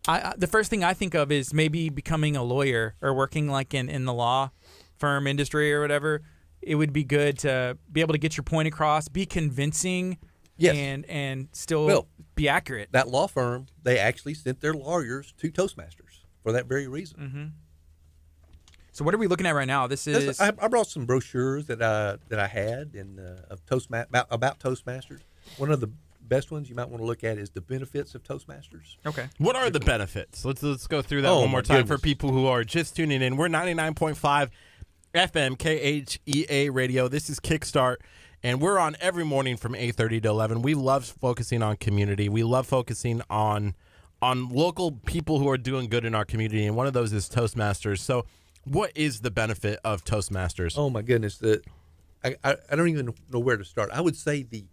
I, 0.07 0.19
I 0.19 0.33
the 0.37 0.47
first 0.47 0.69
thing 0.69 0.83
I 0.83 0.93
think 0.93 1.13
of 1.13 1.31
is 1.31 1.53
maybe 1.53 1.89
becoming 1.89 2.35
a 2.35 2.43
lawyer 2.43 2.95
or 3.01 3.13
working 3.13 3.47
like 3.47 3.73
in 3.73 3.89
in 3.89 4.05
the 4.05 4.13
law 4.13 4.51
firm 5.01 5.27
industry 5.27 5.73
or 5.73 5.81
whatever. 5.81 6.21
It 6.61 6.75
would 6.75 6.93
be 6.93 7.03
good 7.03 7.39
to 7.39 7.77
be 7.91 7.99
able 8.01 8.13
to 8.13 8.17
get 8.19 8.37
your 8.37 8.43
point 8.45 8.67
across, 8.69 9.07
be 9.09 9.25
convincing, 9.25 10.17
Yes. 10.57 10.75
and 10.77 11.05
and 11.07 11.47
still 11.53 11.85
Well, 11.87 12.07
be 12.35 12.47
accurate. 12.47 12.89
That 12.91 13.07
law 13.09 13.27
firm 13.27 13.65
they 13.83 13.97
actually 13.97 14.35
sent 14.35 14.61
their 14.61 14.73
lawyers 14.75 15.33
to 15.39 15.51
Toastmasters 15.51 16.19
for 16.43 16.51
that 16.53 16.67
very 16.67 16.87
reason. 16.87 17.53
So 18.93 19.05
what 19.05 19.15
are 19.15 19.17
we 19.17 19.27
looking 19.27 19.47
at 19.47 19.55
right 19.55 19.67
now? 19.67 19.87
This 19.87 20.05
is 20.05 20.39
I, 20.39 20.49
I 20.61 20.67
brought 20.67 20.87
some 20.87 21.05
brochures 21.05 21.65
that 21.67 21.81
I 21.81 22.17
that 22.29 22.39
I 22.39 22.47
had 22.47 22.93
and 22.93 23.19
uh, 23.19 23.41
of 23.49 23.65
Toastma- 23.65 24.07
about, 24.09 24.27
about 24.29 24.59
Toastmasters. 24.59 25.21
One 25.57 25.71
of 25.71 25.79
the 25.79 25.89
best 26.21 26.51
ones 26.51 26.69
you 26.69 26.75
might 26.75 26.89
want 26.89 27.01
to 27.01 27.05
look 27.07 27.23
at 27.23 27.37
is 27.37 27.49
the 27.49 27.61
benefits 27.61 28.15
of 28.15 28.23
Toastmasters. 28.23 28.97
okay. 29.05 29.27
What 29.37 29.55
are 29.55 29.69
the 29.69 29.79
benefits? 29.79 30.45
Let's 30.45 30.61
let's 30.61 30.87
go 30.87 31.01
through 31.01 31.23
that 31.23 31.29
Oh, 31.29 31.39
one 31.41 31.49
more 31.49 31.59
my 31.59 31.75
time 31.75 31.87
for 31.87 31.97
people 31.97 32.31
who 32.31 32.45
are 32.47 32.63
just 32.63 32.95
tuning 32.95 33.21
in. 33.21 33.35
We're 33.37 33.47
99.5 33.47 34.49
FM 35.13 35.57
KHEA 35.57 36.73
radio. 36.73 37.09
This 37.09 37.29
is 37.29 37.41
Kickstart 37.41 37.97
and 38.43 38.61
we're 38.61 38.79
on 38.79 38.95
every 39.01 39.25
morning 39.25 39.57
from 39.57 39.75
8:30 39.75 40.21
to 40.21 40.29
11. 40.29 40.61
We 40.61 40.73
love 40.73 41.05
focusing 41.05 41.61
on 41.61 41.75
community. 41.75 42.29
We 42.29 42.43
love 42.43 42.65
focusing 42.65 43.21
on 43.29 43.75
on 44.21 44.49
local 44.49 44.93
people 44.93 45.39
who 45.39 45.49
are 45.49 45.57
doing 45.57 45.89
good 45.89 46.05
in 46.05 46.15
our 46.15 46.23
community 46.23 46.65
and 46.65 46.77
one 46.77 46.87
of 46.87 46.93
those 46.93 47.11
is 47.11 47.27
Toastmasters. 47.27 47.99
So, 47.99 48.25
what 48.63 48.91
is 48.95 49.19
the 49.19 49.31
benefit 49.31 49.79
of 49.83 50.05
Toastmasters? 50.05 50.77
Oh 50.77 50.89
my 50.89 51.01
goodness, 51.01 51.37
the 51.37 51.61
I, 52.23 52.35
I, 52.43 52.55
I 52.71 52.75
don't 52.77 52.87
even 52.87 53.13
know 53.31 53.39
where 53.39 53.57
to 53.57 53.65
start. 53.65 53.89
I 53.91 53.99
would 53.99 54.15
say 54.15 54.43
the 54.43 54.65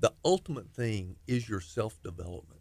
the 0.00 0.14
ultimate 0.24 0.70
thing 0.70 1.16
is 1.26 1.46
your 1.46 1.60
self 1.60 2.02
development, 2.02 2.60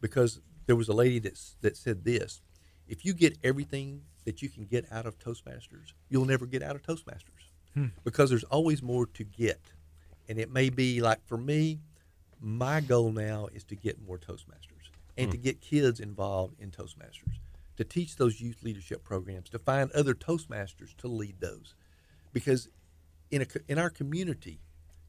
because 0.00 0.40
there 0.66 0.76
was 0.76 0.88
a 0.88 0.92
lady 0.92 1.18
that 1.18 1.36
that 1.62 1.76
said 1.76 2.04
this: 2.04 2.42
if 2.86 3.04
you 3.04 3.12
get 3.12 3.38
everything 3.42 4.02
that 4.28 4.42
you 4.42 4.50
can 4.50 4.66
get 4.66 4.84
out 4.92 5.06
of 5.06 5.18
Toastmasters, 5.18 5.94
you'll 6.10 6.26
never 6.26 6.44
get 6.44 6.62
out 6.62 6.76
of 6.76 6.82
Toastmasters 6.82 7.48
hmm. 7.72 7.86
because 8.04 8.28
there's 8.28 8.44
always 8.44 8.82
more 8.82 9.06
to 9.06 9.24
get. 9.24 9.60
And 10.28 10.38
it 10.38 10.52
may 10.52 10.68
be 10.68 11.00
like 11.00 11.26
for 11.26 11.38
me, 11.38 11.80
my 12.38 12.82
goal 12.82 13.10
now 13.10 13.48
is 13.54 13.64
to 13.64 13.74
get 13.74 14.06
more 14.06 14.18
Toastmasters 14.18 14.90
and 15.16 15.28
hmm. 15.28 15.30
to 15.30 15.36
get 15.38 15.62
kids 15.62 15.98
involved 15.98 16.60
in 16.60 16.70
Toastmasters, 16.70 17.38
to 17.78 17.84
teach 17.84 18.16
those 18.16 18.38
youth 18.38 18.62
leadership 18.62 19.02
programs, 19.02 19.48
to 19.48 19.58
find 19.58 19.90
other 19.92 20.12
Toastmasters 20.12 20.94
to 20.98 21.08
lead 21.08 21.40
those. 21.40 21.74
Because 22.34 22.68
in, 23.30 23.40
a, 23.40 23.46
in 23.66 23.78
our 23.78 23.88
community, 23.88 24.60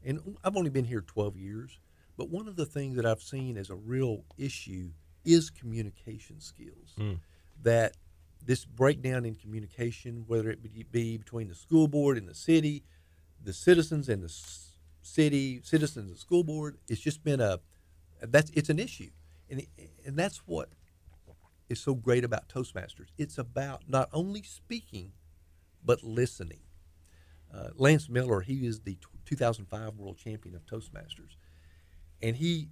and 0.05 0.37
I've 0.45 0.55
only 0.55 0.69
been 0.69 0.85
here 0.85 1.01
12 1.01 1.35
years, 1.35 1.77
but 2.15 2.29
one 2.29 2.47
of 2.47 2.55
the 2.55 2.65
things 2.65 2.95
that 2.95 3.05
I've 3.05 3.21
seen 3.21 3.57
as 3.57 3.69
a 3.69 3.75
real 3.75 4.23
issue 4.37 4.91
is 5.25 5.49
communication 5.49 6.39
skills. 6.39 6.93
Hmm. 6.97 7.15
That 7.63 7.97
this 8.45 8.65
breakdown 8.65 9.25
in 9.25 9.35
communication, 9.35 10.23
whether 10.27 10.49
it 10.49 10.61
be- 10.61 10.83
be 10.83 11.17
between 11.17 11.47
the 11.47 11.55
school 11.55 11.87
board 11.87 12.17
and 12.17 12.27
the 12.27 12.35
city, 12.35 12.83
the 13.43 13.53
citizens 13.53 14.09
and 14.09 14.23
the 14.23 14.33
city, 15.01 15.61
citizens 15.63 16.05
and 16.07 16.15
the 16.15 16.19
school 16.19 16.43
board, 16.43 16.77
it's 16.87 17.01
just 17.01 17.23
been 17.23 17.39
a 17.41 17.59
that's 18.21 18.49
it's 18.51 18.69
an 18.69 18.79
issue, 18.79 19.11
and 19.49 19.65
and 20.05 20.17
that's 20.17 20.39
what 20.45 20.69
is 21.69 21.79
so 21.79 21.93
great 21.95 22.23
about 22.23 22.49
Toastmasters. 22.49 23.07
It's 23.17 23.37
about 23.37 23.83
not 23.87 24.09
only 24.11 24.43
speaking, 24.43 25.13
but 25.83 26.03
listening. 26.03 26.61
Uh, 27.53 27.69
Lance 27.75 28.09
Miller, 28.09 28.41
he 28.41 28.65
is 28.65 28.81
the 28.81 28.95
t- 28.95 29.07
2005 29.25 29.95
world 29.97 30.17
champion 30.17 30.55
of 30.55 30.65
Toastmasters, 30.65 31.35
and 32.21 32.35
he 32.35 32.69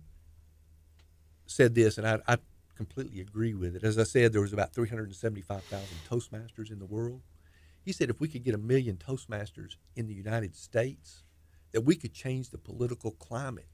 said 1.46 1.76
this, 1.76 1.98
and 1.98 2.08
I, 2.08 2.20
I 2.28 2.38
completely 2.78 3.20
agree 3.20 3.54
with 3.54 3.76
it. 3.76 3.84
As 3.84 3.98
I 3.98 4.04
said, 4.04 4.32
there 4.32 4.42
was 4.42 4.54
about 4.54 4.74
375,000 4.74 5.88
Toastmasters 6.10 6.72
in 6.72 6.80
the 6.80 6.86
world. 6.86 7.22
He 7.84 7.92
said 7.92 8.10
if 8.10 8.22
we 8.22 8.28
could 8.28 8.44
get 8.44 8.54
a 8.54 8.60
million 8.60 8.98
Toastmasters 8.98 9.76
in 9.96 10.08
the 10.08 10.14
United 10.14 10.56
States, 10.56 11.24
that 11.72 11.82
we 11.82 11.96
could 11.96 12.14
change 12.14 12.50
the 12.50 12.58
political 12.58 13.12
climate 13.12 13.68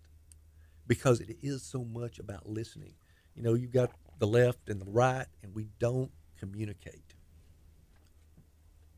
because 0.87 1.19
it 1.19 1.37
is 1.41 1.63
so 1.63 1.83
much 1.83 2.19
about 2.19 2.47
listening. 2.47 2.93
You 3.35 3.43
know, 3.43 3.53
you've 3.53 3.71
got 3.71 3.91
the 4.19 4.27
left 4.27 4.69
and 4.69 4.79
the 4.79 4.89
right, 4.89 5.25
and 5.41 5.53
we 5.53 5.67
don't 5.79 6.11
communicate. 6.37 7.15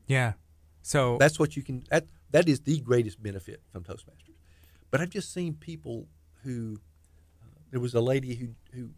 Yeah. 0.06 0.34
So 0.82 1.16
That's 1.18 1.38
what 1.38 1.56
you 1.56 1.62
can. 1.62 1.84
That 1.90 2.06
that 2.30 2.48
is 2.48 2.60
the 2.60 2.78
greatest 2.80 3.22
benefit 3.22 3.60
from 3.72 3.82
Toastmasters. 3.82 4.36
But 4.90 5.00
I've 5.00 5.10
just 5.10 5.32
seen 5.32 5.54
people 5.54 6.06
who. 6.42 6.78
Uh, 7.42 7.46
there 7.70 7.80
was 7.80 7.94
a 7.94 8.00
lady 8.00 8.34
who 8.34 8.48
who, 8.72 8.90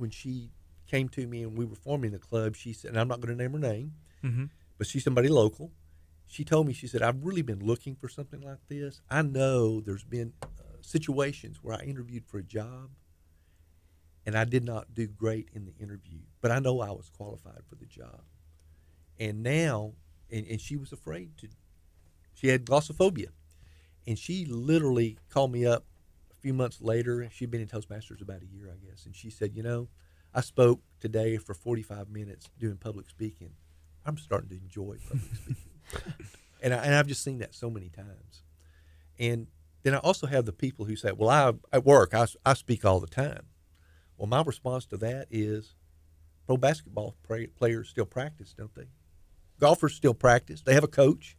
when 0.00 0.10
she 0.10 0.50
came 0.86 1.08
to 1.10 1.26
me 1.26 1.42
and 1.42 1.56
we 1.56 1.64
were 1.64 1.76
forming 1.76 2.10
the 2.10 2.18
club, 2.18 2.56
she 2.56 2.72
said, 2.72 2.90
and 2.90 2.98
I'm 2.98 3.06
not 3.08 3.20
going 3.20 3.36
to 3.36 3.40
name 3.42 3.52
her 3.52 3.58
name, 3.58 3.94
Mhm. 4.24 4.50
but 4.78 4.86
she's 4.86 5.04
somebody 5.04 5.28
local. 5.28 5.72
She 6.26 6.44
told 6.44 6.66
me, 6.66 6.72
she 6.72 6.86
said, 6.86 7.02
I've 7.02 7.24
really 7.24 7.42
been 7.42 7.60
looking 7.64 7.94
for 7.94 8.08
something 8.08 8.40
like 8.40 8.66
this. 8.68 9.00
I 9.10 9.22
know 9.22 9.80
there's 9.80 10.04
been 10.04 10.32
uh, 10.42 10.46
situations 10.80 11.58
where 11.62 11.76
I 11.76 11.82
interviewed 11.84 12.24
for 12.24 12.38
a 12.38 12.42
job 12.42 12.90
and 14.26 14.36
I 14.36 14.44
did 14.44 14.64
not 14.64 14.94
do 14.94 15.06
great 15.06 15.48
in 15.52 15.64
the 15.64 15.74
interview, 15.78 16.20
but 16.40 16.50
I 16.50 16.58
know 16.60 16.80
I 16.80 16.90
was 16.90 17.08
qualified 17.10 17.62
for 17.68 17.74
the 17.76 17.86
job. 17.86 18.22
And 19.18 19.42
now, 19.42 19.94
and, 20.30 20.46
and 20.46 20.60
she 20.60 20.76
was 20.76 20.92
afraid 20.92 21.36
to, 21.38 21.48
she 22.34 22.48
had 22.48 22.64
glossophobia. 22.64 23.28
And 24.06 24.18
she 24.18 24.44
literally 24.46 25.18
called 25.30 25.52
me 25.52 25.66
up 25.66 25.84
few 26.40 26.54
months 26.54 26.80
later. 26.80 27.28
She'd 27.30 27.50
been 27.50 27.60
in 27.60 27.68
Toastmasters 27.68 28.20
about 28.20 28.42
a 28.42 28.46
year, 28.46 28.70
I 28.72 28.84
guess. 28.84 29.06
And 29.06 29.14
she 29.14 29.30
said, 29.30 29.54
You 29.54 29.62
know, 29.62 29.88
I 30.34 30.40
spoke 30.40 30.80
today 31.00 31.36
for 31.36 31.54
45 31.54 32.08
minutes 32.08 32.48
doing 32.58 32.76
public 32.76 33.08
speaking. 33.08 33.52
I'm 34.04 34.16
starting 34.16 34.48
to 34.50 34.56
enjoy 34.56 34.96
public 35.06 35.34
speaking. 35.34 36.14
and, 36.62 36.74
I, 36.74 36.78
and 36.78 36.94
I've 36.94 37.06
just 37.06 37.22
seen 37.22 37.38
that 37.38 37.54
so 37.54 37.70
many 37.70 37.88
times. 37.88 38.42
And 39.18 39.48
then 39.82 39.94
I 39.94 39.98
also 39.98 40.26
have 40.26 40.44
the 40.46 40.52
people 40.52 40.84
who 40.84 40.96
say, 40.96 41.12
Well, 41.12 41.28
I, 41.28 41.52
at 41.72 41.84
work, 41.84 42.14
I, 42.14 42.26
I 42.44 42.54
speak 42.54 42.84
all 42.84 43.00
the 43.00 43.06
time. 43.06 43.46
Well, 44.16 44.28
my 44.28 44.42
response 44.42 44.86
to 44.86 44.96
that 44.98 45.28
is 45.30 45.74
pro 46.46 46.56
basketball 46.56 47.14
pra- 47.22 47.48
players 47.48 47.88
still 47.88 48.06
practice, 48.06 48.54
don't 48.56 48.74
they? 48.74 48.88
Golfers 49.58 49.94
still 49.94 50.14
practice. 50.14 50.62
They 50.62 50.74
have 50.74 50.84
a 50.84 50.88
coach. 50.88 51.36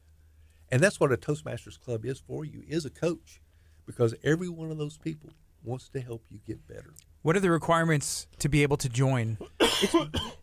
And 0.71 0.81
that's 0.81 0.99
what 0.99 1.11
a 1.11 1.17
Toastmasters 1.17 1.79
Club 1.79 2.05
is 2.05 2.19
for 2.19 2.45
you, 2.45 2.63
is 2.65 2.85
a 2.85 2.89
coach. 2.89 3.41
Because 3.85 4.15
every 4.23 4.49
one 4.49 4.71
of 4.71 4.77
those 4.77 4.97
people 4.97 5.29
wants 5.63 5.89
to 5.89 5.99
help 6.01 6.23
you 6.29 6.39
get 6.45 6.67
better. 6.67 6.93
what 7.21 7.35
are 7.35 7.39
the 7.39 7.51
requirements 7.51 8.27
to 8.39 8.49
be 8.49 8.63
able 8.63 8.77
to 8.77 8.89
join? 8.89 9.37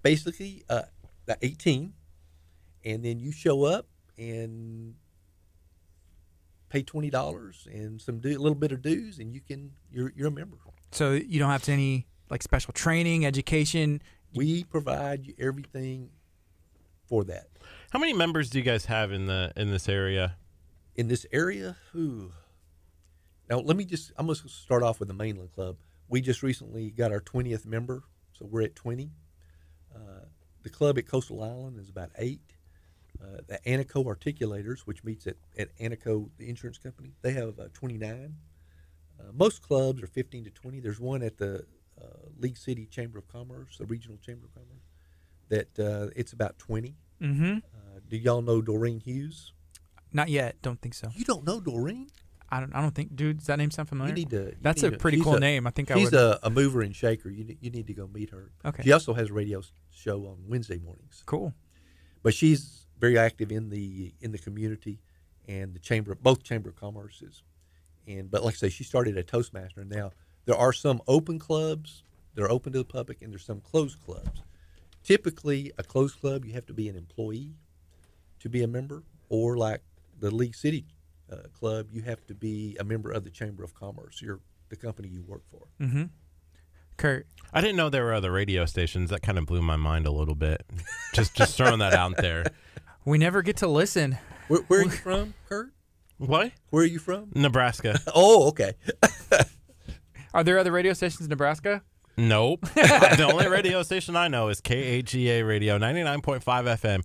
Basically, 0.03 0.65
uh, 0.69 0.83
the 1.27 1.37
18, 1.43 1.93
and 2.85 3.05
then 3.05 3.19
you 3.19 3.33
show 3.33 3.65
up 3.65 3.87
and 4.17 4.95
pay 6.69 6.83
twenty 6.83 7.09
dollars 7.11 7.67
and 7.73 8.01
some 8.01 8.19
do, 8.19 8.29
a 8.29 8.39
little 8.39 8.55
bit 8.55 8.73
of 8.73 8.83
dues, 8.83 9.19
and 9.19 9.33
you 9.35 9.41
can 9.41 9.73
you're 9.91 10.13
you're 10.17 10.29
a 10.29 10.31
member. 10.31 10.59
So 10.93 11.13
you 11.13 11.39
don't 11.39 11.51
have 11.51 11.63
to 11.65 11.73
any 11.73 12.07
like 12.31 12.43
special 12.43 12.73
training, 12.73 13.27
education. 13.27 14.03
We 14.35 14.65
provide 14.65 15.27
you 15.27 15.35
everything 15.39 16.11
for 17.07 17.25
that. 17.25 17.47
How 17.91 17.99
many 17.99 18.13
members 18.13 18.51
do 18.51 18.59
you 18.59 18.65
guys 18.65 18.85
have 18.87 19.13
in 19.13 19.27
the 19.27 19.53
in 19.57 19.71
this 19.71 19.89
area? 19.89 20.37
in 20.97 21.07
this 21.07 21.25
area. 21.33 21.77
Ooh. 21.95 22.33
Now 23.49 23.59
let 23.61 23.77
me 23.77 23.85
just. 23.85 24.13
I'm 24.17 24.27
going 24.27 24.39
to 24.39 24.49
start 24.49 24.83
off 24.83 25.01
with 25.01 25.09
the 25.09 25.15
Mainland 25.15 25.53
Club. 25.53 25.77
We 26.09 26.21
just 26.21 26.43
recently 26.43 26.91
got 26.91 27.13
our 27.13 27.21
20th 27.21 27.67
member, 27.67 28.03
so 28.33 28.47
we're 28.47 28.63
at 28.63 28.75
20. 28.75 29.11
Uh, 29.95 29.99
the 30.63 30.71
club 30.71 30.99
at 30.99 31.07
Coastal 31.07 31.43
Island 31.43 31.79
is 31.79 31.89
about 31.89 32.11
eight. 32.19 32.57
Uh, 33.23 33.41
the 33.47 33.59
ANICO 33.67 34.05
Articulators, 34.05 34.81
which 34.81 35.03
meets 35.03 35.27
at, 35.27 35.37
at 35.59 35.77
ANICO, 35.79 36.31
the 36.39 36.49
insurance 36.49 36.79
company, 36.79 37.15
they 37.23 37.33
have 37.33 37.59
uh, 37.59 37.69
29. 37.73 38.35
Uh, 39.19 39.23
most 39.33 39.61
clubs 39.61 40.03
are 40.03 40.07
15 40.07 40.45
to 40.45 40.51
20. 40.51 40.81
There's 40.81 41.01
one 41.01 41.23
at 41.23 41.37
the 41.37 41.65
uh, 42.01 42.05
League 42.39 42.57
City 42.57 42.87
Chamber 42.87 43.19
of 43.19 43.27
Commerce, 43.29 43.77
the 43.79 43.87
Regional 43.87 44.19
Chamber 44.19 44.47
of 44.47 44.55
Commerce, 44.55 44.85
that 45.49 45.79
uh, 45.79 46.11
it's 46.15 46.33
about 46.33 46.59
20. 46.59 46.95
Mm-hmm. 47.21 47.57
Uh, 47.57 48.01
do 48.09 48.17
y'all 48.17 48.43
know 48.43 48.63
Doreen 48.63 49.01
Hughes? 49.01 49.53
Not 50.13 50.29
yet. 50.29 50.63
Don't 50.63 50.81
think 50.81 50.95
so. 50.95 51.11
You 51.15 51.25
don't 51.25 51.45
know 51.45 51.61
Doreen? 51.61 52.09
I 52.51 52.61
don't. 52.61 52.75
I 52.75 52.81
don't 52.81 52.95
think. 52.95 53.15
Dude, 53.15 53.39
does 53.39 53.47
that 53.47 53.59
name 53.59 53.71
sound 53.71 53.89
familiar? 53.89 54.11
You 54.11 54.15
need 54.15 54.31
to. 54.31 54.37
you 54.45 54.57
That's 54.63 54.83
need 54.83 54.95
a 54.95 54.97
pretty 54.97 55.19
she's 55.19 55.25
cool 55.25 55.35
a- 55.37 55.41
name. 55.41 55.67
I 55.67 55.71
think 55.71 55.91
I 55.91 55.95
She's 55.99 56.13
a, 56.13 56.39
a 56.43 56.51
mover 56.51 56.81
and 56.81 56.95
shaker. 56.97 57.29
You 57.31 57.45
need, 57.45 57.59
you 57.61 57.71
need 57.71 57.87
to 57.89 57.95
go 57.95 58.09
meet 58.13 58.31
her. 58.31 58.51
Okay. 58.65 58.83
She 58.85 58.93
also 58.93 59.13
has 59.15 59.29
a 59.31 59.33
radio 59.33 59.63
show 59.91 60.21
on 60.27 60.39
Wednesday 60.47 60.79
mornings, 60.79 61.23
cool. 61.27 61.53
but 62.23 62.33
she's 62.35 62.87
very 62.99 63.19
active 63.19 63.53
in 63.53 63.69
the 63.69 64.15
in 64.21 64.33
the 64.33 64.39
community 64.39 65.01
and 65.47 65.75
the 65.75 65.79
chamber, 65.79 66.15
both 66.15 66.43
chamber 66.43 66.71
of 66.71 66.77
commerces. 66.77 67.43
And 68.07 68.31
but 68.31 68.43
like 68.45 68.55
I 68.55 68.57
say, 68.57 68.69
she 68.71 68.85
started 68.85 69.19
a 69.19 69.23
Toastmaster. 69.23 69.85
Now 69.85 70.13
there 70.47 70.57
are 70.57 70.73
some 70.73 71.03
open 71.07 71.39
clubs 71.39 72.03
that 72.35 72.43
are 72.43 72.51
open 72.51 72.73
to 72.73 72.79
the 72.79 72.85
public, 72.85 73.21
and 73.21 73.33
there's 73.33 73.45
some 73.45 73.61
closed 73.61 74.03
clubs. 74.05 74.43
Typically, 75.03 75.73
a 75.79 75.83
closed 75.83 76.21
club 76.21 76.45
you 76.45 76.53
have 76.55 76.67
to 76.67 76.75
be 76.75 76.89
an 76.89 76.97
employee 76.97 77.55
to 78.41 78.49
be 78.49 78.63
a 78.63 78.69
member, 78.69 79.03
or 79.29 79.57
like 79.57 79.83
the 80.21 80.31
League 80.31 80.55
City 80.55 80.87
uh, 81.31 81.37
Club, 81.53 81.89
you 81.91 82.03
have 82.03 82.27
to 82.27 82.35
be 82.35 82.77
a 82.81 82.85
member 82.85 83.11
of 83.11 83.25
the 83.25 83.31
Chamber 83.31 83.65
of 83.65 83.75
Commerce. 83.75 84.21
You're 84.23 84.41
the 84.69 84.77
company 84.77 85.09
you 85.09 85.23
work 85.27 85.43
for. 85.51 85.67
Mm-hmm. 85.81 86.05
Kurt, 86.97 87.27
I 87.53 87.61
didn't 87.61 87.77
know 87.77 87.89
there 87.89 88.05
were 88.05 88.15
other 88.15 88.33
radio 88.33 88.65
stations. 88.65 89.11
That 89.11 89.23
kind 89.23 89.39
of 89.39 89.47
blew 89.47 89.63
my 89.63 89.77
mind 89.77 90.07
a 90.07 90.11
little 90.11 90.35
bit. 90.35 90.65
just 91.15 91.35
just 91.35 91.57
throwing 91.57 91.79
that 91.79 91.95
out 91.95 92.17
there. 92.17 92.45
we 93.05 93.19
never 93.19 93.43
get 93.43 93.59
to 93.59 93.69
listen. 93.69 94.19
Where, 94.49 94.61
where 94.63 94.81
are 94.81 94.85
you 94.85 94.91
from, 94.91 95.35
Kurt? 95.49 95.73
What? 96.19 96.51
Where 96.71 96.83
are 96.83 96.87
you 96.87 96.99
from? 96.99 97.31
Nebraska. 97.35 97.99
Oh, 98.15 98.49
okay. 98.49 98.75
Are 100.35 100.45
there 100.45 100.59
other 100.59 100.73
radio 100.73 100.93
stations 100.93 101.23
in 101.23 101.29
Nebraska? 101.31 101.83
Nope. 102.17 102.63
the 102.75 103.31
only 103.33 103.47
radio 103.49 103.83
station 103.83 104.17
I 104.17 104.29
know 104.29 104.49
is 104.49 104.61
KHEA 104.61 105.47
Radio 105.47 105.79
99.5 105.79 106.43
FM, 106.43 107.05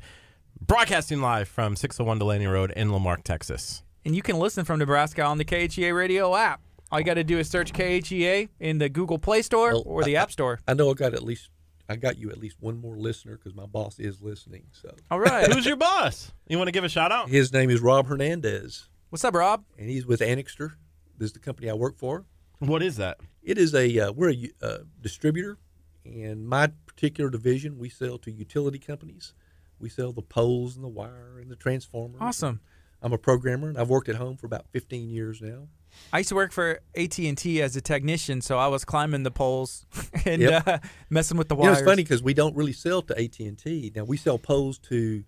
broadcasting 0.60 1.22
live 1.22 1.48
from 1.48 1.76
601 1.76 2.18
Delaney 2.20 2.48
Road 2.48 2.72
in 2.72 2.90
La 2.92 3.00
Marque, 3.00 3.24
Texas. 3.24 3.83
And 4.06 4.16
you 4.16 4.22
can 4.22 4.38
listen 4.38 4.66
from 4.66 4.80
Nebraska 4.80 5.24
on 5.24 5.38
the 5.38 5.46
KHEA 5.46 5.96
radio 5.96 6.36
app. 6.36 6.62
All 6.92 7.00
you 7.00 7.06
got 7.06 7.16
to 7.16 7.24
do 7.24 7.40
is 7.40 7.50
search 7.50 7.74
KHEA 7.74 8.50
in 8.60 8.78
the 8.78 8.90
Google 8.90 9.18
Play 9.18 9.42
Store 9.42 9.72
Well, 9.72 9.84
or 9.86 10.04
the 10.04 10.18
App 10.18 10.32
Store. 10.32 10.60
I 10.68 10.74
know 10.74 10.92
I 10.92 10.94
got 10.94 11.14
at 11.14 11.24
least 11.24 11.50
I 11.90 11.96
got 11.96 12.18
you 12.18 12.30
at 12.30 12.38
least 12.38 12.58
one 12.60 12.80
more 12.80 12.98
listener 12.98 13.36
because 13.38 13.56
my 13.56 13.66
boss 13.66 14.00
is 14.00 14.22
listening. 14.22 14.66
So 14.72 14.94
All 15.10 15.20
right. 15.20 15.48
Who's 15.54 15.66
your 15.66 15.76
boss? 15.76 16.32
You 16.48 16.58
want 16.58 16.68
to 16.68 16.72
give 16.72 16.84
a 16.84 16.90
shout 16.90 17.12
out? 17.12 17.30
his 17.30 17.52
name 17.52 17.70
is 17.70 17.82
Rob 17.82 18.08
Hernandez, 18.08 18.90
What's 19.10 19.24
up, 19.24 19.34
Rob? 19.36 19.64
and 19.78 19.90
he's 19.90 20.06
with 20.06 20.20
Anixter. 20.22 20.74
This 21.18 21.28
is 21.28 21.34
the 21.34 21.40
company 21.40 21.70
I 21.70 21.74
work 21.74 21.98
for. 21.98 22.26
What 22.60 22.82
is 22.84 22.98
that? 22.98 23.20
It 23.42 23.58
is 23.58 23.74
a 23.76 24.00
uh, 24.00 24.12
we're 24.12 24.32
a 24.32 24.50
uh, 24.62 24.78
distributor, 25.02 25.58
and 26.06 26.48
my 26.48 26.72
particular 26.86 27.30
division 27.30 27.78
we 27.78 27.90
sell 27.90 28.18
to 28.20 28.32
utility 28.32 28.80
companies. 28.80 29.34
We 29.80 29.90
sell 29.90 30.14
the 30.14 30.22
poles 30.22 30.76
and 30.76 30.84
the 30.84 30.90
wire 30.90 31.40
and 31.42 31.50
the 31.52 31.56
transformers. 31.56 32.20
Awesome. 32.22 32.62
I'm 33.04 33.12
a 33.14 33.18
programmer, 33.18 33.68
and 33.70 33.78
I've 33.78 33.90
worked 33.90 34.08
at 34.10 34.16
home 34.16 34.38
for 34.38 34.46
about 34.48 34.66
15 34.72 35.10
years 35.10 35.42
now. 35.42 35.68
I 36.12 36.20
used 36.20 36.30
to 36.30 36.36
work 36.36 36.52
for 36.54 36.80
AT 36.96 37.20
and 37.20 37.38
T 37.38 37.62
as 37.62 37.76
a 37.76 37.82
technician, 37.82 38.42
so 38.42 38.58
I 38.58 38.68
was 38.68 38.84
climbing 38.86 39.24
the 39.24 39.30
poles 39.30 39.86
and 40.26 40.42
Yep. 40.42 40.68
uh, 40.68 40.80
messing 41.10 41.38
with 41.38 41.50
the 41.50 41.56
You 41.56 41.62
wires. 41.62 41.74
know, 41.74 41.80
it's 41.80 41.86
funny 41.92 42.04
because 42.04 42.24
we 42.24 42.34
don't 42.34 42.56
really 42.56 42.74
sell 42.74 43.02
to 43.04 43.14
AT 43.22 43.40
and 43.42 43.58
T. 43.58 43.92
Now 43.94 44.06
we 44.06 44.16
sell 44.18 44.40
poles 44.40 44.80
to, 44.90 45.24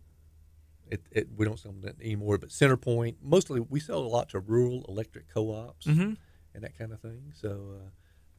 it, 0.89 1.02
it, 1.11 1.27
we 1.35 1.45
don't 1.45 1.60
sell 1.60 1.73
them 1.73 1.93
anymore, 2.02 2.38
but 2.38 2.49
CenterPoint. 2.49 3.15
Mostly, 3.22 3.60
we 3.60 3.80
sell 3.81 3.99
a 3.99 4.07
lot 4.07 4.30
to 4.30 4.39
rural 4.39 4.85
electric 4.88 5.27
co-ops 5.31 5.85
Mhm. 5.85 6.15
and 6.56 6.64
that 6.64 6.77
kind 6.77 6.93
of 6.93 7.02
thing. 7.02 7.34
So, 7.35 7.49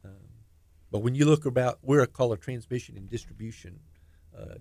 uh, 0.03 0.09
um, 0.09 0.15
but 0.91 1.01
when 1.01 1.15
you 1.15 1.27
look 1.27 1.45
about, 1.47 1.79
we're 1.83 2.01
a 2.01 2.07
called 2.07 2.33
a 2.33 2.37
transmission 2.39 2.97
and 2.97 3.09
distribution 3.09 3.81
uh, 4.37 4.57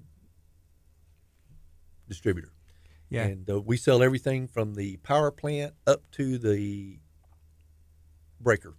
distributor. 2.07 2.51
Yeah. 3.15 3.23
And 3.27 3.49
uh, 3.49 3.61
we 3.61 3.77
sell 3.77 4.03
everything 4.03 4.47
from 4.47 4.75
the 4.75 4.97
power 4.97 5.31
plant 5.31 5.73
up 5.87 6.09
to 6.11 6.37
the 6.37 6.99
breaker. 8.39 8.75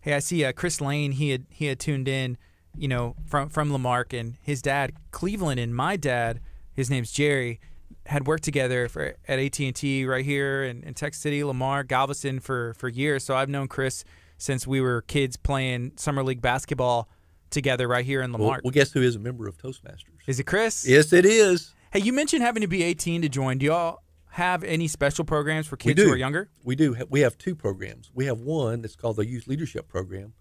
Hey, 0.00 0.14
I 0.14 0.18
see 0.20 0.44
uh, 0.44 0.52
Chris 0.52 0.80
Lane. 0.80 1.12
He 1.12 1.30
had 1.30 1.46
he 1.50 1.66
had 1.66 1.78
tuned 1.78 2.08
in, 2.08 2.38
you 2.76 2.88
know, 2.88 3.16
from 3.26 3.48
from 3.48 3.70
La 3.70 3.78
Marque, 3.78 4.12
and 4.14 4.36
his 4.42 4.62
dad 4.62 4.92
Cleveland, 5.10 5.60
and 5.60 5.74
my 5.74 5.96
dad, 5.96 6.40
his 6.72 6.88
name's 6.88 7.12
Jerry, 7.12 7.60
had 8.06 8.26
worked 8.26 8.44
together 8.44 8.88
for 8.88 9.16
at 9.28 9.38
AT 9.38 9.60
and 9.60 9.74
T 9.76 10.06
right 10.06 10.24
here 10.24 10.64
in, 10.64 10.82
in 10.84 10.94
Texas 10.94 11.22
City, 11.22 11.44
Lamar, 11.44 11.84
Galveston 11.84 12.40
for 12.40 12.74
for 12.74 12.88
years. 12.88 13.24
So 13.24 13.36
I've 13.36 13.50
known 13.50 13.68
Chris 13.68 14.04
since 14.38 14.66
we 14.66 14.80
were 14.80 15.02
kids 15.02 15.36
playing 15.36 15.92
summer 15.96 16.22
league 16.22 16.40
basketball 16.40 17.10
together 17.50 17.86
right 17.86 18.04
here 18.06 18.22
in 18.22 18.32
Well, 18.32 18.40
La 18.42 18.48
Marque. 18.48 18.64
well, 18.64 18.70
guess 18.70 18.92
who 18.92 19.02
is 19.02 19.16
a 19.16 19.18
member 19.18 19.46
of 19.46 19.58
Toastmasters? 19.58 20.04
Is 20.26 20.40
it 20.40 20.44
Chris? 20.44 20.86
Yes, 20.88 21.12
it 21.12 21.26
is. 21.26 21.74
Hey, 21.92 22.00
you 22.00 22.12
mentioned 22.12 22.42
having 22.42 22.60
to 22.60 22.68
be 22.68 22.84
18 22.84 23.22
to 23.22 23.28
join. 23.28 23.58
Do 23.58 23.66
y'all 23.66 23.98
have 24.30 24.62
any 24.62 24.86
special 24.86 25.24
programs 25.24 25.66
for 25.66 25.76
kids 25.76 26.00
who 26.00 26.12
are 26.12 26.16
younger? 26.16 26.48
We 26.62 26.76
do. 26.76 26.96
We 27.08 27.20
have 27.20 27.36
two 27.36 27.56
programs. 27.56 28.12
We 28.14 28.26
have 28.26 28.38
one 28.38 28.82
that's 28.82 28.94
called 28.94 29.16
the 29.16 29.26
Youth 29.26 29.48
Leadership 29.48 29.88
Program, 29.88 30.34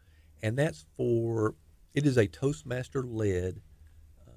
and 0.43 0.55
that's 0.55 0.85
for 0.95 1.55
it 1.95 2.05
is 2.05 2.17
a 2.17 2.27
Toastmaster 2.27 3.01
led 3.01 3.61
uh, 4.27 4.31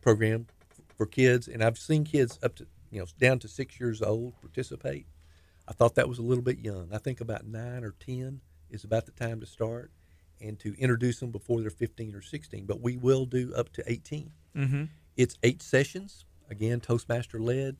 program 0.00 0.48
for 0.96 1.06
kids. 1.06 1.46
And 1.46 1.62
I've 1.62 1.78
seen 1.78 2.02
kids 2.02 2.36
up 2.42 2.56
to 2.56 2.66
you 2.90 2.98
know 2.98 3.06
down 3.20 3.38
to 3.38 3.46
six 3.46 3.78
years 3.78 4.02
old 4.02 4.34
participate. 4.40 5.06
I 5.68 5.72
thought 5.72 5.94
that 5.94 6.08
was 6.08 6.18
a 6.18 6.22
little 6.22 6.42
bit 6.42 6.58
young. 6.58 6.88
I 6.92 6.98
think 6.98 7.20
about 7.20 7.46
nine 7.46 7.84
or 7.84 7.94
ten 8.00 8.40
is 8.70 8.82
about 8.82 9.06
the 9.06 9.12
time 9.12 9.38
to 9.38 9.46
start, 9.46 9.92
and 10.40 10.58
to 10.58 10.74
introduce 10.80 11.20
them 11.20 11.30
before 11.30 11.60
they're 11.60 11.70
15 11.70 12.16
or 12.16 12.22
16. 12.22 12.66
But 12.66 12.80
we 12.80 12.96
will 12.96 13.24
do 13.24 13.54
up 13.54 13.72
to 13.74 13.84
18. 13.86 14.32
Mm-hmm. 14.56 14.84
It's 15.16 15.36
eight 15.42 15.62
sessions, 15.62 16.24
again, 16.50 16.80
Toastmaster 16.80 17.38
led. 17.38 17.76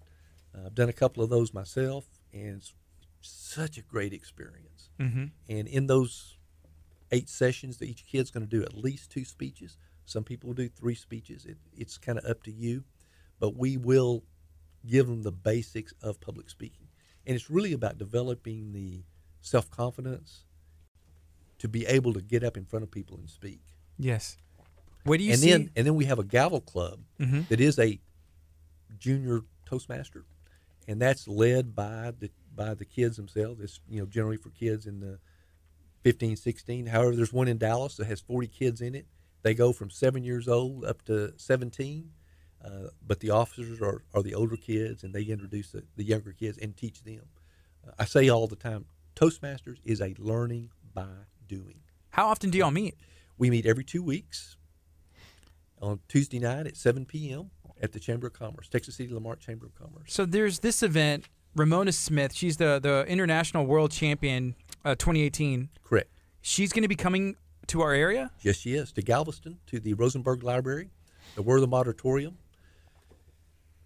Uh, 0.54 0.66
I've 0.66 0.74
done 0.74 0.88
a 0.88 0.94
couple 0.94 1.22
of 1.22 1.30
those 1.30 1.54
myself, 1.54 2.06
and 2.32 2.56
it's 2.58 2.74
such 3.20 3.78
a 3.78 3.82
great 3.82 4.12
experience. 4.12 4.90
Mm-hmm. 5.00 5.24
And 5.48 5.68
in 5.68 5.86
those 5.86 6.36
eight 7.10 7.28
sessions, 7.28 7.78
that 7.78 7.88
each 7.88 8.06
kid's 8.06 8.30
going 8.30 8.46
to 8.46 8.50
do 8.50 8.62
at 8.62 8.74
least 8.74 9.10
two 9.10 9.24
speeches. 9.24 9.76
Some 10.04 10.24
people 10.24 10.48
will 10.48 10.54
do 10.54 10.68
three 10.68 10.94
speeches. 10.94 11.46
It, 11.46 11.56
it's 11.76 11.96
kind 11.96 12.18
of 12.18 12.24
up 12.24 12.42
to 12.44 12.52
you, 12.52 12.84
but 13.38 13.56
we 13.56 13.76
will 13.76 14.24
give 14.86 15.06
them 15.06 15.22
the 15.22 15.32
basics 15.32 15.94
of 16.02 16.20
public 16.20 16.50
speaking. 16.50 16.88
And 17.26 17.36
it's 17.36 17.48
really 17.48 17.72
about 17.72 17.98
developing 17.98 18.72
the 18.72 19.04
self 19.40 19.70
confidence 19.70 20.44
to 21.58 21.68
be 21.68 21.86
able 21.86 22.12
to 22.12 22.20
get 22.20 22.42
up 22.42 22.56
in 22.56 22.64
front 22.64 22.82
of 22.82 22.90
people 22.90 23.16
and 23.16 23.30
speak 23.30 23.60
Yes. 23.98 24.36
What 25.04 25.18
do 25.18 25.24
you 25.24 25.32
and 25.32 25.40
see? 25.40 25.50
then 25.50 25.70
and 25.76 25.86
then 25.86 25.94
we 25.94 26.04
have 26.06 26.18
a 26.18 26.24
gavel 26.24 26.60
club 26.60 27.00
Mhm. 27.20 27.48
that 27.48 27.60
is 27.60 27.78
a 27.78 27.98
junior 28.98 29.40
toastmaster 29.64 30.24
and 30.86 31.00
that's 31.00 31.26
led 31.26 31.74
by 31.74 32.12
the 32.18 32.30
by 32.54 32.74
the 32.74 32.84
kids 32.84 33.16
themselves 33.16 33.60
it's 33.60 33.80
you 33.88 34.00
know 34.00 34.06
generally 34.06 34.36
for 34.36 34.50
kids 34.50 34.86
in 34.86 35.00
the 35.00 35.18
15 36.04 36.36
16 36.36 36.86
however 36.86 37.16
there's 37.16 37.32
one 37.32 37.48
in 37.48 37.56
dallas 37.58 37.96
that 37.96 38.06
has 38.06 38.20
40 38.20 38.46
kids 38.48 38.80
in 38.80 38.94
it 38.94 39.06
they 39.42 39.54
go 39.54 39.72
from 39.72 39.88
seven 39.90 40.22
years 40.24 40.46
old 40.46 40.84
up 40.84 41.02
to 41.02 41.32
17 41.38 42.10
uh, 42.64 42.68
but 43.04 43.18
the 43.20 43.30
officers 43.30 43.80
are, 43.80 44.02
are 44.14 44.22
the 44.22 44.34
older 44.34 44.56
kids 44.56 45.02
and 45.02 45.12
they 45.14 45.22
introduce 45.22 45.72
the, 45.72 45.82
the 45.96 46.04
younger 46.04 46.32
kids 46.32 46.58
and 46.58 46.76
teach 46.76 47.02
them 47.02 47.22
uh, 47.86 47.92
i 47.98 48.04
say 48.04 48.28
all 48.28 48.46
the 48.46 48.56
time 48.56 48.84
toastmasters 49.16 49.78
is 49.84 50.00
a 50.00 50.14
learning 50.18 50.70
by 50.94 51.06
doing 51.48 51.80
How 52.10 52.26
often 52.28 52.50
do 52.50 52.58
y'all 52.58 52.70
meet? 52.70 52.96
we 53.38 53.48
meet 53.50 53.64
every 53.66 53.84
two 53.84 54.02
weeks 54.02 54.56
on 55.82 56.00
Tuesday 56.08 56.38
night 56.38 56.66
at 56.66 56.76
7 56.76 57.04
p.m. 57.04 57.50
at 57.82 57.92
the 57.92 58.00
Chamber 58.00 58.28
of 58.28 58.32
Commerce, 58.32 58.68
Texas 58.68 58.96
City 58.96 59.12
La 59.12 59.20
Marque 59.20 59.40
Chamber 59.40 59.66
of 59.66 59.74
Commerce. 59.74 60.12
So 60.14 60.24
there's 60.24 60.60
this 60.60 60.82
event. 60.82 61.28
Ramona 61.54 61.92
Smith, 61.92 62.32
she's 62.34 62.56
the 62.56 62.80
the 62.82 63.04
international 63.06 63.66
world 63.66 63.90
champion, 63.90 64.54
uh, 64.86 64.94
2018. 64.94 65.68
Correct. 65.84 66.08
She's 66.40 66.72
going 66.72 66.82
to 66.82 66.88
be 66.88 66.96
coming 66.96 67.36
to 67.66 67.82
our 67.82 67.92
area. 67.92 68.30
Yes, 68.40 68.56
she 68.56 68.72
is. 68.74 68.90
To 68.92 69.02
Galveston, 69.02 69.58
to 69.66 69.78
the 69.78 69.92
Rosenberg 69.92 70.42
Library, 70.42 70.88
the 71.34 71.42
Wortham 71.42 71.74
Auditorium. 71.74 72.38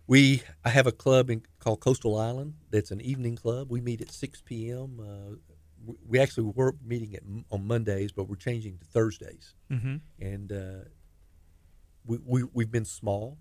We, 0.06 0.42
I 0.64 0.68
have 0.68 0.86
a 0.86 0.92
club 0.92 1.30
in, 1.30 1.42
called 1.58 1.80
Coastal 1.80 2.16
Island. 2.16 2.54
That's 2.70 2.92
an 2.92 3.00
evening 3.00 3.34
club. 3.34 3.70
We 3.72 3.80
meet 3.80 4.00
at 4.00 4.12
6 4.12 4.42
p.m. 4.42 5.00
Uh, 5.00 5.94
we- 6.06 6.20
actually 6.20 6.52
were 6.54 6.76
meeting 6.84 7.14
at, 7.16 7.22
on 7.50 7.66
Mondays, 7.66 8.12
but 8.12 8.28
we're 8.28 8.36
changing 8.36 8.78
to 8.78 8.84
Thursdays. 8.84 9.54
Mm-hmm. 9.72 9.96
and 10.20 10.52
uh, 10.52 10.88
we, 12.06 12.18
we, 12.24 12.44
we've 12.52 12.70
been 12.70 12.84
small. 12.84 13.38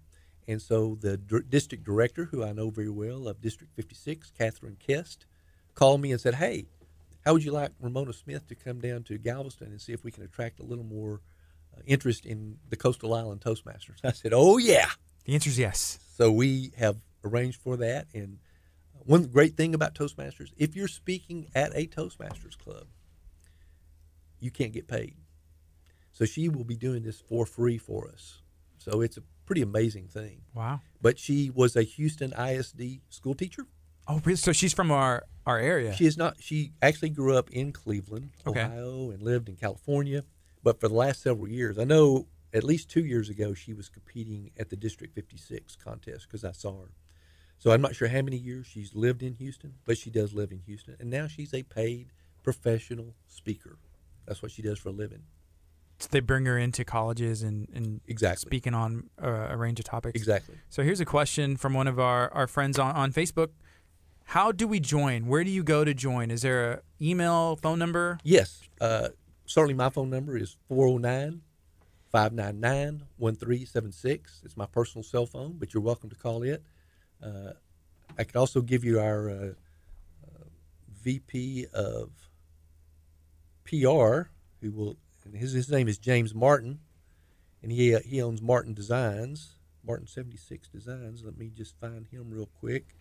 And 0.48 0.62
so 0.62 0.98
the 1.00 1.18
district 1.18 1.84
director, 1.84 2.26
who 2.26 2.44
I 2.44 2.52
know 2.52 2.70
very 2.70 2.90
well 2.90 3.28
of 3.28 3.42
District 3.42 3.74
56, 3.76 4.32
Catherine 4.38 4.78
Kest, 4.80 5.26
called 5.74 6.02
me 6.02 6.12
and 6.12 6.22
said, 6.22 6.36
Hey, 6.36 6.68
how 7.26 7.34
would 7.34 7.44
you 7.44 7.52
like 7.52 7.72
Ramona 7.80 8.14
Smith 8.14 8.48
to 8.48 8.56
come 8.56 8.80
down 8.80 9.04
to 9.04 9.18
Galveston 9.18 9.68
and 9.68 9.82
see 9.82 9.94
if 9.94 10.04
we 10.04 10.12
can 10.12 10.24
attract 10.24 10.60
a 10.60 10.64
little 10.64 10.84
more 10.84 11.22
uh, 11.76 11.82
interest 11.88 12.26
in 12.26 12.58
the 12.70 12.76
Coastal 12.76 13.14
Island 13.14 13.42
Toastmasters? 13.42 14.00
I 14.04 14.12
said, 14.12 14.34
Oh, 14.34 14.58
yeah. 14.58 14.90
The 15.26 15.34
answer 15.34 15.50
is 15.50 15.58
yes. 15.58 16.00
So 16.16 16.32
we 16.32 16.72
have 16.78 16.98
arranged 17.24 17.60
for 17.60 17.78
that. 17.78 18.06
And 18.14 18.38
one 18.94 19.26
great 19.26 19.58
thing 19.58 19.74
about 19.74 19.96
Toastmasters, 19.96 20.52
if 20.58 20.76
you're 20.76 20.88
speaking 20.88 21.48
at 21.56 21.72
a 21.76 21.88
Toastmasters 21.88 22.58
club, 22.58 22.86
you 24.40 24.52
can't 24.52 24.72
get 24.72 24.88
paid. 24.88 25.16
So 26.12 26.26
she 26.26 26.48
will 26.48 26.64
be 26.64 26.76
doing 26.76 27.04
this 27.04 27.20
for 27.20 27.46
free 27.46 27.78
for 27.78 28.08
us. 28.08 28.42
So 28.86 29.02
it's 29.02 29.18
a 29.18 29.24
pretty 29.48 29.64
amazing 29.64 30.08
thing. 30.10 30.42
Wow. 30.54 30.82
But 31.02 31.18
she 31.18 31.50
was 31.50 31.76
a 31.76 31.82
Houston 31.82 32.34
ISD 32.34 33.00
school 33.10 33.34
teacher. 33.34 33.66
Oh, 34.08 34.22
really? 34.24 34.36
so 34.36 34.52
she's 34.52 34.74
from 34.74 34.92
our 34.92 35.24
our 35.48 35.58
area. 35.58 35.94
She 35.96 36.06
is 36.06 36.18
not. 36.18 36.36
She 36.40 36.74
actually 36.84 37.10
grew 37.10 37.36
up 37.36 37.50
in 37.50 37.72
Cleveland, 37.72 38.30
Okay. 38.46 38.62
Ohio, 38.62 39.10
and 39.10 39.24
lived 39.24 39.50
in 39.50 39.56
California. 39.56 40.24
But 40.62 40.80
for 40.80 40.88
the 40.88 40.94
last 40.94 41.24
several 41.24 41.48
years, 41.48 41.80
I 41.80 41.84
know 41.84 42.28
at 42.54 42.64
least 42.64 42.90
two 42.90 43.04
years 43.04 43.28
ago, 43.30 43.56
she 43.56 43.74
was 43.74 43.90
competing 43.90 44.52
at 44.58 44.70
the 44.70 44.76
District 44.76 45.14
56 45.16 45.76
contest 45.78 46.28
because 46.28 46.44
I 46.44 46.52
saw 46.52 46.82
her. 46.82 46.92
So 47.58 47.72
I'm 47.72 47.82
not 47.82 47.96
sure 47.96 48.08
how 48.08 48.22
many 48.22 48.38
years 48.38 48.68
she's 48.68 48.94
lived 48.94 49.24
in 49.24 49.34
Houston, 49.36 49.74
but 49.86 49.98
she 49.98 50.10
does 50.12 50.34
live 50.34 50.52
in 50.52 50.60
Houston, 50.60 50.96
and 51.00 51.10
now 51.10 51.28
she's 51.28 51.54
a 51.54 51.64
paid 51.64 52.12
professional 52.44 53.16
speaker. 53.28 53.78
That's 54.28 54.42
what 54.44 54.52
she 54.52 54.62
does 54.62 54.78
for 54.78 54.90
a 54.90 54.92
living. 54.92 55.24
So 55.98 56.08
they 56.12 56.20
bring 56.20 56.46
her 56.46 56.58
into 56.58 56.84
colleges 56.84 57.42
and 57.42 57.68
and 57.74 58.02
Exactly. 58.08 58.42
speaking 58.50 58.74
on 58.74 59.10
uh, 59.22 59.48
a 59.50 59.58
range 59.58 59.80
of 59.80 59.86
topics. 59.86 60.20
Exactly. 60.20 60.56
So 60.70 60.84
here's 60.84 61.00
a 61.00 61.06
question 61.06 61.56
from 61.58 61.74
one 61.74 61.88
of 61.88 62.00
our, 62.00 62.32
our 62.34 62.48
friends 62.48 62.78
on, 62.78 62.94
on 62.96 63.12
Facebook. 63.14 63.50
How 64.30 64.52
do 64.52 64.68
we 64.68 64.80
join? 64.80 65.28
Where 65.28 65.44
do 65.44 65.52
you 65.52 65.64
go 65.64 65.86
to 65.86 65.94
join? 65.94 66.32
Is 66.32 66.42
there 66.42 66.72
a 66.74 66.82
email, 67.02 67.56
phone 67.58 67.80
number? 67.80 68.18
Yes. 68.24 68.62
Uh, 68.82 69.10
certainly, 69.46 69.76
my 69.76 69.90
phone 69.90 70.10
number 70.10 70.36
is 70.36 70.58
409 70.68 71.42
599 72.12 73.04
1376. 73.18 74.42
It's 74.44 74.58
my 74.58 74.66
personal 74.66 75.04
cell 75.04 75.26
phone, 75.26 75.58
but 75.60 75.74
you're 75.74 75.84
welcome 75.84 76.10
to 76.10 76.16
call 76.16 76.44
it. 76.44 76.64
Uh, 77.24 77.52
I 78.18 78.24
could 78.24 78.36
also 78.36 78.62
give 78.62 78.84
you 78.84 79.00
our 79.00 79.30
uh, 79.30 79.34
uh, 80.26 80.44
VP 81.04 81.68
of 81.74 82.10
PR, 83.66 84.30
who 84.62 84.72
will, 84.72 84.98
his, 85.34 85.54
his 85.54 85.70
name 85.70 85.88
is 85.88 85.98
James 85.98 86.36
Martin, 86.36 86.80
and 87.64 87.72
he, 87.72 87.96
uh, 87.96 88.00
he 88.06 88.22
owns 88.22 88.42
Martin 88.42 88.74
Designs, 88.74 89.56
Martin 89.86 90.08
76 90.08 90.68
Designs. 90.70 91.24
Let 91.24 91.38
me 91.38 91.50
just 91.50 91.80
find 91.80 92.08
him 92.08 92.30
real 92.30 92.50
quick. 92.60 92.96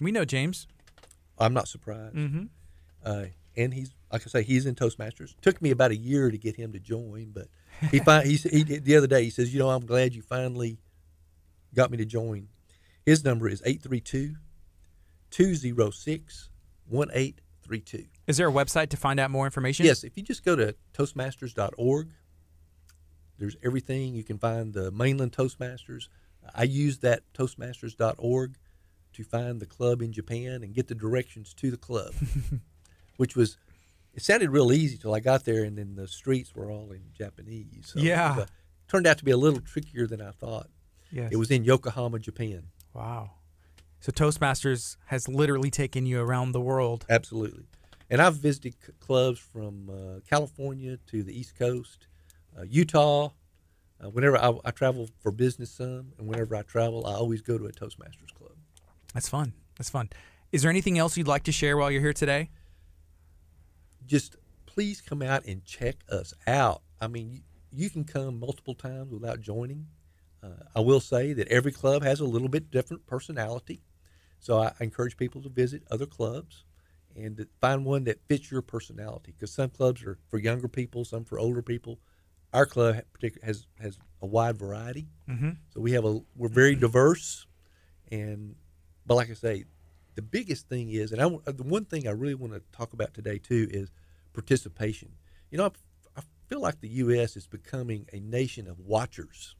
We 0.00 0.12
know 0.12 0.24
James. 0.24 0.66
I'm 1.38 1.54
not 1.54 1.68
surprised. 1.68 2.16
Mm-hmm. 2.16 2.44
Uh, 3.04 3.24
and 3.56 3.72
he's 3.72 3.94
like 4.12 4.22
I 4.22 4.28
say, 4.28 4.42
he's 4.42 4.66
in 4.66 4.74
Toastmasters. 4.74 5.34
Took 5.40 5.60
me 5.60 5.70
about 5.70 5.90
a 5.90 5.96
year 5.96 6.30
to 6.30 6.38
get 6.38 6.56
him 6.56 6.72
to 6.72 6.78
join, 6.78 7.32
but 7.34 7.48
he 7.90 7.98
fin- 7.98 8.26
he, 8.26 8.36
he 8.36 8.62
the 8.62 8.96
other 8.96 9.06
day 9.06 9.24
he 9.24 9.30
says, 9.30 9.52
you 9.52 9.58
know, 9.58 9.70
I'm 9.70 9.86
glad 9.86 10.14
you 10.14 10.22
finally 10.22 10.78
got 11.74 11.90
me 11.90 11.96
to 11.98 12.04
join. 12.04 12.48
His 13.04 13.24
number 13.24 13.48
is 13.48 13.62
832 13.64 14.36
206 15.30 16.48
1832. 17.70 18.08
Is 18.26 18.36
there 18.36 18.48
a 18.48 18.52
website 18.52 18.88
to 18.90 18.96
find 18.96 19.18
out 19.20 19.30
more 19.30 19.44
information? 19.46 19.86
Yes, 19.86 20.04
if 20.04 20.16
you 20.16 20.22
just 20.22 20.44
go 20.44 20.56
to 20.56 20.74
toastmasters.org, 20.92 22.08
there's 23.38 23.56
everything. 23.62 24.14
You 24.14 24.24
can 24.24 24.38
find 24.38 24.72
the 24.72 24.90
mainland 24.90 25.32
Toastmasters. 25.32 26.08
I 26.54 26.64
use 26.64 26.98
that 26.98 27.22
toastmasters.org 27.34 28.56
to 29.14 29.24
find 29.24 29.60
the 29.60 29.66
club 29.66 30.02
in 30.02 30.12
Japan 30.12 30.62
and 30.62 30.74
get 30.74 30.88
the 30.88 30.94
directions 30.94 31.54
to 31.54 31.70
the 31.70 31.76
club, 31.76 32.12
which 33.16 33.34
was 33.36 33.56
it 34.12 34.22
sounded 34.22 34.50
real 34.50 34.72
easy 34.72 34.96
till 34.96 35.14
I 35.14 35.20
got 35.20 35.44
there, 35.44 35.64
and 35.64 35.76
then 35.76 35.96
the 35.96 36.06
streets 36.06 36.54
were 36.54 36.70
all 36.70 36.92
in 36.92 37.02
Japanese. 37.12 37.92
So 37.94 37.98
Yeah. 38.00 38.42
it 38.42 38.48
turned 38.88 39.06
out 39.06 39.18
to 39.18 39.24
be 39.24 39.32
a 39.32 39.36
little 39.36 39.60
trickier 39.60 40.06
than 40.06 40.20
I 40.20 40.30
thought. 40.30 40.68
Yes. 41.10 41.30
It 41.32 41.36
was 41.36 41.50
in 41.50 41.64
Yokohama, 41.64 42.18
Japan. 42.20 42.64
wow. 42.92 43.30
So 44.04 44.12
Toastmasters 44.12 44.98
has 45.06 45.28
literally 45.30 45.70
taken 45.70 46.04
you 46.04 46.20
around 46.20 46.52
the 46.52 46.60
world. 46.60 47.06
Absolutely. 47.08 47.64
And 48.10 48.20
I've 48.20 48.36
visited 48.36 48.74
c- 48.74 48.92
clubs 49.00 49.38
from 49.38 49.88
uh, 49.88 50.20
California 50.28 50.98
to 51.06 51.22
the 51.22 51.32
East 51.32 51.58
Coast, 51.58 52.06
uh, 52.54 52.64
Utah. 52.64 53.30
Uh, 53.98 54.10
whenever 54.10 54.36
I, 54.36 54.52
I 54.62 54.72
travel 54.72 55.08
for 55.22 55.32
business, 55.32 55.70
some, 55.70 56.12
and 56.18 56.28
whenever 56.28 56.54
I 56.54 56.60
travel, 56.60 57.06
I 57.06 57.14
always 57.14 57.40
go 57.40 57.56
to 57.56 57.64
a 57.64 57.72
Toastmasters 57.72 58.34
club. 58.36 58.52
That's 59.14 59.26
fun. 59.26 59.54
That's 59.78 59.88
fun. 59.88 60.10
Is 60.52 60.60
there 60.60 60.70
anything 60.70 60.98
else 60.98 61.16
you'd 61.16 61.26
like 61.26 61.44
to 61.44 61.52
share 61.52 61.78
while 61.78 61.90
you're 61.90 62.02
here 62.02 62.12
today? 62.12 62.50
Just 64.04 64.36
please 64.66 65.00
come 65.00 65.22
out 65.22 65.46
and 65.46 65.64
check 65.64 65.96
us 66.10 66.34
out. 66.46 66.82
I 67.00 67.06
mean, 67.08 67.30
you, 67.30 67.40
you 67.72 67.88
can 67.88 68.04
come 68.04 68.38
multiple 68.38 68.74
times 68.74 69.10
without 69.10 69.40
joining. 69.40 69.86
Uh, 70.42 70.48
I 70.76 70.80
will 70.80 71.00
say 71.00 71.32
that 71.32 71.48
every 71.48 71.72
club 71.72 72.02
has 72.02 72.20
a 72.20 72.26
little 72.26 72.48
bit 72.48 72.70
different 72.70 73.06
personality. 73.06 73.80
So 74.44 74.58
I, 74.58 74.72
I 74.78 74.84
encourage 74.84 75.16
people 75.16 75.40
to 75.40 75.48
visit 75.48 75.84
other 75.90 76.04
clubs 76.04 76.64
and 77.16 77.46
find 77.62 77.82
one 77.86 78.04
that 78.04 78.20
fits 78.28 78.50
your 78.50 78.60
personality. 78.60 79.32
Because 79.32 79.50
some 79.50 79.70
clubs 79.70 80.04
are 80.04 80.18
for 80.28 80.38
younger 80.38 80.68
people, 80.68 81.06
some 81.06 81.24
for 81.24 81.38
older 81.38 81.62
people. 81.62 81.98
Our 82.52 82.66
club 82.66 83.00
has 83.42 83.66
has 83.80 83.98
a 84.20 84.26
wide 84.26 84.58
variety. 84.58 85.08
Mm-hmm. 85.28 85.50
So 85.72 85.80
we 85.80 85.92
have 85.92 86.04
a 86.04 86.20
we're 86.36 86.48
very 86.48 86.74
diverse, 86.74 87.46
and 88.12 88.54
but 89.06 89.14
like 89.14 89.30
I 89.30 89.34
say, 89.34 89.64
the 90.14 90.22
biggest 90.22 90.68
thing 90.68 90.90
is, 90.90 91.10
and 91.10 91.22
I 91.22 91.24
w- 91.24 91.42
the 91.46 91.62
one 91.62 91.86
thing 91.86 92.06
I 92.06 92.10
really 92.10 92.34
want 92.34 92.52
to 92.52 92.60
talk 92.70 92.92
about 92.92 93.14
today 93.14 93.38
too 93.38 93.66
is 93.70 93.90
participation. 94.34 95.12
You 95.50 95.56
know, 95.58 95.64
I, 95.64 96.20
I 96.20 96.22
feel 96.48 96.60
like 96.60 96.80
the 96.82 96.88
U.S. 96.88 97.34
is 97.34 97.46
becoming 97.46 98.06
a 98.12 98.20
nation 98.20 98.68
of 98.68 98.78
watchers, 98.78 99.56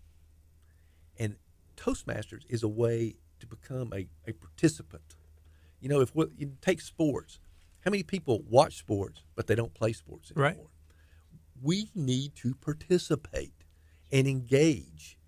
and 1.19 1.37
Toastmasters 1.77 2.43
is 2.51 2.63
a 2.63 2.69
way 2.69 3.17
to 3.45 3.57
become 3.57 3.93
a, 3.93 4.07
a 4.27 4.33
participant. 4.33 5.17
You 5.81 5.89
know, 5.89 6.01
if 6.01 6.15
what 6.15 6.31
you 6.37 6.53
take 6.61 6.81
sports, 6.81 7.39
how 7.85 7.91
many 7.91 8.03
people 8.03 8.43
watch 8.49 8.79
sports 8.79 9.23
but 9.35 9.47
they 9.47 9.55
don't 9.55 9.75
play 9.75 9.93
sports 9.93 10.31
anymore? 10.31 10.51
Right. 10.51 10.59
We 11.63 11.91
need 11.95 12.35
to 12.37 12.55
participate 12.55 13.53
and 14.11 14.27
engage, 14.27 15.19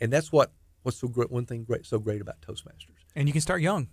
and 0.00 0.12
that's 0.12 0.32
what 0.32 0.52
what's 0.82 0.98
so 0.98 1.08
great. 1.08 1.30
One 1.30 1.46
thing 1.46 1.64
great 1.64 1.86
so 1.86 1.98
great 1.98 2.20
about 2.20 2.40
Toastmasters. 2.40 3.04
And 3.14 3.28
you 3.28 3.32
can 3.32 3.42
start 3.42 3.60
young. 3.60 3.88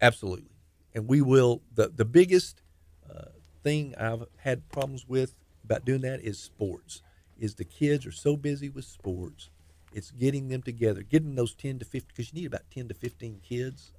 Absolutely. 0.00 0.50
And 0.94 1.08
we 1.08 1.22
will, 1.22 1.62
the, 1.74 1.88
the 1.94 2.04
biggest 2.04 2.62
uh, 3.08 3.26
thing 3.62 3.94
I've 3.98 4.24
had 4.38 4.68
problems 4.68 5.06
with 5.08 5.34
about 5.64 5.84
doing 5.84 6.00
that 6.02 6.20
is 6.20 6.38
sports, 6.38 7.02
is 7.38 7.54
the 7.54 7.64
kids 7.64 8.04
are 8.06 8.12
so 8.12 8.36
busy 8.36 8.68
with 8.68 8.84
sports. 8.84 9.50
It's 9.94 10.10
getting 10.10 10.48
them 10.48 10.62
together, 10.62 11.02
getting 11.02 11.34
those 11.34 11.54
10 11.54 11.78
to 11.80 11.84
15, 11.84 12.08
because 12.08 12.32
you 12.32 12.40
need 12.40 12.46
about 12.46 12.62
10 12.70 12.88
to 12.88 12.94
15 12.94 13.40
kids 13.42 13.92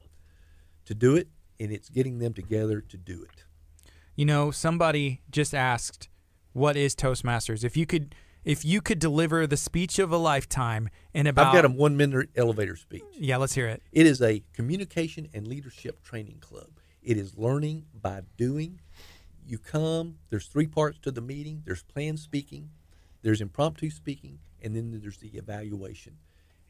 to 0.85 0.93
do 0.93 1.15
it, 1.15 1.27
and 1.59 1.71
it's 1.71 1.89
getting 1.89 2.19
them 2.19 2.33
together 2.33 2.81
to 2.81 2.97
do 2.97 3.23
it. 3.23 3.43
You 4.15 4.25
know, 4.25 4.51
somebody 4.51 5.21
just 5.31 5.53
asked, 5.55 6.09
"What 6.51 6.75
is 6.75 6.95
Toastmasters?" 6.95 7.63
If 7.63 7.75
you 7.75 7.85
could, 7.85 8.13
if 8.43 8.63
you 8.63 8.81
could 8.81 8.99
deliver 8.99 9.47
the 9.47 9.57
speech 9.57 9.97
of 9.99 10.11
a 10.11 10.17
lifetime 10.17 10.89
in 11.13 11.25
about, 11.25 11.47
I've 11.47 11.53
got 11.53 11.65
a 11.65 11.69
one 11.69 11.97
minute 11.97 12.29
elevator 12.35 12.75
speech. 12.75 13.03
yeah, 13.13 13.37
let's 13.37 13.53
hear 13.53 13.67
it. 13.67 13.81
It 13.91 14.05
is 14.05 14.21
a 14.21 14.43
communication 14.53 15.29
and 15.33 15.47
leadership 15.47 16.03
training 16.03 16.39
club. 16.41 16.69
It 17.01 17.17
is 17.17 17.37
learning 17.37 17.85
by 17.93 18.21
doing. 18.37 18.81
You 19.45 19.57
come, 19.57 20.19
there's 20.29 20.47
three 20.47 20.67
parts 20.67 20.99
to 20.99 21.11
the 21.11 21.21
meeting 21.21 21.63
there's 21.65 21.83
planned 21.83 22.19
speaking, 22.19 22.69
there's 23.23 23.41
impromptu 23.41 23.89
speaking, 23.89 24.39
and 24.63 24.75
then 24.75 24.99
there's 25.01 25.17
the 25.17 25.29
evaluation. 25.29 26.17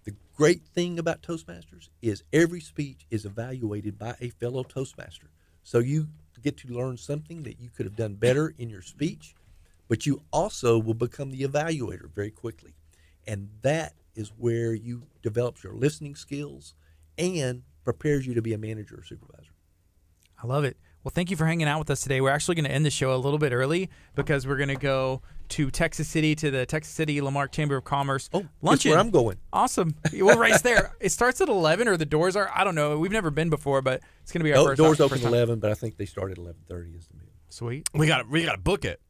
The 0.04 0.16
great 0.36 0.66
thing 0.66 1.00
about 1.00 1.22
Toastmasters 1.22 1.90
is 2.02 2.24
every 2.34 2.60
speech 2.60 3.06
is 3.10 3.26
evaluated 3.26 3.98
by 3.98 4.16
a 4.20 4.30
fellow 4.30 4.64
Toastmaster. 4.64 5.30
So 5.64 5.80
you 5.80 6.08
get 6.42 6.58
to 6.58 6.68
learn 6.68 6.98
something 6.98 7.44
that 7.44 7.60
you 7.60 7.70
could 7.70 7.86
have 7.86 7.96
done 7.96 8.16
better 8.16 8.54
in 8.58 8.70
your 8.70 8.82
speech, 8.82 9.34
but 9.88 10.06
you 10.06 10.22
also 10.32 10.78
will 10.78 10.94
become 10.94 11.32
the 11.32 11.44
evaluator 11.44 12.14
very 12.14 12.32
quickly. 12.32 12.74
And 13.26 13.50
that 13.62 13.94
is 14.16 14.34
where 14.38 14.74
you 14.74 15.04
develop 15.22 15.64
your 15.64 15.74
listening 15.74 16.16
skills 16.16 16.76
and 17.18 17.64
prepares 17.86 18.28
you 18.28 18.34
to 18.34 18.42
be 18.42 18.54
a 18.54 18.58
manager 18.58 18.96
or 19.00 19.04
supervisor. 19.04 19.54
I 20.42 20.48
love 20.48 20.66
it. 20.66 20.78
Well, 21.04 21.12
thank 21.14 21.30
you 21.30 21.36
for 21.36 21.46
hanging 21.46 21.68
out 21.68 21.80
with 21.80 21.90
us 21.90 22.02
today. 22.02 22.22
We're 22.22 22.30
actually 22.30 22.56
going 22.56 22.66
to 22.66 22.72
end 22.72 22.86
the 22.86 22.90
show 22.90 23.14
a 23.14 23.18
little 23.18 23.38
bit 23.40 23.52
early 23.52 23.90
because 24.16 24.48
we're 24.48 24.56
going 24.56 24.70
to 24.70 24.76
go 24.76 25.22
to 25.50 25.70
Texas 25.70 26.08
City 26.08 26.34
to 26.36 26.50
the 26.50 26.66
Texas 26.66 26.94
City 26.94 27.20
La 27.20 27.30
Marque 27.30 27.52
Chamber 27.52 27.76
of 27.76 27.84
Commerce. 27.84 28.30
Oh, 28.34 28.40
that's 28.40 28.50
luncheon. 28.62 28.92
where 28.92 29.00
I'm 29.02 29.10
going. 29.10 29.38
Awesome. 29.52 29.96
We'll 30.14 30.38
race 30.40 30.62
there. 30.64 30.94
It 31.02 31.10
starts 31.12 31.42
at 31.42 31.50
11 31.50 31.90
or 31.90 31.98
the 31.98 32.06
doors 32.06 32.38
are, 32.38 32.50
I 32.56 32.64
don't 32.64 32.76
know. 32.76 32.98
We've 32.98 33.12
never 33.12 33.32
been 33.32 33.50
before, 33.50 33.82
but 33.82 34.02
it's 34.22 34.32
going 34.32 34.40
to 34.40 34.44
be 34.46 34.54
our 34.54 34.60
Oh, 34.60 34.66
first 34.68 34.78
doors 34.78 34.98
time- 35.00 35.06
open 35.06 35.18
first 35.18 35.26
at 35.26 35.34
11, 35.34 35.60
but 35.60 35.72
I 35.72 35.74
think 35.74 35.98
they 35.98 36.06
start 36.06 36.32
at 36.32 36.38
11:30 36.38 36.98
is 36.98 37.08
the 37.08 37.16
meeting. 37.16 37.30
Sweet. 37.50 37.90
We 37.94 38.08
got 38.08 38.30
we 38.30 38.46
got 38.46 38.54
to 38.54 38.62
book 38.62 38.86
it. 38.86 39.02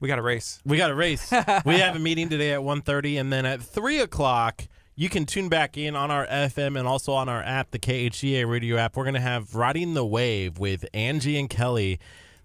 We 0.00 0.08
got 0.08 0.18
a 0.18 0.22
race. 0.22 0.58
We 0.64 0.78
got 0.78 0.90
a 0.90 0.94
race. 0.94 1.30
we 1.66 1.78
have 1.78 1.94
a 1.94 1.98
meeting 2.00 2.28
today 2.30 2.52
at 2.54 2.60
1.30, 2.60 3.20
and 3.20 3.32
then 3.32 3.46
at 3.46 3.62
three 3.62 4.00
o'clock, 4.00 4.66
you 4.94 5.08
can 5.08 5.24
tune 5.26 5.48
back 5.48 5.76
in 5.76 5.96
on 5.96 6.10
our 6.10 6.26
FM 6.26 6.78
and 6.78 6.86
also 6.86 7.12
on 7.12 7.28
our 7.28 7.42
app, 7.42 7.70
the 7.70 7.78
KHEA 7.78 8.48
radio 8.48 8.76
app. 8.76 8.96
We're 8.96 9.04
gonna 9.04 9.20
have 9.20 9.54
riding 9.54 9.94
the 9.94 10.04
wave 10.04 10.58
with 10.58 10.84
Angie 10.92 11.38
and 11.38 11.48
Kelly. 11.48 11.98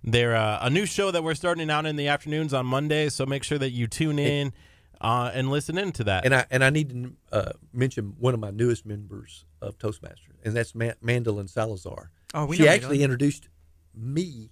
They're 0.04 0.36
uh, 0.36 0.60
a 0.62 0.70
new 0.70 0.86
show 0.86 1.12
that 1.12 1.24
we're 1.24 1.36
starting 1.36 1.70
out 1.70 1.86
in 1.86 1.96
the 1.96 2.08
afternoons 2.08 2.54
on 2.54 2.66
Monday, 2.66 3.10
so 3.10 3.26
make 3.26 3.44
sure 3.44 3.58
that 3.58 3.72
you 3.72 3.88
tune 3.88 4.20
in 4.20 4.54
uh, 5.02 5.32
and 5.34 5.50
listen 5.50 5.78
in 5.78 5.92
to 5.94 6.04
that. 6.06 6.24
And 6.26 6.34
I 6.34 6.46
and 6.50 6.64
I 6.64 6.70
need 6.70 6.90
to 6.92 7.14
uh, 7.32 7.52
mention 7.74 8.16
one 8.20 8.34
of 8.34 8.40
my 8.40 8.52
newest 8.52 8.86
members 8.86 9.44
of 9.62 9.78
Toastmasters, 9.78 10.38
and 10.46 10.56
that's 10.56 10.74
Ma- 10.76 10.94
Mandolin 11.02 11.48
Salazar. 11.48 12.12
Oh, 12.34 12.46
we 12.46 12.56
she 12.58 12.68
actually 12.68 13.00
Mandolin. 13.00 13.04
introduced 13.04 13.50
me, 13.96 14.52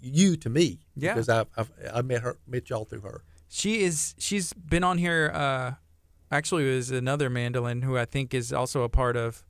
you 0.00 0.36
to 0.36 0.48
me, 0.48 0.78
Yeah. 0.96 1.12
because 1.14 1.28
I 1.28 1.44
I've, 1.56 1.70
I 1.92 2.00
met 2.02 2.22
her 2.22 2.38
met 2.46 2.70
y'all 2.70 2.84
through 2.84 3.00
her. 3.00 3.24
She 3.48 3.82
is, 3.82 4.14
she's 4.16 4.52
been 4.52 4.84
on 4.84 4.96
here. 4.96 5.30
Actually, 6.30 6.70
it 6.70 6.76
was 6.76 6.90
another 6.90 7.28
mandolin 7.28 7.82
who 7.82 7.96
I 7.98 8.04
think 8.04 8.32
is 8.34 8.52
also 8.52 8.82
a 8.82 8.88
part 8.88 9.16
of, 9.16 9.44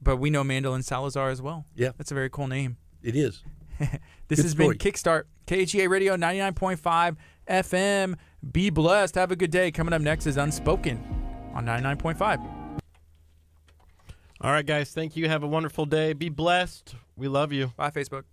but 0.00 0.16
we 0.18 0.30
know 0.30 0.44
Mandolin 0.44 0.82
Salazar 0.82 1.30
as 1.30 1.42
well. 1.42 1.64
Yeah. 1.74 1.90
That's 1.98 2.10
a 2.12 2.14
very 2.14 2.30
cool 2.30 2.46
name. 2.46 2.76
It 3.02 3.16
is. 3.16 3.42
This 4.28 4.38
Good 4.40 4.42
has 4.46 4.52
story. 4.52 4.76
been 4.76 4.92
Kickstart 4.92 5.22
KHEA 5.46 5.88
Radio 5.88 6.16
99.5 6.16 7.16
FM. 7.48 8.16
Be 8.50 8.70
blessed. 8.70 9.14
Have 9.14 9.30
a 9.30 9.36
good 9.36 9.52
day. 9.52 9.70
Coming 9.70 9.92
up 9.94 10.02
next 10.02 10.26
is 10.26 10.36
Unspoken 10.36 10.98
on 11.54 11.64
99.5. 11.64 12.80
All 14.40 14.50
right, 14.50 14.66
guys, 14.66 14.90
thank 14.92 15.16
you. 15.16 15.28
Have 15.28 15.44
a 15.44 15.46
wonderful 15.46 15.86
day. 15.86 16.12
Be 16.12 16.28
blessed. 16.28 16.96
We 17.16 17.28
love 17.28 17.52
you. 17.52 17.72
Bye, 17.76 17.90
Facebook. 17.90 18.24